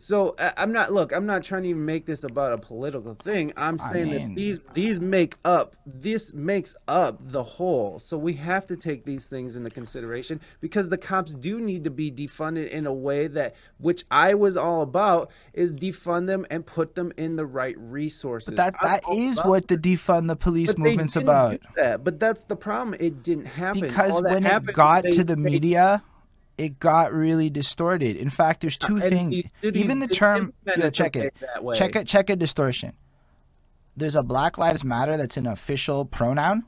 So 0.02 0.36
I- 0.40 0.54
I'm 0.58 0.72
not. 0.72 0.92
Look, 0.92 1.12
I'm 1.12 1.26
not 1.26 1.44
trying 1.44 1.64
to 1.64 1.70
even 1.70 1.86
make 1.86 2.06
this 2.08 2.24
about 2.24 2.54
a 2.54 2.58
political 2.58 3.14
thing. 3.14 3.54
I'm 3.56 3.78
saying 3.78 4.10
mean- 4.10 4.30
that 4.30 4.36
these 4.36 4.64
these 4.74 5.00
make 5.00 5.38
up. 5.46 5.76
This 5.86 6.34
makes 6.34 6.76
up 6.88 7.20
the 7.22 7.44
whole. 7.44 8.00
So 8.00 8.18
we 8.18 8.34
have 8.34 8.66
to 8.68 8.76
take 8.76 9.06
these 9.06 9.28
things 9.28 9.56
into 9.56 9.70
consideration 9.70 10.42
because 10.60 10.90
the 10.90 10.98
cops 10.98 11.34
do 11.34 11.60
need 11.62 11.84
to 11.84 11.92
be 11.92 12.12
defunded 12.12 12.70
in 12.70 12.88
a 12.88 12.94
way 12.94 13.28
that, 13.28 13.56
which 13.78 14.04
I 14.10 14.34
was 14.34 14.58
all 14.58 14.82
about, 14.82 15.30
is 15.54 15.72
defund 15.72 16.26
them 16.26 16.46
and 16.50 16.66
put 16.66 16.96
them 16.96 17.14
in 17.16 17.36
the 17.36 17.46
right 17.46 17.76
resources. 17.78 18.56
That 18.56 18.76
that 18.82 19.04
is 19.14 19.40
what 19.44 19.68
the 19.68 19.78
defund 19.78 20.28
the 20.28 20.36
police 20.36 20.76
movement's 20.78 21.16
about. 21.16 21.60
That. 21.76 22.04
But 22.04 22.20
that's 22.20 22.46
the 22.46 22.56
problem. 22.56 22.96
It 23.00 23.22
didn't 23.22 23.46
happen 23.46 23.82
because 23.82 24.20
when 24.22 24.46
it 24.46 24.74
got 24.74 25.04
to 25.04 25.24
the 25.24 25.36
they- 25.36 25.42
media 25.42 26.04
it 26.58 26.80
got 26.80 27.14
really 27.14 27.50
distorted. 27.50 28.16
In 28.18 28.30
fact 28.30 28.62
there's 28.62 28.78
two 28.78 28.96
and 28.98 29.04
things 29.04 29.46
even 29.64 30.00
the 30.00 30.08
term 30.08 30.54
yeah, 30.66 30.86
it 30.86 30.94
check 30.94 31.16
it. 31.16 31.36
check 31.76 31.96
it 31.96 32.08
check 32.08 32.30
a 32.30 32.36
distortion. 32.36 32.94
There's 33.98 34.16
a 34.16 34.24
black 34.24 34.58
lives 34.58 34.84
matter 34.84 35.18
that's 35.18 35.38
an 35.38 35.48
official 35.48 36.06
pronoun 36.06 36.66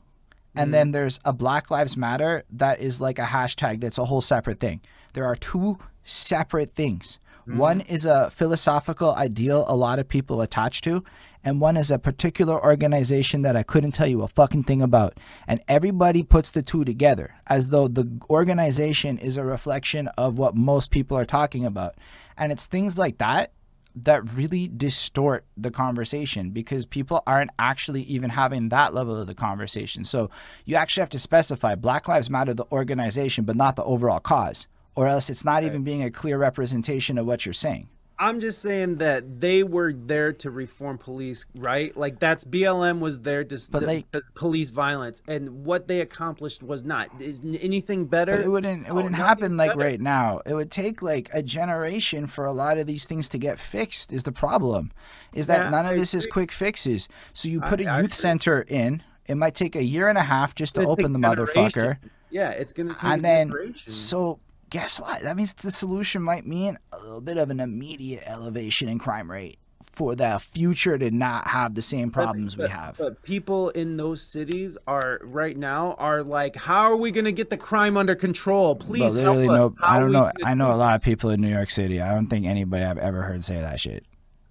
and 0.56 0.66
Mm-hmm. 0.66 0.70
then 0.70 0.90
there's 0.92 1.18
a 1.24 1.32
black 1.32 1.70
lives 1.70 1.96
matter 1.96 2.44
that 2.52 2.80
is 2.80 3.00
like 3.00 3.18
a 3.18 3.22
hashtag 3.24 3.80
that's 3.80 3.98
a 3.98 4.04
whole 4.04 4.20
separate 4.20 4.60
thing. 4.60 4.80
There 5.14 5.24
are 5.26 5.34
two 5.34 5.78
separate 6.04 6.70
things. 6.70 7.18
Mm-hmm. 7.48 7.58
one 7.58 7.80
is 7.82 8.06
a 8.06 8.30
philosophical 8.30 9.14
ideal 9.16 9.66
a 9.68 9.76
lot 9.76 9.98
of 9.98 10.08
people 10.08 10.40
attach 10.40 10.80
to 10.82 11.04
and 11.44 11.60
one 11.60 11.76
is 11.76 11.90
a 11.90 11.98
particular 11.98 12.62
organization 12.62 13.42
that 13.42 13.56
I 13.56 13.62
couldn't 13.62 13.92
tell 13.92 14.06
you 14.06 14.22
a 14.22 14.28
fucking 14.28 14.64
thing 14.64 14.80
about. 14.80 15.18
And 15.46 15.60
everybody 15.68 16.22
puts 16.22 16.50
the 16.50 16.62
two 16.62 16.84
together 16.84 17.34
as 17.46 17.68
though 17.68 17.86
the 17.88 18.10
organization 18.30 19.18
is 19.18 19.36
a 19.36 19.44
reflection 19.44 20.08
of 20.16 20.38
what 20.38 20.56
most 20.56 20.90
people 20.90 21.16
are 21.18 21.26
talking 21.26 21.66
about. 21.66 21.96
And 22.36 22.50
it's 22.50 22.66
things 22.66 22.96
like 22.96 23.18
that 23.18 23.52
that 23.96 24.28
really 24.32 24.68
distort 24.68 25.44
the 25.56 25.70
conversation 25.70 26.50
because 26.50 26.84
people 26.84 27.22
aren't 27.26 27.52
actually 27.58 28.02
even 28.02 28.30
having 28.30 28.68
that 28.70 28.92
level 28.92 29.16
of 29.16 29.26
the 29.26 29.34
conversation. 29.34 30.04
So 30.04 30.30
you 30.64 30.74
actually 30.74 31.02
have 31.02 31.10
to 31.10 31.18
specify 31.18 31.76
Black 31.76 32.08
Lives 32.08 32.28
Matter, 32.28 32.54
the 32.54 32.66
organization, 32.72 33.44
but 33.44 33.54
not 33.54 33.76
the 33.76 33.84
overall 33.84 34.18
cause, 34.18 34.66
or 34.96 35.06
else 35.06 35.30
it's 35.30 35.44
not 35.44 35.62
even 35.62 35.84
being 35.84 36.02
a 36.02 36.10
clear 36.10 36.38
representation 36.38 37.18
of 37.18 37.26
what 37.26 37.46
you're 37.46 37.52
saying. 37.52 37.88
I'm 38.18 38.38
just 38.40 38.62
saying 38.62 38.96
that 38.96 39.40
they 39.40 39.64
were 39.64 39.92
there 39.92 40.32
to 40.34 40.50
reform 40.50 40.98
police, 40.98 41.46
right? 41.54 41.96
Like 41.96 42.20
that's 42.20 42.44
BLM 42.44 43.00
was 43.00 43.20
there 43.20 43.42
to, 43.44 43.58
But, 43.70 43.82
like- 43.82 44.10
to 44.12 44.22
police 44.34 44.70
violence, 44.70 45.20
and 45.26 45.64
what 45.64 45.88
they 45.88 46.00
accomplished 46.00 46.62
was 46.62 46.84
not. 46.84 47.08
Is 47.20 47.40
anything 47.60 48.06
better? 48.06 48.40
It 48.40 48.48
wouldn't 48.50 48.82
it 48.86 48.88
No, 48.88 48.94
wouldn't 48.94 49.16
happen 49.16 49.56
like 49.56 49.70
better. 49.70 49.80
right 49.80 50.00
now. 50.00 50.40
It 50.46 50.54
would 50.54 50.70
take 50.70 51.02
like 51.02 51.28
a 51.32 51.42
generation 51.42 52.26
for 52.28 52.44
a 52.44 52.52
lot 52.52 52.78
of 52.78 52.86
these 52.86 53.04
things 53.06 53.28
to 53.30 53.38
get 53.38 53.58
fixed. 53.58 54.12
Is 54.12 54.22
the 54.22 54.32
problem? 54.32 54.92
Is 55.32 55.46
that 55.46 55.64
Yeah, 55.64 55.70
none 55.70 55.86
of 55.86 55.96
this 55.96 56.14
is 56.14 56.26
quick 56.26 56.52
fixes. 56.52 57.08
So 57.32 57.48
you 57.48 57.60
put 57.60 57.80
a 57.80 57.86
I 57.86 57.96
youth 57.98 58.06
agree. 58.12 58.14
center 58.16 58.60
in. 58.68 59.02
It 59.26 59.36
might 59.36 59.54
take 59.54 59.74
a 59.74 59.82
year 59.82 60.08
and 60.08 60.18
a 60.18 60.22
half 60.22 60.54
just 60.54 60.74
to 60.76 60.86
open 60.86 61.12
the 61.12 61.18
take 61.18 61.38
motherfucker. 61.38 61.96
Yeah, 62.30 62.50
it's 62.50 62.72
gonna 62.72 62.94
take 62.94 63.02
a 63.02 63.06
And 63.06 63.24
then 63.24 63.48
generation. 63.48 63.92
so 63.92 64.38
guess 64.74 64.98
what? 64.98 65.22
That 65.22 65.36
means 65.36 65.52
the 65.52 65.70
solution 65.70 66.20
might 66.20 66.44
mean 66.48 66.76
a 66.92 66.98
little 66.98 67.20
bit 67.20 67.36
of 67.36 67.48
an 67.48 67.60
immediate 67.60 68.24
elevation 68.26 68.88
in 68.88 68.98
crime 68.98 69.30
rate 69.30 69.60
for 69.84 70.16
the 70.16 70.40
future 70.52 70.98
to 70.98 71.12
not 71.12 71.46
have 71.46 71.76
the 71.76 71.80
same 71.80 72.08
But- 72.08 72.14
problems 72.24 72.56
we 72.56 72.66
have. 72.68 72.96
But 72.98 73.22
people 73.22 73.68
in 73.70 73.96
those 73.96 74.20
cities 74.20 74.76
are 74.88 75.20
right 75.22 75.56
now 75.56 75.92
are 75.96 76.24
like, 76.24 76.56
how 76.56 76.90
are 76.90 76.96
we 76.96 77.12
gonna 77.12 77.30
get 77.30 77.50
the 77.50 77.56
crime 77.56 77.96
under 77.96 78.16
control? 78.16 78.74
But 78.74 78.86
Please 78.88 79.14
literally, 79.14 79.44
help 79.46 79.56
no. 79.56 79.66
us. 79.66 79.72
How 79.78 79.96
I 79.96 80.00
don't 80.00 80.10
know. 80.10 80.32
I 80.44 80.54
know 80.54 80.72
a 80.72 80.74
lot 80.74 80.96
of 80.96 81.02
people 81.02 81.30
in 81.30 81.40
New 81.40 81.50
York 81.54 81.70
City. 81.70 82.00
I 82.00 82.12
don't 82.12 82.26
think 82.26 82.44
anybody 82.44 82.84
I've 82.84 82.98
ever 82.98 83.22
heard 83.22 83.44
say 83.44 83.60
that 83.60 83.78
shit. 83.78 84.04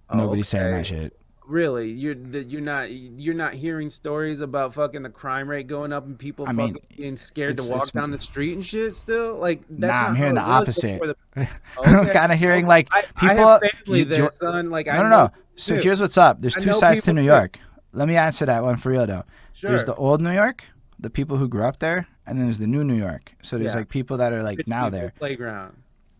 Oh, 0.08 0.16
Nobody's 0.16 0.48
saying 0.48 0.70
that 0.70 0.86
shit. 0.86 1.14
Really, 1.46 1.90
you're 1.90 2.14
you're 2.14 2.62
not 2.62 2.90
you're 2.90 3.34
not 3.34 3.52
hearing 3.52 3.90
stories 3.90 4.40
about 4.40 4.72
fucking 4.72 5.02
the 5.02 5.10
crime 5.10 5.46
rate 5.46 5.66
going 5.66 5.92
up 5.92 6.06
and 6.06 6.18
people 6.18 6.46
I 6.48 6.52
mean, 6.52 6.78
being 6.96 7.16
scared 7.16 7.58
to 7.58 7.70
walk 7.70 7.92
down 7.92 8.10
the 8.12 8.18
street 8.20 8.54
and 8.54 8.64
shit. 8.64 8.94
Still, 8.94 9.36
like 9.36 9.60
that's 9.68 9.80
Nah, 9.80 10.00
not 10.00 10.08
I'm 10.10 10.16
hearing 10.16 10.34
the 10.34 10.40
how 10.40 10.62
it 10.62 10.66
was 10.66 10.78
opposite. 10.78 11.16
the- 11.34 11.48
I'm 11.84 12.06
kind 12.08 12.32
of 12.32 12.38
hearing 12.38 12.66
like 12.66 12.88
people. 13.18 13.38
I 13.46 13.52
have 13.52 13.60
family 13.84 14.04
there, 14.04 14.30
son. 14.30 14.70
Like 14.70 14.88
I 14.88 14.96
no, 14.96 15.02
no, 15.02 15.08
know 15.10 15.24
no. 15.26 15.30
So 15.56 15.76
too. 15.76 15.82
here's 15.82 16.00
what's 16.00 16.16
up. 16.16 16.40
There's 16.40 16.54
two 16.54 16.72
sides 16.72 17.02
to 17.02 17.12
New 17.12 17.20
too. 17.20 17.26
York. 17.26 17.58
Let 17.92 18.08
me 18.08 18.16
answer 18.16 18.46
that 18.46 18.62
one 18.62 18.76
for 18.76 18.88
real 18.90 19.06
though. 19.06 19.24
Sure. 19.52 19.68
There's 19.70 19.84
the 19.84 19.94
old 19.96 20.22
New 20.22 20.32
York, 20.32 20.64
the 20.98 21.10
people 21.10 21.36
who 21.36 21.46
grew 21.46 21.64
up 21.64 21.78
there, 21.78 22.06
and 22.26 22.38
then 22.38 22.46
there's 22.46 22.58
the 22.58 22.66
new 22.66 22.84
New 22.84 22.96
York. 22.96 23.34
So 23.42 23.58
there's 23.58 23.72
Yeah. 23.74 23.80
like 23.80 23.90
people 23.90 24.16
that 24.16 24.32
are 24.32 24.42
like 24.42 24.56
Rich 24.58 24.66
now 24.66 24.88
there. 24.88 25.12
playground. 25.18 25.76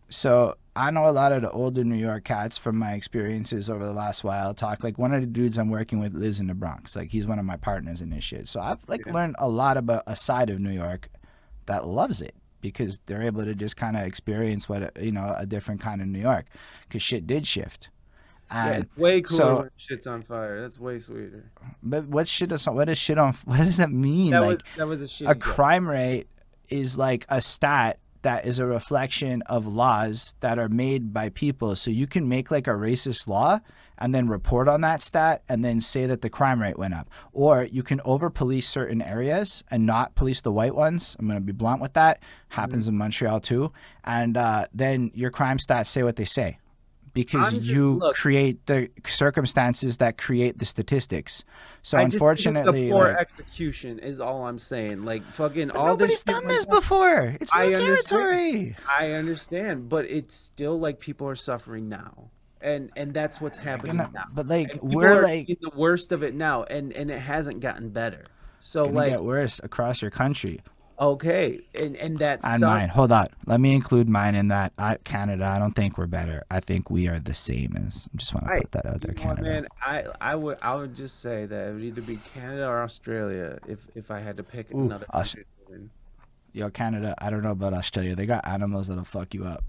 So 0.09 0.55
I 0.75 0.91
know 0.91 1.07
a 1.07 1.11
lot 1.11 1.31
of 1.31 1.41
the 1.41 1.49
older 1.51 1.83
New 1.83 1.95
York 1.95 2.25
cats 2.25 2.57
from 2.57 2.77
my 2.77 2.93
experiences 2.93 3.69
over 3.69 3.85
the 3.85 3.93
last 3.93 4.23
while. 4.23 4.53
Talk 4.53 4.83
like 4.83 4.97
one 4.97 5.13
of 5.13 5.21
the 5.21 5.27
dudes 5.27 5.57
I'm 5.57 5.69
working 5.69 5.99
with 5.99 6.13
lives 6.13 6.39
in 6.39 6.47
the 6.47 6.53
Bronx. 6.53 6.95
Like 6.95 7.11
he's 7.11 7.25
one 7.27 7.39
of 7.39 7.45
my 7.45 7.55
partners 7.55 8.01
in 8.01 8.09
this 8.09 8.23
shit. 8.25 8.49
So 8.49 8.59
I've 8.59 8.79
like 8.87 9.05
Yeah. 9.05 9.13
learned 9.13 9.35
a 9.39 9.47
lot 9.47 9.77
about 9.77 10.03
a 10.05 10.15
side 10.15 10.49
of 10.49 10.59
New 10.59 10.71
York 10.73 11.09
that 11.65 11.87
loves 11.87 12.21
it 12.21 12.35
because 12.61 12.99
they're 13.05 13.21
able 13.21 13.45
to 13.45 13.55
just 13.55 13.77
kind 13.77 13.95
of 13.95 14.03
experience 14.05 14.67
what 14.67 15.01
you 15.01 15.11
know 15.11 15.33
a 15.37 15.45
different 15.45 15.79
kind 15.81 16.01
of 16.01 16.07
New 16.07 16.19
York 16.19 16.45
because 16.87 17.01
shit 17.01 17.25
did 17.25 17.47
shift. 17.47 17.89
Yeah, 18.51 18.67
And 18.67 18.83
it's 18.83 18.97
way 18.97 19.21
cooler 19.21 19.37
so- 19.37 19.55
when 19.61 19.69
shit's 19.77 20.07
on 20.07 20.23
fire. 20.23 20.61
That's 20.61 20.77
way 20.77 20.99
sweeter. 20.99 21.51
but 21.81 22.07
what 22.07 22.27
shit 22.27 22.51
is 22.51 22.67
what 22.67 22.89
is 22.89 22.97
shit 22.97 23.17
on? 23.17 23.33
What 23.45 23.57
does 23.59 23.77
that 23.77 23.91
mean? 23.91 24.31
That 24.31 24.41
like 24.41 24.49
was 24.49 24.61
that 24.77 24.87
was 24.87 25.01
a 25.01 25.07
shit. 25.07 25.27
a 25.29 25.35
crime 25.35 25.87
rate 25.87 26.27
is 26.69 26.97
like 26.97 27.25
a 27.29 27.39
stat 27.39 27.99
that 28.25 28.47
is 28.47 28.57
a 28.57 28.65
reflection 28.65 29.43
of 29.43 29.67
laws 29.67 30.33
that 30.39 30.57
are 30.57 30.67
made 30.67 31.13
by 31.13 31.29
people. 31.29 31.75
So 31.75 31.91
you 31.91 32.07
can 32.07 32.27
make 32.27 32.49
like 32.49 32.65
a 32.65 32.71
racist 32.71 33.27
law 33.27 33.59
and 33.99 34.15
then 34.15 34.27
report 34.27 34.67
on 34.67 34.81
that 34.81 35.03
stat 35.03 35.43
and 35.47 35.63
then 35.63 35.79
say 35.79 36.07
that 36.07 36.21
the 36.21 36.29
crime 36.29 36.59
rate 36.59 36.79
went 36.79 36.95
up. 36.95 37.07
Or 37.33 37.63
you 37.63 37.83
can 37.83 38.01
over 38.03 38.31
police 38.31 38.67
certain 38.67 38.99
areas 38.99 39.63
and 39.69 39.85
not 39.85 40.15
police 40.15 40.41
the 40.41 40.51
white 40.51 40.73
ones. 40.73 41.15
I'm 41.19 41.27
going 41.27 41.37
to 41.37 41.45
be 41.45 41.51
blunt 41.51 41.81
with 41.81 41.93
that. 41.93 42.23
Happens 42.49 42.87
in 42.87 42.97
Montreal 42.97 43.41
too. 43.41 43.71
And 44.03 44.37
uh, 44.37 44.65
then 44.73 45.11
your 45.13 45.29
crime 45.29 45.59
stats 45.59 45.87
say 45.87 46.01
what 46.01 46.15
they 46.15 46.25
say 46.25 46.57
because 47.15 47.53
just- 47.53 47.65
you 47.65 47.95
look. 47.95 48.15
create 48.15 48.63
the 48.67 48.89
circumstances 49.07 49.97
that 49.97 50.17
create 50.19 50.59
the 50.59 50.65
statistics. 50.65 51.43
So 51.81 51.97
I 51.97 52.01
just 52.01 52.03
think 52.03 52.07
it's 52.07 52.13
unfortunately, 52.15 52.89
a 52.89 52.91
poor 52.93 53.03
like, 53.09 53.17
execution 53.17 53.99
is 53.99 54.19
all 54.19 54.45
I'm 54.47 54.59
saying. 54.59 55.03
Like 55.03 55.23
fucking 55.33 55.71
all 55.71 55.87
nobody's 55.87 56.21
this 56.21 56.35
done 56.35 56.47
this 56.47 56.65
down- 56.65 56.75
before. 56.75 57.35
It's 57.41 57.51
I 57.53 57.67
new 57.69 57.75
territory. 57.75 58.75
I 58.87 59.11
understand, 59.13 59.89
but 59.89 60.05
it's 60.05 60.35
still 60.35 60.79
like 60.79 60.99
people 60.99 61.27
are 61.27 61.35
suffering 61.35 61.89
now, 61.89 62.29
and 62.61 62.91
and 62.95 63.13
that's 63.13 63.39
what's 63.41 63.57
happening 63.57 63.97
Gonna- 63.97 64.11
now. 64.13 64.25
but 64.33 64.47
like 64.47 64.77
we're 64.81 65.21
like 65.21 65.47
the 65.47 65.71
worst 65.75 66.11
of 66.11 66.23
it 66.23 66.33
now, 66.35 66.63
and 66.63 66.91
and 66.93 67.09
it 67.11 67.19
hasn't 67.19 67.59
gotten 67.61 67.89
better. 67.89 68.25
So 68.59 68.85
it's 68.85 68.93
like 68.93 69.09
get 69.11 69.23
worse 69.23 69.59
across 69.63 70.01
your 70.01 70.11
country. 70.11 70.61
Okay, 70.99 71.61
and 71.73 71.95
and 71.95 72.17
that's 72.19 72.45
And 72.45 72.61
mine. 72.61 72.89
Hold 72.89 73.11
on. 73.11 73.27
Let 73.45 73.59
me 73.59 73.73
include 73.73 74.07
mine 74.09 74.35
in 74.35 74.47
that. 74.49 74.73
I, 74.77 74.97
Canada. 75.03 75.45
I 75.45 75.59
don't 75.59 75.73
think 75.75 75.97
we're 75.97 76.07
better. 76.07 76.43
I 76.49 76.59
think 76.59 76.89
we 76.89 77.07
are 77.07 77.19
the 77.19 77.33
same 77.33 77.75
as. 77.87 78.07
I 78.13 78.17
just 78.17 78.33
want 78.33 78.47
to 78.47 78.57
put 78.61 78.71
that 78.71 78.85
out 78.85 79.01
there, 79.01 79.13
know 79.13 79.21
Canada. 79.21 79.41
man, 79.43 79.67
I, 79.85 80.05
I 80.21 80.35
would 80.35 80.57
I 80.61 80.75
would 80.75 80.95
just 80.95 81.19
say 81.19 81.45
that 81.45 81.67
it 81.69 81.73
would 81.73 81.83
either 81.83 82.01
be 82.01 82.17
Canada 82.33 82.67
or 82.67 82.81
Australia 82.83 83.59
if 83.67 83.87
if 83.95 84.11
I 84.11 84.19
had 84.19 84.37
to 84.37 84.43
pick 84.43 84.73
Ooh, 84.73 84.81
another 84.81 85.05
Aus-. 85.11 85.35
Yo, 86.53 86.69
Canada. 86.69 87.13
I 87.19 87.29
don't 87.29 87.43
know 87.43 87.51
about 87.51 87.73
Australia. 87.73 88.15
They 88.15 88.25
got 88.25 88.47
animals 88.47 88.87
that'll 88.87 89.03
fuck 89.03 89.33
you 89.33 89.43
up. 89.45 89.63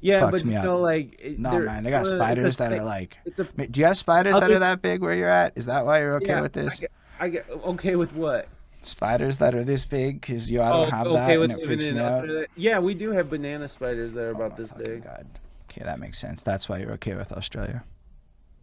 Yeah, 0.00 0.20
Fucks 0.20 0.30
but 0.30 0.44
me 0.44 0.52
you 0.52 0.58
up. 0.58 0.64
know, 0.64 0.78
like 0.78 1.20
it- 1.20 1.38
No, 1.38 1.58
man. 1.58 1.82
They 1.82 1.90
got 1.90 2.02
a 2.02 2.06
spiders 2.06 2.58
that 2.58 2.70
thing. 2.70 2.80
are 2.80 2.84
like. 2.84 3.16
A 3.26 3.66
Do 3.66 3.80
you 3.80 3.86
have 3.86 3.96
spiders 3.98 4.38
that 4.38 4.50
are 4.50 4.58
that 4.58 4.82
big 4.82 5.00
where 5.00 5.14
you're 5.14 5.28
at? 5.28 5.54
Is 5.56 5.66
that 5.66 5.84
why 5.86 6.00
you're 6.00 6.16
okay 6.16 6.26
yeah, 6.34 6.40
with 6.40 6.52
this? 6.52 6.74
I 6.74 6.76
get, 6.80 6.90
I 7.20 7.28
get 7.30 7.50
okay 7.50 7.96
with 7.96 8.12
what? 8.12 8.46
Spiders 8.80 9.38
that 9.38 9.54
are 9.54 9.64
this 9.64 9.84
big? 9.84 10.20
Because 10.20 10.50
yo, 10.50 10.62
I 10.62 10.70
don't 10.70 10.86
Oh, 10.86 10.90
have 10.90 11.06
okay 11.08 11.36
that, 11.36 11.42
and 11.42 11.52
it 11.52 11.62
freaks 11.64 11.86
me 11.86 11.98
out. 11.98 12.28
Yeah, 12.56 12.78
we 12.78 12.94
do 12.94 13.10
have 13.10 13.28
banana 13.28 13.66
spiders 13.68 14.12
that 14.14 14.22
are 14.22 14.30
about 14.30 14.52
Oh, 14.52 14.56
this 14.62 14.68
fucking 14.68 14.84
big. 14.84 15.04
God. 15.04 15.26
Okay, 15.70 15.82
that 15.84 15.98
makes 15.98 16.18
sense. 16.18 16.42
That's 16.42 16.68
why 16.68 16.78
you're 16.78 16.92
okay 16.92 17.14
with 17.14 17.32
Australia. 17.32 17.84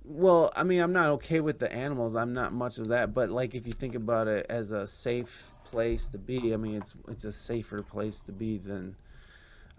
Well, 0.05 0.51
I 0.55 0.63
mean, 0.63 0.81
I'm 0.81 0.93
not 0.93 1.07
okay 1.13 1.39
with 1.41 1.59
the 1.59 1.71
animals. 1.71 2.15
I'm 2.15 2.33
not 2.33 2.53
much 2.53 2.77
of 2.77 2.87
that. 2.89 3.13
But 3.13 3.29
like, 3.29 3.55
if 3.55 3.67
you 3.67 3.73
think 3.73 3.95
about 3.95 4.27
it 4.27 4.45
as 4.49 4.71
a 4.71 4.87
safe 4.87 5.53
place 5.65 6.05
to 6.07 6.17
be, 6.17 6.53
I 6.53 6.57
mean, 6.57 6.75
it's 6.75 6.93
it's 7.09 7.23
a 7.25 7.31
safer 7.31 7.81
place 7.81 8.19
to 8.19 8.31
be 8.31 8.57
than, 8.57 8.95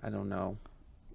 I 0.02 0.10
don't 0.10 0.28
know. 0.28 0.58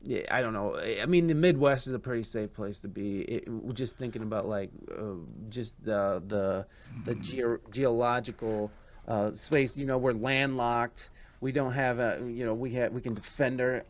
Yeah, 0.03 0.21
I 0.31 0.41
don't 0.41 0.53
know. 0.53 0.77
I 0.79 1.05
mean, 1.05 1.27
the 1.27 1.35
Midwest 1.35 1.85
is 1.85 1.93
a 1.93 1.99
pretty 1.99 2.23
safe 2.23 2.53
place 2.53 2.79
to 2.79 2.87
be. 2.87 3.21
It, 3.21 3.47
just 3.73 3.97
thinking 3.97 4.23
about 4.23 4.47
like, 4.47 4.71
uh, 4.91 5.13
just 5.49 5.83
the 5.83 6.23
the 6.25 6.65
the 7.05 7.15
geo- 7.15 7.59
geological 7.71 8.71
uh, 9.07 9.33
space. 9.33 9.77
You 9.77 9.85
know, 9.85 9.97
we're 9.97 10.13
landlocked. 10.13 11.09
We 11.39 11.51
don't 11.51 11.73
have 11.73 11.99
a. 11.99 12.19
You 12.25 12.45
know, 12.45 12.53
we 12.53 12.71
have 12.73 12.91
we 12.91 13.01
can 13.01 13.13
defend 13.13 13.61
our 13.61 13.83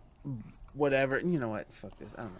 whatever. 0.73 1.19
You 1.19 1.39
know 1.39 1.49
what? 1.49 1.67
Fuck 1.73 1.97
this. 1.99 2.11
I 2.17 2.21
don't 2.21 2.33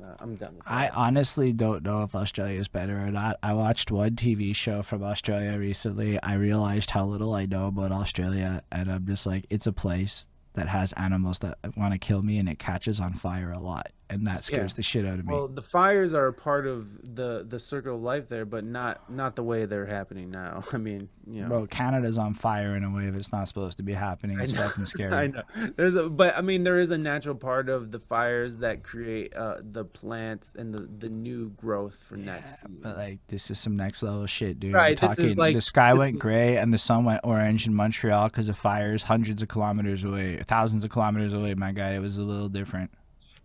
know. 0.00 0.06
I'm. 0.20 0.30
I'm 0.30 0.36
done 0.36 0.54
with 0.56 0.64
that. 0.64 0.72
I 0.72 0.90
honestly 0.94 1.52
don't 1.52 1.82
know 1.82 2.02
if 2.02 2.14
Australia 2.14 2.58
is 2.58 2.68
better 2.68 2.98
or 2.98 3.10
not. 3.10 3.38
I 3.42 3.54
watched 3.54 3.90
one 3.90 4.10
TV 4.10 4.54
show 4.54 4.82
from 4.82 5.02
Australia 5.02 5.58
recently. 5.58 6.20
I 6.22 6.34
realized 6.34 6.90
how 6.90 7.04
little 7.04 7.34
I 7.34 7.46
know 7.46 7.66
about 7.66 7.92
Australia, 7.92 8.62
and 8.70 8.90
I'm 8.90 9.06
just 9.06 9.26
like, 9.26 9.46
it's 9.50 9.66
a 9.66 9.72
place 9.72 10.26
that 10.54 10.68
has 10.68 10.92
animals 10.94 11.38
that 11.40 11.58
want 11.76 11.92
to 11.92 11.98
kill 11.98 12.22
me, 12.22 12.38
and 12.38 12.48
it 12.48 12.58
catches 12.58 12.98
on 12.98 13.12
fire 13.12 13.52
a 13.52 13.58
lot, 13.58 13.88
and 14.08 14.26
that 14.26 14.44
scares 14.44 14.72
Yeah. 14.72 14.76
the 14.76 14.82
shit 14.82 15.04
out 15.06 15.18
of 15.18 15.26
me. 15.26 15.34
Well, 15.34 15.48
the 15.48 15.62
fires 15.62 16.14
are 16.14 16.28
a 16.28 16.32
part 16.32 16.66
of 16.66 17.14
the 17.16 17.44
the 17.48 17.58
circle 17.58 17.96
of 17.96 18.02
life 18.02 18.28
there, 18.28 18.44
but 18.44 18.64
not 18.64 19.10
not 19.10 19.34
the 19.36 19.42
way 19.42 19.66
they're 19.66 19.86
happening 19.86 20.30
now. 20.30 20.62
I 20.72 20.76
mean, 20.76 21.08
you 21.26 21.42
know, 21.42 21.48
Bro, 21.48 21.66
Canada's 21.66 22.16
on 22.16 22.34
fire 22.34 22.76
in 22.76 22.84
a 22.84 22.90
way 22.94 23.10
that's 23.10 23.32
not 23.32 23.48
supposed 23.48 23.78
to 23.78 23.82
be 23.82 23.92
happening. 23.94 24.38
It's 24.38 24.52
fucking 24.52 24.86
scary. 24.94 25.12
I 25.12 25.26
know 25.26 25.42
there's 25.76 25.96
a, 25.96 26.08
but 26.08 26.36
I 26.36 26.40
mean, 26.40 26.62
there 26.62 26.78
is 26.78 26.92
a 26.92 26.98
natural 26.98 27.34
part 27.34 27.68
of 27.68 27.90
the 27.90 27.98
fires 27.98 28.56
that 28.58 28.84
create 28.84 29.34
uh, 29.34 29.56
the 29.60 29.84
plants 29.84 30.54
and 30.56 30.72
the 30.72 30.88
the 30.98 31.08
new 31.08 31.50
growth 31.50 31.96
for 31.96 32.16
next 32.16 32.56
season. 32.56 32.78
But 32.82 32.96
like 32.96 33.18
this 33.26 33.50
is 33.50 33.58
some 33.58 33.76
next 33.76 34.02
level 34.04 34.24
shit, 34.26 34.60
dude. 34.60 34.72
Right, 34.74 35.00
We're 35.02 35.08
this 35.08 35.18
is 35.18 35.36
like- 35.36 35.54
the 35.56 35.60
sky 35.60 35.94
went 35.94 36.18
gray 36.20 36.58
and 36.58 36.72
the 36.72 36.78
sun 36.78 37.04
went 37.04 37.20
orange 37.24 37.66
in 37.66 37.74
Montreal 37.74 38.28
because 38.28 38.48
of 38.48 38.56
fires 38.56 39.02
hundreds 39.02 39.42
of 39.42 39.48
kilometers 39.48 40.04
away, 40.04 40.40
thousands 40.46 40.84
of 40.84 40.90
kilometers 40.90 41.32
away. 41.32 41.54
My 41.54 41.72
guy, 41.72 41.94
it 41.94 41.98
was 42.00 42.18
a 42.18 42.22
little 42.22 42.48
different. 42.48 42.92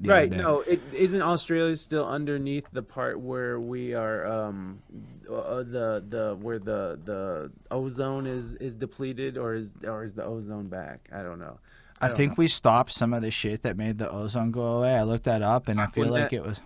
Right 0.10 0.32
no 0.32 0.62
it 0.62 0.82
isn't 0.94 1.22
australia 1.22 1.76
still 1.76 2.08
underneath 2.08 2.66
the 2.72 2.82
part 2.82 3.20
where 3.20 3.60
we 3.60 3.94
are 3.94 4.26
um 4.26 4.82
uh, 5.30 5.58
the 5.64 6.04
the 6.10 6.38
where 6.42 6.60
the 6.60 7.00
the 7.06 7.52
ozone 7.70 8.26
is 8.26 8.56
is 8.56 8.74
depleted 8.74 9.38
or 9.38 9.54
is 9.54 9.74
or 9.86 10.04
is 10.04 10.14
the 10.14 10.24
ozone 10.24 10.68
back 10.68 11.08
i 11.14 11.22
don't 11.22 11.40
know 11.40 11.60
I, 12.04 12.08
don't 12.08 12.18
think 12.18 12.38
we 12.38 12.48
stopped 12.48 12.94
some 12.94 13.14
of 13.14 13.22
the 13.22 13.30
shit 13.30 13.62
that 13.62 13.78
made 13.78 14.00
the 14.00 14.10
ozone 14.10 14.50
go 14.50 14.66
away. 14.78 14.96
I 14.96 15.04
looked 15.04 15.26
that 15.26 15.44
up, 15.44 15.68
and 15.68 15.80
I 15.80 15.86
feel 15.86 16.08
like 16.08 16.32
that- 16.32 16.38
it 16.38 16.44
was 16.44 16.60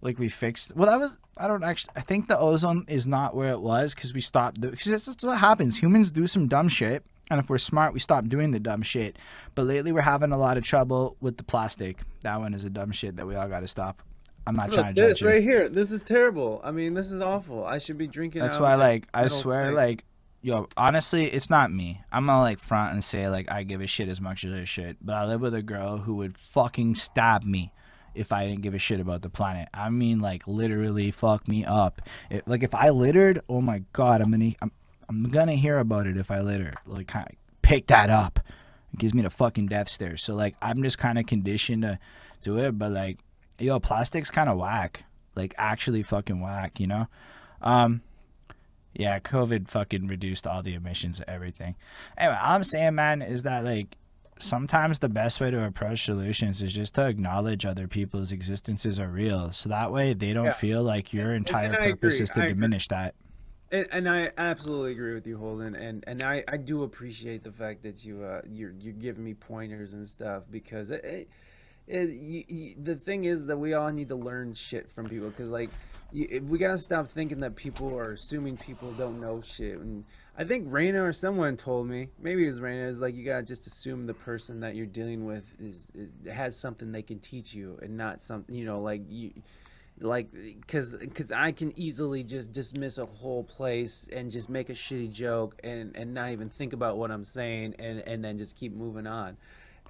like 0.00 0.18
we 0.18 0.28
fixed. 0.28 0.74
Well, 0.74 0.90
that 0.90 0.98
was 0.98 1.16
I 1.38 1.46
don't 1.46 1.62
actually. 1.62 1.92
I 1.94 2.00
think 2.00 2.26
the 2.26 2.36
ozone 2.36 2.84
is 2.88 3.06
not 3.06 3.36
where 3.36 3.52
it 3.52 3.60
was 3.60 3.94
because 3.94 4.12
we 4.12 4.20
stopped. 4.20 4.60
Because 4.60 5.04
that's 5.06 5.22
what 5.22 5.38
happens. 5.38 5.80
Humans 5.80 6.10
do 6.10 6.26
some 6.26 6.48
dumb 6.48 6.68
shit, 6.68 7.04
and 7.30 7.40
if 7.40 7.48
we're 7.48 7.58
smart, 7.58 7.94
we 7.94 8.00
stop 8.00 8.28
doing 8.28 8.50
the 8.50 8.60
dumb 8.60 8.82
shit. 8.82 9.18
But 9.54 9.66
lately, 9.66 9.92
we're 9.92 10.02
having 10.02 10.32
a 10.32 10.38
lot 10.38 10.56
of 10.56 10.64
trouble 10.64 11.16
with 11.20 11.36
the 11.36 11.44
plastic. 11.44 11.98
That 12.22 12.38
one 12.40 12.54
is 12.54 12.64
a 12.64 12.70
dumb 12.70 12.92
shit 12.92 13.16
that 13.16 13.26
we 13.26 13.34
all 13.34 13.48
got 13.48 13.60
to 13.60 13.68
stop. 13.68 14.02
I'm 14.46 14.54
not 14.54 14.70
Look, 14.70 14.80
trying 14.80 14.94
to 14.94 15.00
this 15.00 15.18
judge 15.18 15.22
you. 15.22 15.28
right 15.28 15.42
here. 15.42 15.68
This 15.68 15.90
is 15.90 16.02
terrible. 16.02 16.60
I 16.62 16.70
mean, 16.70 16.94
this 16.94 17.10
is 17.10 17.20
awful. 17.20 17.64
I 17.64 17.78
should 17.78 17.96
be 17.96 18.06
drinking. 18.06 18.42
That's 18.42 18.58
why, 18.58 18.74
like, 18.74 19.08
I 19.14 19.28
swear, 19.28 19.66
thing. 19.66 19.74
like, 19.74 20.04
yo, 20.42 20.68
honestly, 20.76 21.24
it's 21.24 21.48
not 21.48 21.72
me. 21.72 22.02
I'm 22.12 22.26
gonna 22.26 22.40
like 22.40 22.58
front 22.58 22.92
and 22.92 23.02
say 23.02 23.28
like 23.28 23.50
I 23.50 23.62
give 23.62 23.80
a 23.80 23.86
shit 23.86 24.08
as 24.08 24.20
much 24.20 24.44
as 24.44 24.52
I 24.52 24.64
should, 24.64 24.98
but 25.00 25.16
I 25.16 25.24
live 25.24 25.40
with 25.40 25.54
a 25.54 25.62
girl 25.62 25.98
who 25.98 26.16
would 26.16 26.36
fucking 26.36 26.96
stab 26.96 27.44
me 27.44 27.72
if 28.14 28.32
I 28.32 28.46
didn't 28.46 28.60
give 28.60 28.74
a 28.74 28.78
shit 28.78 29.00
about 29.00 29.22
the 29.22 29.30
planet. 29.30 29.68
I 29.74 29.90
mean, 29.90 30.20
like, 30.20 30.46
literally 30.46 31.10
fuck 31.10 31.48
me 31.48 31.64
up. 31.64 32.02
It, 32.30 32.46
like, 32.46 32.62
if 32.62 32.74
I 32.74 32.90
littered, 32.90 33.40
oh 33.48 33.60
my 33.60 33.82
god, 33.92 34.20
I'm 34.20 34.30
gonna, 34.30 34.52
I'm, 34.62 34.70
I'm 35.08 35.28
gonna 35.28 35.52
hear 35.54 35.78
about 35.78 36.06
it 36.06 36.16
if 36.16 36.30
I 36.30 36.40
litter. 36.40 36.74
Like, 36.86 37.08
kind 37.08 37.26
of 37.28 37.34
pick 37.62 37.86
that 37.88 38.10
up. 38.10 38.40
It 38.92 38.98
gives 39.00 39.14
me 39.14 39.22
the 39.22 39.30
fucking 39.30 39.66
death 39.66 39.88
stare. 39.88 40.16
So 40.16 40.34
like, 40.34 40.54
I'm 40.62 40.82
just 40.82 40.98
kind 40.98 41.18
of 41.18 41.26
conditioned 41.26 41.82
to 41.82 41.98
do 42.42 42.58
it, 42.58 42.78
but 42.78 42.92
like, 42.92 43.18
yo, 43.58 43.80
plastic's 43.80 44.30
kind 44.30 44.48
of 44.48 44.56
whack. 44.58 45.04
Like, 45.34 45.54
actually 45.58 46.02
fucking 46.02 46.40
whack, 46.40 46.78
you 46.78 46.86
know. 46.86 47.06
Um, 47.60 48.02
yeah, 48.94 49.18
COVID 49.18 49.68
fucking 49.68 50.06
reduced 50.06 50.46
all 50.46 50.62
the 50.62 50.74
emissions 50.74 51.18
of 51.18 51.24
everything. 51.28 51.74
Anyway, 52.16 52.36
all 52.40 52.54
I'm 52.54 52.62
saying, 52.64 52.94
man, 52.94 53.22
is 53.22 53.42
that 53.42 53.64
like 53.64 53.96
sometimes 54.38 54.98
the 55.00 55.08
best 55.08 55.40
way 55.40 55.50
to 55.50 55.64
approach 55.64 56.04
solutions 56.04 56.62
is 56.62 56.72
just 56.72 56.94
to 56.94 57.06
acknowledge 57.06 57.64
other 57.66 57.88
people's 57.88 58.30
existences 58.30 59.00
are 59.00 59.08
real. 59.08 59.50
So 59.50 59.68
that 59.70 59.90
way 59.90 60.12
they 60.14 60.32
don't 60.32 60.46
Yeah. 60.46 60.52
feel 60.52 60.82
like 60.84 61.12
your 61.12 61.32
entire 61.32 61.72
I 61.72 61.90
purpose 61.92 62.14
agree, 62.16 62.22
is 62.24 62.30
to 62.30 62.40
I 62.40 62.44
agree. 62.44 62.54
diminish 62.54 62.88
that. 62.88 63.14
And, 63.74 63.88
and 63.90 64.08
I 64.08 64.30
absolutely 64.38 64.92
agree 64.92 65.14
with 65.14 65.26
you, 65.26 65.36
Holden. 65.36 65.74
And 65.74 66.04
and 66.06 66.22
I, 66.22 66.44
I 66.46 66.58
do 66.58 66.84
appreciate 66.84 67.42
the 67.42 67.50
fact 67.50 67.82
that 67.82 68.04
you 68.04 68.22
uh 68.22 68.42
you're 68.48 68.72
you're 68.78 68.92
giving 68.92 69.24
me 69.24 69.34
pointers 69.34 69.94
and 69.94 70.08
stuff 70.08 70.44
because 70.48 70.92
it, 70.92 71.04
it 71.04 71.28
it, 71.88 72.10
you, 72.10 72.44
you, 72.46 72.74
the 72.80 72.94
thing 72.94 73.24
is 73.24 73.46
that 73.46 73.58
we 73.58 73.74
all 73.74 73.90
need 73.90 74.08
to 74.10 74.14
learn 74.14 74.54
shit 74.54 74.88
from 74.88 75.08
people 75.08 75.28
because 75.28 75.50
like 75.50 75.70
you, 76.12 76.40
we 76.48 76.56
gotta 76.56 76.78
stop 76.78 77.08
thinking 77.08 77.40
that 77.40 77.56
people 77.56 77.98
are 77.98 78.12
assuming 78.12 78.56
people 78.56 78.92
don't 78.92 79.20
know 79.20 79.42
shit 79.42 79.78
and 79.78 80.02
i 80.38 80.44
think 80.44 80.66
Raina 80.68 81.02
or 81.02 81.12
someone 81.12 81.58
told 81.58 81.86
me 81.86 82.08
maybe 82.18 82.44
it 82.44 82.48
was 82.48 82.60
Raina 82.60 82.88
is 82.88 83.00
like 83.00 83.14
you 83.14 83.22
gotta 83.22 83.42
just 83.42 83.66
assume 83.66 84.06
the 84.06 84.14
person 84.14 84.60
that 84.60 84.76
you're 84.76 84.86
dealing 84.86 85.26
with 85.26 85.44
is, 85.60 85.88
is 85.94 86.32
has 86.32 86.58
something 86.58 86.90
they 86.90 87.02
can 87.02 87.18
teach 87.18 87.52
you 87.52 87.78
and 87.82 87.98
not 87.98 88.22
something 88.22 88.54
you 88.54 88.64
know 88.64 88.80
like 88.80 89.02
you 89.06 89.32
like 90.00 90.32
because 90.32 90.94
because 90.96 91.30
i 91.30 91.52
can 91.52 91.72
easily 91.78 92.24
just 92.24 92.52
dismiss 92.52 92.98
a 92.98 93.06
whole 93.06 93.44
place 93.44 94.08
and 94.12 94.30
just 94.30 94.48
make 94.48 94.68
a 94.68 94.72
shitty 94.72 95.10
joke 95.10 95.54
and 95.62 95.96
and 95.96 96.12
not 96.12 96.30
even 96.30 96.48
think 96.48 96.72
about 96.72 96.96
what 96.96 97.10
i'm 97.10 97.24
saying 97.24 97.74
and 97.78 98.00
and 98.00 98.24
then 98.24 98.36
just 98.36 98.56
keep 98.56 98.72
moving 98.72 99.06
on. 99.06 99.36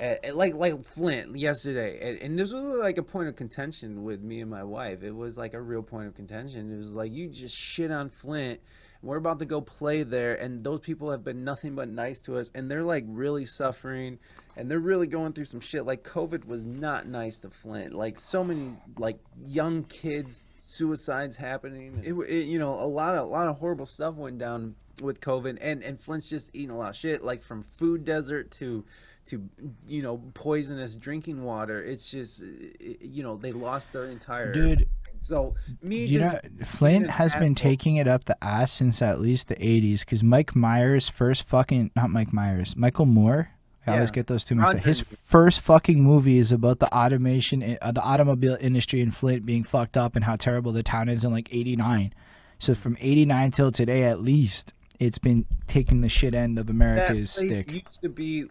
Uh, 0.00 0.16
like 0.32 0.54
like 0.54 0.84
flint 0.84 1.36
yesterday 1.36 2.00
and, 2.02 2.20
and 2.20 2.38
this 2.38 2.52
was 2.52 2.64
like 2.64 2.98
a 2.98 3.02
point 3.02 3.28
of 3.28 3.36
contention 3.36 4.02
with 4.02 4.20
me 4.22 4.40
and 4.40 4.50
my 4.50 4.64
wife. 4.64 5.04
It 5.04 5.14
was 5.14 5.38
like 5.38 5.54
a 5.54 5.60
real 5.60 5.84
point 5.84 6.08
of 6.08 6.16
contention. 6.16 6.72
It 6.72 6.76
was 6.76 6.94
like 6.94 7.12
you 7.12 7.28
just 7.28 7.56
shit 7.56 7.92
on 7.92 8.10
flint 8.10 8.58
we're 9.04 9.16
about 9.16 9.38
to 9.40 9.44
go 9.44 9.60
play 9.60 10.02
there 10.02 10.34
and 10.34 10.64
those 10.64 10.80
people 10.80 11.10
have 11.10 11.22
been 11.22 11.44
nothing 11.44 11.74
but 11.74 11.88
nice 11.88 12.20
to 12.22 12.38
us 12.38 12.50
and 12.54 12.70
they're 12.70 12.82
like 12.82 13.04
really 13.06 13.44
suffering 13.44 14.18
and 14.56 14.70
they're 14.70 14.78
really 14.78 15.06
going 15.06 15.32
through 15.32 15.44
some 15.44 15.60
shit. 15.60 15.84
Like 15.84 16.02
covid 16.04 16.46
was 16.46 16.64
not 16.64 17.06
nice 17.06 17.38
to 17.40 17.50
flint. 17.50 17.94
Like 17.94 18.18
so 18.18 18.42
many 18.42 18.72
like 18.98 19.18
young 19.40 19.84
kids 19.84 20.46
suicides 20.66 21.36
happening 21.36 22.00
it, 22.02 22.12
it, 22.28 22.46
you 22.46 22.58
know 22.58 22.70
a 22.70 22.88
lot 22.88 23.14
of 23.14 23.20
a 23.20 23.26
lot 23.26 23.46
of 23.46 23.58
horrible 23.58 23.86
stuff 23.86 24.16
went 24.16 24.38
down 24.38 24.74
with 25.02 25.20
covid 25.20 25.56
and 25.60 25.84
and 25.84 26.00
flint's 26.00 26.28
just 26.28 26.50
eating 26.52 26.70
a 26.70 26.76
lot 26.76 26.88
of 26.88 26.96
shit 26.96 27.22
like 27.22 27.44
from 27.44 27.62
food 27.62 28.04
desert 28.04 28.50
to 28.50 28.84
to 29.26 29.48
you 29.86 30.02
know 30.02 30.20
poisonous 30.34 30.96
drinking 30.96 31.42
water. 31.42 31.82
It's 31.82 32.10
just 32.10 32.42
you 32.80 33.22
know 33.22 33.36
they 33.36 33.52
lost 33.52 33.92
their 33.92 34.06
entire 34.06 34.52
dude 34.52 34.86
so 35.24 35.54
me, 35.82 36.04
you 36.04 36.20
know, 36.20 36.38
Flint 36.64 37.10
has 37.10 37.34
been 37.34 37.54
taking 37.54 37.96
it 37.96 38.06
up 38.06 38.24
the 38.24 38.42
ass 38.44 38.72
since 38.72 39.00
at 39.00 39.20
least 39.20 39.48
the 39.48 39.56
'80s. 39.56 40.00
Because 40.00 40.22
Mike 40.22 40.54
Myers' 40.54 41.08
first 41.08 41.44
fucking 41.44 41.90
not 41.96 42.10
Mike 42.10 42.32
Myers, 42.32 42.76
Michael 42.76 43.06
Moore. 43.06 43.50
I 43.86 43.90
yeah. 43.90 43.96
always 43.96 44.10
get 44.10 44.26
those 44.26 44.44
two 44.44 44.54
mixed 44.54 44.74
up. 44.76 44.80
His 44.82 45.00
first 45.00 45.60
fucking 45.60 46.02
movie 46.02 46.38
is 46.38 46.52
about 46.52 46.78
the 46.78 46.94
automation, 46.94 47.78
uh, 47.80 47.92
the 47.92 48.02
automobile 48.02 48.56
industry 48.60 49.00
in 49.00 49.10
Flint 49.10 49.44
being 49.44 49.64
fucked 49.64 49.96
up 49.96 50.14
and 50.14 50.24
how 50.24 50.36
terrible 50.36 50.72
the 50.72 50.82
town 50.82 51.08
is 51.08 51.24
in 51.24 51.32
like 51.32 51.52
'89. 51.54 52.12
So 52.58 52.74
from 52.74 52.96
'89 53.00 53.50
till 53.50 53.72
today, 53.72 54.04
at 54.04 54.20
least, 54.20 54.74
it's 54.98 55.18
been 55.18 55.46
taking 55.66 56.02
the 56.02 56.08
shit 56.10 56.34
end 56.34 56.58
of 56.58 56.68
America's 56.68 57.30
stick. 57.30 57.72
Used 57.72 58.02
to 58.02 58.10
be 58.10 58.44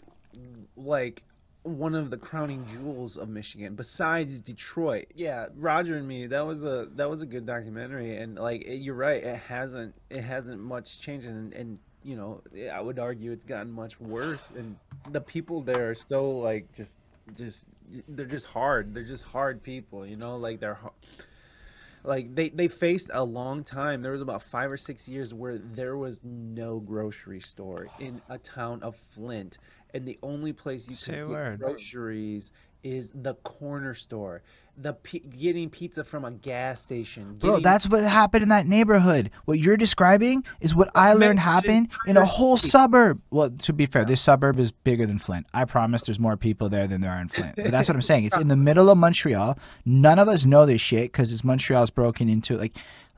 like 0.76 1.24
one 1.64 1.96
of 1.96 2.10
the 2.10 2.18
crowning 2.18 2.66
jewels 2.72 3.18
of 3.18 3.30
Michigan 3.30 3.76
besides 3.76 4.42
Detroit. 4.42 5.08
Yeah, 5.16 5.48
Roger 5.56 5.98
and 5.98 6.08
me, 6.08 6.28
that 6.28 6.46
was 6.46 6.64
a 6.64 6.88
that 6.96 7.10
was 7.10 7.22
a 7.22 7.26
good 7.26 7.46
documentary 7.46 8.18
and 8.18 8.36
like 8.36 8.64
you're 8.68 8.96
right, 8.96 9.24
it 9.24 9.38
hasn't 9.38 9.96
it 10.10 10.22
hasn't 10.22 10.62
much 10.62 11.00
changed 11.00 11.26
and, 11.28 11.54
and 11.54 11.80
you 12.04 12.18
know, 12.18 12.42
I 12.72 12.82
would 12.82 13.00
argue 13.00 13.32
it's 13.32 13.46
gotten 13.46 13.72
much 13.72 14.00
worse 14.00 14.52
and 14.58 14.76
the 15.10 15.22
people 15.22 15.62
there 15.62 15.90
are 15.92 15.96
so 15.96 16.32
like 16.32 16.74
just 16.76 16.98
just 17.38 17.64
they're 18.08 18.26
just 18.26 18.48
hard. 18.48 18.94
They're 18.94 19.04
just 19.04 19.24
hard 19.24 19.64
people, 19.64 20.06
you 20.06 20.18
know, 20.18 20.38
like 20.38 20.60
they're 20.60 20.80
like 22.04 22.36
they 22.36 22.50
they 22.50 22.68
faced 22.68 23.10
a 23.14 23.24
long 23.24 23.64
time 23.64 24.02
there 24.02 24.12
was 24.12 24.22
about 24.22 24.44
five 24.44 24.70
or 24.70 24.78
six 24.78 25.08
years 25.08 25.34
where 25.34 25.58
there 25.58 25.96
was 25.96 26.20
no 26.24 26.80
grocery 26.80 27.40
store 27.40 27.88
in 28.00 28.22
a 28.30 28.38
town 28.38 28.84
of 28.84 28.96
flint 29.14 29.58
and 29.94 30.08
the 30.08 30.18
only 30.24 30.54
place 30.54 30.90
you 30.90 30.96
Say 30.96 31.14
can 31.14 31.28
get 31.32 31.60
groceries 31.60 32.52
is 32.84 33.12
the 33.14 33.36
corner 33.36 33.94
store. 33.94 34.42
The 34.76 34.96
getting 35.38 35.70
pizza 35.70 36.04
from 36.04 36.26
a 36.26 36.32
gas 36.32 36.82
station. 36.82 37.36
Bro, 37.38 37.60
that's 37.60 37.88
what 37.88 38.04
happened 38.04 38.42
in 38.42 38.50
that 38.50 38.66
neighborhood. 38.66 39.30
What 39.46 39.60
you're 39.60 39.78
describing 39.78 40.44
is 40.62 40.74
what 40.74 40.90
I 40.96 41.14
learned 41.14 41.42
happened 41.42 41.90
in 42.08 42.18
a 42.18 42.26
whole 42.26 42.58
suburb. 42.58 43.22
Well, 43.30 43.52
to 43.52 43.72
be 43.72 43.86
fair, 43.86 44.04
this 44.04 44.20
suburb 44.20 44.58
is 44.58 44.72
bigger 44.72 45.06
than 45.06 45.20
Flint. 45.20 45.46
I 45.54 45.66
promise 45.66 46.02
there's 46.02 46.20
more 46.20 46.38
people 46.38 46.70
there 46.70 46.88
than 46.88 47.02
there 47.02 47.12
are 47.12 47.22
in 47.22 47.30
Flint. 47.30 47.56
But 47.56 47.70
that's 47.70 47.88
what 47.88 47.94
I'm 47.94 48.02
saying. 48.02 48.24
It's 48.24 48.38
in 48.38 48.48
the 48.48 48.56
middle 48.70 48.90
of 48.90 48.98
Montreal. 48.98 49.60
None 49.86 50.18
of 50.18 50.28
us 50.28 50.48
know 50.48 50.66
this 50.66 50.82
shit 50.82 51.12
because 51.12 51.32
it's 51.32 51.44
Montreal's 51.44 51.92
broken 51.92 52.28
into 52.28 52.58
like 52.58 52.76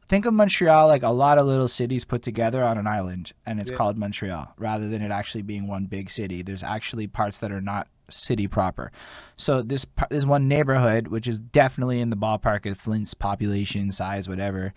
think 0.08 0.26
of 0.26 0.34
Montreal 0.34 0.88
like 0.88 1.04
a 1.04 1.10
lot 1.10 1.38
of 1.38 1.46
little 1.46 1.68
cities 1.68 2.06
put 2.06 2.22
together 2.22 2.64
on 2.64 2.78
an 2.78 2.88
island, 2.88 3.34
and 3.46 3.60
it's 3.60 3.72
yeah. 3.72 3.78
called 3.78 3.98
Montreal 3.98 4.54
rather 4.58 4.88
than 4.88 5.02
it 5.02 5.12
actually 5.12 5.42
being 5.42 5.68
one 5.68 5.86
big 5.86 6.10
city. 6.10 6.42
There's 6.42 6.64
actually 6.64 7.08
parts 7.08 7.40
that 7.40 7.52
are 7.52 7.62
not 7.62 7.88
city 8.10 8.48
proper. 8.48 8.92
So 9.36 9.62
this 9.62 9.86
this 10.10 10.26
one 10.26 10.48
neighborhood, 10.48 11.08
which 11.08 11.28
is 11.28 11.40
definitely 11.40 12.00
in 12.02 12.10
the 12.10 12.18
ballpark 12.18 12.70
of 12.70 12.78
Flint's 12.78 13.14
population 13.14 13.92
size, 13.92 14.30
whatever. 14.30 14.74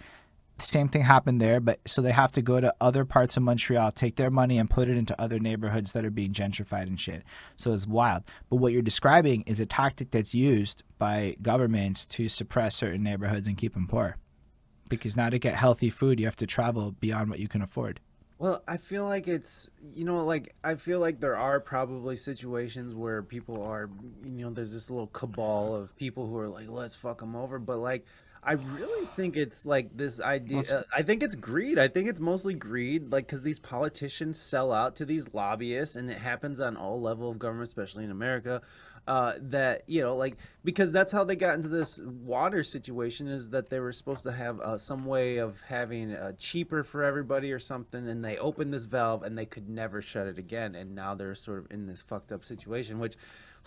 Same 0.61 0.89
thing 0.89 1.03
happened 1.03 1.41
there, 1.41 1.61
but 1.61 1.79
so 1.87 2.03
they 2.03 2.11
have 2.11 2.33
to 2.33 2.43
go 2.43 2.61
to 2.61 2.75
other 2.81 3.05
parts 3.05 3.37
of 3.37 3.45
Montreal, 3.45 3.93
take 3.93 4.17
their 4.17 4.31
money 4.31 4.59
and 4.59 4.69
put 4.69 4.89
it 4.89 4.99
into 4.99 5.21
other 5.21 5.39
neighborhoods 5.39 5.93
that 5.93 6.05
are 6.05 6.11
being 6.11 6.33
gentrified 6.33 6.89
and 6.89 6.99
shit. 6.99 7.23
So 7.57 7.73
it's 7.73 7.87
wild. 7.87 8.25
But 8.51 8.57
what 8.57 8.73
you're 8.73 8.83
describing 8.83 9.43
is 9.43 9.61
a 9.61 9.67
tactic 9.67 10.11
that's 10.11 10.35
used 10.35 10.83
by 10.99 11.37
governments 11.43 12.07
to 12.07 12.29
suppress 12.29 12.75
certain 12.75 13.05
neighborhoods 13.05 13.47
and 13.47 13.57
keep 13.57 13.75
them 13.75 13.87
poor 13.87 14.17
because 14.89 15.17
now 15.17 15.31
to 15.31 15.39
get 15.39 15.55
healthy 15.55 15.91
food, 15.91 16.19
you 16.19 16.27
have 16.27 16.37
to 16.37 16.47
travel 16.47 16.93
beyond 16.93 17.31
what 17.31 17.39
you 17.39 17.49
can 17.49 17.63
afford. 17.63 18.01
Well, 18.39 18.63
I 18.69 18.77
feel 18.77 19.05
like 19.05 19.27
it's 19.27 19.69
you 19.81 20.05
know 20.05 20.25
like 20.25 20.55
I 20.63 20.77
feel 20.77 21.01
like 21.01 21.19
there 21.19 21.37
are 21.37 21.59
probably 21.59 22.15
situations 22.15 22.95
where 22.95 23.21
people 23.23 23.63
are 23.63 23.91
you 24.25 24.45
know 24.45 24.51
there's 24.51 24.73
this 24.73 24.91
little 24.91 25.09
cabal 25.09 25.75
of 25.75 25.97
people 25.97 26.29
who 26.29 26.39
are 26.39 26.49
like 26.49 26.69
let's 26.69 26.95
fuck 26.95 27.19
them 27.19 27.35
over, 27.35 27.59
but 27.59 27.79
like 27.79 28.07
I 28.43 28.53
really 28.53 29.07
think 29.17 29.37
it's 29.37 29.67
like 29.67 29.97
this 29.97 30.21
idea. 30.21 30.61
Uh, 30.61 30.83
I 30.95 31.03
think 31.03 31.23
it's 31.25 31.35
greed. 31.35 31.79
I 31.79 31.89
think 31.89 32.09
it's 32.09 32.21
mostly 32.21 32.55
greed, 32.55 33.11
like 33.11 33.27
because 33.27 33.43
these 33.43 33.59
politicians 33.59 34.39
sell 34.39 34.73
out 34.73 34.95
to 34.97 35.05
these 35.05 35.35
lobbyists, 35.35 35.97
and 35.97 36.09
it 36.09 36.19
happens 36.19 36.61
on 36.61 36.77
all 36.77 37.01
level 37.01 37.31
of 37.31 37.39
government, 37.39 37.67
especially 37.69 38.05
in 38.05 38.11
America 38.11 38.63
uh, 39.09 39.33
that 39.41 39.85
you 39.87 40.03
know 40.03 40.15
like 40.15 40.37
because 40.63 40.93
that's 40.93 41.11
how 41.11 41.25
they 41.25 41.35
got 41.35 41.55
into 41.55 41.67
this 41.69 41.99
water 41.99 42.63
situation 42.63 43.27
is 43.27 43.49
that 43.49 43.71
they 43.71 43.81
were 43.81 43.91
supposed 43.91 44.23
to 44.23 44.33
have 44.33 44.61
uh, 44.61 44.77
some 44.77 45.07
way 45.07 45.39
of 45.39 45.63
having 45.63 46.13
uh, 46.13 46.33
cheaper 46.37 46.85
for 46.85 47.03
everybody 47.03 47.51
or 47.51 47.59
something 47.59 48.07
and 48.07 48.23
they 48.23 48.37
opened 48.37 48.71
this 48.71 48.85
valve 48.85 49.23
and 49.23 49.39
they 49.39 49.47
could 49.47 49.67
never 49.67 50.03
shut 50.03 50.27
it 50.27 50.37
again 50.37 50.75
and 50.75 50.95
now 50.95 51.15
they're 51.15 51.35
sort 51.35 51.59
of 51.59 51.67
in 51.71 51.87
this 51.87 52.03
fucked 52.03 52.31
up 52.31 52.45
situation 52.45 52.99
which 52.99 53.17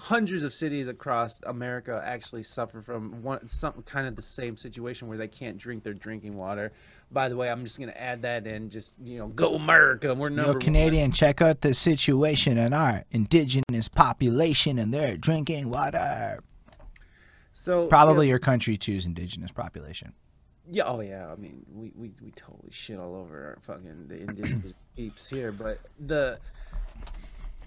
hundreds 0.01 0.43
of 0.43 0.51
cities 0.51 0.87
across 0.87 1.41
America 1.43 2.01
actually 2.03 2.41
suffer 2.41 2.81
from 2.81 3.21
one 3.21 3.47
some 3.47 3.83
kind 3.83 4.07
of 4.07 4.15
the 4.15 4.21
same 4.21 4.57
situation 4.57 5.07
where 5.07 5.17
they 5.17 5.27
can't 5.27 5.59
drink 5.59 5.83
their 5.83 5.93
drinking 5.93 6.35
water. 6.35 6.71
By 7.11 7.29
the 7.29 7.35
way, 7.35 7.51
I'm 7.51 7.63
just 7.63 7.79
gonna 7.79 7.91
add 7.91 8.23
that 8.23 8.47
in. 8.47 8.71
Just 8.71 8.95
you 9.03 9.19
know, 9.19 9.27
go 9.27 9.53
America. 9.53 10.15
We're 10.15 10.29
number 10.29 10.53
Yo, 10.53 10.57
Canadian. 10.57 11.03
One. 11.03 11.11
Check 11.11 11.39
out 11.43 11.61
the 11.61 11.75
situation 11.75 12.57
in 12.57 12.73
our 12.73 13.05
indigenous 13.11 13.87
population 13.87 14.79
and 14.79 14.91
their 14.91 15.17
drinking 15.17 15.69
water. 15.69 16.39
So 17.53 17.85
probably 17.85 18.25
yeah. 18.25 18.31
your 18.31 18.39
country 18.39 18.77
too's 18.77 19.05
indigenous 19.05 19.51
population. 19.51 20.13
Yeah. 20.71 20.85
Oh 20.87 21.01
yeah. 21.01 21.31
I 21.31 21.35
mean, 21.35 21.63
we 21.71 21.91
we, 21.93 22.11
we 22.19 22.31
totally 22.31 22.71
shit 22.71 22.97
all 22.97 23.15
over 23.15 23.49
our 23.49 23.59
fucking 23.61 24.07
the 24.07 24.21
indigenous 24.21 24.73
peeps 24.95 25.29
here, 25.29 25.51
but 25.51 25.77
the 25.99 26.39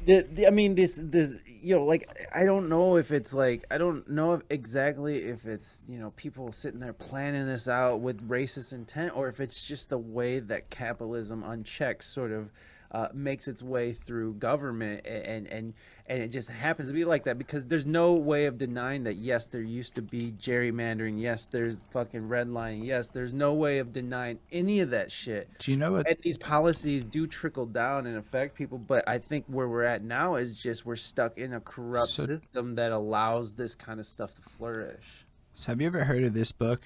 the, 0.04 0.26
the, 0.32 0.46
I 0.46 0.50
mean, 0.50 0.74
this, 0.74 0.98
this, 1.00 1.34
you 1.46 1.76
know, 1.76 1.84
like, 1.84 2.08
I 2.34 2.44
don't 2.44 2.68
know 2.68 2.96
if 2.96 3.10
it's 3.10 3.32
like, 3.32 3.64
I 3.70 3.78
don't 3.78 4.08
know 4.08 4.34
if 4.34 4.42
exactly 4.50 5.24
if 5.24 5.46
it's, 5.46 5.82
you 5.88 5.98
know, 5.98 6.10
people 6.16 6.52
sitting 6.52 6.80
there 6.80 6.92
planning 6.92 7.46
this 7.46 7.68
out 7.68 8.00
with 8.00 8.28
racist 8.28 8.72
intent 8.72 9.16
or 9.16 9.28
if 9.28 9.40
it's 9.40 9.66
just 9.66 9.88
the 9.88 9.98
way 9.98 10.40
that 10.40 10.68
capitalism 10.70 11.42
unchecked 11.42 12.04
sort 12.04 12.32
of 12.32 12.50
uh, 12.92 13.08
makes 13.14 13.48
its 13.48 13.62
way 13.62 13.92
through 13.92 14.34
government 14.34 15.06
and, 15.06 15.26
and, 15.26 15.46
and 15.46 15.74
it 16.06 16.28
just 16.28 16.50
happens 16.50 16.88
to 16.88 16.94
be 16.94 17.04
like 17.04 17.24
that 17.24 17.38
because 17.38 17.66
there's 17.66 17.86
no 17.86 18.12
way 18.12 18.46
of 18.46 18.58
denying 18.58 19.04
that 19.04 19.14
yes 19.14 19.46
there 19.46 19.62
used 19.62 19.94
to 19.94 20.02
be 20.02 20.32
gerrymandering. 20.32 21.20
Yes 21.20 21.46
there's 21.46 21.78
fucking 21.90 22.28
redlining. 22.28 22.84
Yes 22.84 23.08
there's 23.08 23.32
no 23.32 23.54
way 23.54 23.78
of 23.78 23.92
denying 23.92 24.38
any 24.52 24.80
of 24.80 24.90
that 24.90 25.10
shit. 25.10 25.48
Do 25.58 25.70
you 25.70 25.76
know 25.76 25.92
what 25.92 26.06
and 26.06 26.16
these 26.22 26.36
policies 26.36 27.04
do 27.04 27.26
trickle 27.26 27.66
down 27.66 28.06
and 28.06 28.16
affect 28.16 28.54
people 28.54 28.78
but 28.78 29.06
i 29.08 29.18
think 29.18 29.44
where 29.46 29.68
we're 29.68 29.84
at 29.84 30.02
now 30.02 30.36
is 30.36 30.60
just 30.60 30.84
we're 30.84 30.96
stuck 30.96 31.38
in 31.38 31.54
a 31.54 31.60
corrupt 31.60 32.10
so, 32.10 32.26
system 32.26 32.74
that 32.74 32.92
allows 32.92 33.54
this 33.54 33.74
kind 33.74 34.00
of 34.00 34.06
stuff 34.06 34.34
to 34.34 34.42
flourish. 34.42 35.26
So 35.54 35.72
have 35.72 35.80
you 35.80 35.86
ever 35.86 36.04
heard 36.04 36.24
of 36.24 36.34
this 36.34 36.52
book 36.52 36.82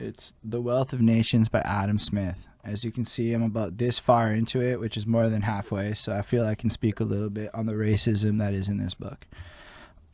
it's 0.00 0.32
the 0.44 0.60
wealth 0.60 0.92
of 0.92 1.00
nations 1.00 1.48
by 1.48 1.60
adam 1.60 1.98
smith 1.98 2.46
as 2.68 2.84
you 2.84 2.90
can 2.90 3.04
see, 3.06 3.32
I'm 3.32 3.42
about 3.42 3.78
this 3.78 3.98
far 3.98 4.32
into 4.32 4.60
it, 4.60 4.78
which 4.78 4.96
is 4.96 5.06
more 5.06 5.28
than 5.28 5.42
halfway, 5.42 5.94
so 5.94 6.14
I 6.14 6.22
feel 6.22 6.44
I 6.44 6.54
can 6.54 6.68
speak 6.70 7.00
a 7.00 7.04
little 7.04 7.30
bit 7.30 7.54
on 7.54 7.66
the 7.66 7.72
racism 7.72 8.38
that 8.38 8.52
is 8.52 8.68
in 8.68 8.78
this 8.78 8.94
book. 8.94 9.26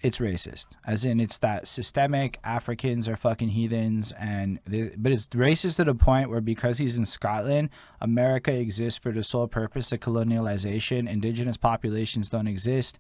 it's 0.01 0.19
racist. 0.19 0.67
As 0.87 1.07
in, 1.07 1.19
it's 1.19 1.39
that 1.39 1.67
systemic 1.67 2.39
Africans 2.45 3.09
are 3.09 3.17
fucking 3.17 3.49
heathens, 3.51 4.13
and 4.13 4.61
they, 4.67 4.91
but 4.97 5.13
it's 5.13 5.27
racist 5.29 5.77
to 5.77 5.85
the 5.85 5.95
point 5.95 6.29
where 6.29 6.43
because 6.43 6.77
he's 6.79 6.99
in 6.99 7.07
Scotland, 7.07 7.71
America 8.03 8.53
exists 8.53 8.99
for 8.99 9.13
the 9.13 9.25
sole 9.25 9.49
purpose 9.49 9.91
of 9.93 10.01
colonialization. 10.01 11.09
Indigenous 11.09 11.57
populations 11.57 12.29
don't 12.29 12.47
exist. 12.47 12.99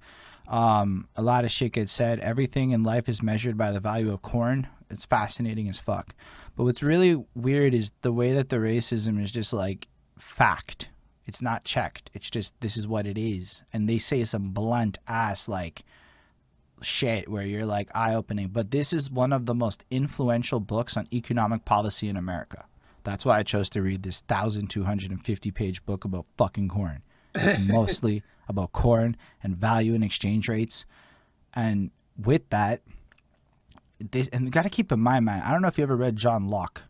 Um, 0.48 1.08
a 1.14 1.22
lot 1.22 1.44
of 1.44 1.50
shit 1.50 1.72
gets 1.72 1.92
said. 1.92 2.20
Everything 2.20 2.70
in 2.70 2.82
life 2.82 3.08
is 3.08 3.22
measured 3.22 3.58
by 3.58 3.70
the 3.70 3.80
value 3.80 4.12
of 4.12 4.22
corn. 4.22 4.66
It's 4.90 5.04
fascinating 5.04 5.68
as 5.68 5.78
fuck. 5.78 6.14
But 6.56 6.64
what's 6.64 6.82
really 6.82 7.24
weird 7.34 7.74
is 7.74 7.92
the 8.02 8.12
way 8.12 8.32
that 8.32 8.48
the 8.48 8.56
racism 8.56 9.22
is 9.22 9.32
just 9.32 9.52
like 9.52 9.88
fact. 10.18 10.90
It's 11.26 11.42
not 11.42 11.64
checked. 11.64 12.10
It's 12.14 12.30
just 12.30 12.58
this 12.60 12.76
is 12.76 12.86
what 12.86 13.06
it 13.06 13.18
is, 13.18 13.64
and 13.72 13.88
they 13.88 13.98
say 13.98 14.24
some 14.24 14.50
blunt 14.50 14.98
ass 15.08 15.48
like 15.48 15.82
shit 16.82 17.28
where 17.28 17.44
you're 17.44 17.66
like 17.66 17.90
eye 17.94 18.14
opening. 18.14 18.48
But 18.48 18.70
this 18.70 18.92
is 18.92 19.10
one 19.10 19.32
of 19.32 19.46
the 19.46 19.54
most 19.54 19.84
influential 19.90 20.60
books 20.60 20.96
on 20.96 21.08
economic 21.12 21.64
policy 21.64 22.08
in 22.08 22.16
America. 22.16 22.66
That's 23.04 23.24
why 23.24 23.38
I 23.38 23.42
chose 23.42 23.68
to 23.70 23.82
read 23.82 24.02
this 24.02 24.22
1,250 24.26 25.50
page 25.50 25.84
book 25.84 26.04
about 26.04 26.26
fucking 26.36 26.68
corn. 26.68 27.02
It's 27.34 27.58
mostly 27.68 28.22
about 28.48 28.72
corn 28.72 29.16
and 29.42 29.56
value 29.56 29.94
and 29.94 30.04
exchange 30.04 30.48
rates. 30.48 30.86
And 31.54 31.90
with 32.16 32.48
that, 32.50 32.82
this, 33.98 34.28
and 34.28 34.44
you 34.44 34.50
got 34.50 34.62
to 34.62 34.70
keep 34.70 34.92
in 34.92 35.00
mind, 35.00 35.24
man, 35.24 35.42
I 35.42 35.52
don't 35.52 35.62
know 35.62 35.68
if 35.68 35.78
you 35.78 35.84
ever 35.84 35.96
read 35.96 36.16
John 36.16 36.48
Locke. 36.48 36.82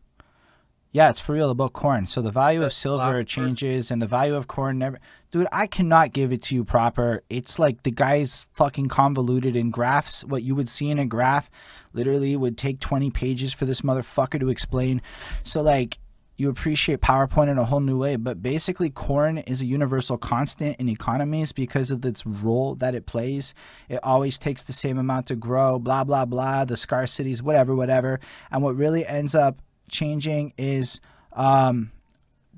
Yeah, 0.91 1.09
it's 1.09 1.19
for 1.19 1.33
real 1.33 1.49
about 1.49 1.73
corn. 1.73 2.07
So 2.07 2.21
the 2.21 2.31
value 2.31 2.63
of 2.63 2.71
silver 2.71 3.21
changes 3.25 3.91
and 3.91 4.01
the 4.01 4.07
value 4.07 4.33
of 4.33 4.47
corn 4.47 4.77
never. 4.77 4.97
Dude, 5.29 5.45
I 5.51 5.67
cannot 5.67 6.13
give 6.13 6.31
it 6.31 6.41
to 6.43 6.55
you 6.55 6.63
proper. 6.63 7.21
It's 7.29 7.59
like 7.59 7.83
the 7.83 7.91
guy's 7.91 8.45
fucking 8.53 8.87
convoluted 8.87 9.57
in 9.57 9.71
graphs. 9.71 10.23
What 10.23 10.43
you 10.43 10.55
would 10.55 10.69
see 10.69 10.89
in 10.89 10.97
a 10.97 11.05
graph 11.05 11.49
literally 11.91 12.37
would 12.37 12.57
take 12.57 12.79
20 12.79 13.11
pages 13.11 13.51
for 13.51 13.65
this 13.65 13.81
motherfucker 13.81 14.39
to 14.39 14.47
explain. 14.47 15.01
So, 15.43 15.61
like, 15.61 15.99
you 16.37 16.49
appreciate 16.49 16.99
PowerPoint 16.99 17.49
in 17.49 17.57
a 17.57 17.65
whole 17.65 17.79
new 17.79 17.97
way. 17.97 18.17
But 18.17 18.41
basically, 18.41 18.89
corn 18.89 19.37
is 19.39 19.61
a 19.61 19.65
universal 19.65 20.17
constant 20.17 20.77
in 20.79 20.89
economies 20.89 21.51
because 21.51 21.91
of 21.91 22.03
its 22.03 22.25
role 22.25 22.75
that 22.75 22.93
it 22.93 23.05
plays. 23.05 23.53
It 23.87 23.99
always 24.03 24.37
takes 24.37 24.63
the 24.63 24.73
same 24.73 24.97
amount 24.97 25.27
to 25.27 25.35
grow, 25.35 25.79
blah, 25.79 26.03
blah, 26.03 26.25
blah, 26.25 26.65
the 26.65 26.75
scarcities, 26.75 27.41
whatever, 27.41 27.75
whatever. 27.75 28.19
And 28.51 28.63
what 28.63 28.75
really 28.75 29.05
ends 29.05 29.33
up 29.33 29.61
changing 29.89 30.53
is 30.57 30.99
um, 31.33 31.91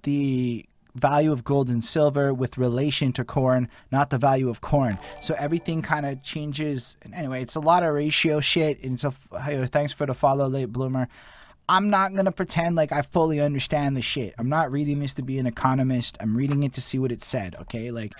the 0.04 0.66
value 0.96 1.32
of 1.32 1.44
gold 1.44 1.70
and 1.70 1.86
silver 1.86 2.34
with 2.34 2.58
relation 2.58 3.14
to 3.14 3.24
corn, 3.24 3.70
not 3.92 4.10
the 4.10 4.18
value 4.18 4.50
of 4.50 4.62
corn. 4.62 4.98
So 5.22 5.36
everything 5.38 5.84
kind 5.84 6.08
of 6.08 6.24
changes. 6.24 6.98
Anyway, 7.14 7.44
it's 7.44 7.56
a 7.56 7.60
lot 7.60 7.84
of 7.84 7.94
ratio 7.94 8.40
shit. 8.40 8.84
And 8.84 9.00
so, 9.00 9.14
hey, 9.44 9.64
thanks 9.68 9.94
for 9.94 10.08
the 10.08 10.16
follow, 10.16 10.48
late 10.48 10.72
bloomer. 10.74 11.08
I'm 11.70 11.90
not 11.90 12.16
gonna 12.16 12.32
pretend 12.32 12.76
like 12.76 12.92
I 12.92 13.02
fully 13.02 13.42
understand 13.42 13.98
the 13.98 14.02
shit. 14.02 14.34
I'm 14.38 14.50
not 14.50 14.72
reading 14.72 15.00
this 15.00 15.14
to 15.16 15.22
be 15.22 15.38
an 15.38 15.46
economist. 15.46 16.18
I'm 16.20 16.36
reading 16.36 16.64
it 16.64 16.74
to 16.74 16.82
see 16.82 16.98
what 16.98 17.12
it 17.12 17.22
said. 17.22 17.56
Okay, 17.62 17.92
like, 17.92 18.14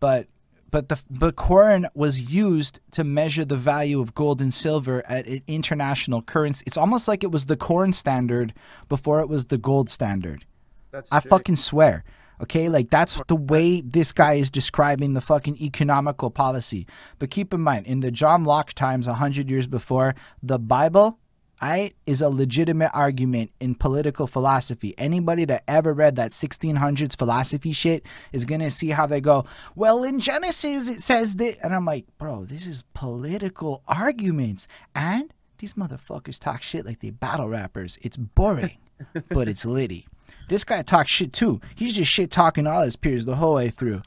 but 0.00 0.26
but 0.70 0.88
the 0.88 0.98
but 1.08 1.36
corn 1.36 1.86
was 1.94 2.32
used 2.32 2.80
to 2.92 3.04
measure 3.04 3.44
the 3.44 3.56
value 3.56 4.00
of 4.00 4.14
gold 4.14 4.40
and 4.40 4.52
silver 4.52 5.04
at 5.08 5.26
an 5.26 5.42
international 5.46 6.22
currency. 6.22 6.64
It's 6.66 6.76
almost 6.76 7.08
like 7.08 7.22
it 7.22 7.30
was 7.30 7.46
the 7.46 7.56
corn 7.56 7.92
standard 7.92 8.52
before 8.88 9.20
it 9.20 9.28
was 9.28 9.46
the 9.46 9.58
gold 9.58 9.88
standard. 9.88 10.44
That's 10.90 11.12
I 11.12 11.20
fucking 11.20 11.56
swear. 11.56 12.04
Okay, 12.40 12.68
like 12.68 12.90
that's 12.90 13.20
the 13.26 13.36
way 13.36 13.80
this 13.80 14.12
guy 14.12 14.34
is 14.34 14.50
describing 14.50 15.14
the 15.14 15.20
fucking 15.20 15.56
economical 15.60 16.30
policy. 16.30 16.86
But 17.18 17.30
keep 17.30 17.52
in 17.52 17.60
mind, 17.60 17.86
in 17.86 18.00
the 18.00 18.10
John 18.10 18.44
Locke 18.44 18.72
times, 18.74 19.06
a 19.06 19.14
hundred 19.14 19.50
years 19.50 19.66
before, 19.66 20.14
the 20.42 20.58
Bible, 20.58 21.18
I 21.60 21.92
is 22.06 22.20
a 22.20 22.28
legitimate 22.28 22.90
argument 22.94 23.50
in 23.60 23.74
political 23.74 24.26
philosophy. 24.26 24.94
Anybody 24.96 25.44
that 25.46 25.64
ever 25.66 25.92
read 25.92 26.16
that 26.16 26.30
1600s 26.30 27.16
philosophy 27.16 27.72
shit 27.72 28.04
is 28.32 28.44
gonna 28.44 28.70
see 28.70 28.90
how 28.90 29.06
they 29.06 29.20
go. 29.20 29.44
Well, 29.74 30.04
in 30.04 30.20
Genesis 30.20 30.88
it 30.88 31.02
says 31.02 31.36
that, 31.36 31.56
and 31.62 31.74
I'm 31.74 31.84
like, 31.84 32.06
bro, 32.18 32.44
this 32.44 32.66
is 32.66 32.84
political 32.94 33.82
arguments, 33.88 34.68
and 34.94 35.32
these 35.58 35.74
motherfuckers 35.74 36.38
talk 36.38 36.62
shit 36.62 36.86
like 36.86 37.00
they 37.00 37.10
battle 37.10 37.48
rappers. 37.48 37.98
It's 38.02 38.16
boring, 38.16 38.78
but 39.30 39.48
it's 39.48 39.64
litty. 39.64 40.06
This 40.48 40.64
guy 40.64 40.82
talks 40.82 41.10
shit 41.10 41.32
too. 41.32 41.60
He's 41.74 41.94
just 41.94 42.10
shit 42.10 42.30
talking 42.30 42.66
all 42.66 42.82
his 42.82 42.96
peers 42.96 43.24
the 43.24 43.36
whole 43.36 43.54
way 43.54 43.70
through. 43.70 44.02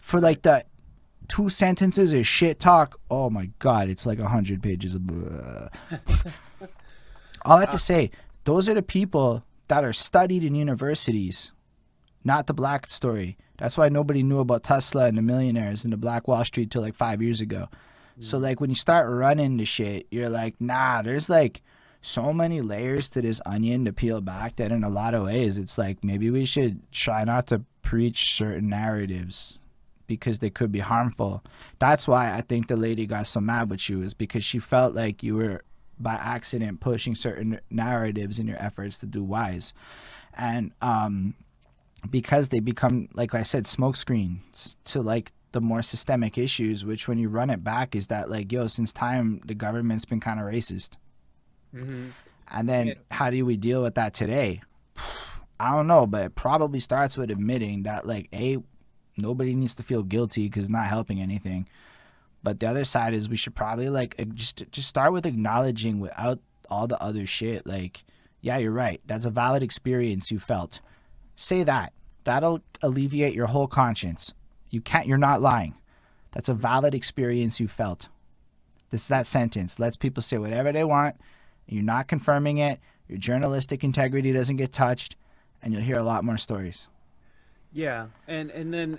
For 0.00 0.20
like 0.20 0.42
the 0.42 0.64
two 1.28 1.48
sentences 1.48 2.12
of 2.12 2.26
shit 2.26 2.60
talk, 2.60 2.98
oh 3.10 3.28
my 3.28 3.50
god, 3.58 3.88
it's 3.88 4.06
like 4.06 4.18
a 4.18 4.28
hundred 4.28 4.62
pages 4.62 4.94
of. 4.94 5.02
All 7.44 7.58
I 7.58 7.60
have 7.60 7.70
to 7.70 7.78
say, 7.78 8.10
those 8.44 8.68
are 8.68 8.74
the 8.74 8.82
people 8.82 9.44
that 9.68 9.84
are 9.84 9.92
studied 9.92 10.44
in 10.44 10.54
universities, 10.54 11.52
not 12.24 12.46
the 12.46 12.54
black 12.54 12.86
story. 12.86 13.36
That's 13.58 13.78
why 13.78 13.88
nobody 13.88 14.22
knew 14.22 14.38
about 14.38 14.64
Tesla 14.64 15.06
and 15.06 15.16
the 15.16 15.22
millionaires 15.22 15.84
and 15.84 15.92
the 15.92 15.96
Black 15.96 16.26
Wall 16.26 16.44
Street 16.44 16.70
till 16.70 16.82
like 16.82 16.94
five 16.94 17.22
years 17.22 17.40
ago. 17.40 17.68
So 18.20 18.38
mm. 18.38 18.42
like 18.42 18.60
when 18.60 18.70
you 18.70 18.76
start 18.76 19.10
running 19.10 19.56
the 19.56 19.64
shit, 19.64 20.06
you're 20.10 20.28
like, 20.28 20.60
nah, 20.60 21.02
there's 21.02 21.28
like 21.28 21.62
so 22.00 22.32
many 22.32 22.60
layers 22.60 23.08
to 23.10 23.22
this 23.22 23.40
onion 23.46 23.84
to 23.84 23.92
peel 23.92 24.20
back 24.20 24.56
that 24.56 24.72
in 24.72 24.82
a 24.82 24.88
lot 24.88 25.14
of 25.14 25.24
ways 25.24 25.56
it's 25.56 25.78
like 25.78 26.02
maybe 26.02 26.30
we 26.30 26.44
should 26.44 26.80
try 26.90 27.22
not 27.22 27.46
to 27.46 27.62
preach 27.82 28.34
certain 28.34 28.68
narratives 28.68 29.58
because 30.08 30.40
they 30.40 30.50
could 30.50 30.72
be 30.72 30.80
harmful. 30.80 31.42
That's 31.78 32.08
why 32.08 32.34
I 32.34 32.40
think 32.40 32.66
the 32.66 32.76
lady 32.76 33.06
got 33.06 33.28
so 33.28 33.40
mad 33.40 33.70
with 33.70 33.88
you 33.88 34.02
is 34.02 34.14
because 34.14 34.44
she 34.44 34.58
felt 34.58 34.94
like 34.94 35.22
you 35.22 35.36
were 35.36 35.62
by 36.02 36.14
accident 36.14 36.80
pushing 36.80 37.14
certain 37.14 37.60
narratives 37.70 38.38
in 38.38 38.46
your 38.46 38.60
efforts 38.62 38.98
to 38.98 39.06
do 39.06 39.22
wise. 39.22 39.72
And 40.34 40.72
um 40.82 41.34
because 42.10 42.48
they 42.48 42.60
become 42.60 43.08
like 43.14 43.34
I 43.34 43.42
said 43.42 43.66
smoke 43.66 43.96
screens 43.96 44.76
to 44.84 45.00
like 45.02 45.32
the 45.52 45.60
more 45.60 45.82
systemic 45.82 46.36
issues 46.38 46.84
which 46.84 47.06
when 47.06 47.18
you 47.18 47.28
run 47.28 47.50
it 47.50 47.62
back 47.62 47.94
is 47.94 48.08
that 48.08 48.28
like 48.30 48.50
yo 48.50 48.66
since 48.66 48.92
time 48.92 49.40
the 49.44 49.54
government's 49.54 50.04
been 50.04 50.18
kind 50.20 50.40
of 50.40 50.46
racist 50.46 50.90
Mm-hmm. 51.74 52.08
and 52.48 52.68
then 52.68 52.86
Yeah. 52.88 52.94
how 53.10 53.30
do 53.30 53.46
we 53.46 53.56
deal 53.56 53.82
with 53.82 53.94
that 53.94 54.12
today? 54.14 54.60
I 55.60 55.74
don't 55.74 55.86
know, 55.86 56.06
but 56.06 56.24
it 56.24 56.34
probably 56.34 56.80
starts 56.80 57.16
with 57.16 57.30
admitting 57.30 57.84
that 57.84 58.06
like 58.06 58.28
a 58.34 58.58
nobody 59.16 59.54
needs 59.54 59.74
to 59.76 59.82
feel 59.82 60.02
guilty 60.02 60.48
because 60.48 60.64
it's 60.64 60.70
not 60.72 60.86
helping 60.88 61.20
anything. 61.20 61.68
But 62.42 62.60
the 62.60 62.66
other 62.66 62.84
side 62.84 63.14
is 63.14 63.28
we 63.28 63.36
should 63.36 63.54
probably 63.54 63.88
like 63.88 64.16
just 64.34 64.64
just 64.70 64.88
start 64.88 65.12
with 65.12 65.26
acknowledging 65.26 66.00
without 66.00 66.40
all 66.68 66.86
the 66.86 67.00
other 67.00 67.26
shit. 67.26 67.66
Like, 67.66 68.04
yeah, 68.40 68.58
you're 68.58 68.72
right. 68.72 69.00
That's 69.06 69.26
a 69.26 69.30
valid 69.30 69.62
experience 69.62 70.30
you 70.30 70.38
felt. 70.38 70.80
Say 71.36 71.62
that. 71.64 71.92
That'll 72.24 72.60
alleviate 72.82 73.34
your 73.34 73.46
whole 73.46 73.66
conscience. 73.66 74.34
You 74.70 74.80
can't. 74.80 75.06
You're 75.06 75.18
not 75.18 75.40
lying. 75.40 75.74
That's 76.32 76.48
a 76.48 76.54
valid 76.54 76.94
experience 76.94 77.60
you 77.60 77.68
felt. 77.68 78.08
This 78.90 79.08
that 79.08 79.26
sentence 79.26 79.78
lets 79.78 79.96
people 79.96 80.22
say 80.22 80.38
whatever 80.38 80.72
they 80.72 80.84
want. 80.84 81.16
You're 81.66 81.82
not 81.82 82.08
confirming 82.08 82.58
it. 82.58 82.80
Your 83.08 83.18
journalistic 83.18 83.84
integrity 83.84 84.32
doesn't 84.32 84.56
get 84.56 84.72
touched, 84.72 85.16
and 85.62 85.72
you'll 85.72 85.82
hear 85.82 85.98
a 85.98 86.02
lot 86.02 86.24
more 86.24 86.36
stories. 86.36 86.88
Yeah, 87.74 88.08
and 88.28 88.50
and 88.50 88.72
then 88.72 88.98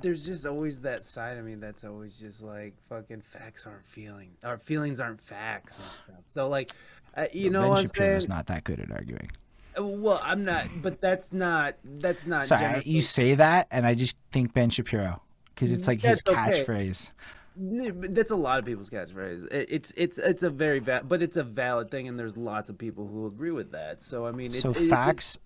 there's 0.00 0.24
just 0.24 0.46
always 0.46 0.80
that 0.80 1.04
side 1.04 1.36
of 1.36 1.44
me 1.44 1.56
that's 1.56 1.84
always 1.84 2.18
just 2.18 2.42
like 2.42 2.74
fucking 2.88 3.22
facts 3.22 3.66
aren't 3.66 3.84
feeling, 3.86 4.30
or 4.44 4.56
feelings 4.58 5.00
aren't 5.00 5.20
facts 5.20 5.76
and 5.78 5.86
stuff. 5.90 6.22
So 6.26 6.48
like, 6.48 6.70
uh, 7.16 7.26
you 7.32 7.50
know 7.50 7.74
ben 7.74 7.86
Shapiro's 7.86 8.28
not 8.28 8.46
that 8.46 8.62
good 8.64 8.78
at 8.78 8.90
arguing. 8.92 9.30
Uh, 9.76 9.82
Well, 9.84 10.20
I'm 10.22 10.44
not, 10.44 10.66
but 10.80 11.00
that's 11.00 11.32
not 11.32 11.74
that's 11.84 12.24
not. 12.24 12.46
Sorry, 12.46 12.64
I- 12.64 12.82
you 12.84 13.02
say 13.02 13.34
that, 13.34 13.66
and 13.72 13.84
I 13.84 13.94
just 13.94 14.16
think 14.30 14.54
Ben 14.54 14.70
Shapiro 14.70 15.20
because 15.54 15.72
it's 15.72 15.88
like 15.88 16.00
his 16.00 16.22
That's 16.22 16.38
okay. 16.38 16.62
catchphrase. 16.64 17.10
But 17.56 18.14
That's 18.14 18.30
a 18.32 18.36
lot 18.36 18.58
of 18.60 18.64
people's 18.64 18.90
catchphrase. 18.90 19.48
It's 19.50 19.92
it's 19.96 20.18
it's 20.18 20.44
a 20.44 20.50
very 20.50 20.78
bad, 20.78 21.08
but 21.08 21.20
it's 21.20 21.36
a 21.36 21.42
valid 21.44 21.90
thing, 21.90 22.06
and 22.06 22.16
there's 22.16 22.36
lots 22.36 22.68
of 22.70 22.78
people 22.78 23.08
who 23.08 23.26
agree 23.26 23.50
with 23.50 23.72
that. 23.72 24.00
So 24.02 24.24
I 24.26 24.30
mean, 24.30 24.52
So 24.52 24.70
it- 24.70 24.82
it- 24.82 24.88
facts. 24.88 25.36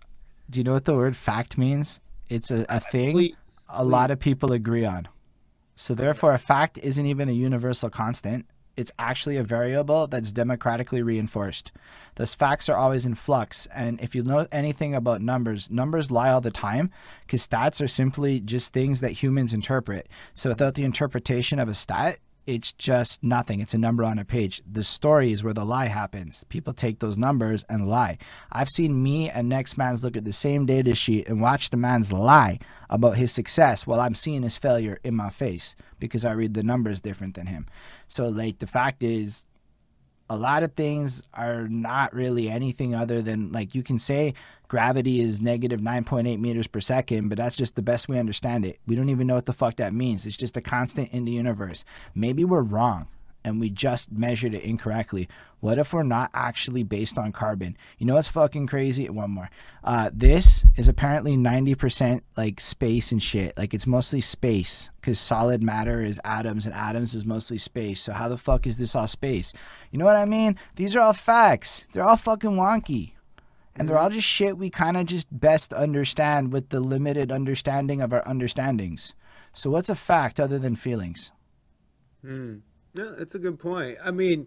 Do 0.50 0.60
you 0.60 0.64
know 0.64 0.72
what 0.74 0.84
the 0.86 0.94
word 0.96 1.16
fact 1.16 1.56
means? 1.58 2.00
It's 2.28 2.50
a, 2.50 2.66
a 2.68 2.80
thing 2.80 3.12
please- 3.12 3.34
a 3.68 3.84
lot 3.84 4.10
of 4.10 4.18
people 4.18 4.52
agree 4.52 4.84
on. 4.84 5.08
So 5.76 5.94
therefore, 5.94 6.32
a 6.32 6.38
fact 6.38 6.78
isn't 6.78 7.06
even 7.06 7.28
a 7.28 7.32
universal 7.32 7.90
constant. 7.90 8.46
It's 8.76 8.92
actually 8.98 9.36
a 9.36 9.42
variable 9.42 10.06
that's 10.06 10.30
democratically 10.32 11.02
reinforced. 11.02 11.72
Thus, 12.14 12.34
facts 12.34 12.68
are 12.68 12.76
always 12.76 13.04
in 13.06 13.14
flux. 13.16 13.66
And 13.74 14.00
if 14.00 14.14
you 14.14 14.22
know 14.22 14.46
anything 14.52 14.94
about 14.94 15.20
numbers, 15.20 15.68
numbers 15.70 16.10
lie 16.10 16.30
all 16.30 16.40
the 16.40 16.50
time 16.50 16.90
because 17.26 17.46
stats 17.46 17.80
are 17.82 17.88
simply 17.88 18.40
just 18.40 18.72
things 18.72 19.00
that 19.00 19.12
humans 19.12 19.52
interpret. 19.52 20.08
So 20.32 20.50
without 20.50 20.74
the 20.74 20.84
interpretation 20.84 21.58
of 21.58 21.68
a 21.68 21.74
stat, 21.74 22.18
it's 22.48 22.72
just 22.72 23.22
nothing. 23.22 23.60
It's 23.60 23.74
a 23.74 23.78
number 23.78 24.02
on 24.02 24.18
a 24.18 24.24
page. 24.24 24.62
The 24.66 24.82
story 24.82 25.32
is 25.32 25.44
where 25.44 25.52
the 25.52 25.66
lie 25.66 25.88
happens. 25.88 26.44
People 26.44 26.72
take 26.72 26.98
those 26.98 27.18
numbers 27.18 27.62
and 27.68 27.86
lie. 27.86 28.16
I've 28.50 28.70
seen 28.70 29.02
me 29.02 29.28
and 29.28 29.50
next 29.50 29.76
man's 29.76 30.02
look 30.02 30.16
at 30.16 30.24
the 30.24 30.32
same 30.32 30.64
data 30.64 30.94
sheet 30.94 31.28
and 31.28 31.42
watch 31.42 31.68
the 31.68 31.76
man's 31.76 32.10
lie 32.10 32.58
about 32.88 33.18
his 33.18 33.32
success 33.32 33.86
while 33.86 34.00
I'm 34.00 34.14
seeing 34.14 34.44
his 34.44 34.56
failure 34.56 34.98
in 35.04 35.14
my 35.14 35.28
face 35.28 35.76
because 35.98 36.24
I 36.24 36.32
read 36.32 36.54
the 36.54 36.62
numbers 36.62 37.02
different 37.02 37.34
than 37.34 37.48
him. 37.48 37.66
So 38.08 38.30
like 38.30 38.60
the 38.60 38.66
fact 38.66 39.02
is 39.02 39.44
a 40.30 40.36
lot 40.36 40.62
of 40.62 40.74
things 40.74 41.22
are 41.34 41.68
not 41.68 42.14
really 42.14 42.48
anything 42.48 42.94
other 42.94 43.22
than 43.22 43.50
like 43.52 43.74
you 43.74 43.82
can 43.82 43.98
say 43.98 44.34
gravity 44.68 45.20
is 45.20 45.40
negative 45.40 45.80
9.8 45.80 46.38
meters 46.38 46.66
per 46.66 46.80
second, 46.80 47.28
but 47.28 47.38
that's 47.38 47.56
just 47.56 47.74
the 47.74 47.82
best 47.82 48.08
we 48.08 48.18
understand 48.18 48.66
it. 48.66 48.78
We 48.86 48.94
don't 48.94 49.08
even 49.08 49.26
know 49.26 49.34
what 49.34 49.46
the 49.46 49.52
fuck 49.54 49.76
that 49.76 49.94
means. 49.94 50.26
It's 50.26 50.36
just 50.36 50.56
a 50.56 50.60
constant 50.60 51.10
in 51.12 51.24
the 51.24 51.32
universe. 51.32 51.84
Maybe 52.14 52.44
we're 52.44 52.60
wrong 52.60 53.08
and 53.44 53.60
we 53.60 53.70
just 53.70 54.12
measured 54.12 54.54
it 54.54 54.62
incorrectly. 54.62 55.28
What 55.60 55.78
if 55.78 55.92
we're 55.92 56.04
not 56.04 56.30
actually 56.34 56.84
based 56.84 57.18
on 57.18 57.32
carbon? 57.32 57.76
You 57.98 58.06
know 58.06 58.14
what's 58.14 58.28
fucking 58.28 58.68
crazy? 58.68 59.08
One 59.08 59.30
more. 59.30 59.50
Uh, 59.82 60.10
this 60.12 60.64
is 60.76 60.86
apparently 60.86 61.36
90% 61.36 62.22
like 62.36 62.60
space 62.60 63.10
and 63.10 63.22
shit. 63.22 63.56
Like 63.58 63.74
it's 63.74 63.86
mostly 63.86 64.20
space 64.20 64.90
because 65.00 65.18
solid 65.18 65.62
matter 65.62 66.00
is 66.02 66.20
atoms 66.24 66.64
and 66.64 66.74
atoms 66.74 67.14
is 67.14 67.24
mostly 67.24 67.58
space. 67.58 68.00
So 68.00 68.12
how 68.12 68.28
the 68.28 68.38
fuck 68.38 68.66
is 68.66 68.76
this 68.76 68.94
all 68.94 69.08
space? 69.08 69.52
You 69.90 69.98
know 69.98 70.04
what 70.04 70.16
I 70.16 70.26
mean? 70.26 70.56
These 70.76 70.94
are 70.94 71.00
all 71.00 71.12
facts. 71.12 71.86
They're 71.92 72.04
all 72.04 72.16
fucking 72.16 72.52
wonky. 72.52 73.12
And 73.74 73.88
they're 73.88 73.98
all 73.98 74.10
just 74.10 74.26
shit 74.26 74.58
we 74.58 74.70
kind 74.70 74.96
of 74.96 75.06
just 75.06 75.26
best 75.30 75.72
understand 75.72 76.52
with 76.52 76.70
the 76.70 76.80
limited 76.80 77.30
understanding 77.30 78.00
of 78.00 78.12
our 78.12 78.26
understandings. 78.26 79.14
So 79.52 79.70
what's 79.70 79.88
a 79.88 79.94
fact 79.94 80.40
other 80.40 80.58
than 80.58 80.76
feelings? 80.76 81.30
Hmm. 82.22 82.56
Yeah, 82.94 83.12
that's 83.16 83.34
a 83.34 83.38
good 83.38 83.58
point. 83.58 83.98
I 84.02 84.10
mean, 84.10 84.46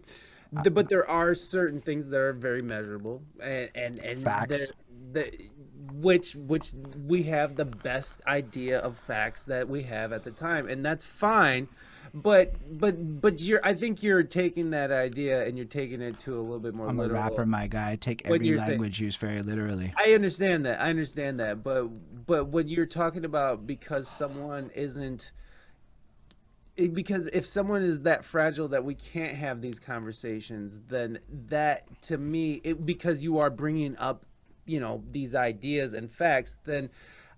but 0.52 0.88
there 0.88 1.08
are 1.08 1.34
certain 1.34 1.80
things 1.80 2.08
that 2.08 2.18
are 2.18 2.32
very 2.32 2.62
measurable, 2.62 3.22
and 3.42 3.70
and, 3.74 3.98
and 3.98 4.22
Facts. 4.22 4.70
The, 5.12 5.30
which 5.92 6.34
which 6.34 6.72
we 7.06 7.24
have 7.24 7.56
the 7.56 7.64
best 7.64 8.20
idea 8.26 8.78
of 8.78 8.98
facts 8.98 9.44
that 9.44 9.68
we 9.68 9.82
have 9.84 10.12
at 10.12 10.24
the 10.24 10.30
time, 10.30 10.68
and 10.68 10.84
that's 10.84 11.04
fine. 11.04 11.68
But 12.14 12.78
but 12.78 13.20
but 13.22 13.40
you're 13.40 13.60
I 13.64 13.72
think 13.74 14.02
you're 14.02 14.22
taking 14.22 14.70
that 14.70 14.92
idea 14.92 15.46
and 15.46 15.56
you're 15.56 15.64
taking 15.66 16.02
it 16.02 16.18
to 16.20 16.38
a 16.38 16.42
little 16.42 16.58
bit 16.58 16.74
more 16.74 16.88
I'm 16.88 17.00
a 17.00 17.08
rapper, 17.08 17.46
my 17.46 17.66
guy. 17.68 17.92
I 17.92 17.96
take 17.96 18.26
every 18.26 18.48
saying- 18.48 18.58
language 18.58 19.00
used 19.00 19.18
very 19.18 19.42
literally. 19.42 19.94
I 19.96 20.12
understand 20.12 20.66
that. 20.66 20.80
I 20.80 20.90
understand 20.90 21.40
that. 21.40 21.62
But 21.62 22.26
but 22.26 22.48
when 22.48 22.68
you're 22.68 22.86
talking 22.86 23.24
about 23.24 23.66
because 23.66 24.08
someone 24.08 24.70
isn't 24.74 25.32
it- 26.76 26.94
because 26.94 27.26
if 27.28 27.46
someone 27.46 27.82
is 27.82 28.00
that 28.02 28.24
fragile 28.24 28.68
that 28.68 28.84
we 28.84 28.94
can't 28.94 29.32
have 29.32 29.60
these 29.60 29.78
conversations, 29.78 30.80
then 30.88 31.18
that 31.48 31.86
to 32.02 32.18
me, 32.18 32.60
it, 32.64 32.84
because 32.86 33.22
you 33.22 33.38
are 33.38 33.50
bringing 33.50 33.96
up, 33.98 34.24
you 34.66 34.80
know, 34.80 35.02
these 35.10 35.34
ideas 35.34 35.92
and 35.94 36.10
facts, 36.10 36.58
then 36.64 36.88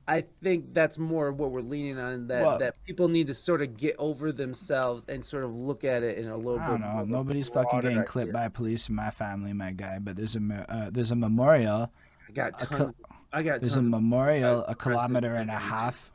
I 0.07 0.25
think 0.43 0.75
that's 0.75 0.99
more 0.99 1.33
what 1.33 1.51
we're 1.51 1.63
leaning 1.63 1.99
on. 1.99 2.27
That 2.27 2.43
Well- 2.43 2.59
that 2.59 2.85
people 2.85 3.09
need 3.09 3.27
to 3.29 3.35
sort 3.35 3.63
of 3.63 3.77
get 3.77 3.97
over 3.99 4.33
themselves 4.33 5.07
and 5.09 5.25
sort 5.25 5.45
of 5.45 5.57
look 5.57 5.83
at 5.83 6.03
it 6.03 6.19
in 6.19 6.29
a 6.29 6.37
little 6.37 6.61
I 6.61 6.73
bit. 6.73 6.81
know. 6.81 6.99
a 6.99 7.07
Nobody's 7.07 7.49
fucking 7.49 7.81
getting 7.81 8.05
clipped 8.05 8.33
by 8.33 8.49
police 8.49 8.89
in 8.91 8.95
my 8.95 9.09
family, 9.11 9.55
my 9.55 9.71
guy. 9.73 9.99
But 9.99 10.17
there's 10.17 10.37
a 10.37 10.67
uh, 10.69 10.91
there's 10.91 11.11
a 11.11 11.17
memorial. 11.17 11.91
I 12.29 12.33
got 12.33 12.59
tons. 12.59 12.95
I 13.33 13.43
got 13.43 13.63
There's 13.63 13.77
a 13.77 13.83
memorial 13.83 14.65
a 14.69 14.75
kilometer 14.77 15.35
and 15.35 15.51
a 15.51 15.59
half. 15.59 16.13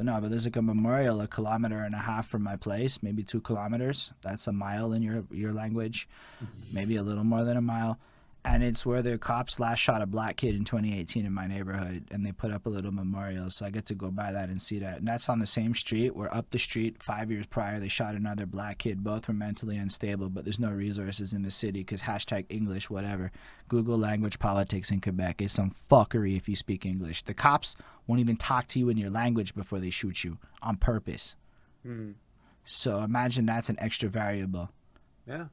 But 0.00 0.06
no, 0.06 0.18
but 0.18 0.30
there's 0.30 0.46
like 0.46 0.56
a 0.56 0.62
memorial 0.62 1.20
a 1.20 1.26
kilometer 1.26 1.80
and 1.80 1.94
a 1.94 1.98
half 1.98 2.26
from 2.26 2.42
my 2.42 2.56
place, 2.56 3.02
maybe 3.02 3.22
two 3.22 3.42
kilometers. 3.42 4.12
That's 4.22 4.46
a 4.46 4.50
mile 4.50 4.94
in 4.94 5.02
your 5.02 5.24
your 5.30 5.52
language, 5.52 6.08
maybe 6.72 6.96
a 6.96 7.02
little 7.02 7.22
more 7.22 7.44
than 7.44 7.58
a 7.58 7.60
mile. 7.60 7.98
And 8.42 8.62
it's 8.62 8.86
where 8.86 9.02
the 9.02 9.18
cops 9.18 9.60
last 9.60 9.80
shot 9.80 10.00
a 10.00 10.06
black 10.06 10.36
kid 10.36 10.54
in 10.54 10.64
2018 10.64 11.26
in 11.26 11.32
my 11.32 11.46
neighborhood, 11.46 12.04
and 12.10 12.24
they 12.24 12.32
put 12.32 12.50
up 12.50 12.64
a 12.64 12.70
little 12.70 12.90
memorial. 12.90 13.50
So 13.50 13.66
I 13.66 13.70
get 13.70 13.84
to 13.86 13.94
go 13.94 14.10
by 14.10 14.32
that 14.32 14.48
and 14.48 14.60
see 14.62 14.78
that. 14.78 14.98
And 14.98 15.06
that's 15.06 15.28
on 15.28 15.40
the 15.40 15.46
same 15.46 15.74
street 15.74 16.16
where 16.16 16.34
up 16.34 16.50
the 16.50 16.58
street 16.58 17.02
five 17.02 17.30
years 17.30 17.44
prior 17.44 17.78
they 17.78 17.88
shot 17.88 18.14
another 18.14 18.46
black 18.46 18.78
kid. 18.78 19.04
Both 19.04 19.28
were 19.28 19.34
mentally 19.34 19.76
unstable, 19.76 20.30
but 20.30 20.44
there's 20.44 20.58
no 20.58 20.70
resources 20.70 21.34
in 21.34 21.42
the 21.42 21.50
city 21.50 21.80
because 21.80 22.02
hashtag 22.02 22.46
English 22.48 22.88
whatever. 22.88 23.30
Google 23.68 23.98
language 23.98 24.38
politics 24.38 24.90
in 24.90 25.02
Quebec 25.02 25.42
is 25.42 25.52
some 25.52 25.74
fuckery 25.90 26.36
if 26.36 26.48
you 26.48 26.56
speak 26.56 26.86
English. 26.86 27.22
The 27.24 27.34
cops 27.34 27.76
won't 28.06 28.20
even 28.20 28.36
talk 28.38 28.68
to 28.68 28.78
you 28.78 28.88
in 28.88 28.96
your 28.96 29.10
language 29.10 29.54
before 29.54 29.80
they 29.80 29.90
shoot 29.90 30.24
you 30.24 30.38
on 30.62 30.76
purpose. 30.76 31.36
Hmm. 31.82 32.12
So 32.64 33.00
imagine 33.02 33.46
that's 33.46 33.68
an 33.68 33.76
extra 33.80 34.08
variable, 34.08 34.70
Yeah. 35.26 35.46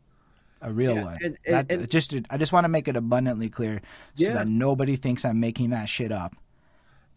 A 0.62 0.72
real 0.74 0.96
Yeah, 0.96 1.04
one. 1.04 1.18
and- 1.24 1.38
and- 1.46 1.56
that, 1.68 1.72
and- 1.72 1.90
just 1.90 2.14
I 2.30 2.38
just 2.38 2.52
want 2.52 2.66
to 2.66 2.70
make 2.70 2.88
it 2.88 2.96
abundantly 2.96 3.50
clear 3.50 3.82
so 4.16 4.26
Yeah. 4.26 4.34
that 4.34 4.48
nobody 4.48 4.96
thinks 4.96 5.24
I'm 5.26 5.40
making 5.40 5.70
that 5.72 5.88
shit 5.90 6.12
up. 6.12 6.36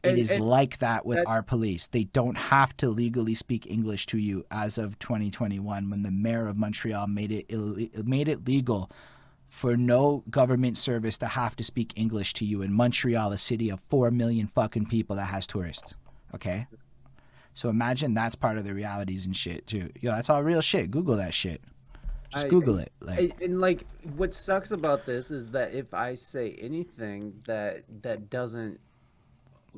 It 0.02 0.16
is 0.18 0.32
like 0.34 0.78
that 0.78 1.04
with 1.04 1.18
that- 1.18 1.26
our 1.26 1.42
police. 1.42 1.86
They 1.88 2.04
don't 2.04 2.36
have 2.36 2.74
to 2.78 2.88
legally 2.88 3.34
speak 3.34 3.66
English 3.70 4.06
to 4.06 4.18
you 4.18 4.46
as 4.50 4.78
of 4.78 4.98
2021 4.98 5.90
when 5.90 6.02
the 6.02 6.10
mayor 6.10 6.46
of 6.48 6.56
Montreal 6.56 7.06
made 7.06 7.30
it 7.32 7.44
Ill- 7.50 7.76
made 8.04 8.26
it 8.28 8.46
legal 8.46 8.90
for 9.50 9.76
no 9.76 10.22
government 10.30 10.78
service 10.78 11.18
to 11.18 11.26
have 11.26 11.54
to 11.56 11.64
speak 11.64 11.92
English 11.96 12.32
to 12.34 12.44
you 12.46 12.62
in 12.62 12.72
Montreal, 12.72 13.32
a 13.32 13.36
city 13.38 13.68
of 13.68 13.80
4 13.90 14.10
million 14.10 14.46
fucking 14.46 14.86
people 14.86 15.16
that 15.16 15.26
has 15.26 15.46
tourists. 15.46 15.94
Okay? 16.34 16.66
So 17.52 17.68
imagine 17.68 18.14
that's 18.14 18.36
part 18.36 18.56
of 18.58 18.64
the 18.64 18.72
realities 18.72 19.26
and 19.26 19.36
shit 19.36 19.66
too. 19.66 19.90
Yo, 20.00 20.12
that's 20.12 20.30
all 20.30 20.42
real 20.42 20.60
shit. 20.62 20.90
Google 20.90 21.16
that 21.16 21.34
shit. 21.34 21.60
Just 22.32 22.46
I- 22.46 22.48
Google 22.48 22.78
it. 22.78 22.92
Like 23.00 23.18
And, 23.18 23.42
and 23.42 23.60
like 23.60 23.86
what 24.16 24.32
sucks 24.34 24.70
about 24.70 25.06
this 25.06 25.30
is 25.30 25.48
that 25.48 25.74
if 25.74 25.92
I 25.94 26.14
say 26.14 26.56
anything 26.60 27.34
that 27.46 27.84
that 28.02 28.30
doesn't 28.30 28.78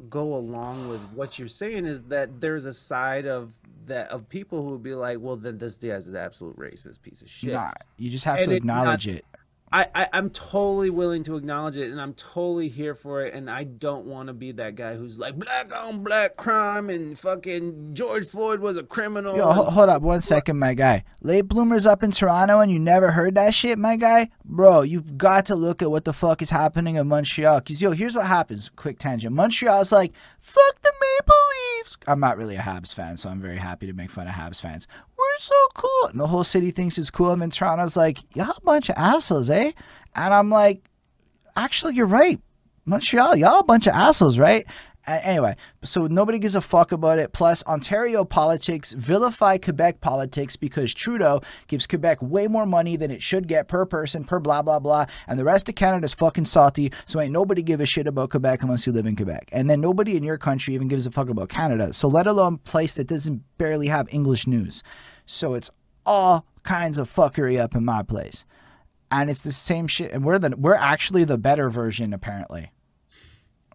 go 0.08 0.34
along 0.34 0.88
with 0.88 1.00
what 1.14 1.38
you're 1.38 1.48
saying 1.48 1.84
is 1.84 2.02
that 2.04 2.40
there's 2.40 2.64
a 2.64 2.72
side 2.72 3.26
of 3.26 3.52
that 3.86 4.08
of 4.10 4.28
people 4.28 4.62
who 4.62 4.70
would 4.70 4.82
be 4.82 4.94
like, 4.94 5.18
well, 5.20 5.36
then 5.36 5.58
this 5.58 5.76
guy's 5.76 6.08
an 6.08 6.16
absolute 6.16 6.56
racist 6.56 7.02
piece 7.02 7.20
of 7.20 7.28
shit. 7.28 7.52
nah, 7.52 7.72
you 7.98 8.08
just 8.08 8.24
have 8.24 8.38
And 8.38 8.48
to 8.50 8.56
it's 8.56 8.64
not- 8.64 8.78
acknowledge 8.82 9.08
it. 9.08 9.24
I, 9.72 9.86
I 9.94 10.08
I'm 10.12 10.30
totally 10.30 10.90
willing 10.90 11.24
to 11.24 11.36
acknowledge 11.36 11.76
it, 11.76 11.90
and 11.90 12.00
I'm 12.00 12.14
totally 12.14 12.68
here 12.68 12.94
for 12.94 13.24
it. 13.24 13.32
And 13.34 13.50
I 13.50 13.64
don't 13.64 14.06
want 14.06 14.26
to 14.26 14.32
be 14.34 14.52
that 14.52 14.74
guy 14.74 14.94
who's 14.94 15.18
like 15.18 15.36
black 15.36 15.74
on 15.74 16.04
black 16.04 16.36
crime 16.36 16.90
and 16.90 17.18
fucking 17.18 17.94
George 17.94 18.26
Floyd 18.26 18.60
was 18.60 18.76
a 18.76 18.82
criminal. 18.82 19.36
Yo, 19.36 19.50
ho- 19.50 19.70
hold 19.70 19.88
up 19.88 20.02
one 20.02 20.20
second, 20.20 20.58
my 20.58 20.74
guy. 20.74 21.04
Late 21.20 21.48
bloomers 21.48 21.86
up 21.86 22.02
in 22.02 22.10
Toronto 22.10 22.60
and 22.60 22.70
you 22.70 22.78
never 22.78 23.12
heard 23.12 23.34
that 23.36 23.54
shit, 23.54 23.78
my 23.78 23.96
guy? 23.96 24.28
Bro, 24.44 24.82
you've 24.82 25.16
got 25.16 25.46
to 25.46 25.54
look 25.54 25.80
at 25.80 25.90
what 25.90 26.04
the 26.04 26.12
fuck 26.12 26.42
is 26.42 26.50
happening 26.50 26.96
in 26.96 27.08
Montreal. 27.08 27.60
Because, 27.60 27.80
yo, 27.80 27.92
here's 27.92 28.16
what 28.16 28.26
happens. 28.26 28.70
Quick 28.76 28.98
tangent. 28.98 29.34
Montreal's 29.34 29.92
like, 29.92 30.12
fuck 30.40 30.82
the 30.82 30.92
Maple 30.92 31.34
Leafs. 31.78 31.96
I'm 32.06 32.20
not 32.20 32.36
really 32.36 32.56
a 32.56 32.60
Habs 32.60 32.94
fan, 32.94 33.16
so 33.16 33.30
I'm 33.30 33.40
very 33.40 33.58
happy 33.58 33.86
to 33.86 33.92
make 33.92 34.10
fun 34.10 34.26
of 34.26 34.34
Habs 34.34 34.60
fans. 34.60 34.86
We're 35.32 35.40
so 35.40 35.54
cool. 35.74 36.08
And 36.08 36.20
the 36.20 36.26
whole 36.26 36.44
city 36.44 36.70
thinks 36.70 36.98
it's 36.98 37.10
cool. 37.10 37.30
And 37.30 37.52
Toronto's 37.52 37.96
like, 37.96 38.18
y'all 38.34 38.54
a 38.56 38.60
bunch 38.62 38.90
of 38.90 38.96
assholes, 38.98 39.48
eh? 39.48 39.72
And 40.14 40.34
I'm 40.34 40.50
like, 40.50 40.88
actually, 41.56 41.94
you're 41.94 42.06
right. 42.06 42.40
Montreal, 42.84 43.36
y'all 43.36 43.60
a 43.60 43.64
bunch 43.64 43.86
of 43.86 43.94
assholes, 43.94 44.38
right? 44.38 44.66
Anyway, 45.06 45.56
so 45.82 46.06
nobody 46.06 46.38
gives 46.38 46.54
a 46.54 46.60
fuck 46.60 46.92
about 46.92 47.18
it. 47.18 47.32
Plus, 47.32 47.64
Ontario 47.64 48.24
politics 48.24 48.92
vilify 48.92 49.58
Quebec 49.58 50.00
politics 50.00 50.54
because 50.54 50.94
Trudeau 50.94 51.40
gives 51.66 51.88
Quebec 51.88 52.22
way 52.22 52.46
more 52.46 52.66
money 52.66 52.96
than 52.96 53.10
it 53.10 53.20
should 53.20 53.48
get 53.48 53.66
per 53.66 53.84
person, 53.84 54.22
per 54.22 54.38
blah, 54.38 54.62
blah, 54.62 54.78
blah. 54.78 55.06
And 55.26 55.38
the 55.38 55.44
rest 55.44 55.68
of 55.68 55.74
Canada's 55.74 56.14
fucking 56.14 56.44
salty, 56.44 56.92
so 57.04 57.20
ain't 57.20 57.32
nobody 57.32 57.62
give 57.62 57.80
a 57.80 57.86
shit 57.86 58.06
about 58.06 58.30
Quebec 58.30 58.62
unless 58.62 58.86
you 58.86 58.92
live 58.92 59.06
in 59.06 59.16
Quebec. 59.16 59.48
And 59.50 59.68
then 59.68 59.80
nobody 59.80 60.16
in 60.16 60.22
your 60.22 60.38
country 60.38 60.74
even 60.74 60.86
gives 60.86 61.06
a 61.06 61.10
fuck 61.10 61.28
about 61.28 61.48
Canada. 61.48 61.92
So 61.92 62.06
let 62.06 62.28
alone 62.28 62.54
a 62.54 62.58
place 62.58 62.94
that 62.94 63.08
doesn't 63.08 63.42
barely 63.58 63.88
have 63.88 64.06
English 64.12 64.46
news. 64.46 64.84
So 65.32 65.54
it's 65.54 65.70
all 66.04 66.44
kinds 66.62 66.98
of 66.98 67.12
fuckery 67.12 67.58
up 67.58 67.74
in 67.74 67.84
my 67.84 68.02
place. 68.02 68.44
And 69.10 69.30
it's 69.30 69.40
the 69.40 69.52
same 69.52 69.86
shit. 69.86 70.12
And 70.12 70.24
we're 70.24 70.38
the 70.38 70.54
we're 70.56 70.74
actually 70.74 71.24
the 71.24 71.38
better 71.38 71.70
version, 71.70 72.12
apparently. 72.12 72.70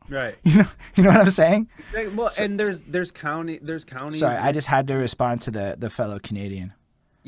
right. 0.10 0.36
You 0.44 0.58
know, 0.60 0.68
you 0.96 1.04
know 1.04 1.10
what 1.10 1.22
I'm 1.22 1.30
saying? 1.30 1.68
Well, 2.16 2.32
and 2.40 2.60
there's 2.60 2.82
there's 2.82 3.12
county 3.12 3.60
there's 3.62 3.86
counties. 3.86 4.20
Sorry, 4.20 4.36
I 4.36 4.52
just 4.52 4.68
had 4.68 4.88
to 4.88 4.96
respond 4.96 5.42
to 5.44 5.52
the 5.52 5.76
the 5.78 5.90
fellow 5.90 6.20
Canadian. 6.20 6.74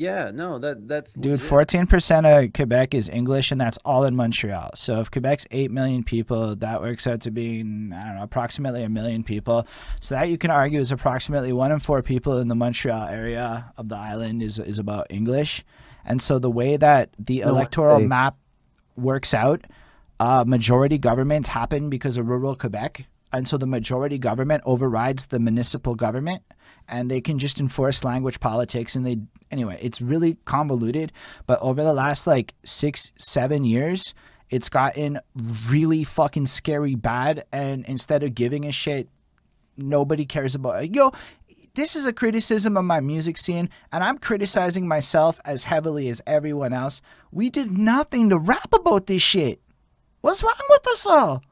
Yeah, 0.00 0.30
no, 0.32 0.58
that 0.58 0.88
that's 0.88 1.12
Dude, 1.12 1.42
fourteen 1.42 1.86
percent 1.86 2.24
of 2.24 2.54
Quebec 2.54 2.94
is 2.94 3.10
English, 3.10 3.52
and 3.52 3.60
that's 3.60 3.78
all 3.84 4.04
in 4.04 4.16
Montreal. 4.16 4.70
So 4.74 5.00
if 5.00 5.10
Quebec's 5.10 5.46
eight 5.50 5.70
million 5.70 6.02
people, 6.04 6.56
that 6.56 6.80
works 6.80 7.06
out 7.06 7.20
to 7.22 7.30
being 7.30 7.92
I 7.92 8.06
don't 8.06 8.16
know 8.16 8.22
approximately 8.22 8.82
a 8.82 8.88
million 8.88 9.22
people. 9.22 9.66
So 10.00 10.14
that 10.14 10.30
you 10.30 10.38
can 10.38 10.50
argue 10.50 10.80
is 10.80 10.90
approximately 10.90 11.52
one 11.52 11.70
in 11.70 11.80
four 11.80 12.00
people 12.02 12.38
in 12.38 12.48
the 12.48 12.54
Montreal 12.54 13.08
area 13.08 13.72
of 13.76 13.90
the 13.90 13.96
island 13.96 14.42
is 14.42 14.58
is 14.58 14.78
about 14.78 15.06
English. 15.10 15.64
And 16.06 16.22
so 16.22 16.38
the 16.38 16.50
way 16.50 16.78
that 16.78 17.10
the 17.18 17.40
No, 17.40 17.50
electoral 17.50 17.98
they- 17.98 18.06
map 18.06 18.38
works 18.96 19.34
out, 19.34 19.66
uh, 20.18 20.44
majority 20.46 20.96
governments 20.96 21.50
happen 21.50 21.90
because 21.90 22.16
of 22.16 22.26
rural 22.26 22.56
Quebec. 22.56 23.06
And 23.32 23.46
so 23.46 23.58
the 23.58 23.66
majority 23.66 24.18
government 24.18 24.62
overrides 24.64 25.26
the 25.26 25.38
municipal 25.38 25.94
government. 25.94 26.42
And 26.88 27.10
they 27.10 27.20
can 27.20 27.38
just 27.38 27.60
enforce 27.60 28.04
language 28.04 28.40
politics 28.40 28.96
and 28.96 29.06
they 29.06 29.18
anyway 29.50 29.78
it's 29.80 30.00
really 30.00 30.36
convoluted. 30.44 31.12
But 31.46 31.60
over 31.60 31.82
the 31.82 31.92
last 31.92 32.26
like 32.26 32.54
six 32.64 33.12
seven 33.18 33.64
years 33.64 34.14
it's 34.50 34.68
gotten 34.68 35.20
really 35.68 36.04
fucking 36.04 36.46
scary 36.46 36.94
bad 36.94 37.44
and 37.52 37.84
instead 37.86 38.22
of 38.22 38.34
giving 38.34 38.66
a 38.66 38.72
shit 38.72 39.08
nobody 39.76 40.26
cares 40.26 40.54
about 40.54 40.82
it. 40.84 40.94
yo 40.94 41.12
this 41.74 41.94
is 41.94 42.04
a 42.04 42.12
criticism 42.12 42.76
of 42.76 42.84
my 42.84 42.98
music 42.98 43.36
scene 43.36 43.70
and 43.92 44.02
i'm 44.02 44.18
criticizing 44.18 44.88
myself 44.88 45.40
as 45.44 45.64
heavily 45.64 46.08
as 46.08 46.20
everyone 46.26 46.72
else. 46.72 47.00
We 47.30 47.48
did 47.48 47.70
nothing 47.70 48.28
to 48.30 48.38
rap 48.38 48.72
about 48.72 49.06
this 49.06 49.22
shit. 49.22 49.60
What's 50.20 50.42
wrong 50.42 50.54
with 50.68 50.86
us 50.88 51.06
all? 51.06 51.42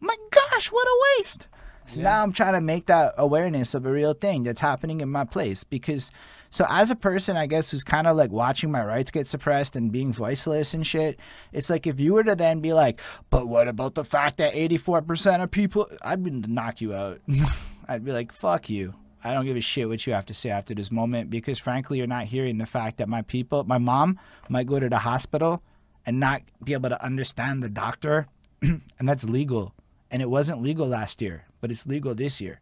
My 0.00 0.16
gosh 0.30 0.70
what 0.70 0.86
a 0.86 1.00
waste 1.18 1.46
so 1.86 2.00
now 2.00 2.22
I'm 2.22 2.32
trying 2.32 2.54
to 2.54 2.60
make 2.60 2.86
that 2.86 3.14
awareness 3.18 3.74
of 3.74 3.86
a 3.86 3.92
real 3.92 4.14
thing 4.14 4.42
that's 4.42 4.60
happening 4.60 5.00
in 5.00 5.08
my 5.10 5.24
place 5.24 5.64
because 5.64 6.10
so 6.50 6.66
as 6.68 6.90
a 6.90 6.96
person 6.96 7.36
I 7.36 7.46
guess 7.46 7.70
who's 7.70 7.82
kind 7.82 8.06
of 8.06 8.16
like 8.16 8.30
watching 8.30 8.70
my 8.70 8.84
rights 8.84 9.10
get 9.10 9.26
suppressed 9.26 9.74
and 9.74 9.90
being 9.90 10.12
voiceless 10.12 10.74
and 10.74 10.86
shit, 10.86 11.18
it's 11.52 11.70
like 11.70 11.86
if 11.86 11.98
you 11.98 12.14
were 12.14 12.24
to 12.24 12.36
then 12.36 12.60
be 12.60 12.72
like, 12.72 13.00
"But 13.30 13.48
what 13.48 13.68
about 13.68 13.94
the 13.94 14.04
fact 14.04 14.36
that 14.36 14.54
84% 14.54 15.42
of 15.42 15.50
people 15.50 15.88
I'd 16.02 16.22
be 16.22 16.30
knock 16.30 16.80
you 16.80 16.94
out." 16.94 17.20
I'd 17.88 18.04
be 18.04 18.12
like, 18.12 18.32
"Fuck 18.32 18.68
you." 18.70 18.94
I 19.24 19.32
don't 19.32 19.44
give 19.46 19.56
a 19.56 19.60
shit 19.60 19.88
what 19.88 20.06
you 20.06 20.12
have 20.12 20.26
to 20.26 20.34
say 20.34 20.50
after 20.50 20.74
this 20.74 20.90
moment 20.90 21.30
because 21.30 21.58
frankly 21.58 21.98
you're 21.98 22.06
not 22.06 22.24
hearing 22.24 22.58
the 22.58 22.66
fact 22.66 22.98
that 22.98 23.08
my 23.08 23.22
people, 23.22 23.64
my 23.64 23.78
mom 23.78 24.18
might 24.48 24.66
go 24.66 24.80
to 24.80 24.88
the 24.88 24.98
hospital 24.98 25.62
and 26.04 26.18
not 26.18 26.42
be 26.64 26.72
able 26.72 26.88
to 26.88 27.04
understand 27.04 27.62
the 27.62 27.68
doctor 27.68 28.26
and 28.62 28.82
that's 29.08 29.24
legal. 29.24 29.74
And 30.10 30.20
it 30.20 30.28
wasn't 30.28 30.60
legal 30.60 30.86
last 30.86 31.22
year, 31.22 31.46
but 31.62 31.70
it's 31.70 31.86
legal 31.86 32.14
this 32.14 32.42
year. 32.42 32.60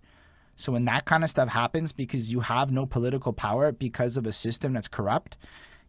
So 0.54 0.72
when 0.72 0.84
that 0.84 1.06
kind 1.06 1.24
of 1.24 1.30
stuff 1.30 1.48
happens 1.48 1.90
because 1.90 2.30
you 2.30 2.40
have 2.40 2.70
no 2.70 2.86
political 2.86 3.32
power 3.32 3.72
because 3.72 4.16
of 4.16 4.26
a 4.26 4.32
system 4.32 4.74
that's 4.74 4.88
corrupt, 4.88 5.38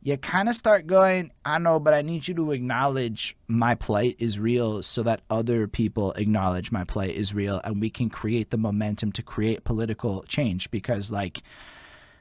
you 0.02 0.18
kind 0.18 0.50
of 0.50 0.56
start 0.56 0.88
going, 0.88 1.32
I 1.46 1.60
know, 1.60 1.80
but 1.80 1.94
I 1.94 2.02
need 2.02 2.28
you 2.28 2.34
to 2.36 2.52
acknowledge 2.54 3.36
my 3.48 3.76
plight 3.76 4.16
is 4.18 4.40
real 4.40 4.82
so 4.82 5.04
that 5.04 5.22
other 5.30 5.68
people 5.68 6.14
acknowledge 6.14 6.72
my 6.72 6.86
plight 6.86 7.16
is 7.16 7.36
real 7.36 7.62
and 7.64 7.80
we 7.82 7.90
can 7.90 8.10
create 8.10 8.50
the 8.50 8.58
momentum 8.58 9.12
to 9.12 9.22
create 9.22 9.66
political 9.66 10.24
change 10.24 10.72
because 10.72 11.12
like 11.12 11.44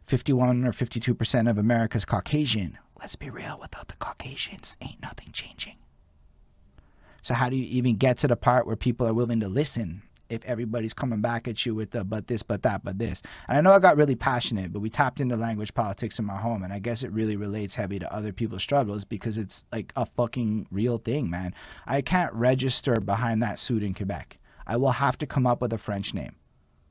51 0.09 0.67
or 0.67 0.73
52% 0.73 1.49
of 1.49 1.57
America's 1.57 2.05
Caucasian. 2.05 2.77
Let's 2.99 3.17
be 3.17 3.31
real, 3.31 3.59
without 3.59 3.89
the 3.89 3.97
Caucasians, 3.97 4.77
ain't 4.83 5.01
nothing 5.01 5.31
changing. 5.33 5.77
So 7.23 7.35
how 7.35 7.49
do 7.49 7.57
you 7.57 7.65
even 7.65 7.97
get 7.97 8.19
to 8.19 8.29
the 8.29 8.37
part 8.37 8.67
where 8.67 8.77
people 8.77 9.07
are 9.07 9.15
willing 9.15 9.41
to 9.41 9.49
listen 9.49 10.03
if 10.31 10.45
everybody's 10.45 10.95
coming 10.95 11.21
back 11.21 11.49
at 11.49 11.67
you 11.67 11.75
with 11.75 11.91
the 11.91 12.05
but 12.05 12.29
this, 12.29 12.43
but 12.43 12.63
that, 12.63 12.85
but 12.85 12.99
this? 12.99 13.21
And 13.49 13.59
I 13.59 13.61
know 13.61 13.73
I 13.73 13.79
got 13.79 13.97
really 13.97 14.15
passionate, 14.15 14.73
but 14.73 14.81
we 14.81 14.89
tapped 14.89 15.21
into 15.21 15.37
language 15.37 15.75
politics 15.75 16.19
in 16.19 16.25
my 16.25 16.37
home, 16.37 16.63
and 16.63 16.73
I 16.73 16.79
guess 16.79 17.03
it 17.03 17.11
really 17.11 17.37
relates 17.37 17.75
heavy 17.75 17.99
to 17.99 18.15
other 18.15 18.33
people's 18.33 18.63
struggles 18.63 19.05
because 19.05 19.37
it's 19.37 19.65
like 19.73 19.93
a 19.97 20.07
fucking 20.07 20.69
real 20.71 20.99
thing, 20.99 21.29
man. 21.29 21.55
I 21.87 22.01
can't 22.01 22.33
register 22.33 23.01
behind 23.01 23.43
that 23.43 23.59
suit 23.59 23.83
in 23.83 23.93
Quebec. 23.93 24.39
I 24.67 24.77
will 24.77 24.93
have 24.93 25.19
to 25.19 25.27
come 25.27 25.47
up 25.47 25.61
with 25.61 25.73
a 25.73 25.79
French 25.79 26.15
name 26.15 26.37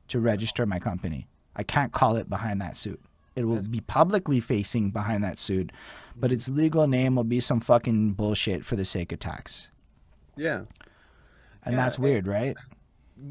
to 0.09 0.19
register 0.19 0.65
my 0.65 0.79
company. 0.79 1.27
I 1.55 1.63
can't 1.63 1.93
call 1.93 2.17
it 2.17 2.29
behind 2.29 2.61
that 2.61 2.75
suit. 2.75 3.01
It 3.35 3.45
will 3.45 3.61
be 3.61 3.79
publicly 3.79 4.41
facing 4.41 4.91
behind 4.91 5.23
that 5.23 5.39
suit, 5.39 5.71
but 6.15 6.31
its 6.31 6.49
legal 6.49 6.87
name 6.87 7.15
will 7.15 7.23
be 7.23 7.39
some 7.39 7.61
fucking 7.61 8.13
bullshit 8.13 8.65
for 8.65 8.75
the 8.75 8.83
sake 8.83 9.13
of 9.13 9.19
tax. 9.19 9.71
Yeah. 10.35 10.63
And 11.63 11.75
Yeah, 11.75 11.77
that's 11.77 11.97
weird, 11.97 12.27
right? 12.27 12.57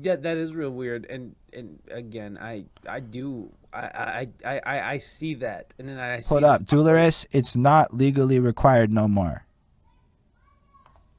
Yeah, 0.01 0.17
that 0.17 0.37
is 0.37 0.55
real 0.55 0.71
weird. 0.71 1.07
And 1.07 1.35
and 1.53 1.79
again, 1.91 2.39
I 2.41 2.65
I 2.87 3.01
do 3.01 3.51
I 3.73 4.29
I 4.45 4.61
I 4.65 4.81
I, 4.93 4.99
see 4.99 5.35
that, 5.35 5.75
and 5.79 5.89
then 5.89 5.99
I 5.99 6.21
see 6.21 6.29
Hold 6.29 6.45
up, 6.45 6.65
Dularis, 6.65 7.27
it's 7.31 7.57
not 7.57 7.95
legally 7.95 8.39
required 8.39 8.93
no 8.93 9.09
more. 9.09 9.45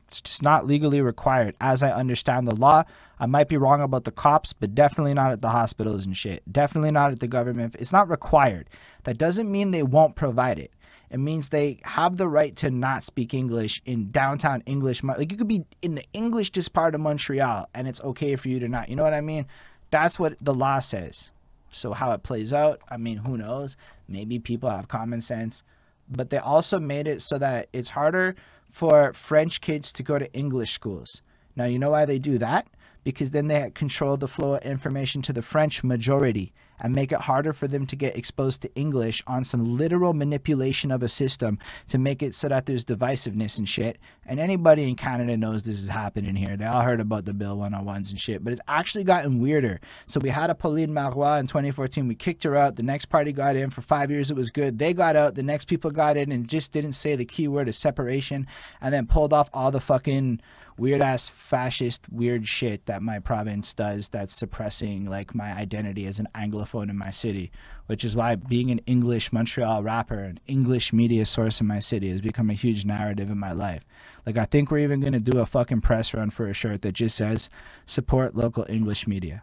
It's 0.07 0.21
just 0.21 0.41
not 0.41 0.65
legally 0.65 1.01
required. 1.01 1.55
As 1.61 1.83
I 1.83 1.91
understand 1.91 2.47
the 2.47 2.55
law, 2.55 2.83
I 3.19 3.27
might 3.27 3.47
be 3.47 3.57
wrong 3.57 3.81
about 3.81 4.05
the 4.05 4.11
cops, 4.11 4.53
but 4.53 4.73
definitely 4.73 5.13
not 5.13 5.31
at 5.31 5.41
the 5.41 5.49
hospitals 5.49 6.05
and 6.05 6.17
shit. 6.17 6.41
Definitely 6.51 6.91
not 6.91 7.11
at 7.11 7.19
the 7.19 7.27
government. 7.27 7.75
It's 7.77 7.91
not 7.91 8.09
required. 8.09 8.69
That 9.03 9.19
doesn't 9.19 9.51
mean 9.51 9.69
they 9.69 9.83
won't 9.83 10.15
provide 10.15 10.57
it. 10.57 10.71
It 11.09 11.19
means 11.19 11.49
they 11.49 11.79
have 11.83 12.17
the 12.17 12.27
right 12.27 12.55
to 12.57 12.69
not 12.69 13.03
speak 13.03 13.33
English 13.33 13.81
in 13.85 14.11
downtown 14.11 14.61
English. 14.65 15.03
Like 15.03 15.31
you 15.31 15.37
could 15.37 15.47
be 15.47 15.65
in 15.81 15.95
the 15.95 16.03
English 16.13 16.51
just 16.51 16.73
part 16.73 16.93
of 16.93 17.01
Montreal 17.01 17.67
and 17.73 17.87
it's 17.87 18.01
okay 18.01 18.35
for 18.35 18.49
you 18.49 18.59
to 18.59 18.67
not. 18.67 18.89
You 18.89 18.95
know 18.95 19.03
what 19.03 19.13
I 19.13 19.21
mean? 19.21 19.47
That's 19.89 20.19
what 20.19 20.35
the 20.39 20.53
law 20.53 20.79
says. 20.79 21.31
So 21.71 21.93
how 21.93 22.11
it 22.11 22.23
plays 22.23 22.53
out, 22.53 22.81
I 22.89 22.97
mean, 22.97 23.17
who 23.17 23.37
knows? 23.37 23.75
Maybe 24.07 24.39
people 24.39 24.69
have 24.69 24.87
common 24.87 25.21
sense, 25.21 25.63
but 26.09 26.29
they 26.29 26.37
also 26.37 26.79
made 26.79 27.07
it 27.07 27.21
so 27.21 27.37
that 27.37 27.69
it's 27.73 27.91
harder 27.91 28.35
for 28.69 29.13
French 29.13 29.61
kids 29.61 29.91
to 29.93 30.03
go 30.03 30.19
to 30.19 30.31
English 30.33 30.73
schools. 30.73 31.21
Now, 31.55 31.65
you 31.65 31.79
know 31.79 31.91
why 31.91 32.05
they 32.05 32.19
do 32.19 32.37
that? 32.37 32.67
Because 33.03 33.31
then 33.31 33.47
they 33.47 33.71
control 33.71 34.17
the 34.17 34.27
flow 34.27 34.55
of 34.55 34.63
information 34.63 35.21
to 35.23 35.33
the 35.33 35.41
French 35.41 35.83
majority 35.83 36.53
and 36.79 36.93
make 36.93 37.11
it 37.11 37.21
harder 37.21 37.53
for 37.53 37.67
them 37.67 37.85
to 37.85 37.95
get 37.95 38.17
exposed 38.17 38.61
to 38.61 38.75
English 38.75 39.23
on 39.27 39.43
some 39.43 39.77
literal 39.77 40.13
manipulation 40.13 40.91
of 40.91 41.03
a 41.03 41.09
system 41.09 41.59
to 41.87 41.97
make 41.97 42.21
it 42.23 42.35
so 42.35 42.47
that 42.47 42.65
there's 42.65 42.85
divisiveness 42.85 43.57
and 43.57 43.67
shit. 43.67 43.97
And 44.25 44.39
anybody 44.39 44.87
in 44.87 44.95
Canada 44.95 45.35
knows 45.37 45.63
this 45.63 45.79
is 45.79 45.89
happening 45.89 46.35
here. 46.35 46.55
They 46.55 46.65
all 46.65 46.81
heard 46.81 46.99
about 46.99 47.25
the 47.25 47.33
Bill 47.33 47.57
101s 47.57 48.11
and 48.11 48.19
shit, 48.19 48.43
but 48.43 48.53
it's 48.53 48.61
actually 48.67 49.03
gotten 49.03 49.39
weirder. 49.39 49.79
So 50.05 50.19
we 50.19 50.29
had 50.29 50.49
a 50.49 50.55
Pauline 50.55 50.93
Marois 50.93 51.39
in 51.39 51.47
2014. 51.47 52.07
We 52.07 52.15
kicked 52.15 52.43
her 52.43 52.55
out. 52.55 52.75
The 52.75 52.83
next 52.83 53.05
party 53.05 53.31
got 53.31 53.55
in. 53.55 53.69
For 53.69 53.81
five 53.81 54.11
years, 54.11 54.29
it 54.31 54.37
was 54.37 54.51
good. 54.51 54.79
They 54.79 54.93
got 54.93 55.15
out. 55.15 55.35
The 55.35 55.43
next 55.43 55.65
people 55.65 55.91
got 55.91 56.17
in 56.17 56.31
and 56.31 56.47
just 56.47 56.71
didn't 56.71 56.93
say 56.93 57.15
the 57.15 57.25
key 57.25 57.47
word 57.47 57.67
of 57.67 57.75
separation 57.75 58.47
and 58.81 58.93
then 58.93 59.07
pulled 59.07 59.33
off 59.33 59.49
all 59.53 59.71
the 59.71 59.81
fucking 59.81 60.41
weird 60.79 61.01
ass 61.01 61.27
fascist 61.27 62.01
weird 62.09 62.47
shit 62.47 62.85
that 62.85 63.01
my 63.01 63.19
province 63.19 63.73
does 63.73 64.09
that's 64.09 64.33
suppressing 64.33 65.05
like 65.05 65.35
my 65.35 65.51
identity 65.53 66.05
as 66.05 66.19
an 66.19 66.27
anglophone 66.33 66.89
in 66.89 66.97
my 66.97 67.09
city 67.09 67.51
which 67.87 68.03
is 68.03 68.15
why 68.15 68.35
being 68.35 68.71
an 68.71 68.79
english 68.85 69.31
montreal 69.33 69.83
rapper 69.83 70.19
an 70.19 70.39
english 70.47 70.93
media 70.93 71.25
source 71.25 71.59
in 71.59 71.67
my 71.67 71.79
city 71.79 72.09
has 72.09 72.21
become 72.21 72.49
a 72.49 72.53
huge 72.53 72.85
narrative 72.85 73.29
in 73.29 73.37
my 73.37 73.51
life 73.51 73.83
like 74.25 74.37
i 74.37 74.45
think 74.45 74.71
we're 74.71 74.79
even 74.79 75.01
going 75.01 75.13
to 75.13 75.19
do 75.19 75.39
a 75.39 75.45
fucking 75.45 75.81
press 75.81 76.13
run 76.13 76.29
for 76.29 76.47
a 76.47 76.53
shirt 76.53 76.81
that 76.81 76.93
just 76.93 77.17
says 77.17 77.49
support 77.85 78.35
local 78.35 78.65
english 78.69 79.07
media 79.07 79.41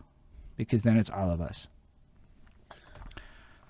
because 0.57 0.83
then 0.83 0.97
it's 0.97 1.11
all 1.11 1.31
of 1.31 1.41
us 1.41 1.69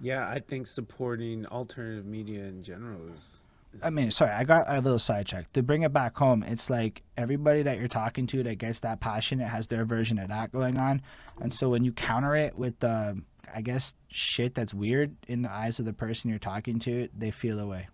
Yeah, 0.01 0.29
I 0.29 0.41
think 0.41 0.67
supporting 0.67 1.47
alternative 1.47 2.05
media 2.05 2.45
in 2.45 2.63
general 2.63 3.01
is. 3.15 3.41
I 3.85 3.91
mean, 3.91 4.11
sorry, 4.11 4.31
I 4.33 4.45
got 4.45 4.67
a 4.69 4.81
little 4.81 4.99
sidetracked. 4.99 5.55
To 5.55 5.63
bring 5.63 5.83
it 5.83 5.93
back 5.93 6.17
home, 6.17 6.43
it's 6.43 6.69
like 6.71 7.03
everybody 7.17 7.63
that 7.63 7.79
you're 7.79 7.89
talking 7.89 8.27
to 8.29 8.43
that 8.45 8.57
gets 8.57 8.81
that 8.81 9.01
passionate 9.01 9.49
has 9.49 9.67
their 9.69 9.85
version 9.85 10.19
of 10.19 10.29
that 10.29 10.53
going 10.53 10.79
on. 10.79 11.03
And 11.41 11.53
so 11.53 11.69
when 11.71 11.85
you 11.85 11.93
counter 11.93 12.35
it 12.35 12.57
with 12.57 12.79
the, 12.81 13.21
I 13.55 13.61
guess, 13.61 13.95
shit 14.09 14.55
that's 14.55 14.73
weird 14.75 15.15
in 15.29 15.43
the 15.43 15.51
eyes 15.51 15.79
of 15.79 15.85
the 15.85 15.93
person 15.93 16.31
you're 16.31 16.39
talking 16.39 16.79
to, 16.81 17.09
they 17.17 17.31
feel 17.31 17.59
away. 17.61 17.89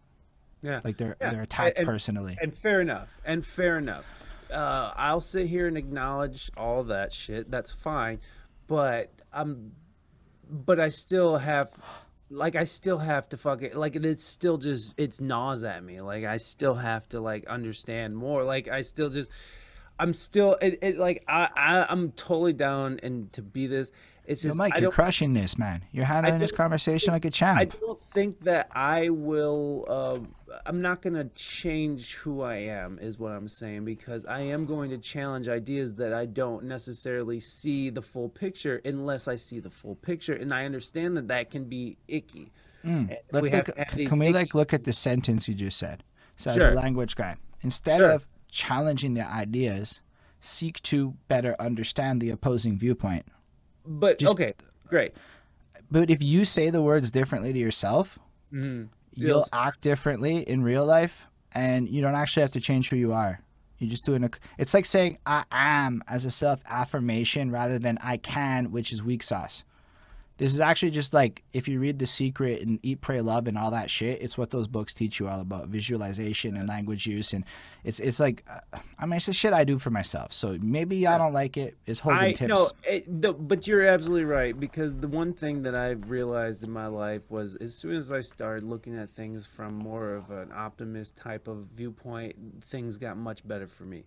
yeah, 0.62 0.80
Like 0.84 0.96
they're 0.96 1.16
Yeah, 1.20 1.30
they're 1.30 1.42
attacked 1.42 1.78
and- 1.78 1.86
personally. 1.86 2.38
and 2.40 2.56
fair 2.56 2.80
enough, 2.80 3.08
and 3.24 3.44
fair 3.44 3.78
enough. 3.78 4.04
Uh, 4.50 4.92
I'll 4.96 5.20
sit 5.22 5.46
here 5.46 5.66
and 5.66 5.76
acknowledge 5.78 6.50
all 6.56 6.84
that 6.84 7.12
shit. 7.12 7.50
That's 7.50 7.72
fine, 7.72 8.20
but 8.66 9.10
I'm, 9.32 9.72
but 10.50 10.78
I 10.78 10.90
still 10.90 11.38
have, 11.38 11.68
like, 12.32 12.56
I 12.56 12.64
still 12.64 12.98
have 12.98 13.28
to 13.30 13.36
fuck 13.36 13.62
it. 13.62 13.76
Like, 13.76 13.94
it's 13.94 14.24
still 14.24 14.58
just 14.58 14.94
it's 14.96 15.20
gnaws 15.20 15.62
at 15.62 15.84
me. 15.84 16.00
Like, 16.00 16.24
I 16.24 16.38
still 16.38 16.74
have 16.74 17.08
to 17.10 17.20
like 17.20 17.46
understand 17.46 18.16
more. 18.16 18.42
Like, 18.42 18.68
I 18.68 18.82
still 18.82 19.10
just, 19.10 19.30
I'm 19.98 20.14
still 20.14 20.56
it, 20.60 20.78
it 20.82 20.98
like 20.98 21.22
I, 21.28 21.48
I 21.54 21.86
I'm 21.88 22.12
totally 22.12 22.54
down 22.54 22.98
and 23.02 23.32
to 23.34 23.42
be 23.42 23.66
this. 23.66 23.92
It's 24.24 24.44
Yo, 24.44 24.54
Mike, 24.54 24.78
you're 24.80 24.92
crushing 24.92 25.34
this, 25.34 25.58
man. 25.58 25.82
You're 25.90 26.04
handling 26.04 26.38
this 26.38 26.52
conversation 26.52 27.12
like 27.12 27.24
a 27.24 27.30
champ. 27.30 27.58
I 27.58 27.64
don't 27.64 28.00
think 28.00 28.40
that 28.44 28.68
I 28.72 29.08
will. 29.08 29.84
Uh, 29.88 30.18
I'm 30.64 30.80
not 30.80 31.02
going 31.02 31.14
to 31.14 31.24
change 31.34 32.14
who 32.14 32.42
I 32.42 32.56
am, 32.56 32.98
is 33.00 33.18
what 33.18 33.32
I'm 33.32 33.48
saying, 33.48 33.84
because 33.84 34.24
I 34.26 34.40
am 34.40 34.64
going 34.64 34.90
to 34.90 34.98
challenge 34.98 35.48
ideas 35.48 35.94
that 35.94 36.12
I 36.12 36.26
don't 36.26 36.64
necessarily 36.64 37.40
see 37.40 37.90
the 37.90 38.02
full 38.02 38.28
picture 38.28 38.80
unless 38.84 39.26
I 39.26 39.34
see 39.34 39.58
the 39.58 39.70
full 39.70 39.96
picture, 39.96 40.34
and 40.34 40.54
I 40.54 40.66
understand 40.66 41.16
that 41.16 41.26
that 41.28 41.50
can 41.50 41.64
be 41.64 41.96
icky. 42.06 42.52
Mm. 42.84 43.16
Let's 43.32 43.50
we 43.50 43.56
look. 43.56 43.66
Can 43.88 44.18
we 44.18 44.26
icky- 44.26 44.34
like 44.34 44.54
look 44.54 44.72
at 44.72 44.84
the 44.84 44.92
sentence 44.92 45.48
you 45.48 45.54
just 45.54 45.78
said? 45.78 46.04
So 46.36 46.50
as 46.50 46.56
a 46.58 46.70
language 46.70 47.16
guy, 47.16 47.36
instead 47.62 47.98
Sure. 47.98 48.10
of 48.10 48.26
challenging 48.48 49.14
the 49.14 49.26
ideas, 49.26 50.00
seek 50.40 50.80
to 50.82 51.14
better 51.28 51.56
understand 51.58 52.20
the 52.20 52.30
opposing 52.30 52.78
viewpoint. 52.78 53.26
But 53.86 54.18
just- 54.18 54.34
okay, 54.34 54.54
great. 54.86 55.12
But 55.90 56.10
if 56.10 56.22
you 56.22 56.44
say 56.44 56.70
the 56.70 56.82
words 56.82 57.10
differently 57.10 57.52
to 57.52 57.58
yourself, 57.58 58.18
Mhm. 58.52 58.88
you'll 59.12 59.38
Yes. 59.40 59.48
act 59.52 59.80
differently 59.82 60.38
in 60.48 60.62
real 60.62 60.86
life, 60.86 61.26
and 61.52 61.88
you 61.88 62.00
don't 62.00 62.14
actually 62.14 62.42
have 62.42 62.50
to 62.52 62.60
change 62.60 62.88
who 62.90 62.96
you 62.96 63.12
are. 63.12 63.40
You're 63.78 63.90
just 63.90 64.04
doing 64.04 64.22
a. 64.24 64.30
It's 64.58 64.72
like 64.74 64.86
saying 64.86 65.18
"I 65.26 65.44
am" 65.50 66.02
as 66.06 66.24
a 66.24 66.30
self 66.30 66.62
affirmation 66.66 67.50
rather 67.50 67.78
than 67.78 67.98
"I 67.98 68.16
can," 68.16 68.70
which 68.70 68.92
is 68.92 69.02
weak 69.02 69.22
sauce. 69.22 69.64
This 70.38 70.54
is 70.54 70.60
actually 70.60 70.90
just 70.90 71.12
like 71.12 71.42
if 71.52 71.68
you 71.68 71.78
read 71.78 71.98
The 71.98 72.06
Secret 72.06 72.62
and 72.62 72.78
Eat, 72.82 73.00
Pray, 73.00 73.20
Love 73.20 73.46
and 73.46 73.58
all 73.58 73.70
that 73.70 73.90
shit. 73.90 74.22
It's 74.22 74.38
what 74.38 74.50
those 74.50 74.66
books 74.66 74.94
teach 74.94 75.20
you 75.20 75.28
all 75.28 75.40
about 75.40 75.68
visualization 75.68 76.56
and 76.56 76.68
language 76.68 77.06
use, 77.06 77.32
and 77.32 77.44
it's 77.84 78.00
it's 78.00 78.18
like, 78.18 78.44
uh, 78.50 78.78
I 78.98 79.06
mean, 79.06 79.16
it's 79.16 79.26
the 79.26 79.32
shit 79.32 79.52
I 79.52 79.64
do 79.64 79.78
for 79.78 79.90
myself. 79.90 80.32
So 80.32 80.58
maybe 80.60 81.06
I 81.06 81.18
don't 81.18 81.32
like 81.32 81.56
it. 81.56 81.76
It's 81.86 82.00
holding 82.00 82.22
I 82.22 82.32
tips. 82.32 82.48
no, 82.48 82.70
it, 82.84 83.22
the, 83.22 83.32
but 83.32 83.66
you're 83.66 83.86
absolutely 83.86 84.24
right 84.24 84.58
because 84.58 84.94
the 84.94 85.08
one 85.08 85.32
thing 85.32 85.62
that 85.62 85.74
I've 85.74 86.10
realized 86.10 86.64
in 86.64 86.70
my 86.70 86.86
life 86.86 87.22
was 87.28 87.56
as 87.56 87.74
soon 87.74 87.94
as 87.96 88.10
I 88.10 88.20
started 88.20 88.64
looking 88.64 88.96
at 88.96 89.14
things 89.14 89.46
from 89.46 89.74
more 89.74 90.14
of 90.14 90.30
an 90.30 90.50
optimist 90.54 91.16
type 91.16 91.46
of 91.46 91.66
viewpoint, 91.74 92.36
things 92.64 92.96
got 92.96 93.16
much 93.16 93.46
better 93.46 93.66
for 93.66 93.84
me. 93.84 94.04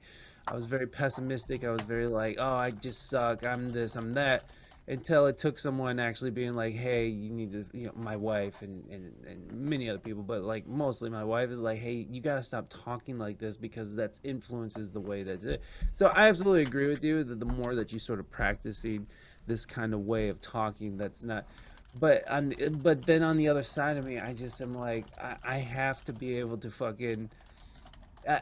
I 0.48 0.54
was 0.54 0.66
very 0.66 0.88
pessimistic. 0.88 1.64
I 1.64 1.72
was 1.72 1.82
very 1.82 2.08
like, 2.08 2.38
oh, 2.40 2.56
I 2.56 2.72
just 2.72 3.10
suck. 3.10 3.44
I'm 3.44 3.72
this. 3.72 3.96
I'm 3.96 4.14
that. 4.14 4.46
Until 4.88 5.26
it 5.26 5.40
took 5.40 5.58
someone 5.58 6.00
actually 6.00 6.30
being 6.30 6.54
like, 6.54 6.76
hey, 6.76 7.08
you 7.08 7.32
need 7.32 7.52
to, 7.54 7.66
you 7.74 7.88
know, 7.88 7.94
my 7.96 8.16
wife 8.16 8.62
and, 8.62 8.88
and, 8.92 9.14
and 9.28 9.52
many 9.52 9.90
other 9.90 9.98
people, 9.98 10.22
but 10.22 10.44
like 10.44 10.68
mostly 10.68 11.10
my 11.10 11.24
wife 11.24 11.50
is 11.50 11.60
like, 11.60 11.80
hey, 11.80 12.06
you 12.08 12.22
got 12.22 12.36
to 12.36 12.44
stop 12.44 12.68
talking 12.70 13.18
like 13.18 13.40
this 13.40 13.58
because 13.58 13.96
that 13.96 14.20
influences 14.24 14.92
the 14.92 15.00
way 15.00 15.24
that 15.24 15.44
it. 15.44 15.64
So 15.92 16.08
I 16.08 16.28
absolutely 16.28 16.62
agree 16.62 16.88
with 16.88 17.04
you 17.04 17.24
that 17.24 17.40
the 17.40 17.48
more 17.48 17.74
that 17.74 17.92
you 17.92 17.98
sort 17.98 18.20
of 18.20 18.30
practicing 18.30 19.08
this 19.48 19.66
kind 19.66 19.94
of 19.94 20.02
way 20.02 20.30
of 20.30 20.40
talking, 20.40 20.98
that's 20.98 21.24
not. 21.24 21.46
But 21.98 22.30
on, 22.30 22.54
but 22.82 23.06
then 23.06 23.24
on 23.24 23.38
the 23.38 23.48
other 23.48 23.64
side 23.64 23.98
of 23.98 24.06
me, 24.06 24.20
I 24.20 24.34
just 24.34 24.62
am 24.62 24.74
like, 24.74 25.06
I, 25.20 25.38
I 25.44 25.58
have 25.58 26.04
to 26.06 26.14
be 26.14 26.38
able 26.40 26.58
to 26.58 26.70
fucking. 26.70 27.30
Uh, 28.28 28.40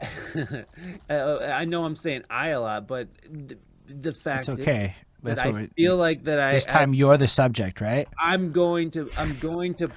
I 1.10 1.64
know 1.64 1.84
I'm 1.84 1.94
saying 1.94 2.24
I 2.28 2.48
a 2.48 2.60
lot, 2.60 2.88
but 2.88 3.08
the, 3.30 3.56
the 3.86 4.12
fact 4.12 4.48
it's 4.48 4.58
is 4.60 4.90
that 5.24 5.36
That's 5.36 5.46
I 5.46 5.50
what 5.50 5.60
we, 5.60 5.66
feel 5.68 5.96
like 5.96 6.24
that 6.24 6.38
I 6.38 6.52
this 6.52 6.66
time 6.66 6.94
you're 6.94 7.16
the 7.16 7.28
subject, 7.28 7.80
right? 7.80 8.06
I, 8.18 8.34
I'm 8.34 8.52
going 8.52 8.90
to 8.92 9.10
I'm 9.16 9.36
going 9.38 9.74
to 9.76 9.90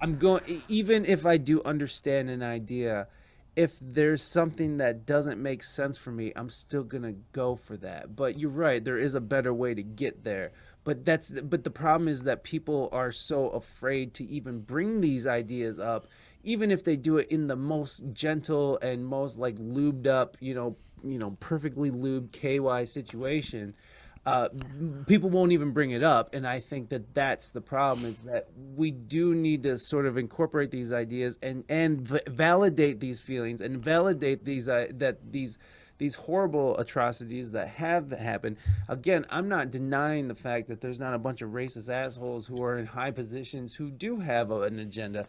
I'm 0.00 0.18
going 0.18 0.62
even 0.68 1.04
if 1.04 1.26
I 1.26 1.38
do 1.38 1.62
understand 1.64 2.30
an 2.30 2.42
idea, 2.42 3.08
if 3.56 3.76
there's 3.80 4.22
something 4.22 4.76
that 4.76 5.06
doesn't 5.06 5.42
make 5.42 5.62
sense 5.62 5.96
for 5.96 6.12
me, 6.12 6.32
I'm 6.36 6.50
still 6.50 6.84
gonna 6.84 7.14
go 7.32 7.56
for 7.56 7.76
that. 7.78 8.14
But 8.14 8.38
you're 8.38 8.50
right, 8.50 8.84
there 8.84 8.98
is 8.98 9.14
a 9.14 9.20
better 9.20 9.52
way 9.52 9.74
to 9.74 9.82
get 9.82 10.24
there. 10.24 10.52
But 10.84 11.04
that's 11.04 11.30
but 11.30 11.64
the 11.64 11.70
problem 11.70 12.08
is 12.08 12.22
that 12.24 12.44
people 12.44 12.88
are 12.92 13.12
so 13.12 13.48
afraid 13.50 14.14
to 14.14 14.24
even 14.26 14.60
bring 14.60 15.00
these 15.00 15.26
ideas 15.26 15.78
up, 15.78 16.06
even 16.42 16.70
if 16.70 16.84
they 16.84 16.96
do 16.96 17.16
it 17.16 17.28
in 17.30 17.46
the 17.46 17.56
most 17.56 18.02
gentle 18.12 18.78
and 18.80 19.06
most 19.06 19.38
like 19.38 19.56
lubed 19.56 20.06
up, 20.06 20.36
you 20.40 20.54
know, 20.54 20.76
you 21.02 21.18
know, 21.18 21.36
perfectly 21.40 21.90
lubed 21.90 22.32
KY 22.32 22.84
situation 22.84 23.74
uh, 24.30 24.48
people 25.06 25.28
won't 25.28 25.52
even 25.52 25.72
bring 25.72 25.90
it 25.90 26.02
up 26.02 26.34
and 26.34 26.46
i 26.46 26.60
think 26.60 26.88
that 26.90 27.14
that's 27.14 27.50
the 27.50 27.60
problem 27.60 28.06
is 28.06 28.18
that 28.18 28.48
we 28.76 28.90
do 28.90 29.34
need 29.34 29.62
to 29.62 29.76
sort 29.76 30.06
of 30.06 30.16
incorporate 30.16 30.70
these 30.70 30.92
ideas 30.92 31.38
and 31.42 31.64
and 31.68 32.00
v- 32.00 32.20
validate 32.28 33.00
these 33.00 33.20
feelings 33.20 33.60
and 33.60 33.82
validate 33.82 34.44
these 34.44 34.68
uh, 34.68 34.86
that 34.92 35.18
these 35.32 35.58
these 35.98 36.14
horrible 36.14 36.78
atrocities 36.78 37.52
that 37.52 37.68
have 37.68 38.10
happened 38.10 38.56
again 38.88 39.26
i'm 39.30 39.48
not 39.48 39.70
denying 39.70 40.28
the 40.28 40.34
fact 40.34 40.68
that 40.68 40.80
there's 40.80 41.00
not 41.00 41.12
a 41.12 41.18
bunch 41.18 41.42
of 41.42 41.50
racist 41.50 41.92
assholes 41.92 42.46
who 42.46 42.62
are 42.62 42.78
in 42.78 42.86
high 42.86 43.10
positions 43.10 43.74
who 43.74 43.90
do 43.90 44.20
have 44.20 44.50
a, 44.50 44.62
an 44.62 44.78
agenda 44.78 45.26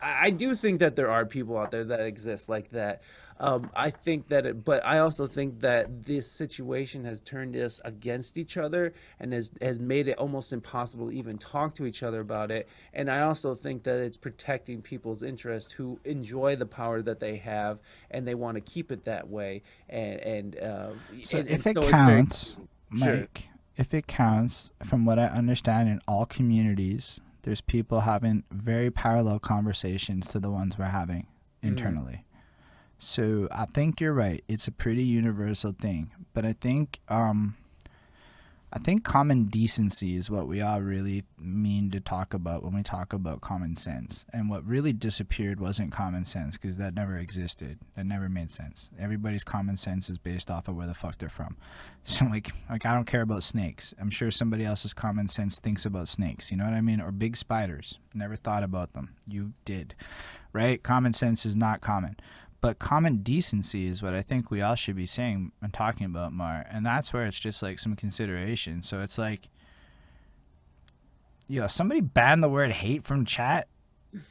I 0.00 0.26
I 0.26 0.30
do 0.30 0.54
think 0.54 0.80
that 0.80 0.96
there 0.96 1.10
are 1.10 1.24
people 1.24 1.56
out 1.56 1.70
there 1.70 1.84
that 1.84 2.00
exist 2.00 2.48
like 2.48 2.70
that. 2.70 3.02
Um, 3.46 3.70
I 3.76 3.90
think 3.90 4.28
that, 4.28 4.46
it, 4.46 4.64
but 4.64 4.84
I 4.86 4.98
also 4.98 5.26
think 5.26 5.60
that 5.60 6.04
this 6.04 6.30
situation 6.30 7.04
has 7.04 7.20
turned 7.20 7.54
us 7.56 7.80
against 7.84 8.38
each 8.38 8.56
other 8.56 8.94
and 9.20 9.32
has 9.32 9.50
has 9.60 9.78
made 9.78 10.08
it 10.08 10.16
almost 10.18 10.52
impossible 10.52 11.10
to 11.10 11.12
even 11.16 11.36
talk 11.38 11.74
to 11.74 11.84
each 11.84 12.02
other 12.02 12.20
about 12.20 12.50
it. 12.50 12.66
And 12.94 13.10
I 13.10 13.20
also 13.20 13.54
think 13.54 13.82
that 13.82 13.98
it's 13.98 14.16
protecting 14.16 14.80
people's 14.82 15.22
interest 15.22 15.72
who 15.72 16.00
enjoy 16.04 16.56
the 16.56 16.66
power 16.66 17.02
that 17.02 17.20
they 17.20 17.36
have 17.36 17.80
and 18.10 18.26
they 18.26 18.34
want 18.34 18.54
to 18.56 18.60
keep 18.62 18.90
it 18.90 19.02
that 19.04 19.28
way. 19.28 19.62
And 19.88 20.20
and 20.20 20.58
uh, 20.58 20.90
So 21.22 21.38
and- 21.38 21.48
if 21.50 21.66
and 21.66 21.66
it 21.66 21.74
so 21.74 21.80
it's 21.80 21.80
very- 21.80 21.90
counts, 21.90 22.56
Sure. 22.96 23.16
Mike, 23.16 23.48
if 23.76 23.92
it 23.92 24.06
counts, 24.06 24.70
from 24.84 25.04
what 25.04 25.18
I 25.18 25.26
understand, 25.26 25.88
in 25.88 26.00
all 26.08 26.26
communities, 26.26 27.20
there's 27.42 27.60
people 27.60 28.00
having 28.00 28.44
very 28.50 28.90
parallel 28.90 29.38
conversations 29.40 30.28
to 30.28 30.38
the 30.40 30.50
ones 30.50 30.78
we're 30.78 30.86
having 30.86 31.26
Mm. 31.62 31.68
So 32.98 33.48
I 33.50 33.66
think 33.66 34.00
you're 34.00 34.14
right. 34.14 34.42
It's 34.48 34.66
a 34.66 34.72
pretty 34.72 35.04
universal 35.04 35.74
thing, 35.78 36.10
but 36.32 36.44
I 36.44 36.54
think 36.54 37.00
um, 37.08 37.56
I 38.76 38.80
think 38.80 39.04
common 39.04 39.44
decency 39.44 40.16
is 40.16 40.28
what 40.28 40.48
we 40.48 40.60
all 40.60 40.80
really 40.80 41.22
mean 41.38 41.92
to 41.92 42.00
talk 42.00 42.34
about 42.34 42.64
when 42.64 42.74
we 42.74 42.82
talk 42.82 43.12
about 43.12 43.40
common 43.40 43.76
sense. 43.76 44.26
And 44.32 44.50
what 44.50 44.66
really 44.66 44.92
disappeared 44.92 45.60
wasn't 45.60 45.92
common 45.92 46.24
sense 46.24 46.58
because 46.58 46.76
that 46.78 46.92
never 46.92 47.16
existed. 47.16 47.78
That 47.94 48.04
never 48.04 48.28
made 48.28 48.50
sense. 48.50 48.90
Everybody's 48.98 49.44
common 49.44 49.76
sense 49.76 50.10
is 50.10 50.18
based 50.18 50.50
off 50.50 50.66
of 50.66 50.74
where 50.74 50.88
the 50.88 50.94
fuck 50.94 51.18
they're 51.18 51.28
from. 51.28 51.56
So 52.06 52.26
like 52.26 52.52
like 52.68 52.84
I 52.84 52.92
don't 52.92 53.06
care 53.06 53.22
about 53.22 53.42
snakes. 53.42 53.94
I'm 53.98 54.10
sure 54.10 54.30
somebody 54.30 54.62
else's 54.62 54.92
common 54.92 55.26
sense 55.26 55.58
thinks 55.58 55.86
about 55.86 56.06
snakes. 56.06 56.50
You 56.50 56.58
know 56.58 56.64
what 56.64 56.74
I 56.74 56.82
mean? 56.82 57.00
Or 57.00 57.10
big 57.10 57.34
spiders. 57.34 57.98
Never 58.12 58.36
thought 58.36 58.62
about 58.62 58.92
them. 58.92 59.14
You 59.26 59.54
did. 59.64 59.94
Right? 60.52 60.82
Common 60.82 61.14
sense 61.14 61.46
is 61.46 61.56
not 61.56 61.80
common. 61.80 62.16
But 62.64 62.78
common 62.78 63.18
decency 63.18 63.84
is 63.84 64.02
what 64.02 64.14
I 64.14 64.22
think 64.22 64.50
we 64.50 64.62
all 64.62 64.74
should 64.74 64.96
be 64.96 65.04
saying 65.04 65.52
and 65.60 65.70
talking 65.70 66.06
about 66.06 66.32
more. 66.32 66.64
And 66.70 66.86
that's 66.86 67.12
where 67.12 67.26
it's 67.26 67.38
just 67.38 67.62
like 67.62 67.78
some 67.78 67.94
consideration. 67.94 68.82
So 68.82 69.02
it's 69.02 69.18
like, 69.18 69.50
yo, 71.46 71.66
somebody 71.66 72.00
ban 72.00 72.40
the 72.40 72.48
word 72.48 72.72
hate 72.72 73.04
from 73.04 73.26
chat. 73.26 73.68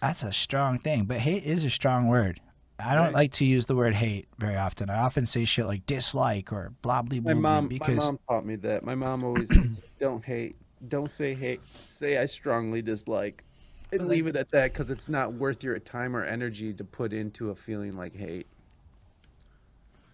That's 0.02 0.24
a 0.24 0.34
strong 0.34 0.80
thing. 0.80 1.06
But 1.06 1.20
hate 1.20 1.44
is 1.44 1.64
a 1.64 1.70
strong 1.70 2.08
word. 2.08 2.42
I 2.80 2.96
don't 2.96 3.04
Right. 3.04 3.14
like 3.14 3.32
to 3.34 3.46
use 3.46 3.68
the 3.68 3.76
word 3.76 3.94
hate 3.94 4.28
very 4.40 4.56
often. 4.56 4.90
I 4.90 4.98
often 4.98 5.28
say 5.28 5.46
shit 5.46 5.68
like 5.68 5.86
dislike 5.86 6.52
or 6.52 6.74
blah 6.82 7.04
blah 7.04 7.20
blah. 7.20 7.36
My 7.36 7.40
mom, 7.40 7.68
because 7.68 7.98
my 7.98 8.04
mom 8.06 8.20
taught 8.28 8.48
me 8.48 8.56
that. 8.56 8.84
My 8.84 8.96
mom 8.96 9.24
always 9.24 9.48
don't 10.00 10.26
hate, 10.26 10.56
don't 10.88 11.08
say 11.08 11.36
hate, 11.36 11.62
say 11.86 12.18
I 12.18 12.26
strongly 12.26 12.82
dislike, 12.82 13.44
and 13.94 14.08
leave 14.08 14.28
it 14.28 14.36
at 14.36 14.52
that 14.52 14.74
because 14.74 14.90
it's 14.90 15.10
not 15.10 15.34
worth 15.34 15.64
your 15.64 15.78
time 15.80 16.16
or 16.16 16.24
energy 16.24 16.74
to 16.74 16.84
put 16.84 17.14
into 17.14 17.50
a 17.50 17.56
feeling 17.56 17.94
like 17.96 18.16
hate. 18.16 18.48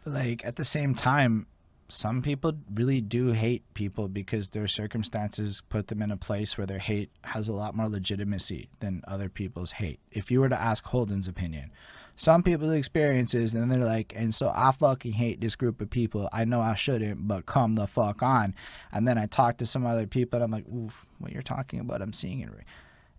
like 0.06 0.43
at 0.45 0.56
the 0.56 0.66
same 0.66 0.93
time 0.95 1.45
some 1.91 2.22
people 2.22 2.53
really 2.75 3.01
do 3.01 3.32
hate 3.32 3.64
people 3.74 4.08
because 4.08 4.49
their 4.49 4.67
circumstances 4.67 5.64
put 5.69 5.88
them 5.88 6.03
in 6.03 6.11
a 6.11 6.17
place 6.17 6.56
where 6.56 6.67
their 6.67 6.77
hate 6.77 7.09
has 7.24 7.48
a 7.48 7.53
lot 7.53 7.75
more 7.75 7.90
legitimacy 7.90 8.69
than 8.80 9.03
other 9.08 9.27
people's 9.27 9.72
hate 9.74 9.99
if 10.11 10.30
you 10.30 10.40
were 10.40 10.49
to 10.49 10.59
ask 10.59 10.85
holden's 10.85 11.27
opinion 11.27 11.72
some 12.16 12.43
people's 12.43 12.74
experiences 12.74 13.53
and 13.53 13.72
they're 13.72 13.83
like 13.83 14.14
and 14.16 14.35
so 14.35 14.51
i 14.53 14.72
fucking 14.72 15.14
hate 15.14 15.41
this 15.41 15.56
group 15.56 15.82
of 15.82 15.90
people 15.90 16.30
i 16.32 16.45
know 16.45 16.61
i 16.61 16.75
shouldn't 16.75 17.27
but 17.27 17.45
come 17.45 17.75
the 17.75 17.88
fuck 17.88 18.22
on 18.22 18.53
and 18.91 19.08
then 19.08 19.17
i 19.17 19.25
talk 19.25 19.58
to 19.58 19.66
some 19.66 19.85
other 19.85 20.06
people 20.06 20.38
and 20.38 20.43
i'm 20.43 20.51
like 20.51 20.67
oof 20.74 21.08
what 21.17 21.32
you're 21.32 21.41
talking 21.41 21.80
about 21.80 22.01
i'm 22.01 22.14
seeing 22.14 22.41
it. 22.41 22.49
re- 22.51 22.64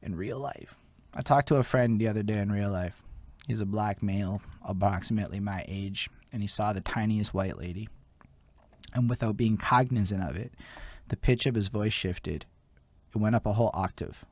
in 0.03 0.17
real 0.17 0.39
life 0.39 0.75
i 1.15 1.23
talked 1.23 1.49
to 1.49 1.57
a 1.57 1.63
friend 1.63 2.01
the 2.01 2.09
other 2.09 2.23
day 2.23 2.39
in 2.39 2.51
real 2.51 2.71
life 2.71 3.03
he's 3.47 3.61
a 3.61 3.67
black 3.67 4.03
male 4.03 4.41
approximately 4.65 5.41
my 5.41 5.65
age 5.69 6.09
and 6.33 6.43
he 6.43 6.49
saw 6.49 6.73
the 6.73 6.81
tiniest 6.81 7.35
white 7.35 7.59
lady. 7.59 7.89
And 8.95 9.09
without 9.09 9.37
being 9.37 9.57
cognizant 9.57 10.23
of 10.23 10.37
it, 10.37 10.53
the 11.09 11.17
pitch 11.17 11.47
of 11.47 11.55
his 11.55 11.69
voice 11.69 11.93
shifted. 11.93 12.47
It 13.15 13.19
went 13.19 13.37
up 13.37 13.47
a 13.47 13.53
whole 13.53 13.71
octave. 13.75 14.25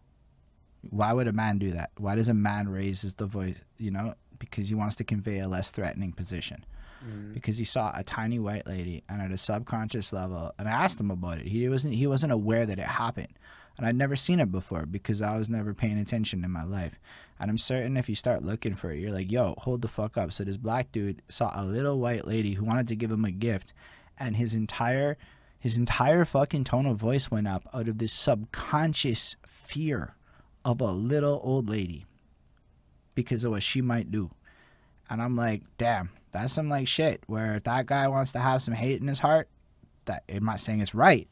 Why 0.91 1.13
would 1.13 1.29
a 1.29 1.33
man 1.33 1.59
do 1.59 1.73
that? 1.73 1.91
Why 1.97 2.15
does 2.15 2.29
a 2.29 2.35
man 2.35 2.69
raise 2.69 3.03
his 3.03 3.15
the 3.15 3.27
voice? 3.27 3.57
You 3.79 3.91
know, 3.91 4.15
because 4.39 4.69
he 4.69 4.75
wants 4.75 4.97
to 4.97 5.05
convey 5.05 5.41
a 5.41 5.49
less 5.49 5.71
threatening 5.71 6.13
position. 6.13 6.65
Mm. 7.05 7.35
Because 7.35 7.59
he 7.59 7.65
saw 7.65 7.93
a 7.95 8.05
tiny 8.05 8.39
white 8.39 8.67
lady, 8.67 9.03
and 9.09 9.21
at 9.21 9.31
a 9.31 9.39
subconscious 9.39 10.13
level, 10.13 10.53
and 10.59 10.69
I 10.69 10.73
asked 10.73 11.01
him 11.01 11.11
about 11.11 11.39
it. 11.39 11.47
He 11.47 11.69
wasn't 11.69 11.95
he 11.95 12.07
wasn't 12.07 12.33
aware 12.33 12.67
that 12.67 12.79
it 12.79 12.87
happened, 12.87 13.39
and 13.78 13.86
I'd 13.86 13.97
never 13.97 14.16
seen 14.16 14.40
it 14.40 14.50
before 14.50 14.84
because 14.84 15.23
I 15.23 15.36
was 15.36 15.48
never 15.48 15.73
paying 15.73 15.98
attention 15.98 16.44
in 16.44 16.50
my 16.50 16.65
life. 16.65 16.98
And 17.40 17.48
I'm 17.48 17.58
certain 17.58 17.97
if 17.97 18.08
you 18.08 18.16
start 18.16 18.42
looking 18.42 18.74
for 18.74 18.90
it, 18.90 18.98
you're 18.98 19.12
like, 19.12 19.31
yo, 19.31 19.55
hold 19.58 19.82
the 19.82 19.89
fuck 19.89 20.18
up. 20.18 20.32
So 20.32 20.42
this 20.42 20.57
black 20.57 20.90
dude 20.90 21.23
saw 21.28 21.52
a 21.55 21.65
little 21.65 22.00
white 22.00 22.26
lady 22.26 22.55
who 22.55 22.65
wanted 22.65 22.89
to 22.89 22.97
give 22.97 23.12
him 23.12 23.24
a 23.24 23.31
gift, 23.31 23.73
and 24.18 24.36
his 24.36 24.52
entire 24.52 25.16
his 25.60 25.76
entire 25.76 26.24
fucking 26.24 26.65
tone 26.65 26.86
of 26.86 26.98
voice 26.98 27.31
went 27.31 27.48
up 27.48 27.66
out 27.73 27.89
of 27.89 27.98
this 27.98 28.12
subconscious 28.12 29.36
fear 29.44 30.15
of 30.65 30.81
a 30.81 30.92
little 30.92 31.40
old 31.42 31.68
lady 31.68 32.07
because 33.15 33.42
of 33.44 33.50
what 33.50 33.62
she 33.62 33.81
might 33.81 34.12
do. 34.12 34.31
And 35.10 35.20
I'm 35.20 35.34
like, 35.34 35.62
damn, 35.76 36.10
that's 36.31 36.52
some 36.52 36.68
like 36.68 36.86
shit. 36.86 37.23
Where 37.26 37.57
if 37.57 37.65
that 37.65 37.86
guy 37.86 38.07
wants 38.07 38.32
to 38.32 38.39
have 38.39 38.62
some 38.62 38.74
hate 38.74 39.00
in 39.00 39.08
his 39.08 39.18
heart, 39.18 39.48
that 40.05 40.23
I'm 40.28 40.44
not 40.44 40.60
saying 40.60 40.81
it's 40.81 40.94
right, 40.94 41.28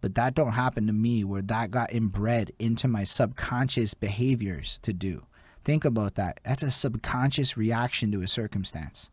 but 0.00 0.14
that 0.14 0.34
don't 0.34 0.52
happen 0.52 0.86
to 0.86 0.92
me 0.92 1.24
where 1.24 1.42
that 1.42 1.70
got 1.70 1.92
inbred 1.92 2.52
into 2.58 2.88
my 2.88 3.04
subconscious 3.04 3.94
behaviors 3.94 4.78
to 4.80 4.92
do. 4.92 5.24
Think 5.64 5.84
about 5.84 6.14
that. 6.14 6.40
That's 6.44 6.62
a 6.62 6.70
subconscious 6.70 7.56
reaction 7.56 8.12
to 8.12 8.22
a 8.22 8.28
circumstance. 8.28 9.10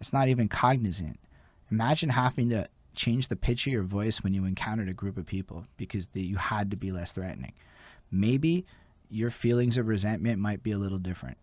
It's 0.00 0.12
not 0.12 0.28
even 0.28 0.48
cognizant. 0.48 1.18
Imagine 1.70 2.10
having 2.10 2.50
to 2.50 2.68
change 2.94 3.28
the 3.28 3.36
pitch 3.36 3.66
of 3.66 3.72
your 3.72 3.82
voice 3.82 4.22
when 4.22 4.34
you 4.34 4.44
encountered 4.44 4.88
a 4.88 4.94
group 4.94 5.16
of 5.16 5.26
people 5.26 5.66
because 5.76 6.08
the, 6.08 6.22
you 6.22 6.36
had 6.36 6.70
to 6.70 6.76
be 6.76 6.90
less 6.90 7.12
threatening. 7.12 7.52
maybe 8.10 8.64
your 9.08 9.30
feelings 9.30 9.76
of 9.76 9.86
resentment 9.86 10.38
might 10.40 10.62
be 10.62 10.72
a 10.72 10.78
little 10.78 10.98
different. 10.98 11.36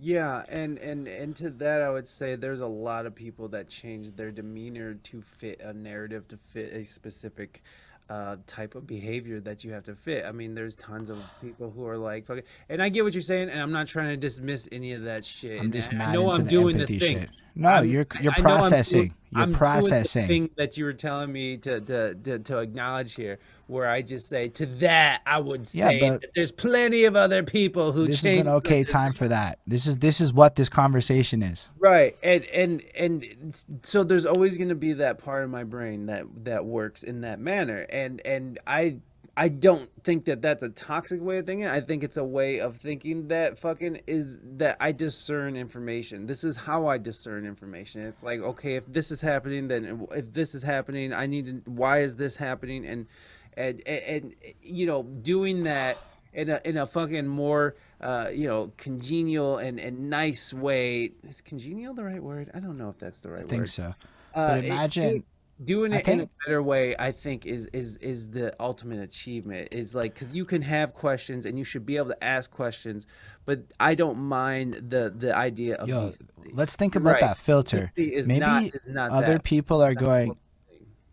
Yeah, 0.00 0.44
and 0.48 0.78
and 0.78 1.06
and 1.06 1.36
to 1.36 1.50
that 1.50 1.82
I 1.82 1.90
would 1.90 2.06
say 2.08 2.34
there's 2.34 2.60
a 2.60 2.66
lot 2.66 3.06
of 3.06 3.14
people 3.14 3.48
that 3.48 3.68
change 3.68 4.16
their 4.16 4.30
demeanor 4.30 4.94
to 4.94 5.20
fit 5.20 5.60
a 5.60 5.72
narrative 5.72 6.26
to 6.28 6.38
fit 6.38 6.72
a 6.72 6.84
specific 6.84 7.62
uh, 8.08 8.36
type 8.46 8.74
of 8.74 8.86
behavior 8.86 9.38
that 9.40 9.64
you 9.64 9.72
have 9.72 9.84
to 9.84 9.94
fit. 9.94 10.24
I 10.24 10.32
mean, 10.32 10.54
there's 10.54 10.74
tons 10.74 11.08
of 11.08 11.18
people 11.40 11.70
who 11.70 11.86
are 11.86 11.96
like, 11.96 12.26
fucking, 12.26 12.42
and 12.68 12.82
I 12.82 12.88
get 12.88 13.04
what 13.04 13.14
you're 13.14 13.22
saying, 13.22 13.48
and 13.48 13.60
I'm 13.60 13.72
not 13.72 13.86
trying 13.86 14.08
to 14.08 14.16
dismiss 14.16 14.68
any 14.72 14.92
of 14.92 15.02
that 15.04 15.24
shit. 15.24 15.60
I'm 15.60 15.70
just 15.72 15.92
and 15.92 16.02
I 16.02 16.06
mad 16.06 16.14
know 16.14 16.30
I'm 16.30 16.44
the 16.44 16.50
doing 16.50 16.76
the 16.76 16.82
empathy 16.82 16.98
thing. 16.98 17.20
shit. 17.20 17.30
No, 17.54 17.68
I'm- 17.68 17.86
you're 17.88 18.06
you're 18.20 18.32
I 18.32 18.36
I'm 18.36 18.42
processing. 18.42 19.14
you're 19.30 19.42
I'm 19.42 19.48
doing 19.48 19.52
the 19.52 19.58
processing. 19.58 20.26
thing 20.26 20.50
that 20.56 20.76
you 20.78 20.84
were 20.86 20.92
telling 20.94 21.30
me 21.32 21.58
to, 21.58 21.80
to, 21.80 22.14
to, 22.14 22.38
to 22.38 22.58
acknowledge 22.58 23.14
here, 23.14 23.38
where 23.72 23.88
I 23.88 24.02
just 24.02 24.28
say 24.28 24.48
to 24.50 24.66
that 24.66 25.22
I 25.26 25.40
would 25.40 25.68
Yeah, 25.74 25.88
say 25.88 26.00
that 26.00 26.30
there's 26.34 26.52
plenty 26.52 27.04
of 27.04 27.16
other 27.16 27.42
people 27.42 27.92
who 27.92 28.06
This 28.06 28.24
is 28.24 28.38
an 28.38 28.48
okay 28.48 28.84
time 28.84 29.12
for 29.12 29.28
that. 29.28 29.58
This 29.66 29.86
is 29.86 29.96
this 29.96 30.20
is 30.20 30.32
what 30.32 30.56
this 30.56 30.68
conversation 30.68 31.42
is. 31.42 31.70
Right, 31.78 32.16
and 32.22 32.44
and 32.46 32.82
and 32.94 33.80
so 33.82 34.04
there's 34.04 34.26
always 34.26 34.58
going 34.58 34.68
to 34.68 34.74
be 34.74 34.92
that 34.94 35.18
part 35.18 35.42
of 35.42 35.50
my 35.50 35.64
brain 35.64 36.06
that 36.06 36.26
that 36.44 36.64
works 36.64 37.02
in 37.02 37.22
that 37.22 37.40
manner, 37.40 37.86
and 37.90 38.20
and 38.24 38.58
I 38.66 38.98
I 39.36 39.48
don't 39.48 39.88
think 40.04 40.26
that 40.26 40.42
that's 40.42 40.62
a 40.62 40.68
toxic 40.68 41.22
way 41.22 41.38
of 41.38 41.46
thinking. 41.46 41.66
I 41.66 41.80
think 41.80 42.04
it's 42.04 42.18
a 42.18 42.24
way 42.24 42.60
of 42.60 42.76
thinking 42.76 43.28
that 43.28 43.58
fucking 43.58 44.02
is 44.06 44.38
that 44.58 44.76
I 44.78 44.92
discern 44.92 45.56
information. 45.56 46.26
This 46.26 46.44
is 46.44 46.56
how 46.56 46.86
I 46.86 46.98
discern 46.98 47.46
information. 47.46 48.04
It's 48.04 48.22
like 48.22 48.40
okay, 48.40 48.76
if 48.76 48.84
this 48.92 49.10
is 49.10 49.22
happening, 49.22 49.68
then 49.68 50.06
if 50.12 50.32
this 50.34 50.54
is 50.54 50.62
happening, 50.62 51.14
I 51.14 51.26
need 51.26 51.46
to. 51.46 51.70
Why 51.70 52.00
is 52.02 52.16
this 52.16 52.36
happening? 52.36 52.84
And 52.84 53.06
and 53.56 53.82
and, 53.86 54.02
and 54.06 54.34
you 54.62 54.86
know, 54.86 55.02
doing 55.02 55.64
that 55.64 55.98
in 56.32 56.48
a 56.50 56.60
in 56.64 56.76
a 56.76 56.86
fucking 56.86 57.26
more 57.26 57.76
uh, 58.00 58.28
you 58.32 58.46
know 58.48 58.72
congenial 58.76 59.58
and, 59.58 59.78
and 59.78 60.08
nice 60.10 60.52
way. 60.52 61.12
Is 61.28 61.40
congenial 61.40 61.94
the 61.94 62.04
right 62.04 62.22
word? 62.22 62.50
I 62.54 62.60
don't 62.60 62.78
know 62.78 62.88
if 62.88 62.98
that's 62.98 63.20
the 63.20 63.30
right 63.30 63.42
I 63.42 63.46
think 63.46 63.62
word. 63.62 63.70
so. 63.70 63.94
Uh, 64.34 64.48
But 64.48 64.58
it- 64.58 64.64
imagine 64.66 65.12
do- 65.18 65.24
doing 65.64 65.92
I 65.94 65.98
it 65.98 66.08
in 66.08 66.20
a 66.22 66.28
better 66.46 66.62
way. 66.62 66.96
I 66.98 67.12
think 67.12 67.44
is 67.46 67.66
is 67.66 67.96
is 67.96 68.30
the 68.30 68.54
ultimate 68.58 69.00
achievement. 69.00 69.68
Is 69.72 69.94
like 69.94 70.14
because 70.14 70.34
you 70.34 70.44
can 70.44 70.62
have 70.62 70.94
questions 70.94 71.44
and 71.46 71.58
you 71.58 71.64
should 71.64 71.84
be 71.86 71.98
able 71.98 72.08
to 72.08 72.24
ask 72.24 72.50
questions, 72.50 73.06
but 73.44 73.64
I 73.78 73.94
don't 73.94 74.18
mind 74.18 74.86
the 74.88 75.12
the 75.14 75.36
idea 75.36 75.74
of 75.76 75.88
Yo, 75.88 76.06
decency. 76.06 76.24
let's 76.54 76.74
think 76.76 76.96
about 76.96 77.12
Right. 77.14 77.20
that 77.20 77.36
filter. 77.36 77.92
Maybe 77.96 78.38
not, 78.38 78.62
is 78.64 78.72
not 78.86 79.10
Other 79.12 79.34
that. 79.34 79.44
people 79.44 79.82
are 79.82 79.94
going. 79.94 80.36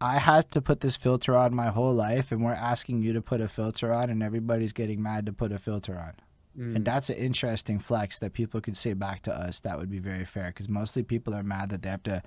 I 0.02 0.18
had 0.20 0.52
to 0.52 0.62
put 0.62 0.80
this 0.80 0.96
filter 0.96 1.36
on 1.36 1.54
my 1.54 1.68
whole 1.68 1.94
life, 1.94 2.32
and 2.32 2.44
we're 2.44 2.54
asking 2.54 3.02
you 3.02 3.14
to 3.14 3.22
put 3.22 3.42
a 3.42 3.48
filter 3.48 3.94
on, 3.94 4.10
and 4.10 4.24
everybody's 4.24 4.74
getting 4.74 5.02
mad 5.02 5.26
to 5.26 5.34
put 5.34 5.52
a 5.52 5.60
filter 5.60 5.98
on. 5.98 6.14
Mm. 6.58 6.76
And 6.78 6.86
that's 6.86 7.10
an 7.10 7.18
interesting 7.18 7.80
flex 7.80 8.20
that 8.20 8.34
people 8.34 8.62
could 8.62 8.78
say 8.78 8.94
back 8.94 9.24
to 9.24 9.34
us. 9.34 9.60
That 9.60 9.78
would 9.78 9.90
be 9.90 10.00
very 10.00 10.26
fair 10.26 10.48
because 10.48 10.70
mostly 10.70 11.04
people 11.04 11.34
are 11.34 11.44
mad 11.44 11.70
that 11.70 11.84
they 11.84 11.90
have 11.90 12.04
to 12.04 12.24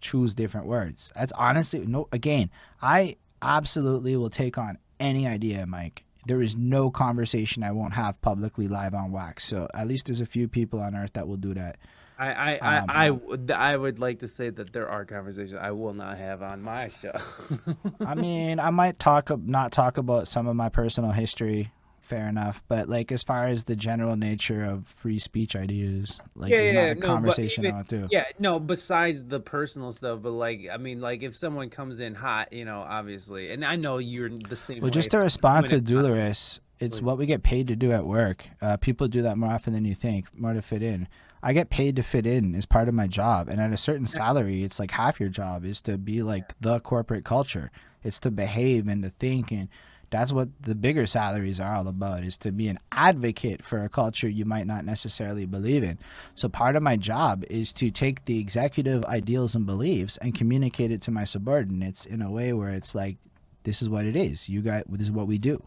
choose 0.00 0.34
different 0.34 0.66
words. 0.66 1.12
That's 1.14 1.32
honestly 1.32 1.80
no. 1.86 2.08
Again, 2.12 2.50
I 2.82 3.16
absolutely 3.42 4.16
will 4.16 4.30
take 4.30 4.58
on 4.58 4.78
any 4.98 5.26
idea, 5.26 5.66
Mike. 5.66 6.04
There 6.26 6.42
is 6.42 6.56
no 6.56 6.90
conversation 6.90 7.62
I 7.62 7.72
won't 7.72 7.94
have 7.94 8.20
publicly 8.20 8.68
live 8.68 8.94
on 8.94 9.10
wax. 9.10 9.44
So 9.44 9.68
at 9.74 9.88
least 9.88 10.06
there's 10.06 10.20
a 10.20 10.26
few 10.26 10.48
people 10.48 10.80
on 10.80 10.94
earth 10.94 11.14
that 11.14 11.26
will 11.26 11.38
do 11.38 11.54
that. 11.54 11.78
I 12.20 12.32
I, 12.32 12.58
I, 12.60 12.78
Um, 12.78 12.86
I 12.88 13.10
would 13.10 13.50
I 13.50 13.76
would 13.76 13.98
like 13.98 14.18
to 14.20 14.28
say 14.28 14.50
that 14.50 14.72
there 14.72 14.88
are 14.88 15.04
conversations 15.04 15.54
I 15.60 15.70
will 15.70 15.94
not 15.94 16.18
have 16.18 16.42
on 16.42 16.62
my 16.62 16.90
show. 17.00 17.12
I 18.00 18.14
mean, 18.14 18.60
I 18.60 18.70
might 18.70 18.98
talk 18.98 19.30
not 19.38 19.72
talk 19.72 19.96
about 19.98 20.28
some 20.28 20.46
of 20.46 20.54
my 20.56 20.68
personal 20.68 21.12
history. 21.12 21.72
Fair 22.02 22.26
enough, 22.26 22.64
but 22.66 22.88
like 22.88 23.12
as 23.12 23.22
far 23.22 23.46
as 23.46 23.64
the 23.64 23.76
general 23.76 24.16
nature 24.16 24.64
of 24.64 24.84
free 24.86 25.20
speech 25.20 25.54
ideas, 25.54 26.18
like 26.34 26.50
Yeah, 26.50 26.58
yeah, 26.62 26.72
not 26.72 26.90
a 26.90 26.94
no, 27.00 27.06
conversation 27.06 27.66
even- 27.66 27.84
to. 27.84 28.08
yeah, 28.10 28.24
no. 28.36 28.58
Besides 28.58 29.22
the 29.24 29.38
personal 29.38 29.92
stuff, 29.92 30.18
but 30.20 30.32
like 30.32 30.66
I 30.72 30.76
mean, 30.76 31.00
like 31.00 31.22
if 31.22 31.36
someone 31.36 31.70
comes 31.70 32.00
in 32.00 32.16
hot, 32.16 32.52
you 32.52 32.64
know, 32.64 32.80
obviously, 32.80 33.52
and 33.52 33.64
I 33.64 33.76
know 33.76 33.98
you're 33.98 34.28
the 34.30 34.56
same. 34.56 34.80
Well, 34.80 34.90
just 34.90 35.12
to 35.12 35.18
respond 35.18 35.68
to 35.68 35.80
Dularis, 35.80 36.58
it's 36.80 37.00
what 37.00 37.16
we 37.16 37.26
get 37.26 37.44
paid 37.44 37.68
to 37.68 37.76
do 37.76 37.92
at 37.92 38.04
work. 38.04 38.44
Uh, 38.60 38.76
people 38.76 39.06
do 39.06 39.22
that 39.22 39.38
more 39.38 39.52
often 39.52 39.72
than 39.72 39.84
you 39.84 39.94
think, 39.94 40.26
more 40.36 40.52
to 40.54 40.62
fit 40.62 40.82
in. 40.82 41.06
I 41.42 41.52
get 41.52 41.70
paid 41.70 41.96
to 41.96 42.02
fit 42.02 42.26
in 42.26 42.54
as 42.54 42.66
part 42.66 42.88
of 42.88 42.94
my 42.94 43.06
job, 43.06 43.48
and 43.48 43.60
at 43.60 43.72
a 43.72 43.76
certain 43.76 44.06
salary, 44.06 44.62
it's 44.62 44.78
like 44.78 44.90
half 44.90 45.20
your 45.20 45.30
job 45.30 45.64
is 45.64 45.80
to 45.82 45.96
be 45.96 46.22
like 46.22 46.54
the 46.60 46.80
corporate 46.80 47.24
culture. 47.24 47.70
It's 48.02 48.20
to 48.20 48.30
behave 48.30 48.88
and 48.88 49.02
to 49.02 49.10
think, 49.10 49.50
and 49.50 49.68
that's 50.10 50.32
what 50.32 50.48
the 50.60 50.74
bigger 50.74 51.06
salaries 51.06 51.60
are 51.60 51.74
all 51.74 51.88
about. 51.88 52.24
Is 52.24 52.36
to 52.38 52.52
be 52.52 52.68
an 52.68 52.78
advocate 52.92 53.64
for 53.64 53.84
a 53.84 53.88
culture 53.88 54.28
you 54.28 54.44
might 54.44 54.66
not 54.66 54.84
necessarily 54.84 55.46
believe 55.46 55.82
in. 55.82 55.98
So 56.34 56.48
part 56.48 56.76
of 56.76 56.82
my 56.82 56.96
job 56.96 57.44
is 57.48 57.72
to 57.74 57.90
take 57.90 58.24
the 58.24 58.38
executive 58.38 59.04
ideals 59.04 59.54
and 59.54 59.66
beliefs 59.66 60.18
and 60.18 60.34
communicate 60.34 60.90
it 60.92 61.00
to 61.02 61.10
my 61.10 61.24
subordinates 61.24 62.04
in 62.04 62.22
a 62.22 62.30
way 62.30 62.52
where 62.52 62.70
it's 62.70 62.94
like, 62.94 63.16
this 63.62 63.82
is 63.82 63.88
what 63.88 64.06
it 64.06 64.16
is. 64.16 64.48
You 64.48 64.62
got 64.62 64.90
this 64.90 65.06
is 65.06 65.12
what 65.12 65.26
we 65.26 65.38
do. 65.38 65.62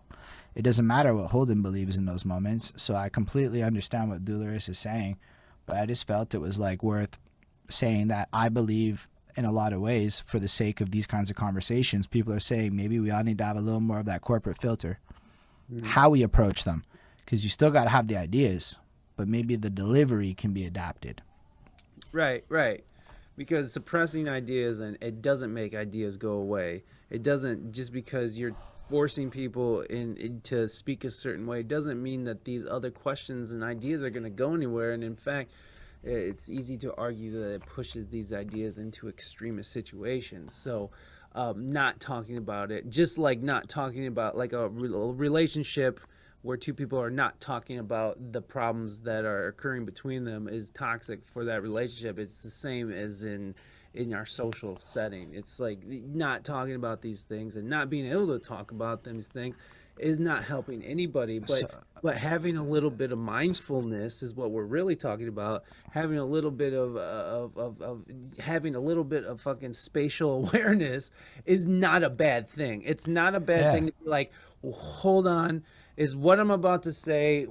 It 0.56 0.64
doesn't 0.64 0.86
matter 0.86 1.16
what 1.16 1.32
Holden 1.32 1.62
believes 1.62 1.98
in 1.98 2.06
those 2.06 2.26
moments. 2.26 2.74
So 2.76 2.96
I 2.96 3.10
completely 3.10 3.64
understand 3.64 4.10
what 4.10 4.26
Dularis 4.26 4.70
is 4.70 4.78
saying, 4.78 5.18
but 5.66 5.78
I 5.78 5.86
just 5.86 6.08
felt 6.08 6.34
it 6.34 6.42
was 6.42 6.60
like 6.60 6.84
worth 6.84 7.18
saying 7.70 8.10
that 8.10 8.30
I 8.34 8.50
believe 8.50 9.08
in 9.36 9.46
a 9.46 9.52
lot 9.52 9.74
of 9.74 9.82
ways 9.82 10.22
for 10.26 10.40
the 10.40 10.48
sake 10.48 10.82
of 10.82 10.92
these 10.92 11.08
kinds 11.08 11.30
of 11.30 11.36
conversations. 11.36 12.08
People 12.08 12.34
are 12.34 12.40
saying 12.40 12.76
maybe 12.76 13.00
we 13.00 13.12
all 13.12 13.24
need 13.24 13.38
to 13.40 13.44
have 13.44 13.58
a 13.58 13.62
little 13.62 13.80
more 13.80 14.00
of 14.00 14.06
that 14.06 14.22
corporate 14.22 14.62
filter, 14.62 15.00
mm-hmm. 15.72 15.86
how 15.86 16.10
we 16.10 16.24
approach 16.24 16.64
them, 16.64 16.84
because 17.26 17.44
you 17.44 17.50
still 17.50 17.72
got 17.72 17.86
to 17.86 17.90
have 17.90 18.08
the 18.08 18.18
ideas, 18.18 18.78
but 19.16 19.28
maybe 19.28 19.56
the 19.56 19.70
delivery 19.70 20.34
can 20.34 20.54
be 20.54 20.66
adapted. 20.66 21.22
Right, 22.12 22.44
right. 22.48 22.84
Because 23.36 23.74
suppressing 23.74 24.30
ideas 24.30 24.80
and 24.80 24.98
it 25.02 25.22
doesn't 25.22 25.52
make 25.52 25.74
ideas 25.74 26.18
go 26.18 26.34
away. 26.34 26.84
It 27.10 27.24
doesn't 27.24 27.72
just 27.72 27.92
because 27.92 28.38
you're 28.38 28.56
forcing 28.90 29.30
people 29.30 29.82
in, 29.82 30.18
in 30.18 30.42
to 30.42 30.68
speak 30.68 31.04
a 31.04 31.12
certain 31.12 31.46
way 31.46 31.64
doesn't 31.64 32.02
mean 32.02 32.26
that 32.26 32.46
these 32.46 32.66
other 32.66 32.92
questions 32.92 33.52
and 33.52 33.64
ideas 33.64 34.04
are 34.04 34.10
going 34.10 34.24
to 34.24 34.30
go 34.30 34.54
anywhere. 34.54 34.92
And 34.92 35.04
in 35.04 35.16
fact, 35.16 35.52
it's 36.04 36.50
easy 36.50 36.78
to 36.78 36.94
argue 36.96 37.32
that 37.40 37.54
it 37.56 37.66
pushes 37.66 38.08
these 38.08 38.34
ideas 38.34 38.78
into 38.78 39.08
extremist 39.08 39.72
situations. 39.72 40.54
So, 40.54 40.92
um, 41.36 41.66
not 41.66 42.00
talking 42.00 42.38
about 42.38 42.72
it, 42.72 42.90
just 42.90 43.18
like 43.18 43.42
not 43.42 43.68
talking 43.68 44.06
about 44.06 44.38
like 44.38 44.54
a 44.54 44.70
re- 44.70 44.90
relationship 44.90 46.00
where 46.44 46.58
two 46.58 46.74
people 46.74 47.02
are 47.02 47.10
not 47.10 47.40
talking 47.40 47.80
about 47.80 48.34
the 48.34 48.42
problems 48.42 49.00
that 49.00 49.26
are 49.26 49.48
occurring 49.48 49.86
between 49.86 50.26
them 50.26 50.48
is 50.48 50.70
toxic 50.70 51.26
for 51.26 51.46
that 51.46 51.64
relationship. 51.64 52.20
It's 52.20 52.40
the 52.40 52.50
same 52.50 52.92
as 52.92 53.24
in 53.24 53.56
in 53.94 54.14
our 54.14 54.26
social 54.26 54.78
setting. 54.78 55.30
It's 55.34 55.60
like 55.60 55.86
not 55.86 56.44
talking 56.44 56.76
about 56.76 57.02
these 57.02 57.24
things 57.24 57.56
and 57.56 57.70
not 57.70 57.90
being 57.90 58.06
able 58.12 58.28
to 58.28 58.40
talk 58.40 58.72
about 58.72 59.04
these 59.04 59.28
things 59.28 59.56
is 60.00 60.20
not 60.20 60.44
helping 60.44 60.84
anybody. 60.84 61.38
But 61.38 61.72
but 62.02 62.18
having 62.18 62.58
a 62.58 62.64
little 62.64 62.90
bit 62.90 63.12
of 63.12 63.20
mindfulness 63.20 64.24
is 64.24 64.34
what 64.34 64.50
we're 64.50 64.66
really 64.66 64.96
talking 64.96 65.28
about. 65.28 65.64
Having 65.92 66.18
a 66.18 66.26
little 66.26 66.50
bit 66.50 66.74
of 66.74 66.96
uh, 66.96 67.00
of, 67.00 67.58
of, 67.58 67.82
of 67.82 68.02
having 68.40 68.74
a 68.76 68.80
little 68.80 69.04
bit 69.04 69.24
of 69.26 69.40
fucking 69.42 69.74
spatial 69.74 70.34
awareness 70.48 71.12
is 71.46 71.68
not 71.68 72.04
a 72.04 72.10
bad 72.10 72.50
thing. 72.50 72.82
It's 72.84 73.06
not 73.08 73.36
a 73.36 73.40
bad 73.40 73.60
Yeah. 73.62 73.72
thing 73.74 73.86
to 73.88 73.92
be 74.04 74.10
like, 74.10 74.32
hold 74.64 75.28
on, 75.28 75.64
is 75.96 76.16
what 76.16 76.40
I'm 76.40 76.52
about 76.52 76.84
to 76.84 76.92
say 76.92 77.46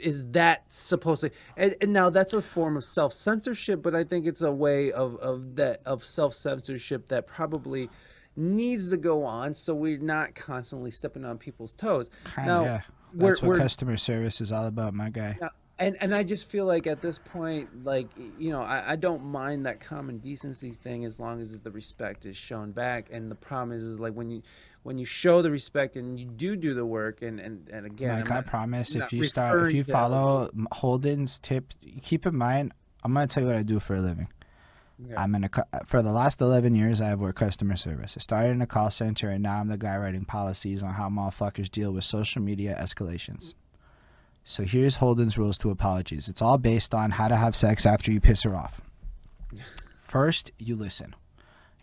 is 0.00 0.24
that 0.30 0.64
supposed 0.72 1.20
to 1.22 1.30
and, 1.56 1.76
and 1.80 1.92
now 1.92 2.10
that's 2.10 2.32
a 2.32 2.42
form 2.42 2.76
of 2.76 2.84
self-censorship 2.84 3.82
but 3.82 3.94
i 3.94 4.04
think 4.04 4.26
it's 4.26 4.42
a 4.42 4.52
way 4.52 4.90
of, 4.92 5.16
of 5.16 5.56
that 5.56 5.80
of 5.86 6.04
self-censorship 6.04 7.06
that 7.08 7.26
probably 7.26 7.88
needs 8.36 8.90
to 8.90 8.96
go 8.96 9.24
on 9.24 9.54
so 9.54 9.74
we're 9.74 9.98
not 9.98 10.34
constantly 10.34 10.90
stepping 10.90 11.24
on 11.24 11.38
people's 11.38 11.74
toes 11.74 12.10
Kind 12.24 12.48
now 12.48 12.60
of, 12.60 12.66
yeah. 12.66 12.80
That's 13.12 13.42
what 13.42 13.58
customer 13.58 13.96
service 13.96 14.40
is 14.40 14.52
all 14.52 14.66
about, 14.66 14.94
my 14.94 15.10
guy. 15.10 15.36
yeah, 15.40 15.48
and 15.78 15.96
and 16.00 16.14
I 16.14 16.22
just 16.22 16.48
feel 16.48 16.66
like 16.66 16.86
at 16.86 17.00
this 17.00 17.18
point, 17.18 17.84
like 17.84 18.06
you 18.38 18.50
know, 18.50 18.62
I, 18.62 18.92
I 18.92 18.96
don't 18.96 19.24
mind 19.24 19.66
that 19.66 19.80
common 19.80 20.18
decency 20.18 20.70
thing 20.72 21.04
as 21.04 21.18
long 21.18 21.40
as 21.40 21.58
the 21.60 21.70
respect 21.70 22.26
is 22.26 22.36
shown 22.36 22.72
back. 22.72 23.08
And 23.10 23.30
the 23.30 23.34
problem 23.34 23.76
is, 23.76 23.82
is 23.82 23.98
like 23.98 24.12
when 24.12 24.30
you 24.30 24.42
when 24.82 24.98
you 24.98 25.04
show 25.04 25.42
the 25.42 25.50
respect 25.50 25.96
and 25.96 26.18
you 26.18 26.26
do 26.26 26.56
do 26.56 26.74
the 26.74 26.86
work, 26.86 27.22
and 27.22 27.40
and 27.40 27.68
and 27.70 27.86
again, 27.86 28.20
Mike, 28.20 28.30
I'm 28.30 28.38
I 28.38 28.40
promise 28.42 28.94
if 28.94 29.12
you 29.12 29.24
start, 29.24 29.68
if 29.68 29.74
you 29.74 29.84
follow 29.84 30.50
Holden's 30.72 31.38
tip, 31.38 31.72
keep 32.02 32.26
in 32.26 32.36
mind, 32.36 32.72
I'm 33.02 33.12
gonna 33.12 33.26
tell 33.26 33.42
you 33.42 33.48
what 33.48 33.56
I 33.56 33.62
do 33.62 33.80
for 33.80 33.96
a 33.96 34.00
living. 34.00 34.28
I'm 35.16 35.34
in 35.34 35.44
a 35.44 35.50
uh, 35.72 35.80
for 35.86 36.02
the 36.02 36.12
last 36.12 36.40
11 36.40 36.74
years 36.74 37.00
I've 37.00 37.20
worked 37.20 37.38
customer 37.38 37.76
service. 37.76 38.16
I 38.16 38.20
started 38.20 38.50
in 38.50 38.62
a 38.62 38.66
call 38.66 38.90
center 38.90 39.30
and 39.30 39.42
now 39.42 39.58
I'm 39.58 39.68
the 39.68 39.78
guy 39.78 39.96
writing 39.96 40.24
policies 40.24 40.82
on 40.82 40.94
how 40.94 41.08
motherfuckers 41.08 41.70
deal 41.70 41.92
with 41.92 42.04
social 42.04 42.42
media 42.42 42.78
escalations. 42.80 43.54
So 44.44 44.64
here's 44.64 44.96
Holden's 44.96 45.38
rules 45.38 45.58
to 45.58 45.70
apologies. 45.70 46.28
It's 46.28 46.42
all 46.42 46.58
based 46.58 46.94
on 46.94 47.12
how 47.12 47.28
to 47.28 47.36
have 47.36 47.56
sex 47.56 47.86
after 47.86 48.10
you 48.12 48.20
piss 48.20 48.42
her 48.42 48.54
off. 48.54 48.80
First, 50.00 50.50
you 50.58 50.76
listen. 50.76 51.14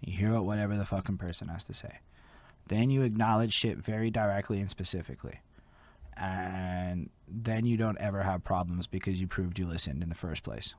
You 0.02 0.16
hear 0.16 0.34
what 0.34 0.46
whatever 0.46 0.78
the 0.78 0.86
fucking 0.86 1.18
person 1.18 1.48
has 1.48 1.64
to 1.66 1.74
say. 1.74 2.00
Then 2.70 2.90
you 2.90 3.02
acknowledge 3.04 3.54
shit 3.54 3.78
very 3.78 4.10
directly 4.12 4.60
and 4.60 4.70
specifically. 4.70 5.40
And 6.16 7.10
then 7.28 7.66
you 7.66 7.78
don't 7.78 7.98
ever 8.00 8.24
have 8.24 8.44
problems 8.44 8.88
because 8.88 9.22
you 9.22 9.28
proved 9.28 9.60
you 9.60 9.68
listened 9.68 10.02
in 10.02 10.10
the 10.10 10.16
first 10.16 10.44
place. 10.44 10.74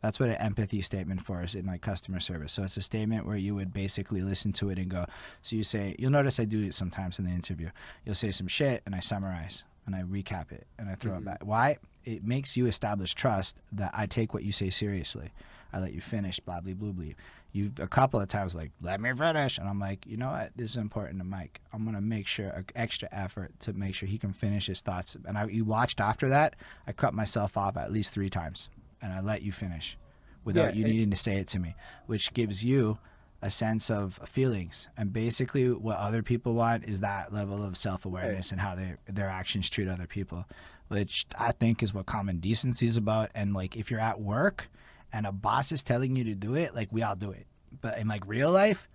That's 0.00 0.18
what 0.18 0.28
an 0.30 0.36
empathy 0.36 0.80
statement 0.80 1.24
for 1.24 1.42
is 1.42 1.54
in 1.54 1.66
like 1.66 1.80
customer 1.80 2.18
service. 2.18 2.52
So 2.52 2.64
it's 2.64 2.76
a 2.76 2.82
statement 2.82 3.24
where 3.24 3.36
you 3.36 3.54
would 3.54 3.72
basically 3.72 4.20
listen 4.20 4.52
to 4.54 4.68
it 4.70 4.78
and 4.78 4.88
go. 4.88 5.06
So 5.42 5.54
you 5.54 5.62
say, 5.62 5.94
you'll 5.98 6.10
notice 6.10 6.40
I 6.40 6.44
do 6.44 6.60
it 6.62 6.74
sometimes 6.74 7.18
in 7.20 7.24
the 7.24 7.30
interview. 7.30 7.70
You'll 8.04 8.16
say 8.16 8.32
some 8.32 8.48
shit 8.48 8.82
and 8.84 8.94
I 8.96 9.00
summarize 9.00 9.62
and 9.86 9.94
I 9.94 10.02
recap 10.02 10.50
it 10.50 10.66
and 10.78 10.88
I 10.88 10.96
throw 10.96 11.12
Mhm. 11.12 11.18
it 11.18 11.24
back. 11.24 11.38
Why? 11.44 11.78
It 12.04 12.24
makes 12.24 12.56
you 12.56 12.66
establish 12.66 13.14
trust 13.14 13.58
that 13.70 13.92
I 13.94 14.06
take 14.06 14.34
what 14.34 14.42
you 14.42 14.50
say 14.50 14.70
seriously. 14.70 15.30
I 15.72 15.78
let 15.78 15.94
you 15.94 16.00
finish, 16.00 16.40
blah 16.40 16.60
blah 16.60 16.74
blah 16.74 16.90
blah. 16.90 17.12
You've 17.52 17.78
a 17.78 17.86
couple 17.86 18.18
of 18.18 18.28
times 18.28 18.54
like, 18.54 18.70
let 18.80 18.98
me 19.00 19.12
finish, 19.12 19.58
and 19.58 19.68
I'm 19.68 19.78
like, 19.78 20.06
you 20.06 20.16
know 20.16 20.30
what? 20.30 20.52
This 20.56 20.70
is 20.70 20.76
important 20.78 21.18
to 21.18 21.24
Mike. 21.24 21.60
I'm 21.72 21.84
gonna 21.84 22.00
make 22.00 22.26
sure 22.26 22.64
extra 22.74 23.08
effort 23.12 23.52
to 23.60 23.74
make 23.74 23.94
sure 23.94 24.08
he 24.08 24.16
can 24.18 24.32
finish 24.32 24.66
his 24.66 24.80
thoughts. 24.80 25.16
And 25.26 25.36
I, 25.36 25.44
you 25.46 25.64
watched 25.64 26.00
after 26.00 26.28
that, 26.30 26.56
I 26.86 26.92
cut 26.92 27.12
myself 27.12 27.56
off 27.58 27.76
at 27.76 27.92
least 27.92 28.14
three 28.14 28.30
times, 28.30 28.70
and 29.02 29.12
I 29.12 29.20
let 29.20 29.42
you 29.42 29.52
finish, 29.52 29.98
without 30.44 30.74
Yeah, 30.74 30.80
you 30.80 30.86
it- 30.86 30.88
needing 30.88 31.10
to 31.10 31.16
say 31.16 31.36
it 31.36 31.48
to 31.48 31.58
me, 31.58 31.74
which 32.06 32.32
gives 32.32 32.64
you 32.64 32.98
a 33.42 33.50
sense 33.50 33.90
of 33.90 34.18
feelings. 34.24 34.88
And 34.96 35.12
basically, 35.12 35.68
what 35.70 35.98
other 35.98 36.22
people 36.22 36.54
want 36.54 36.84
is 36.84 37.00
that 37.00 37.32
level 37.34 37.62
of 37.62 37.76
self 37.76 38.06
awareness 38.06 38.50
and 38.52 38.60
how 38.62 38.74
they 38.76 38.94
their 39.06 39.28
actions 39.28 39.68
treat 39.68 39.88
other 39.88 40.06
people, 40.06 40.46
which 40.88 41.26
I 41.38 41.52
think 41.52 41.82
is 41.82 41.92
what 41.92 42.06
common 42.06 42.38
decency 42.38 42.86
is 42.86 42.96
about. 42.96 43.30
And 43.34 43.52
like, 43.52 43.76
if 43.76 43.90
you're 43.90 44.00
at 44.00 44.20
work 44.20 44.70
and 45.12 45.26
a 45.26 45.32
boss 45.32 45.72
is 45.72 45.82
telling 45.82 46.16
you 46.16 46.24
to 46.24 46.34
do 46.34 46.54
it, 46.54 46.74
like 46.74 46.92
we 46.92 47.02
all 47.02 47.16
do 47.16 47.30
it. 47.30 47.46
But 47.80 47.98
in 47.98 48.08
like 48.08 48.26
real 48.26 48.50
life, 48.50 48.88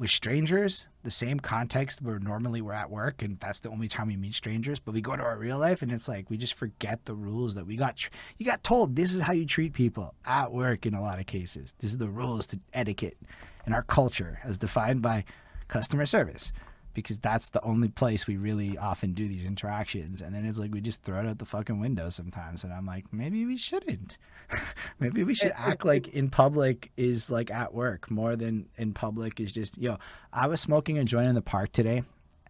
with 0.00 0.10
strangers, 0.10 0.88
the 1.02 1.10
same 1.10 1.38
context 1.38 2.00
where 2.00 2.18
normally 2.18 2.62
we're 2.62 2.72
at 2.72 2.90
work, 2.90 3.20
and 3.20 3.38
that's 3.38 3.60
the 3.60 3.68
only 3.68 3.86
time 3.86 4.06
we 4.06 4.16
meet 4.16 4.34
strangers. 4.34 4.80
But 4.80 4.94
we 4.94 5.02
go 5.02 5.14
to 5.14 5.22
our 5.22 5.36
real 5.36 5.58
life, 5.58 5.82
and 5.82 5.92
it's 5.92 6.08
like 6.08 6.30
we 6.30 6.38
just 6.38 6.54
forget 6.54 7.04
the 7.04 7.14
rules 7.14 7.54
that 7.54 7.66
we 7.66 7.76
got. 7.76 8.08
You 8.38 8.46
got 8.46 8.64
told 8.64 8.96
this 8.96 9.12
is 9.12 9.20
how 9.20 9.34
you 9.34 9.44
treat 9.44 9.74
people 9.74 10.14
at 10.26 10.52
work 10.52 10.86
in 10.86 10.94
a 10.94 11.02
lot 11.02 11.18
of 11.18 11.26
cases. 11.26 11.74
This 11.80 11.90
is 11.90 11.98
the 11.98 12.08
rules 12.08 12.46
to 12.48 12.60
etiquette 12.72 13.18
in 13.66 13.74
our 13.74 13.82
culture, 13.82 14.40
as 14.42 14.56
defined 14.56 15.02
by 15.02 15.24
customer 15.68 16.06
service, 16.06 16.50
because 16.94 17.18
that's 17.18 17.50
the 17.50 17.62
only 17.62 17.88
place 17.88 18.26
we 18.26 18.36
really 18.36 18.76
often 18.76 19.12
do 19.12 19.28
these 19.28 19.44
interactions. 19.44 20.20
And 20.20 20.34
then 20.34 20.44
it's 20.44 20.58
like 20.58 20.72
we 20.72 20.80
just 20.80 21.02
throw 21.02 21.20
it 21.20 21.26
out 21.26 21.38
the 21.38 21.44
fucking 21.44 21.80
window 21.80 22.10
sometimes. 22.10 22.64
And 22.64 22.72
I'm 22.72 22.86
like, 22.86 23.12
maybe 23.12 23.46
we 23.46 23.56
shouldn't. 23.56 24.18
maybe 24.98 25.22
we 25.22 25.34
should 25.34 25.52
act 25.54 25.84
like 25.84 26.08
in 26.08 26.30
public 26.30 26.90
is 26.96 27.30
like 27.30 27.50
at 27.50 27.72
work 27.72 28.10
more 28.10 28.36
than 28.36 28.68
in 28.76 28.92
public 28.92 29.40
is 29.40 29.52
just 29.52 29.78
yo. 29.78 29.98
I 30.32 30.46
was 30.46 30.60
smoking 30.60 30.98
a 30.98 31.04
joint 31.04 31.28
in 31.28 31.34
the 31.34 31.42
park 31.42 31.72
today, 31.72 32.02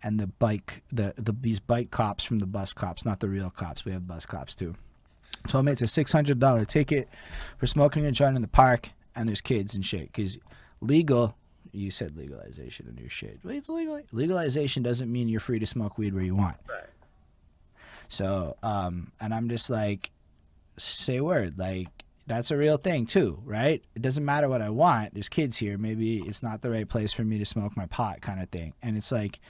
and 0.03 0.19
the 0.19 0.27
bike 0.27 0.83
the, 0.91 1.15
the 1.17 1.33
these 1.33 1.61
bike 1.61 1.91
cops 1.91 2.25
from 2.25 2.39
the 2.39 2.47
bus 2.47 2.73
cops, 2.73 3.05
not 3.05 3.21
the 3.21 3.29
real 3.29 3.51
cops. 3.51 3.85
We 3.85 3.93
have 3.93 4.07
bus 4.07 4.27
cops 4.27 4.55
too. 4.55 4.75
Told 5.49 5.65
me 5.65 5.73
it's 5.73 5.83
a 5.83 5.87
six 5.87 6.13
hundred 6.13 6.39
dollar 6.39 6.65
ticket 6.65 7.09
for 7.59 7.67
smoking 7.67 8.07
a 8.07 8.13
joint 8.13 8.37
in 8.37 8.43
the 8.43 8.49
park, 8.49 8.91
and 9.15 9.29
there's 9.29 9.41
kids 9.41 9.75
and 9.75 9.85
shit. 9.85 10.13
Cause 10.13 10.39
legal, 10.81 11.37
you 11.73 11.91
said 11.91 12.17
legalization 12.17 12.87
in 12.89 12.97
your 12.97 13.11
shit. 13.11 13.41
Well, 13.45 13.55
it's 13.55 13.69
legal. 13.69 14.01
Legalization 14.13 14.83
doesn't 14.83 15.11
mean 15.11 15.29
you're 15.29 15.41
free 15.41 15.59
to 15.59 15.67
smoke 15.67 15.99
weed 15.99 16.15
where 16.15 16.23
you 16.23 16.35
want. 16.35 16.57
Right. 16.69 16.85
So, 18.09 18.57
um, 18.63 19.13
and 19.21 19.33
I'm 19.33 19.49
just 19.49 19.71
like, 19.71 20.11
say 20.77 21.21
word, 21.21 21.59
like 21.59 21.89
that's 22.27 22.51
a 22.51 22.57
real 22.57 22.77
thing 22.77 23.07
too, 23.07 23.41
right? 23.45 23.83
It 23.95 24.03
doesn't 24.03 24.25
matter 24.25 24.49
what 24.49 24.63
I 24.63 24.71
want. 24.71 25.15
There's 25.15 25.29
kids 25.29 25.57
here. 25.57 25.79
Maybe 25.79 26.19
it's 26.19 26.43
not 26.43 26.63
the 26.63 26.71
right 26.71 26.89
place 26.89 27.13
for 27.13 27.25
me 27.25 27.39
to 27.39 27.47
smoke 27.47 27.77
my 27.77 27.87
pot, 27.87 28.21
kind 28.21 28.41
of 28.41 28.49
thing. 28.51 28.75
And 28.83 28.97
it's 28.97 29.13
like, 29.13 29.41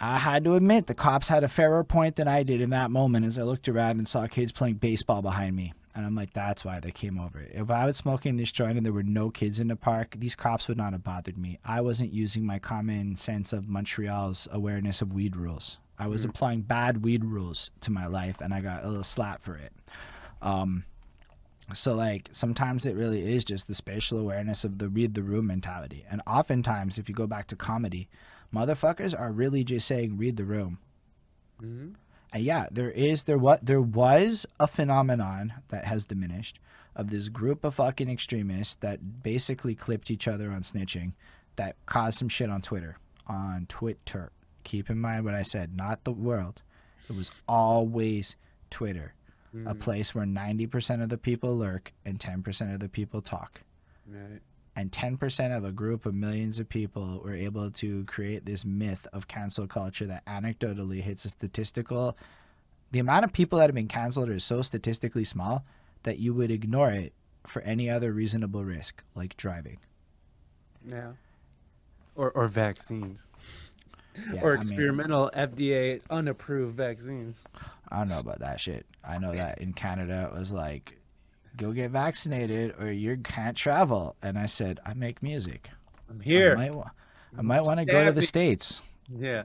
I 0.00 0.18
had 0.18 0.44
to 0.44 0.56
admit 0.56 0.88
the 0.88 0.94
cops 0.94 1.28
had 1.28 1.44
a 1.44 1.48
fairer 1.48 1.84
point 1.84 2.16
than 2.16 2.28
I 2.28 2.42
did 2.42 2.60
in 2.60 2.70
that 2.70 2.90
moment 2.90 3.24
as 3.24 3.38
I 3.38 3.42
looked 3.42 3.68
around 3.68 3.98
and 3.98 4.08
saw 4.08 4.26
kids 4.26 4.50
playing 4.50 4.74
baseball 4.74 5.22
behind 5.22 5.54
me. 5.54 5.72
And 5.94 6.06
I'm 6.06 6.14
like, 6.14 6.32
that's 6.32 6.64
why 6.64 6.80
they 6.80 6.90
came 6.90 7.18
over. 7.18 7.46
If 7.50 7.70
I 7.70 7.84
was 7.84 7.98
smoking 7.98 8.36
this 8.36 8.50
joint 8.50 8.76
and 8.78 8.86
there 8.86 8.94
were 8.94 9.02
no 9.02 9.30
kids 9.30 9.60
in 9.60 9.68
the 9.68 9.76
park, 9.76 10.16
these 10.18 10.34
cops 10.34 10.66
would 10.68 10.78
not 10.78 10.92
have 10.92 11.04
bothered 11.04 11.36
me. 11.36 11.58
I 11.64 11.82
wasn't 11.82 12.14
using 12.14 12.46
my 12.46 12.58
common 12.58 13.16
sense 13.16 13.52
of 13.52 13.68
Montreal's 13.68 14.48
awareness 14.50 15.02
of 15.02 15.12
weed 15.12 15.36
rules. 15.36 15.76
I 15.98 16.06
was 16.06 16.24
applying 16.24 16.62
bad 16.62 17.04
weed 17.04 17.24
rules 17.24 17.70
to 17.82 17.90
my 17.90 18.06
life, 18.06 18.40
and 18.40 18.52
I 18.54 18.60
got 18.60 18.84
a 18.84 18.88
little 18.88 19.04
slap 19.04 19.42
for 19.42 19.56
it. 19.56 19.72
Um, 20.40 20.84
so 21.74 21.94
like 21.94 22.28
sometimes 22.32 22.86
it 22.86 22.96
really 22.96 23.34
is 23.34 23.44
just 23.44 23.68
the 23.68 23.74
spatial 23.74 24.18
awareness 24.18 24.64
of 24.64 24.78
the 24.78 24.88
read 24.88 25.14
the 25.14 25.22
room 25.22 25.46
mentality. 25.46 26.04
And 26.10 26.20
oftentimes, 26.26 26.98
if 26.98 27.08
you 27.08 27.14
go 27.14 27.26
back 27.26 27.46
to 27.48 27.56
comedy, 27.56 28.08
motherfuckers 28.54 29.18
are 29.18 29.30
really 29.30 29.64
just 29.64 29.86
saying 29.86 30.18
read 30.18 30.36
the 30.36 30.44
room. 30.44 30.78
hmm 31.60 31.66
And 31.78 31.96
Uh, 32.34 32.38
yeah, 32.38 32.66
there 32.70 32.90
is 32.90 33.24
there 33.24 33.38
what 33.38 33.64
there 33.64 33.80
was 33.80 34.46
a 34.58 34.66
phenomenon 34.66 35.52
that 35.68 35.84
has 35.84 36.06
diminished 36.06 36.58
of 36.94 37.10
this 37.10 37.28
group 37.28 37.64
of 37.64 37.76
fucking 37.76 38.10
extremists 38.10 38.74
that 38.76 39.22
basically 39.22 39.74
clipped 39.74 40.10
each 40.10 40.28
other 40.28 40.50
on 40.50 40.62
snitching 40.62 41.12
that 41.56 41.76
caused 41.86 42.18
some 42.18 42.28
shit 42.28 42.50
on 42.50 42.60
Twitter. 42.60 42.98
On 43.26 43.66
Twitter. 43.68 44.30
Keep 44.64 44.90
in 44.90 44.98
mind 44.98 45.24
what 45.24 45.34
I 45.34 45.42
said, 45.42 45.76
not 45.76 46.04
the 46.04 46.12
world. 46.12 46.62
It 47.08 47.16
was 47.16 47.30
always 47.48 48.36
Twitter. 48.70 49.14
A 49.52 49.56
mm-hmm. 49.56 49.78
place 49.80 50.14
where 50.14 50.24
90% 50.24 51.02
of 51.02 51.10
the 51.10 51.18
people 51.18 51.58
lurk 51.58 51.92
and 52.06 52.18
10% 52.18 52.72
of 52.72 52.80
the 52.80 52.88
people 52.88 53.20
talk 53.20 53.60
Right. 54.06 54.40
And 54.74 54.90
10% 54.90 55.56
of 55.56 55.64
a 55.64 55.72
group 55.72 56.06
of 56.06 56.14
millions 56.14 56.58
of 56.58 56.68
people 56.68 57.20
were 57.24 57.34
able 57.34 57.70
to 57.70 58.04
create 58.04 58.46
this 58.46 58.64
myth 58.64 59.06
of 59.12 59.28
cancel 59.28 59.66
culture 59.66 60.06
that 60.06 60.24
anecdotally 60.24 61.02
hits 61.02 61.24
a 61.24 61.30
statistical 61.30 62.16
the 62.90 62.98
amount 62.98 63.24
of 63.24 63.32
people 63.32 63.58
that 63.58 63.66
have 63.68 63.74
been 63.74 63.88
canceled 63.88 64.28
is 64.28 64.44
so 64.44 64.60
statistically 64.62 65.24
small 65.24 65.64
that 66.02 66.18
you 66.18 66.34
would 66.34 66.50
ignore 66.50 66.90
it 66.90 67.12
for 67.46 67.62
any 67.62 67.88
other 67.90 68.12
reasonable 68.12 68.64
risk 68.64 69.02
like 69.14 69.36
driving 69.36 69.78
Yeah. 70.86 71.12
Or 72.14 72.30
or 72.32 72.46
vaccines. 72.48 73.26
yeah, 74.32 74.42
or 74.42 74.54
I 74.54 74.60
mean, 74.60 74.68
experimental 74.68 75.30
FDA 75.34 76.00
unapproved 76.10 76.76
vaccines. 76.76 77.42
I 77.90 77.98
don't 77.98 78.08
know 78.08 78.18
about 78.20 78.40
that 78.40 78.60
shit 78.60 78.86
i 79.04 79.18
know 79.18 79.34
that 79.34 79.58
in 79.60 79.72
canada 79.72 80.30
it 80.32 80.38
was 80.38 80.50
like 80.52 80.98
go 81.56 81.72
get 81.72 81.90
vaccinated 81.90 82.74
or 82.80 82.90
you 82.90 83.16
can't 83.18 83.56
travel 83.56 84.16
and 84.22 84.38
i 84.38 84.46
said 84.46 84.80
i 84.86 84.94
make 84.94 85.22
music 85.22 85.70
I'm 86.10 86.20
i 86.20 86.24
here. 86.24 86.56
might, 86.56 86.72
I 87.38 87.42
might 87.42 87.60
want 87.62 87.80
to 87.80 87.84
go 87.86 88.04
to 88.04 88.12
the 88.12 88.22
states 88.22 88.80
Yeah. 89.08 89.44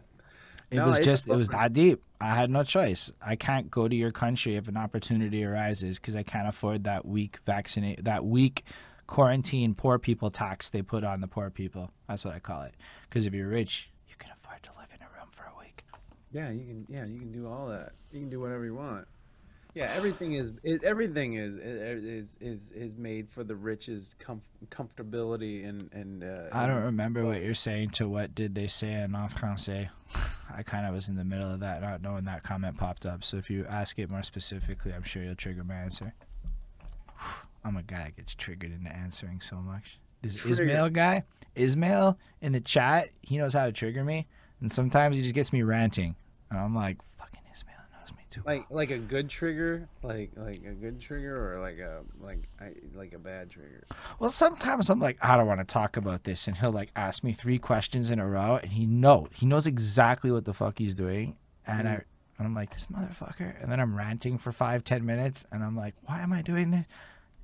It 0.70 0.78
No, 0.78 0.88
was 0.88 0.98
it's 0.98 1.06
just 1.06 1.28
it 1.30 1.36
was 1.36 1.48
that 1.50 1.72
deep. 1.72 2.04
I 2.20 2.36
had 2.36 2.50
no 2.50 2.62
choice. 2.64 3.10
I 3.26 3.38
can't 3.38 3.72
go 3.72 3.88
to 3.88 3.96
your 3.96 4.12
country 4.12 4.58
if 4.58 4.68
an 4.68 4.76
opportunity 4.76 5.46
arises 5.46 5.98
because 5.98 6.14
I 6.14 6.24
can't 6.24 6.46
afford 6.50 6.84
that 6.84 7.06
weak 7.06 7.40
vaccinate 7.46 8.04
that 8.04 8.26
weak 8.26 8.66
quarantine 9.08 9.74
poor 9.76 9.98
people 9.98 10.30
tax 10.30 10.70
they 10.70 10.82
put 10.82 11.06
on 11.06 11.22
the 11.22 11.28
poor 11.28 11.50
people. 11.50 11.90
That's 12.10 12.26
what 12.26 12.36
I 12.36 12.40
call 12.40 12.64
it. 12.64 12.76
Because 13.08 13.26
if 13.26 13.34
you're 13.34 13.48
rich, 13.48 13.90
you 14.10 14.16
can 14.18 14.32
afford 14.32 14.62
to 14.64 14.72
live 14.78 14.90
in 14.94 15.02
a 15.02 15.10
room 15.18 15.30
for 15.32 15.44
a 15.46 15.58
week. 15.58 15.86
Yeah, 16.34 16.50
you 16.52 16.66
can. 16.66 16.86
Yeah, 16.90 17.06
you 17.06 17.18
can 17.20 17.32
do 17.32 17.48
all 17.48 17.68
that. 17.68 17.94
You 18.12 18.20
can 18.20 18.30
do 18.30 18.42
whatever 18.42 18.66
you 18.66 18.76
want. 18.76 19.08
Yeah, 19.78 19.94
everything 19.96 20.34
is. 20.34 20.54
It, 20.64 20.84
everything 20.84 21.36
is 21.36 21.56
is 21.56 22.38
is 22.42 22.72
is 22.72 22.98
made 22.98 23.30
for 23.30 23.44
the 23.44 23.56
rich's 23.56 24.16
comf- 24.20 24.40
comfortability 24.70 25.70
and 25.70 25.94
and. 25.94 26.24
Uh, 26.24 26.50
I 26.52 26.66
don't 26.66 26.82
remember 26.82 27.24
what 27.24 27.44
you're 27.44 27.54
saying 27.54 27.92
to 27.92 28.10
what 28.10 28.34
did 28.34 28.56
they 28.56 28.66
say 28.66 28.94
in 28.94 29.14
en 29.16 29.30
français. 29.30 29.90
I 30.52 30.64
kind 30.64 30.88
of 30.88 30.96
was 30.96 31.10
in 31.10 31.16
the 31.16 31.24
middle 31.24 31.54
of 31.54 31.60
that, 31.60 31.84
not 31.84 32.02
knowing 32.02 32.26
that 32.26 32.42
comment 32.42 32.76
popped 32.76 33.06
up. 33.06 33.24
So 33.24 33.38
if 33.38 33.52
you 33.52 33.68
ask 33.70 34.00
it 34.00 34.10
more 34.10 34.24
specifically, 34.24 34.94
I'm 34.94 35.04
sure 35.04 35.22
you'll 35.22 35.36
trigger 35.36 35.64
my 35.64 35.76
answer. 35.76 36.16
I'm 37.64 37.78
a 37.78 37.84
guy 37.84 38.06
that 38.06 38.16
gets 38.16 38.34
triggered 38.34 38.72
into 38.72 38.92
answering 38.92 39.42
so 39.42 39.58
much. 39.58 40.00
This 40.24 40.38
Trigger. 40.38 40.64
Ismail 40.64 40.90
guy, 40.90 41.24
Ismail 41.56 42.18
in 42.42 42.54
the 42.54 42.62
chat, 42.62 43.10
he 43.22 43.38
knows 43.38 43.54
how 43.54 43.68
to 43.68 43.72
trigger 43.72 44.04
me, 44.04 44.26
and 44.60 44.72
sometimes 44.72 45.18
he 45.18 45.22
just 45.22 45.36
gets 45.36 45.54
me 45.54 45.62
ranting, 45.62 46.16
and 46.50 46.60
I'm 46.60 46.74
like, 46.74 46.98
fucking 48.44 48.64
Ismail 48.64 48.68
knows 48.70 48.72
me 48.72 48.72
too. 48.72 48.78
Like 48.80 48.90
like 48.90 48.90
a 48.92 49.00
good 49.00 49.30
trigger, 49.30 49.90
like 50.04 50.32
like 50.36 50.64
a 50.66 50.74
good 50.74 51.00
trigger, 51.00 51.54
or 51.56 51.62
like 51.62 51.80
a 51.80 52.02
like 52.22 52.40
I 52.60 52.72
like 52.96 53.14
a 53.14 53.20
bad 53.20 53.50
trigger. 53.50 53.84
Well, 54.20 54.30
sometimes 54.32 54.90
I'm 54.90 55.00
like, 55.00 55.18
I 55.22 55.38
don't 55.38 55.48
want 55.48 55.60
to 55.60 55.66
talk 55.66 55.98
about 55.98 56.24
this, 56.24 56.48
and 56.48 56.58
he'll 56.58 56.72
like 56.72 56.92
ask 56.96 57.24
me 57.24 57.32
three 57.34 57.58
questions 57.60 58.10
in 58.10 58.20
a 58.20 58.28
row, 58.28 58.60
and 58.62 58.72
he 58.74 58.86
know 58.86 59.28
he 59.34 59.46
knows 59.46 59.68
exactly 59.68 60.32
what 60.32 60.46
the 60.46 60.54
fuck 60.54 60.78
he's 60.80 60.94
doing, 60.96 61.36
and 61.66 61.88
I 61.88 61.94
Mhm. 61.96 62.04
and 62.40 62.48
I'm 62.48 62.54
like 62.56 62.74
this 62.74 62.86
motherfucker, 62.88 63.62
and 63.62 63.72
then 63.72 63.80
I'm 63.80 63.96
ranting 63.96 64.38
for 64.38 64.52
five 64.52 64.84
ten 64.84 65.06
minutes, 65.06 65.46
and 65.52 65.64
I'm 65.64 65.76
like, 65.76 65.96
why 66.06 66.22
am 66.22 66.32
I 66.34 66.42
doing 66.42 66.72
this? 66.72 66.86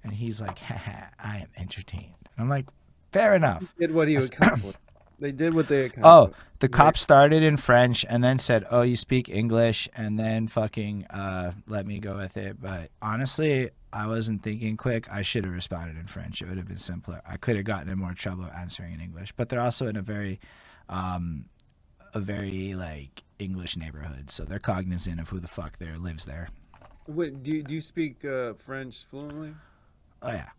And 0.04 0.14
he's 0.14 0.42
like, 0.42 0.60
Haha, 0.60 1.08
I 1.18 1.38
am 1.38 1.48
entertained. 1.56 2.14
And 2.36 2.44
I'm 2.44 2.50
like, 2.50 2.66
fair 3.14 3.34
enough. 3.36 3.74
Did 3.80 3.94
what 3.94 4.08
he 4.10 4.16
accomplished. 4.18 4.78
They 5.20 5.32
did 5.32 5.54
what 5.54 5.68
they 5.68 5.92
Oh, 6.02 6.32
the 6.60 6.70
cop 6.70 6.98
started 6.98 7.44
in 7.44 7.58
French 7.58 8.06
and 8.08 8.24
then 8.24 8.40
said, 8.40 8.66
"Oh, 8.70 8.82
you 8.82 8.96
speak 8.96 9.30
English," 9.30 9.90
and 9.96 10.18
then 10.18 10.48
fucking 10.48 11.06
uh, 11.10 11.54
let 11.68 11.86
me 11.86 12.00
go 12.00 12.16
with 12.16 12.38
it. 12.38 12.62
But 12.62 12.90
honestly, 13.02 13.70
I 13.92 14.08
wasn't 14.08 14.44
thinking 14.44 14.78
quick. 14.78 15.12
I 15.12 15.22
should 15.22 15.46
have 15.46 15.54
responded 15.54 15.98
in 15.98 16.08
French. 16.08 16.42
It 16.42 16.48
would 16.48 16.58
have 16.58 16.68
been 16.68 16.78
simpler. 16.78 17.22
I 17.28 17.38
could 17.38 17.56
have 17.56 17.66
gotten 17.66 17.90
in 17.90 18.00
more 18.00 18.14
trouble 18.14 18.46
answering 18.46 18.94
in 18.94 19.02
English. 19.02 19.34
But 19.34 19.50
they're 19.50 19.62
also 19.62 19.88
in 19.88 19.96
a 19.96 20.02
very 20.02 20.40
um, 20.90 21.46
a 22.14 22.20
very 22.20 22.74
like 22.74 23.24
English 23.40 23.78
neighborhood, 23.78 24.32
so 24.32 24.44
they're 24.44 24.60
cognizant 24.60 25.20
of 25.20 25.30
who 25.30 25.40
the 25.40 25.48
fuck 25.48 25.78
there 25.78 25.98
lives 25.98 26.26
there. 26.26 26.50
What 27.06 27.44
do 27.44 27.52
you, 27.52 27.64
do 27.64 27.74
you 27.74 27.82
speak 27.82 28.24
uh, 28.24 28.54
French 28.54 29.06
fluently? 29.06 29.54
Oh 30.22 30.32
yeah, 30.32 30.50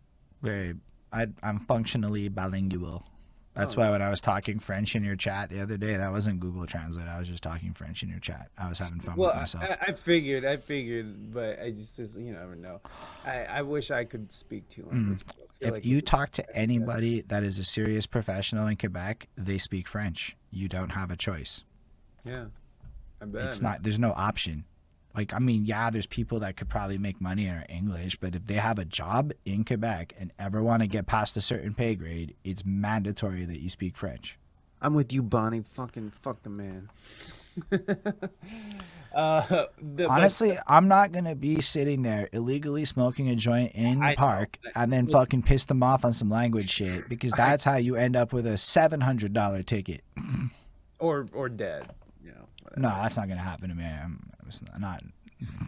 very. 0.41 0.75
I 1.11 1.27
I'm 1.41 1.59
functionally 1.59 2.29
bilingual. 2.29 3.05
That's 3.55 3.75
Oh, 3.75 3.79
why 3.81 3.89
when 3.91 4.01
I 4.01 4.09
was 4.09 4.19
talking 4.19 4.59
French 4.59 4.95
in 4.95 5.03
your 5.03 5.15
chat 5.15 5.49
the 5.49 5.61
other 5.61 5.77
day, 5.77 5.95
that 5.95 6.11
wasn't 6.11 6.41
Google 6.41 6.65
Translate. 6.65 7.07
I 7.07 7.17
was 7.19 7.27
just 7.29 7.41
talking 7.41 7.73
French 7.73 8.03
in 8.03 8.09
your 8.09 8.19
chat. 8.19 8.49
I 8.57 8.67
was 8.67 8.79
having 8.79 8.99
fun 8.99 9.15
Well, 9.15 9.29
with 9.29 9.37
myself. 9.37 9.63
I 9.63 9.91
I 9.91 9.93
figured, 9.93 10.43
I 10.43 10.57
figured, 10.57 11.33
but 11.33 11.59
I 11.61 11.71
just, 11.71 11.95
just 11.95 12.17
you 12.19 12.33
never 12.33 12.55
know. 12.55 12.81
I, 13.25 13.45
I 13.45 13.61
wish 13.61 13.91
I 13.91 14.03
could 14.03 14.31
speak 14.33 14.67
two 14.69 14.83
languages. 14.91 15.23
I 15.29 15.33
feel 15.33 15.45
Hmm. 15.61 15.65
if 15.67 15.73
like 15.75 15.85
you 15.85 16.01
talk 16.01 16.31
to 16.31 16.55
anybody 16.55 17.21
that 17.21 17.43
is 17.43 17.57
a 17.57 17.63
serious 17.63 18.05
professional 18.05 18.67
in 18.67 18.75
Quebec, 18.75 19.27
they 19.37 19.57
speak 19.57 19.87
French. 19.87 20.35
You 20.51 20.67
don't 20.67 20.89
have 20.91 21.09
a 21.09 21.15
choice. 21.15 21.63
yeah, 22.25 22.45
I 23.21 23.25
bet. 23.25 23.45
it's 23.45 23.61
man. 23.61 23.71
not 23.73 23.83
there's 23.83 23.99
no 23.99 24.11
option 24.11 24.65
like 25.15 25.33
i 25.33 25.39
mean 25.39 25.65
yeah 25.65 25.89
there's 25.89 26.05
people 26.05 26.39
that 26.39 26.55
could 26.57 26.69
probably 26.69 26.97
make 26.97 27.19
money 27.21 27.47
in 27.47 27.61
english 27.69 28.15
but 28.17 28.35
if 28.35 28.45
they 28.47 28.55
have 28.55 28.77
a 28.79 28.85
job 28.85 29.31
in 29.45 29.63
quebec 29.63 30.13
and 30.19 30.31
ever 30.39 30.61
want 30.63 30.81
to 30.81 30.87
get 30.87 31.05
past 31.07 31.35
a 31.37 31.41
certain 31.41 31.73
pay 31.73 31.95
grade 31.95 32.35
it's 32.43 32.65
mandatory 32.65 33.45
that 33.45 33.59
you 33.59 33.69
speak 33.69 33.95
french 33.97 34.37
I'm 34.81 34.93
with 34.93 35.11
you, 35.13 35.23
Bonnie. 35.23 35.61
Fucking 35.61 36.11
fuck 36.11 36.43
the 36.43 36.49
man. 36.51 36.89
uh, 39.15 39.41
the, 39.47 39.69
but- 39.79 40.09
honestly 40.09 40.57
i'm 40.67 40.87
not 40.87 41.11
gonna 41.11 41.35
be 41.35 41.61
sitting 41.61 42.01
there 42.01 42.29
illegally 42.33 42.85
smoking 42.85 43.29
a 43.29 43.35
joint 43.35 43.71
in 43.73 44.03
I 44.03 44.11
the 44.11 44.17
park 44.17 44.57
but- 44.61 44.73
and 44.75 44.91
then 44.91 45.07
fucking 45.07 45.43
piss 45.43 45.65
them 45.65 45.81
off 45.81 46.03
on 46.05 46.13
some 46.13 46.29
language 46.29 46.69
shit 46.69 47.07
because 47.09 47.31
that's 47.31 47.63
how 47.63 47.75
you 47.77 47.95
end 47.95 48.15
up 48.15 48.33
with 48.33 48.45
a 48.45 48.51
$700 48.55 49.65
ticket 49.65 50.01
or 50.99 51.27
or 51.33 51.49
dead. 51.49 51.93
You 52.23 52.31
know. 52.31 52.45
whatever. 52.61 52.81
no 52.81 52.89
that's 52.89 53.17
not 53.17 53.27
gonna 53.29 53.41
happen 53.41 53.69
to 53.69 53.75
me 53.75 53.85
i'm 53.85 54.29
it's 54.47 54.61
not 54.79 55.03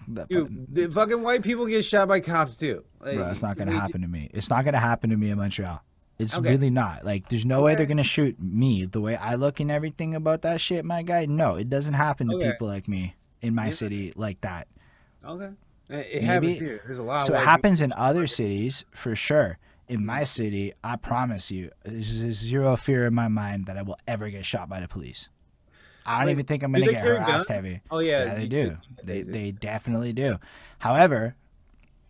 that 0.09 0.29
Dude, 0.29 0.47
fucking- 0.47 0.67
the 0.71 0.91
fucking 0.91 1.21
white 1.21 1.43
people 1.43 1.65
get 1.65 1.83
shot 1.83 2.07
by 2.07 2.19
cops 2.19 2.57
too. 2.57 2.83
Like, 2.99 3.15
Bro, 3.15 3.29
it's 3.29 3.41
not 3.41 3.57
gonna 3.57 3.71
we- 3.71 3.77
happen 3.77 4.01
to 4.01 4.07
me. 4.07 4.29
It's 4.33 4.49
not 4.49 4.65
gonna 4.65 4.79
happen 4.79 5.09
to 5.09 5.17
me 5.17 5.29
in 5.29 5.37
Montreal. 5.37 5.83
It's 6.19 6.35
Okay. 6.35 6.49
really 6.49 6.71
not. 6.71 7.05
Like, 7.05 7.29
there's 7.29 7.45
no 7.45 7.61
way 7.61 7.75
they're 7.75 7.85
gonna 7.85 8.03
shoot 8.03 8.41
me 8.41 8.85
the 8.85 9.01
way 9.01 9.15
I 9.15 9.35
look 9.35 9.59
and 9.59 9.69
everything 9.69 10.15
about 10.15 10.41
that 10.41 10.59
shit, 10.59 10.83
my 10.83 11.03
guy. 11.03 11.25
No, 11.25 11.55
it 11.55 11.69
doesn't 11.69 11.93
happen 11.93 12.27
to 12.29 12.35
Okay. 12.37 12.51
people 12.51 12.67
like 12.67 12.87
me 12.87 13.15
in 13.41 13.53
my 13.53 13.65
Yeah. 13.65 13.71
city 13.71 14.13
like 14.15 14.41
that. 14.41 14.67
Okay. 15.23 15.49
It, 15.89 16.23
happens 16.23 16.57
here. 16.57 16.81
There's 16.85 16.99
a 16.99 17.03
lot. 17.03 17.25
So 17.25 17.33
it 17.33 17.45
happens 17.45 17.81
in 17.81 17.93
other 17.93 18.27
cities 18.27 18.83
for 18.91 19.15
sure. 19.15 19.57
In 19.87 19.97
mm-hmm. 19.97 20.05
my 20.05 20.23
city, 20.23 20.73
I 20.83 20.97
promise 20.97 21.49
you, 21.49 21.71
there's 21.85 22.07
zero 22.07 22.75
fear 22.75 23.05
in 23.05 23.13
my 23.13 23.29
mind 23.29 23.67
that 23.67 23.77
I 23.77 23.83
will 23.83 23.97
ever 24.07 24.29
get 24.29 24.45
shot 24.45 24.67
by 24.67 24.81
the 24.81 24.87
police. 24.87 25.29
I 26.07 26.19
don't 26.19 26.27
Wait, 26.27 26.31
even 26.33 26.45
think 26.47 26.63
I'm 26.63 26.73
gonna 26.73 26.87
get 26.87 27.03
carry 27.03 27.17
harassed 27.17 27.49
heavy. 27.49 27.81
Oh 27.91 27.99
yeah. 27.99 28.25
Yeah, 28.25 28.35
they 28.35 28.47
do. 28.47 28.77
They 29.03 29.23
they 29.23 29.51
definitely 29.51 30.13
do. 30.13 30.37
However, 30.79 31.35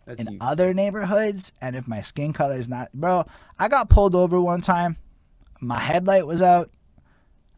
That's 0.06 0.20
in 0.20 0.38
other 0.40 0.74
neighborhoods 0.74 1.52
and 1.60 1.76
if 1.76 1.88
my 1.88 2.00
skin 2.02 2.32
color 2.32 2.56
is 2.56 2.68
not 2.68 2.92
bro 2.94 3.26
i 3.58 3.68
got 3.68 3.90
pulled 3.90 4.14
over 4.16 4.40
one 4.40 4.62
time. 4.62 4.98
My 5.60 5.80
headlight 5.80 6.26
was 6.26 6.42
out 6.42 6.70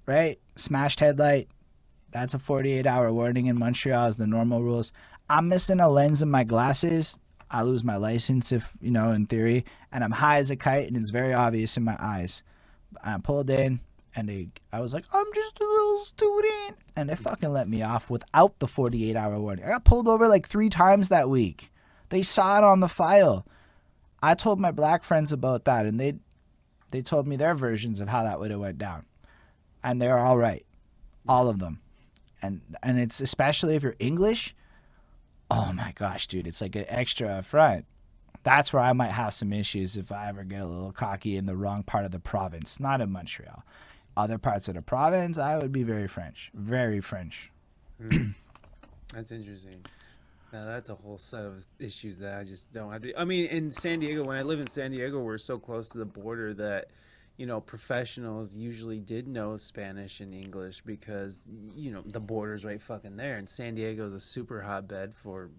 right? 0.07 0.41
Smashed 0.57 1.01
headlight. 1.01 1.49
That's 2.13 2.35
a 2.35 2.41
48 2.41 2.87
hour 2.87 3.13
warning 3.13 3.47
in 3.47 3.59
montreal 3.59 4.09
is 4.09 4.17
the 4.17 4.27
normal 4.27 4.63
rules. 4.63 4.93
I'm 5.29 5.49
missing 5.49 5.81
a 5.81 5.89
lens 5.89 6.23
in 6.23 6.31
my 6.31 6.45
glasses. 6.45 7.19
I 7.51 7.63
lose 7.63 7.85
my 7.85 7.97
license 7.97 8.53
if 8.53 8.73
you 8.81 8.91
know 8.91 9.13
in 9.13 9.27
theory. 9.27 9.65
And 9.93 10.03
i'm 10.05 10.13
high 10.13 10.39
as 10.39 10.51
a 10.51 10.57
kite 10.57 10.89
and 10.89 10.97
it's 10.97 11.11
very 11.11 11.33
obvious 11.33 11.77
in 11.77 11.85
my 11.85 11.97
eyes. 12.01 12.43
I'm 13.05 13.23
pulled 13.23 13.51
in 13.51 13.81
and 14.17 14.29
they, 14.29 14.49
i 14.73 14.81
was 14.81 14.93
like 14.93 15.05
i'm 15.13 15.27
just 15.35 15.61
a 15.61 15.65
little 15.65 16.01
student 16.01 16.79
and 16.97 17.09
they 17.09 17.17
fucking 17.17 17.53
let 17.53 17.69
me 17.69 17.83
off 17.83 18.11
without 18.11 18.59
the 18.59 18.67
48 18.67 19.17
hour 19.17 19.39
warning 19.39 19.65
i 19.65 19.69
got 19.69 19.85
pulled 19.85 20.09
over 20.09 20.27
like 20.27 20.49
three 20.49 20.69
times 20.69 21.09
that 21.09 21.29
week 21.29 21.71
they 22.11 22.23
saw 22.23 22.59
it 22.59 22.65
on 22.65 22.81
the 22.81 22.89
file. 22.89 23.47
I 24.23 24.35
told 24.35 24.61
my 24.61 24.71
black 24.71 25.03
friends 25.03 25.33
about 25.33 25.65
that, 25.65 25.87
and 25.87 25.99
they 25.99 26.17
they 26.91 27.01
told 27.01 27.27
me 27.27 27.37
their 27.37 27.55
versions 27.55 28.01
of 28.01 28.09
how 28.09 28.25
that 28.25 28.39
would 28.39 28.51
have 28.51 28.61
went 28.61 28.79
down, 28.79 29.07
and 29.83 30.03
they're 30.03 30.19
all 30.19 30.37
right, 30.37 30.67
all 31.27 31.49
of 31.49 31.59
them, 31.59 31.81
and 32.43 32.61
and 32.83 33.01
it's 33.01 33.21
especially 33.21 33.77
if 33.77 33.83
you're 33.83 33.97
English. 33.99 34.55
Oh 35.51 35.73
my 35.73 35.93
gosh, 35.93 36.27
dude, 36.27 36.47
it's 36.47 36.61
like 36.61 36.77
an 36.77 36.85
extra 36.89 37.39
affront. 37.39 37.87
That's 38.43 38.73
where 38.73 38.83
I 38.83 38.93
might 38.93 39.11
have 39.11 39.35
some 39.35 39.53
issues 39.53 39.97
if 39.97 40.13
I 40.13 40.29
ever 40.29 40.45
get 40.45 40.63
a 40.63 40.67
little 40.67 40.93
cocky 40.93 41.37
in 41.37 41.47
the 41.47 41.57
wrong 41.57 41.83
part 41.83 42.05
of 42.05 42.11
the 42.11 42.21
province, 42.21 42.81
not 42.81 43.01
in 43.01 43.11
Montreal. 43.11 43.65
Other 44.17 44.39
parts 44.39 44.69
of 44.69 44.75
the 44.75 44.83
province, 44.83 45.39
I 45.39 45.57
would 45.57 45.73
be 45.73 45.83
very 45.83 46.09
French, 46.09 46.51
very 46.55 47.01
French. 47.01 47.51
Hmm. 48.01 48.31
That's 49.15 49.33
interesting. 49.33 49.85
Now 50.53 50.67
that's 50.67 50.89
a 50.89 50.95
whole 50.95 51.19
set 51.19 51.45
of 51.45 51.67
issues 51.79 52.19
that 52.19 52.39
I 52.39 52.45
just 52.45 52.73
don't 52.73 52.93
have 52.93 53.03
to. 53.03 53.19
I 53.19 53.25
mean, 53.25 53.47
in 53.47 53.71
San 53.71 54.01
Diego, 54.01 54.25
when 54.25 54.37
I 54.37 54.43
live 54.43 54.59
in 54.61 54.67
San 54.67 54.91
Diego, 54.91 55.21
we're 55.21 55.39
so 55.39 55.59
close 55.59 55.91
to 55.91 55.99
the 55.99 56.05
border 56.05 56.53
that, 56.55 56.89
you 57.37 57.47
know, 57.47 57.61
professionals 57.61 58.57
usually 58.57 58.99
did 58.99 59.29
know 59.29 59.57
Spanish 59.57 60.21
and 60.21 60.35
English 60.35 60.83
because, 60.85 61.45
you 61.75 61.93
know, 61.93 62.03
the 62.05 62.21
border's 62.21 62.65
right 62.65 62.83
fucking 62.83 63.17
there. 63.17 63.37
And 63.37 63.49
San 63.49 63.77
Diego 63.77 64.09
is 64.09 64.13
a 64.13 64.21
super 64.21 64.61
hotbed 64.61 65.15
for, 65.15 65.51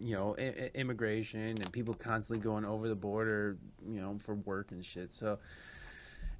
you 0.00 0.14
know, 0.14 0.34
I- 0.36 0.70
immigration 0.74 1.40
and 1.42 1.72
people 1.72 1.94
constantly 1.94 2.42
going 2.42 2.64
over 2.64 2.88
the 2.88 2.96
border, 2.96 3.58
you 3.88 4.00
know, 4.00 4.18
for 4.18 4.34
work 4.34 4.72
and 4.72 4.84
shit. 4.84 5.12
So, 5.12 5.38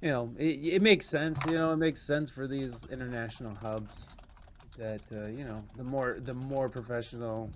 you 0.03 0.09
know, 0.09 0.31
it, 0.37 0.59
it 0.75 0.81
makes 0.81 1.07
sense. 1.07 1.39
You 1.47 1.53
know, 1.53 1.71
it 1.71 1.77
makes 1.77 2.01
sense 2.01 2.29
for 2.29 2.45
these 2.45 2.85
international 2.91 3.55
hubs 3.55 4.09
that 4.77 5.01
uh, 5.11 5.27
you 5.27 5.45
know 5.45 5.63
the 5.77 5.83
more 5.83 6.17
the 6.19 6.33
more 6.33 6.69
professional 6.69 7.49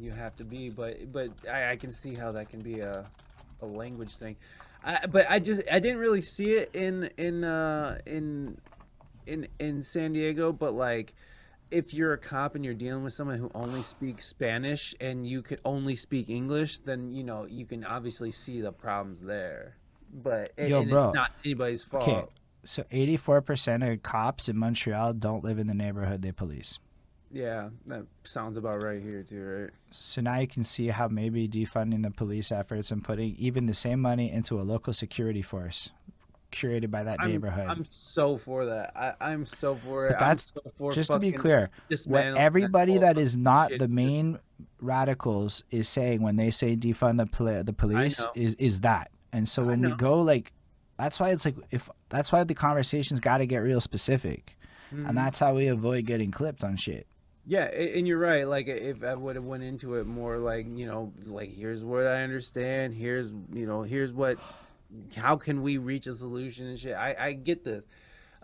you 0.00 0.10
have 0.10 0.34
to 0.36 0.44
be 0.44 0.70
but 0.70 1.12
but 1.12 1.30
I, 1.50 1.72
I 1.72 1.76
can 1.76 1.92
see 1.92 2.14
how 2.14 2.32
that 2.32 2.48
can 2.48 2.60
be 2.60 2.80
a, 2.80 3.04
a 3.60 3.66
language 3.66 4.16
thing 4.16 4.36
I, 4.82 5.06
but 5.06 5.26
I 5.30 5.38
just 5.38 5.62
I 5.70 5.78
didn't 5.78 5.98
really 5.98 6.22
see 6.22 6.52
it 6.52 6.74
in 6.74 7.10
in 7.18 7.44
uh, 7.44 7.98
in 8.06 8.58
in 9.26 9.48
in 9.58 9.82
San 9.82 10.14
Diego 10.14 10.52
but 10.52 10.72
like 10.72 11.12
if 11.70 11.94
you're 11.94 12.12
a 12.12 12.18
cop 12.18 12.54
and 12.54 12.64
you're 12.64 12.74
dealing 12.74 13.04
with 13.04 13.12
someone 13.12 13.38
who 13.38 13.50
only 13.54 13.82
speaks 13.82 14.26
Spanish 14.26 14.94
and 15.00 15.26
you 15.26 15.42
could 15.42 15.60
only 15.64 15.94
speak 15.94 16.30
English 16.30 16.78
then 16.78 17.12
you 17.12 17.22
know 17.22 17.44
you 17.44 17.66
can 17.66 17.84
obviously 17.84 18.30
see 18.30 18.60
the 18.62 18.72
problems 18.72 19.22
there 19.22 19.76
but 20.12 20.52
and, 20.58 20.68
Yo, 20.68 20.84
bro. 20.84 21.08
it's 21.08 21.14
not 21.14 21.32
anybody's 21.44 21.82
fault 21.82 22.08
Okay, 22.08 22.24
so 22.64 22.82
84% 22.84 23.92
of 23.92 24.02
cops 24.02 24.48
in 24.48 24.56
Montreal 24.58 25.14
don't 25.14 25.42
live 25.44 25.58
in 25.58 25.66
the 25.66 25.74
neighborhood 25.74 26.22
they 26.22 26.32
police. 26.32 26.78
yeah 27.32 27.70
that 27.86 28.04
sounds 28.24 28.56
about 28.58 28.82
right 28.82 29.00
here 29.02 29.22
too 29.22 29.42
right 29.42 29.70
So 29.90 30.20
now 30.20 30.38
you 30.38 30.46
can 30.46 30.64
see 30.64 30.88
how 30.88 31.08
maybe 31.08 31.48
defunding 31.48 32.02
the 32.02 32.10
police 32.10 32.52
efforts 32.52 32.90
and 32.90 33.02
putting 33.02 33.34
even 33.36 33.66
the 33.66 33.74
same 33.74 34.00
money 34.00 34.30
into 34.30 34.60
a 34.60 34.62
local 34.62 34.92
security 34.92 35.42
force 35.42 35.90
curated 36.52 36.90
by 36.90 37.02
that 37.02 37.16
I'm, 37.18 37.30
neighborhood. 37.30 37.66
I'm 37.66 37.86
so 37.88 38.36
for 38.36 38.66
that. 38.66 38.92
I, 38.94 39.14
I'm 39.32 39.46
so 39.46 39.74
for 39.74 40.08
it. 40.08 40.10
But 40.18 40.22
I'm 40.22 40.28
that's- 40.36 40.52
so 40.54 40.70
for 40.76 40.92
Just 40.92 41.10
to 41.10 41.18
be 41.18 41.32
clear, 41.32 41.70
what 42.04 42.26
everybody 42.26 42.98
that 42.98 43.16
is 43.16 43.38
not 43.38 43.70
the 43.78 43.88
main 43.88 44.38
radicals 44.78 45.64
is 45.70 45.88
saying 45.88 46.20
when 46.20 46.36
they 46.36 46.50
say 46.50 46.76
defund 46.76 47.16
the 47.16 47.24
poli- 47.24 47.62
the 47.62 47.72
police 47.72 48.20
is 48.34 48.54
is 48.56 48.80
that. 48.80 49.10
And 49.32 49.48
so 49.48 49.64
when 49.64 49.80
we 49.80 49.92
go 49.92 50.20
like 50.20 50.52
that's 50.98 51.18
why 51.18 51.30
it's 51.30 51.44
like 51.44 51.56
if 51.70 51.88
that's 52.10 52.30
why 52.30 52.44
the 52.44 52.54
conversation's 52.54 53.18
got 53.20 53.38
to 53.38 53.46
get 53.46 53.58
real 53.58 53.80
specific. 53.80 54.56
Mhm. 54.92 55.08
And 55.08 55.16
that's 55.16 55.38
how 55.38 55.54
we 55.54 55.68
avoid 55.68 56.04
getting 56.06 56.30
clipped 56.30 56.62
on 56.62 56.76
shit. 56.76 57.06
Yeah, 57.46 57.64
and 57.64 58.06
you're 58.06 58.18
right. 58.18 58.46
Like 58.46 58.68
if 58.68 59.02
I 59.02 59.14
would 59.14 59.34
have 59.36 59.44
went 59.44 59.62
into 59.64 59.94
it 59.96 60.06
more 60.06 60.38
like 60.38 60.66
you 60.68 60.86
know, 60.86 61.12
like 61.24 61.52
here's 61.52 61.82
what 61.84 62.06
I 62.06 62.22
understand. 62.22 62.94
Here's 62.94 63.30
you 63.52 63.66
know, 63.66 63.82
here's 63.82 64.12
what. 64.12 64.38
How 65.16 65.36
can 65.36 65.62
we 65.62 65.78
reach 65.78 66.06
a 66.06 66.12
solution 66.14 66.66
and 66.68 66.78
shit? 66.78 66.94
I 66.94 67.16
I 67.18 67.32
get 67.32 67.64
this. 67.64 67.82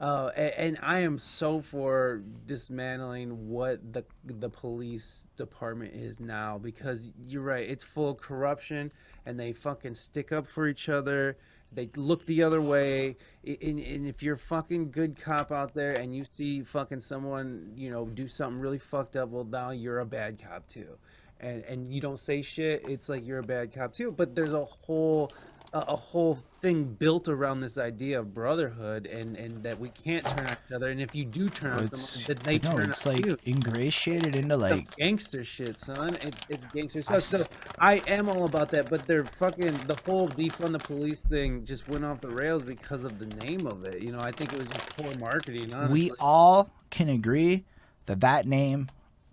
Uh, 0.00 0.30
a- 0.36 0.60
and 0.60 0.78
I 0.80 1.00
am 1.00 1.18
so 1.18 1.60
for 1.60 2.22
dismantling 2.46 3.48
what 3.48 3.92
the 3.92 4.04
the 4.24 4.48
police 4.48 5.26
department 5.36 5.94
is 5.94 6.18
now 6.20 6.56
because 6.58 7.12
you're 7.26 7.42
right, 7.42 7.68
it's 7.68 7.84
full 7.84 8.10
of 8.10 8.16
corruption 8.18 8.90
and 9.28 9.38
they 9.38 9.52
fucking 9.52 9.92
stick 9.92 10.32
up 10.32 10.46
for 10.46 10.66
each 10.66 10.88
other. 10.88 11.36
They 11.70 11.90
look 11.96 12.24
the 12.24 12.42
other 12.42 12.62
way, 12.62 13.18
and, 13.44 13.78
and 13.78 14.06
if 14.06 14.22
you're 14.22 14.38
fucking 14.38 14.90
good 14.90 15.20
cop 15.20 15.52
out 15.52 15.74
there 15.74 15.92
and 15.92 16.16
you 16.16 16.24
see 16.34 16.62
fucking 16.62 17.00
someone, 17.00 17.74
you 17.76 17.90
know, 17.90 18.06
do 18.06 18.26
something 18.26 18.58
really 18.58 18.78
fucked 18.78 19.16
up, 19.16 19.28
well 19.28 19.44
now 19.44 19.70
you're 19.70 19.98
a 19.98 20.06
bad 20.06 20.42
cop 20.42 20.66
too, 20.66 20.96
and 21.40 21.62
and 21.64 21.92
you 21.92 22.00
don't 22.00 22.18
say 22.18 22.40
shit. 22.40 22.88
It's 22.88 23.10
like 23.10 23.26
you're 23.26 23.40
a 23.40 23.42
bad 23.42 23.74
cop 23.74 23.92
too. 23.92 24.10
But 24.10 24.34
there's 24.34 24.54
a 24.54 24.64
whole 24.64 25.30
a, 25.72 25.78
a 25.78 25.96
whole 25.96 26.38
thing 26.60 26.84
built 26.84 27.28
around 27.28 27.60
this 27.60 27.78
idea 27.78 28.18
of 28.18 28.34
brotherhood 28.34 29.06
and 29.06 29.36
and 29.36 29.62
that 29.62 29.78
we 29.78 29.88
can't 29.90 30.24
turn 30.26 30.46
on 30.46 30.52
each 30.52 30.72
other 30.72 30.88
and 30.88 31.00
if 31.00 31.14
you 31.14 31.24
do 31.24 31.48
turn 31.48 31.72
on 31.72 31.84
It's 31.84 32.24
someone 32.24 32.42
then 32.44 32.60
they 32.60 32.68
no, 32.68 32.76
turn 32.76 32.90
it's 32.90 33.06
like 33.06 33.24
you 33.24 33.38
ingratiated 33.46 34.34
into 34.34 34.56
like 34.56 34.96
gangster 34.96 35.44
shit, 35.44 35.78
son. 35.78 36.14
It, 36.16 36.34
it's 36.48 36.66
gangster 36.66 37.02
stuff. 37.02 37.22
So 37.22 37.44
I 37.78 37.96
am 38.08 38.28
all 38.28 38.44
about 38.44 38.70
that, 38.70 38.90
but 38.90 39.06
they're 39.06 39.24
fucking 39.24 39.74
the 39.86 39.98
whole 40.06 40.28
defund 40.28 40.72
the 40.72 40.78
police 40.78 41.22
thing 41.22 41.64
just 41.64 41.88
went 41.88 42.04
off 42.04 42.20
the 42.20 42.28
rails 42.28 42.62
because 42.62 43.04
of 43.04 43.18
the 43.18 43.26
name 43.44 43.66
of 43.66 43.84
it. 43.84 44.02
You 44.02 44.12
know, 44.12 44.20
I 44.20 44.32
think 44.32 44.52
it 44.52 44.58
was 44.58 44.68
just 44.68 44.96
poor 44.96 45.12
marketing. 45.20 45.74
Honestly. 45.74 46.10
we 46.10 46.10
all 46.18 46.70
can 46.90 47.08
agree 47.08 47.64
that 48.06 48.20
that 48.20 48.46
name 48.46 48.88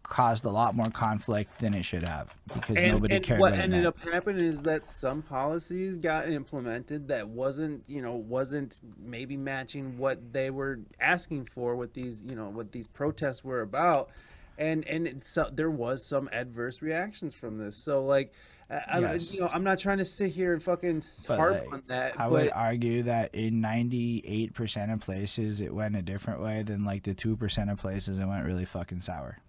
caused 0.08 0.46
a 0.46 0.50
lot 0.50 0.76
more 0.76 0.90
conflict 0.90 1.60
than 1.60 1.74
it 1.74 1.84
should 1.84 2.08
have 2.08 2.34
because 2.54 2.78
and, 2.78 2.88
nobody 2.94 3.16
and 3.16 3.24
cared 3.26 3.40
what 3.40 3.52
what 3.52 3.60
ended 3.60 3.84
meant. 3.84 3.88
up 3.88 4.00
happening 4.00 4.44
is 4.46 4.62
that 4.62 4.86
some 4.86 5.22
policies 5.22 5.98
got 5.98 6.30
implemented 6.30 7.08
that 7.08 7.28
wasn't 7.28 7.84
you 7.88 8.02
know 8.02 8.16
wasn't 8.16 8.80
maybe 9.04 9.36
matching 9.36 9.98
what 9.98 10.32
they 10.32 10.50
were 10.50 10.80
asking 11.00 11.46
for 11.46 11.76
what 11.76 11.94
these 11.94 12.22
you 12.24 12.36
know 12.36 12.50
what 12.50 12.72
these 12.72 12.88
protests 12.88 13.44
were 13.44 13.62
about 13.62 14.10
and 14.58 14.88
and 14.88 15.08
it, 15.08 15.26
so 15.26 15.50
there 15.52 15.72
was 15.72 16.06
some 16.06 16.30
adverse 16.32 16.82
reactions 16.82 17.34
from 17.34 17.58
this 17.58 17.76
so 17.76 18.04
like 18.04 18.32
I, 18.70 18.82
I- 18.88 19.00
Yes. 19.00 19.34
you 19.34 19.42
know 19.42 19.48
i'm 19.48 19.64
not 19.64 19.80
trying 19.80 19.98
to 20.00 20.06
sit 20.06 20.32
here 20.32 20.54
and 20.54 20.62
fucking 20.64 21.02
But, 21.28 21.38
harp 21.38 21.54
like, 21.66 21.74
on 21.74 21.84
that 21.88 22.14
I 22.20 22.24
but 22.26 22.32
would 22.32 22.52
argue 22.52 23.04
that 23.04 23.34
in 23.36 23.62
98% 23.62 24.94
of 24.94 25.00
places 25.02 25.62
it 25.62 25.74
went 25.74 25.96
a 25.96 26.02
different 26.02 26.42
way 26.42 26.64
than 26.64 26.84
like 26.86 27.04
the 27.04 27.14
2% 27.16 27.72
of 27.72 27.78
places 27.80 28.20
it 28.20 28.26
went 28.26 28.46
really 28.46 28.66
fucking 28.66 29.02
sour. 29.02 29.40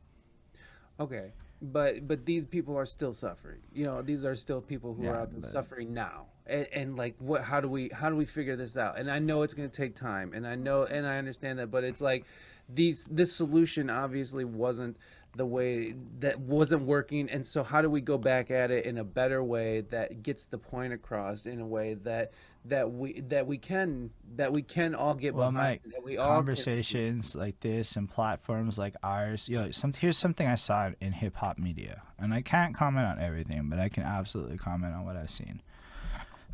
Okay, 0.99 1.33
but 1.61 2.07
but 2.07 2.25
these 2.25 2.45
people 2.45 2.77
are 2.77 2.87
still 2.87 3.13
suffering. 3.13 3.61
You 3.73 3.85
know, 3.85 4.03
these 4.03 4.25
are 4.25 4.35
still 4.35 4.61
people 4.61 4.95
who 4.95 5.05
Yeah, 5.05 5.11
are 5.11 5.17
out 5.23 5.31
there 5.33 5.41
but- 5.41 5.53
suffering 5.53 5.93
now. 5.95 6.27
And, 6.49 6.67
and 6.73 6.97
like, 6.97 7.17
what? 7.19 7.43
How 7.43 7.61
do 7.61 7.69
we 7.69 7.89
how 7.93 8.09
do 8.09 8.15
we 8.17 8.25
figure 8.25 8.55
this 8.57 8.77
out? 8.77 8.99
And 8.99 9.11
I 9.11 9.19
know 9.19 9.43
it's 9.43 9.55
going 9.55 9.69
to 9.69 9.77
take 9.77 9.97
time, 9.97 10.33
and 10.33 10.47
I 10.47 10.55
know 10.55 10.85
and 10.85 11.07
I 11.07 11.19
understand 11.19 11.59
that, 11.59 11.71
but 11.73 11.83
it's 11.83 12.01
like 12.01 12.25
these 12.69 13.07
this 13.11 13.33
solution 13.35 13.91
obviously 13.91 14.45
wasn't 14.45 14.97
the 15.37 15.45
way 15.47 15.95
that 16.21 16.41
wasn't 16.41 16.81
working 16.83 17.29
and 17.29 17.47
so 17.47 17.63
how 17.63 17.83
do 17.83 17.91
we 17.91 18.01
go 18.01 18.17
back 18.17 18.51
at 18.51 18.71
it 18.71 18.87
in 18.87 18.97
a 18.97 19.05
better 19.05 19.45
way 19.45 19.83
that 19.83 20.23
gets 20.23 20.47
the 20.47 20.57
point 20.57 20.95
across 20.95 21.45
in 21.45 21.61
a 21.61 21.67
way 21.67 21.93
that 21.93 22.33
that 22.69 22.93
we 22.93 23.21
that 23.23 23.47
we 23.47 23.59
can 23.59 24.11
that 24.37 24.53
we 24.53 24.63
can 24.63 24.95
all 24.95 25.15
get 25.15 25.35
Well, 25.35 25.51
behind 25.51 25.81
Mike, 25.85 25.93
that 25.93 26.05
we 26.05 26.17
can. 26.17 26.25
Conversations 26.25 27.35
like 27.35 27.61
this 27.61 27.97
and 27.97 28.09
platforms 28.09 28.79
like 28.79 28.95
ours. 29.03 29.49
Yo, 29.49 29.71
some, 29.71 29.93
here's 29.93 30.19
something 30.19 30.47
I 30.47 30.55
saw 30.55 30.91
in 31.01 31.13
hip 31.13 31.37
hop 31.37 31.59
media, 31.59 32.03
and 32.19 32.35
I 32.35 32.43
can't 32.43 32.75
comment 32.75 33.07
on 33.07 33.19
everything, 33.19 33.69
but 33.69 33.79
I 33.79 33.89
can 33.89 34.03
absolutely 34.03 34.59
comment 34.59 34.95
on 34.95 35.05
what 35.05 35.17
I've 35.17 35.31
seen. 35.31 35.63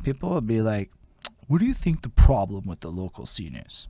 People 0.03 0.29
will 0.29 0.41
be 0.41 0.61
like, 0.61 0.91
"What 1.47 1.59
do 1.59 1.65
you 1.65 1.73
think 1.73 2.01
the 2.01 2.09
problem 2.09 2.65
with 2.65 2.81
the 2.81 2.89
local 2.89 3.25
scene 3.25 3.55
is?" 3.55 3.87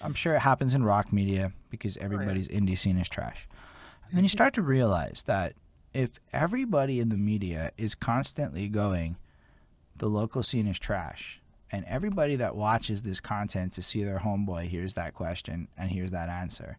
I'm 0.00 0.14
sure 0.14 0.34
it 0.34 0.40
happens 0.40 0.74
in 0.74 0.84
rock 0.84 1.12
media 1.12 1.52
because 1.70 1.96
oh, 1.96 2.00
everybody's 2.02 2.48
indie 2.48 2.76
scene 2.76 2.98
is 2.98 3.08
trash. 3.08 3.48
And 4.08 4.16
then 4.16 4.24
you 4.24 4.28
start 4.28 4.54
to 4.54 4.62
realize 4.62 5.24
that 5.26 5.54
if 5.94 6.10
everybody 6.32 7.00
in 7.00 7.08
the 7.08 7.16
media 7.16 7.70
is 7.78 7.94
constantly 7.94 8.68
going, 8.68 9.16
the 9.98 10.08
local 10.08 10.42
scene 10.42 10.66
is 10.66 10.78
trash, 10.78 11.40
and 11.72 11.84
everybody 11.86 12.36
that 12.36 12.56
watches 12.56 13.02
this 13.02 13.20
content 13.20 13.72
to 13.74 13.82
see 13.82 14.04
their 14.04 14.18
homeboy 14.18 14.64
hears 14.64 14.94
that 14.94 15.14
question 15.14 15.68
and 15.78 15.90
hears 15.90 16.10
that 16.10 16.28
answer, 16.28 16.78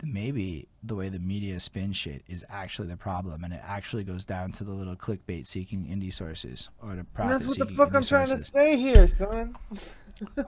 then 0.00 0.12
maybe 0.12 0.66
the 0.82 0.94
way 0.94 1.08
the 1.08 1.18
media 1.18 1.60
spins 1.60 1.96
shit 1.96 2.22
is 2.28 2.44
actually 2.48 2.88
the 2.88 2.96
problem, 2.96 3.44
and 3.44 3.52
it 3.52 3.60
actually 3.64 4.04
goes 4.04 4.24
down 4.24 4.52
to 4.52 4.64
the 4.64 4.72
little 4.72 4.96
clickbait 4.96 5.46
seeking 5.46 5.84
indie 5.86 6.12
sources 6.12 6.68
or 6.82 6.94
the 6.94 7.04
profit 7.04 7.32
that's 7.32 7.46
what 7.46 7.58
the 7.58 7.74
fuck 7.74 7.94
i'm 7.94 8.02
trying 8.02 8.26
to 8.26 8.40
sources. 8.40 8.46
say 8.52 8.76
here 8.76 9.06
son 9.08 9.56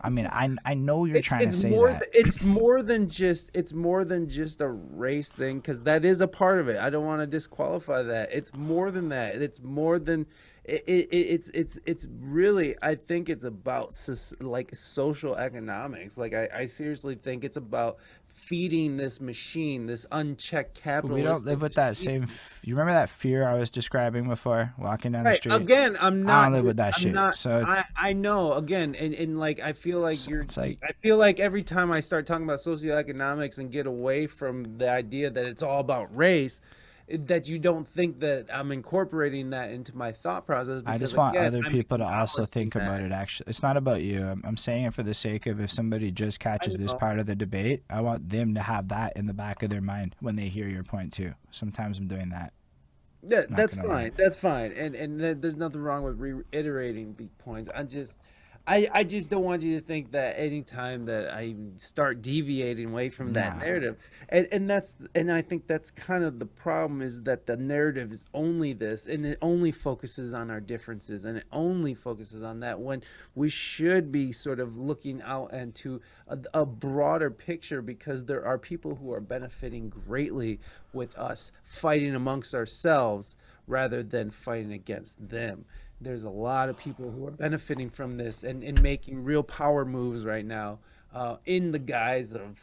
I 0.01 0.10
mean, 0.10 0.26
I 0.26 0.55
I 0.65 0.75
know 0.75 1.07
you're 1.07 1.20
trying 1.23 1.49
to 1.49 1.55
say 1.57 1.70
more 1.70 1.91
that. 1.91 2.09
it's 2.12 2.41
more 2.43 2.83
than 2.83 3.09
just 3.09 3.51
it's 3.52 3.73
more 3.73 4.05
than 4.05 4.28
just 4.28 4.60
a 4.60 4.68
race 4.68 5.28
thing 5.28 5.59
because 5.59 5.83
that 5.83 6.05
is 6.05 6.20
a 6.20 6.28
part 6.28 6.60
of 6.60 6.68
it. 6.68 6.76
I 6.78 6.89
don't 6.89 7.05
want 7.05 7.20
to 7.23 7.26
disqualify 7.26 8.05
that. 8.05 8.33
It's 8.33 8.55
more 8.55 8.91
than 8.93 9.09
that. 9.09 9.43
It's 9.43 9.60
more 9.60 9.99
than 9.99 10.26
it, 10.69 10.85
it, 10.86 11.09
it's 11.15 11.49
it's 11.51 11.78
it's 11.86 12.07
really 12.20 12.75
I 12.83 12.97
think 12.97 13.28
it's 13.28 13.45
about 13.45 13.95
like 14.41 14.75
social 14.75 15.36
economics. 15.36 16.19
Like 16.19 16.35
I, 16.35 16.49
I 16.53 16.67
seriously 16.67 17.15
think 17.15 17.45
it's 17.45 17.57
about 17.57 17.99
feeding 18.28 18.97
this 18.97 19.20
machine, 19.20 19.86
this 19.86 20.05
unchecked 20.12 20.75
capital. 20.75 21.17
we 21.17 21.23
don't 21.23 21.45
live 21.45 21.62
with 21.62 21.75
that 21.75 21.97
same. 21.97 22.25
F- 22.25 22.61
you 22.62 22.75
remember 22.75 22.93
that 22.93 23.11
fear 23.11 23.49
I 23.49 23.55
was 23.55 23.70
describing 23.70 24.28
before, 24.28 24.73
walking 24.78 25.12
down 25.12 25.25
the 25.25 25.35
street. 25.35 25.55
Again, 25.55 25.97
I'm 26.01 26.23
not. 26.23 26.41
I 26.41 26.45
don't 26.45 26.53
live 26.55 26.65
with 26.65 26.77
that 26.77 26.95
I'm 26.97 27.01
shit, 27.01 27.15
Not, 27.15 27.35
so 27.36 27.61
it's- 27.61 27.85
I, 27.97 28.11
I 28.11 28.12
know. 28.12 28.53
Again, 28.53 28.95
and, 28.95 29.15
and 29.15 29.39
like 29.39 29.59
I 29.61 29.73
feel 29.73 30.01
like 30.01 30.19
So 30.19 30.31
you're. 30.31 30.43
it's 30.43 30.57
like- 30.57 30.78
I 30.83 30.93
feel 31.03 31.17
like 31.17 31.41
every 31.41 31.62
time 31.62 31.91
I 31.91 32.01
start 32.01 32.27
talking 32.27 32.45
about 32.45 32.59
socioeconomics 32.61 33.59
and 33.59 33.70
get 33.70 33.86
away 33.86 34.27
from 34.27 34.78
the 34.78 34.91
idea 34.91 35.31
that 35.31 35.45
it's 35.47 35.62
all 35.62 35.81
about 35.81 36.15
race, 36.17 36.61
that 37.09 37.47
you 37.47 37.59
don't 37.59 37.86
think 37.86 38.20
that 38.20 38.47
I'm 38.52 38.73
incorporating 38.73 39.51
that 39.51 39.70
into 39.70 39.97
my 39.97 40.12
thought 40.12 40.44
process. 40.44 40.83
I 40.86 40.99
just 40.99 41.12
because, 41.12 41.18
want 41.18 41.36
again, 41.36 41.47
other 41.47 41.62
I'm 41.65 41.70
people 41.70 41.99
to 41.99 42.05
also 42.05 42.47
think 42.47 42.75
about 42.75 43.01
it. 43.01 43.12
Actually, 43.12 43.51
it's 43.51 43.62
not 43.62 43.76
about 43.76 44.02
you. 44.02 44.25
I'm, 44.25 44.43
I'm 44.44 44.57
saying 44.57 44.86
it 44.86 44.94
for 44.94 45.05
the 45.05 45.15
sake 45.15 45.47
of 45.47 45.60
if 45.60 45.70
somebody 45.70 46.10
just 46.10 46.41
catches 46.41 46.76
this 46.76 46.93
part 46.94 47.18
of 47.18 47.26
the 47.26 47.36
debate, 47.36 47.85
I 47.89 48.01
want 48.01 48.28
them 48.28 48.55
to 48.55 48.60
have 48.60 48.89
that 48.89 49.17
in 49.17 49.26
the 49.26 49.35
back 49.35 49.62
of 49.62 49.70
their 49.70 49.81
mind 49.81 50.17
when 50.20 50.36
they 50.36 50.49
hear 50.49 50.68
your 50.68 50.83
point 50.83 51.12
too. 51.12 51.35
Sometimes 51.52 51.99
I'm 51.99 52.09
doing 52.09 52.31
that. 52.31 52.52
Yeah, 53.23 53.44
that's 53.49 53.75
gonna 53.75 53.89
lie. 53.89 53.94
fine. 53.94 54.12
That's 54.17 54.36
fine. 54.36 54.73
And 54.73 54.94
and 54.94 55.18
th- 55.20 55.39
there's 55.41 55.57
nothing 55.57 55.83
wrong 55.83 56.02
with 56.02 56.18
reiterating 56.18 57.12
big 57.12 57.36
points. 57.39 57.70
I 57.75 57.83
just 57.85 58.17
I 58.67 58.89
I 58.93 59.05
just 59.05 59.31
don't 59.31 59.45
want 59.45 59.62
you 59.62 59.78
to 59.78 59.81
think 59.85 60.11
that 60.12 60.39
anytime 60.39 61.07
that 61.07 61.33
I 61.33 61.55
start 61.78 62.20
deviating 62.20 62.91
away 62.91 63.11
from 63.11 63.33
that 63.35 63.59
Nah. 63.59 63.65
narrative. 63.65 63.97
And 64.28 64.49
and 64.51 64.69
that's 64.69 64.97
and 65.15 65.31
I 65.33 65.43
think 65.43 65.67
that's 65.69 65.91
kind 65.93 66.25
of 66.25 66.39
the 66.41 66.47
problem 66.47 67.01
is 67.01 67.23
that 67.23 67.47
the 67.47 67.57
narrative 67.57 68.11
is 68.11 68.27
only 68.35 68.73
this 68.73 69.07
and 69.07 69.25
it 69.25 69.39
only 69.41 69.70
focuses 69.70 70.35
on 70.35 70.51
our 70.51 70.61
differences 70.61 71.25
and 71.25 71.39
it 71.39 71.45
only 71.53 71.95
focuses 71.95 72.43
on 72.43 72.61
that 72.61 72.81
when 72.81 73.03
we 73.36 73.49
should 73.49 74.11
be 74.11 74.33
sort 74.33 74.59
of 74.59 74.77
looking 74.77 75.23
out 75.23 75.53
into 75.53 76.01
a, 76.27 76.39
a 76.53 76.67
broader 76.67 77.31
picture 77.31 77.81
because 77.83 78.25
there 78.25 78.45
are 78.45 78.59
people 78.59 78.97
who 78.97 79.12
are 79.12 79.20
benefiting 79.20 79.89
greatly 79.91 80.59
with 80.93 81.17
us 81.17 81.53
fighting 81.62 82.15
amongst 82.17 82.55
ourselves 82.55 83.36
rather 83.69 84.03
than 84.03 84.31
fighting 84.31 84.73
against 84.73 85.28
them. 85.28 85.65
There's 86.00 86.25
a 86.25 86.31
lot 86.31 86.68
of 86.68 86.76
people 86.76 87.10
who 87.10 87.26
are 87.26 87.31
benefiting 87.31 87.91
from 87.91 88.16
this 88.18 88.42
and, 88.44 88.62
and 88.62 88.83
making 88.83 89.25
real 89.25 89.42
power 89.42 89.84
moves 89.84 90.25
right 90.25 90.44
now 90.44 90.78
uh, 91.15 91.36
in 91.47 91.73
the 91.73 91.78
guise 91.78 92.34
of 92.34 92.58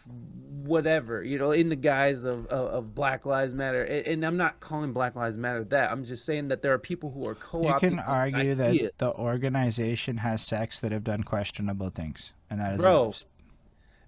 whatever, 0.63 1.23
you 1.23 1.39
know, 1.39 1.51
in 1.51 1.69
the 1.69 1.75
guise 1.75 2.23
of, 2.23 2.45
of, 2.47 2.67
of 2.67 2.95
Black 2.95 3.25
Lives 3.25 3.53
Matter. 3.53 3.83
And, 3.83 4.05
and 4.05 4.25
I'm 4.25 4.37
not 4.37 4.59
calling 4.59 4.93
Black 4.93 5.15
Lives 5.15 5.37
Matter 5.37 5.63
that. 5.65 5.91
I'm 5.91 6.05
just 6.05 6.25
saying 6.25 6.49
that 6.49 6.61
there 6.61 6.73
are 6.73 6.77
people 6.79 7.09
who 7.11 7.25
are 7.27 7.35
co 7.35 7.61
opting. 7.63 7.73
You 7.81 7.89
can 7.89 7.99
argue 7.99 8.55
that 8.55 8.97
the 8.99 9.11
organization 9.13 10.17
has 10.17 10.43
sex 10.43 10.79
that 10.81 10.91
have 10.91 11.03
done 11.03 11.23
questionable 11.23 11.89
things, 11.89 12.33
and 12.49 12.59
that 12.59 12.73
is 12.73 12.79
a- 12.79 12.83
Bro, 12.83 13.13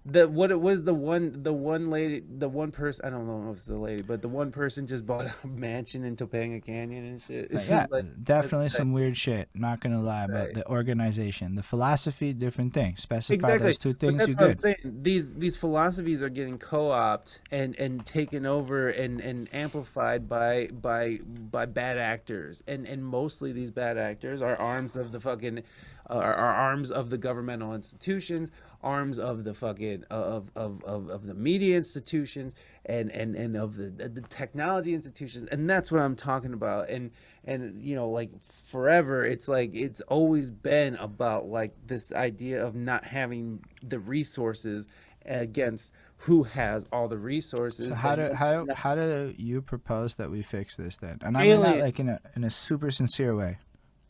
the 0.08 0.28
what 0.28 0.52
it 0.52 0.60
was 0.60 0.84
the 0.84 0.94
one 0.94 1.42
the 1.42 1.52
one 1.52 1.90
lady 1.90 2.22
the 2.38 2.48
one 2.48 2.70
person 2.70 3.04
I 3.04 3.10
don't 3.10 3.26
know 3.26 3.50
if 3.50 3.56
it's 3.56 3.66
the 3.66 3.76
lady 3.76 4.02
but 4.02 4.22
the 4.22 4.28
one 4.28 4.52
person 4.52 4.86
just 4.86 5.04
bought 5.04 5.26
a 5.26 5.34
mansion 5.46 6.04
in 6.04 6.14
Topanga 6.14 6.64
Canyon 6.64 7.04
and 7.04 7.22
shit. 7.22 7.48
It's 7.50 7.68
yeah, 7.68 7.86
like, 7.90 8.04
uh, 8.04 8.08
definitely 8.22 8.66
that's 8.66 8.76
some 8.76 8.92
weird 8.92 9.16
shit. 9.16 9.48
Not 9.54 9.80
gonna 9.80 10.00
lie, 10.00 10.26
Right. 10.26 10.46
but 10.46 10.54
the 10.54 10.68
organization, 10.68 11.56
the 11.56 11.62
philosophy, 11.62 12.32
different 12.32 12.72
thing. 12.72 12.96
Specify 12.96 13.34
exactly. 13.34 13.66
those 13.66 13.78
two 13.78 13.94
things, 13.94 14.28
you 14.28 14.34
good. 14.34 14.76
These 14.84 15.34
these 15.34 15.56
philosophies 15.56 16.22
are 16.22 16.28
getting 16.28 16.58
co-opted 16.58 17.40
and 17.50 17.74
and 17.76 18.06
taken 18.06 18.46
over 18.46 18.88
and 18.88 19.20
and 19.20 19.48
amplified 19.52 20.28
by 20.28 20.68
by 20.68 21.18
by 21.50 21.66
bad 21.66 21.98
actors 21.98 22.62
and 22.68 22.86
and 22.86 23.04
mostly 23.04 23.52
these 23.52 23.72
bad 23.72 23.98
actors 23.98 24.40
are 24.40 24.56
arms 24.56 24.94
of 24.96 25.10
the 25.10 25.20
fucking 25.20 25.62
uh, 26.08 26.14
are, 26.14 26.34
are 26.34 26.54
arms 26.54 26.90
of 26.90 27.10
the 27.10 27.18
governmental 27.18 27.74
institutions 27.74 28.50
arms 28.82 29.18
of 29.18 29.44
the 29.44 29.52
fucking 29.52 30.04
of 30.10 30.50
of 30.54 30.82
of, 30.84 31.08
of 31.08 31.26
the 31.26 31.34
media 31.34 31.76
institutions 31.76 32.54
and 32.84 33.10
and 33.10 33.34
and 33.34 33.56
of 33.56 33.76
the 33.76 33.88
the 34.08 34.20
technology 34.22 34.94
institutions 34.94 35.48
and 35.50 35.68
that's 35.68 35.90
what 35.90 36.00
i'm 36.00 36.14
talking 36.14 36.52
about 36.52 36.88
and 36.88 37.10
and 37.44 37.82
you 37.82 37.94
know 37.94 38.08
like 38.08 38.30
forever 38.66 39.24
it's 39.24 39.48
like 39.48 39.70
it's 39.74 40.00
always 40.02 40.50
been 40.50 40.94
about 40.96 41.46
like 41.46 41.74
this 41.86 42.12
idea 42.12 42.64
of 42.64 42.74
not 42.74 43.04
having 43.04 43.62
the 43.82 43.98
resources 43.98 44.86
against 45.24 45.92
who 46.18 46.44
has 46.44 46.86
all 46.92 47.08
the 47.08 47.18
resources 47.18 47.88
So 47.88 47.94
how 47.94 48.16
do 48.16 48.32
how 48.32 48.66
how 48.74 48.94
do 48.94 49.34
you 49.36 49.60
propose 49.60 50.14
that 50.14 50.30
we 50.30 50.42
fix 50.42 50.76
this 50.76 50.96
then? 50.96 51.18
And 51.22 51.36
I 51.36 51.42
mean 51.42 51.60
that 51.62 51.78
like 51.78 52.00
in 52.00 52.08
a 52.08 52.20
in 52.34 52.44
a 52.44 52.50
super 52.50 52.90
sincere 52.90 53.34
way. 53.36 53.58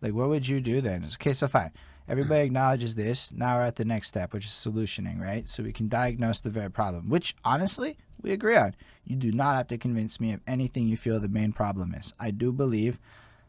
Like 0.02 0.12
what 0.12 0.28
would 0.28 0.46
you 0.46 0.60
do 0.60 0.80
then? 0.80 1.02
It's 1.04 1.16
okay, 1.16 1.32
so 1.32 1.48
fine. 1.48 1.72
Everybody 2.08 2.40
acknowledges 2.46 2.94
this. 2.94 3.32
Now 3.32 3.56
we're 3.58 3.64
at 3.64 3.76
the 3.76 3.84
next 3.84 4.08
step, 4.08 4.32
which 4.32 4.44
is 4.44 4.52
solutioning, 4.52 5.20
right? 5.20 5.48
So 5.48 5.62
we 5.62 5.72
can 5.72 5.88
diagnose 5.88 6.40
the 6.40 6.50
very 6.50 6.70
problem, 6.70 7.08
which 7.08 7.34
honestly 7.44 7.96
we 8.20 8.32
agree 8.32 8.56
on. 8.56 8.74
You 9.04 9.16
do 9.16 9.32
not 9.32 9.56
have 9.56 9.68
to 9.68 9.78
convince 9.78 10.20
me 10.20 10.32
of 10.32 10.40
anything 10.46 10.88
you 10.88 10.96
feel 10.96 11.20
the 11.20 11.28
main 11.28 11.52
problem 11.52 11.94
is. 11.94 12.12
I 12.18 12.30
do 12.30 12.52
believe 12.52 12.98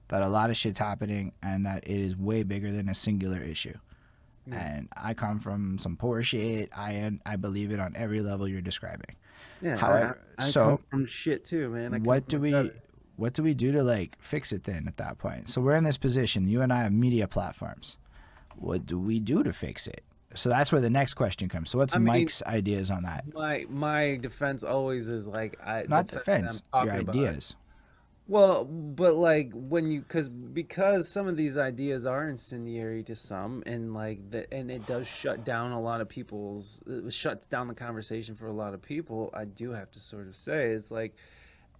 that 0.09 0.21
a 0.21 0.27
lot 0.27 0.49
of 0.49 0.57
shit's 0.57 0.79
happening 0.79 1.33
and 1.43 1.65
that 1.65 1.83
it 1.83 1.99
is 1.99 2.15
way 2.15 2.43
bigger 2.43 2.71
than 2.71 2.87
a 2.89 2.95
singular 2.95 3.41
issue. 3.41 3.77
And 4.49 4.87
I 4.95 5.13
come 5.13 5.41
from 5.41 5.77
some 5.77 5.97
poor 5.97 6.23
shit. 6.23 6.69
I 6.73 7.11
I 7.25 7.35
believe 7.35 7.69
it 7.71 7.81
on 7.81 7.93
every 7.97 8.21
level 8.21 8.47
you're 8.47 8.61
describing. 8.61 9.17
Yeah. 9.61 9.75
However, 9.75 10.19
I, 10.37 10.45
I 10.45 10.47
so- 10.47 10.65
come 10.65 10.79
from 10.89 11.05
shit 11.07 11.43
too, 11.43 11.69
man. 11.69 12.03
What 12.03 12.29
do 12.29 12.39
we. 12.39 12.71
What 13.17 13.33
do 13.33 13.43
we 13.43 13.53
do 13.53 13.71
to 13.73 13.83
like 13.83 14.17
fix 14.19 14.51
it 14.53 14.63
then 14.63 14.87
at 14.87 14.97
that 14.97 15.17
point? 15.17 15.49
So 15.49 15.59
we're 15.61 15.75
in 15.75 15.83
this 15.83 15.97
position. 15.97 16.47
You 16.47 16.61
and 16.61 16.71
I 16.71 16.83
have 16.83 16.93
media 16.93 17.27
platforms. 17.27 17.97
What 18.55 18.85
do 18.85 18.97
we 18.97 19.19
do 19.19 19.43
to 19.43 19.51
fix 19.53 19.85
it? 19.87 20.01
So 20.35 20.49
that's 20.49 20.71
where 20.71 20.81
the 20.81 20.89
next 20.89 21.13
question 21.15 21.49
comes. 21.49 21.69
So 21.69 21.77
what's 21.77 21.95
I 21.95 21.99
mean- 21.99 22.07
Mike's 22.07 22.41
ideas 22.43 22.89
on 22.91 23.03
that? 23.03 23.25
My 23.33 23.65
my 23.69 24.17
defense 24.21 24.63
always 24.63 25.09
is 25.09 25.27
like 25.27 25.57
I 25.65 25.83
Not 25.87 26.07
defense, 26.07 26.61
your 26.73 26.85
talking 26.85 27.01
about- 27.01 27.15
ideas. 27.15 27.55
Well, 28.29 28.65
but 28.65 29.15
like 29.15 29.51
when 29.53 29.89
you 29.89 30.01
because 30.01 30.27
because 30.27 31.07
some 31.07 31.27
of 31.29 31.37
these 31.37 31.55
ideas 31.57 32.05
are 32.05 32.27
incendiary 32.27 33.01
to 33.03 33.15
some, 33.15 33.63
and 33.65 33.93
like 33.93 34.29
the 34.31 34.53
and 34.53 34.69
it 34.69 34.85
does 34.85 35.07
shut 35.07 35.45
down 35.45 35.71
a 35.71 35.79
lot 35.79 36.01
of 36.01 36.09
people's 36.09 36.81
it 36.85 37.13
shuts 37.13 37.47
down 37.47 37.69
the 37.69 37.73
conversation 37.73 38.35
for 38.35 38.47
a 38.47 38.51
lot 38.51 38.73
of 38.73 38.81
people. 38.81 39.29
I 39.33 39.45
do 39.45 39.71
have 39.71 39.91
to 39.91 39.99
sort 40.01 40.27
of 40.27 40.35
say 40.35 40.71
it's 40.71 40.91
like 40.91 41.15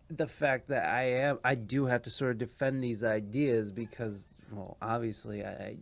the 0.10 0.28
fact 0.28 0.70
that 0.70 0.88
I 0.88 1.04
am 1.04 1.40
I 1.44 1.56
do 1.56 1.86
have 1.86 2.04
to 2.04 2.10
sort 2.10 2.32
of 2.32 2.38
defend 2.38 2.84
these 2.84 3.04
ideas 3.04 3.72
because 3.72 4.26
well 4.52 4.78
obviously 4.82 5.46
I, 5.46 5.76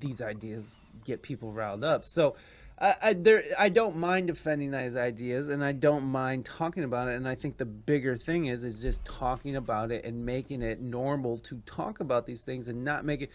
these 0.00 0.20
ideas 0.20 0.76
get 1.04 1.22
people 1.22 1.52
riled 1.52 1.84
up. 1.84 2.04
So 2.04 2.36
I, 2.78 2.94
I 3.02 3.12
there 3.14 3.42
I 3.58 3.68
don't 3.68 3.96
mind 3.96 4.28
defending 4.28 4.70
these 4.70 4.96
ideas 4.96 5.48
and 5.48 5.64
I 5.64 5.72
don't 5.72 6.04
mind 6.04 6.44
talking 6.44 6.84
about 6.84 7.08
it 7.08 7.16
and 7.16 7.28
I 7.28 7.34
think 7.34 7.56
the 7.56 7.64
bigger 7.64 8.16
thing 8.16 8.46
is 8.46 8.64
is 8.64 8.80
just 8.80 9.04
talking 9.04 9.56
about 9.56 9.90
it 9.90 10.04
and 10.04 10.24
making 10.24 10.62
it 10.62 10.80
normal 10.80 11.38
to 11.38 11.56
talk 11.66 12.00
about 12.00 12.26
these 12.26 12.42
things 12.42 12.68
and 12.68 12.84
not 12.84 13.04
make 13.04 13.22
it 13.22 13.30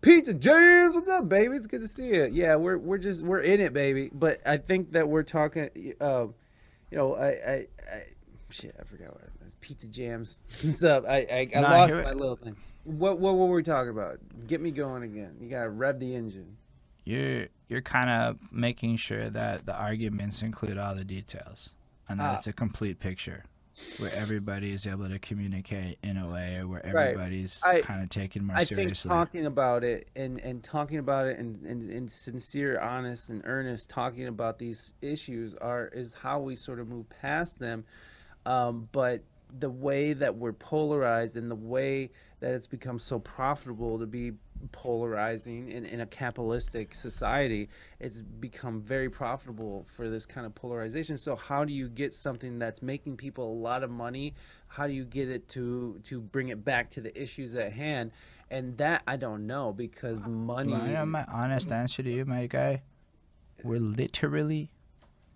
Pizza 0.00 0.32
James, 0.32 0.94
what's 0.94 1.08
up, 1.08 1.28
baby? 1.28 1.56
It's 1.56 1.66
good 1.66 1.80
to 1.80 1.88
see 1.88 2.14
you. 2.14 2.28
Yeah, 2.30 2.54
we're 2.54 2.78
we're 2.78 2.98
just 2.98 3.24
we're 3.24 3.40
in 3.40 3.60
it, 3.60 3.72
baby. 3.72 4.10
But 4.12 4.40
I 4.46 4.56
think 4.56 4.92
that 4.92 5.08
we're 5.08 5.24
talking. 5.24 5.94
Uh, 6.00 6.26
you 6.90 6.96
know, 6.96 7.16
I, 7.16 7.26
I, 7.26 7.66
I 7.92 8.02
shit, 8.48 8.76
I 8.78 8.84
forgot 8.84 9.12
what 9.12 9.22
Pizza 9.68 9.86
Jams. 9.88 10.38
What's 10.62 10.82
up? 10.82 11.04
I 11.06 11.16
I, 11.30 11.48
I 11.54 11.58
I 11.58 11.60
lost 11.60 11.92
my 11.92 12.12
little 12.12 12.36
thing. 12.36 12.56
What 12.84 13.18
what 13.18 13.34
were 13.36 13.46
we 13.54 13.62
talking 13.62 13.90
about? 13.90 14.18
Get 14.46 14.62
me 14.62 14.70
going 14.70 15.02
again. 15.02 15.36
You 15.40 15.48
gotta 15.50 15.68
rev 15.68 16.00
the 16.00 16.14
engine. 16.14 16.56
You're 17.04 17.48
you're 17.68 17.82
kind 17.82 18.08
of 18.08 18.38
making 18.50 18.96
sure 18.96 19.28
that 19.28 19.66
the 19.66 19.74
arguments 19.78 20.40
include 20.42 20.78
all 20.78 20.94
the 20.94 21.04
details 21.04 21.70
and 22.08 22.18
that 22.18 22.34
Ah. 22.34 22.38
it's 22.38 22.46
a 22.46 22.52
complete 22.54 22.98
picture 22.98 23.44
where 23.98 24.10
everybody 24.14 24.72
is 24.72 24.86
able 24.86 25.08
to 25.08 25.18
communicate 25.18 25.98
in 26.02 26.16
a 26.16 26.28
way 26.28 26.64
where 26.64 26.84
everybody's 26.84 27.62
I- 27.62 27.82
kind 27.82 28.02
of 28.02 28.08
taken 28.08 28.44
more 28.46 28.56
I 28.56 28.60
think 28.64 28.76
seriously. 28.80 29.08
talking 29.10 29.44
about 29.46 29.84
it 29.84 30.08
and, 30.16 30.40
and 30.40 30.64
talking 30.64 30.98
about 30.98 31.26
it 31.28 31.38
and, 31.38 31.64
and, 31.64 31.88
and 31.90 32.10
sincere, 32.10 32.80
honest, 32.80 33.28
and 33.28 33.42
earnest 33.44 33.88
talking 33.88 34.26
about 34.26 34.58
these 34.58 34.94
issues 35.00 35.54
are 35.54 35.88
is 35.88 36.14
how 36.22 36.40
we 36.40 36.56
sort 36.56 36.80
of 36.80 36.88
move 36.88 37.08
past 37.20 37.58
them. 37.60 37.84
Um, 38.46 38.88
but 38.90 39.22
the 39.56 39.70
way 39.70 40.12
that 40.12 40.36
we're 40.36 40.52
polarized 40.52 41.36
and 41.36 41.50
the 41.50 41.54
way 41.56 42.10
that 42.40 42.52
it's 42.52 42.66
become 42.66 42.98
so 42.98 43.18
profitable 43.18 43.98
to 43.98 44.06
be 44.06 44.32
polarizing 44.72 45.70
in, 45.70 45.84
in 45.84 46.00
a 46.00 46.06
capitalistic 46.06 46.94
society, 46.94 47.68
it's 48.00 48.20
become 48.20 48.80
very 48.80 49.08
profitable 49.08 49.84
for 49.88 50.08
this 50.08 50.26
kind 50.26 50.46
of 50.46 50.54
polarization. 50.54 51.16
So 51.16 51.34
how 51.36 51.64
do 51.64 51.72
you 51.72 51.88
get 51.88 52.12
something 52.14 52.58
that's 52.58 52.82
making 52.82 53.16
people 53.16 53.50
a 53.50 53.58
lot 53.58 53.82
of 53.82 53.90
money? 53.90 54.34
How 54.68 54.86
do 54.86 54.92
you 54.92 55.04
get 55.04 55.28
it 55.28 55.48
to 55.50 55.98
to 56.04 56.20
bring 56.20 56.48
it 56.48 56.64
back 56.64 56.90
to 56.90 57.00
the 57.00 57.20
issues 57.20 57.54
at 57.56 57.72
hand? 57.72 58.12
And 58.50 58.76
that 58.78 59.02
I 59.06 59.16
don't 59.16 59.46
know 59.46 59.72
because 59.72 60.18
money. 60.20 60.72
Well, 60.72 60.86
you 60.86 60.92
know, 60.92 61.06
my 61.06 61.24
honest 61.32 61.70
answer 61.72 62.02
to 62.02 62.10
you, 62.10 62.24
my 62.24 62.46
guy, 62.46 62.82
we're 63.62 63.78
literally 63.80 64.70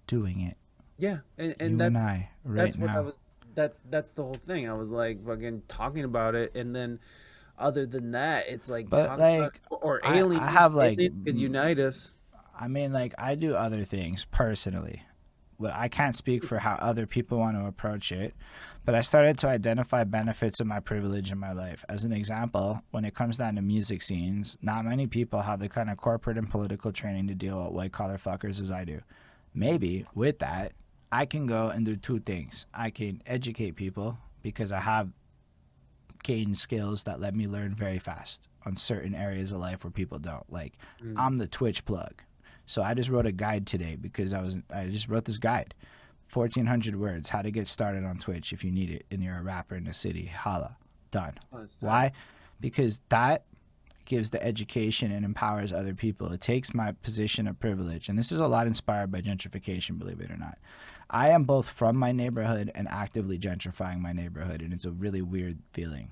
doing 0.07 0.41
it. 0.41 0.57
yeah, 0.99 1.18
and, 1.39 1.55
and 1.60 1.70
you 1.73 1.76
that's 1.78 1.94
and 1.94 1.99
I, 1.99 2.31
right 2.44 2.65
that's 2.65 2.76
what 2.76 2.91
I 2.91 2.94
now. 2.94 3.02
was. 3.02 3.15
That's 3.55 3.81
that's 3.91 4.13
the 4.13 4.23
whole 4.23 4.37
thing. 4.47 4.69
I 4.69 4.75
was 4.75 4.91
like 4.91 5.25
fucking 5.27 5.63
talking 5.69 6.05
about 6.05 6.35
it, 6.35 6.55
and 6.55 6.75
then 6.75 6.99
other 7.59 7.87
than 7.87 8.13
that, 8.13 8.49
it's 8.49 8.69
like. 8.69 8.89
But, 8.89 9.07
talking 9.07 9.25
about- 9.25 9.41
like, 9.43 9.61
or 9.71 10.01
I- 10.05 10.21
I 10.23 10.51
have, 10.51 10.75
like, 10.75 10.97
could 10.99 11.39
unite 11.39 11.79
us. 11.79 12.19
I 12.59 12.69
mean, 12.69 12.93
like 12.93 13.15
I 13.19 13.35
do 13.35 13.55
other 13.55 13.85
things 13.85 14.25
personally. 14.27 15.03
Well, 15.59 15.73
I 15.75 15.89
can't 15.89 16.17
speak 16.17 16.45
for 16.45 16.59
how 16.59 16.75
other 16.81 17.07
people 17.07 17.39
want 17.39 17.57
to 17.57 17.67
approach 17.67 18.11
it, 18.11 18.35
but 18.85 18.97
I 18.97 19.01
started 19.01 19.39
to 19.39 19.49
identify 19.49 20.03
benefits 20.03 20.59
of 20.59 20.67
my 20.67 20.81
privilege 20.81 21.31
in 21.31 21.39
my 21.39 21.53
life. 21.53 21.85
As 21.89 22.03
an 22.03 22.13
example, 22.13 22.83
when 22.91 23.05
it 23.05 23.15
comes 23.15 23.39
down 23.39 23.55
to 23.55 23.63
music 23.63 24.03
scenes, 24.03 24.59
not 24.61 24.85
many 24.85 25.07
people 25.07 25.43
have 25.43 25.61
the 25.61 25.69
kind 25.69 25.89
of 25.89 25.99
corporate 25.99 26.37
and 26.37 26.51
political 26.51 26.91
training 26.93 27.29
to 27.29 27.35
deal 27.35 27.63
with 27.65 27.73
white 27.75 27.93
collar 27.93 28.19
fuckers 28.19 28.61
as 28.61 28.73
I 28.73 28.85
do. 28.85 29.01
Maybe 29.55 30.05
with 30.15 30.41
that, 30.41 30.73
I 31.12 31.26
can 31.26 31.47
go 31.47 31.68
and 31.68 31.84
do 31.84 31.94
two 31.94 32.20
things. 32.20 32.65
I 32.73 32.89
can 32.89 33.23
educate 33.26 33.76
people 33.76 34.16
because 34.42 34.73
I 34.73 34.81
have 34.81 35.10
gained 36.23 36.57
skills 36.57 37.02
that 37.05 37.20
let 37.20 37.34
me 37.34 37.47
learn 37.47 37.74
very 37.74 37.99
fast 37.99 38.49
on 38.65 38.76
certain 38.76 39.15
areas 39.15 39.52
of 39.52 39.58
life 39.58 39.84
where 39.84 39.91
people 39.91 40.18
don't. 40.18 40.50
Like 40.50 40.73
mm. 41.05 41.15
I'm 41.18 41.36
the 41.36 41.47
Twitch 41.47 41.84
plug. 41.84 42.23
So 42.65 42.82
I 42.82 42.94
just 42.94 43.10
wrote 43.10 43.26
a 43.26 43.32
guide 43.32 43.66
today 43.66 43.97
because 44.00 44.32
I 44.32 44.41
was 44.41 44.60
I 44.74 44.86
just 44.86 45.08
wrote 45.08 45.26
this 45.26 45.39
guide. 45.39 45.74
1400 46.32 46.99
words 46.99 47.28
how 47.28 47.42
to 47.42 47.50
get 47.50 47.68
started 47.68 48.05
on 48.05 48.16
Twitch 48.16 48.55
if 48.55 48.65
you 48.65 48.70
need 48.70 48.89
it 48.89 49.05
and 49.10 49.23
you're 49.23 49.36
a 49.36 49.42
rapper 49.42 49.76
in 49.76 49.84
the 49.84 49.92
city. 49.92 50.26
Holla. 50.26 50.78
Done. 51.10 51.34
Oh. 51.52 51.66
Why? 51.81 52.12
Because 52.58 53.02
that 53.10 53.44
gives 54.07 54.31
the 54.31 54.42
education 54.42 55.12
and 55.12 55.24
empowers 55.24 55.73
other 55.73 55.94
people. 55.94 56.32
It 56.32 56.41
takes 56.41 56.74
my 56.74 56.92
position 56.92 57.47
of 57.47 57.60
privilege, 57.60 58.08
and 58.08 58.18
this 58.18 58.32
is 58.32 58.41
a 58.41 58.47
lot 58.47 58.66
inspired 58.66 59.12
by 59.12 59.20
gentrification, 59.20 59.99
believe 59.99 60.20
it 60.20 60.31
or 60.31 60.36
not. 60.36 60.58
I 61.12 61.28
am 61.28 61.44
both 61.44 61.68
from 61.68 61.97
my 61.97 62.10
neighborhood 62.10 62.73
and 62.74 62.89
actively 62.89 63.39
gentrifying 63.39 64.00
my 64.00 64.15
neighborhood, 64.15 64.62
and 64.62 64.73
it's 64.73 64.86
a 64.86 64.91
really 64.91 65.20
weird 65.20 65.58
feeling 65.73 66.10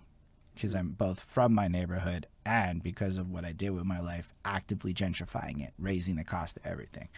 because 0.55 0.75
I'm 0.75 0.91
both 0.91 1.21
from 1.21 1.55
my 1.55 1.69
neighborhood 1.69 2.27
and 2.45 2.83
because 2.83 3.17
of 3.17 3.31
what 3.31 3.47
I 3.47 3.53
did 3.53 3.71
with 3.71 3.85
my 3.85 3.99
life, 3.99 4.35
actively 4.45 4.93
gentrifying 4.93 5.67
it, 5.67 5.73
raising 5.79 6.17
the 6.17 6.25
cost 6.25 6.59
of 6.59 6.67
everything. 6.67 7.09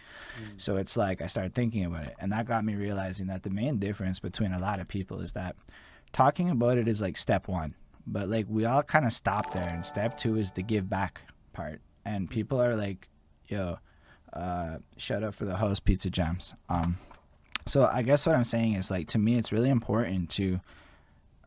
So 0.55 0.77
it's 0.77 0.95
like 0.95 1.21
I 1.21 1.27
started 1.27 1.53
thinking 1.53 1.83
about 1.83 2.05
it, 2.05 2.15
and 2.19 2.31
that 2.31 2.45
got 2.45 2.63
me 2.63 2.75
realizing 2.75 3.27
that 3.27 3.43
the 3.43 3.49
main 3.49 3.79
difference 3.79 4.19
between 4.19 4.53
a 4.53 4.59
lot 4.59 4.79
of 4.79 4.87
people 4.87 5.19
is 5.19 5.33
that 5.33 5.57
talking 6.13 6.49
about 6.49 6.77
it 6.77 6.87
is 6.87 7.01
like 7.01 7.17
step 7.17 7.49
one, 7.49 7.75
but 8.07 8.29
like 8.29 8.45
we 8.47 8.63
all 8.63 8.81
kind 8.83 9.05
of 9.05 9.11
stop 9.11 9.51
there, 9.53 9.67
and 9.67 9.85
step 9.85 10.17
two 10.17 10.37
is 10.37 10.53
the 10.53 10.63
give 10.63 10.89
back 10.89 11.23
part. 11.51 11.81
And 12.05 12.29
people 12.29 12.61
are 12.61 12.75
like, 12.77 13.09
"Yo, 13.47 13.77
uh, 14.31 14.77
shut 14.95 15.23
up 15.23 15.35
for 15.35 15.43
the 15.43 15.57
host, 15.57 15.83
Pizza 15.83 16.09
Jams." 16.09 16.53
Um, 16.69 16.97
so 17.67 17.89
I 17.91 18.01
guess 18.01 18.25
what 18.25 18.35
I'm 18.35 18.43
saying 18.43 18.73
is 18.73 18.91
like 18.91 19.07
to 19.09 19.17
me, 19.17 19.35
it's 19.35 19.51
really 19.51 19.69
important 19.69 20.29
to. 20.31 20.59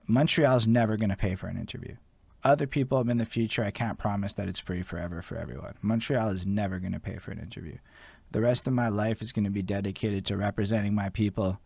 Montreal's 0.08 0.68
never 0.68 0.96
going 0.96 1.10
to 1.10 1.16
pay 1.16 1.34
for 1.34 1.48
an 1.48 1.58
interview. 1.58 1.96
Other 2.44 2.68
people 2.68 3.00
in 3.10 3.18
the 3.18 3.24
future, 3.24 3.64
I 3.64 3.72
can't 3.72 3.98
promise 3.98 4.34
that 4.34 4.46
it's 4.46 4.60
free 4.60 4.82
forever 4.82 5.20
for 5.20 5.36
everyone. 5.36 5.74
Montreal 5.82 6.28
is 6.28 6.46
never 6.46 6.78
going 6.78 6.92
to 6.92 7.00
pay 7.00 7.16
for 7.16 7.32
an 7.32 7.40
interview. 7.40 7.78
The 8.30 8.40
rest 8.40 8.68
of 8.68 8.72
my 8.72 8.88
life 8.88 9.20
is 9.20 9.32
going 9.32 9.46
to 9.46 9.50
be 9.50 9.62
dedicated 9.62 10.24
to 10.26 10.36
representing 10.36 10.94
my 10.94 11.08
people, 11.08 11.58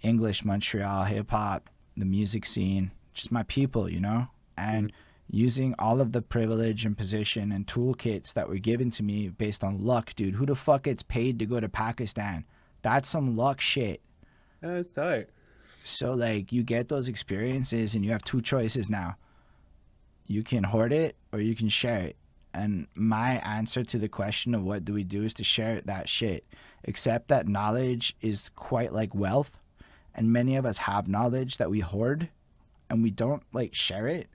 English, 0.00 0.44
Montreal, 0.44 1.04
hip 1.04 1.30
hop, 1.30 1.70
the 1.96 2.04
music 2.04 2.44
scene, 2.44 2.90
just 3.14 3.30
my 3.30 3.44
people, 3.44 3.88
you 3.88 4.00
know? 4.00 4.26
And 4.56 4.92
using 5.30 5.74
all 5.78 6.00
of 6.00 6.12
the 6.12 6.22
privilege 6.22 6.84
and 6.84 6.98
position 6.98 7.52
and 7.52 7.66
toolkits 7.66 8.34
that 8.34 8.48
were 8.48 8.58
given 8.58 8.90
to 8.90 9.02
me 9.02 9.28
based 9.28 9.62
on 9.62 9.84
luck, 9.84 10.14
dude. 10.14 10.34
Who 10.34 10.46
the 10.46 10.54
fuck 10.54 10.82
gets 10.82 11.02
paid 11.02 11.38
to 11.38 11.46
go 11.46 11.60
to 11.60 11.68
Pakistan? 11.68 12.44
That's 12.82 13.08
some 13.08 13.36
luck 13.36 13.60
shit. 13.60 14.00
That's 14.60 14.88
tight. 14.88 15.28
So 15.84 16.12
like 16.12 16.52
you 16.52 16.62
get 16.62 16.88
those 16.88 17.08
experiences 17.08 17.94
and 17.94 18.04
you 18.04 18.12
have 18.12 18.22
two 18.22 18.40
choices 18.40 18.88
now. 18.88 19.16
You 20.26 20.42
can 20.42 20.64
hoard 20.64 20.92
it 20.92 21.16
or 21.32 21.40
you 21.40 21.54
can 21.54 21.68
share 21.68 22.00
it. 22.00 22.16
And 22.54 22.86
my 22.94 23.36
answer 23.38 23.82
to 23.82 23.98
the 23.98 24.08
question 24.08 24.54
of 24.54 24.62
what 24.62 24.84
do 24.84 24.92
we 24.92 25.04
do 25.04 25.24
is 25.24 25.34
to 25.34 25.44
share 25.44 25.80
that 25.82 26.08
shit. 26.08 26.44
Except 26.84 27.28
that 27.28 27.48
knowledge 27.48 28.14
is 28.20 28.50
quite 28.54 28.92
like 28.92 29.14
wealth 29.14 29.58
and 30.14 30.32
many 30.32 30.56
of 30.56 30.66
us 30.66 30.78
have 30.78 31.08
knowledge 31.08 31.56
that 31.56 31.70
we 31.70 31.80
hoard 31.80 32.28
and 32.90 33.02
we 33.02 33.10
don't 33.10 33.42
like 33.52 33.74
share 33.74 34.06
it. 34.06 34.28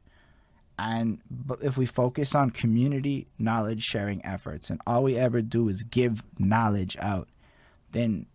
And 0.80 1.20
but 1.30 1.64
if 1.64 1.78
we 1.78 1.86
focus 1.86 2.36
on 2.36 2.52
community 2.52 3.28
knowledge 3.40 3.84
sharing 3.84 4.24
efforts 4.26 4.70
and 4.70 4.82
all 4.86 5.04
we 5.04 5.18
ever 5.18 5.42
do 5.42 5.70
is 5.70 5.84
give 5.84 6.24
knowledge 6.38 6.98
out, 7.00 7.30
then 7.92 8.28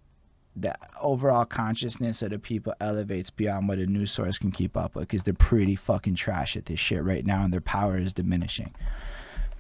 the 0.55 0.75
overall 1.01 1.45
consciousness 1.45 2.23
of 2.23 2.31
the 2.31 2.39
people 2.39 2.75
elevates 2.81 3.31
beyond 3.31 3.69
what 3.69 3.79
a 3.79 3.87
news 3.87 4.13
source 4.13 4.39
can 4.39 4.51
keep 4.51 4.77
up 4.77 4.95
with 4.95 5.09
because 5.09 5.23
they're 5.23 5.35
pretty 5.35 5.75
fucking 5.75 6.15
trash 6.15 6.57
at 6.57 6.67
this 6.67 6.79
shit 6.79 7.03
right 7.03 7.25
now 7.25 7.45
and 7.45 7.53
their 7.53 7.61
power 7.61 7.97
is 7.97 8.13
diminishing. 8.13 8.75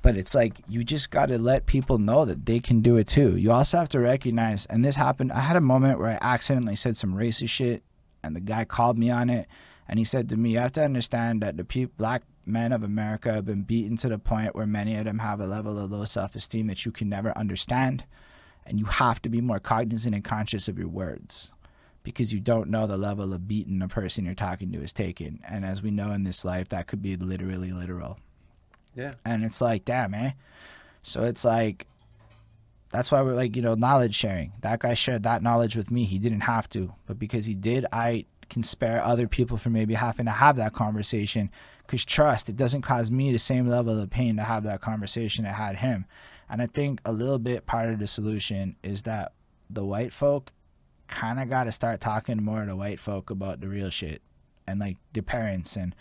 But 0.02 0.16
it's 0.16 0.34
like 0.34 0.60
you 0.68 0.84
just 0.84 1.10
got 1.10 1.26
to 1.26 1.38
let 1.38 1.66
people 1.66 1.98
know 1.98 2.24
that 2.24 2.44
they 2.44 2.60
can 2.60 2.80
do 2.80 2.96
it 2.96 3.06
too. 3.06 3.36
You 3.36 3.52
also 3.52 3.78
have 3.78 3.88
to 3.90 4.00
recognize, 4.00 4.66
and 4.66 4.84
this 4.84 4.96
happened. 4.96 5.30
I 5.32 5.40
had 5.40 5.56
a 5.56 5.60
moment 5.60 6.00
where 6.00 6.10
I 6.10 6.18
accidentally 6.20 6.76
said 6.76 6.96
some 6.96 7.14
racist 7.14 7.50
shit, 7.50 7.84
and 8.22 8.34
the 8.34 8.40
guy 8.40 8.64
called 8.64 8.98
me 8.98 9.10
on 9.10 9.30
it, 9.30 9.46
and 9.88 10.00
he 10.00 10.04
said 10.04 10.28
to 10.30 10.36
me, 10.36 10.50
"You 10.50 10.58
have 10.58 10.72
to 10.72 10.84
understand 10.84 11.40
that 11.42 11.56
the 11.56 11.64
peop 11.64 11.96
black 11.96 12.22
men 12.44 12.72
of 12.72 12.82
America 12.82 13.32
have 13.32 13.44
been 13.44 13.62
beaten 13.62 13.96
to 13.98 14.08
the 14.08 14.18
point 14.18 14.54
where 14.54 14.66
many 14.66 14.96
of 14.96 15.04
them 15.04 15.20
have 15.20 15.40
a 15.40 15.46
level 15.46 15.78
of 15.78 15.92
low 15.92 16.04
self 16.04 16.34
esteem 16.34 16.66
that 16.66 16.84
you 16.84 16.92
can 16.92 17.08
never 17.08 17.36
understand. 17.38 18.04
And 18.66 18.78
you 18.78 18.84
have 18.84 19.20
to 19.22 19.28
be 19.28 19.40
more 19.40 19.58
cognizant 19.58 20.14
and 20.14 20.24
conscious 20.24 20.68
of 20.68 20.78
your 20.78 20.88
words 20.88 21.50
because 22.02 22.32
you 22.32 22.40
don't 22.40 22.70
know 22.70 22.86
the 22.86 22.96
level 22.96 23.32
of 23.32 23.48
beating 23.48 23.78
the 23.78 23.88
person 23.88 24.24
you're 24.24 24.34
talking 24.34 24.72
to 24.72 24.82
is 24.82 24.92
taken. 24.92 25.40
And 25.48 25.64
as 25.64 25.82
we 25.82 25.90
know 25.90 26.12
in 26.12 26.24
this 26.24 26.44
life, 26.44 26.68
that 26.70 26.86
could 26.86 27.02
be 27.02 27.16
literally 27.16 27.72
literal. 27.72 28.18
Yeah. 28.94 29.14
And 29.24 29.44
it's 29.44 29.60
like, 29.60 29.84
damn, 29.84 30.14
eh? 30.14 30.32
So 31.02 31.22
it's 31.24 31.44
like, 31.44 31.86
that's 32.90 33.10
why 33.10 33.22
we're 33.22 33.34
like, 33.34 33.56
you 33.56 33.62
know, 33.62 33.74
knowledge 33.74 34.14
sharing. 34.14 34.52
That 34.60 34.80
guy 34.80 34.94
shared 34.94 35.22
that 35.22 35.42
knowledge 35.42 35.76
with 35.76 35.90
me. 35.90 36.04
He 36.04 36.18
didn't 36.18 36.40
have 36.40 36.68
to, 36.70 36.92
but 37.06 37.18
because 37.18 37.46
he 37.46 37.54
did, 37.54 37.86
I 37.92 38.26
can 38.50 38.62
spare 38.62 39.02
other 39.02 39.26
people 39.26 39.56
from 39.56 39.72
maybe 39.72 39.94
having 39.94 40.26
to 40.26 40.32
have 40.32 40.56
that 40.56 40.74
conversation. 40.74 41.50
Because 41.86 42.04
trust, 42.04 42.48
it 42.48 42.56
doesn't 42.56 42.82
cause 42.82 43.10
me 43.10 43.32
the 43.32 43.38
same 43.38 43.66
level 43.66 43.98
of 43.98 44.10
pain 44.10 44.36
to 44.36 44.42
have 44.42 44.64
that 44.64 44.82
conversation 44.82 45.46
it 45.46 45.52
had 45.52 45.76
him. 45.76 46.04
And 46.48 46.60
I 46.60 46.66
think 46.66 47.00
a 47.04 47.12
little 47.12 47.38
bit 47.38 47.66
part 47.66 47.90
of 47.90 47.98
the 47.98 48.06
solution 48.06 48.76
is 48.82 49.02
that 49.02 49.32
the 49.70 49.84
white 49.84 50.12
folk 50.12 50.52
kind 51.08 51.40
of 51.40 51.48
got 51.48 51.64
to 51.64 51.72
start 51.72 52.00
talking 52.00 52.42
more 52.42 52.64
to 52.64 52.76
white 52.76 52.98
folk 52.98 53.30
about 53.30 53.60
the 53.60 53.68
real 53.68 53.90
shit 53.90 54.22
and 54.66 54.80
like 54.80 54.96
the 55.12 55.22
parents 55.22 55.76
and 55.76 55.94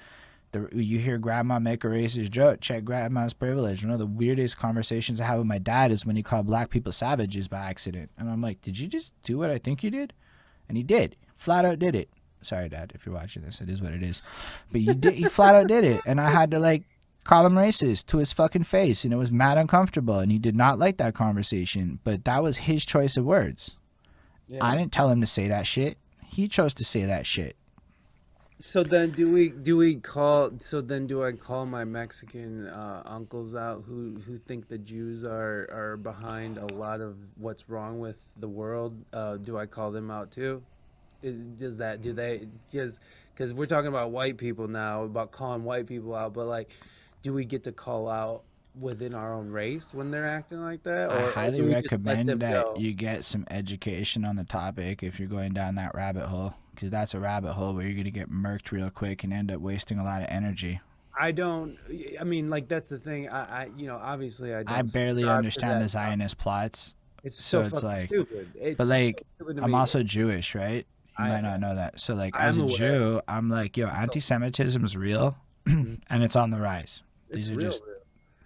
the, 0.52 0.68
you 0.74 1.00
hear 1.00 1.18
grandma 1.18 1.60
make 1.60 1.84
a 1.84 1.88
racist 1.88 2.30
joke 2.32 2.60
check 2.61 2.84
grandma's 2.84 3.34
privilege. 3.34 3.84
One 3.84 3.94
of 3.94 4.00
the 4.00 4.06
weirdest 4.06 4.58
conversations 4.58 5.22
i 5.22 5.26
have 5.26 5.40
with 5.40 5.48
my 5.48 5.58
dad 5.58 5.92
is 5.92 6.06
when 6.06 6.16
he 6.16 6.24
called 6.24 6.48
black 6.48 6.70
people 6.70 6.92
savages 6.92 7.48
by 7.48 7.60
accident. 7.60 8.10
And 8.18 8.30
i'm 8.30 8.42
like 8.42 8.61
did 8.61 8.80
you 8.80 8.88
just 8.88 9.14
do 9.24 9.38
what 9.38 9.50
i 9.50 9.58
think 9.58 9.84
you 9.84 9.92
did? 9.92 10.14
And 10.68 10.78
he 10.78 10.84
did. 10.84 11.16
Flat 11.38 11.66
out 11.66 11.80
did 11.80 11.95
it. 11.95 12.10
Sorry 12.42 12.70
dad 12.70 12.92
if 12.95 13.06
you're 13.06 13.16
watching 13.16 13.44
this 13.44 13.61
it 13.61 13.70
is 13.70 13.82
what 13.82 13.94
it 13.94 14.03
is. 14.03 14.22
But 14.72 14.82
you 14.82 14.94
did 14.94 15.14
he 15.14 15.26
flat 15.26 15.56
out 15.56 15.68
did 15.68 15.84
it. 15.84 16.02
And 16.06 16.20
i 16.20 16.30
had 16.30 16.52
to 16.52 16.60
like 16.60 16.84
call 17.24 17.45
him 17.45 17.53
racist 17.53 18.06
to 18.08 18.17
his 18.17 18.33
fucking 18.33 18.64
face 18.64 19.03
and 19.06 19.14
it 19.14 19.17
was 19.17 19.32
mad 19.32 19.58
uncomfortable 19.58 20.19
and 20.19 20.32
he 20.32 20.40
did 20.40 20.56
not 20.56 20.80
like 20.80 20.98
that 20.98 21.14
conversation 21.14 22.00
but 22.03 22.24
that 22.25 22.41
was 22.41 22.58
his 22.58 22.83
choice 22.85 23.16
of 23.17 23.24
words 23.25 23.77
Yeah. 24.48 24.66
i 24.66 24.75
didn't 24.75 24.91
tell 24.91 25.09
him 25.09 25.22
to 25.22 25.27
say 25.27 25.48
that 25.48 25.67
shit 25.67 25.98
he 26.25 26.48
chose 26.48 26.74
to 26.75 26.83
say 26.83 27.06
that 27.06 27.25
shit 27.25 27.56
So 28.64 28.83
then, 28.83 29.09
do 29.11 29.25
we 29.32 29.50
do 29.50 29.75
we 29.75 29.95
call? 29.95 30.51
So 30.59 30.82
then, 30.82 31.08
do 31.08 31.24
I 31.25 31.32
call 31.32 31.66
my 31.66 31.83
Mexican 31.83 32.67
uh, 32.67 33.01
uncles 33.06 33.56
out 33.56 33.83
who 33.88 34.22
who 34.25 34.38
think 34.38 34.67
the 34.67 34.77
Jews 34.77 35.24
are 35.25 35.67
are 35.74 35.98
behind 35.98 36.59
a 36.59 36.67
lot 36.67 37.01
of 37.01 37.16
what's 37.38 37.67
wrong 37.67 38.00
with 38.00 38.17
the 38.38 38.48
world? 38.48 38.93
Uh, 39.11 39.38
do 39.38 39.58
I 39.58 39.66
call 39.66 39.90
them 39.91 40.11
out 40.11 40.30
too? 40.30 40.61
Does 41.58 41.77
that 41.77 42.01
do 42.03 42.14
they 42.14 42.45
because 42.69 43.00
because 43.33 43.51
we're 43.51 43.66
talking 43.66 43.88
about 43.88 44.11
white 44.11 44.38
people 44.38 44.67
now 44.67 45.06
about 45.06 45.32
calling 45.32 45.64
white 45.64 45.88
people 45.88 46.14
out, 46.14 46.33
but 46.33 46.45
like, 46.45 46.69
do 47.22 47.33
we 47.33 47.45
get 47.45 47.64
to 47.66 47.72
call 47.72 48.09
out 48.09 48.43
within 48.80 49.14
our 49.14 49.33
own 49.33 49.50
race 49.50 49.90
when 49.93 50.11
they're 50.11 50.27
acting 50.27 50.61
like 50.61 50.83
that? 50.83 51.09
I 51.11 51.30
highly 51.32 51.58
do 51.58 51.66
we 51.66 51.74
just 51.74 51.91
let 51.91 52.06
recommend 52.06 52.41
that 52.41 52.64
go? 52.64 52.75
you 52.77 52.93
get 52.93 53.25
some 53.25 53.45
education 53.50 54.25
on 54.25 54.35
the 54.35 54.43
topic 54.43 55.03
if 55.03 55.19
you're 55.19 55.27
going 55.27 55.53
down 55.53 55.75
that 55.75 55.93
rabbit 55.93 56.27
hole, 56.27 56.53
because 56.74 56.90
that's 56.90 57.14
a 57.14 57.19
rabbit 57.19 57.53
hole 57.53 57.74
where 57.74 57.85
you're 57.85 57.98
gonna 57.98 58.11
get 58.11 58.32
murked 58.32 58.72
real 58.72 58.90
quick 58.90 59.24
and 59.24 59.33
end 59.33 59.51
up 59.51 59.59
wasting 59.61 60.00
a 60.00 60.03
lot 60.03 60.22
of 60.22 60.27
energy. 60.30 60.80
I 61.19 61.32
don't. 61.32 61.77
I 62.19 62.24
mean, 62.24 62.50
like 62.50 62.67
that's 62.67 62.90
the 62.90 62.98
thing. 62.98 63.30
I, 63.30 63.64
I 63.64 63.69
you 63.77 63.88
know, 63.88 63.98
obviously, 64.01 64.53
I. 64.56 64.64
Don't 64.64 64.75
I 64.75 64.82
barely 64.83 65.25
understand 65.25 65.82
the 65.82 65.90
Zionist 65.90 66.38
plots, 66.38 66.95
It's 67.24 67.43
so 67.43 67.61
so, 67.61 67.67
it's 67.67 67.83
like- 67.83 68.08
stupid. 68.08 68.50
It's 68.56 68.77
but, 68.77 68.85
so 68.85 68.90
like, 68.90 69.24
stupid 69.35 69.59
I'm 69.59 69.75
also 69.75 70.03
Jewish, 70.03 70.56
right? 70.56 70.85
You 71.19 71.25
I- 71.25 71.30
might 71.30 71.41
not 71.41 71.59
know 71.59 71.75
that. 71.75 72.00
So, 72.00 72.16
like, 72.16 72.35
I'm 72.35 72.48
as 72.48 72.58
a 72.58 72.64
aware. 72.64 72.77
Jew, 72.77 73.22
I'm 73.27 73.50
like, 73.50 73.75
yo, 73.75 73.88
anti-Semitism 73.88 74.83
is 74.85 74.95
real, 74.95 75.35
mm-hmm. 75.67 75.95
and 76.09 76.24
it's 76.24 76.38
on 76.38 76.51
the 76.51 76.59
rise. 76.59 77.03
It's 77.32 77.48
These 77.48 77.51
are 77.51 77.56
real, 77.56 77.69
just 77.69 77.84
real. 77.85 77.95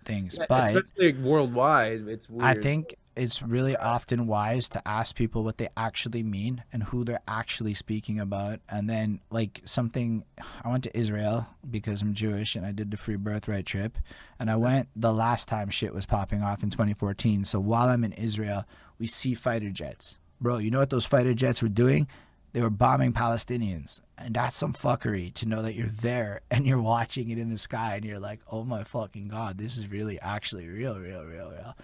things, 0.05 0.37
Yeah, 0.39 0.45
but 0.47 0.75
especially 0.75 1.21
worldwide. 1.21 2.07
It's 2.07 2.29
weird. 2.29 2.43
I 2.45 2.61
think 2.61 2.95
it's 3.15 3.41
really 3.41 3.75
often 3.77 4.27
wise 4.27 4.67
to 4.69 4.85
ask 4.87 5.15
people 5.15 5.43
what 5.43 5.57
they 5.57 5.69
actually 5.77 6.21
mean 6.21 6.63
and 6.73 6.83
who 6.83 7.03
they're 7.05 7.21
actually 7.27 7.73
speaking 7.73 8.19
about. 8.19 8.59
And 8.67 8.89
then, 8.89 9.21
like, 9.29 9.61
something 9.65 10.25
I 10.63 10.69
went 10.69 10.83
to 10.83 10.97
Israel 10.97 11.47
because 11.69 12.01
I'm 12.01 12.13
Jewish 12.13 12.55
and 12.55 12.65
I 12.65 12.71
did 12.71 12.91
the 12.91 12.97
free 12.97 13.15
birthright 13.15 13.65
trip. 13.65 13.97
And 14.37 14.51
I 14.51 14.57
went 14.57 14.89
the 14.95 15.13
last 15.13 15.47
time 15.47 15.69
shit 15.69 15.93
was 15.93 16.05
popping 16.05 16.43
off 16.43 16.61
in 16.61 16.69
2014. 16.69 17.45
So 17.45 17.59
while 17.59 17.87
I'm 17.87 18.03
in 18.03 18.11
Israel, 18.13 18.65
we 18.99 19.07
see 19.07 19.33
fighter 19.33 19.69
jets. 19.69 20.19
Bro, 20.41 20.57
you 20.57 20.69
know 20.69 20.79
what 20.79 20.89
those 20.89 21.05
fighter 21.05 21.33
jets 21.33 21.61
were 21.61 21.69
doing? 21.69 22.07
They 22.55 22.61
were 22.61 22.69
bombing 22.69 23.11
Palestinians. 23.11 23.99
And 24.17 24.33
that's 24.33 24.55
some 24.55 24.71
fuckery 24.71 25.33
to 25.33 25.45
know 25.45 25.61
that 25.61 25.75
you're 25.75 25.89
there 25.89 26.39
and 26.49 26.65
you're 26.65 26.81
watching 26.81 27.29
it 27.29 27.37
in 27.37 27.49
the 27.49 27.57
sky 27.57 27.97
and 27.97 28.05
you're 28.05 28.17
like, 28.17 28.39
oh 28.49 28.63
my 28.63 28.85
fucking 28.85 29.27
God, 29.27 29.57
this 29.57 29.77
is 29.77 29.91
really 29.91 30.21
actually 30.21 30.65
real, 30.65 30.97
real, 30.97 31.25
real, 31.25 31.49
real. 31.49 31.75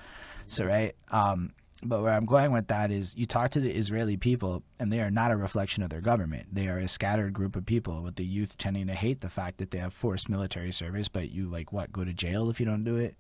So 0.48 0.66
right, 0.66 0.96
um, 1.10 1.52
but 1.84 2.02
where 2.02 2.14
I'm 2.14 2.26
going 2.26 2.54
with 2.54 2.68
that 2.68 2.90
is 2.90 3.18
you 3.18 3.26
talk 3.26 3.52
to 3.52 3.60
the 3.60 3.76
Israeli 3.76 4.16
people, 4.16 4.64
and 4.80 4.94
they 4.94 5.02
are 5.02 5.12
not 5.12 5.32
a 5.32 5.36
reflection 5.36 5.84
of 5.84 5.90
their 5.90 6.00
government. 6.00 6.48
They 6.54 6.70
are 6.70 6.78
a 6.78 6.88
scattered 6.88 7.34
group 7.34 7.58
of 7.58 7.66
people, 7.66 8.02
with 8.02 8.16
the 8.16 8.24
youth 8.24 8.58
tending 8.58 8.88
to 8.88 8.94
hate 8.94 9.20
the 9.20 9.30
fact 9.30 9.58
that 9.58 9.72
they 9.72 9.78
have 9.80 9.94
forced 9.94 10.30
military 10.30 10.72
service. 10.72 11.10
But 11.10 11.32
you 11.32 11.50
like 11.50 11.74
what 11.74 11.92
go 11.92 12.06
to 12.06 12.14
jail 12.14 12.50
if 12.50 12.62
you 12.62 12.66
don't 12.66 12.86
do 12.86 12.96
it, 12.96 13.16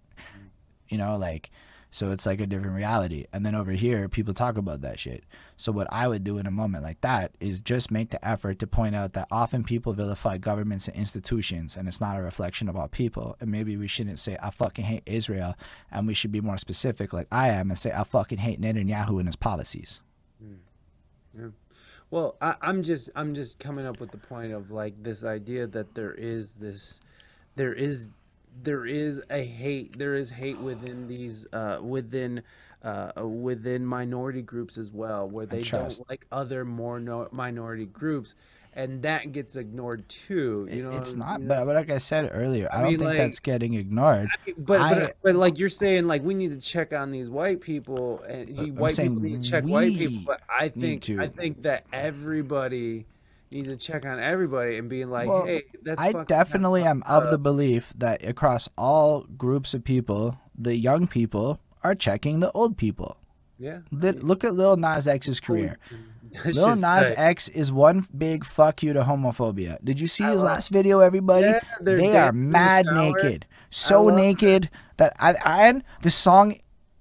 you 0.87 0.97
know, 0.97 1.17
like. 1.17 1.51
So 1.93 2.11
it's 2.11 2.25
like 2.25 2.39
a 2.39 2.47
different 2.47 2.75
reality. 2.75 3.25
And 3.33 3.45
then 3.45 3.53
over 3.53 3.73
here, 3.73 4.07
people 4.07 4.33
talk 4.33 4.57
about 4.57 4.79
that 4.79 4.97
shit. 4.97 5.25
So 5.57 5.73
what 5.73 5.91
I 5.91 6.07
would 6.07 6.23
do 6.23 6.37
in 6.37 6.47
a 6.47 6.51
moment 6.51 6.85
like 6.85 7.01
that 7.01 7.33
is 7.41 7.59
just 7.59 7.91
make 7.91 8.11
the 8.11 8.25
effort 8.25 8.59
to 8.59 8.67
point 8.67 8.95
out 8.95 9.11
that 9.13 9.27
often 9.29 9.65
people 9.65 9.91
vilify 9.91 10.37
governments 10.37 10.87
and 10.87 10.95
institutions, 10.95 11.75
and 11.75 11.89
it's 11.89 11.99
not 11.99 12.17
a 12.17 12.21
reflection 12.21 12.69
of 12.69 12.77
all 12.77 12.87
people. 12.87 13.35
And 13.41 13.51
maybe 13.51 13.75
we 13.75 13.87
shouldn't 13.87 14.19
say 14.19 14.37
I 14.41 14.51
fucking 14.51 14.85
hate 14.85 15.03
Israel, 15.05 15.55
and 15.91 16.07
we 16.07 16.13
should 16.13 16.31
be 16.31 16.39
more 16.39 16.57
specific, 16.57 17.11
like 17.11 17.27
I 17.29 17.49
am, 17.49 17.69
and 17.69 17.77
say 17.77 17.91
I 17.91 18.05
fucking 18.05 18.37
hate 18.37 18.61
Netanyahu 18.61 19.19
and 19.19 19.27
his 19.27 19.35
policies. 19.35 20.01
Hmm. 20.41 20.53
Yeah, 21.37 21.47
Well, 22.09 22.37
I, 22.41 22.55
I'm 22.61 22.83
just 22.83 23.09
I'm 23.17 23.35
just 23.35 23.59
coming 23.59 23.85
up 23.85 23.99
with 23.99 24.11
the 24.11 24.17
point 24.17 24.53
of 24.53 24.71
like 24.71 25.03
this 25.03 25.25
idea 25.25 25.67
that 25.67 25.93
there 25.93 26.13
is 26.13 26.55
this, 26.55 27.01
there 27.57 27.73
is, 27.73 28.07
there 28.63 28.85
is 28.85 29.21
a 29.29 29.43
hate. 29.43 29.97
There 29.97 30.15
is 30.15 30.29
hate 30.29 30.57
within 30.59 31.07
these 31.07 31.47
uh, 31.53 31.79
within. 31.81 32.43
Uh, 32.83 33.11
within 33.23 33.85
minority 33.85 34.41
groups 34.41 34.75
as 34.75 34.89
well, 34.91 35.29
where 35.29 35.45
they 35.45 35.61
don't 35.61 36.01
like 36.09 36.25
other 36.31 36.65
more 36.65 36.99
no- 36.99 37.27
minority 37.31 37.85
groups, 37.85 38.33
and 38.73 39.03
that 39.03 39.31
gets 39.31 39.55
ignored 39.55 40.09
too. 40.09 40.67
You 40.71 40.85
know, 40.85 40.97
it's 40.97 41.13
not, 41.13 41.41
you 41.41 41.45
know? 41.45 41.63
but, 41.63 41.75
like 41.75 41.91
I 41.91 41.99
said 41.99 42.31
earlier, 42.33 42.67
I, 42.73 42.77
I 42.77 42.81
don't 42.81 42.89
mean, 42.89 42.97
think 42.97 43.09
like- 43.09 43.17
that's 43.19 43.39
getting 43.39 43.75
ignored. 43.75 44.29
But, 44.57 44.81
I- 44.81 44.93
but 44.95 45.17
but 45.21 45.35
like 45.35 45.59
you're 45.59 45.69
saying, 45.69 46.07
like 46.07 46.23
we 46.23 46.33
need 46.33 46.49
to 46.49 46.57
check 46.59 46.91
on 46.91 47.11
these 47.11 47.29
white 47.29 47.61
people, 47.61 48.23
and 48.27 48.59
I'm 48.59 48.75
white 48.75 48.97
people 48.97 49.19
need 49.21 49.43
to 49.43 49.47
check 49.51 49.63
white 49.63 49.95
people. 49.95 50.23
But 50.25 50.41
I 50.49 50.69
think 50.69 51.07
I 51.19 51.27
think 51.27 51.61
that 51.61 51.85
everybody 51.93 53.05
needs 53.51 53.67
to 53.67 53.75
check 53.75 54.05
on 54.05 54.19
everybody 54.19 54.77
and 54.77 54.89
being 54.89 55.09
like, 55.09 55.27
Well, 55.27 55.45
hey, 55.45 55.63
that's 55.83 56.01
I 56.01 56.13
definitely 56.23 56.83
am 56.83 57.03
of 57.05 57.29
the 57.29 57.37
belief 57.37 57.93
that 57.97 58.23
across 58.25 58.69
all 58.77 59.21
groups 59.37 59.73
of 59.73 59.83
people, 59.83 60.37
the 60.57 60.75
young 60.75 61.07
people 61.07 61.59
are 61.83 61.95
checking 61.95 62.39
the 62.39 62.51
old 62.51 62.77
people. 62.77 63.17
yeah. 63.59 63.79
Look 63.91 64.43
at 64.43 64.53
Lil 64.53 64.77
Nas 64.77 65.07
X's 65.07 65.39
career. 65.39 65.77
That's 66.45 66.55
Lil 66.55 66.69
Nas 66.69 66.81
like- 67.09 67.19
X 67.19 67.49
is 67.49 67.73
one 67.73 68.07
big 68.17 68.45
fuck 68.45 68.81
you 68.83 68.93
to 68.93 69.01
homophobia. 69.03 69.83
Did 69.83 69.99
you 69.99 70.07
see 70.07 70.23
his 70.23 70.41
last 70.41 70.69
video, 70.69 70.99
everybody? 71.01 71.47
Yeah, 71.47 71.59
they 71.81 72.15
are 72.17 72.29
in 72.29 72.35
the 72.49 72.57
mad 72.57 72.85
naked. 72.85 73.45
So 73.69 74.07
naked 74.09 74.69
that 74.95 75.13
I 75.19 75.33
and 75.67 75.83
the 76.03 76.11
song 76.11 76.55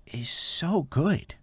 is 0.07 0.29
so 0.29 0.89
good 0.91 1.35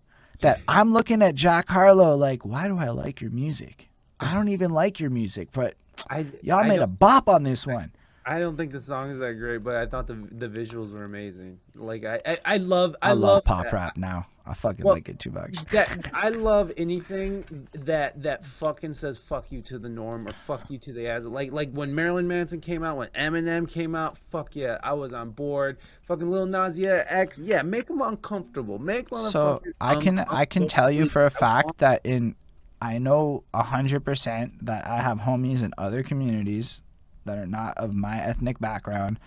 that 0.42 0.60
I'm 0.68 0.92
looking 0.92 1.22
at 1.22 1.36
Jack 1.36 1.70
Harlow 1.70 2.16
like, 2.18 2.44
why 2.44 2.68
do 2.68 2.78
I 2.78 2.90
like 2.90 3.22
your 3.22 3.32
music? 3.32 3.87
I 4.20 4.34
don't 4.34 4.50
even 4.50 4.72
like 4.72 5.00
your 5.00 5.10
music, 5.10 5.50
but 5.52 5.76
I, 6.10 6.26
y'all 6.42 6.60
I 6.60 6.68
made 6.68 6.80
a 6.80 6.88
bop 6.88 7.30
on 7.30 7.44
this 7.44 7.66
one. 7.66 7.92
I 8.26 8.40
don't 8.40 8.58
think 8.58 8.74
the 8.74 8.82
song 8.82 9.10
is 9.10 9.20
that 9.20 9.36
great, 9.36 9.64
but 9.64 9.76
I 9.76 9.86
thought 9.86 10.06
the 10.06 10.16
the 10.32 10.50
visuals 10.50 10.92
were 10.92 11.06
amazing. 11.06 11.60
Like 11.76 12.04
I 12.04 12.20
I, 12.26 12.38
I 12.46 12.58
love 12.58 12.96
I, 13.02 13.12
I, 13.12 13.14
love, 13.14 13.46
pop 13.46 13.66
that. 13.66 13.74
rap 13.74 13.98
now. 13.98 14.26
I 14.46 14.54
fucking 14.54 14.84
Well, 14.84 14.96
like 14.96 15.08
it 15.08 15.18
too 15.20 15.32
much. 15.32 15.64
that 15.72 16.10
I 16.14 16.30
love 16.30 16.72
anything 16.76 17.68
that 17.72 18.22
that 18.24 18.44
fucking 18.44 18.96
says 18.96 19.18
fuck 19.18 19.50
you 19.50 19.62
to 19.62 19.80
the 19.80 19.88
norm 19.88 20.28
or 20.28 20.32
fuck 20.32 20.70
you 20.70 20.78
to 20.80 20.92
the 20.94 21.08
as 21.08 21.26
like 21.26 21.54
like 21.54 21.72
when 21.72 21.96
Marilyn 21.96 22.28
Manson 22.28 22.60
came 22.60 22.84
out 22.84 22.98
when 22.98 23.08
Eminem 23.10 23.70
came 23.70 23.96
out 23.96 24.18
fuck 24.30 24.56
yeah 24.58 24.78
I 24.84 24.92
was 24.92 25.14
on 25.14 25.32
board 25.32 25.78
fucking 26.04 26.30
Lil 26.30 26.48
Nas 26.48 26.78
yeah 26.78 27.06
X 27.08 27.40
yeah 27.40 27.62
make 27.62 27.88
them 27.88 28.02
uncomfortable 28.02 28.78
make 28.78 29.10
them 29.10 29.30
So 29.32 29.62
I 29.80 29.96
can 29.96 30.20
I 30.20 30.44
can 30.44 30.68
tell 30.68 30.92
you 30.92 31.08
for 31.08 31.26
a 31.26 31.30
fact 31.30 31.78
that 31.78 32.02
in 32.06 32.36
I 32.82 32.98
know 33.00 33.44
a 33.54 33.64
hundred 33.64 34.06
percent 34.06 34.66
that 34.66 34.86
I 34.86 35.02
have 35.02 35.20
homies 35.20 35.64
in 35.64 35.74
other 35.78 36.04
communities 36.04 36.82
that 37.26 37.38
are 37.38 37.46
not 37.46 37.78
of 37.78 37.94
my 37.94 38.22
ethnic 38.22 38.60
background 38.60 39.20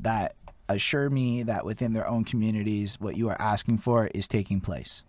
that 0.00 0.34
assure 0.68 1.10
me 1.10 1.42
that 1.42 1.64
within 1.64 1.92
their 1.92 2.08
own 2.08 2.24
communities 2.24 2.96
what 2.98 3.16
you 3.16 3.28
are 3.28 3.40
asking 3.40 3.78
for 3.78 4.06
is 4.08 4.26
taking 4.26 4.60
place. 4.60 5.02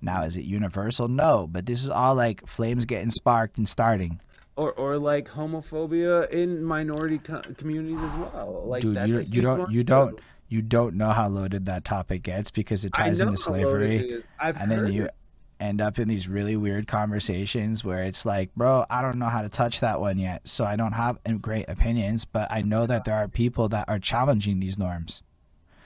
Now 0.00 0.22
is 0.22 0.36
it 0.36 0.44
universal? 0.44 1.08
No, 1.08 1.48
but 1.50 1.66
this 1.66 1.82
is 1.82 1.90
all 1.90 2.14
like 2.14 2.46
flames 2.46 2.84
getting 2.84 3.10
sparked 3.10 3.58
and 3.58 3.68
starting. 3.68 4.20
or 4.56 4.72
or 4.72 4.96
like 4.98 5.28
homophobia 5.28 6.30
in 6.30 6.62
minority 6.62 7.18
co- 7.18 7.42
communities 7.56 8.00
as 8.00 8.14
well. 8.14 8.62
Like 8.66 8.82
Dude, 8.82 8.96
you 9.08 9.14
don't, 9.14 9.32
you 9.32 9.42
don't, 9.42 9.70
you 9.72 9.84
don't, 9.84 10.20
you 10.48 10.62
don't 10.62 10.94
know 10.94 11.10
how 11.10 11.28
loaded 11.28 11.64
that 11.66 11.84
topic 11.84 12.22
gets 12.22 12.50
because 12.52 12.84
it 12.84 12.94
ties 12.94 13.20
into 13.20 13.36
slavery. 13.36 14.22
I've 14.38 14.56
and 14.56 14.70
then 14.70 14.92
you 14.92 15.04
it. 15.06 15.14
End 15.60 15.80
up 15.80 15.98
in 15.98 16.08
these 16.08 16.28
really 16.28 16.56
weird 16.56 16.86
conversations 16.86 17.84
where 17.84 18.02
it's 18.04 18.24
like, 18.24 18.54
bro, 18.54 18.84
I 18.90 19.02
don't 19.02 19.18
know 19.18 19.26
how 19.28 19.42
to 19.42 19.48
touch 19.48 19.80
that 19.80 20.00
one 20.00 20.18
yet, 20.18 20.48
so 20.48 20.64
I 20.64 20.76
don't 20.76 20.92
have 20.92 21.18
great 21.40 21.68
opinions, 21.68 22.24
but 22.24 22.46
I 22.50 22.62
know 22.62 22.86
that 22.86 23.04
there 23.04 23.14
are 23.16 23.28
people 23.28 23.68
that 23.70 23.88
are 23.88 23.98
challenging 23.98 24.60
these 24.60 24.78
norms 24.78 25.22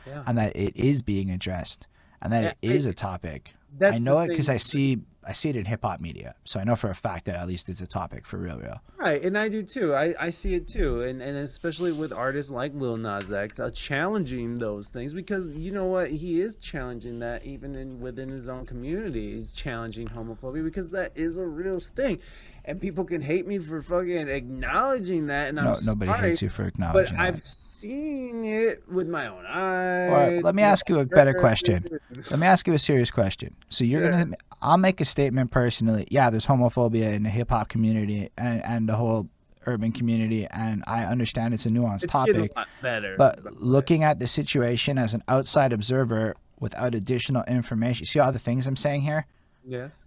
Yeah. 0.06 0.22
and 0.26 0.36
that 0.38 0.54
it 0.56 0.76
is 0.76 1.02
being 1.02 1.30
addressed 1.30 1.86
and 2.20 2.32
that 2.32 2.44
it 2.44 2.56
Yeah, 2.62 2.70
is 2.72 2.86
I- 2.86 2.90
a 2.90 2.92
topic. 2.92 3.54
That's 3.78 3.96
I 3.96 3.98
know 3.98 4.18
it 4.18 4.28
because. 4.28 4.50
I 4.50 4.58
see 4.58 5.00
I 5.24 5.32
see 5.32 5.50
it 5.50 5.56
in 5.56 5.64
hip 5.64 5.82
hop 5.82 6.00
media, 6.00 6.34
so 6.44 6.58
I 6.58 6.64
know 6.64 6.74
for 6.74 6.90
a 6.90 6.94
fact 6.94 7.26
that 7.26 7.36
at 7.36 7.46
least 7.46 7.68
it's 7.68 7.80
a 7.80 7.86
topic 7.86 8.26
for 8.26 8.38
real, 8.38 8.58
real. 8.58 8.80
Right, 8.96 9.22
and 9.22 9.38
I 9.38 9.48
do 9.48 9.62
too. 9.62 9.94
I, 9.94 10.14
I 10.18 10.30
see 10.30 10.54
it 10.54 10.66
too, 10.66 11.02
and 11.02 11.22
and 11.22 11.36
especially 11.38 11.92
with 11.92 12.12
artists 12.12 12.50
like 12.50 12.72
Lil 12.74 12.96
Nas 12.96 13.32
X, 13.32 13.60
uh, 13.60 13.70
challenging 13.70 14.58
those 14.58 14.88
things 14.88 15.12
because 15.12 15.48
you 15.56 15.72
know 15.72 15.86
what, 15.86 16.10
he 16.10 16.40
is 16.40 16.56
challenging 16.56 17.20
that 17.20 17.44
even 17.44 17.76
in 17.76 18.00
within 18.00 18.28
his 18.28 18.48
own 18.48 18.66
community. 18.66 19.34
He's 19.34 19.52
challenging 19.52 20.08
homophobia 20.08 20.64
because 20.64 20.90
that 20.90 21.12
is 21.14 21.38
a 21.38 21.46
real 21.46 21.78
thing, 21.80 22.18
and 22.64 22.80
people 22.80 23.04
can 23.04 23.20
hate 23.20 23.46
me 23.46 23.58
for 23.58 23.82
fucking 23.82 24.28
acknowledging 24.28 25.26
that, 25.26 25.48
and 25.48 25.58
I'm 25.58 25.66
No, 25.66 25.74
nobody 25.84 26.10
sorry, 26.12 26.28
hates 26.30 26.42
you 26.42 26.48
for 26.48 26.64
acknowledging. 26.66 27.16
but 27.16 27.22
I've 27.22 27.44
seen 27.44 28.44
it 28.44 28.82
with 28.88 29.08
my 29.08 29.26
own 29.26 29.44
eyes. 29.46 30.42
let 30.44 30.54
me 30.54 30.62
ask 30.62 30.88
you 30.88 31.00
a 31.00 31.04
better 31.04 31.34
question. 31.34 31.84
Let 32.30 32.38
me 32.38 32.46
ask 32.46 32.66
you 32.66 32.72
a 32.74 32.78
serious 32.78 33.10
question. 33.10 33.56
So 33.68 33.84
you're 33.84 34.08
gonna, 34.10 34.36
I'll 34.60 34.78
make 34.78 35.00
a 35.00 35.04
statement 35.04 35.50
personally. 35.50 36.06
Yeah, 36.10 36.30
there's 36.30 36.46
homophobia 36.46 37.12
in 37.12 37.24
the 37.24 37.30
hip 37.30 37.50
hop 37.50 37.68
community 37.68 38.30
and, 38.38 38.62
and 38.64 38.88
the 38.88 38.94
whole 38.94 39.28
urban 39.66 39.90
community, 39.92 40.46
and 40.50 40.84
I 40.86 41.04
understand 41.04 41.54
it's 41.54 41.66
a 41.66 41.70
nuanced 41.70 42.04
It's 42.04 42.12
topic. 42.12 42.52
a 42.54 42.58
lot 42.58 42.68
better. 42.80 43.16
But 43.16 43.44
looking 43.60 44.02
at 44.04 44.18
the 44.18 44.26
situation 44.26 44.98
as 44.98 45.14
an 45.14 45.22
outside 45.28 45.72
observer 45.72 46.36
without 46.60 46.94
additional 46.94 47.42
information, 47.44 48.06
see 48.06 48.20
all 48.20 48.30
the 48.32 48.38
things 48.38 48.66
I'm 48.68 48.76
saying 48.76 49.02
here. 49.02 49.26
yes, 49.66 50.04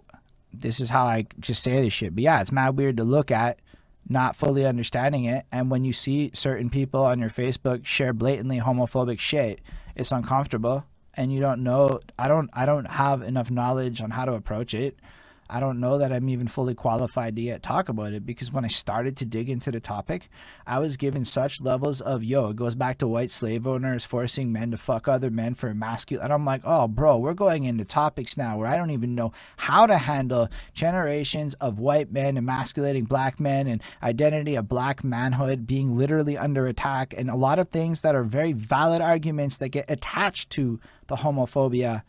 This 0.61 0.80
is 0.80 0.90
how 0.90 1.06
I 1.06 1.27
just 1.40 1.64
say 1.64 1.82
this 1.82 1.93
shit. 1.93 2.16
But 2.16 2.24
yeah, 2.24 2.42
it's 2.42 2.51
mad 2.51 2.77
weird 2.77 2.98
to 2.98 3.03
look 3.03 3.32
at, 3.32 3.59
not 4.08 4.35
fully 4.35 4.66
understanding 4.66 5.25
it, 5.25 5.45
and 5.51 5.72
when 5.72 5.84
you 5.84 5.93
see 5.93 6.32
certain 6.34 6.69
people 6.69 7.03
on 7.03 7.19
your 7.19 7.30
Facebook 7.30 7.85
share 7.85 8.14
blatantly 8.14 8.59
homophobic 8.59 9.19
shit, 9.19 9.61
it's 9.95 10.11
uncomfortable, 10.11 10.85
and 11.16 11.34
you 11.34 11.40
don't 11.40 11.64
know. 11.64 12.00
I 12.19 12.27
don't. 12.27 12.50
I 12.53 12.66
don't 12.66 12.85
have 12.85 13.22
enough 13.22 13.50
knowledge 13.50 14.01
on 14.01 14.11
how 14.11 14.25
to 14.25 14.34
approach 14.34 14.74
it. 14.74 15.00
I 15.48 15.59
don't 15.59 15.80
know 15.80 15.99
that 15.99 16.11
I'm 16.11 16.27
even 16.30 16.48
fully 16.48 16.74
qualified 16.74 17.35
to 17.35 17.41
yet 17.41 17.61
talk 17.61 17.88
about 17.88 18.14
it 18.14 18.25
because 18.25 18.51
when 18.51 18.65
I 18.65 18.67
started 18.67 19.15
to 19.17 19.25
dig 19.25 19.48
into 19.48 19.72
the 19.72 19.80
topic, 19.80 20.27
I 20.65 20.80
was 20.80 20.98
given 20.98 21.24
such 21.24 21.61
levels 21.61 22.01
of 22.01 22.24
yo, 22.24 22.49
it 22.49 22.56
goes 22.56 22.74
back 22.74 22.98
to 22.99 23.07
white 23.07 23.30
slave 23.30 23.67
owners 23.67 24.06
forcing 24.06 24.51
men 24.51 24.72
to 24.72 24.77
fuck 24.77 25.07
other 25.07 25.30
men 25.30 25.53
for 25.53 25.72
masculine. 25.75 26.24
And 26.24 26.33
I'm 26.33 26.45
like, 26.45 26.61
oh, 26.64 26.88
bro, 26.88 27.17
we're 27.17 27.35
going 27.35 27.65
into 27.65 27.85
topics 27.85 28.38
now 28.38 28.57
where 28.57 28.67
I 28.67 28.75
don't 28.75 28.90
even 28.90 29.14
know 29.14 29.33
how 29.57 29.85
to 29.85 29.99
handle 29.99 30.49
generations 30.74 31.53
of 31.56 31.77
white 31.77 32.11
men 32.11 32.38
emasculating 32.38 33.03
black 33.03 33.40
men 33.40 33.67
and 33.67 33.83
identity 34.01 34.56
of 34.56 34.67
black 34.67 35.03
manhood 35.03 35.67
being 35.67 35.95
literally 35.95 36.38
under 36.38 36.65
attack 36.65 37.14
and 37.15 37.30
a 37.30 37.35
lot 37.35 37.59
of 37.59 37.69
things 37.69 38.01
that 38.01 38.15
are 38.15 38.24
very 38.24 38.53
valid 38.53 39.01
arguments 39.01 39.57
that 39.57 39.69
get 39.69 39.85
attached 39.90 40.49
to 40.51 40.80
the 41.07 41.17
homophobia 41.17 42.01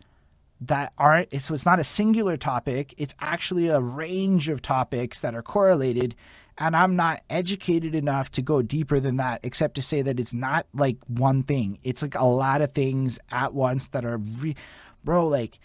that 0.60 0.92
aren't 0.98 1.40
so 1.40 1.54
it's 1.54 1.66
not 1.66 1.78
a 1.78 1.84
singular 1.84 2.36
topic 2.36 2.94
it's 2.96 3.14
actually 3.20 3.68
a 3.68 3.80
range 3.80 4.48
of 4.48 4.62
topics 4.62 5.20
that 5.20 5.34
are 5.34 5.42
correlated 5.42 6.14
and 6.58 6.74
i'm 6.74 6.96
not 6.96 7.22
educated 7.28 7.94
enough 7.94 8.30
to 8.30 8.40
go 8.40 8.62
deeper 8.62 8.98
than 8.98 9.16
that 9.16 9.40
except 9.42 9.74
to 9.74 9.82
say 9.82 10.02
that 10.02 10.18
it's 10.18 10.34
not 10.34 10.66
like 10.74 10.96
one 11.06 11.42
thing. 11.42 11.78
It's 11.82 12.02
like 12.02 12.14
a 12.14 12.24
lot 12.24 12.60
of 12.60 12.72
things 12.72 13.18
at 13.30 13.54
once 13.54 13.88
that 13.88 14.04
are 14.04 14.18
re- 14.18 14.56
bro 15.04 15.26
like 15.26 15.58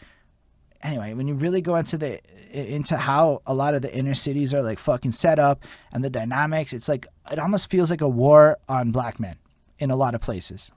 anyway 0.84 1.14
when 1.14 1.28
you 1.28 1.36
really 1.36 1.62
go 1.62 1.76
into 1.76 1.98
the 1.98 2.20
into 2.52 2.98
how 2.98 3.42
a 3.46 3.54
lot 3.54 3.74
of 3.74 3.82
the 3.82 3.96
inner 3.96 4.14
cities 4.14 4.54
are 4.54 4.62
like 4.62 4.80
fucking 4.80 5.12
set 5.12 5.40
up 5.40 5.64
and 5.92 6.04
the 6.04 6.10
dynamics 6.10 6.74
it's 6.74 6.90
like 6.90 7.08
it 7.32 7.40
almost 7.40 7.70
feels 7.70 7.90
like 7.90 8.02
a 8.02 8.10
war 8.10 8.58
on 8.68 8.92
black 8.92 9.20
men 9.20 9.38
in 9.80 9.90
a 9.90 9.96
lot 9.96 10.14
of 10.16 10.22
places. 10.22 10.72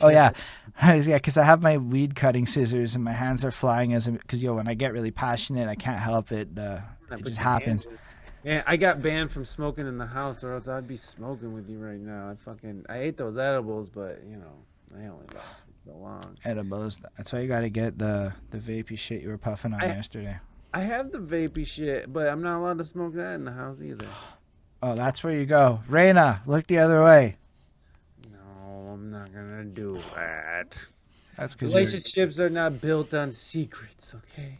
Oh 0.00 0.08
yeah, 0.08 0.32
yeah. 0.82 1.16
Because 1.16 1.36
I 1.36 1.44
have 1.44 1.62
my 1.62 1.78
weed 1.78 2.14
cutting 2.14 2.46
scissors 2.46 2.94
and 2.94 3.04
my 3.04 3.12
hands 3.12 3.44
are 3.44 3.50
flying 3.50 3.92
as 3.92 4.06
because 4.06 4.42
yo, 4.42 4.54
when 4.54 4.68
I 4.68 4.74
get 4.74 4.92
really 4.92 5.10
passionate, 5.10 5.68
I 5.68 5.74
can't 5.74 6.00
help 6.00 6.32
it. 6.32 6.48
Uh, 6.56 6.80
it 7.10 7.24
just 7.24 7.38
happens. 7.38 7.86
Yeah, 8.44 8.62
I 8.64 8.76
got 8.76 9.02
banned 9.02 9.32
from 9.32 9.44
smoking 9.44 9.88
in 9.88 9.98
the 9.98 10.06
house, 10.06 10.44
or 10.44 10.54
else 10.54 10.68
I'd 10.68 10.86
be 10.86 10.96
smoking 10.96 11.52
with 11.52 11.68
you 11.68 11.78
right 11.78 11.98
now. 11.98 12.30
I 12.30 12.36
fucking 12.36 12.86
I 12.88 12.98
ate 12.98 13.16
those 13.16 13.36
edibles, 13.36 13.88
but 13.88 14.22
you 14.28 14.36
know 14.36 14.52
they 14.92 15.08
only 15.08 15.26
last 15.34 15.62
for 15.62 15.90
so 15.90 15.96
long. 15.96 16.36
Edibles. 16.44 17.00
That's 17.16 17.32
why 17.32 17.40
you 17.40 17.48
got 17.48 17.60
to 17.60 17.70
get 17.70 17.98
the 17.98 18.32
the 18.50 18.58
vapey 18.58 18.96
shit 18.98 19.22
you 19.22 19.30
were 19.30 19.38
puffing 19.38 19.74
on 19.74 19.80
I- 19.80 19.86
yesterday. 19.86 20.38
I 20.74 20.80
have 20.80 21.10
the 21.10 21.18
vapey 21.18 21.66
shit, 21.66 22.12
but 22.12 22.28
I'm 22.28 22.42
not 22.42 22.58
allowed 22.58 22.78
to 22.78 22.84
smoke 22.84 23.14
that 23.14 23.34
in 23.34 23.44
the 23.44 23.52
house 23.52 23.80
either. 23.80 24.06
Oh, 24.82 24.94
that's 24.94 25.24
where 25.24 25.32
you 25.32 25.46
go, 25.46 25.80
Reina. 25.88 26.42
Look 26.46 26.66
the 26.66 26.78
other 26.78 27.02
way. 27.02 27.36
I'm 28.96 29.10
not 29.10 29.32
gonna 29.32 29.64
do 29.64 29.98
that. 30.14 30.78
That's 31.36 31.54
because 31.54 31.72
you're 31.72 31.80
Relationships 31.80 32.40
are 32.40 32.48
not 32.48 32.80
built 32.80 33.12
on 33.12 33.30
secrets, 33.30 34.14
okay? 34.14 34.58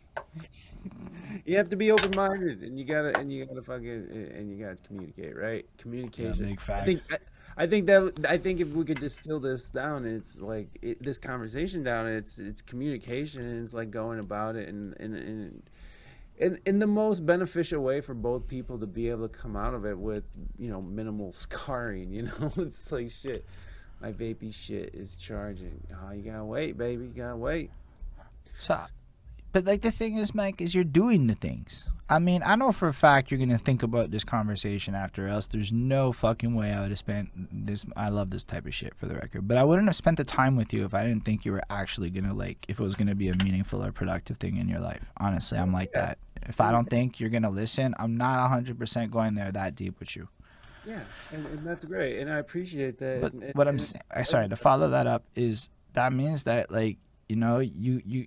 you 1.47 1.57
have 1.57 1.71
to 1.71 1.77
be 1.77 1.91
open 1.91 2.15
minded, 2.15 2.63
and 2.63 2.79
you 2.79 2.85
gotta 2.85 3.19
and 3.19 3.33
you 3.33 3.47
gotta 3.47 3.63
fucking 3.63 4.31
and 4.35 4.51
you 4.51 4.63
gotta 4.63 4.77
communicate, 4.87 5.35
right? 5.37 5.65
Communication. 5.79 6.45
big 6.45 6.61
I 6.61 6.63
fact. 6.63 6.87
think 6.87 7.03
I, 7.11 7.17
I 7.57 7.67
think 7.67 7.87
that 7.87 8.27
I 8.29 8.37
think 8.37 8.61
if 8.61 8.69
we 8.69 8.85
could 8.85 9.01
distill 9.01 9.41
this 9.41 9.71
down, 9.71 10.05
it's 10.05 10.39
like 10.39 10.69
it, 10.83 11.03
this 11.03 11.17
conversation 11.17 11.83
down. 11.83 12.07
It's 12.07 12.39
it's 12.39 12.61
communication. 12.61 13.41
And 13.43 13.65
it's 13.65 13.73
like 13.73 13.91
going 13.91 14.19
about 14.19 14.57
it 14.57 14.69
in 14.69 14.95
in 15.01 15.15
in. 15.15 15.63
In, 16.39 16.59
in 16.67 16.79
the 16.79 16.87
most 16.87 17.25
beneficial 17.25 17.83
way 17.83 18.03
for 18.03 18.13
both 18.13 18.47
people 18.47 18.79
to 18.81 18.87
be 18.87 19.09
able 19.09 19.27
to 19.27 19.39
come 19.39 19.57
out 19.57 19.73
of 19.73 19.87
it 19.87 19.97
with 19.99 20.25
you 20.59 20.69
know 20.69 20.83
minimal 20.83 21.33
scarring 21.45 22.13
you 22.13 22.25
know 22.25 22.53
it's 22.59 22.93
like 22.93 23.11
shit 23.11 23.47
my 24.01 24.13
vapey 24.13 24.53
shit 24.55 24.95
is 24.95 25.17
charging 25.17 25.81
oh 25.93 26.13
you 26.13 26.23
gotta 26.23 26.45
wait 26.45 26.77
baby 26.77 27.05
you 27.05 27.11
gotta 27.11 27.37
wait 27.37 27.71
So, 28.59 28.81
but 29.53 29.65
like 29.65 29.83
the 29.83 29.91
thing 29.91 30.17
is, 30.19 30.35
Mike, 30.35 30.61
is 30.61 30.75
you're 30.75 30.85
doing 30.85 31.27
the 31.27 31.35
things. 31.35 31.85
I 32.09 32.19
mean, 32.21 32.43
I 32.45 32.55
know 32.55 32.73
for 32.73 32.89
a 32.89 32.95
fact 32.95 33.31
you're 33.31 33.41
gonna 33.41 33.59
think 33.59 33.83
about 33.83 34.11
this 34.11 34.23
conversation 34.25 34.95
after, 34.95 35.27
else 35.27 35.47
there's 35.47 35.73
no 35.73 36.13
fucking 36.13 36.55
way 36.55 36.73
I 36.73 36.81
would 36.81 36.91
have 36.91 36.99
spent 36.99 37.31
this. 37.67 37.85
I 37.97 38.11
love 38.11 38.31
this 38.31 38.45
type 38.45 38.67
of 38.67 38.75
shit 38.75 38.95
for 38.95 39.07
the 39.07 39.15
record, 39.15 39.49
but 39.49 39.57
I 39.57 39.65
wouldn't 39.65 39.89
have 39.89 39.97
spent 39.97 40.17
the 40.19 40.25
time 40.25 40.57
with 40.57 40.73
you 40.73 40.85
if 40.85 40.95
I 40.95 41.05
didn't 41.05 41.25
think 41.25 41.45
you 41.45 41.53
were 41.53 41.65
actually 41.69 42.11
gonna 42.11 42.35
like, 42.35 42.65
if 42.69 42.79
it 42.79 42.83
was 42.83 42.95
gonna 42.95 43.15
be 43.15 43.29
a 43.29 43.35
meaningful 43.35 43.83
or 43.85 43.93
productive 43.93 44.37
thing 44.39 44.57
in 44.57 44.69
your 44.69 44.81
life. 44.81 45.05
Honestly, 45.17 45.59
I'm 45.59 45.73
like 45.73 45.93
that. 45.93 46.19
If 46.43 46.61
I 46.61 46.71
don't 46.71 46.89
think 46.89 47.19
you're 47.19 47.31
gonna 47.31 47.51
listen, 47.51 47.95
I'm 47.99 48.17
not 48.17 48.51
100% 48.51 49.11
going 49.11 49.35
there 49.35 49.51
that 49.51 49.75
deep 49.75 49.99
with 49.99 50.15
you. 50.15 50.29
Yeah 50.87 51.01
and, 51.33 51.45
and 51.47 51.67
that's 51.67 51.85
great 51.85 52.19
and 52.21 52.31
i 52.33 52.39
appreciate 52.39 52.99
that 52.99 53.21
But 53.21 53.33
and- 53.35 53.43
and- 53.43 53.55
what 53.55 53.69
I'm 53.69 53.79
saying, 53.79 54.03
sorry, 54.25 54.49
to 54.49 54.57
follow 54.57 54.89
that 54.91 55.07
up 55.07 55.25
is 55.35 55.69
that 55.93 56.13
means 56.13 56.45
that 56.45 56.71
like 56.71 56.97
you 57.29 57.37
know 57.37 57.59
you 57.59 58.01
you 58.07 58.27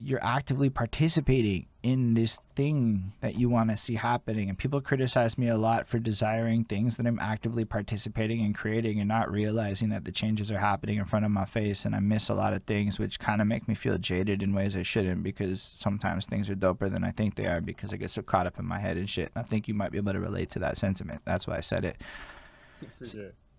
you're 0.00 0.24
actively 0.24 0.70
participating 0.70 1.66
in 1.82 2.14
this 2.14 2.40
thing 2.56 3.12
that 3.20 3.36
you 3.36 3.48
want 3.48 3.70
to 3.70 3.76
see 3.76 3.94
happening, 3.94 4.48
and 4.48 4.58
people 4.58 4.80
criticize 4.80 5.38
me 5.38 5.48
a 5.48 5.56
lot 5.56 5.88
for 5.88 5.98
desiring 6.00 6.64
things 6.64 6.96
that 6.96 7.06
I'm 7.06 7.20
actively 7.20 7.64
participating 7.64 8.40
in 8.40 8.52
creating 8.52 8.98
and 8.98 9.06
not 9.06 9.30
realizing 9.30 9.90
that 9.90 10.04
the 10.04 10.10
changes 10.10 10.50
are 10.50 10.58
happening 10.58 10.98
in 10.98 11.04
front 11.04 11.24
of 11.24 11.30
my 11.30 11.44
face, 11.44 11.84
and 11.84 11.94
I 11.94 12.00
miss 12.00 12.28
a 12.28 12.34
lot 12.34 12.52
of 12.52 12.64
things, 12.64 12.98
which 12.98 13.20
kind 13.20 13.40
of 13.40 13.46
make 13.46 13.68
me 13.68 13.74
feel 13.74 13.96
jaded 13.96 14.42
in 14.42 14.54
ways 14.54 14.74
I 14.74 14.82
shouldn't 14.82 15.22
because 15.22 15.62
sometimes 15.62 16.26
things 16.26 16.50
are 16.50 16.56
doper 16.56 16.90
than 16.90 17.04
I 17.04 17.12
think 17.12 17.36
they 17.36 17.46
are 17.46 17.60
because 17.60 17.92
I 17.92 17.96
get 17.96 18.10
so 18.10 18.22
caught 18.22 18.46
up 18.46 18.58
in 18.58 18.66
my 18.66 18.80
head 18.80 18.96
and 18.96 19.08
shit. 19.08 19.30
And 19.34 19.44
I 19.44 19.46
think 19.46 19.68
you 19.68 19.74
might 19.74 19.92
be 19.92 19.98
able 19.98 20.12
to 20.12 20.20
relate 20.20 20.50
to 20.50 20.58
that 20.58 20.76
sentiment. 20.76 21.22
That's 21.24 21.46
why 21.46 21.56
I 21.56 21.60
said 21.60 21.84
it. 21.84 22.00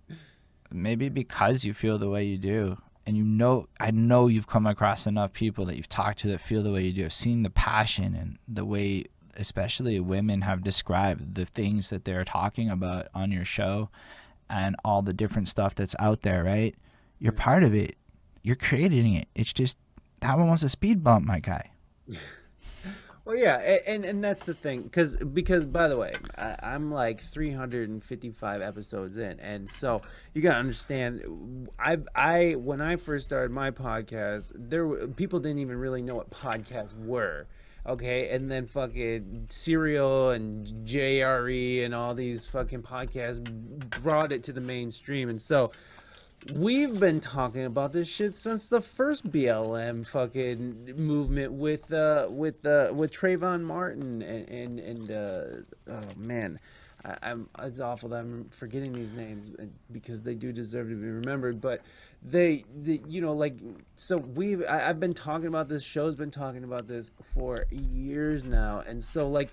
Maybe 0.71 1.09
because 1.09 1.63
you 1.63 1.73
feel 1.73 1.97
the 1.97 2.09
way 2.09 2.25
you 2.25 2.37
do 2.37 2.77
and 3.05 3.17
you 3.17 3.23
know 3.23 3.67
i 3.79 3.91
know 3.91 4.27
you've 4.27 4.47
come 4.47 4.67
across 4.67 5.07
enough 5.07 5.33
people 5.33 5.65
that 5.65 5.75
you've 5.75 5.89
talked 5.89 6.19
to 6.19 6.27
that 6.27 6.41
feel 6.41 6.63
the 6.63 6.71
way 6.71 6.83
you 6.83 6.93
do. 6.93 7.05
I've 7.05 7.13
seen 7.13 7.43
the 7.43 7.49
passion 7.49 8.15
and 8.15 8.39
the 8.47 8.65
way 8.65 9.05
especially 9.35 9.99
women 9.99 10.41
have 10.41 10.63
described 10.63 11.35
the 11.35 11.45
things 11.45 11.89
that 11.91 12.03
they're 12.05 12.25
talking 12.25 12.69
about 12.69 13.07
on 13.13 13.31
your 13.31 13.45
show 13.45 13.89
and 14.49 14.75
all 14.83 15.01
the 15.01 15.13
different 15.13 15.47
stuff 15.47 15.75
that's 15.75 15.95
out 15.99 16.21
there 16.21 16.43
right? 16.43 16.75
You're 17.19 17.33
part 17.33 17.63
of 17.63 17.73
it. 17.73 17.95
You're 18.43 18.55
creating 18.55 19.13
it. 19.13 19.27
It's 19.35 19.53
just 19.53 19.77
that 20.21 20.37
one 20.37 20.49
was 20.49 20.63
a 20.63 20.69
speed 20.69 21.03
bump 21.03 21.25
my 21.25 21.39
guy 21.39 21.71
Well, 23.29 23.37
yeah, 23.37 23.57
and 23.85 24.05
and 24.05 24.23
that's 24.23 24.43
the 24.43 24.55
thing, 24.55 24.81
because 24.81 25.15
because 25.17 25.67
by 25.67 25.87
the 25.87 25.95
way, 25.95 26.13
I, 26.35 26.55
I'm 26.63 26.91
like 26.91 27.21
355 27.21 28.59
episodes 28.63 29.17
in, 29.17 29.39
and 29.39 29.69
so 29.69 30.01
you 30.33 30.41
gotta 30.41 30.57
understand, 30.57 31.69
I 31.77 31.99
I 32.15 32.55
when 32.55 32.81
I 32.81 32.95
first 32.95 33.25
started 33.25 33.51
my 33.51 33.69
podcast, 33.69 34.51
there 34.55 34.87
were, 34.87 35.07
people 35.09 35.39
didn't 35.39 35.59
even 35.59 35.77
really 35.77 36.01
know 36.01 36.15
what 36.15 36.31
podcasts 36.31 36.97
were. 36.97 37.45
okay, 37.85 38.29
and 38.29 38.49
then 38.49 38.65
fucking 38.65 39.45
Serial 39.47 40.31
and 40.31 40.65
JRE 40.87 41.85
and 41.85 41.93
all 41.93 42.15
these 42.15 42.45
fucking 42.45 42.81
podcasts 42.81 43.43
brought 44.01 44.31
it 44.31 44.43
to 44.45 44.53
the 44.53 44.61
mainstream, 44.61 45.29
and 45.29 45.39
so 45.39 45.71
we've 46.53 46.99
been 46.99 47.19
talking 47.19 47.65
about 47.65 47.91
this 47.91 48.07
shit 48.07 48.33
since 48.33 48.69
the 48.69 48.81
first 48.81 49.31
BLM 49.31 50.05
fucking 50.05 50.95
movement 50.97 51.53
with 51.53 51.91
uh 51.91 52.27
with 52.29 52.65
uh 52.65 52.91
with 52.93 53.11
Trayvon 53.11 53.61
Martin 53.61 54.21
and 54.21 54.49
and, 54.49 54.79
and 54.79 55.11
uh 55.11 55.91
oh 55.91 56.01
man. 56.17 56.59
I, 57.05 57.31
am 57.31 57.49
it's 57.59 57.79
awful 57.79 58.09
that 58.09 58.17
I'm 58.17 58.49
forgetting 58.49 58.91
these 58.91 59.13
names 59.13 59.55
because 59.91 60.21
they 60.21 60.35
do 60.35 60.51
deserve 60.51 60.89
to 60.89 60.95
be 60.95 61.07
remembered. 61.07 61.61
But 61.61 61.81
they, 62.21 62.65
the, 62.83 63.01
you 63.07 63.21
know, 63.21 63.33
like 63.33 63.57
so 63.95 64.17
we've 64.17 64.63
I, 64.67 64.79
have 64.79 64.99
been 64.99 65.13
talking 65.13 65.47
about 65.47 65.69
this. 65.69 65.81
Show's 65.81 66.17
been 66.17 66.31
talking 66.31 66.65
about 66.65 66.87
this 66.87 67.11
for 67.33 67.65
years 67.71 68.43
now, 68.43 68.83
and 68.85 69.01
so 69.01 69.29
like 69.29 69.49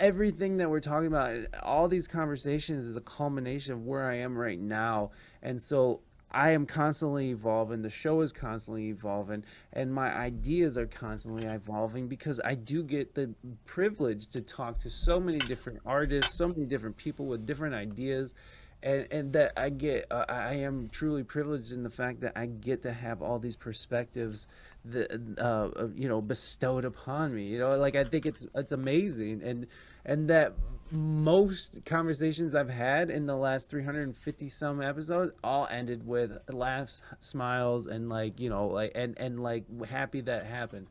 everything 0.00 0.56
that 0.56 0.68
we're 0.68 0.80
talking 0.80 1.06
about, 1.06 1.46
all 1.62 1.86
these 1.86 2.08
conversations 2.08 2.84
is 2.84 2.96
a 2.96 3.00
culmination 3.02 3.74
of 3.74 3.86
where 3.86 4.10
I 4.10 4.16
am 4.16 4.36
right 4.36 4.58
now, 4.58 5.12
and 5.42 5.62
so 5.62 6.00
I 6.32 6.50
am 6.50 6.66
constantly 6.66 7.30
evolving. 7.30 7.82
The 7.82 7.90
show 7.90 8.20
is 8.20 8.32
constantly 8.32 8.88
evolving, 8.88 9.44
and 9.72 9.92
my 9.92 10.14
ideas 10.14 10.78
are 10.78 10.86
constantly 10.86 11.44
evolving 11.44 12.06
because 12.06 12.40
I 12.44 12.54
do 12.54 12.82
get 12.84 13.14
the 13.14 13.34
privilege 13.64 14.28
to 14.28 14.40
talk 14.40 14.78
to 14.80 14.90
so 14.90 15.18
many 15.18 15.38
different 15.38 15.80
artists, 15.84 16.34
so 16.34 16.48
many 16.48 16.66
different 16.66 16.96
people 16.96 17.26
with 17.26 17.46
different 17.46 17.74
ideas, 17.74 18.34
and 18.82 19.08
and 19.10 19.32
that 19.32 19.52
I 19.56 19.70
get. 19.70 20.06
Uh, 20.10 20.24
I 20.28 20.54
am 20.54 20.88
truly 20.88 21.24
privileged 21.24 21.72
in 21.72 21.82
the 21.82 21.90
fact 21.90 22.20
that 22.20 22.32
I 22.36 22.46
get 22.46 22.82
to 22.84 22.92
have 22.92 23.22
all 23.22 23.38
these 23.38 23.56
perspectives 23.56 24.46
that 24.84 25.10
uh, 25.38 25.88
you 25.94 26.08
know 26.08 26.20
bestowed 26.20 26.84
upon 26.84 27.34
me. 27.34 27.44
You 27.44 27.58
know, 27.58 27.76
like 27.76 27.96
I 27.96 28.04
think 28.04 28.24
it's 28.24 28.46
it's 28.54 28.72
amazing, 28.72 29.42
and 29.42 29.66
and 30.04 30.30
that 30.30 30.54
most 30.90 31.84
conversations 31.84 32.54
I've 32.54 32.70
had 32.70 33.10
in 33.10 33.26
the 33.26 33.36
last 33.36 33.70
350 33.70 34.48
some 34.48 34.82
episodes 34.82 35.32
all 35.42 35.66
ended 35.70 36.06
with 36.06 36.38
laughs, 36.48 37.02
smiles, 37.18 37.86
and 37.86 38.08
like 38.08 38.40
you 38.40 38.50
know, 38.50 38.66
like 38.66 38.92
and 38.94 39.18
and 39.18 39.42
like 39.42 39.64
happy 39.86 40.20
that 40.22 40.46
happened. 40.46 40.88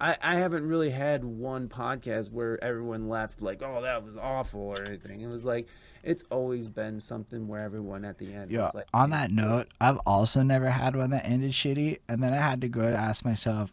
I, 0.00 0.16
I 0.22 0.36
haven't 0.36 0.66
really 0.66 0.90
had 0.90 1.24
one 1.24 1.68
podcast 1.68 2.30
where 2.30 2.62
everyone 2.62 3.08
left 3.08 3.42
like, 3.42 3.62
oh, 3.62 3.82
that 3.82 4.04
was 4.04 4.16
awful 4.16 4.60
or 4.60 4.84
anything. 4.84 5.22
It 5.22 5.26
was 5.26 5.44
like, 5.44 5.66
it's 6.04 6.22
always 6.30 6.68
been 6.68 7.00
something 7.00 7.48
where 7.48 7.60
everyone 7.60 8.04
at 8.04 8.16
the 8.18 8.32
end. 8.32 8.52
Yeah. 8.52 8.70
Like, 8.72 8.86
on 8.94 9.10
that 9.10 9.32
note, 9.32 9.66
I've 9.80 9.98
also 10.06 10.42
never 10.42 10.70
had 10.70 10.94
one 10.94 11.10
that 11.10 11.26
ended 11.26 11.50
shitty, 11.50 11.98
and 12.08 12.22
then 12.22 12.32
I 12.32 12.36
had 12.36 12.60
to 12.60 12.68
go 12.68 12.88
to 12.88 12.96
ask 12.96 13.24
myself, 13.24 13.72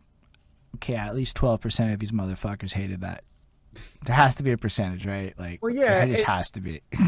okay, 0.75 0.95
at 0.95 1.15
least 1.15 1.35
twelve 1.35 1.61
percent 1.61 1.93
of 1.93 1.99
these 1.99 2.11
motherfuckers 2.11 2.73
hated 2.73 3.01
that 3.01 3.23
there 4.05 4.15
has 4.15 4.35
to 4.35 4.43
be 4.43 4.51
a 4.51 4.57
percentage, 4.57 5.05
right? 5.05 5.33
Like, 5.37 5.61
well, 5.61 5.73
yeah, 5.73 6.03
it 6.03 6.11
just 6.11 6.23
has 6.23 6.51
to 6.51 6.61
be. 6.61 6.81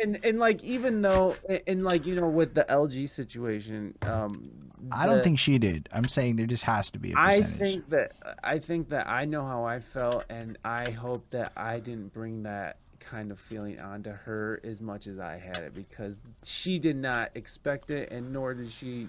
and 0.00 0.24
and 0.24 0.38
like 0.38 0.62
even 0.62 1.02
though, 1.02 1.36
and 1.66 1.84
like 1.84 2.06
you 2.06 2.14
know, 2.14 2.28
with 2.28 2.54
the 2.54 2.64
LG 2.64 3.08
situation, 3.08 3.94
um, 4.02 4.70
I 4.92 5.06
don't 5.06 5.22
think 5.22 5.38
she 5.38 5.58
did. 5.58 5.88
I'm 5.92 6.08
saying 6.08 6.36
there 6.36 6.46
just 6.46 6.64
has 6.64 6.90
to 6.92 6.98
be 6.98 7.12
a 7.12 7.14
percentage. 7.14 7.60
I 7.60 7.64
think 7.64 7.90
that 7.90 8.12
I 8.42 8.58
think 8.58 8.88
that 8.90 9.08
I 9.08 9.24
know 9.24 9.44
how 9.44 9.64
I 9.64 9.80
felt, 9.80 10.24
and 10.28 10.58
I 10.64 10.90
hope 10.90 11.30
that 11.30 11.52
I 11.56 11.80
didn't 11.80 12.12
bring 12.12 12.42
that 12.44 12.78
kind 13.00 13.30
of 13.30 13.38
feeling 13.38 13.78
onto 13.78 14.10
her 14.10 14.60
as 14.64 14.80
much 14.80 15.06
as 15.06 15.18
I 15.18 15.36
had 15.36 15.58
it 15.58 15.74
because 15.74 16.18
she 16.42 16.78
did 16.78 16.96
not 16.96 17.30
expect 17.34 17.90
it, 17.90 18.10
and 18.10 18.32
nor 18.32 18.54
did 18.54 18.70
she 18.70 19.08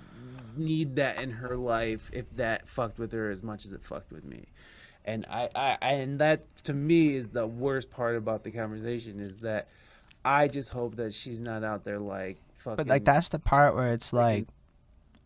need 0.55 0.95
that 0.97 1.21
in 1.21 1.31
her 1.31 1.55
life 1.55 2.09
if 2.13 2.25
that 2.35 2.67
fucked 2.67 2.99
with 2.99 3.11
her 3.13 3.29
as 3.29 3.43
much 3.43 3.65
as 3.65 3.73
it 3.73 3.83
fucked 3.83 4.11
with 4.11 4.23
me 4.23 4.45
and 5.05 5.25
I, 5.29 5.49
I, 5.55 5.77
and 5.91 6.19
that 6.19 6.43
to 6.65 6.73
me 6.73 7.15
is 7.15 7.29
the 7.29 7.47
worst 7.47 7.91
part 7.91 8.15
about 8.15 8.43
the 8.43 8.51
conversation 8.51 9.19
is 9.19 9.37
that 9.37 9.67
I 10.25 10.47
just 10.47 10.71
hope 10.71 10.95
that 10.95 11.13
she's 11.13 11.39
not 11.39 11.63
out 11.63 11.83
there 11.83 11.99
like 11.99 12.37
fucking. 12.55 12.77
But 12.77 12.87
like 12.87 13.05
that's 13.05 13.29
the 13.29 13.39
part 13.39 13.75
where 13.75 13.93
it's 13.93 14.11
like, 14.11 14.47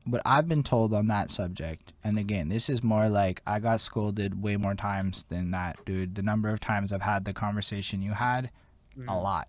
what 0.04 0.22
I've 0.26 0.48
been 0.48 0.64
told 0.64 0.94
on 0.94 1.08
that 1.08 1.32
subject, 1.32 1.94
and 2.04 2.18
again, 2.18 2.50
this 2.50 2.70
is 2.70 2.84
more 2.84 3.08
like 3.08 3.42
I 3.48 3.60
got 3.60 3.80
scolded 3.80 4.44
way 4.44 4.58
more 4.58 4.76
times 4.76 5.26
than 5.30 5.52
that, 5.52 5.84
dude. 5.86 6.16
The 6.16 6.24
number 6.24 6.50
of 6.50 6.60
times 6.60 6.92
I've 6.92 7.02
had 7.02 7.24
the 7.24 7.34
conversation 7.34 8.02
you 8.02 8.12
had, 8.12 8.52
mm-hmm. 8.98 9.08
a 9.08 9.20
lot. 9.20 9.48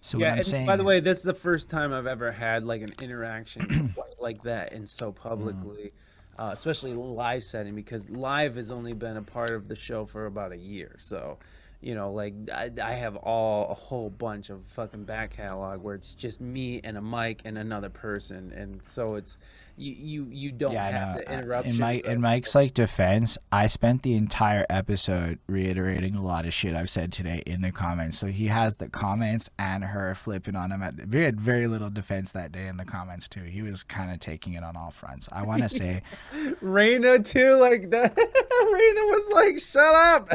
So 0.00 0.18
yeah, 0.18 0.30
what 0.30 0.38
I'm 0.38 0.44
saying 0.44 0.66
by 0.66 0.76
the 0.76 0.82
is, 0.82 0.86
way, 0.86 1.00
this 1.00 1.18
is 1.18 1.24
the 1.24 1.34
first 1.34 1.70
time 1.70 1.92
I've 1.92 2.06
ever 2.06 2.32
had 2.32 2.64
like 2.64 2.82
an 2.82 2.94
interaction 3.00 3.94
like 4.20 4.42
that 4.42 4.72
and 4.72 4.88
so 4.88 5.12
publicly. 5.12 5.84
Mm 5.84 5.92
uh, 6.40 6.50
especially 6.52 6.94
live 6.94 7.44
setting 7.44 7.74
because 7.74 8.08
live 8.08 8.56
has 8.56 8.70
only 8.70 8.94
been 8.94 9.18
a 9.18 9.22
part 9.22 9.50
of 9.50 9.68
the 9.68 9.76
show 9.76 10.06
for 10.06 10.24
about 10.24 10.52
a 10.52 10.56
year. 10.56 10.96
So, 10.98 11.38
you 11.82 11.94
know, 11.94 12.12
like 12.12 12.32
I, 12.50 12.70
I 12.82 12.92
have 12.92 13.14
all 13.16 13.70
a 13.70 13.74
whole 13.74 14.08
bunch 14.08 14.48
of 14.48 14.64
fucking 14.64 15.04
back 15.04 15.32
catalog 15.36 15.82
where 15.82 15.94
it's 15.94 16.14
just 16.14 16.40
me 16.40 16.80
and 16.82 16.96
a 16.96 17.02
mic 17.02 17.42
and 17.44 17.58
another 17.58 17.90
person, 17.90 18.52
and 18.56 18.80
so 18.86 19.16
it's 19.16 19.36
you 19.80 19.94
you, 19.98 20.28
you 20.30 20.52
don't 20.52 20.72
yeah, 20.72 20.90
have 20.90 21.16
the 21.16 21.32
interruption. 21.32 21.72
In, 21.72 21.78
Mike, 21.78 22.04
in 22.04 22.20
Mike's 22.20 22.54
like 22.54 22.74
defense, 22.74 23.38
I 23.50 23.66
spent 23.66 24.02
the 24.02 24.14
entire 24.14 24.66
episode 24.68 25.38
reiterating 25.46 26.14
a 26.14 26.22
lot 26.22 26.44
of 26.44 26.52
shit 26.52 26.74
I've 26.74 26.90
said 26.90 27.12
today 27.12 27.42
in 27.46 27.62
the 27.62 27.72
comments. 27.72 28.18
So 28.18 28.26
he 28.26 28.48
has 28.48 28.76
the 28.76 28.88
comments 28.88 29.48
and 29.58 29.82
her 29.82 30.14
flipping 30.14 30.54
on 30.54 30.70
him. 30.70 30.82
At, 30.82 31.08
we 31.08 31.20
had 31.20 31.40
very 31.40 31.66
little 31.66 31.88
defense 31.88 32.32
that 32.32 32.52
day 32.52 32.66
in 32.66 32.76
the 32.76 32.84
comments 32.84 33.26
too. 33.26 33.42
He 33.44 33.62
was 33.62 33.82
kind 33.82 34.12
of 34.12 34.20
taking 34.20 34.52
it 34.52 34.62
on 34.62 34.76
all 34.76 34.90
fronts. 34.90 35.28
I 35.32 35.42
want 35.42 35.62
to 35.62 35.68
say, 35.68 36.02
Raina 36.62 37.24
too, 37.24 37.56
like 37.56 37.90
that. 37.90 38.14
Raina 38.16 39.02
was 39.06 39.32
like, 39.32 39.58
"Shut 39.58 39.94
up." 39.94 40.28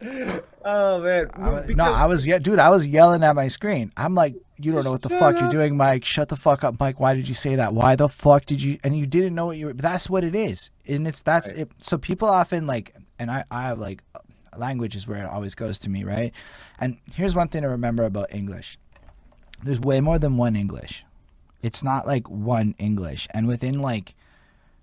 oh 0.64 1.00
man, 1.02 1.30
I 1.34 1.50
was, 1.50 1.66
because- 1.66 1.76
no, 1.76 1.92
I 1.92 2.06
was 2.06 2.26
yeah, 2.26 2.38
dude. 2.38 2.58
I 2.58 2.70
was 2.70 2.88
yelling 2.88 3.22
at 3.22 3.34
my 3.34 3.48
screen. 3.48 3.92
I'm 3.96 4.14
like, 4.14 4.34
you 4.60 4.72
don't 4.72 4.84
know 4.84 4.90
what 4.90 5.02
the 5.02 5.08
Shut 5.08 5.18
fuck 5.18 5.34
up. 5.36 5.40
you're 5.40 5.50
doing, 5.50 5.76
Mike. 5.76 6.04
Shut 6.04 6.28
the 6.28 6.36
fuck 6.36 6.64
up, 6.64 6.78
Mike. 6.80 6.98
Why 6.98 7.14
did 7.14 7.28
you 7.28 7.34
say 7.34 7.56
that? 7.56 7.74
Why 7.74 7.96
the 7.96 8.08
fuck 8.08 8.44
did 8.44 8.62
you? 8.62 8.78
And 8.82 8.96
you 8.96 9.06
didn't 9.06 9.34
know 9.34 9.46
what 9.46 9.56
you 9.56 9.66
were. 9.66 9.72
That's 9.72 10.10
what 10.10 10.24
it 10.24 10.34
is, 10.34 10.70
and 10.86 11.06
it's 11.06 11.22
that's 11.22 11.50
right. 11.52 11.62
it. 11.62 11.70
So 11.80 11.98
people 11.98 12.28
often 12.28 12.66
like, 12.66 12.94
and 13.18 13.30
I, 13.30 13.44
I 13.50 13.62
have 13.62 13.78
like, 13.78 14.02
language 14.56 14.96
is 14.96 15.06
where 15.06 15.24
it 15.24 15.30
always 15.30 15.54
goes 15.54 15.78
to 15.80 15.90
me, 15.90 16.04
right? 16.04 16.32
And 16.80 16.98
here's 17.14 17.34
one 17.34 17.48
thing 17.48 17.62
to 17.62 17.68
remember 17.68 18.04
about 18.04 18.34
English. 18.34 18.78
There's 19.62 19.80
way 19.80 20.00
more 20.00 20.18
than 20.18 20.36
one 20.36 20.56
English. 20.56 21.04
It's 21.62 21.82
not 21.82 22.06
like 22.06 22.28
one 22.28 22.74
English, 22.78 23.28
and 23.32 23.46
within 23.46 23.80
like, 23.80 24.14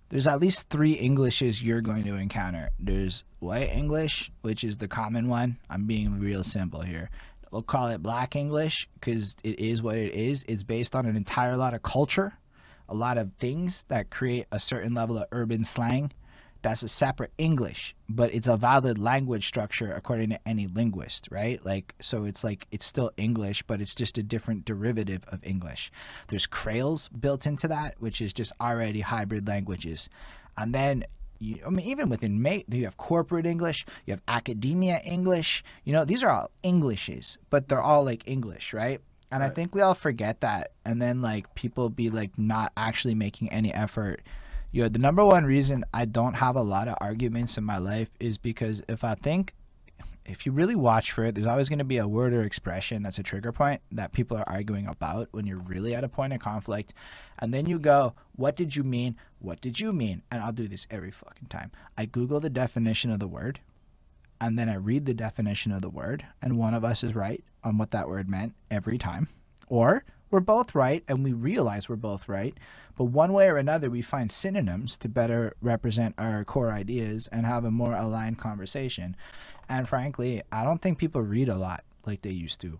there's 0.10 0.28
at 0.28 0.40
least 0.40 0.70
three 0.70 0.94
Englishes 0.94 1.64
you're 1.64 1.82
going 1.82 2.04
to 2.04 2.16
encounter. 2.16 2.70
There's 2.80 3.24
white 3.40 3.70
English, 3.70 4.32
which 4.42 4.64
is 4.64 4.78
the 4.78 4.88
common 4.88 5.28
one. 5.28 5.58
I'm 5.70 5.86
being 5.86 6.20
real 6.20 6.44
simple 6.44 6.82
here 6.82 7.10
we'll 7.56 7.64
call 7.64 7.88
it 7.88 8.04
black 8.04 8.36
English 8.36 8.90
because 8.96 9.38
it 9.42 9.58
is 9.62 9.82
what 9.82 9.96
it 9.96 10.14
is. 10.14 10.44
It's 10.46 10.64
based 10.64 10.94
on 10.94 11.06
an 11.06 11.16
entire 11.16 11.56
lot 11.56 11.74
of 11.74 11.84
culture, 11.84 12.34
a 12.90 12.94
lot 12.94 13.18
of 13.18 13.32
things 13.40 13.86
that 13.88 14.10
create 14.10 14.46
a 14.52 14.60
certain 14.60 14.94
level 14.94 15.18
of 15.18 15.28
urban 15.32 15.64
slang. 15.64 16.12
That's 16.64 16.84
a 16.84 16.90
separate 16.90 17.32
English, 17.38 17.96
but 18.10 18.34
it's 18.34 18.50
a 18.50 18.58
valid 18.58 19.00
language 19.00 19.48
structure 19.48 19.94
according 19.94 20.32
to 20.32 20.40
any 20.46 20.68
linguist, 20.68 21.30
right? 21.32 21.66
Like, 21.66 21.96
so 22.02 22.26
it's 22.26 22.44
like 22.44 22.68
it's 22.72 22.86
still 22.86 23.12
English, 23.16 23.64
but 23.64 23.80
it's 23.80 23.96
just 23.96 24.18
a 24.18 24.24
different 24.24 24.66
derivative 24.66 25.24
of 25.32 25.40
English. 25.42 25.94
There's 26.28 26.48
Creoles 26.48 27.08
built 27.08 27.46
into 27.46 27.70
that, 27.70 27.96
which 28.00 28.20
is 28.20 28.34
just 28.34 28.52
already 28.60 29.00
hybrid 29.00 29.48
languages. 29.48 30.10
And 30.58 30.76
then 30.76 31.06
you, 31.46 31.60
I 31.66 31.70
mean, 31.70 31.86
even 31.86 32.10
within 32.10 32.42
mate, 32.42 32.66
you 32.70 32.86
have 32.86 32.98
corporate 32.98 33.46
English, 33.46 33.86
you 34.06 34.14
have 34.14 34.22
academia 34.28 35.00
English. 35.06 35.64
You 35.84 35.94
know, 35.94 36.06
these 36.06 36.24
are 36.24 36.30
all 36.30 36.52
Englishes, 36.64 37.38
but 37.50 37.68
they're 37.68 37.82
all 37.82 38.04
like 38.04 38.28
English, 38.28 38.74
right? 38.74 39.00
And 39.32 39.42
right. 39.42 39.52
I 39.52 39.54
think 39.54 39.74
we 39.76 39.82
all 39.82 39.94
forget 39.94 40.42
that, 40.42 40.72
and 40.86 41.02
then 41.02 41.22
like 41.22 41.54
people 41.56 41.90
be 41.90 42.10
like 42.10 42.38
not 42.38 42.72
actually 42.76 43.16
making 43.16 43.52
any 43.52 43.74
effort. 43.74 44.22
You 44.72 44.84
know, 44.84 44.90
the 44.90 45.00
number 45.00 45.24
one 45.24 45.46
reason 45.46 45.86
I 45.94 46.06
don't 46.06 46.34
have 46.34 46.56
a 46.56 46.62
lot 46.62 46.88
of 46.88 46.98
arguments 47.00 47.58
in 47.58 47.64
my 47.64 47.78
life 47.78 48.10
is 48.20 48.38
because 48.38 48.82
if 48.90 49.04
I 49.04 49.16
think 49.16 49.54
if 50.26 50.46
you 50.46 50.52
really 50.52 50.76
watch 50.76 51.12
for 51.12 51.26
it, 51.26 51.36
there's 51.36 51.48
always 51.48 51.70
going 51.70 51.80
to 51.80 51.86
be 51.86 51.98
a 51.98 52.08
word 52.08 52.34
or 52.34 52.44
expression 52.44 53.04
that's 53.04 53.20
a 53.20 53.24
trigger 53.24 53.52
point 53.52 53.82
that 53.92 54.12
people 54.12 54.38
are 54.38 54.50
arguing 54.50 54.88
about 54.88 55.30
when 55.32 55.46
you're 55.46 55.60
really 55.60 55.94
at 55.94 56.04
a 56.04 56.10
point 56.10 56.34
of 56.34 56.40
conflict. 56.40 56.94
And 57.40 57.54
then 57.54 57.66
you 57.68 57.80
go, 57.80 58.16
What 58.36 58.56
did 58.56 58.76
you 58.76 58.84
mean? 58.84 59.16
What 59.40 59.62
did 59.62 59.80
you 59.80 59.94
mean? 59.94 60.24
And 60.32 60.42
I'll 60.42 60.52
do 60.52 60.68
this 60.68 60.88
every 60.90 61.12
fucking 61.12 61.48
time. 61.50 61.72
I 61.98 62.06
Google 62.06 62.40
the 62.40 62.50
definition 62.50 63.12
of 63.12 63.20
the 63.20 63.28
word, 63.28 63.60
and 64.42 64.58
then 64.58 64.70
I 64.70 64.76
read 64.76 65.06
the 65.06 65.14
definition 65.14 65.72
of 65.72 65.82
the 65.82 65.90
word, 65.90 66.26
and 66.42 66.58
one 66.58 66.74
of 66.74 66.84
us 66.84 67.04
is 67.04 67.16
right 67.16 67.44
on 67.64 67.78
what 67.78 67.92
that 67.92 68.08
word 68.08 68.30
meant 68.30 68.54
every 68.72 68.98
time. 68.98 69.30
Or 69.68 70.04
we're 70.32 70.40
both 70.40 70.76
right 70.76 71.04
and 71.08 71.24
we 71.24 71.34
realize 71.34 71.88
we're 71.88 71.96
both 71.96 72.28
right, 72.28 72.58
but 72.98 73.06
one 73.06 73.34
way 73.34 73.48
or 73.48 73.58
another, 73.58 73.90
we 73.90 74.02
find 74.02 74.32
synonyms 74.32 74.98
to 74.98 75.10
better 75.10 75.56
represent 75.62 76.16
our 76.18 76.44
core 76.44 76.72
ideas 76.72 77.28
and 77.32 77.46
have 77.46 77.64
a 77.64 77.72
more 77.72 77.94
aligned 77.94 78.38
conversation. 78.38 79.16
And 79.70 79.88
frankly, 79.88 80.44
I 80.52 80.64
don't 80.64 80.82
think 80.82 80.98
people 80.98 81.22
read 81.22 81.50
a 81.50 81.56
lot 81.56 81.84
like 82.06 82.22
they 82.22 82.32
used 82.32 82.62
to. 82.62 82.80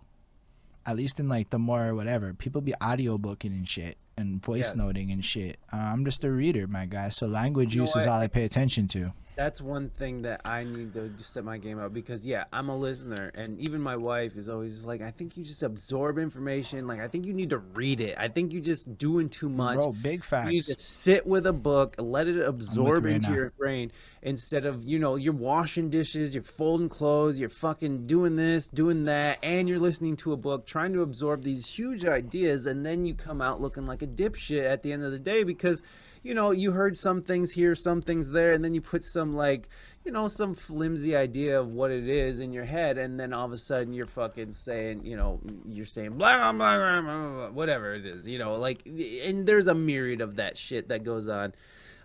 At 0.84 0.96
least 0.96 1.18
in 1.18 1.28
like 1.28 1.50
the 1.50 1.58
more 1.58 1.94
whatever, 1.94 2.32
people 2.32 2.60
be 2.60 2.74
audiobooking 2.80 3.50
and 3.50 3.68
shit 3.68 3.98
and 4.16 4.42
voice 4.42 4.74
yeah. 4.74 4.84
noting 4.84 5.10
and 5.10 5.24
shit. 5.24 5.58
Uh, 5.72 5.76
I'm 5.76 6.04
just 6.04 6.24
a 6.24 6.30
reader, 6.30 6.66
my 6.66 6.86
guy. 6.86 7.08
So 7.08 7.26
language 7.26 7.74
you 7.74 7.82
use 7.82 7.96
is 7.96 8.06
all 8.06 8.20
I 8.20 8.28
pay 8.28 8.44
attention 8.44 8.88
to. 8.88 9.12
That's 9.36 9.60
one 9.60 9.90
thing 9.90 10.22
that 10.22 10.40
I 10.44 10.64
need 10.64 10.94
to 10.94 11.08
just 11.10 11.30
step 11.30 11.44
my 11.44 11.58
game 11.58 11.78
up 11.78 11.92
because 11.92 12.24
yeah, 12.24 12.44
I'm 12.52 12.68
a 12.70 12.76
listener, 12.76 13.30
and 13.34 13.60
even 13.60 13.80
my 13.80 13.96
wife 13.96 14.36
is 14.36 14.48
always 14.48 14.84
like, 14.84 15.02
I 15.02 15.10
think 15.10 15.36
you 15.36 15.44
just 15.44 15.62
absorb 15.62 16.18
information. 16.18 16.86
Like 16.86 17.00
I 17.00 17.08
think 17.08 17.26
you 17.26 17.34
need 17.34 17.50
to 17.50 17.58
read 17.58 18.00
it. 18.00 18.16
I 18.18 18.28
think 18.28 18.52
you're 18.52 18.62
just 18.62 18.96
doing 18.96 19.28
too 19.28 19.48
much. 19.48 19.76
Bro, 19.76 19.92
big 20.02 20.24
facts. 20.24 20.46
You 20.46 20.52
need 20.52 20.64
to 20.64 20.78
sit 20.78 21.26
with 21.26 21.46
a 21.46 21.52
book, 21.52 21.96
let 21.98 22.28
it 22.28 22.40
absorb 22.40 23.04
into 23.06 23.30
your 23.30 23.50
brain 23.50 23.92
instead 24.22 24.66
of, 24.66 24.84
you 24.84 24.98
know, 24.98 25.14
you're 25.14 25.32
washing 25.32 25.88
dishes, 25.88 26.34
you're 26.34 26.42
folding 26.42 26.88
clothes, 26.88 27.38
you're 27.38 27.48
fucking 27.48 28.08
doing 28.08 28.34
this, 28.34 28.66
doing 28.66 29.04
that, 29.04 29.38
and 29.42 29.68
you're 29.68 29.78
listening 29.78 30.16
to 30.16 30.32
a 30.32 30.36
book, 30.36 30.66
trying 30.66 30.92
to 30.92 31.02
absorb 31.02 31.44
these 31.44 31.64
huge 31.64 32.04
ideas, 32.04 32.66
and 32.66 32.84
then 32.84 33.06
you 33.06 33.14
come 33.14 33.40
out 33.40 33.60
looking 33.60 33.86
like 33.86 34.02
a 34.02 34.06
dipshit 34.06 34.64
at 34.64 34.82
the 34.82 34.92
end 34.92 35.04
of 35.04 35.12
the 35.12 35.18
day 35.18 35.44
because, 35.44 35.80
you 36.26 36.34
know, 36.34 36.50
you 36.50 36.72
heard 36.72 36.96
some 36.96 37.22
things 37.22 37.52
here, 37.52 37.74
some 37.74 38.00
things 38.02 38.30
there, 38.30 38.52
and 38.52 38.64
then 38.64 38.74
you 38.74 38.80
put 38.80 39.04
some 39.04 39.34
like 39.34 39.68
you 40.04 40.12
know, 40.12 40.28
some 40.28 40.54
flimsy 40.54 41.16
idea 41.16 41.58
of 41.58 41.72
what 41.72 41.90
it 41.90 42.08
is 42.08 42.38
in 42.38 42.52
your 42.52 42.64
head, 42.64 42.96
and 42.96 43.18
then 43.18 43.32
all 43.32 43.44
of 43.44 43.50
a 43.52 43.58
sudden 43.58 43.92
you're 43.92 44.06
fucking 44.06 44.52
saying, 44.52 45.04
you 45.04 45.16
know, 45.16 45.40
you're 45.66 45.84
saying 45.84 46.12
blah 46.16 46.52
blah 46.52 46.52
blah, 46.52 47.00
blah, 47.00 47.28
blah, 47.30 47.50
whatever 47.50 47.92
it 47.94 48.06
is, 48.06 48.26
you 48.28 48.38
know, 48.38 48.54
like, 48.54 48.86
and 48.86 49.46
there's 49.46 49.66
a 49.66 49.74
myriad 49.74 50.20
of 50.20 50.36
that 50.36 50.56
shit 50.56 50.88
that 50.88 51.02
goes 51.02 51.26
on 51.28 51.54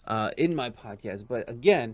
uh, 0.07 0.31
in 0.37 0.55
my 0.55 0.71
podcast. 0.71 1.27
But 1.27 1.47
again, 1.47 1.93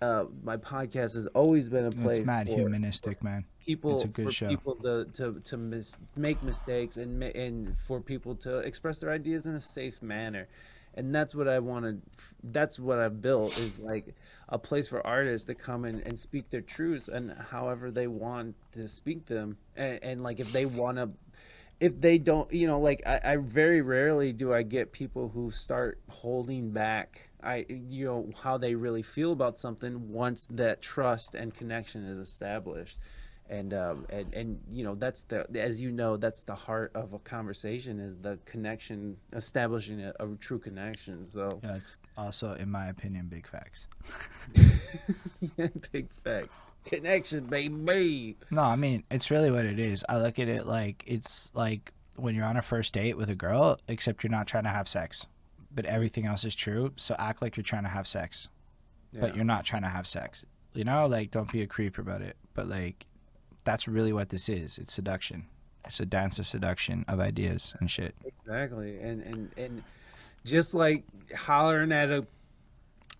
uh, 0.00 0.26
my 0.44 0.56
podcast 0.58 1.14
has 1.14 1.26
always 1.28 1.68
been 1.68 1.86
a 1.86 1.90
place 1.90 2.18
It's 2.18 2.26
mad 2.26 2.46
for 2.46 2.54
humanistic, 2.54 3.24
man. 3.24 3.44
people 3.66 3.96
It's 3.96 4.04
a 4.04 4.08
good 4.08 4.26
for 4.26 4.30
show. 4.30 4.48
people 4.48 4.76
to 4.76 5.06
to 5.14 5.40
to 5.40 5.56
mis- 5.56 5.96
make 6.14 6.40
mistakes 6.42 6.96
and 6.96 7.20
and 7.22 7.76
for 7.80 8.00
people 8.00 8.36
to 8.46 8.58
express 8.58 9.00
their 9.00 9.10
ideas 9.10 9.44
in 9.46 9.54
a 9.56 9.60
safe 9.60 10.00
manner 10.02 10.46
and 10.98 11.14
that's 11.14 11.34
what 11.34 11.48
i 11.48 11.58
wanted 11.58 12.02
that's 12.42 12.78
what 12.78 12.98
i've 12.98 13.22
built 13.22 13.56
is 13.58 13.78
like 13.78 14.14
a 14.48 14.58
place 14.58 14.88
for 14.88 15.06
artists 15.06 15.46
to 15.46 15.54
come 15.54 15.84
in 15.84 16.00
and 16.02 16.18
speak 16.18 16.50
their 16.50 16.60
truths 16.60 17.08
and 17.08 17.32
however 17.50 17.90
they 17.90 18.06
want 18.06 18.54
to 18.72 18.88
speak 18.88 19.26
them. 19.26 19.58
And, 19.76 19.98
and 20.02 20.22
like 20.22 20.40
if 20.40 20.52
they 20.52 20.66
want 20.66 20.96
to 20.98 21.10
if 21.80 22.00
they 22.00 22.18
don't 22.18 22.52
you 22.52 22.66
know 22.66 22.80
like 22.80 23.02
I, 23.06 23.20
I 23.24 23.36
very 23.36 23.82
rarely 23.82 24.32
do 24.32 24.52
i 24.52 24.62
get 24.62 24.90
people 24.90 25.28
who 25.28 25.52
start 25.52 26.00
holding 26.08 26.70
back 26.70 27.30
i 27.40 27.64
you 27.68 28.06
know 28.06 28.32
how 28.42 28.58
they 28.58 28.74
really 28.74 29.02
feel 29.02 29.30
about 29.30 29.56
something 29.56 30.12
once 30.12 30.48
that 30.50 30.82
trust 30.82 31.36
and 31.36 31.54
connection 31.54 32.04
is 32.04 32.18
established 32.18 32.98
and 33.50 33.72
um 33.74 34.06
and 34.10 34.32
and 34.34 34.60
you 34.70 34.84
know 34.84 34.94
that's 34.94 35.22
the 35.24 35.46
as 35.58 35.80
you 35.80 35.90
know 35.90 36.16
that's 36.16 36.42
the 36.42 36.54
heart 36.54 36.90
of 36.94 37.12
a 37.12 37.18
conversation 37.20 37.98
is 37.98 38.16
the 38.18 38.38
connection 38.44 39.16
establishing 39.32 40.02
a, 40.02 40.12
a 40.20 40.26
true 40.40 40.58
connection 40.58 41.28
so 41.30 41.60
Yeah, 41.62 41.76
it's 41.76 41.96
also, 42.16 42.54
in 42.54 42.70
my 42.70 42.88
opinion, 42.88 43.28
big 43.28 43.46
facts. 43.46 43.86
yeah, 44.54 45.66
big 45.92 46.08
facts 46.24 46.58
connection 46.84 47.44
baby 47.44 48.36
No, 48.50 48.62
I 48.62 48.76
mean, 48.76 49.04
it's 49.10 49.30
really 49.30 49.50
what 49.50 49.66
it 49.66 49.78
is. 49.78 50.04
I 50.08 50.18
look 50.18 50.38
at 50.38 50.48
it 50.48 50.66
like 50.66 51.04
it's 51.06 51.50
like 51.54 51.92
when 52.16 52.34
you're 52.34 52.46
on 52.46 52.56
a 52.56 52.62
first 52.62 52.92
date 52.92 53.16
with 53.16 53.30
a 53.30 53.34
girl, 53.34 53.78
except 53.88 54.22
you're 54.24 54.30
not 54.30 54.46
trying 54.46 54.64
to 54.64 54.70
have 54.70 54.88
sex. 54.88 55.26
But 55.70 55.84
everything 55.84 56.24
else 56.26 56.44
is 56.44 56.56
true. 56.56 56.92
So 56.96 57.14
act 57.18 57.42
like 57.42 57.56
you're 57.56 57.62
trying 57.64 57.82
to 57.84 57.90
have 57.90 58.08
sex, 58.08 58.48
but 59.12 59.36
you're 59.36 59.44
not 59.44 59.64
trying 59.64 59.82
to 59.82 59.88
have 59.88 60.06
sex. 60.06 60.44
You 60.72 60.84
know, 60.84 61.06
like 61.06 61.30
don't 61.30 61.50
be 61.52 61.62
a 61.62 61.66
creep 61.66 61.98
about 61.98 62.22
it. 62.22 62.36
But 62.54 62.68
like, 62.68 63.04
that's 63.68 63.86
really 63.86 64.14
what 64.14 64.30
this 64.30 64.48
is. 64.48 64.78
It's 64.78 64.94
seduction. 64.94 65.44
It's 65.84 66.00
a 66.00 66.06
dance 66.06 66.38
of 66.38 66.46
seduction 66.46 67.04
of 67.06 67.20
ideas 67.20 67.74
and 67.80 67.90
shit. 67.90 68.14
Exactly, 68.24 68.98
and 68.98 69.22
and 69.22 69.50
and 69.58 69.84
just 70.42 70.72
like 70.72 71.04
hollering 71.36 71.92
at 71.92 72.10
a 72.10 72.26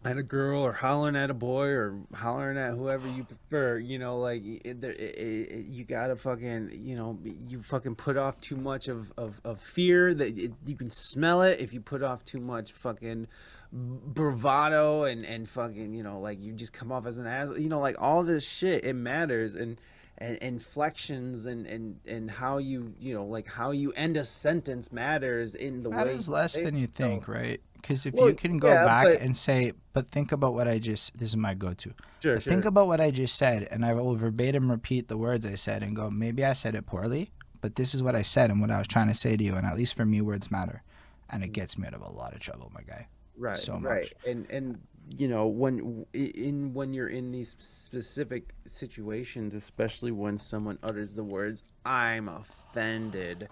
at 0.06 0.16
a 0.16 0.22
girl 0.22 0.62
or 0.62 0.72
hollering 0.72 1.16
at 1.16 1.28
a 1.28 1.34
boy 1.34 1.66
or 1.66 1.98
hollering 2.14 2.56
at 2.56 2.70
whoever 2.70 3.06
you 3.08 3.24
prefer, 3.24 3.76
you 3.76 3.98
know, 3.98 4.20
like 4.20 4.42
it, 4.42 4.82
it, 4.82 4.84
it, 4.84 5.66
you 5.66 5.84
gotta 5.84 6.16
fucking, 6.16 6.70
you 6.72 6.96
know, 6.96 7.18
you 7.46 7.60
fucking 7.60 7.96
put 7.96 8.16
off 8.16 8.40
too 8.40 8.56
much 8.56 8.88
of 8.88 9.12
of, 9.18 9.42
of 9.44 9.60
fear 9.60 10.14
that 10.14 10.34
you 10.34 10.76
can 10.76 10.90
smell 10.90 11.42
it 11.42 11.60
if 11.60 11.74
you 11.74 11.80
put 11.82 12.02
off 12.02 12.24
too 12.24 12.40
much 12.40 12.72
fucking 12.72 13.26
bravado 13.70 15.04
and 15.04 15.26
and 15.26 15.46
fucking, 15.46 15.92
you 15.92 16.02
know, 16.02 16.20
like 16.20 16.42
you 16.42 16.54
just 16.54 16.72
come 16.72 16.90
off 16.90 17.04
as 17.04 17.18
an 17.18 17.26
ass, 17.26 17.50
you 17.58 17.68
know, 17.68 17.80
like 17.80 17.96
all 17.98 18.22
this 18.22 18.44
shit 18.44 18.86
it 18.86 18.94
matters 18.94 19.54
and. 19.54 19.78
And 20.20 20.36
inflections 20.38 21.47
and, 21.47 21.64
and, 21.66 22.00
and 22.05 22.28
how 22.28 22.58
you 22.58 22.92
you 22.98 23.14
know 23.14 23.24
like 23.24 23.47
how 23.47 23.70
you 23.70 23.92
end 23.92 24.16
a 24.16 24.24
sentence 24.24 24.90
matters 24.90 25.55
in 25.55 25.84
the 25.84 25.90
way 25.90 25.97
Matters 25.97 26.28
less 26.28 26.55
than 26.55 26.76
you 26.76 26.84
it. 26.84 26.94
So- 26.97 27.05
think, 27.05 27.28
right? 27.28 27.60
Because 27.80 28.05
if 28.05 28.14
Well, 28.14 28.28
you 28.28 28.34
can 28.34 28.58
go 28.58 28.68
yeah, 28.72 28.84
back 28.84 29.05
but- 29.05 29.20
and 29.20 29.36
say, 29.36 29.72
but 29.92 30.10
think 30.10 30.32
about 30.32 30.55
what 30.55 30.66
I 30.66 30.80
just, 30.80 31.16
this 31.16 31.28
is 31.28 31.36
my 31.36 31.55
go 31.55 31.74
to. 31.74 31.94
Sure, 32.20 32.40
sure. 32.40 32.52
think 32.52 32.64
about 32.64 32.88
what 32.88 33.00
I 33.00 33.12
just 33.12 33.36
said, 33.36 33.68
and 33.70 33.84
I 33.84 33.94
will 33.94 34.16
verbatim 34.16 34.68
repeat 34.68 35.06
the 35.06 35.16
words 35.16 35.47
I 35.47 35.55
said 35.55 35.84
and 35.84 35.94
go, 35.94 36.10
maybe 36.10 36.44
I 36.44 36.55
said 36.55 36.74
it 36.74 36.86
poorly, 36.86 37.30
but 37.60 37.76
this 37.76 37.94
is 37.94 38.02
what 38.02 38.16
I 38.16 38.22
said 38.22 38.50
and 38.50 38.60
what 38.60 38.72
I 38.72 38.78
was 38.78 38.88
trying 38.88 39.06
to 39.06 39.14
say 39.14 39.36
to 39.36 39.44
you. 39.44 39.55
And 39.55 39.64
at 39.64 39.76
least 39.76 39.94
for 39.94 40.05
me, 40.05 40.20
words 40.20 40.50
matter. 40.50 40.82
And 41.30 41.44
it 41.44 41.50
mm. 41.50 41.52
gets 41.52 41.78
me 41.78 41.86
out 41.86 41.94
of 41.94 42.02
a 42.02 42.10
lot 42.10 42.34
of 42.34 42.40
trouble, 42.40 42.72
my 42.74 42.82
guy. 42.82 43.06
right 43.36 43.56
so 43.56 43.74
right 43.74 44.02
much. 44.02 44.12
and 44.26 44.50
and 44.50 44.80
you 45.16 45.28
know 45.28 45.46
when 45.46 46.04
in 46.12 46.74
when 46.74 46.92
you're 46.92 47.08
in 47.08 47.32
these 47.32 47.56
specific 47.58 48.54
situations 48.66 49.54
especially 49.54 50.12
when 50.12 50.38
someone 50.38 50.78
utters 50.82 51.14
the 51.14 51.24
words 51.24 51.62
i'm 51.84 52.28
offended 52.28 53.48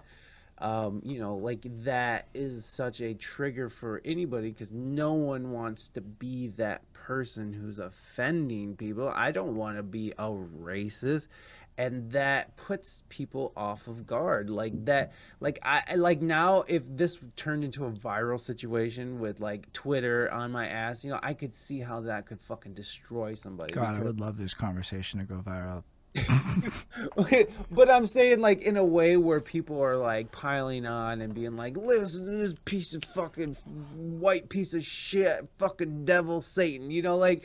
um, 0.59 1.01
you 1.05 1.19
know 1.19 1.35
like 1.35 1.65
that 1.83 2.27
is 2.33 2.65
such 2.65 2.99
a 2.99 3.13
trigger 3.13 3.69
for 3.69 4.01
anybody 4.03 4.49
because 4.49 4.71
no 4.71 5.13
one 5.13 5.51
wants 5.51 5.87
to 5.89 6.01
be 6.01 6.47
that 6.57 6.81
person 7.07 7.53
who's 7.53 7.79
offending 7.79 8.75
people. 8.75 9.07
I 9.07 9.31
don't 9.31 9.55
want 9.55 9.77
to 9.77 9.83
be 9.83 10.11
a 10.17 10.29
racist 10.29 11.29
and 11.77 12.11
that 12.11 12.55
puts 12.57 13.03
people 13.09 13.53
off 13.55 13.87
of 13.87 14.05
guard 14.05 14.49
like 14.49 14.85
that 14.85 15.11
like 15.39 15.59
i 15.63 15.95
like 15.95 16.21
now 16.21 16.63
if 16.67 16.83
this 16.87 17.17
turned 17.35 17.63
into 17.63 17.85
a 17.85 17.91
viral 17.91 18.39
situation 18.39 19.19
with 19.19 19.39
like 19.39 19.71
twitter 19.73 20.31
on 20.31 20.51
my 20.51 20.67
ass 20.67 21.03
you 21.03 21.11
know 21.11 21.19
i 21.23 21.33
could 21.33 21.53
see 21.53 21.79
how 21.79 22.01
that 22.01 22.25
could 22.25 22.41
fucking 22.41 22.73
destroy 22.73 23.33
somebody 23.33 23.73
God, 23.73 23.97
I 23.97 24.03
would 24.03 24.19
love 24.19 24.37
this 24.37 24.53
conversation 24.53 25.19
to 25.19 25.25
go 25.25 25.41
viral. 25.45 25.83
Okay, 27.17 27.47
but 27.71 27.89
I'm 27.89 28.05
saying 28.05 28.39
like 28.41 28.61
in 28.61 28.77
a 28.77 28.85
way 28.85 29.17
where 29.17 29.39
people 29.39 29.81
are 29.83 29.97
like 29.97 30.31
piling 30.31 30.85
on 30.85 31.21
and 31.21 31.33
being 31.33 31.55
like, 31.55 31.75
listen 31.75 32.25
to 32.25 32.31
this 32.31 32.55
piece 32.65 32.93
of 32.93 33.03
fucking 33.03 33.53
white 33.95 34.49
piece 34.49 34.73
of 34.73 34.83
shit, 34.83 35.47
fucking 35.57 36.05
devil 36.05 36.41
Satan, 36.41 36.91
you 36.91 37.01
know, 37.01 37.17
like 37.17 37.43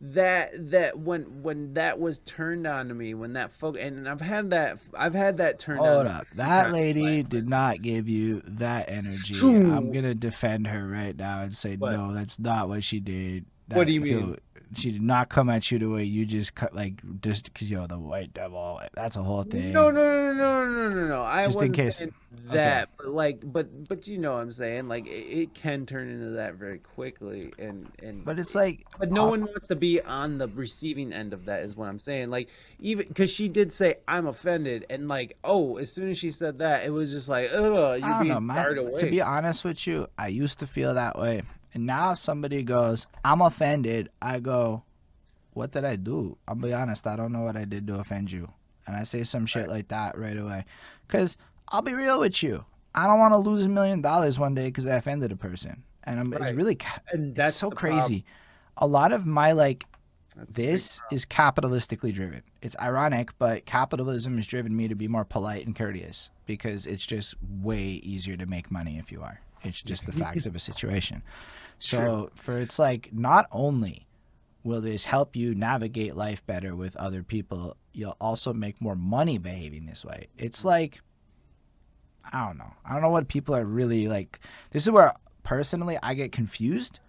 that 0.00 0.70
that 0.70 0.98
when 0.98 1.42
when 1.42 1.74
that 1.74 1.98
was 1.98 2.18
turned 2.20 2.66
on 2.66 2.88
to 2.88 2.94
me, 2.94 3.14
when 3.14 3.34
that 3.34 3.52
folk 3.52 3.76
and 3.78 4.08
I've 4.08 4.20
had 4.20 4.50
that 4.50 4.78
I've 4.96 5.14
had 5.14 5.38
that 5.38 5.58
turned. 5.58 5.80
Hold 5.80 6.06
up. 6.06 6.26
That 6.34 6.72
lady 6.72 7.22
did 7.22 7.48
not 7.48 7.82
give 7.82 8.08
you 8.08 8.42
that 8.46 8.90
energy. 8.90 9.34
True. 9.34 9.72
I'm 9.72 9.92
going 9.92 10.04
to 10.04 10.14
defend 10.14 10.66
her 10.66 10.86
right 10.86 11.16
now 11.16 11.42
and 11.42 11.56
say, 11.56 11.76
What? 11.76 11.92
no, 11.92 12.12
that's 12.12 12.38
not 12.38 12.68
what 12.68 12.84
she 12.84 13.00
did. 13.00 13.46
What 13.68 13.86
do 13.86 13.92
you 13.92 14.00
mean? 14.00 14.38
She 14.76 14.92
did 14.92 15.02
not 15.02 15.28
come 15.28 15.48
at 15.48 15.70
you 15.70 15.78
the 15.78 15.88
way 15.88 16.04
you 16.04 16.26
just 16.26 16.54
cut, 16.54 16.74
like, 16.74 16.94
just 17.20 17.44
because, 17.52 17.70
yo, 17.70 17.86
the 17.86 17.98
white 17.98 18.34
devil. 18.34 18.80
That's 18.94 19.16
a 19.16 19.22
whole 19.22 19.44
thing. 19.44 19.72
No, 19.72 19.90
no, 19.90 20.02
no, 20.02 20.32
no, 20.32 20.64
no, 20.64 20.88
no, 20.88 20.88
no. 21.00 21.04
No. 21.06 21.22
I 21.22 21.44
Just 21.46 21.60
in 21.62 21.72
case. 21.72 22.02
that, 22.50 22.88
but 22.96 23.08
like, 23.08 23.40
but 23.44 23.88
but 23.88 24.06
you 24.08 24.18
know 24.18 24.32
what 24.32 24.40
I'm 24.40 24.50
saying. 24.52 24.88
Like, 24.88 25.06
it, 25.06 25.10
it 25.10 25.54
can 25.54 25.86
turn 25.86 26.08
into 26.10 26.30
that 26.30 26.54
very 26.54 26.78
quickly, 26.78 27.52
and 27.58 27.86
and 28.02 28.24
But 28.24 28.38
it's 28.38 28.54
like, 28.54 28.84
But 28.98 29.12
no 29.12 29.24
off- 29.24 29.30
one 29.30 29.40
wants 29.46 29.68
to 29.68 29.76
be 29.76 30.00
on 30.02 30.38
the 30.38 30.48
receiving 30.48 31.12
end 31.12 31.32
of 31.32 31.44
that, 31.46 31.62
is 31.62 31.76
what 31.76 31.88
I'm 31.88 31.98
saying. 31.98 32.30
Like, 32.30 32.48
even 32.80 33.06
because 33.08 33.30
she 33.30 33.48
did 33.48 33.72
say, 33.72 33.96
I'm 34.08 34.26
offended. 34.26 34.86
And, 34.90 35.08
like, 35.08 35.36
oh, 35.44 35.76
as 35.76 35.92
soon 35.92 36.10
as 36.10 36.18
she 36.18 36.30
said 36.30 36.58
that, 36.58 36.84
it 36.84 36.90
was 36.90 37.12
just 37.12 37.28
like, 37.28 37.50
ugh, 37.52 38.00
you're 38.00 38.18
being 38.20 38.28
know, 38.34 38.40
man. 38.40 38.78
away. 38.78 39.00
To 39.00 39.06
be 39.10 39.20
honest 39.20 39.64
with 39.64 39.86
you, 39.86 40.06
I 40.18 40.28
used 40.28 40.58
to 40.58 40.66
feel 40.66 40.94
that 40.94 41.18
way. 41.18 41.42
And 41.74 41.86
now 41.86 42.12
if 42.12 42.18
somebody 42.18 42.62
goes, 42.62 43.06
I'm 43.24 43.40
offended, 43.40 44.08
I 44.22 44.38
go, 44.38 44.84
what 45.52 45.72
did 45.72 45.84
I 45.84 45.96
do? 45.96 46.38
I'll 46.46 46.54
be 46.54 46.72
honest, 46.72 47.06
I 47.06 47.16
don't 47.16 47.32
know 47.32 47.42
what 47.42 47.56
I 47.56 47.64
did 47.64 47.86
to 47.88 47.96
offend 47.98 48.30
you. 48.32 48.50
And 48.86 48.96
I 48.96 49.02
say 49.02 49.24
some 49.24 49.46
shit 49.46 49.68
like 49.68 49.88
that 49.88 50.16
right 50.16 50.36
away. 50.36 50.64
Because 51.06 51.36
I'll 51.68 51.82
be 51.82 51.94
real 51.94 52.20
with 52.20 52.42
you. 52.42 52.64
I 52.94 53.06
don't 53.06 53.18
want 53.18 53.32
to 53.34 53.38
lose 53.38 53.64
a 53.64 53.68
million 53.68 54.00
dollars 54.02 54.38
one 54.38 54.54
day 54.54 54.66
because 54.66 54.86
I 54.86 54.96
offended 54.96 55.32
a 55.32 55.36
person. 55.36 55.82
And 56.04 56.20
I'm, 56.20 56.32
it's 56.32 56.52
really, 56.52 56.78
And 57.12 57.34
that's 57.34 57.56
so 57.56 57.70
the 57.70 57.76
problem. 57.76 58.00
crazy. 58.00 58.24
A 58.76 58.86
lot 58.86 59.10
of 59.10 59.26
my, 59.26 59.52
like, 59.52 59.86
That's 60.36 60.54
this 60.54 61.00
is 61.10 61.24
capitalistically 61.24 62.12
driven. 62.12 62.42
It's 62.62 62.76
ironic, 62.80 63.30
but 63.38 63.64
capitalism 63.64 64.36
has 64.36 64.46
driven 64.46 64.76
me 64.76 64.86
to 64.88 64.94
be 64.94 65.08
more 65.08 65.24
polite 65.24 65.66
and 65.66 65.74
courteous 65.74 66.30
because 66.46 66.86
it's 66.86 67.06
just 67.06 67.36
way 67.62 67.82
easier 67.84 68.36
to 68.36 68.46
make 68.46 68.70
money 68.70 68.98
if 68.98 69.10
you 69.10 69.22
are. 69.22 69.40
It's 69.62 69.82
just 69.82 70.06
the 70.06 70.12
facts 70.24 70.46
of 70.46 70.54
a 70.54 70.58
situation. 70.60 71.22
So 71.84 72.30
for 72.34 72.58
it's 72.58 72.78
like 72.78 73.10
not 73.12 73.46
only 73.52 74.06
will 74.62 74.80
this 74.80 75.04
help 75.04 75.36
you 75.36 75.54
navigate 75.54 76.16
life 76.16 76.44
better 76.46 76.74
with 76.74 76.96
other 76.96 77.22
people, 77.22 77.76
you'll 77.92 78.16
also 78.20 78.52
make 78.54 78.80
more 78.80 78.96
money 78.96 79.36
behaving 79.38 79.86
this 79.86 80.04
way. 80.04 80.28
It's 80.38 80.64
like 80.64 81.00
I 82.32 82.46
don't 82.46 82.56
know. 82.58 82.72
I 82.84 82.94
don't 82.94 83.02
know 83.02 83.10
what 83.10 83.28
people 83.28 83.54
are 83.54 83.64
really 83.64 84.08
like. 84.08 84.40
This 84.70 84.84
is 84.84 84.90
where 84.90 85.12
personally 85.42 85.98
I 86.02 86.14
get 86.14 86.32
confused 86.32 87.00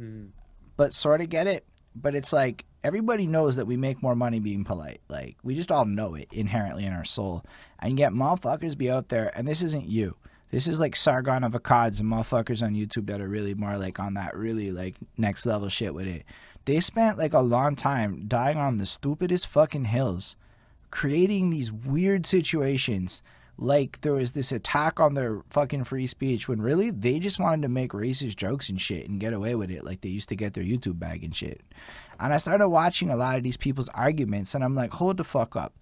Mm. 0.00 0.30
but 0.78 0.94
sort 0.94 1.20
of 1.20 1.28
get 1.28 1.46
it. 1.46 1.66
but 1.94 2.14
it's 2.14 2.32
like 2.32 2.64
everybody 2.82 3.26
knows 3.26 3.56
that 3.56 3.66
we 3.66 3.76
make 3.76 4.02
more 4.02 4.16
money 4.16 4.40
being 4.40 4.64
polite. 4.64 5.02
Like 5.10 5.36
we 5.42 5.54
just 5.54 5.70
all 5.70 5.84
know 5.84 6.14
it 6.14 6.28
inherently 6.32 6.86
in 6.86 6.94
our 6.94 7.04
soul. 7.04 7.44
And 7.78 7.98
yet 7.98 8.12
motherfuckers 8.12 8.78
be 8.78 8.90
out 8.90 9.10
there, 9.10 9.30
and 9.36 9.46
this 9.46 9.62
isn't 9.62 9.84
you. 9.90 10.16
This 10.52 10.68
is 10.68 10.80
like 10.80 10.94
Sargon 10.94 11.44
of 11.44 11.52
Akkad 11.52 11.98
and 11.98 12.10
motherfuckers 12.10 12.62
on 12.62 12.74
YouTube 12.74 13.06
that 13.06 13.22
are 13.22 13.26
really 13.26 13.54
more 13.54 13.78
like 13.78 13.98
on 13.98 14.12
that 14.14 14.36
really 14.36 14.70
like 14.70 14.96
next 15.16 15.46
level 15.46 15.70
shit 15.70 15.94
with 15.94 16.06
it. 16.06 16.24
They 16.66 16.78
spent 16.78 17.16
like 17.16 17.32
a 17.32 17.40
long 17.40 17.74
time 17.74 18.26
dying 18.28 18.58
on 18.58 18.76
the 18.76 18.84
stupidest 18.84 19.46
fucking 19.46 19.86
hills, 19.86 20.36
creating 20.90 21.48
these 21.48 21.72
weird 21.72 22.26
situations. 22.26 23.22
Like 23.56 24.02
there 24.02 24.12
was 24.12 24.32
this 24.32 24.52
attack 24.52 25.00
on 25.00 25.14
their 25.14 25.40
fucking 25.48 25.84
free 25.84 26.06
speech 26.06 26.48
when 26.48 26.60
really 26.60 26.90
they 26.90 27.18
just 27.18 27.40
wanted 27.40 27.62
to 27.62 27.68
make 27.68 27.92
racist 27.92 28.36
jokes 28.36 28.68
and 28.68 28.80
shit 28.80 29.08
and 29.08 29.18
get 29.18 29.32
away 29.32 29.54
with 29.54 29.70
it 29.70 29.84
like 29.84 30.02
they 30.02 30.10
used 30.10 30.28
to 30.28 30.36
get 30.36 30.52
their 30.52 30.64
YouTube 30.64 30.98
bag 30.98 31.24
and 31.24 31.34
shit. 31.34 31.62
And 32.20 32.34
I 32.34 32.36
started 32.36 32.68
watching 32.68 33.08
a 33.08 33.16
lot 33.16 33.38
of 33.38 33.42
these 33.42 33.56
people's 33.56 33.88
arguments 33.90 34.54
and 34.54 34.62
I'm 34.62 34.74
like, 34.74 34.92
hold 34.92 35.16
the 35.16 35.24
fuck 35.24 35.56
up. 35.56 35.72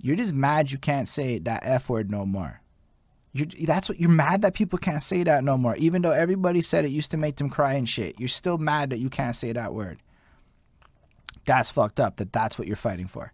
You're 0.00 0.16
just 0.16 0.32
mad 0.32 0.72
you 0.72 0.78
can't 0.78 1.08
say 1.08 1.38
that 1.40 1.62
F 1.62 1.90
word 1.90 2.10
no 2.10 2.24
more. 2.24 2.62
You're, 3.36 3.66
that's 3.66 3.88
what 3.88 4.00
you're 4.00 4.08
mad 4.10 4.42
that 4.42 4.54
people 4.54 4.78
can't 4.78 5.02
say 5.02 5.22
that 5.24 5.44
no 5.44 5.56
more. 5.56 5.76
Even 5.76 6.02
though 6.02 6.12
everybody 6.12 6.60
said 6.60 6.84
it 6.84 6.90
used 6.90 7.10
to 7.10 7.16
make 7.16 7.36
them 7.36 7.48
cry 7.50 7.74
and 7.74 7.88
shit, 7.88 8.18
you're 8.18 8.28
still 8.28 8.58
mad 8.58 8.90
that 8.90 8.98
you 8.98 9.10
can't 9.10 9.36
say 9.36 9.52
that 9.52 9.74
word. 9.74 9.98
That's 11.44 11.70
fucked 11.70 12.00
up. 12.00 12.16
That 12.16 12.32
that's 12.32 12.58
what 12.58 12.66
you're 12.66 12.76
fighting 12.76 13.06
for, 13.06 13.32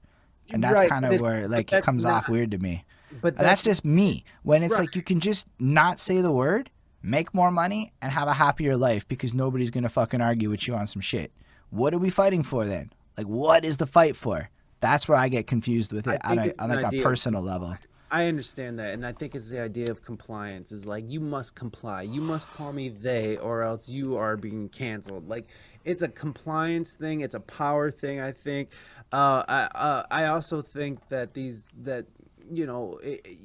and 0.51 0.63
that's 0.63 0.75
Right, 0.81 0.89
kind 0.89 1.05
of 1.07 1.21
where 1.21 1.49
like 1.49 1.69
it 1.69 1.71
that's 1.71 1.85
comes 1.87 2.05
off 2.05 2.29
weird 2.29 2.51
to 2.51 2.59
me. 2.59 2.85
But 3.21 3.37
And 3.37 3.47
that's 3.47 3.63
just 3.63 3.85
me. 3.85 4.25
When 4.43 4.63
it's 4.63 4.73
Right. 4.73 4.81
like 4.81 4.97
you 4.97 5.03
can 5.03 5.21
just 5.21 5.47
not 5.59 6.01
say 6.01 6.21
the 6.21 6.31
word, 6.33 6.71
make 7.03 7.33
more 7.35 7.51
money, 7.51 7.93
and 8.03 8.13
have 8.13 8.29
a 8.29 8.35
happier 8.35 8.77
life 8.77 9.07
because 9.09 9.33
nobody's 9.35 9.71
gonna 9.71 9.89
fucking 9.89 10.21
argue 10.21 10.51
with 10.51 10.67
you 10.67 10.75
on 10.75 10.87
some 10.87 11.01
shit. 11.03 11.33
What 11.71 11.95
are 11.95 11.99
we 11.99 12.11
fighting 12.11 12.43
for 12.43 12.67
then? 12.67 12.93
Like, 13.17 13.27
what 13.27 13.65
is 13.65 13.79
the 13.79 13.87
fight 13.87 14.17
for? 14.17 14.51
That's 14.81 15.07
where 15.09 15.17
I 15.17 15.29
get 15.29 15.47
confused 15.47 15.93
with 15.93 16.07
I 16.09 16.15
it 16.15 16.21
on, 16.25 16.39
think 16.39 16.55
a, 16.59 16.63
on 16.63 16.69
like 16.71 16.93
a 16.93 17.03
personal 17.03 17.43
level. 17.43 17.77
I 18.13 18.27
understand 18.27 18.79
that, 18.79 18.93
and 18.93 19.07
I 19.07 19.13
think 19.13 19.35
it's 19.35 19.49
the 19.49 19.59
idea 19.61 19.91
of 19.91 20.05
compliance. 20.05 20.71
Is 20.71 20.85
like 20.85 21.09
you 21.09 21.19
must 21.19 21.55
comply. 21.55 22.03
You 22.03 22.21
must 22.21 22.47
call 22.53 22.71
me 22.75 22.91
they, 22.91 23.39
or 23.39 23.63
else 23.63 23.89
you 23.89 24.17
are 24.19 24.37
being 24.37 24.69
canceled. 24.69 25.29
Like 25.29 25.49
it's 25.87 26.03
a 26.03 26.09
compliance 26.09 26.93
thing. 26.93 27.23
It's 27.23 27.35
a 27.35 27.41
power 27.41 27.91
thing. 27.91 28.21
I 28.21 28.33
think. 28.33 28.69
Uh, 29.13 29.43
I 29.49 29.61
uh, 29.75 30.07
I 30.11 30.27
also 30.27 30.61
think 30.61 31.09
that 31.09 31.33
these 31.33 31.67
that 31.85 32.05
you 32.51 32.67
know 32.67 33.01
i 33.03 33.19
i- 33.27 33.37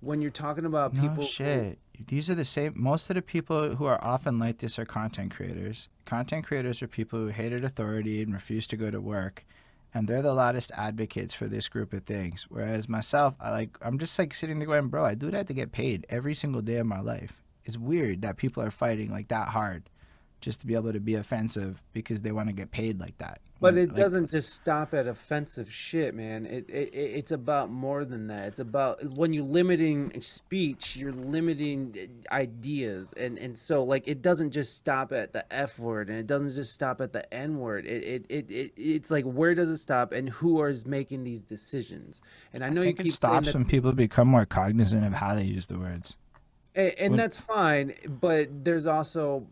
when 0.00 0.20
you're 0.22 0.30
talking 0.30 0.64
about 0.64 0.92
people. 0.92 1.08
No 1.08 1.14
who- 1.16 1.26
shit. 1.26 1.78
These 2.06 2.28
are 2.30 2.34
the 2.34 2.44
same. 2.44 2.72
Most 2.76 3.08
of 3.10 3.14
the 3.16 3.22
people 3.22 3.76
who 3.76 3.84
are 3.84 4.02
often 4.04 4.38
like 4.38 4.58
this 4.58 4.78
are 4.80 4.84
content 4.84 5.32
creators. 5.34 5.88
Content 6.04 6.44
creators 6.44 6.82
are 6.82 6.88
people 6.88 7.18
who 7.20 7.28
hated 7.28 7.64
authority 7.64 8.20
and 8.22 8.32
refused 8.32 8.70
to 8.70 8.76
go 8.76 8.90
to 8.90 9.00
work, 9.00 9.44
and 9.94 10.08
they're 10.08 10.22
the 10.22 10.34
loudest 10.34 10.72
advocates 10.76 11.32
for 11.32 11.46
this 11.46 11.68
group 11.68 11.92
of 11.92 12.02
things. 12.02 12.46
Whereas 12.48 12.88
myself, 12.88 13.34
I 13.40 13.50
like 13.50 13.78
I'm 13.80 13.98
just 13.98 14.18
like 14.18 14.34
sitting 14.34 14.58
there 14.58 14.66
going, 14.66 14.88
bro, 14.88 15.04
I 15.04 15.14
do 15.14 15.30
that 15.30 15.46
to 15.46 15.54
get 15.54 15.72
paid 15.72 16.04
every 16.10 16.34
single 16.34 16.60
day 16.60 16.76
of 16.76 16.86
my 16.86 17.00
life. 17.00 17.40
It's 17.64 17.78
weird 17.78 18.22
that 18.22 18.36
people 18.36 18.62
are 18.62 18.72
fighting 18.72 19.10
like 19.10 19.28
that 19.28 19.48
hard, 19.48 19.88
just 20.40 20.60
to 20.60 20.66
be 20.66 20.74
able 20.74 20.92
to 20.92 21.00
be 21.00 21.14
offensive 21.14 21.80
because 21.92 22.20
they 22.20 22.32
want 22.32 22.48
to 22.48 22.54
get 22.54 22.72
paid 22.72 23.00
like 23.00 23.16
that. 23.18 23.40
But 23.64 23.78
it 23.78 23.88
like, 23.88 23.96
doesn't 23.96 24.30
just 24.30 24.50
stop 24.52 24.94
at 24.94 25.06
offensive 25.06 25.72
shit, 25.72 26.14
man. 26.14 26.46
It, 26.46 26.68
it 26.68 26.94
it- 26.94 27.10
it's 27.18 27.32
about 27.32 27.70
more 27.70 28.04
than 28.04 28.26
that. 28.28 28.46
It's 28.48 28.58
about 28.58 29.02
when 29.16 29.32
you're 29.32 29.44
limiting 29.44 30.20
speech, 30.20 30.96
you're 30.96 31.12
limiting 31.12 31.94
uh, 32.30 32.34
ideas, 32.34 33.12
and 33.16 33.38
and 33.38 33.58
so 33.58 33.82
like 33.82 34.06
it 34.06 34.22
doesn't 34.22 34.50
just 34.52 34.74
stop 34.76 35.12
at 35.12 35.32
the 35.32 35.44
f 35.52 35.78
word, 35.78 36.08
and 36.10 36.18
it 36.18 36.26
doesn't 36.26 36.52
just 36.52 36.72
stop 36.72 37.00
at 37.00 37.12
the 37.12 37.24
n 37.34 37.58
word. 37.58 37.86
It 37.86 38.04
it, 38.04 38.26
it, 38.28 38.50
it 38.50 38.72
it's 38.76 39.10
like 39.10 39.24
where 39.24 39.54
does 39.54 39.70
it 39.70 39.78
stop, 39.78 40.12
and 40.12 40.28
who 40.28 40.62
is 40.64 40.86
making 40.86 41.24
these 41.24 41.40
decisions? 41.40 42.20
And 42.52 42.62
I 42.64 42.68
know 42.68 42.82
I 42.82 42.86
you 42.86 42.92
keep 42.92 43.06
it 43.06 43.12
stops 43.12 43.46
that 43.46 43.54
when 43.54 43.64
people 43.64 43.92
become 43.92 44.28
more 44.28 44.46
cognizant 44.46 45.04
of 45.04 45.14
how 45.14 45.34
they 45.34 45.44
use 45.44 45.66
the 45.66 45.78
words. 45.78 46.16
and, 46.74 46.94
and 46.98 47.18
that's 47.18 47.38
fine 47.38 47.94
but 48.20 48.48
there's 48.64 48.86
also 48.86 49.46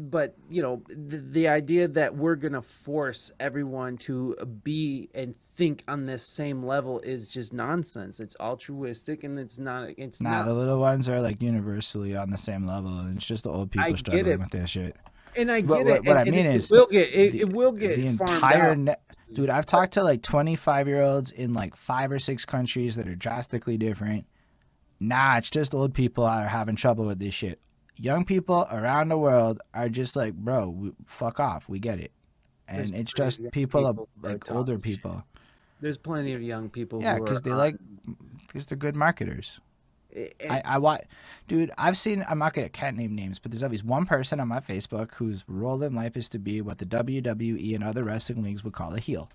but 0.00 0.34
you 0.48 0.62
know 0.62 0.82
the, 0.88 1.18
the 1.18 1.48
idea 1.48 1.88
that 1.88 2.14
we're 2.16 2.36
gonna 2.36 2.62
force 2.62 3.30
everyone 3.40 3.96
to 3.98 4.36
be 4.64 5.08
and 5.14 5.34
think 5.56 5.82
on 5.88 6.04
this 6.06 6.22
same 6.22 6.62
level 6.64 7.00
is 7.00 7.28
just 7.28 7.52
nonsense 7.52 8.20
it's 8.20 8.36
altruistic 8.40 9.24
and 9.24 9.38
it's 9.38 9.58
not 9.58 9.88
it's 9.96 10.20
Nah, 10.20 10.30
not 10.30 10.46
the 10.46 10.52
little 10.54 10.78
ones 10.80 11.08
are 11.08 11.20
like 11.20 11.40
universally 11.40 12.14
on 12.14 12.30
the 12.30 12.36
same 12.36 12.66
level, 12.66 12.90
and 12.98 13.16
it's 13.16 13.26
just 13.26 13.44
the 13.44 13.50
old 13.50 13.70
people 13.70 13.86
I 13.86 13.94
struggling 13.94 14.26
it. 14.34 14.38
with 14.40 14.50
this 14.50 14.70
shit. 14.70 14.96
and 15.34 15.50
i 15.50 15.60
get 15.60 15.68
What- 15.70 15.80
it 15.80 15.84
what- 15.86 16.04
what 16.04 16.16
and- 16.18 16.28
I 16.28 16.30
mean 16.30 16.46
it, 16.46 16.56
is 16.56 16.70
it 16.70 16.74
will 16.74 16.86
get 16.88 17.08
it, 17.14 17.32
the- 17.32 17.40
it 17.40 17.52
will 17.52 17.72
get 17.72 17.96
the 17.96 18.06
entire 18.06 18.76
ne- 18.76 18.94
dude. 19.32 19.50
I've 19.50 19.66
talked 19.66 19.94
to 19.94 20.02
like 20.04 20.22
25 20.22 20.88
year 20.88 21.02
olds 21.02 21.30
in 21.30 21.52
like 21.54 21.74
five 21.74 22.12
or 22.12 22.18
six 22.18 22.44
countries 22.44 22.96
that 22.96 23.08
are 23.08 23.14
drastically 23.16 23.76
different. 23.78 24.26
Nah, 25.00 25.36
it's 25.38 25.50
just 25.50 25.74
old 25.74 25.92
people 25.94 26.24
that 26.24 26.44
are 26.44 26.48
having 26.48 26.76
trouble 26.76 27.04
with 27.06 27.18
this 27.18 27.34
shit. 27.34 27.60
Young 27.98 28.24
people 28.24 28.66
around 28.70 29.08
the 29.08 29.18
world 29.18 29.60
are 29.74 29.88
just 29.88 30.16
like, 30.16 30.34
bro, 30.34 30.68
we, 30.68 30.92
fuck 31.06 31.40
off. 31.40 31.68
We 31.68 31.78
get 31.78 31.98
it, 32.00 32.12
and 32.68 32.78
There's 32.78 32.90
it's 32.90 33.12
just 33.12 33.38
people, 33.52 33.80
people 33.80 33.86
of, 33.86 33.96
that 34.22 34.28
are 34.28 34.32
like 34.34 34.50
older 34.50 34.78
people. 34.78 35.24
there's 35.80 35.96
plenty 35.96 36.32
of 36.34 36.42
young 36.42 36.68
people 36.68 37.00
Yeah, 37.02 37.18
because 37.18 37.42
they 37.42 37.50
on- 37.50 37.56
like, 37.58 37.76
because 38.46 38.66
they're 38.66 38.76
good 38.78 38.96
marketers. 38.96 39.60
I, 40.48 40.62
I 40.64 40.78
watch, 40.78 41.04
dude. 41.46 41.70
I've 41.76 41.98
seen. 41.98 42.24
I'm 42.26 42.38
not 42.38 42.54
gonna 42.54 42.70
can't 42.70 42.96
name 42.96 43.14
names, 43.14 43.38
but 43.38 43.50
there's 43.50 43.62
always 43.62 43.84
one 43.84 44.06
person 44.06 44.40
on 44.40 44.48
my 44.48 44.60
Facebook 44.60 45.12
whose 45.14 45.44
role 45.46 45.82
in 45.82 45.94
life 45.94 46.16
is 46.16 46.30
to 46.30 46.38
be 46.38 46.62
what 46.62 46.78
the 46.78 46.86
WWE 46.86 47.74
and 47.74 47.84
other 47.84 48.02
wrestling 48.02 48.42
leagues 48.42 48.64
would 48.64 48.72
call 48.72 48.94
a 48.94 48.98
heel. 48.98 49.28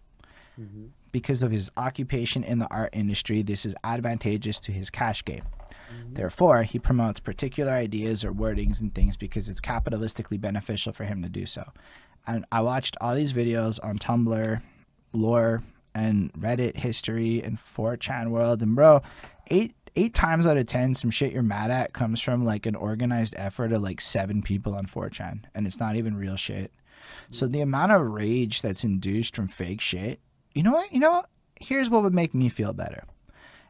Mhm. 0.59 0.89
Because 1.11 1.43
of 1.43 1.51
his 1.51 1.69
occupation 1.77 2.43
in 2.43 2.57
the 2.57 2.67
art 2.71 2.89
industry, 2.93 3.43
this 3.43 3.63
is 3.63 3.75
advantageous 3.83 4.57
to 4.61 4.71
his 4.71 4.89
cash 4.89 5.23
game. 5.23 5.43
Mm-hmm. 5.93 6.13
Therefore, 6.13 6.63
he 6.63 6.79
promotes 6.79 7.19
particular 7.19 7.71
ideas 7.71 8.23
or 8.23 8.31
wordings 8.31 8.81
and 8.81 8.93
things 8.93 9.17
because 9.17 9.49
it's 9.49 9.61
capitalistically 9.61 10.39
beneficial 10.39 10.93
for 10.93 11.05
him 11.05 11.21
to 11.23 11.29
do 11.29 11.45
so. 11.45 11.63
And 12.27 12.45
I 12.51 12.61
watched 12.61 12.97
all 13.01 13.15
these 13.15 13.33
videos 13.33 13.79
on 13.83 13.97
Tumblr, 13.97 14.61
lore, 15.13 15.63
and 15.93 16.31
Reddit 16.33 16.77
history 16.77 17.41
and 17.41 17.57
4chan 17.57 18.29
world. 18.29 18.61
And 18.61 18.75
bro, 18.75 19.01
eight 19.47 19.75
eight 19.95 20.13
times 20.13 20.47
out 20.47 20.57
of 20.57 20.65
ten, 20.67 20.95
some 20.95 21.11
shit 21.11 21.33
you're 21.33 21.43
mad 21.43 21.69
at 21.69 21.93
comes 21.93 22.21
from 22.21 22.45
like 22.45 22.65
an 22.65 22.75
organized 22.75 23.33
effort 23.37 23.73
of 23.73 23.81
like 23.81 23.99
seven 23.99 24.41
people 24.41 24.75
on 24.75 24.85
4chan, 24.85 25.43
and 25.53 25.67
it's 25.67 25.79
not 25.79 25.95
even 25.95 26.15
real 26.15 26.37
shit. 26.37 26.71
So 27.29 27.47
the 27.47 27.61
amount 27.61 27.91
of 27.91 28.01
rage 28.01 28.61
that's 28.61 28.83
induced 28.83 29.35
from 29.35 29.47
fake 29.47 29.81
shit, 29.81 30.19
you 30.53 30.63
know 30.63 30.71
what? 30.71 30.91
You 30.93 30.99
know 30.99 31.11
what? 31.11 31.29
Here's 31.59 31.89
what 31.89 32.03
would 32.03 32.13
make 32.13 32.33
me 32.33 32.49
feel 32.49 32.73
better. 32.73 33.03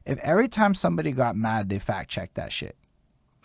If 0.06 0.18
every 0.20 0.48
time 0.48 0.74
somebody 0.74 1.12
got 1.12 1.36
mad, 1.36 1.70
they 1.70 1.80
fact 1.80 2.10
checked 2.10 2.36
that 2.36 2.52
shit, 2.52 2.76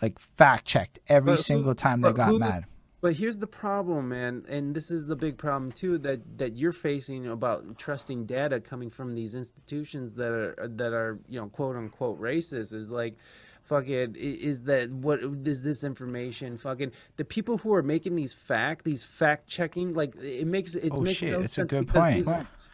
like 0.01 0.19
fact 0.19 0.65
checked 0.65 0.99
every 1.07 1.33
But 1.33 1.37
who- 1.37 1.43
single 1.43 1.75
time 1.75 2.01
they 2.01 2.11
got 2.13 2.29
who- 2.29 2.39
mad. 2.39 2.65
But 2.99 3.13
here's 3.13 3.37
the 3.37 3.45
problem, 3.47 4.09
man, 4.09 4.43
and 4.49 4.75
this 4.75 4.89
is 4.89 5.05
the 5.05 5.15
big 5.15 5.37
problem 5.37 5.71
too 5.71 5.99
that 5.99 6.39
that 6.39 6.57
you're 6.57 6.71
facing 6.71 7.27
about 7.27 7.77
trusting 7.77 8.25
data 8.25 8.59
coming 8.59 8.89
from 8.89 9.13
these 9.13 9.35
institutions 9.35 10.15
that 10.15 10.31
are 10.31 10.67
that 10.67 10.93
are 10.93 11.19
you 11.29 11.39
know 11.39 11.47
quote 11.47 11.75
unquote 11.75 12.19
racist 12.19 12.73
is 12.73 12.91
like. 12.91 13.15
Fuck 13.61 13.89
it. 13.89 14.11
i- 14.15 14.19
Is 14.19 14.61
that 14.63 14.89
what 14.89 15.19
is 15.45 15.61
this 15.61 15.83
information? 15.83 16.57
Fucking 16.57 16.93
the 17.17 17.25
people 17.25 17.57
who 17.57 17.73
are 17.73 17.83
making 17.83 18.15
these 18.15 18.31
fact, 18.31 18.85
these 18.85 19.03
fact 19.03 19.45
checking, 19.49 19.93
like 19.93 20.15
it 20.15 20.47
makes 20.47 20.73
it 20.73 20.87
Oh, 20.93 21.01
makes 21.01 21.17
shit, 21.17 21.33
no 21.33 21.41
it's 21.41 21.57
a 21.57 21.65
good 21.65 21.85
point. 21.89 22.15
These. 22.15 22.27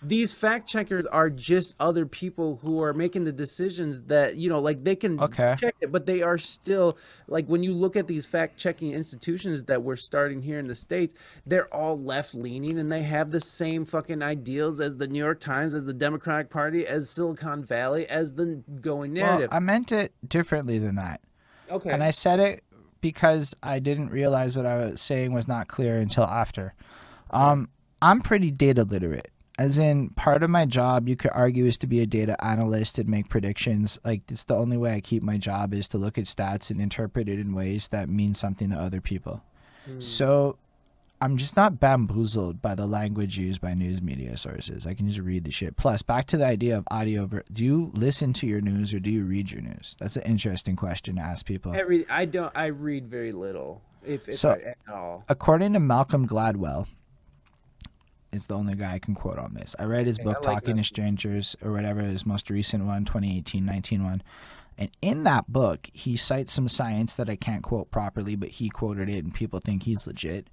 These 0.03 0.33
fact 0.33 0.67
checkers 0.67 1.05
are 1.05 1.29
just 1.29 1.75
other 1.79 2.05
people 2.05 2.59
who 2.61 2.81
are 2.81 2.93
making 2.93 3.23
the 3.23 3.31
decisions 3.31 4.01
that 4.03 4.35
you 4.35 4.49
know, 4.49 4.59
like 4.59 4.83
they 4.83 4.95
can 4.95 5.19
Okay. 5.19 5.55
check 5.59 5.75
it, 5.81 5.91
but 5.91 6.05
they 6.05 6.21
are 6.21 6.37
still 6.37 6.97
like 7.27 7.45
when 7.47 7.63
you 7.63 7.73
look 7.73 7.95
at 7.95 8.07
these 8.07 8.25
fact 8.25 8.57
checking 8.57 8.91
institutions 8.91 9.63
that 9.65 9.81
we're 9.81 9.95
starting 9.95 10.41
here 10.41 10.59
in 10.59 10.67
the 10.67 10.75
states, 10.75 11.13
they're 11.45 11.73
all 11.73 11.99
left 11.99 12.35
leaning 12.35 12.77
and 12.79 12.91
they 12.91 13.01
have 13.03 13.31
the 13.31 13.39
same 13.39 13.85
fucking 13.85 14.21
ideals 14.21 14.79
as 14.79 14.97
the 14.97 15.07
New 15.07 15.19
York 15.23 15.39
Times, 15.39 15.73
as 15.75 15.85
the 15.85 15.93
Democratic 15.93 16.49
Party, 16.49 16.85
as 16.85 17.09
Silicon 17.09 17.63
Valley, 17.63 18.07
as 18.07 18.33
the 18.33 18.61
going 18.81 19.13
Well, 19.13 19.37
narrative. 19.37 19.49
I 19.51 19.59
meant 19.59 19.91
it 19.91 20.13
differently 20.27 20.79
than 20.79 20.95
that. 20.95 21.21
okay, 21.71 21.91
And 21.91 22.03
I 22.03 22.11
said 22.11 22.39
it 22.39 22.63
because 23.01 23.55
I 23.63 23.79
didn't 23.79 24.09
realize 24.09 24.55
what 24.55 24.65
I 24.65 24.75
was 24.77 25.01
saying 25.01 25.33
was 25.33 25.47
not 25.47 25.67
clear 25.67 25.97
until 25.97 26.23
after. 26.23 26.73
Um, 27.31 27.69
I'm 28.01 28.21
pretty 28.21 28.51
data 28.51 28.83
literate. 28.83 29.29
As 29.59 29.77
in, 29.77 30.09
part 30.09 30.41
of 30.41 30.49
my 30.49 30.65
job, 30.65 31.07
you 31.07 31.15
could 31.15 31.31
argue, 31.31 31.65
is 31.65 31.77
to 31.79 31.87
be 31.87 32.01
a 32.01 32.07
data 32.07 32.43
analyst 32.43 32.97
and 32.97 33.07
make 33.07 33.29
predictions. 33.29 33.99
Like, 34.03 34.21
it's 34.29 34.43
the 34.45 34.55
only 34.55 34.77
way 34.77 34.93
I 34.95 34.99
keep 35.01 35.21
my 35.21 35.37
job 35.37 35.73
is 35.75 35.87
to 35.89 35.97
look 35.99 36.17
at 36.17 36.25
stats 36.25 36.71
and 36.71 36.81
interpret 36.81 37.29
it 37.29 37.39
in 37.39 37.53
ways 37.53 37.89
that 37.89 38.09
mean 38.09 38.33
something 38.33 38.71
to 38.71 38.75
other 38.75 38.99
people. 38.99 39.43
Hmm. 39.85 39.99
So, 39.99 40.57
I'm 41.21 41.37
just 41.37 41.55
not 41.55 41.79
bamboozled 41.79 42.61
by 42.61 42.73
the 42.75 42.85
language 42.87 43.37
used 43.37 43.61
by 43.61 43.75
news 43.75 44.01
media 44.01 44.35
sources. 44.37 44.85
I 44.87 44.93
can 44.95 45.07
just 45.07 45.19
read 45.21 45.45
the 45.45 45.51
shit. 45.51 45.77
Plus, 45.77 46.01
back 46.01 46.25
to 46.27 46.37
the 46.37 46.45
idea 46.47 46.75
of 46.77 46.85
audio. 46.91 47.27
Ver- 47.27 47.43
do 47.51 47.63
you 47.63 47.91
listen 47.93 48.33
to 48.33 48.47
your 48.47 48.59
news 48.59 48.91
or 48.93 48.99
do 48.99 49.09
you 49.11 49.23
read 49.23 49.51
your 49.51 49.61
news? 49.61 49.95
That's 49.99 50.17
an 50.17 50.23
interesting 50.23 50.75
question 50.75 51.15
to 51.17 51.21
ask 51.21 51.45
people. 51.45 51.73
every 51.75 52.09
I 52.09 52.25
don't 52.25 52.51
I 52.57 52.65
read 52.65 53.07
very 53.07 53.31
little, 53.31 53.81
if, 54.05 54.27
if 54.27 54.35
So- 54.37 54.49
I, 54.51 54.69
at 54.71 54.77
all. 54.91 55.23
according 55.29 55.73
to 55.73 55.79
Malcolm 55.79 56.27
Gladwell, 56.27 56.87
is 58.33 58.47
the 58.47 58.55
only 58.55 58.75
guy 58.75 58.93
I 58.93 58.99
can 58.99 59.15
quote 59.15 59.37
on 59.37 59.53
this. 59.53 59.75
I 59.79 59.83
read 59.85 60.05
his 60.07 60.17
Okay, 60.17 60.23
book 60.25 60.45
like 60.45 60.55
Talking 60.61 60.75
that. 60.77 60.81
to 60.83 60.87
Strangers 60.87 61.55
or 61.63 61.71
whatever 61.71 62.01
his 62.01 62.25
most 62.25 62.49
recent 62.49 62.85
one, 62.85 63.05
2018-19 63.05 64.03
one. 64.03 64.23
And 64.77 64.89
in 65.01 65.23
that 65.25 65.51
book, 65.51 65.89
he 65.93 66.17
cites 66.17 66.51
some 66.51 66.67
science 66.67 67.13
that 67.15 67.29
I 67.29 67.35
can't 67.35 67.61
quote 67.61 67.91
properly, 67.91 68.35
but 68.35 68.49
he 68.49 68.69
quoted 68.69 69.07
it 69.07 69.23
and 69.23 69.33
people 69.33 69.59
think 69.59 69.83
he's 69.83 70.07
legit. 70.07 70.47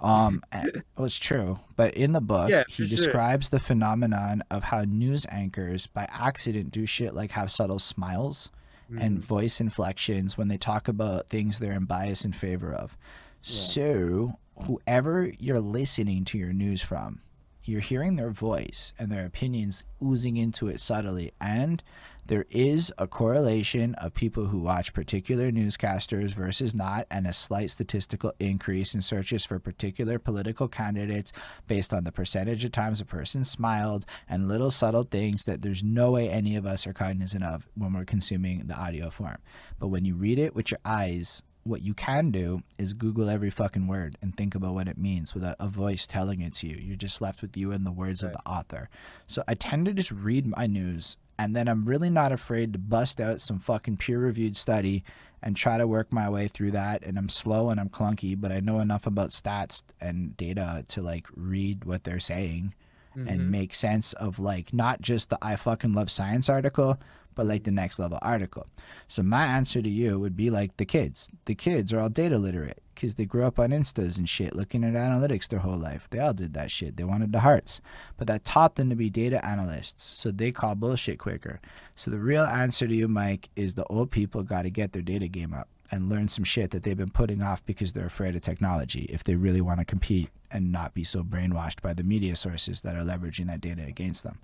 Um, 0.00 0.42
and- 0.50 0.82
well, 0.96 1.04
it's 1.06 1.18
true. 1.18 1.58
But 1.76 1.94
in 1.94 2.12
the 2.12 2.20
book, 2.22 2.48
Yeah, 2.48 2.62
he 2.68 2.72
for 2.72 2.76
sure. 2.76 2.86
describes 2.88 3.50
the 3.50 3.60
phenomenon 3.60 4.42
of 4.50 4.64
how 4.64 4.82
news 4.82 5.26
anchors 5.30 5.86
by 5.86 6.06
accident 6.10 6.70
do 6.70 6.86
shit 6.86 7.14
like 7.14 7.32
have 7.32 7.50
subtle 7.50 7.78
smiles 7.78 8.50
Mm-hmm. 8.88 9.02
and 9.02 9.18
voice 9.18 9.60
inflections 9.60 10.38
when 10.38 10.46
they 10.46 10.56
talk 10.56 10.86
about 10.86 11.26
things 11.28 11.58
they're 11.58 11.72
in 11.72 11.86
bias 11.86 12.24
in 12.24 12.30
favor 12.32 12.72
of. 12.72 12.96
So, 13.42 14.38
whoever 14.64 15.32
you're 15.40 15.58
listening 15.58 16.24
to 16.26 16.38
your 16.38 16.52
news 16.52 16.82
from, 16.82 17.20
you're 17.68 17.80
hearing 17.80 18.16
their 18.16 18.30
voice 18.30 18.92
and 18.98 19.10
their 19.10 19.24
opinions 19.24 19.84
oozing 20.04 20.36
into 20.36 20.68
it 20.68 20.80
subtly. 20.80 21.32
And 21.40 21.82
there 22.26 22.46
is 22.50 22.92
a 22.98 23.06
correlation 23.06 23.94
of 23.94 24.14
people 24.14 24.46
who 24.46 24.58
watch 24.58 24.92
particular 24.92 25.52
newscasters 25.52 26.32
versus 26.32 26.74
not, 26.74 27.06
and 27.08 27.24
a 27.24 27.32
slight 27.32 27.70
statistical 27.70 28.32
increase 28.40 28.94
in 28.94 29.02
searches 29.02 29.44
for 29.44 29.60
particular 29.60 30.18
political 30.18 30.66
candidates 30.66 31.32
based 31.68 31.94
on 31.94 32.02
the 32.02 32.10
percentage 32.10 32.64
of 32.64 32.72
times 32.72 33.00
a 33.00 33.04
person 33.04 33.44
smiled 33.44 34.04
and 34.28 34.48
little 34.48 34.72
subtle 34.72 35.04
things 35.04 35.44
that 35.44 35.62
there's 35.62 35.84
no 35.84 36.10
way 36.10 36.28
any 36.28 36.56
of 36.56 36.66
us 36.66 36.84
are 36.84 36.92
cognizant 36.92 37.44
of 37.44 37.68
when 37.76 37.92
we're 37.92 38.04
consuming 38.04 38.66
the 38.66 38.74
audio 38.74 39.08
form. 39.08 39.38
But 39.78 39.88
when 39.88 40.04
you 40.04 40.16
read 40.16 40.40
it 40.40 40.54
with 40.54 40.72
your 40.72 40.80
eyes, 40.84 41.44
what 41.66 41.82
you 41.82 41.94
can 41.94 42.30
do 42.30 42.62
is 42.78 42.92
Google 42.92 43.28
every 43.28 43.50
fucking 43.50 43.86
word 43.86 44.16
and 44.22 44.36
think 44.36 44.54
about 44.54 44.74
what 44.74 44.88
it 44.88 44.98
means 44.98 45.34
with 45.34 45.42
a, 45.42 45.56
a 45.58 45.68
voice 45.68 46.06
telling 46.06 46.40
it 46.40 46.54
to 46.54 46.66
you. 46.66 46.76
You're 46.76 46.96
just 46.96 47.20
left 47.20 47.42
with 47.42 47.56
you 47.56 47.72
and 47.72 47.84
the 47.84 47.92
words 47.92 48.22
of 48.22 48.32
the 48.32 48.46
author. 48.46 48.88
So 49.26 49.42
I 49.48 49.54
tend 49.54 49.86
to 49.86 49.92
just 49.92 50.10
read 50.10 50.46
my 50.46 50.66
news 50.66 51.16
and 51.38 51.54
then 51.54 51.68
I'm 51.68 51.84
really 51.84 52.10
not 52.10 52.32
afraid 52.32 52.72
to 52.72 52.78
bust 52.78 53.20
out 53.20 53.40
some 53.40 53.58
fucking 53.58 53.98
peer 53.98 54.18
reviewed 54.18 54.56
study 54.56 55.04
and 55.42 55.54
try 55.54 55.76
to 55.76 55.86
work 55.86 56.12
my 56.12 56.30
way 56.30 56.48
through 56.48 56.70
that. 56.72 57.04
And 57.04 57.18
I'm 57.18 57.28
slow 57.28 57.70
and 57.70 57.78
I'm 57.78 57.90
clunky, 57.90 58.40
but 58.40 58.50
I 58.50 58.60
know 58.60 58.80
enough 58.80 59.06
about 59.06 59.30
stats 59.30 59.82
and 60.00 60.36
data 60.36 60.84
to 60.88 61.02
like 61.02 61.26
read 61.34 61.84
what 61.84 62.04
they're 62.04 62.20
saying 62.20 62.74
and 63.14 63.28
mm-hmm. 63.28 63.50
make 63.50 63.74
sense 63.74 64.12
of 64.14 64.38
like 64.38 64.74
not 64.74 65.00
just 65.00 65.30
the 65.30 65.38
I 65.40 65.56
fucking 65.56 65.92
love 65.92 66.10
science 66.10 66.48
article, 66.48 66.98
but 67.36 67.46
like 67.46 67.62
the 67.62 67.70
next 67.70 68.00
level 68.00 68.18
article. 68.20 68.66
So 69.06 69.22
my 69.22 69.46
answer 69.46 69.80
to 69.80 69.90
you 69.90 70.18
would 70.18 70.36
be 70.36 70.50
like 70.50 70.76
the 70.76 70.84
kids. 70.84 71.28
The 71.44 71.54
kids 71.54 71.92
are 71.92 72.00
all 72.00 72.08
data 72.08 72.38
literate 72.38 72.82
because 72.96 73.14
they 73.14 73.26
grew 73.26 73.44
up 73.44 73.60
on 73.60 73.70
instas 73.70 74.18
and 74.18 74.28
shit, 74.28 74.56
looking 74.56 74.82
at 74.82 74.94
analytics 74.94 75.46
their 75.46 75.60
whole 75.60 75.76
life. 75.76 76.08
They 76.10 76.18
all 76.18 76.32
did 76.32 76.54
that 76.54 76.72
shit. 76.72 76.96
They 76.96 77.04
wanted 77.04 77.30
the 77.30 77.40
hearts, 77.40 77.80
but 78.16 78.26
that 78.26 78.44
taught 78.44 78.74
them 78.74 78.90
to 78.90 78.96
be 78.96 79.10
data 79.10 79.44
analysts. 79.44 80.02
So 80.02 80.32
they 80.32 80.50
call 80.50 80.74
bullshit 80.74 81.20
quicker. 81.20 81.60
So 81.94 82.10
the 82.10 82.18
real 82.18 82.44
answer 82.44 82.88
to 82.88 82.94
you, 82.94 83.06
Mike, 83.06 83.50
is 83.54 83.74
the 83.74 83.84
old 83.84 84.10
people 84.10 84.42
got 84.42 84.62
to 84.62 84.70
get 84.70 84.92
their 84.92 85.02
data 85.02 85.28
game 85.28 85.54
up 85.54 85.68
and 85.92 86.08
learn 86.08 86.26
some 86.26 86.42
shit 86.42 86.72
that 86.72 86.82
they've 86.82 86.96
been 86.96 87.10
putting 87.10 87.42
off 87.42 87.64
because 87.64 87.92
they're 87.92 88.06
afraid 88.06 88.34
of 88.34 88.42
technology 88.42 89.06
if 89.10 89.22
they 89.22 89.36
really 89.36 89.60
want 89.60 89.78
to 89.78 89.84
compete 89.84 90.30
and 90.50 90.72
not 90.72 90.94
be 90.94 91.04
so 91.04 91.22
brainwashed 91.22 91.82
by 91.82 91.92
the 91.92 92.02
media 92.02 92.34
sources 92.34 92.80
that 92.80 92.96
are 92.96 93.02
leveraging 93.02 93.46
that 93.46 93.60
data 93.60 93.84
against 93.84 94.24
them. 94.24 94.38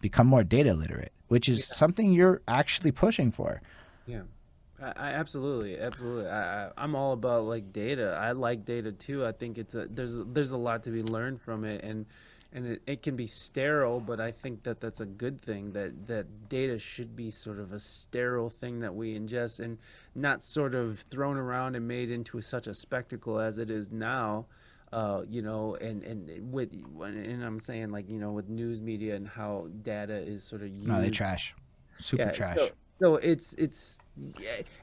Become 0.00 0.26
more 0.26 0.44
data 0.44 0.74
literate, 0.74 1.12
which 1.28 1.48
is 1.48 1.66
something 1.66 2.12
you're 2.12 2.40
actually 2.48 2.92
pushing 2.92 3.30
for. 3.30 3.60
Yeah, 4.06 4.22
I, 4.80 4.92
I 4.96 5.08
absolutely, 5.10 5.78
absolutely. 5.78 6.28
I, 6.28 6.70
I'm 6.76 6.94
all 6.94 7.12
about 7.12 7.44
like 7.44 7.72
data. 7.72 8.18
I 8.20 8.32
like 8.32 8.64
data 8.64 8.92
too. 8.92 9.26
I 9.26 9.32
think 9.32 9.58
it's 9.58 9.74
a 9.74 9.86
there's 9.88 10.16
there's 10.24 10.52
a 10.52 10.56
lot 10.56 10.84
to 10.84 10.90
be 10.90 11.02
learned 11.02 11.40
from 11.42 11.64
it, 11.64 11.84
and 11.84 12.06
and 12.52 12.66
it, 12.66 12.82
it 12.86 13.02
can 13.02 13.16
be 13.16 13.26
sterile, 13.26 14.00
but 14.00 14.20
I 14.20 14.32
think 14.32 14.64
that 14.64 14.80
that's 14.80 15.00
a 15.00 15.06
good 15.06 15.40
thing. 15.40 15.72
That 15.72 16.06
that 16.08 16.48
data 16.48 16.78
should 16.78 17.14
be 17.14 17.30
sort 17.30 17.60
of 17.60 17.72
a 17.72 17.78
sterile 17.78 18.50
thing 18.50 18.80
that 18.80 18.94
we 18.94 19.18
ingest 19.18 19.60
and 19.60 19.78
not 20.14 20.42
sort 20.42 20.74
of 20.74 21.00
thrown 21.00 21.36
around 21.36 21.76
and 21.76 21.86
made 21.86 22.10
into 22.10 22.40
such 22.40 22.66
a 22.66 22.74
spectacle 22.74 23.38
as 23.38 23.58
it 23.58 23.70
is 23.70 23.90
now. 23.90 24.46
Uh, 24.92 25.22
you 25.28 25.40
know, 25.40 25.76
and 25.76 26.02
and 26.02 26.52
with 26.52 26.72
and 26.72 27.44
I'm 27.44 27.60
saying 27.60 27.90
like 27.90 28.08
you 28.08 28.18
know 28.18 28.32
with 28.32 28.48
news 28.48 28.80
media 28.82 29.14
and 29.14 29.28
how 29.28 29.68
data 29.82 30.16
is 30.16 30.42
sort 30.42 30.62
of 30.62 30.68
used. 30.68 30.88
No, 30.88 31.00
they 31.00 31.10
trash. 31.10 31.54
Super 32.00 32.24
Yeah, 32.24 32.30
trash. 32.32 32.56
So, 32.56 32.70
so 33.00 33.16
it's 33.16 33.52
it's 33.54 33.98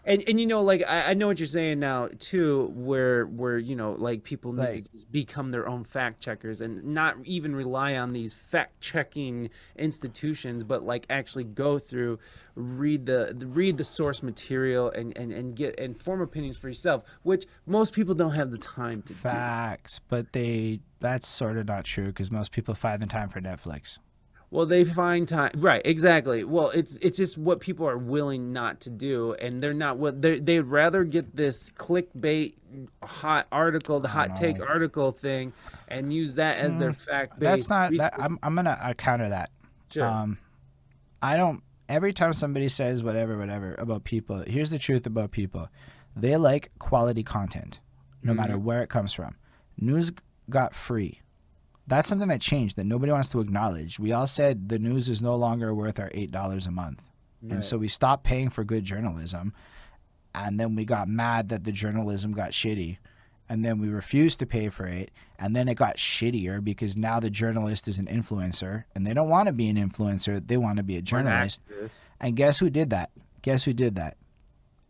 and 0.06 0.24
and 0.28 0.40
you 0.40 0.48
know 0.48 0.62
like 0.62 0.84
I, 0.88 1.12
I 1.12 1.14
know 1.14 1.28
what 1.28 1.40
you're 1.40 1.46
saying 1.46 1.80
now 1.80 2.10
too 2.18 2.72
where 2.76 3.26
where 3.26 3.58
you 3.60 3.76
know 3.76 3.92
like 3.92 4.24
people 4.24 4.52
need 4.54 4.62
Like- 4.64 4.92
to 4.92 4.98
become 5.12 5.52
their 5.52 5.68
own 5.68 5.84
fact 5.84 6.20
checkers 6.22 6.60
and 6.62 6.84
not 6.84 7.16
even 7.24 7.56
rely 7.56 7.96
on 7.96 8.14
these 8.14 8.34
fact 8.34 8.82
checking 8.82 9.50
institutions 9.76 10.64
but 10.64 10.84
like 10.84 11.06
actually 11.10 11.44
go 11.44 11.78
through 11.80 12.18
read 12.56 13.06
the 13.06 13.36
read 13.48 13.78
the 13.78 13.84
source 13.84 14.24
material 14.24 14.90
and 14.90 15.16
and 15.16 15.32
and 15.32 15.56
get 15.56 15.80
and 15.80 16.00
form 16.00 16.22
opinions 16.22 16.58
for 16.58 16.68
yourself 16.70 17.04
which 17.24 17.46
most 17.68 17.94
people 17.94 18.16
don't 18.16 18.34
have 18.34 18.50
the 18.50 18.58
time 18.58 19.02
to 19.04 19.10
do 19.10 19.20
Facts, 19.20 20.00
but 20.10 20.34
they 20.34 20.80
that's 21.00 21.28
sort 21.28 21.58
of 21.58 21.68
not 21.68 21.86
true 21.86 22.08
because 22.08 22.32
most 22.32 22.52
people 22.52 22.74
find 22.74 23.02
the 23.02 23.06
time 23.06 23.30
for 23.30 23.40
Netflix. 23.40 24.00
Well, 24.50 24.66
they 24.66 24.86
find 24.86 25.28
time, 25.28 25.52
right? 25.58 25.82
Exactly. 25.84 26.46
Well, 26.46 26.70
it's 26.70 26.96
it's 26.98 27.18
just 27.18 27.38
what 27.38 27.60
people 27.60 27.86
are 27.88 27.98
willing 27.98 28.54
not 28.54 28.80
to 28.82 28.90
do, 28.90 29.34
and 29.34 29.62
they're 29.62 29.74
not 29.74 29.98
what 29.98 30.22
they 30.22 30.40
they'd 30.40 30.62
rather 30.62 31.04
get 31.04 31.36
this 31.36 31.70
clickbait 31.72 32.54
hot 33.04 33.48
article, 33.52 34.00
the 34.00 34.08
hot 34.08 34.38
take 34.38 34.62
article 34.62 35.12
thing, 35.12 35.52
and 35.90 36.14
use 36.14 36.36
that 36.36 36.58
as 36.60 36.74
their 36.76 36.94
fact 36.94 37.36
Mm. 37.38 37.40
That's 37.40 37.70
not 37.70 37.92
that. 37.98 38.14
I'm 38.18 38.40
I'm 38.42 38.56
gonna 38.56 38.78
uh, 38.82 38.94
counter 38.94 39.28
that. 39.28 39.50
Sure. 39.92 40.06
Um, 40.06 40.38
I 41.22 41.36
don't. 41.36 41.62
Every 41.90 42.14
time 42.14 42.32
somebody 42.34 42.70
says 42.70 43.04
whatever, 43.04 43.38
whatever 43.38 43.76
about 43.78 44.06
people, 44.06 44.44
here's 44.48 44.70
the 44.70 44.80
truth 44.80 45.06
about 45.06 45.32
people: 45.32 45.68
they 46.16 46.38
like 46.38 46.72
quality 46.80 47.24
content, 47.24 47.82
no 48.24 48.32
Mm-hmm. 48.32 48.40
matter 48.42 48.58
where 48.58 48.82
it 48.82 48.88
comes 48.90 49.12
from. 49.12 49.36
News 49.78 50.14
got 50.50 50.74
free. 50.74 51.22
That's 51.88 52.10
something 52.10 52.28
that 52.28 52.42
changed 52.42 52.76
that 52.76 52.86
nobody 52.86 53.12
wants 53.14 53.30
to 53.30 53.40
acknowledge. 53.40 53.98
We 54.00 54.12
all 54.12 54.28
said 54.28 54.68
the 54.70 54.78
news 54.80 55.08
is 55.10 55.22
no 55.22 55.36
longer 55.36 55.74
worth 55.74 56.00
our 56.00 56.12
eight 56.14 56.32
dollars 56.32 56.68
a 56.68 56.72
month, 56.72 57.02
and 57.50 57.64
so 57.64 57.78
we 57.78 57.88
stopped 57.88 58.24
paying 58.26 58.50
for 58.50 58.64
good 58.66 58.84
journalism, 58.84 59.54
and 60.36 60.60
then 60.60 60.76
we 60.76 60.84
got 60.86 61.08
mad 61.08 61.50
that 61.50 61.64
the 61.64 61.72
journalism 61.72 62.34
got 62.34 62.52
shitty, 62.52 62.98
and 63.48 63.64
then 63.64 63.80
we 63.80 63.88
refused 63.88 64.40
to 64.40 64.46
pay 64.46 64.68
for 64.70 64.86
it, 64.86 65.12
and 65.40 65.56
then 65.56 65.70
it 65.70 65.76
got 65.76 65.96
shittier 65.98 66.62
because 66.62 66.98
now 66.98 67.20
the 67.22 67.30
journalist 67.30 67.88
is 67.88 68.00
an 68.00 68.08
influencer, 68.08 68.84
and 68.94 69.08
they 69.08 69.14
don't 69.14 69.30
want 69.30 69.48
to 69.48 69.54
be 69.54 69.70
an 69.70 69.78
influencer; 69.78 70.46
they 70.46 70.58
want 70.58 70.78
to 70.78 70.84
be 70.84 70.98
a 70.98 71.02
journalist. 71.02 71.62
And 72.20 72.36
guess 72.36 72.60
who 72.60 72.70
did 72.70 72.90
that? 72.90 73.12
Guess 73.44 73.64
who 73.64 73.72
did 73.74 73.96
that? 73.96 74.18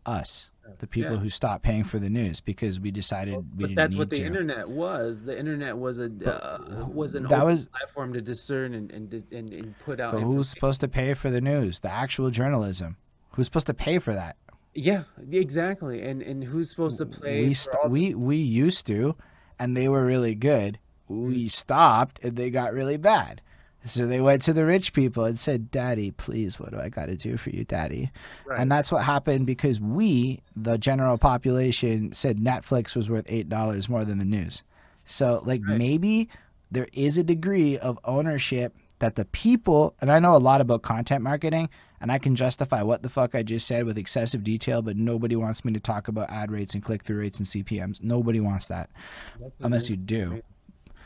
Us, 0.04 0.50
the 0.78 0.86
people 0.86 1.12
yeah. 1.12 1.18
who 1.18 1.28
stopped 1.30 1.62
paying 1.64 1.84
for 1.84 1.98
the 1.98 2.08
news 2.10 2.40
because 2.40 2.78
we 2.78 2.90
decided 2.90 3.34
we 3.34 3.42
But 3.42 3.58
didn't 3.68 3.74
that's 3.76 3.96
what 3.96 4.10
the 4.10 4.16
to. 4.16 4.24
internet 4.24 4.68
was. 4.68 5.22
The 5.22 5.38
internet 5.38 5.76
was 5.78 5.98
a 5.98 6.04
uh, 6.04 6.86
was 6.86 7.14
an 7.14 7.24
that 7.24 7.32
open 7.32 7.46
was- 7.46 7.66
platform 7.66 8.12
to 8.14 8.20
discern 8.20 8.74
and 8.74 8.90
and, 8.90 9.12
and, 9.32 9.52
and 9.52 9.74
put 9.84 10.00
out. 10.00 10.12
But 10.14 10.22
who's 10.22 10.48
supposed 10.48 10.80
to 10.82 10.88
pay 10.88 11.14
for 11.14 11.30
the 11.30 11.40
news? 11.40 11.80
The 11.80 11.90
actual 11.90 12.30
journalism. 12.30 12.96
Who's 13.32 13.46
supposed 13.46 13.66
to 13.66 13.74
pay 13.74 13.98
for 13.98 14.14
that? 14.14 14.36
Yeah, 14.74 15.04
exactly. 15.30 16.02
And 16.02 16.22
and 16.22 16.44
who's 16.44 16.70
supposed 16.70 16.98
to 16.98 17.06
play? 17.06 17.42
we 17.42 17.54
st- 17.54 17.90
we 17.90 18.14
we 18.14 18.36
used 18.36 18.86
to, 18.86 19.16
and 19.58 19.76
they 19.76 19.88
were 19.88 20.04
really 20.04 20.34
good. 20.34 20.78
Mm. 21.10 21.28
We 21.28 21.48
stopped, 21.48 22.20
and 22.22 22.36
they 22.36 22.50
got 22.50 22.72
really 22.74 22.96
bad. 22.96 23.40
So 23.84 24.06
they 24.06 24.20
went 24.20 24.42
to 24.42 24.52
the 24.52 24.64
rich 24.66 24.92
people 24.92 25.24
and 25.24 25.38
said, 25.38 25.70
"Daddy, 25.70 26.10
please, 26.10 26.58
what 26.60 26.72
do 26.72 26.78
I 26.80 26.88
got 26.88 27.06
to 27.06 27.16
do 27.16 27.36
for 27.36 27.50
you, 27.50 27.64
Daddy?" 27.64 28.10
Right. 28.44 28.58
And 28.60 28.70
that's 28.70 28.90
what 28.92 29.04
happened 29.04 29.46
because 29.46 29.80
we, 29.80 30.40
the 30.56 30.76
general 30.78 31.16
population, 31.16 32.12
said 32.12 32.38
Netflix 32.38 32.94
was 32.96 33.08
worth 33.08 33.24
eight 33.28 33.48
dollars 33.48 33.88
more 33.88 34.04
than 34.04 34.18
the 34.18 34.24
news. 34.24 34.62
So 35.04 35.42
like 35.46 35.62
Right. 35.66 35.78
maybe 35.78 36.28
there 36.70 36.88
is 36.92 37.16
a 37.16 37.22
degree 37.22 37.78
of 37.78 37.98
ownership 38.04 38.74
that 38.98 39.14
the 39.14 39.24
people, 39.26 39.94
and 40.00 40.10
I 40.10 40.18
know 40.18 40.34
a 40.34 40.38
lot 40.38 40.60
about 40.60 40.82
content 40.82 41.22
marketing, 41.22 41.70
and 42.00 42.10
I 42.12 42.18
can 42.18 42.34
justify 42.34 42.82
what 42.82 43.02
the 43.02 43.08
fuck 43.08 43.34
I 43.34 43.42
just 43.44 43.66
said 43.66 43.84
with 43.86 43.96
excessive 43.96 44.42
detail, 44.42 44.82
but 44.82 44.96
nobody 44.96 45.36
wants 45.36 45.64
me 45.64 45.72
to 45.72 45.80
talk 45.80 46.08
about 46.08 46.28
ad 46.30 46.50
rates 46.50 46.74
and 46.74 46.82
click 46.82 47.04
through 47.04 47.20
rates 47.20 47.38
and 47.38 47.46
CPMs. 47.46 48.02
Nobody 48.02 48.40
wants 48.40 48.66
that 48.68 48.90
just 49.38 49.54
unless 49.60 49.88
you 49.88 49.96
do. 49.96 50.42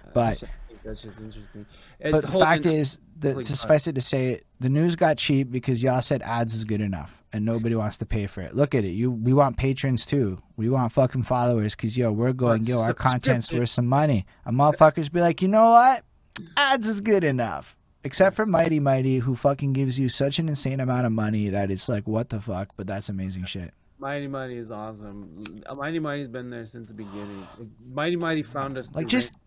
Uh, 0.05 0.09
But 0.15 0.43
that's 0.85 1.03
just- 1.03 1.19
I 1.19 1.21
think 1.23 1.33
that's 1.33 1.37
just 1.37 1.47
interesting. 1.55 1.67
And 2.01 2.13
but 2.13 2.27
the 2.27 2.39
fact 2.39 2.67
on- 2.67 2.73
is, 2.73 2.99
the, 3.19 3.35
to 3.35 3.57
suffice 3.57 3.87
it 3.87 3.95
to 3.95 4.01
say, 4.01 4.41
the 4.61 4.69
news 4.69 4.97
got 4.97 5.17
cheap 5.19 5.51
because 5.51 5.83
y'all 5.83 6.03
said 6.03 6.23
ads 6.23 6.55
is 6.55 6.65
good 6.65 6.81
enough, 6.81 7.23
and 7.33 7.45
nobody 7.45 7.75
wants 7.75 7.97
to 7.99 8.07
pay 8.07 8.27
for 8.27 8.41
it. 8.41 8.55
Look 8.55 8.75
at 8.75 8.85
it. 8.85 8.91
You, 8.91 9.11
we 9.11 9.33
want 9.33 9.57
patrons 9.57 10.05
too. 10.05 10.43
We 10.57 10.69
want 10.69 10.93
fucking 10.93 11.23
followers 11.25 11.75
because 11.77 11.97
yo, 11.97 12.11
we're 12.13 12.33
going 12.33 12.65
yo, 12.65 12.81
our 12.81 12.95
content's 12.95 13.53
worth 13.53 13.69
some 13.71 13.87
money. 13.87 14.27
And 14.45 14.57
motherfuckers 14.59 15.11
be 15.13 15.21
like, 15.21 15.41
you 15.41 15.49
know 15.49 15.71
what? 15.71 16.05
Ads 16.57 16.89
is 16.89 17.01
good 17.01 17.25
enough. 17.25 17.77
Except 18.05 18.35
for 18.35 18.45
Mighty 18.47 18.81
Mighty, 18.81 19.19
who 19.19 19.37
fucking 19.37 19.75
gives 19.75 19.97
you 20.01 20.09
such 20.09 20.41
an 20.41 20.49
insane 20.49 20.81
amount 20.81 21.07
of 21.07 21.13
money 21.13 21.49
that 21.51 21.71
it's 21.71 21.89
like, 21.89 22.09
what 22.09 22.31
the 22.31 22.41
fuck? 22.41 22.71
But 22.77 22.89
that's 22.89 23.09
amazing 23.09 23.45
shit. 23.45 23.73
Mighty 24.01 24.27
Mighty 24.27 24.57
is 24.57 24.73
awesome. 24.73 25.45
Mighty 25.77 26.01
Mighty's 26.01 26.27
been 26.27 26.51
there 26.51 26.67
since 26.67 26.89
the 26.89 26.95
beginning. 26.95 27.47
Mighty 27.93 28.17
Mighty 28.17 28.43
found 28.43 28.77
us. 28.77 28.91
Like 28.93 29.07
just 29.07 29.29
Sweet. 29.29 29.39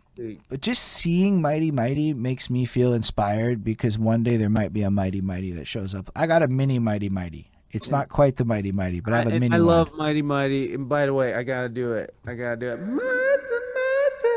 But 0.49 0.61
just 0.61 0.81
seeing 0.83 1.41
Mighty 1.41 1.71
Mighty 1.71 2.13
makes 2.13 2.49
me 2.49 2.65
feel 2.65 2.93
inspired 2.93 3.63
because 3.63 3.97
one 3.99 4.23
day 4.23 4.37
there 4.37 4.49
might 4.49 4.71
be 4.73 4.83
a 4.83 4.91
Mighty 4.91 5.21
Mighty 5.21 5.51
that 5.53 5.67
shows 5.67 5.93
up. 5.93 6.09
I 6.15 6.27
got 6.27 6.41
a 6.43 6.47
mini 6.47 6.79
Mighty 6.79 7.09
Mighty. 7.09 7.51
It's 7.71 7.89
Yeah. 7.89 7.97
not 7.97 8.09
quite 8.09 8.37
the 8.37 8.45
Mighty 8.45 8.71
Mighty, 8.71 9.01
but 9.01 9.13
I 9.13 9.17
have 9.17 9.27
a 9.27 9.31
mini 9.39 9.53
I 9.53 9.57
one. 9.59 9.65
love 9.67 9.93
Mighty 9.93 10.21
Mighty. 10.21 10.73
And 10.73 10.87
by 10.87 11.05
the 11.05 11.13
way, 11.13 11.33
I 11.33 11.43
gotta 11.43 11.67
do 11.69 11.93
it. 11.93 12.13
I 12.25 12.33
gotta 12.35 12.55
do 12.55 12.69
it. 12.69 12.79
Mighty 12.79 12.95
Mighty. 12.95 14.29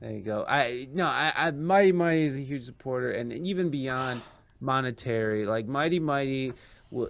There 0.00 0.12
you 0.12 0.20
go. 0.24 0.44
I 0.48 0.86
no, 0.92 1.06
I, 1.06 1.32
I 1.34 1.50
Mighty 1.50 1.92
Mighty 1.92 2.22
is 2.24 2.36
a 2.38 2.42
huge 2.42 2.64
supporter, 2.64 3.10
and 3.10 3.32
even 3.32 3.70
beyond 3.70 4.22
monetary, 4.60 5.44
like 5.46 5.66
Mighty 5.66 5.98
Mighty 5.98 6.52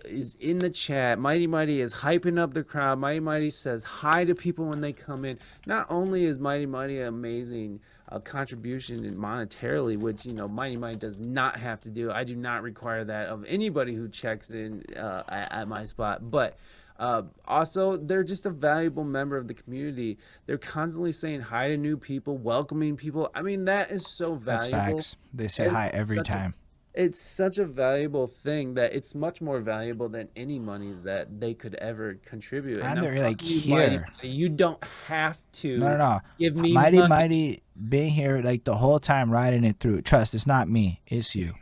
is 0.05 0.35
in 0.41 0.59
the 0.59 0.71
chat. 0.71 1.19
Mighty 1.19 1.47
Mighty 1.47 1.81
is 1.81 1.95
hyping 1.95 2.39
up 2.39 2.55
the 2.55 2.63
crowd. 2.65 2.99
Mighty 2.99 3.21
Mighty 3.21 3.51
says 3.51 3.85
hi 3.85 4.25
to 4.25 4.35
people 4.35 4.67
when 4.67 4.81
they 4.81 4.93
come 4.93 5.25
in. 5.25 5.39
Not 5.67 5.87
only 5.91 6.25
is 6.25 6.39
Mighty 6.39 6.67
Mighty 6.67 7.01
an 7.01 7.07
amazing 7.09 7.81
uh, 8.11 8.19
contribution 8.19 9.05
monetarily, 9.17 9.97
which 9.99 10.27
you 10.27 10.33
know 10.33 10.49
Mighty 10.49 10.77
Mighty 10.77 10.97
does 10.97 11.17
not 11.19 11.57
have 11.57 11.81
to 11.83 11.91
do. 11.91 12.11
I 12.11 12.25
do 12.25 12.35
not 12.35 12.63
require 12.63 13.05
that 13.05 13.29
of 13.29 13.45
anybody 13.47 13.95
who 13.95 14.09
checks 14.09 14.51
in 14.51 14.83
uh, 14.97 15.23
at, 15.29 15.53
at 15.53 15.69
my 15.69 15.85
spot, 15.85 16.31
but. 16.31 16.57
Uh, 17.01 17.23
also, 17.47 17.97
they're 17.97 18.25
just 18.25 18.45
a 18.45 18.51
valuable 18.51 19.05
member 19.05 19.37
of 19.37 19.47
the 19.47 19.55
community. 19.55 20.19
They're 20.47 20.59
constantly 20.59 21.13
saying 21.13 21.43
hi 21.43 21.69
to 21.69 21.77
new 21.77 21.97
people, 21.97 22.37
welcoming 22.37 22.97
people. 22.97 23.31
I 23.37 23.43
mean, 23.43 23.67
that 23.67 23.93
is 23.93 24.05
so 24.09 24.35
That's 24.35 24.67
valuable 24.67 24.99
facts. 24.99 25.15
They 25.33 25.47
say 25.47 25.67
And 25.67 25.77
hi 25.77 25.91
every 25.95 26.17
such 26.17 26.29
a- 26.29 26.33
time. 26.33 26.55
It's 26.99 27.21
such 27.21 27.59
a 27.59 27.65
valuable 27.65 28.27
thing 28.27 28.75
that 28.75 28.93
it's 28.93 29.15
much 29.15 29.41
more 29.41 29.61
valuable 29.61 30.09
than 30.09 30.29
any 30.35 30.59
money 30.59 30.93
that 31.05 31.39
they 31.39 31.55
could 31.55 31.77
ever 31.77 32.19
contribute. 32.25 32.79
And 32.81 32.99
I'm 32.99 33.01
they're, 33.01 33.21
like, 33.21 33.39
telling 33.39 33.55
you, 33.55 33.71
Mighty 33.71 33.91
here. 33.93 34.07
Mighty, 34.17 34.29
you 34.29 34.49
don't 34.49 34.83
have 35.07 35.41
to 35.53 35.79
No, 35.79 35.91
no, 35.91 35.97
no. 35.97 36.21
give 36.41 36.57
me 36.57 36.73
Mighty 36.73 36.99
money. 36.99 37.09
Mighty 37.09 37.63
been 37.77 38.09
here 38.09 38.43
like 38.43 38.65
the 38.65 38.77
whole 38.77 38.99
time 38.99 39.31
riding 39.31 39.63
it 39.65 39.77
through. 39.79 40.03
Trust, 40.03 40.35
it's 40.35 40.47
not 40.47 40.69
me. 40.69 41.01
It's 41.07 41.37
you. 41.37 41.55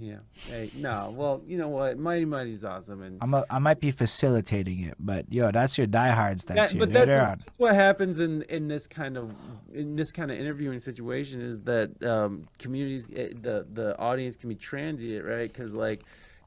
Yeah. 0.00 0.16
Hey, 0.48 0.70
no. 0.78 1.12
Well, 1.14 1.42
you 1.46 1.58
know 1.58 1.68
what? 1.68 1.98
Mighty 1.98 2.24
Mighty's 2.24 2.64
awesome, 2.64 3.02
and 3.02 3.18
I'm 3.20 3.34
a, 3.34 3.44
I 3.50 3.58
might 3.58 3.80
be 3.80 3.90
facilitating 3.90 4.80
it, 4.80 4.94
but 4.98 5.30
yo, 5.30 5.50
that's 5.50 5.76
your 5.76 5.86
diehards 5.86 6.44
that's 6.46 6.72
Yeah, 6.72 6.78
here. 6.78 6.86
but 6.86 6.92
that's, 6.94 7.08
that's 7.18 7.42
what 7.58 7.74
happens 7.74 8.18
in 8.18 8.42
in 8.42 8.66
this 8.68 8.86
kind 8.86 9.16
of 9.18 9.30
in 9.74 9.96
this 9.96 10.10
kind 10.12 10.30
of 10.30 10.38
interviewing 10.38 10.78
situation 10.78 11.42
is 11.42 11.60
that 11.62 12.02
um, 12.02 12.48
communities 12.58 13.06
eh, 13.14 13.28
the 13.42 13.66
the 13.72 13.98
audience 13.98 14.36
can 14.36 14.48
be 14.48 14.54
transient 14.54 15.24
right 15.26 15.52
because 15.52 15.74
like 15.74 16.02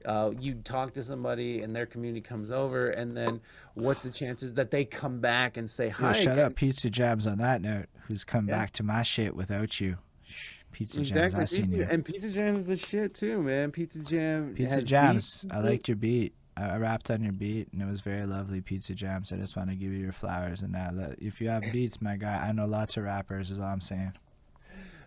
uh, 0.05 0.31
you 0.39 0.55
talk 0.55 0.93
to 0.93 1.03
somebody 1.03 1.61
and 1.61 1.75
their 1.75 1.85
community 1.85 2.21
comes 2.21 2.49
over 2.51 2.89
and 2.89 3.15
then 3.15 3.39
what's 3.75 4.03
the 4.03 4.09
chances 4.11 4.53
that 4.55 4.71
they 4.71 4.83
come 4.83 5.19
back 5.21 5.55
and 5.57 5.69
say 5.69 5.85
Yo, 5.87 5.91
hi 5.91 6.13
shut 6.13 6.33
again? 6.33 6.45
up, 6.45 6.55
Pizza 6.55 6.89
Jams. 6.89 7.27
On 7.27 7.37
that 7.37 7.61
note, 7.61 7.85
who's 8.07 8.23
come 8.23 8.47
Yeah. 8.49 8.57
back 8.57 8.71
to 8.71 8.83
my 8.83 9.03
shit 9.03 9.35
without 9.35 9.79
you? 9.79 9.97
Pizza 10.73 11.01
Jams, 11.01 11.35
I 11.35 11.41
exactly 11.43 11.45
seen 11.63 11.71
you. 11.71 11.87
and 11.89 12.03
pizza 12.03 12.29
jam 12.29 12.55
is 12.57 12.65
the 12.65 12.75
shit 12.75 13.13
too 13.13 13.41
man 13.41 13.71
pizza 13.71 13.99
jam 13.99 14.53
Pizza 14.55 14.81
Jams, 14.81 15.43
beats 15.43 15.53
I 15.55 15.59
liked 15.59 15.87
your 15.87 15.97
beat. 15.97 16.33
I 16.57 16.75
rapped 16.77 17.09
on 17.09 17.23
your 17.23 17.31
beat, 17.31 17.69
and 17.73 17.81
it 17.81 17.85
was 17.85 18.01
very 18.01 18.25
lovely. 18.27 18.61
Pizza 18.61 18.93
Jams. 18.93 19.31
I 19.33 19.37
just 19.37 19.55
want 19.55 19.69
to 19.69 19.75
give 19.75 19.91
you 19.91 19.97
your 19.99 20.11
flowers. 20.11 20.61
And 20.61 20.73
let- 20.73 21.17
if 21.19 21.41
you 21.41 21.49
have 21.49 21.63
beats, 21.71 21.99
my 22.01 22.15
guy, 22.15 22.45
I 22.47 22.51
know 22.51 22.65
lots 22.67 22.95
of 22.97 23.05
rappers. 23.05 23.49
Is 23.49 23.59
all 23.59 23.65
I'm 23.65 23.81
saying. 23.81 24.13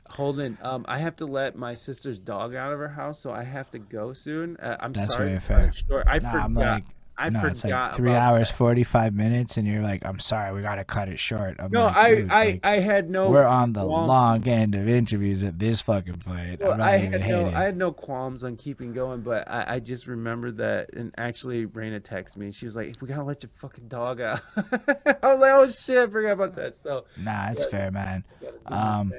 Holden, 0.09 0.57
um, 0.63 0.85
I 0.89 0.99
have 0.99 1.17
to 1.17 1.27
let 1.27 1.57
my 1.57 1.75
sister's 1.75 2.19
dog 2.19 2.55
out 2.55 2.73
of 2.73 2.79
her 2.79 2.89
house, 2.89 3.21
so 3.21 3.33
I 3.33 3.43
have 3.43 3.71
to 3.73 3.79
go 3.79 4.13
soon. 4.13 4.57
Uh, 4.57 4.77
I'm 4.81 4.93
That's 4.93 5.11
sorry. 5.11 5.27
very 5.29 5.41
fair. 5.41 5.73
Short. 5.89 6.07
I 6.07 6.19
Nah, 6.19 6.31
forgot. 6.31 6.45
I'm 6.45 6.55
like, 6.55 6.85
I 7.19 7.31
no, 7.31 7.41
forgot. 7.41 7.53
it's 7.53 7.65
like 7.65 7.95
three 7.97 8.13
hours, 8.15 8.49
that. 8.51 8.57
forty 8.57 8.83
five 8.85 9.15
minutes, 9.15 9.57
and 9.57 9.67
you're 9.67 9.83
like, 9.83 10.05
I'm 10.05 10.19
sorry, 10.19 10.53
we 10.55 10.61
gotta 10.63 10.85
cut 10.85 11.09
it 11.09 11.19
short. 11.19 11.57
I'm 11.59 11.71
No, 11.71 11.85
like, 11.87 11.97
I, 11.97 12.09
I, 12.09 12.45
like, 12.47 12.67
I 12.67 12.79
had 12.81 13.09
no. 13.09 13.31
we're 13.31 13.45
on 13.45 13.73
the 13.73 13.85
qualms- 13.85 14.09
long 14.09 14.47
end 14.49 14.75
of 14.75 14.89
interviews 14.89 15.43
at 15.43 15.59
this 15.59 15.81
fucking 15.81 16.19
point. 16.19 16.61
Well, 16.61 16.81
I 16.81 16.99
had 16.99 17.21
no. 17.27 17.47
I 17.49 17.63
had 17.65 17.77
no 17.77 17.93
qualms 17.93 18.45
on 18.45 18.57
keeping 18.57 18.93
going, 18.93 19.23
but 19.23 19.51
I, 19.51 19.77
I 19.77 19.79
just 19.81 20.07
remembered 20.07 20.59
that, 20.59 20.91
and 20.95 21.15
actually, 21.17 21.67
Raina 21.67 22.01
texted 22.01 22.37
me. 22.37 22.53
She 22.53 22.67
was 22.67 22.77
like, 22.77 22.95
"We 23.01 23.09
gotta 23.09 23.25
let 23.25 23.43
your 23.43 23.51
fucking 23.51 23.89
dog 23.89 24.21
out." 24.21 24.41
I 24.57 24.61
was 25.23 25.39
like, 25.41 25.53
"Oh 25.55 25.71
shit, 25.71 25.97
I 25.99 26.07
forgot 26.11 26.33
about 26.33 26.55
that." 26.57 26.77
So, 26.77 27.07
Nah, 27.17 27.51
it's 27.51 27.65
fair, 27.65 27.91
man. 27.91 28.25
I 28.41 28.45
gotta 28.45 28.57
do 28.59 28.63
my 28.69 28.99
Um. 29.01 29.13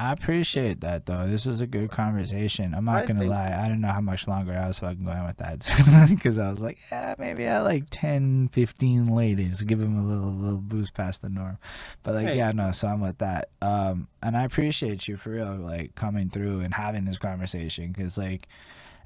I 0.00 0.12
appreciate 0.12 0.80
that 0.80 1.04
though. 1.04 1.28
This 1.28 1.44
was 1.44 1.60
a 1.60 1.66
good 1.66 1.90
conversation. 1.90 2.72
I'm 2.74 2.86
not 2.86 3.02
I 3.02 3.04
gonna 3.04 3.26
lie. 3.26 3.52
I 3.52 3.68
don't 3.68 3.82
know 3.82 3.88
how 3.88 4.00
much 4.00 4.26
longer 4.26 4.54
I 4.56 4.66
was 4.66 4.78
fucking 4.78 5.04
going 5.04 5.26
with 5.26 5.36
that 5.36 6.08
because 6.08 6.38
I 6.38 6.48
was 6.48 6.60
like, 6.60 6.78
yeah, 6.90 7.14
maybe 7.18 7.46
I 7.46 7.60
like 7.60 7.84
10, 7.90 8.48
15 8.48 9.06
ladies. 9.14 9.60
Give 9.60 9.78
them 9.78 9.98
a 9.98 10.06
little 10.08 10.32
little 10.32 10.58
boost 10.58 10.94
past 10.94 11.20
the 11.20 11.28
norm. 11.28 11.58
But 12.02 12.14
like, 12.14 12.28
Hey. 12.28 12.38
yeah, 12.38 12.50
no. 12.52 12.72
So 12.72 12.88
I'm 12.88 13.02
with 13.02 13.18
that. 13.18 13.50
Um, 13.60 14.08
and 14.22 14.38
I 14.38 14.44
appreciate 14.44 15.06
you 15.06 15.18
for 15.18 15.30
real, 15.30 15.56
like 15.56 15.94
coming 15.96 16.30
through 16.30 16.60
and 16.60 16.72
having 16.72 17.04
this 17.04 17.18
conversation 17.18 17.92
because 17.92 18.16
like. 18.16 18.48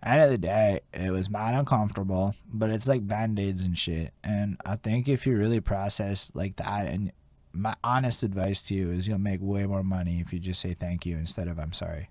End 0.07 0.21
of 0.21 0.29
the 0.29 0.37
day, 0.37 0.81
it 0.93 1.11
was 1.11 1.31
mad 1.31 1.55
uncomfortable, 1.55 2.35
but 2.53 2.69
it's 2.69 2.87
like 2.87 3.07
band 3.09 3.39
aids 3.39 3.63
and 3.65 3.79
shit. 3.79 4.13
And 4.23 4.61
I 4.67 4.77
think 4.77 5.09
if 5.09 5.27
you 5.27 5.35
really 5.35 5.61
process 5.61 6.31
like 6.35 6.57
that 6.57 6.89
and 6.89 7.11
my 7.55 7.75
honest 7.85 8.23
advice 8.23 8.61
to 8.63 8.75
you 8.75 8.91
is 8.91 9.07
you'll 9.09 9.19
make 9.19 9.41
way 9.41 9.65
more 9.65 9.83
money 9.85 10.21
if 10.21 10.33
you 10.33 10.39
just 10.39 10.61
say 10.61 10.75
thank 10.75 11.07
you 11.07 11.17
instead 11.17 11.49
of 11.49 11.59
I'm 11.59 11.73
sorry. 11.73 12.11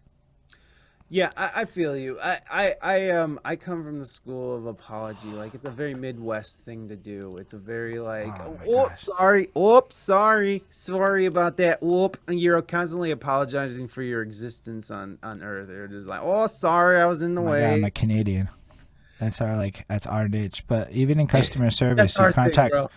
yeah, 1.09 1.29
I, 1.37 1.51
I 1.57 1.65
feel 1.65 1.95
you. 1.95 2.19
I, 2.19 2.39
I, 2.49 2.75
I, 2.81 3.09
um, 3.11 3.39
I 3.45 3.55
come 3.55 3.83
from 3.83 3.99
the 3.99 4.05
school 4.05 4.55
of 4.55 4.65
apology. 4.65 5.27
Like, 5.27 5.53
it's 5.53 5.65
a 5.65 5.69
very 5.69 5.93
Midwest 5.93 6.61
thing 6.61 6.87
to 6.89 6.95
do. 6.95 7.37
It's 7.37 7.53
a 7.53 7.57
very 7.59 7.99
like, 7.99 8.29
Oh 8.39 8.57
oh, 8.67 8.89
sorry, 8.95 9.49
oops, 9.55 9.95
sorry, 9.97 10.63
sorry 10.69 11.25
about 11.25 11.57
that. 11.57 11.83
Whoop, 11.83 12.17
and 12.27 12.39
you're 12.39 12.61
constantly 12.63 13.11
apologizing 13.11 13.89
for 13.89 14.01
your 14.01 14.21
existence 14.23 14.89
on 14.89 15.19
on 15.21 15.43
Earth. 15.43 15.67
They're 15.67 15.87
just 15.87 16.07
like, 16.07 16.21
oh, 16.23 16.47
sorry, 16.47 16.99
I 16.99 17.05
was 17.05 17.21
in 17.21 17.35
the 17.35 17.41
Oh 17.41 17.51
way. 17.51 17.61
God, 17.61 17.73
I'm 17.73 17.83
a 17.83 17.91
Canadian. 17.91 18.49
That's 19.19 19.39
our 19.39 19.55
like 19.55 19.85
that's 19.87 20.07
our 20.07 20.27
niche. 20.27 20.63
But 20.67 20.91
even 20.91 21.19
in 21.19 21.27
customer 21.27 21.69
service, 21.83 22.17
you 22.17 22.23
thing, 22.25 22.33
contact 22.33 22.71
bro. 22.71 22.89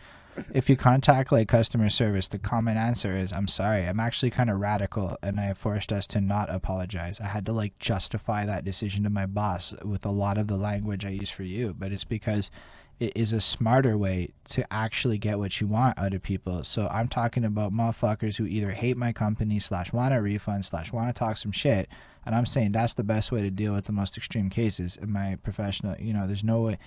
If 0.52 0.68
you 0.68 0.76
contact 0.76 1.32
like 1.32 1.48
customer 1.48 1.88
service, 1.88 2.28
the 2.28 2.38
common 2.38 2.76
answer 2.76 3.16
is 3.16 3.32
I'm 3.32 3.48
sorry. 3.48 3.86
I'm 3.86 4.00
actually 4.00 4.30
kind 4.30 4.50
of 4.50 4.60
radical 4.60 5.16
and 5.22 5.40
I 5.40 5.52
forced 5.54 5.92
us 5.92 6.06
to 6.08 6.20
not 6.20 6.52
apologize. 6.52 7.20
I 7.20 7.26
had 7.26 7.46
to 7.46 7.52
like 7.52 7.78
justify 7.78 8.46
that 8.46 8.64
decision 8.64 9.04
to 9.04 9.10
my 9.10 9.26
boss 9.26 9.74
with 9.84 10.04
a 10.04 10.10
lot 10.10 10.38
of 10.38 10.48
the 10.48 10.56
language 10.56 11.04
I 11.04 11.10
use 11.10 11.30
for 11.30 11.42
you, 11.42 11.74
but 11.76 11.92
it's 11.92 12.04
because 12.04 12.50
it 12.98 13.12
is 13.14 13.32
a 13.32 13.40
smarter 13.40 13.98
way 13.98 14.30
to 14.48 14.72
actually 14.72 15.18
get 15.18 15.38
what 15.38 15.60
you 15.60 15.66
want 15.66 15.98
out 15.98 16.14
of 16.14 16.22
people. 16.22 16.64
So 16.64 16.88
I'm 16.90 17.08
talking 17.08 17.44
about 17.44 17.72
motherfuckers 17.72 18.36
who 18.36 18.46
either 18.46 18.70
hate 18.70 18.96
my 18.96 19.12
company 19.12 19.58
slash 19.58 19.92
want 19.92 20.14
a 20.14 20.22
refund 20.22 20.64
slash 20.64 20.92
want 20.92 21.08
to 21.08 21.18
talk 21.18 21.36
some 21.36 21.52
shit. 21.52 21.88
And 22.24 22.34
I'm 22.34 22.46
saying 22.46 22.72
that's 22.72 22.94
the 22.94 23.04
best 23.04 23.30
way 23.30 23.42
to 23.42 23.50
deal 23.50 23.74
with 23.74 23.84
the 23.84 23.92
most 23.92 24.16
extreme 24.16 24.48
cases 24.48 24.96
in 24.96 25.12
my 25.12 25.36
professional, 25.42 25.96
you 25.98 26.12
know, 26.12 26.26
there's 26.26 26.42
no 26.42 26.62
way 26.62 26.78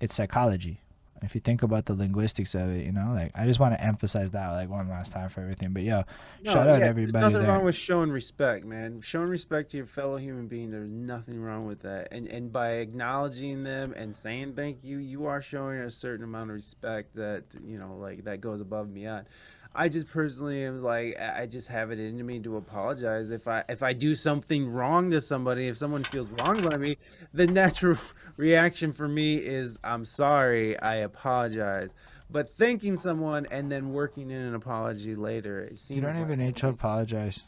it's 0.00 0.14
psychology. 0.14 0.80
If 1.24 1.34
you 1.34 1.40
think 1.40 1.62
about 1.62 1.86
the 1.86 1.94
linguistics 1.94 2.54
of 2.54 2.68
it, 2.70 2.84
you 2.84 2.92
know, 2.92 3.12
like 3.14 3.32
I 3.34 3.46
just 3.46 3.58
want 3.60 3.74
to 3.74 3.82
emphasize 3.82 4.30
that 4.32 4.50
like 4.50 4.68
one 4.68 4.88
last 4.88 5.12
time 5.12 5.28
for 5.28 5.40
everything. 5.40 5.72
But 5.72 5.82
yo, 5.82 6.04
No, 6.42 6.52
shout 6.52 6.68
out 6.68 6.80
yeah, 6.80 6.86
everybody 6.86 7.12
There's 7.12 7.32
nothing 7.32 7.46
there. 7.46 7.56
wrong 7.56 7.64
with 7.64 7.74
showing 7.76 8.10
respect, 8.10 8.64
man. 8.64 9.00
Showing 9.00 9.28
respect 9.28 9.70
to 9.70 9.76
your 9.76 9.86
fellow 9.86 10.16
human 10.16 10.46
being. 10.46 10.70
There's 10.70 10.90
nothing 10.90 11.40
wrong 11.40 11.66
with 11.66 11.82
that. 11.82 12.08
And 12.12 12.26
and 12.26 12.52
by 12.52 12.72
acknowledging 12.74 13.64
them 13.64 13.92
and 13.96 14.14
saying 14.14 14.54
thank 14.54 14.84
you, 14.84 14.98
you 14.98 15.26
are 15.26 15.40
showing 15.42 15.78
a 15.80 15.90
certain 15.90 16.24
amount 16.24 16.50
of 16.50 16.56
respect 16.56 17.16
that 17.16 17.44
you 17.66 17.78
know, 17.78 17.96
like 17.96 18.24
that 18.24 18.40
goes 18.40 18.60
above 18.60 18.86
and 18.86 18.94
beyond. 18.94 19.26
I 19.74 19.88
just 19.88 20.06
personally 20.08 20.62
am 20.64 20.82
like 20.82 21.18
I 21.20 21.46
just 21.46 21.68
have 21.68 21.90
it 21.90 21.98
in 21.98 22.24
me 22.24 22.38
to 22.40 22.56
apologize 22.56 23.30
if 23.30 23.48
I 23.48 23.64
if 23.68 23.82
I 23.82 23.92
do 23.92 24.14
something 24.14 24.68
wrong 24.70 25.10
to 25.10 25.20
somebody. 25.20 25.66
If 25.68 25.76
someone 25.76 26.04
feels 26.04 26.28
wronged 26.30 26.68
by 26.68 26.76
me, 26.76 26.96
the 27.32 27.46
natural 27.62 27.98
reaction 28.36 28.92
for 28.92 29.08
me 29.08 29.36
is 29.36 29.78
I'm 29.82 30.04
sorry. 30.04 30.78
I 30.78 30.96
apologize. 30.96 31.94
But 32.30 32.48
thanking 32.50 32.96
someone 32.96 33.46
and 33.50 33.70
then 33.70 33.92
working 33.92 34.30
in 34.30 34.40
an 34.40 34.54
apology 34.54 35.14
later, 35.14 35.60
it 35.60 35.78
seems 35.78 35.96
You 35.96 36.02
don't 36.02 36.14
like- 36.16 36.24
even 36.26 36.38
need 36.38 36.56
to 36.56 36.68
apologize. 36.68 37.42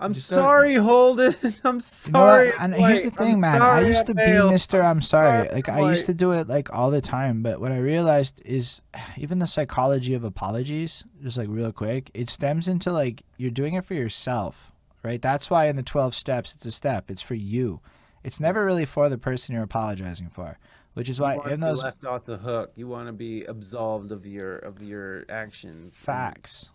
I'm 0.00 0.14
sorry, 0.14 0.74
Holden. 0.74 1.34
I'm 1.64 1.80
sorry. 1.80 2.50
what? 2.50 2.60
And 2.60 2.74
I'm 2.74 2.80
here's 2.80 3.02
the 3.02 3.10
thing, 3.10 3.34
I'm 3.34 3.40
man. 3.40 3.62
I 3.62 3.80
used 3.86 4.06
to 4.06 4.14
be. 4.14 4.22
Mr. 4.22 4.84
I'm 4.84 5.00
sorry. 5.00 5.48
Like 5.50 5.68
I 5.68 5.88
used 5.90 6.06
to 6.06 6.14
do 6.14 6.32
it 6.32 6.48
like 6.48 6.72
all 6.72 6.90
the 6.90 7.00
time, 7.00 7.42
but 7.42 7.60
what 7.60 7.72
I 7.72 7.78
realized 7.78 8.42
is 8.44 8.82
even 9.16 9.38
the 9.38 9.46
psychology 9.46 10.14
of 10.14 10.24
apologies, 10.24 11.04
just 11.22 11.36
like 11.36 11.48
real 11.50 11.72
quick, 11.72 12.10
it 12.14 12.28
stems 12.28 12.68
into 12.68 12.92
like 12.92 13.22
you're 13.36 13.50
doing 13.50 13.74
it 13.74 13.84
for 13.84 13.94
yourself, 13.94 14.72
right? 15.02 15.20
That's 15.22 15.50
why 15.50 15.66
in 15.68 15.76
the 15.76 15.82
12 15.82 16.14
steps 16.14 16.54
it's 16.54 16.66
a 16.66 16.72
step. 16.72 17.10
It's 17.10 17.22
for 17.22 17.34
you. 17.34 17.80
It's 18.22 18.40
never 18.40 18.64
really 18.64 18.86
for 18.86 19.08
the 19.08 19.18
person 19.18 19.54
you're 19.54 19.64
apologizing 19.64 20.30
for, 20.30 20.58
which 20.94 21.08
is 21.10 21.20
why 21.20 21.34
You 21.34 21.40
want 21.40 21.52
in 21.52 21.60
those 21.60 21.82
left 21.82 22.04
off 22.04 22.24
the 22.24 22.38
hook. 22.38 22.72
You 22.74 22.88
want 22.88 23.08
to 23.08 23.12
be 23.12 23.44
absolved 23.44 24.12
of 24.12 24.24
your 24.26 24.56
of 24.56 24.82
your 24.82 25.24
actions. 25.28 25.94
facts. 25.94 26.70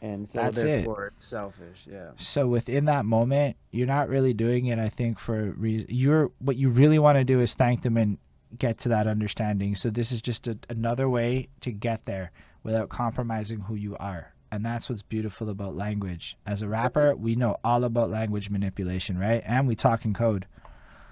And 0.00 0.28
so 0.28 0.40
That's 0.40 0.60
it. 0.62 0.66
therefore 0.66 1.06
it's 1.06 1.24
selfish. 1.24 1.86
Yeah. 1.90 2.10
So 2.16 2.46
within 2.46 2.84
that 2.86 3.04
moment, 3.04 3.56
you're 3.70 3.86
not 3.86 4.08
really 4.08 4.34
doing 4.34 4.66
it. 4.66 4.78
I 4.78 4.88
think 4.88 5.18
for 5.18 5.52
reason 5.52 5.88
you're 5.90 6.30
what 6.40 6.56
you 6.56 6.68
really 6.68 6.98
want 6.98 7.16
to 7.16 7.24
do 7.24 7.40
is 7.40 7.54
thank 7.54 7.82
them 7.82 7.96
and 7.96 8.18
get 8.58 8.78
to 8.78 8.88
that 8.90 9.06
understanding. 9.06 9.74
So 9.74 9.90
this 9.90 10.12
is 10.12 10.20
just 10.20 10.46
a, 10.46 10.58
another 10.68 11.08
way 11.08 11.48
to 11.62 11.72
get 11.72 12.04
there 12.04 12.32
without 12.62 12.88
compromising 12.88 13.60
who 13.60 13.74
you 13.74 13.96
are. 13.96 14.34
And 14.52 14.64
that's 14.64 14.88
what's 14.88 15.02
beautiful 15.02 15.48
about 15.50 15.74
language. 15.74 16.36
As 16.46 16.62
a 16.62 16.68
rapper, 16.68 17.16
we 17.16 17.34
know 17.34 17.56
all 17.64 17.82
about 17.82 18.10
language 18.10 18.50
manipulation, 18.50 19.18
right? 19.18 19.42
And 19.44 19.66
we 19.66 19.74
talk 19.74 20.04
in 20.04 20.14
code. 20.14 20.46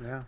Yeah. 0.01 0.23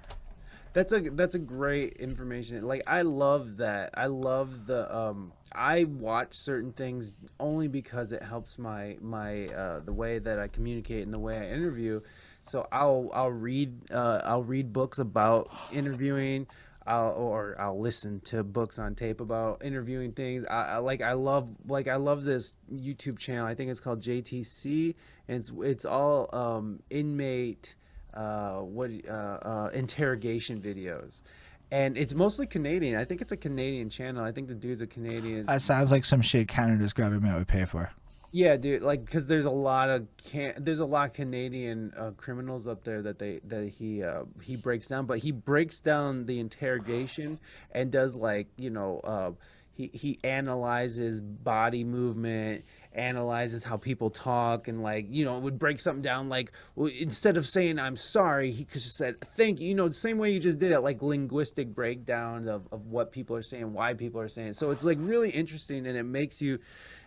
That's 0.75 0.93
a 0.93 1.01
that's 1.01 1.37
a 1.37 1.39
great 1.39 1.95
information. 1.95 2.61
Like 2.67 2.83
I 2.89 3.03
love 3.03 3.59
that. 3.59 3.91
I 3.95 4.07
love 4.07 4.67
the 4.67 4.95
um 4.95 5.33
I 5.53 5.85
watch 5.85 6.35
certain 6.35 6.73
things 6.73 7.15
only 7.39 7.69
because 7.69 8.11
it 8.11 8.25
helps 8.25 8.59
my 8.59 8.99
my 9.01 9.47
uh 9.47 9.81
the 9.81 9.93
way 9.93 10.19
that 10.19 10.41
I 10.41 10.49
communicate 10.49 11.05
and 11.05 11.15
the 11.15 11.21
way 11.21 11.39
I 11.39 11.47
interview. 11.55 12.01
So 12.43 12.67
I'll 12.73 13.09
I'll 13.15 13.31
read 13.31 13.93
uh 13.93 14.21
I'll 14.25 14.43
read 14.43 14.73
books 14.73 14.99
about 14.99 15.49
interviewing. 15.73 16.49
I'll, 16.87 17.13
or 17.13 17.57
I'll 17.59 17.81
listen 17.81 18.21
to 18.25 18.43
books 18.45 18.79
on 18.79 18.95
tape 18.95 19.21
about 19.21 19.65
interviewing 19.65 20.13
things. 20.13 20.45
I, 20.51 20.63
I 20.65 20.77
like 20.79 21.01
I 21.01 21.13
love 21.13 21.49
like 21.67 21.89
I 21.89 21.97
love 21.97 22.25
this 22.25 22.53
YouTube 22.71 23.19
channel. 23.19 23.47
I 23.47 23.55
think 23.55 23.71
it's 23.71 23.81
called 23.81 24.03
JTC, 24.03 24.95
and 25.29 25.39
it's 25.39 25.51
it's 25.63 25.85
all 25.87 26.29
um, 26.35 26.81
inmate 26.91 27.75
uh, 28.15 28.61
what 28.61 28.91
uh, 29.09 29.13
uh, 29.13 29.71
interrogation 29.73 30.61
videos, 30.61 31.23
and 31.71 31.97
it's 31.97 32.15
mostly 32.15 32.47
Canadian. 32.47 32.97
I 32.99 33.05
think 33.05 33.21
it's 33.21 33.33
a 33.33 33.37
Canadian 33.37 33.91
channel. 33.91 34.25
I 34.25 34.33
think 34.33 34.49
the 34.49 34.55
dude's 34.55 34.81
a 34.81 34.87
Canadian. 34.87 35.47
That 35.47 35.63
sounds 35.63 35.91
like 35.91 36.05
some 36.05 36.23
shit 36.23 36.49
Canada's 36.49 36.93
government 36.93 37.37
would 37.37 37.49
pay 37.49 37.65
for. 37.65 37.91
Yeah, 38.35 38.57
dude. 38.57 38.83
Like, 38.83 39.09
cause 39.09 39.29
there's 39.29 39.45
a 39.45 39.51
lot 39.51 39.91
of 39.91 40.09
can 40.17 40.55
there's 40.59 40.81
a 40.81 40.85
lot 40.85 41.11
of 41.11 41.13
Canadian 41.15 41.93
uh, 41.97 42.11
criminals 42.17 42.67
up 42.67 42.83
there 42.83 43.01
that 43.03 43.21
they 43.21 43.39
that 43.47 43.69
he 43.69 44.03
uh, 44.03 44.25
he 44.43 44.57
breaks 44.57 44.89
down, 44.89 45.07
but 45.07 45.19
he 45.19 45.31
breaks 45.31 45.79
down 45.79 46.27
the 46.27 46.41
interrogation 46.41 47.39
and 47.71 47.93
does 47.93 48.17
like 48.17 48.49
you 48.57 48.71
know 48.71 49.01
uh, 49.05 49.31
he 49.73 49.89
he 49.93 50.19
analyzes 50.25 51.21
body 51.21 51.85
movement 51.85 52.65
analyzes 52.95 53.65
how 53.65 53.77
people 53.77 54.11
talk 54.11 54.69
and 54.69 54.83
like 54.83 55.07
you 55.11 55.25
know 55.25 55.37
it 55.37 55.43
would 55.43 55.59
break 55.59 55.81
something 55.81 56.03
down 56.03 56.29
like 56.29 56.53
instead 56.99 57.37
of 57.37 57.47
saying 57.47 57.79
i'm 57.79 57.97
sorry 57.97 58.51
he 58.51 58.65
could 58.65 58.81
just 58.81 58.97
said 58.97 59.21
thank 59.21 59.61
you 59.61 59.69
you 59.69 59.75
know 59.75 59.89
the 59.89 59.95
same 59.95 60.19
way 60.19 60.31
you 60.31 60.39
just 60.39 60.59
did 60.59 60.71
it 60.71 60.81
like 60.81 61.03
linguistic 61.03 61.75
breakdown 61.75 62.49
of, 62.49 62.69
of 62.71 62.87
what 62.87 63.11
people 63.11 63.35
are 63.35 63.43
saying 63.43 63.73
why 63.73 63.93
people 63.95 64.21
are 64.21 64.29
saying. 64.29 64.53
So 64.53 64.71
it's 64.71 64.85
like 64.85 64.99
really 65.01 65.31
interesting 65.31 65.87
and 65.87 65.97
it 65.97 66.05
makes 66.05 66.41
you 66.41 66.59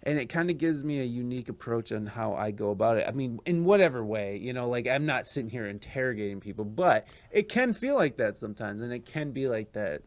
and 0.03 0.19
it 0.19 0.27
kind 0.27 0.49
of 0.49 0.57
gives 0.57 0.83
me 0.83 0.99
a 0.99 1.03
unique 1.03 1.49
approach 1.49 1.91
on 1.91 2.05
how 2.05 2.33
i 2.33 2.51
go 2.51 2.69
about 2.69 2.97
it. 2.97 3.05
I 3.07 3.11
mean 3.11 3.39
in 3.45 3.63
whatever 3.63 4.03
way 4.05 4.37
you 4.37 4.53
know 4.53 4.69
like 4.69 4.87
i'm 4.87 5.05
not 5.05 5.25
sitting 5.25 5.49
here 5.49 5.67
interrogating 5.67 6.39
people 6.39 6.65
but 6.65 7.07
it 7.31 7.49
can 7.49 7.73
feel 7.73 7.95
like 7.95 8.17
that 8.17 8.37
sometimes 8.37 8.81
and 8.81 8.93
it 8.93 9.05
can 9.05 9.31
be 9.31 9.47
like 9.47 9.71
that 9.73 10.01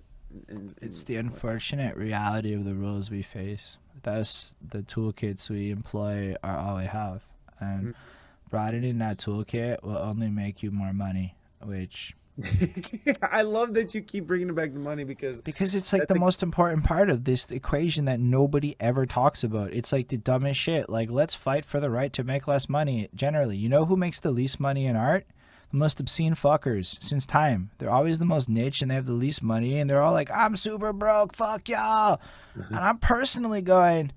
in, 0.48 0.74
in, 0.80 0.88
it's 0.88 1.02
the 1.04 1.16
unfortunate 1.16 1.96
reality 1.96 2.52
of 2.52 2.64
the 2.64 2.74
rules 2.74 3.10
we 3.10 3.22
face 3.22 3.78
that's 4.02 4.54
the 4.66 4.82
toolkits 4.82 5.50
we 5.50 5.70
employ 5.70 6.34
are 6.42 6.56
all 6.56 6.76
we 6.78 6.84
have 6.84 7.22
and 7.58 7.80
mm-hmm. 7.80 8.50
broadening 8.50 8.98
that 8.98 9.18
toolkit 9.18 9.82
will 9.82 9.98
only 9.98 10.28
make 10.28 10.62
you 10.62 10.70
more 10.70 10.92
money 10.92 11.34
which 11.64 12.14
I 13.22 13.42
love 13.42 13.74
that 13.74 13.94
you 13.94 14.00
keep 14.00 14.26
bringing 14.26 14.54
back 14.54 14.72
to 14.72 14.78
money 14.78 15.04
because 15.04 15.40
because 15.40 15.74
it's 15.74 15.92
like 15.92 16.08
the, 16.08 16.14
the 16.14 16.20
most 16.20 16.42
important 16.42 16.84
part 16.84 17.10
of 17.10 17.24
this 17.24 17.46
equation 17.50 18.06
that 18.06 18.20
nobody 18.20 18.76
ever 18.80 19.04
talks 19.04 19.44
about. 19.44 19.72
It's 19.72 19.92
like 19.92 20.08
the 20.08 20.16
dumbest 20.16 20.58
shit. 20.58 20.88
Like 20.88 21.10
let's 21.10 21.34
fight 21.34 21.64
for 21.64 21.80
the 21.80 21.90
right 21.90 22.12
to 22.14 22.24
make 22.24 22.48
less 22.48 22.68
money. 22.68 23.08
Generally, 23.14 23.56
you 23.56 23.68
know 23.68 23.84
who 23.84 23.96
makes 23.96 24.20
the 24.20 24.30
least 24.30 24.60
money 24.60 24.86
in 24.86 24.96
art? 24.96 25.26
The 25.70 25.76
most 25.76 26.00
obscene 26.00 26.34
fuckers 26.34 27.02
since 27.02 27.26
time. 27.26 27.70
They're 27.78 27.90
always 27.90 28.18
the 28.18 28.24
most 28.24 28.48
niche 28.48 28.82
and 28.82 28.90
they 28.90 28.96
have 28.96 29.06
the 29.06 29.12
least 29.12 29.42
money 29.42 29.78
and 29.78 29.88
they're 29.88 30.02
all 30.02 30.12
like, 30.12 30.30
"I'm 30.30 30.56
super 30.56 30.92
broke, 30.92 31.34
fuck 31.34 31.68
y'all." 31.68 32.20
Mm-hmm. 32.56 32.74
And 32.74 32.84
I'm 32.84 32.98
personally 32.98 33.62
going, 33.62 34.12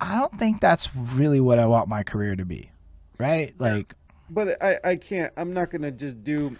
I 0.00 0.14
don't 0.14 0.38
think 0.38 0.60
that's 0.60 0.94
really 0.94 1.40
what 1.40 1.58
I 1.58 1.66
want 1.66 1.88
my 1.88 2.02
career 2.02 2.36
to 2.36 2.44
be, 2.44 2.70
right? 3.18 3.54
Like, 3.58 3.94
but 4.30 4.62
I 4.62 4.76
I 4.84 4.96
can't. 4.96 5.32
I'm 5.36 5.52
not 5.52 5.70
gonna 5.70 5.90
just 5.90 6.22
do 6.22 6.56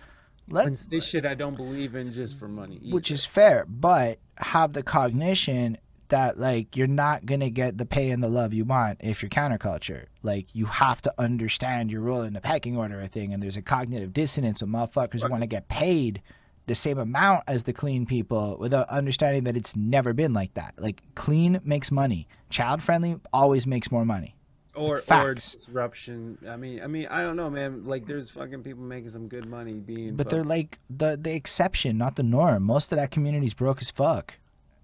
Let's, 0.48 0.84
this 0.84 1.06
shit 1.06 1.26
I 1.26 1.34
don't 1.34 1.56
believe 1.56 1.94
in 1.94 2.12
just 2.12 2.38
for 2.38 2.48
money. 2.48 2.76
Either. 2.82 2.94
Which 2.94 3.10
is 3.10 3.24
fair, 3.24 3.66
but 3.68 4.18
have 4.38 4.72
the 4.72 4.82
cognition 4.82 5.78
that 6.08 6.38
like 6.38 6.76
you're 6.76 6.86
not 6.86 7.26
gonna 7.26 7.50
get 7.50 7.78
the 7.78 7.86
pay 7.86 8.10
and 8.10 8.22
the 8.22 8.28
love 8.28 8.52
you 8.52 8.64
want 8.64 9.00
if 9.00 9.22
you're 9.22 9.30
counterculture. 9.30 10.06
Like 10.22 10.54
you 10.54 10.66
have 10.66 11.02
to 11.02 11.14
understand 11.18 11.90
your 11.90 12.02
role 12.02 12.22
in 12.22 12.32
the 12.32 12.40
pecking 12.40 12.76
order 12.76 13.04
thing, 13.06 13.32
and 13.32 13.42
there's 13.42 13.56
a 13.56 13.62
cognitive 13.62 14.12
dissonance 14.12 14.62
of 14.62 14.68
motherfuckers 14.68 15.22
right. 15.22 15.30
want 15.30 15.42
to 15.42 15.48
get 15.48 15.68
paid 15.68 16.22
the 16.66 16.74
same 16.74 16.98
amount 16.98 17.44
as 17.46 17.62
the 17.62 17.72
clean 17.72 18.06
people 18.06 18.56
without 18.58 18.88
understanding 18.88 19.44
that 19.44 19.56
it's 19.56 19.76
never 19.76 20.12
been 20.12 20.32
like 20.32 20.54
that. 20.54 20.74
Like 20.78 21.02
clean 21.14 21.60
makes 21.64 21.90
money, 21.90 22.28
child 22.50 22.82
friendly 22.82 23.16
always 23.32 23.66
makes 23.66 23.90
more 23.90 24.04
money 24.04 24.36
or 24.76 24.98
Facts. 24.98 25.54
or 25.54 25.58
disruption. 25.58 26.38
I 26.48 26.56
mean, 26.56 26.82
I 26.82 26.86
mean, 26.86 27.06
I 27.06 27.22
don't 27.22 27.36
know, 27.36 27.50
man. 27.50 27.84
Like, 27.84 28.06
there's 28.06 28.30
fucking 28.30 28.62
people 28.62 28.82
making 28.82 29.10
some 29.10 29.26
good 29.26 29.46
money 29.46 29.72
being. 29.72 30.14
But 30.14 30.28
they're 30.28 30.44
like 30.44 30.78
the 30.90 31.18
the 31.20 31.34
exception, 31.34 31.98
not 31.98 32.16
the 32.16 32.22
norm. 32.22 32.62
Most 32.62 32.92
of 32.92 32.96
that 32.96 33.10
community's 33.10 33.54
broke 33.54 33.80
as 33.80 33.90
fuck. 33.90 34.34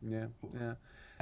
Yeah, 0.02 0.26
yeah. 0.58 0.74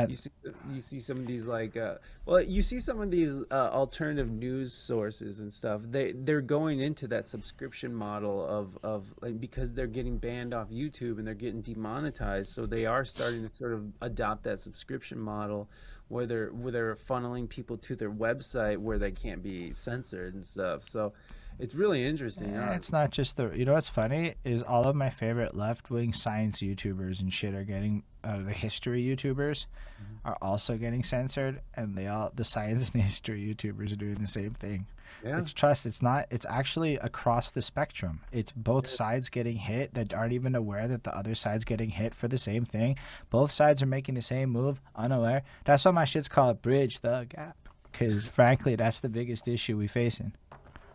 You 0.08 0.16
see, 0.16 0.30
you 0.72 0.80
see 0.80 1.00
some 1.00 1.18
of 1.18 1.26
these 1.26 1.46
like, 1.46 1.76
uh, 1.76 1.96
well, 2.26 2.42
you 2.42 2.62
see 2.62 2.78
some 2.78 3.00
of 3.00 3.10
these 3.10 3.42
uh, 3.50 3.70
alternative 3.72 4.30
news 4.30 4.72
sources 4.72 5.40
and 5.40 5.52
stuff. 5.52 5.82
They 5.84 6.12
they're 6.12 6.40
going 6.40 6.80
into 6.80 7.08
that 7.08 7.26
subscription 7.26 7.94
model 7.94 8.46
of 8.46 8.78
of 8.82 9.06
like 9.20 9.40
because 9.40 9.72
they're 9.72 9.86
getting 9.86 10.18
banned 10.18 10.54
off 10.54 10.70
YouTube 10.70 11.18
and 11.18 11.26
they're 11.26 11.34
getting 11.34 11.60
demonetized, 11.60 12.52
so 12.52 12.66
they 12.66 12.86
are 12.86 13.04
starting 13.04 13.48
to 13.48 13.56
sort 13.56 13.72
of 13.72 13.84
adopt 14.00 14.44
that 14.44 14.58
subscription 14.58 15.18
model 15.18 15.68
where 16.08 16.26
they're 16.26 16.48
where 16.48 16.72
they're 16.72 16.94
funneling 16.94 17.48
people 17.48 17.76
to 17.78 17.94
their 17.94 18.10
website 18.10 18.78
where 18.78 18.98
they 18.98 19.12
can't 19.12 19.42
be 19.42 19.72
censored 19.72 20.34
and 20.34 20.44
stuff. 20.44 20.82
So 20.82 21.12
it's 21.60 21.74
really 21.74 22.04
interesting. 22.04 22.54
Yeah, 22.54 22.72
it's 22.72 22.90
not 22.90 23.10
just 23.10 23.36
the. 23.36 23.50
You 23.50 23.64
know 23.64 23.74
what's 23.74 23.88
funny 23.88 24.34
is 24.44 24.62
all 24.62 24.84
of 24.84 24.96
my 24.96 25.10
favorite 25.10 25.54
left 25.54 25.90
wing 25.90 26.12
science 26.12 26.60
YouTubers 26.60 27.20
and 27.20 27.32
shit 27.32 27.54
are 27.54 27.64
getting 27.64 28.02
uh, 28.24 28.38
the 28.38 28.52
history 28.52 29.02
YouTubers 29.02 29.66
mm-hmm. 29.66 30.26
are 30.26 30.38
also 30.40 30.76
getting 30.76 31.02
censored, 31.02 31.60
and 31.74 31.96
they 31.96 32.06
all 32.06 32.32
the 32.34 32.44
science 32.44 32.90
and 32.90 33.02
history 33.02 33.42
YouTubers 33.42 33.92
are 33.92 33.96
doing 33.96 34.14
the 34.14 34.26
same 34.26 34.50
thing. 34.50 34.86
Yeah. 35.24 35.38
It's 35.38 35.52
trust. 35.52 35.86
It's 35.86 36.00
not. 36.00 36.26
It's 36.30 36.46
actually 36.48 36.96
across 36.96 37.50
the 37.50 37.62
spectrum. 37.62 38.20
It's 38.32 38.52
both 38.52 38.86
yeah. 38.86 38.96
sides 38.96 39.28
getting 39.28 39.56
hit 39.56 39.94
that 39.94 40.14
aren't 40.14 40.32
even 40.32 40.54
aware 40.54 40.88
that 40.88 41.04
the 41.04 41.16
other 41.16 41.34
side's 41.34 41.64
getting 41.64 41.90
hit 41.90 42.14
for 42.14 42.28
the 42.28 42.38
same 42.38 42.64
thing. 42.64 42.96
Both 43.28 43.52
sides 43.52 43.82
are 43.82 43.86
making 43.86 44.14
the 44.14 44.22
same 44.22 44.50
move, 44.50 44.80
unaware. 44.96 45.42
That's 45.64 45.84
why 45.84 45.90
my 45.90 46.04
shit's 46.04 46.28
called 46.28 46.62
bridge 46.62 47.00
the 47.00 47.26
gap. 47.28 47.56
Because 47.90 48.28
frankly, 48.28 48.76
that's 48.76 49.00
the 49.00 49.08
biggest 49.08 49.48
issue 49.48 49.76
we 49.76 49.88
facing. 49.88 50.32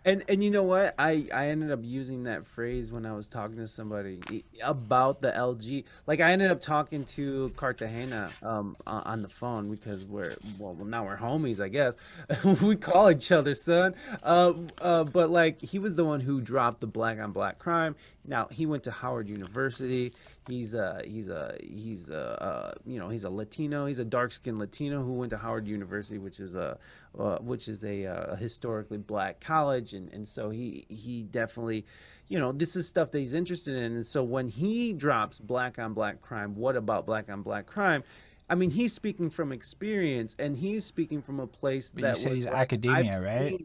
And 0.05 0.23
and 0.29 0.43
you 0.43 0.51
know 0.51 0.61
what? 0.61 0.93
I 0.99 1.27
I 1.33 1.47
ended 1.47 1.71
up 1.71 1.79
using 1.81 2.23
that 2.23 2.45
phrase 2.45 2.91
when 2.91 3.07
I 3.07 3.13
was 3.13 3.27
talking 3.27 3.57
to 3.57 3.67
somebody 3.67 4.45
about 4.63 5.19
the 5.19 5.31
LG. 5.31 5.83
Like 6.05 6.21
I 6.21 6.31
ended 6.31 6.51
up 6.51 6.61
talking 6.61 7.03
to 7.05 7.51
Cartagena 7.57 8.29
um 8.43 8.77
on 8.85 9.23
the 9.23 9.29
phone 9.29 9.71
because 9.71 10.05
we're 10.05 10.35
well 10.59 10.75
now 10.75 11.05
we're 11.05 11.17
homies, 11.17 11.59
I 11.59 11.69
guess. 11.69 11.95
we 12.61 12.75
call 12.75 13.09
each 13.09 13.31
other 13.31 13.55
son. 13.55 13.95
Uh, 14.21 14.53
uh, 14.79 15.03
but 15.05 15.31
like 15.31 15.59
he 15.61 15.79
was 15.79 15.95
the 15.95 16.05
one 16.05 16.19
who 16.19 16.39
dropped 16.39 16.81
the 16.81 16.87
black 16.87 17.19
on 17.19 17.31
black 17.31 17.57
crime. 17.57 17.95
Now 18.27 18.47
he 18.51 18.67
went 18.67 18.83
to 18.83 18.91
Howard 18.91 19.27
University. 19.27 20.13
He's 20.47 20.75
a 20.75 21.01
he's 21.03 21.29
a 21.29 21.57
he's 21.59 22.11
a 22.11 22.43
uh, 22.43 22.73
you 22.85 22.99
know 22.99 23.09
he's 23.09 23.23
a 23.23 23.29
Latino. 23.31 23.87
He's 23.87 23.99
a 23.99 24.05
dark 24.05 24.31
skinned 24.31 24.59
Latino 24.59 25.03
who 25.03 25.13
went 25.13 25.31
to 25.31 25.37
Howard 25.37 25.67
University, 25.67 26.19
which 26.19 26.39
is 26.39 26.55
a 26.55 26.77
uh, 27.17 27.37
which 27.39 27.67
is 27.67 27.83
a, 27.83 28.05
uh, 28.05 28.33
a, 28.33 28.35
historically 28.35 28.97
black 28.97 29.39
college, 29.39 29.93
and 29.93 30.11
and 30.13 30.27
so 30.27 30.49
he 30.49 30.85
he 30.89 31.23
definitely 31.23 31.85
you 32.27 32.39
know 32.39 32.51
this 32.51 32.75
is 32.75 32.87
stuff 32.87 33.11
that 33.11 33.19
he's 33.19 33.33
interested 33.33 33.75
in. 33.75 33.93
And 33.93 34.05
so 34.05 34.23
when 34.23 34.47
he 34.47 34.93
drops 34.93 35.39
black 35.39 35.79
on 35.79 35.93
black 35.93 36.21
crime, 36.21 36.55
what 36.55 36.75
about 36.75 37.05
black 37.05 37.29
on 37.29 37.41
black 37.41 37.65
crime? 37.65 38.03
I 38.49 38.55
mean, 38.55 38.69
he's 38.69 38.93
speaking 38.93 39.29
from 39.29 39.51
experience, 39.51 40.35
and 40.37 40.57
he's 40.57 40.85
speaking 40.85 41.21
from 41.21 41.39
a 41.39 41.47
place 41.47 41.91
but 41.91 42.01
that 42.01 42.17
you 42.17 42.23
said 42.23 42.31
he's 42.33 42.45
like, 42.45 42.53
academia, 42.53 43.21
right? 43.21 43.59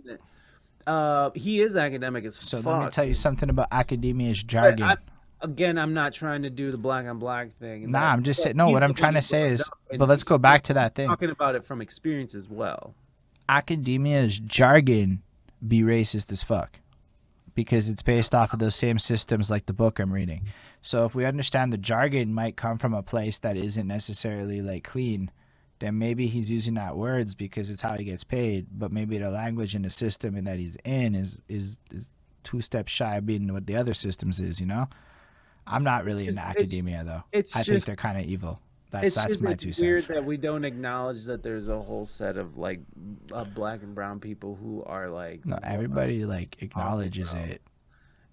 Uh, 0.86 1.30
he 1.34 1.60
is 1.60 1.76
academic 1.76 2.24
as 2.24 2.36
so 2.36 2.62
fuck. 2.62 2.78
let 2.78 2.84
me 2.86 2.90
tell 2.90 3.04
you 3.04 3.14
something 3.14 3.50
about 3.50 3.68
academia's 3.70 4.42
jargon. 4.42 4.84
I, 4.84 4.96
again, 5.42 5.76
I'm 5.76 5.92
not 5.92 6.14
trying 6.14 6.42
to 6.42 6.50
do 6.50 6.70
the 6.70 6.78
black 6.78 7.06
on 7.06 7.18
black 7.18 7.52
thing. 7.58 7.90
Nah, 7.90 8.10
I'm 8.10 8.22
just 8.22 8.42
saying. 8.42 8.56
No, 8.56 8.70
what 8.70 8.82
I'm 8.82 8.94
trying 8.94 9.14
to 9.14 9.22
say 9.22 9.48
is, 9.48 9.68
but 9.98 10.08
let's 10.08 10.24
go 10.24 10.38
back 10.38 10.62
to 10.64 10.74
that 10.74 10.94
thing. 10.94 11.08
Talking 11.08 11.30
about 11.30 11.54
it 11.54 11.64
from 11.64 11.82
experience 11.82 12.34
as 12.34 12.48
well. 12.48 12.94
Academia's 13.50 14.38
jargon 14.38 15.22
be 15.66 15.80
racist 15.82 16.30
as 16.30 16.40
fuck 16.40 16.78
because 17.56 17.88
it's 17.88 18.00
based 18.00 18.32
off 18.32 18.52
of 18.52 18.60
those 18.60 18.76
same 18.76 19.00
systems 19.00 19.50
like 19.50 19.66
the 19.66 19.72
book 19.72 19.98
I'm 19.98 20.12
reading. 20.12 20.44
So 20.82 21.04
if 21.04 21.16
we 21.16 21.24
understand 21.24 21.72
the 21.72 21.78
jargon 21.78 22.32
might 22.32 22.56
come 22.56 22.78
from 22.78 22.94
a 22.94 23.02
place 23.02 23.38
that 23.38 23.56
isn't 23.56 23.88
necessarily 23.88 24.62
like 24.62 24.84
clean, 24.84 25.32
then 25.80 25.98
maybe 25.98 26.28
he's 26.28 26.48
using 26.48 26.74
that 26.74 26.96
words 26.96 27.34
because 27.34 27.70
it's 27.70 27.82
how 27.82 27.96
he 27.96 28.04
gets 28.04 28.22
paid. 28.22 28.68
But 28.70 28.92
maybe 28.92 29.18
the 29.18 29.30
language 29.30 29.74
and 29.74 29.84
the 29.84 29.90
system 29.90 30.36
and 30.36 30.46
that 30.46 30.60
he's 30.60 30.76
in 30.84 31.16
is 31.16 31.42
is, 31.48 31.76
is 31.90 32.08
two 32.44 32.60
steps 32.60 32.92
shy 32.92 33.16
of 33.16 33.26
being 33.26 33.52
what 33.52 33.66
the 33.66 33.74
other 33.74 33.94
systems 33.94 34.38
is. 34.38 34.60
You 34.60 34.66
know, 34.66 34.88
I'm 35.66 35.82
not 35.82 36.04
really 36.04 36.28
in 36.28 36.38
academia 36.38 37.02
though. 37.02 37.24
It's 37.32 37.56
I 37.56 37.60
just, 37.60 37.70
think 37.70 37.84
they're 37.86 37.96
kind 37.96 38.16
of 38.16 38.26
evil. 38.26 38.60
That's 38.90 39.06
it's 39.06 39.14
that's 39.14 39.28
just 39.28 39.40
my 39.40 39.52
it's 39.52 39.62
two 39.64 39.72
weird 39.84 40.02
cents. 40.02 40.18
that 40.18 40.24
we 40.24 40.36
don't 40.36 40.64
acknowledge 40.64 41.24
that 41.24 41.42
there's 41.42 41.68
a 41.68 41.80
whole 41.80 42.04
set 42.04 42.36
of 42.36 42.58
like 42.58 42.80
uh, 43.32 43.44
black 43.44 43.82
and 43.82 43.94
brown 43.94 44.20
people 44.20 44.56
who 44.60 44.82
are 44.84 45.08
like 45.08 45.46
No, 45.46 45.58
everybody 45.62 46.24
like 46.24 46.60
acknowledges 46.62 47.32
it. 47.32 47.62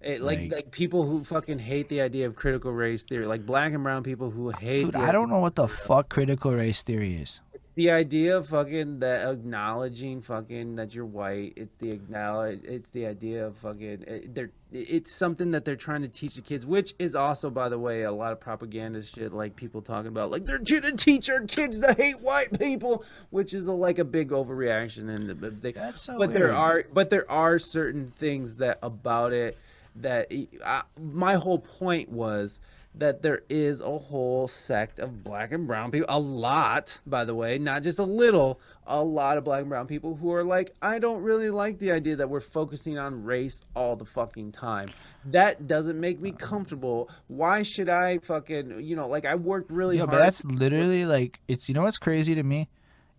It, 0.00 0.20
like, 0.20 0.38
Like- 0.40 0.52
like 0.52 0.70
people 0.70 1.06
who 1.06 1.24
fucking 1.24 1.58
hate 1.58 1.88
the 1.88 2.00
idea 2.00 2.26
of 2.26 2.36
critical 2.36 2.72
race 2.72 3.04
theory, 3.04 3.26
like 3.26 3.44
black 3.44 3.72
and 3.72 3.82
brown 3.82 4.04
people 4.04 4.30
who 4.30 4.50
hate. 4.50 4.84
Dude, 4.84 4.94
I 4.96 5.10
don't 5.10 5.28
know 5.28 5.40
what 5.40 5.56
the 5.56 5.66
fuck 5.66 6.08
critical 6.08 6.52
race 6.54 6.82
theory 6.84 7.16
is. 7.16 7.40
The 7.78 7.92
idea 7.92 8.36
of 8.36 8.48
fucking 8.48 8.98
that 8.98 9.24
acknowledging 9.30 10.20
fucking 10.20 10.74
that 10.74 10.96
you're 10.96 11.04
white. 11.04 11.52
It's 11.54 11.76
the 11.78 11.92
acknowledge. 11.92 12.64
It's 12.64 12.88
the 12.88 13.06
idea 13.06 13.46
of 13.46 13.56
fucking. 13.58 14.02
It, 14.04 14.34
they're. 14.34 14.50
It's 14.72 15.12
something 15.12 15.52
that 15.52 15.64
they're 15.64 15.76
trying 15.76 16.02
to 16.02 16.08
teach 16.08 16.34
the 16.34 16.42
kids, 16.42 16.66
which 16.66 16.96
is 16.98 17.14
also, 17.14 17.50
by 17.50 17.68
the 17.68 17.78
way, 17.78 18.02
a 18.02 18.10
lot 18.10 18.32
of 18.32 18.40
propaganda 18.40 19.00
shit. 19.00 19.32
Like 19.32 19.54
people 19.54 19.80
talking 19.80 20.08
about, 20.08 20.32
like 20.32 20.44
they're 20.44 20.58
trying 20.58 20.82
to 20.82 20.92
teach 20.96 21.30
our 21.30 21.42
kids 21.42 21.78
to 21.78 21.92
hate 21.92 22.20
white 22.20 22.58
people, 22.58 23.04
which 23.30 23.54
is 23.54 23.68
a, 23.68 23.72
like 23.72 24.00
a 24.00 24.04
big 24.04 24.30
overreaction. 24.30 25.08
And 25.08 25.62
they, 25.62 25.70
That's 25.70 26.00
so 26.00 26.18
but 26.18 26.32
there 26.32 26.52
are 26.52 26.84
but 26.92 27.10
there 27.10 27.30
are 27.30 27.60
certain 27.60 28.12
things 28.18 28.56
that 28.56 28.80
about 28.82 29.32
it 29.32 29.56
that 29.94 30.32
uh, 30.64 30.82
my 31.00 31.36
whole 31.36 31.60
point 31.60 32.08
was 32.08 32.58
that 32.98 33.22
there 33.22 33.42
is 33.48 33.80
a 33.80 33.98
whole 33.98 34.48
sect 34.48 34.98
of 34.98 35.22
black 35.24 35.52
and 35.52 35.66
brown 35.66 35.90
people. 35.90 36.06
A 36.08 36.18
lot 36.18 37.00
by 37.06 37.24
the 37.24 37.34
way. 37.34 37.58
Not 37.58 37.82
just 37.82 37.98
a 37.98 38.04
little 38.04 38.60
a 38.86 39.02
lot 39.02 39.36
of 39.38 39.44
black 39.44 39.60
and 39.60 39.68
brown 39.68 39.86
people 39.86 40.16
who 40.16 40.32
are 40.32 40.42
like 40.42 40.74
i 40.80 40.98
don't 40.98 41.20
really 41.22 41.50
like 41.50 41.78
the 41.78 41.92
idea 41.92 42.16
that 42.16 42.30
we're 42.30 42.40
focusing 42.40 42.96
on 42.96 43.22
race 43.22 43.60
all 43.74 43.96
the 43.96 44.04
fucking 44.04 44.50
time. 44.52 44.88
That 45.26 45.66
doesn't 45.66 46.00
make 46.00 46.20
me 46.20 46.32
comfortable. 46.32 47.10
Why 47.28 47.62
should 47.62 47.88
i 47.88 48.18
fucking 48.18 48.80
you 48.80 48.96
know 48.96 49.08
like 49.08 49.24
i 49.24 49.34
worked 49.34 49.70
really 49.70 49.96
Yeah, 49.96 50.02
hard 50.06 50.12
but 50.12 50.18
that's 50.18 50.44
literally 50.44 51.04
like 51.04 51.40
it's 51.48 51.68
you 51.68 51.74
know 51.74 51.82
what's 51.82 51.98
crazy 51.98 52.34
to 52.34 52.42
me? 52.42 52.68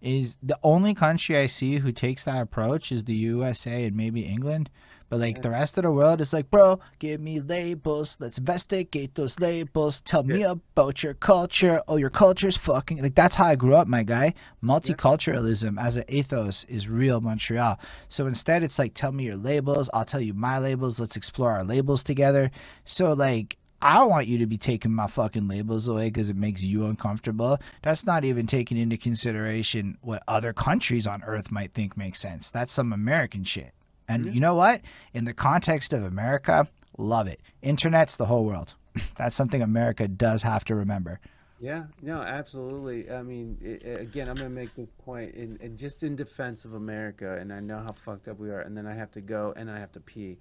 Is 0.02 0.38
the 0.42 0.58
only 0.64 0.94
country 0.94 1.38
I 1.38 1.46
see 1.48 1.78
who 1.78 1.92
takes 1.92 2.24
that 2.24 2.42
approach 2.42 2.92
is 2.92 3.04
the 3.04 3.16
USA 3.16 3.84
and 3.86 3.96
maybe 3.98 4.22
England. 4.22 4.70
But 5.10 5.20
like 5.20 5.42
the 5.42 5.50
rest 5.50 5.78
of 5.78 5.84
the 5.84 5.92
world 5.92 6.22
is 6.22 6.34
like, 6.34 6.52
bro, 6.52 6.80
give 7.00 7.20
me 7.20 7.40
labels. 7.40 8.18
Let's 8.20 8.38
investigate 8.38 9.16
those 9.16 9.40
labels. 9.40 10.02
Tell 10.02 10.24
me 10.24 10.44
about 10.44 11.02
your 11.02 11.16
culture. 11.16 11.82
Oh, 11.88 11.98
your 11.98 12.12
culture's 12.12 12.58
fucking 12.58 13.02
like 13.02 13.16
that's 13.16 13.36
how 13.36 13.46
I 13.46 13.56
grew 13.56 13.76
up, 13.76 13.88
my 13.88 14.04
guy. 14.04 14.36
Multiculturalism 14.64 15.82
as 15.82 15.98
an 15.98 16.06
ethos 16.08 16.64
is 16.66 16.88
real 16.88 17.22
Montreal. 17.22 17.80
So 18.08 18.28
instead 18.28 18.62
it's 18.64 18.78
like 18.78 18.94
tell 18.94 19.12
me 19.12 19.26
your 19.26 19.36
labels, 19.36 19.90
I'll 19.94 20.06
tell 20.06 20.22
you 20.22 20.34
my 20.34 20.60
labels, 20.60 21.00
let's 21.00 21.16
explore 21.16 21.52
our 21.52 21.64
labels 21.64 22.04
together. 22.04 22.52
So 22.86 23.14
like 23.14 23.58
I 23.82 24.04
want 24.04 24.28
you 24.28 24.38
to 24.40 24.46
be 24.46 24.58
taking 24.58 24.94
my 24.94 25.08
fucking 25.08 25.48
labels 25.48 25.88
away 25.88 26.10
because 26.10 26.30
it 26.30 26.36
makes 26.36 26.62
you 26.62 26.86
uncomfortable. 26.86 27.60
That's 27.82 28.06
not 28.06 28.26
even 28.26 28.46
taking 28.46 28.78
into 28.78 28.98
consideration 28.98 29.98
what 30.02 30.22
other 30.28 30.52
countries 30.52 31.08
on 31.08 31.24
earth 31.24 31.50
might 31.50 31.74
think 31.74 31.96
makes 31.96 32.20
sense. 32.20 32.52
That's 32.52 32.74
some 32.74 32.92
American 32.92 33.46
shit. 33.46 33.74
And 34.10 34.34
you 34.34 34.42
know 34.42 34.56
what? 34.56 34.82
In 35.14 35.24
the 35.26 35.34
context 35.34 35.94
of 35.94 36.04
America, 36.04 36.68
love 36.98 37.28
it. 37.28 37.40
Internet's 37.62 38.16
the 38.18 38.26
whole 38.26 38.44
world. 38.46 38.74
That's 39.18 39.36
something 39.36 39.62
America 39.62 40.08
does 40.08 40.44
have 40.44 40.66
to 40.66 40.76
remember. 40.76 41.20
Yeah, 41.62 41.84
no, 42.02 42.22
absolutely. 42.22 43.12
I 43.12 43.22
mean, 43.22 43.58
i 43.64 43.88
i- 43.88 43.94
again, 44.02 44.30
I'm 44.30 44.36
gonna 44.36 44.50
make 44.50 44.74
this 44.76 44.92
point 44.92 45.36
in, 45.36 45.58
in 45.62 45.76
just 45.78 46.04
in 46.04 46.16
defense 46.16 46.64
of 46.66 46.74
America, 46.74 47.38
and 47.38 47.52
I 47.54 47.60
know 47.60 47.80
how 47.80 47.92
fucked 47.92 48.28
up 48.30 48.40
we 48.40 48.50
are, 48.50 48.62
and 48.62 48.76
then 48.78 48.88
I 48.88 48.94
have 48.94 49.12
to 49.12 49.22
go 49.22 49.54
and 49.56 49.70
I 49.70 49.78
have 49.78 49.92
to 49.94 50.00
pee. 50.00 50.38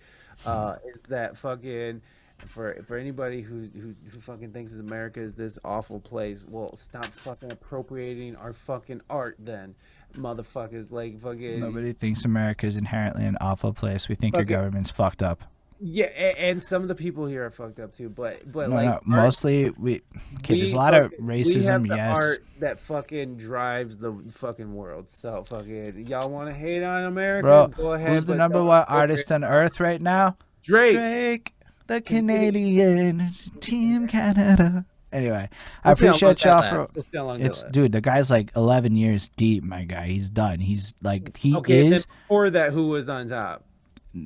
Uh, 0.46 0.76
is 0.94 1.02
that 1.08 1.36
fucking 1.36 2.02
for 2.46 2.80
for 2.86 2.96
anybody 2.96 3.42
who 3.42 3.62
who 3.74 3.96
who 4.12 4.20
fucking 4.20 4.52
thinks 4.52 4.70
that 4.70 4.78
America 4.78 5.20
is 5.20 5.34
this 5.34 5.58
awful 5.64 5.98
place? 5.98 6.44
Well, 6.46 6.74
stop 6.76 7.06
fucking 7.06 7.50
appropriating 7.50 8.36
our 8.36 8.52
fucking 8.52 9.00
art, 9.10 9.34
then, 9.40 9.74
motherfuckers. 10.16 10.90
Like 10.92 11.20
fucking 11.20 11.60
Nobody 11.60 11.92
thinks 11.92 12.24
America 12.24 12.66
is 12.66 12.76
inherently 12.76 13.24
an 13.26 13.36
awful 13.40 13.72
place. 13.72 14.08
We 14.08 14.14
think 14.14 14.34
your 14.34 14.42
Okay. 14.42 14.54
government's 14.54 14.90
fucked 14.90 15.22
up. 15.22 15.42
yeah, 15.80 16.06
and, 16.06 16.62
some 16.64 16.82
of 16.82 16.88
the 16.88 16.94
people 16.96 17.26
here 17.26 17.46
are 17.46 17.50
fucked 17.52 17.78
up 17.78 17.94
too. 17.96 18.08
But 18.08 18.50
but 18.50 18.68
No, 18.68 18.74
like 18.76 18.84
no, 18.86 19.00
mostly 19.04 19.70
we. 19.70 20.02
Okay, 20.38 20.58
there's 20.58 20.72
a 20.72 20.74
we 20.74 20.78
lot 20.78 20.94
of 20.94 21.10
fucking- 21.12 21.26
We 21.26 21.38
have 21.38 21.46
racism. 21.46 21.86
Yes. 21.88 22.16
art 22.18 22.44
that 22.60 22.80
fucking 22.80 23.36
drives 23.36 23.98
the 23.98 24.12
fucking 24.32 24.74
world. 24.74 25.08
So 25.10 25.44
fucking 25.44 26.06
y'all 26.08 26.28
want 26.30 26.50
to 26.50 26.56
hate 26.56 26.82
on 26.82 27.04
America? 27.04 27.46
Bro, 27.46 27.68
go 27.76 27.92
ahead. 27.92 28.10
who's 28.10 28.26
the 28.26 28.34
number 28.34 28.62
one 28.64 28.84
artist 28.88 29.30
on 29.30 29.44
earth 29.44 29.78
right 29.78 30.02
now? 30.02 30.36
Drake. 30.64 30.94
Drake, 30.96 31.54
the 31.86 32.00
Canadian 32.00 33.30
Team 33.60 34.06
Canada. 34.08 34.84
Anyway, 35.12 35.48
I 35.84 35.88
Let's 35.88 36.00
appreciate 36.00 36.44
y'all 36.44 36.62
for. 36.62 36.88
Let's 36.94 37.10
see 37.10 37.16
how 37.16 37.24
long 37.24 37.38
that 37.40 37.46
It's 37.46 37.62
dude, 37.64 37.92
the 37.92 38.00
guy's 38.00 38.30
like 38.30 38.50
11 38.54 38.96
years 38.96 39.28
deep, 39.36 39.64
my 39.64 39.84
guy. 39.84 40.06
He's 40.06 40.28
done. 40.28 40.58
He's 40.58 40.96
like 41.02 41.36
he 41.36 41.56
okay. 41.56 41.86
Is. 41.86 42.06
before 42.06 42.50
that, 42.50 42.72
who 42.72 42.88
was 42.88 43.08
on 43.08 43.28
top? 43.28 43.64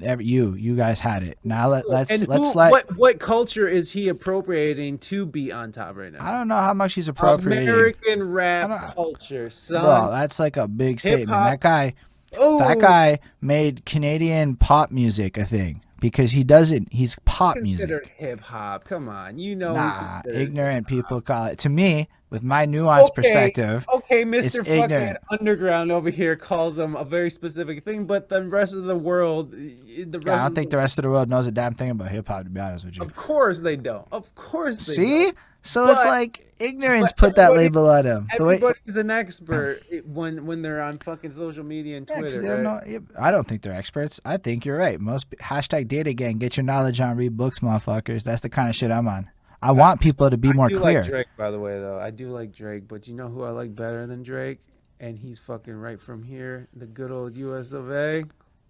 Every, 0.02 0.24
you, 0.24 0.54
you 0.54 0.76
guys 0.76 0.98
had 1.00 1.22
it. 1.22 1.38
Now 1.44 1.68
let 1.68 1.88
let's 1.88 2.10
and 2.10 2.28
let's 2.28 2.52
who, 2.52 2.58
let. 2.58 2.72
what 2.72 2.96
what 2.96 3.20
culture 3.20 3.68
is 3.68 3.92
he 3.92 4.08
appropriating 4.08 4.98
to 4.98 5.26
be 5.26 5.52
on 5.52 5.70
top 5.70 5.96
right 5.96 6.12
now? 6.12 6.18
I 6.20 6.32
don't 6.32 6.48
know 6.48 6.56
how 6.56 6.74
much 6.74 6.94
he's 6.94 7.08
appropriating. 7.08 7.68
American 7.68 8.22
rap 8.30 8.94
culture, 8.94 9.50
son. 9.50 9.82
Bro, 9.82 10.10
that's 10.10 10.40
like 10.40 10.56
a 10.56 10.66
big 10.66 10.98
statement. 10.98 11.30
That 11.30 11.60
guy, 11.60 11.94
oh, 12.38 12.58
that 12.58 12.80
guy 12.80 13.20
made 13.40 13.84
Canadian 13.84 14.56
pop 14.56 14.90
music 14.90 15.36
a 15.36 15.44
thing 15.44 15.82
because 16.02 16.32
he 16.32 16.42
doesn't. 16.42 16.92
He's 16.92 17.16
pop 17.24 17.54
considered 17.54 18.02
music. 18.02 18.14
hip 18.16 18.40
hop. 18.40 18.84
Come 18.84 19.08
on, 19.08 19.38
you 19.38 19.54
know. 19.54 19.72
Nah, 19.72 20.20
ignorant 20.30 20.88
people 20.88 21.22
call 21.22 21.46
it. 21.46 21.58
To 21.60 21.68
me, 21.68 22.08
with 22.32 22.42
my 22.42 22.66
nuanced 22.66 23.02
Okay, 23.02 23.12
perspective, 23.14 23.84
Okay, 23.94 24.24
Mr. 24.24 24.56
Fucking 24.58 24.82
ignorant. 24.84 25.18
Underground 25.30 25.92
over 25.92 26.08
here 26.10 26.34
calls 26.34 26.76
them 26.76 26.96
a 26.96 27.04
very 27.04 27.30
specific 27.30 27.84
thing, 27.84 28.06
but 28.06 28.28
the 28.30 28.42
rest 28.48 28.74
of 28.74 28.84
the 28.84 28.96
world, 28.96 29.54
i- 29.54 30.04
the 30.04 30.18
rest 30.18 30.26
Yeah, 30.26 30.34
I 30.34 30.42
don't 30.44 30.54
think 30.54 30.70
the 30.70 30.78
rest 30.78 30.98
of 30.98 31.02
the 31.02 31.10
world 31.10 31.28
knows 31.28 31.46
a 31.46 31.52
damn 31.52 31.74
thing 31.74 31.90
about 31.90 32.08
hip 32.08 32.26
hop. 32.28 32.44
To 32.44 32.50
be 32.50 32.58
honest 32.58 32.86
with 32.86 32.96
you, 32.96 33.02
Of 33.02 33.14
course 33.14 33.60
they 33.60 33.76
don't. 33.76 34.06
Of 34.10 34.34
course 34.34 34.86
they 34.86 34.94
see, 34.94 35.24
don't. 35.26 35.36
so 35.62 35.92
it's 35.92 36.04
like 36.06 36.46
ignorance 36.58 37.12
put 37.12 37.36
that 37.36 37.52
label 37.54 37.88
on 37.90 38.06
him. 38.06 38.28
The 38.38 38.44
way, 38.44 38.62
an 38.96 39.10
expert 39.10 39.80
i- 39.92 39.96
when 40.06 40.46
when 40.46 40.62
they're 40.62 40.80
on 40.80 40.98
fucking 40.98 41.32
social 41.34 41.64
media 41.64 41.98
and 41.98 42.08
Yeah, 42.08 42.18
Twitter. 42.20 42.62
right? 42.64 42.86
yeah, 42.88 42.98
I 43.20 43.30
don't 43.30 43.46
think 43.46 43.60
they're 43.60 43.74
experts. 43.74 44.20
I 44.24 44.38
think 44.38 44.64
you're 44.64 44.78
right. 44.78 44.98
Most 44.98 45.28
hashtag 45.32 45.86
data 45.88 46.14
gang. 46.14 46.38
Get 46.38 46.56
your 46.56 46.64
knowledge 46.64 46.98
on. 47.00 47.16
Read 47.18 47.36
books, 47.36 47.58
motherfuckers. 47.58 48.22
That's 48.22 48.40
the 48.40 48.48
kind 48.48 48.70
of 48.70 48.74
shit 48.74 48.90
I'm 48.90 49.06
on. 49.06 49.28
I 49.62 49.70
want 49.72 50.00
people 50.00 50.28
to 50.28 50.36
be 50.36 50.48
I 50.48 50.52
more 50.52 50.68
do 50.68 50.78
clear. 50.78 51.02
like 51.02 51.10
Drake, 51.10 51.26
by 51.36 51.50
the 51.50 51.58
way, 51.60 51.78
though. 51.78 51.98
I 51.98 52.10
do 52.10 52.30
like 52.30 52.52
Drake, 52.52 52.88
but 52.88 53.06
you 53.06 53.14
know 53.14 53.28
who 53.28 53.44
I 53.44 53.50
like 53.50 53.74
better 53.74 54.06
than 54.06 54.22
Drake? 54.22 54.60
And 55.00 55.18
he's 55.18 55.38
fucking 55.38 55.74
right 55.74 56.00
from 56.00 56.22
here, 56.22 56.68
the 56.74 56.86
good 56.86 57.10
old 57.10 57.36
U.S. 57.36 57.72
of 57.72 57.90
A. 57.90 58.24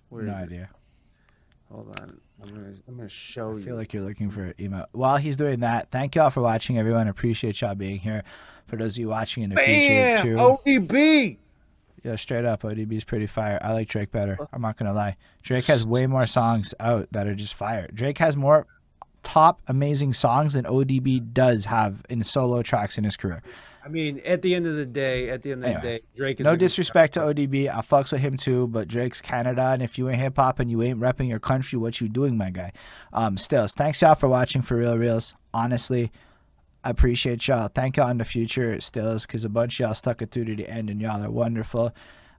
Where 0.08 0.22
no 0.24 0.32
is 0.32 0.38
it? 0.38 0.42
idea. 0.42 0.70
Hold 1.70 1.98
on, 2.00 2.20
I'm 2.42 2.48
gonna 2.50 2.74
I'm 2.86 2.96
gonna 2.96 3.08
show 3.08 3.52
I 3.52 3.56
you. 3.56 3.62
feel 3.64 3.76
like 3.76 3.92
you're 3.94 4.02
looking 4.02 4.30
for 4.30 4.42
an 4.44 4.54
email. 4.60 4.84
While 4.92 5.16
he's 5.16 5.36
doing 5.38 5.60
that, 5.60 5.90
thank 5.90 6.14
y'all 6.14 6.28
for 6.30 6.42
watching, 6.42 6.78
everyone. 6.78 7.08
Appreciate 7.08 7.60
y'all 7.62 7.74
being 7.74 7.98
here. 7.98 8.22
For 8.66 8.76
those 8.76 8.94
of 8.96 9.00
you 9.00 9.08
watching 9.08 9.42
in 9.42 9.50
the 9.50 9.56
Bam! 9.56 10.18
future 10.18 10.34
too, 10.34 10.36
ODB. 10.36 11.38
yeah, 12.04 12.16
straight 12.16 12.44
up, 12.44 12.62
ODB's 12.62 13.04
pretty 13.04 13.26
fire. 13.26 13.58
I 13.62 13.72
like 13.72 13.88
Drake 13.88 14.10
better. 14.10 14.38
I'm 14.52 14.60
not 14.60 14.76
gonna 14.76 14.92
lie. 14.92 15.16
Drake 15.42 15.64
has 15.66 15.86
way 15.86 16.06
more 16.06 16.26
songs 16.26 16.74
out 16.78 17.08
that 17.12 17.26
are 17.26 17.34
just 17.34 17.54
fire. 17.54 17.88
Drake 17.92 18.18
has 18.18 18.36
more 18.36 18.66
top 19.22 19.60
amazing 19.66 20.12
songs 20.12 20.54
than 20.54 20.64
ODB 20.64 21.32
does 21.32 21.66
have 21.66 22.04
in 22.08 22.22
solo 22.24 22.62
tracks 22.62 22.98
in 22.98 23.04
his 23.04 23.16
career. 23.16 23.42
I 23.84 23.88
mean, 23.88 24.20
at 24.24 24.42
the 24.42 24.54
end 24.54 24.66
of 24.66 24.76
the 24.76 24.86
day, 24.86 25.28
at 25.28 25.42
the 25.42 25.52
end 25.52 25.64
of 25.64 25.74
the 25.74 25.80
day, 25.80 26.00
Drake 26.16 26.38
is 26.38 26.44
No 26.44 26.54
disrespect 26.54 27.14
to 27.14 27.20
ODB. 27.20 27.68
I 27.68 27.80
fucks 27.80 28.12
with 28.12 28.20
him 28.20 28.36
too, 28.36 28.68
but 28.68 28.86
Drake's 28.86 29.20
Canada, 29.20 29.70
and 29.72 29.82
if 29.82 29.98
you 29.98 30.08
ain't 30.08 30.20
hip 30.20 30.36
hop 30.36 30.60
and 30.60 30.70
you 30.70 30.82
ain't 30.82 31.00
repping 31.00 31.28
your 31.28 31.40
country, 31.40 31.78
what 31.78 32.00
you 32.00 32.08
doing, 32.08 32.36
my 32.36 32.50
guy? 32.50 32.72
Um, 33.12 33.36
stills. 33.36 33.72
Thanks 33.72 34.00
y'all 34.02 34.14
for 34.14 34.28
watching 34.28 34.62
for 34.62 34.76
real 34.76 34.96
reels. 34.96 35.34
Honestly, 35.52 36.12
I 36.84 36.90
appreciate 36.90 37.46
y'all. 37.48 37.68
Thank 37.68 37.96
y'all 37.96 38.10
in 38.10 38.18
the 38.18 38.24
future, 38.24 38.80
stills, 38.80 39.26
because 39.26 39.44
a 39.44 39.48
bunch 39.48 39.80
of 39.80 39.86
y'all 39.86 39.94
stuck 39.94 40.22
it 40.22 40.30
through 40.30 40.44
to 40.44 40.56
the 40.56 40.70
end, 40.70 40.88
and 40.88 41.00
y'all 41.00 41.22
are 41.24 41.30
wonderful. 41.30 41.92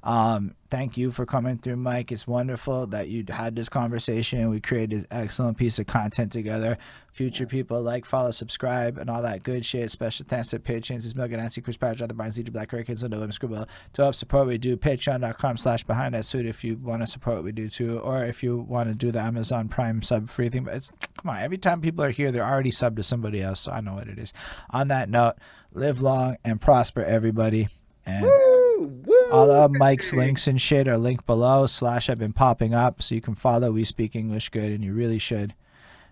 Um, 0.04 0.56
thank 0.70 0.98
you 0.98 1.12
for 1.12 1.26
coming 1.26 1.58
through, 1.58 1.78
Mike. 1.78 2.12
It's 2.12 2.28
wonderful 2.28 2.88
that 2.88 3.08
you 3.08 3.24
had 3.30 3.56
this 3.56 3.70
conversation. 3.70 4.50
We 4.50 4.60
created 4.60 5.00
this 5.00 5.08
excellent 5.10 5.58
piece 5.58 5.80
of 5.80 5.88
content 5.88 6.34
together. 6.34 6.78
Future 7.14 7.46
people 7.46 7.82
like, 7.82 8.06
follow, 8.06 8.32
subscribe, 8.32 8.98
and 8.98 9.10
all 9.10 9.22
that 9.22 9.44
good 9.44 9.66
shit. 9.66 9.90
Special 9.92 10.26
thanks 10.28 10.50
to 10.50 10.60
patrons. 10.60 11.06
It's 11.06 11.16
Milk 11.16 11.32
and 11.32 11.42
Nancy, 11.42 11.62
Chris 11.62 11.78
Pratt, 11.78 11.96
Jonathan 11.96 12.18
Barnes, 12.18 12.38
Legion 12.38 12.52
Black 12.52 12.72
Hurricanes, 12.72 13.02
and 13.02 13.12
November 13.12 13.32
Scribble. 13.32 13.66
To 13.94 14.02
help 14.02 14.16
support 14.16 14.48
we 14.48 14.58
do, 14.58 14.76
patreon.com 14.76 15.56
slash 15.56 15.86
behind 15.86 16.16
that 16.16 16.26
suit 16.26 16.46
if 16.46 16.66
you 16.66 16.76
want 16.76 17.02
to 17.02 17.08
support 17.08 17.38
what 17.38 17.46
we 17.46 17.54
do 17.54 17.70
too, 17.70 18.00
or 18.00 18.26
if 18.26 18.44
you 18.44 18.58
want 18.58 18.90
to 18.90 18.96
do 18.96 19.10
the 19.10 19.22
Amazon 19.22 19.70
Prime 19.70 20.02
sub 20.02 20.30
free 20.30 20.50
thing. 20.50 20.66
But 20.66 20.74
it's 20.74 20.92
come 21.18 21.30
on, 21.30 21.38
every 21.42 21.58
time 21.58 21.80
people 21.80 22.04
are 22.04 22.10
here, 22.10 22.32
they're 22.32 22.44
already 22.44 22.72
subbed 22.72 22.98
to 22.98 23.04
somebody 23.04 23.42
else, 23.42 23.62
so 23.62 23.72
I 23.72 23.80
know 23.80 23.94
what 23.94 24.10
it 24.10 24.20
is. 24.20 24.34
On 24.72 24.90
that 24.90 25.08
note, 25.08 25.36
live 25.72 26.02
long 26.02 26.38
and 26.44 26.60
prosper, 26.60 27.04
everybody. 27.04 27.70
And 28.06 28.26
woo. 28.26 29.12
All 29.32 29.52
of 29.52 29.72
Mike's 29.72 30.14
links 30.14 30.48
and 30.48 30.61
shit 30.61 30.88
are 30.88 30.98
linked 30.98 31.26
below. 31.26 31.66
Slash 31.66 32.10
I've 32.10 32.19
been 32.19 32.34
popping 32.34 32.74
up, 32.74 33.02
so 33.02 33.16
you 33.16 33.22
can 33.22 33.35
follow. 33.35 33.72
We 33.72 33.84
speak 33.84 34.16
English 34.16 34.50
good, 34.50 34.72
and 34.72 34.84
you 34.84 34.93
really 34.93 35.19
should. 35.19 35.53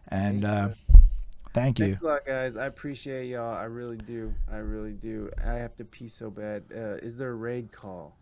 And 0.07 0.43
uh, 0.43 0.69
Thank 1.53 1.79
you. 1.79 1.85
Thanks 1.85 2.01
a 2.01 2.07
lot, 2.07 2.25
guys. 2.25 2.55
I 2.55 2.65
appreciate 2.65 3.27
y'all. 3.27 3.53
I 3.53 3.63
really 3.63 3.97
do. 3.97 4.33
I 4.51 4.57
really 4.57 4.93
do. 4.93 5.29
I 5.45 5.53
have 5.55 5.75
to 5.77 5.85
pee 5.85 6.07
so 6.07 6.29
bad. 6.29 6.63
Uh, 6.73 6.95
is 6.97 7.17
there 7.17 7.31
a 7.31 7.35
raid 7.35 7.71
call? 7.71 8.15